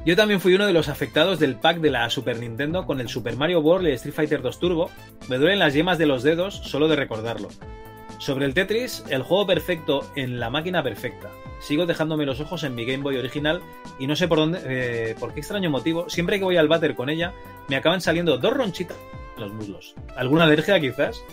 Yo 0.05 0.15
también 0.15 0.39
fui 0.39 0.55
uno 0.55 0.65
de 0.65 0.73
los 0.73 0.87
afectados 0.87 1.39
del 1.39 1.55
pack 1.55 1.81
de 1.81 1.91
la 1.91 2.09
Super 2.09 2.39
Nintendo 2.39 2.85
con 2.85 2.99
el 3.01 3.09
Super 3.09 3.35
Mario 3.35 3.59
World 3.59 3.89
y 3.89 3.91
Street 3.91 4.15
Fighter 4.15 4.41
2 4.41 4.59
Turbo. 4.59 4.89
Me 5.27 5.37
duelen 5.37 5.59
las 5.59 5.73
yemas 5.73 5.97
de 5.97 6.05
los 6.07 6.23
dedos 6.23 6.55
solo 6.55 6.87
de 6.87 6.95
recordarlo. 6.95 7.49
Sobre 8.19 8.45
el 8.45 8.53
Tetris, 8.53 9.03
el 9.09 9.23
juego 9.23 9.47
perfecto 9.47 10.05
en 10.15 10.41
la 10.41 10.49
máquina 10.49 10.83
perfecta. 10.83 11.31
Sigo 11.59 11.85
dejándome 11.85 12.25
los 12.25 12.41
ojos 12.41 12.63
en 12.63 12.75
mi 12.75 12.85
Game 12.85 13.01
Boy 13.01 13.17
original 13.17 13.61
y 13.97 14.07
no 14.07 14.15
sé 14.15 14.27
por 14.27 14.39
dónde, 14.39 14.59
eh, 14.65 15.15
por 15.17 15.33
qué 15.33 15.39
extraño 15.39 15.69
motivo, 15.69 16.09
siempre 16.09 16.37
que 16.37 16.43
voy 16.43 16.57
al 16.57 16.67
váter 16.67 16.95
con 16.95 17.09
ella, 17.09 17.33
me 17.69 17.77
acaban 17.77 18.01
saliendo 18.01 18.37
dos 18.37 18.53
ronchitas 18.53 18.97
en 19.37 19.43
los 19.43 19.53
muslos. 19.53 19.95
¿Alguna 20.17 20.43
alergia 20.43 20.79
quizás? 20.81 21.23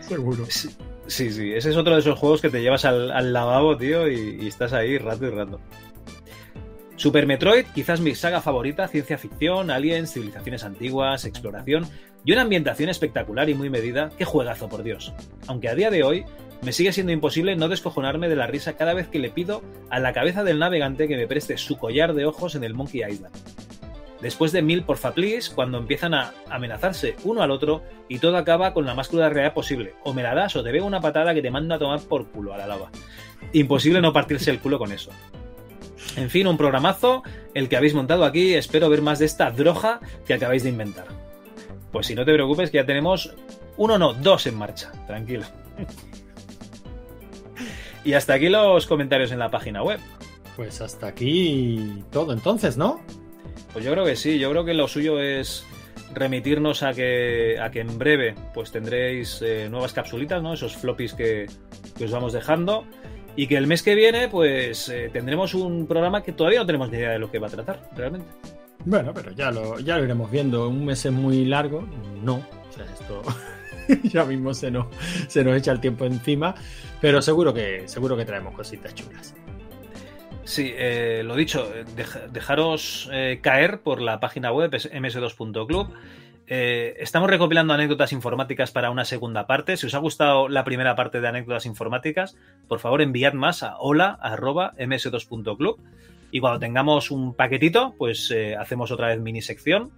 Seguro. 0.00 0.44
Sí, 0.48 0.70
sí, 1.06 1.30
sí, 1.30 1.52
ese 1.52 1.70
es 1.70 1.76
otro 1.76 1.94
de 1.94 2.00
esos 2.00 2.18
juegos 2.18 2.40
que 2.40 2.50
te 2.50 2.62
llevas 2.62 2.84
al, 2.84 3.12
al 3.12 3.32
lavabo, 3.32 3.76
tío, 3.76 4.10
y, 4.10 4.38
y 4.42 4.48
estás 4.48 4.72
ahí 4.72 4.98
rato 4.98 5.26
y 5.26 5.30
rato. 5.30 5.60
Super 6.96 7.26
Metroid, 7.26 7.66
quizás 7.74 8.00
mi 8.00 8.14
saga 8.16 8.40
favorita, 8.40 8.86
ciencia 8.88 9.18
ficción, 9.18 9.70
aliens, 9.70 10.12
civilizaciones 10.12 10.64
antiguas, 10.64 11.24
exploración 11.24 11.86
y 12.24 12.32
una 12.32 12.42
ambientación 12.42 12.88
espectacular 12.88 13.48
y 13.48 13.54
muy 13.54 13.70
medida. 13.70 14.10
¡Qué 14.16 14.24
juegazo, 14.24 14.68
por 14.68 14.82
Dios! 14.82 15.12
Aunque 15.46 15.68
a 15.68 15.74
día 15.74 15.90
de 15.90 16.02
hoy 16.02 16.24
me 16.62 16.72
sigue 16.72 16.92
siendo 16.92 17.12
imposible 17.12 17.56
no 17.56 17.68
descojonarme 17.68 18.28
de 18.28 18.36
la 18.36 18.46
risa 18.46 18.76
cada 18.76 18.94
vez 18.94 19.08
que 19.08 19.18
le 19.18 19.30
pido 19.30 19.62
a 19.90 19.98
la 19.98 20.12
cabeza 20.12 20.44
del 20.44 20.58
navegante 20.58 21.08
que 21.08 21.16
me 21.16 21.26
preste 21.26 21.58
su 21.58 21.76
collar 21.76 22.14
de 22.14 22.26
ojos 22.26 22.54
en 22.54 22.64
el 22.64 22.74
Monkey 22.74 23.02
Island. 23.02 23.34
Después 24.20 24.52
de 24.52 24.62
mil 24.62 24.84
porfa 24.84 25.12
please, 25.12 25.52
cuando 25.52 25.78
empiezan 25.78 26.14
a 26.14 26.32
amenazarse 26.48 27.16
uno 27.24 27.42
al 27.42 27.50
otro 27.50 27.82
y 28.08 28.20
todo 28.20 28.36
acaba 28.36 28.72
con 28.72 28.86
la 28.86 28.94
más 28.94 29.08
cruda 29.08 29.28
realidad 29.28 29.52
posible. 29.52 29.94
O 30.04 30.14
me 30.14 30.22
la 30.22 30.36
das 30.36 30.54
o 30.54 30.62
te 30.62 30.70
veo 30.70 30.86
una 30.86 31.00
patada 31.00 31.34
que 31.34 31.42
te 31.42 31.50
manda 31.50 31.74
a 31.74 31.78
tomar 31.80 32.00
por 32.02 32.30
culo 32.30 32.54
a 32.54 32.58
la 32.58 32.68
lava. 32.68 32.92
Imposible 33.52 34.00
no 34.00 34.12
partirse 34.12 34.52
el 34.52 34.60
culo 34.60 34.78
con 34.78 34.92
eso. 34.92 35.10
En 36.16 36.30
fin, 36.30 36.46
un 36.46 36.56
programazo, 36.56 37.24
el 37.54 37.68
que 37.68 37.76
habéis 37.76 37.94
montado 37.94 38.24
aquí. 38.24 38.54
Espero 38.54 38.88
ver 38.88 39.02
más 39.02 39.18
de 39.18 39.24
esta 39.24 39.50
droga 39.50 39.98
que 40.24 40.34
acabáis 40.34 40.62
de 40.62 40.68
inventar. 40.68 41.21
Pues 41.92 42.06
si 42.06 42.14
no 42.14 42.24
te 42.24 42.32
preocupes, 42.32 42.70
que 42.70 42.78
ya 42.78 42.86
tenemos 42.86 43.34
uno, 43.76 43.98
no, 43.98 44.14
dos 44.14 44.46
en 44.46 44.56
marcha. 44.56 44.90
Tranquilo. 45.06 45.44
Y 48.04 48.14
hasta 48.14 48.34
aquí 48.34 48.48
los 48.48 48.86
comentarios 48.86 49.30
en 49.30 49.38
la 49.38 49.50
página 49.50 49.82
web. 49.82 50.00
Pues 50.56 50.80
hasta 50.80 51.06
aquí 51.06 52.02
todo 52.10 52.32
entonces, 52.32 52.76
¿no? 52.76 53.00
Pues 53.72 53.84
yo 53.84 53.92
creo 53.92 54.04
que 54.04 54.16
sí, 54.16 54.38
yo 54.38 54.50
creo 54.50 54.64
que 54.64 54.74
lo 54.74 54.88
suyo 54.88 55.20
es 55.20 55.64
remitirnos 56.12 56.82
a 56.82 56.92
que, 56.92 57.58
a 57.60 57.70
que 57.70 57.80
en 57.80 57.98
breve 57.98 58.34
pues 58.52 58.70
tendréis 58.70 59.40
eh, 59.40 59.68
nuevas 59.70 59.92
capsulitas, 59.92 60.42
¿no? 60.42 60.52
Esos 60.52 60.76
floppies 60.76 61.14
que, 61.14 61.46
que 61.96 62.04
os 62.04 62.10
vamos 62.10 62.32
dejando. 62.32 62.84
Y 63.34 63.46
que 63.46 63.56
el 63.56 63.66
mes 63.66 63.82
que 63.82 63.94
viene, 63.94 64.28
pues 64.28 64.90
eh, 64.90 65.08
tendremos 65.10 65.54
un 65.54 65.86
programa 65.86 66.22
que 66.22 66.32
todavía 66.32 66.60
no 66.60 66.66
tenemos 66.66 66.90
ni 66.90 66.98
idea 66.98 67.12
de 67.12 67.18
lo 67.18 67.30
que 67.30 67.38
va 67.38 67.46
a 67.46 67.50
tratar, 67.50 67.88
realmente. 67.96 68.26
Bueno, 68.84 69.12
pero 69.14 69.30
ya 69.32 69.50
lo, 69.50 69.78
ya 69.80 69.96
lo 69.98 70.04
iremos 70.04 70.30
viendo. 70.30 70.68
Un 70.68 70.84
mes 70.86 71.04
es 71.06 71.12
muy 71.12 71.44
largo. 71.44 71.86
No. 72.22 72.34
O 72.36 72.72
sea, 72.72 72.84
esto 72.84 73.22
ya 74.04 74.24
mismo 74.24 74.54
se 74.54 74.70
nos, 74.70 74.86
se 75.28 75.44
nos 75.44 75.56
echa 75.56 75.72
el 75.72 75.80
tiempo 75.80 76.04
encima. 76.04 76.54
Pero 77.00 77.20
seguro 77.22 77.52
que, 77.54 77.82
seguro 77.86 78.16
que 78.16 78.24
traemos 78.24 78.54
cositas 78.54 78.94
chulas. 78.94 79.34
Sí, 80.44 80.72
eh, 80.76 81.22
lo 81.24 81.34
dicho, 81.36 81.72
dej- 81.96 82.28
dejaros 82.30 83.08
eh, 83.12 83.38
caer 83.42 83.80
por 83.80 84.00
la 84.00 84.18
página 84.20 84.52
web 84.52 84.72
es 84.74 84.90
ms2.club. 84.92 85.88
Eh, 86.48 86.96
estamos 86.98 87.30
recopilando 87.30 87.72
anécdotas 87.72 88.12
informáticas 88.12 88.72
para 88.72 88.90
una 88.90 89.04
segunda 89.04 89.46
parte. 89.46 89.76
Si 89.76 89.86
os 89.86 89.94
ha 89.94 89.98
gustado 89.98 90.48
la 90.48 90.64
primera 90.64 90.96
parte 90.96 91.20
de 91.20 91.28
anécdotas 91.28 91.64
informáticas, 91.66 92.36
por 92.68 92.80
favor 92.80 93.00
enviad 93.02 93.32
más 93.34 93.62
a 93.62 93.76
hola.ms2.club. 93.78 95.78
Y 96.32 96.40
cuando 96.40 96.58
tengamos 96.58 97.10
un 97.10 97.34
paquetito, 97.34 97.94
pues 97.98 98.30
eh, 98.30 98.56
hacemos 98.56 98.90
otra 98.90 99.08
vez 99.08 99.20
mini 99.20 99.42
sección. 99.42 99.92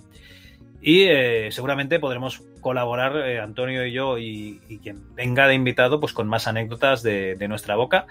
Y 0.82 1.04
eh, 1.04 1.48
seguramente 1.52 2.00
podremos 2.00 2.42
colaborar 2.60 3.16
eh, 3.28 3.40
Antonio 3.40 3.86
y 3.86 3.92
yo 3.92 4.18
y, 4.18 4.60
quien 4.82 5.14
venga 5.14 5.46
de 5.46 5.54
invitado, 5.54 6.00
pues 6.00 6.12
con 6.12 6.26
más 6.26 6.48
anécdotas 6.48 7.04
de, 7.04 7.36
nuestra 7.48 7.76
boca. 7.76 8.06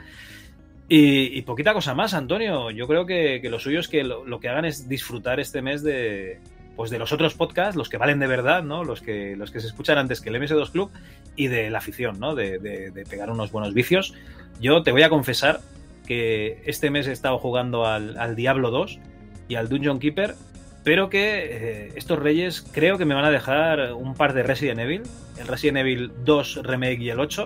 Y, 0.87 1.41
poquita 1.41 1.73
cosa 1.73 1.93
más, 1.93 2.13
Antonio. 2.13 2.71
Yo 2.71 2.87
creo 2.87 3.05
que, 3.05 3.41
lo 3.43 3.59
suyo 3.59 3.81
es 3.81 3.89
que 3.89 4.03
lo, 4.05 4.39
que 4.39 4.47
hagan 4.47 4.63
es 4.63 4.87
disfrutar 4.87 5.41
este 5.41 5.61
mes 5.61 5.83
de, 5.83 6.39
pues 6.77 6.91
de 6.91 6.99
los 6.99 7.11
otros 7.11 7.33
podcasts, 7.33 7.75
los 7.75 7.89
que 7.89 7.97
valen 7.97 8.19
de 8.19 8.27
verdad, 8.27 8.63
¿no? 8.63 8.85
Los 8.85 9.01
que, 9.01 9.35
los 9.35 9.51
que 9.51 9.59
se 9.59 9.67
escuchan 9.67 9.97
antes 9.97 10.21
que 10.21 10.29
el 10.29 10.37
MS2 10.37 10.71
Club 10.71 10.91
y 11.35 11.47
de 11.47 11.69
la 11.69 11.79
afición, 11.79 12.21
¿no? 12.21 12.35
De 12.35 13.05
pegar 13.09 13.29
unos 13.29 13.51
buenos 13.51 13.73
vicios. 13.73 14.13
Yo 14.61 14.81
te 14.81 14.93
voy 14.93 15.03
a 15.03 15.09
confesar 15.09 15.59
que 16.05 16.61
este 16.65 16.89
mes 16.89 17.07
he 17.07 17.11
estado 17.11 17.37
jugando 17.39 17.85
al, 17.85 18.17
al 18.17 18.35
Diablo 18.35 18.71
2 18.71 18.99
y 19.47 19.55
al 19.55 19.69
Dungeon 19.69 19.99
Keeper, 19.99 20.35
pero 20.83 21.09
que 21.09 21.45
eh, 21.45 21.91
estos 21.95 22.19
reyes 22.19 22.61
creo 22.61 22.97
que 22.97 23.05
me 23.05 23.15
van 23.15 23.25
a 23.25 23.31
dejar 23.31 23.93
un 23.93 24.15
par 24.15 24.33
de 24.33 24.43
Resident 24.43 24.79
Evil, 24.79 25.03
el 25.39 25.47
Resident 25.47 25.77
Evil 25.79 26.11
2 26.23 26.61
Remake 26.63 27.01
y 27.01 27.09
el 27.09 27.19
8. 27.19 27.45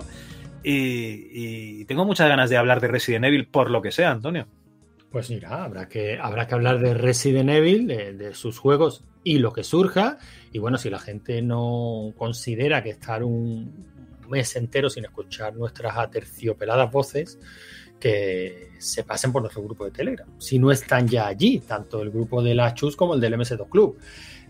Y, 0.64 1.82
y 1.82 1.86
tengo 1.86 2.04
muchas 2.04 2.28
ganas 2.28 2.50
de 2.50 2.58
hablar 2.58 2.82
de 2.82 2.88
Resident 2.88 3.26
Evil 3.26 3.48
por 3.48 3.70
lo 3.70 3.82
que 3.82 3.92
sea, 3.92 4.12
Antonio. 4.12 4.48
Pues 5.12 5.30
mira, 5.30 5.64
habrá 5.64 5.88
que, 5.88 6.18
habrá 6.20 6.48
que 6.48 6.56
hablar 6.56 6.80
de 6.80 6.94
Resident 6.94 7.50
Evil, 7.50 7.88
de, 7.88 8.14
de 8.14 8.34
sus 8.34 8.58
juegos 8.60 9.04
y 9.24 9.40
lo 9.40 9.54
que 9.54 9.64
surja. 9.64 10.18
Y 10.52 10.60
bueno, 10.60 10.78
si 10.78 10.90
la 10.90 11.00
gente 11.00 11.42
no 11.42 12.14
considera 12.18 12.84
que 12.84 12.90
estar 12.90 13.24
un 13.24 13.86
mes 14.30 14.56
entero 14.56 14.90
sin 14.90 15.06
escuchar 15.06 15.56
nuestras 15.56 15.98
aterciopeladas 15.98 16.92
voces, 16.92 17.40
que 18.00 18.72
se 18.80 19.04
pasen 19.04 19.32
por 19.32 19.42
nuestro 19.42 19.64
grupo 19.64 19.86
de 19.86 19.92
Telegram. 19.92 20.28
Si 20.38 20.60
no 20.60 20.72
están 20.72 21.08
ya 21.08 21.28
allí, 21.28 21.60
tanto 21.60 22.02
el 22.02 22.12
grupo 22.12 22.42
de 22.42 22.56
la 22.56 22.74
Chus 22.74 22.96
como 22.96 23.16
el 23.16 23.22
del 23.22 23.34
MS2 23.34 23.70
Club. 23.70 23.98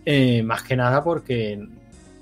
Eh, 0.06 0.42
más 0.44 0.64
que 0.64 0.76
nada 0.76 1.04
porque 1.04 1.68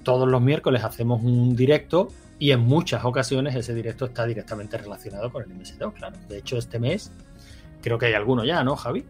todos 0.03 0.27
los 0.27 0.41
miércoles 0.41 0.83
hacemos 0.83 1.21
un 1.23 1.55
directo 1.55 2.09
y 2.39 2.51
en 2.51 2.61
muchas 2.61 3.05
ocasiones 3.05 3.55
ese 3.55 3.73
directo 3.73 4.05
está 4.05 4.25
directamente 4.25 4.77
relacionado 4.77 5.31
con 5.31 5.43
el 5.43 5.49
MS2, 5.49 5.93
claro. 5.93 6.15
De 6.27 6.37
hecho, 6.37 6.57
este 6.57 6.79
mes 6.79 7.11
creo 7.81 7.97
que 7.97 8.07
hay 8.07 8.13
alguno 8.13 8.43
ya, 8.43 8.63
¿no, 8.63 8.75
Javi? 8.75 9.03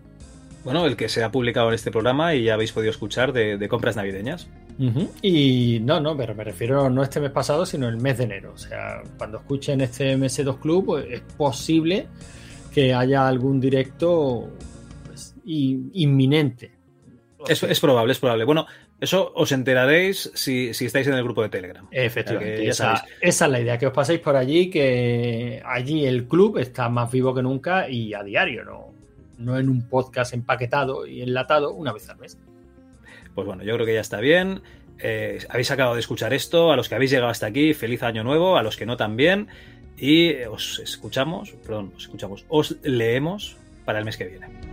Bueno, 0.63 0.85
el 0.85 0.95
que 0.95 1.09
se 1.09 1.23
ha 1.23 1.31
publicado 1.31 1.69
en 1.69 1.75
este 1.75 1.91
programa 1.91 2.33
y 2.33 2.45
ya 2.45 2.55
habéis 2.55 2.71
podido 2.71 2.91
escuchar 2.91 3.33
de, 3.33 3.57
de 3.57 3.69
compras 3.69 3.95
navideñas. 3.95 4.47
Y 5.21 5.79
no, 5.81 5.99
no, 6.01 6.17
pero 6.17 6.35
me 6.35 6.43
refiero 6.43 6.89
no 6.89 7.03
este 7.03 7.19
mes 7.19 7.31
pasado, 7.31 7.65
sino 7.65 7.87
el 7.87 7.97
mes 7.97 8.17
de 8.17 8.25
enero. 8.25 8.51
O 8.53 8.57
sea, 8.57 9.01
cuando 9.17 9.37
escuchen 9.37 9.81
este 9.81 10.17
MS2 10.17 10.59
Club, 10.59 10.85
pues, 10.85 11.05
es 11.09 11.21
posible 11.21 12.07
que 12.73 12.93
haya 12.93 13.27
algún 13.27 13.59
directo 13.59 14.49
pues, 15.05 15.35
inminente. 15.45 16.71
Es, 17.47 17.63
es 17.63 17.79
probable, 17.79 18.11
es 18.11 18.19
probable. 18.19 18.43
Bueno, 18.43 18.65
eso 18.99 19.31
os 19.35 19.51
enteraréis 19.51 20.31
si, 20.33 20.73
si 20.73 20.85
estáis 20.85 21.07
en 21.07 21.13
el 21.13 21.23
grupo 21.23 21.41
de 21.41 21.49
Telegram. 21.49 21.87
Efectivamente, 21.91 22.69
O 22.69 22.73
sea 22.73 22.93
esa, 22.93 23.05
esa 23.21 23.45
es 23.45 23.51
la 23.51 23.59
idea, 23.59 23.77
que 23.77 23.87
os 23.87 23.93
paséis 23.93 24.19
por 24.19 24.35
allí, 24.35 24.69
que 24.69 25.61
allí 25.65 26.05
el 26.05 26.27
club 26.27 26.57
está 26.57 26.89
más 26.89 27.11
vivo 27.11 27.33
que 27.33 27.43
nunca 27.43 27.89
y 27.89 28.13
a 28.13 28.23
diario, 28.23 28.63
no, 28.63 28.93
no 29.37 29.57
en 29.59 29.69
un 29.69 29.87
podcast 29.87 30.33
empaquetado 30.33 31.05
y 31.05 31.21
enlatado 31.21 31.73
una 31.73 31.91
vez 31.91 32.09
al 32.09 32.17
mes. 32.17 32.37
Pues 33.35 33.45
bueno, 33.45 33.63
yo 33.63 33.75
creo 33.75 33.85
que 33.85 33.93
ya 33.93 34.01
está 34.01 34.19
bien. 34.19 34.61
Eh, 34.99 35.39
habéis 35.49 35.69
acabado 35.69 35.95
de 35.95 35.99
escuchar 35.99 36.33
esto. 36.33 36.71
A 36.71 36.75
los 36.75 36.89
que 36.89 36.95
habéis 36.95 37.11
llegado 37.11 37.29
hasta 37.29 37.45
aquí, 37.45 37.73
feliz 37.73 38.01
año 38.01 38.23
nuevo. 38.23 38.57
A 38.57 38.63
los 38.63 38.77
que 38.77 38.85
no 38.85 38.97
también. 38.97 39.49
Y 39.97 40.33
os 40.43 40.79
escuchamos, 40.79 41.51
perdón, 41.51 41.93
os 41.95 42.03
escuchamos, 42.03 42.45
os 42.49 42.75
leemos 42.83 43.57
para 43.85 43.99
el 43.99 44.05
mes 44.05 44.17
que 44.17 44.25
viene. 44.25 44.64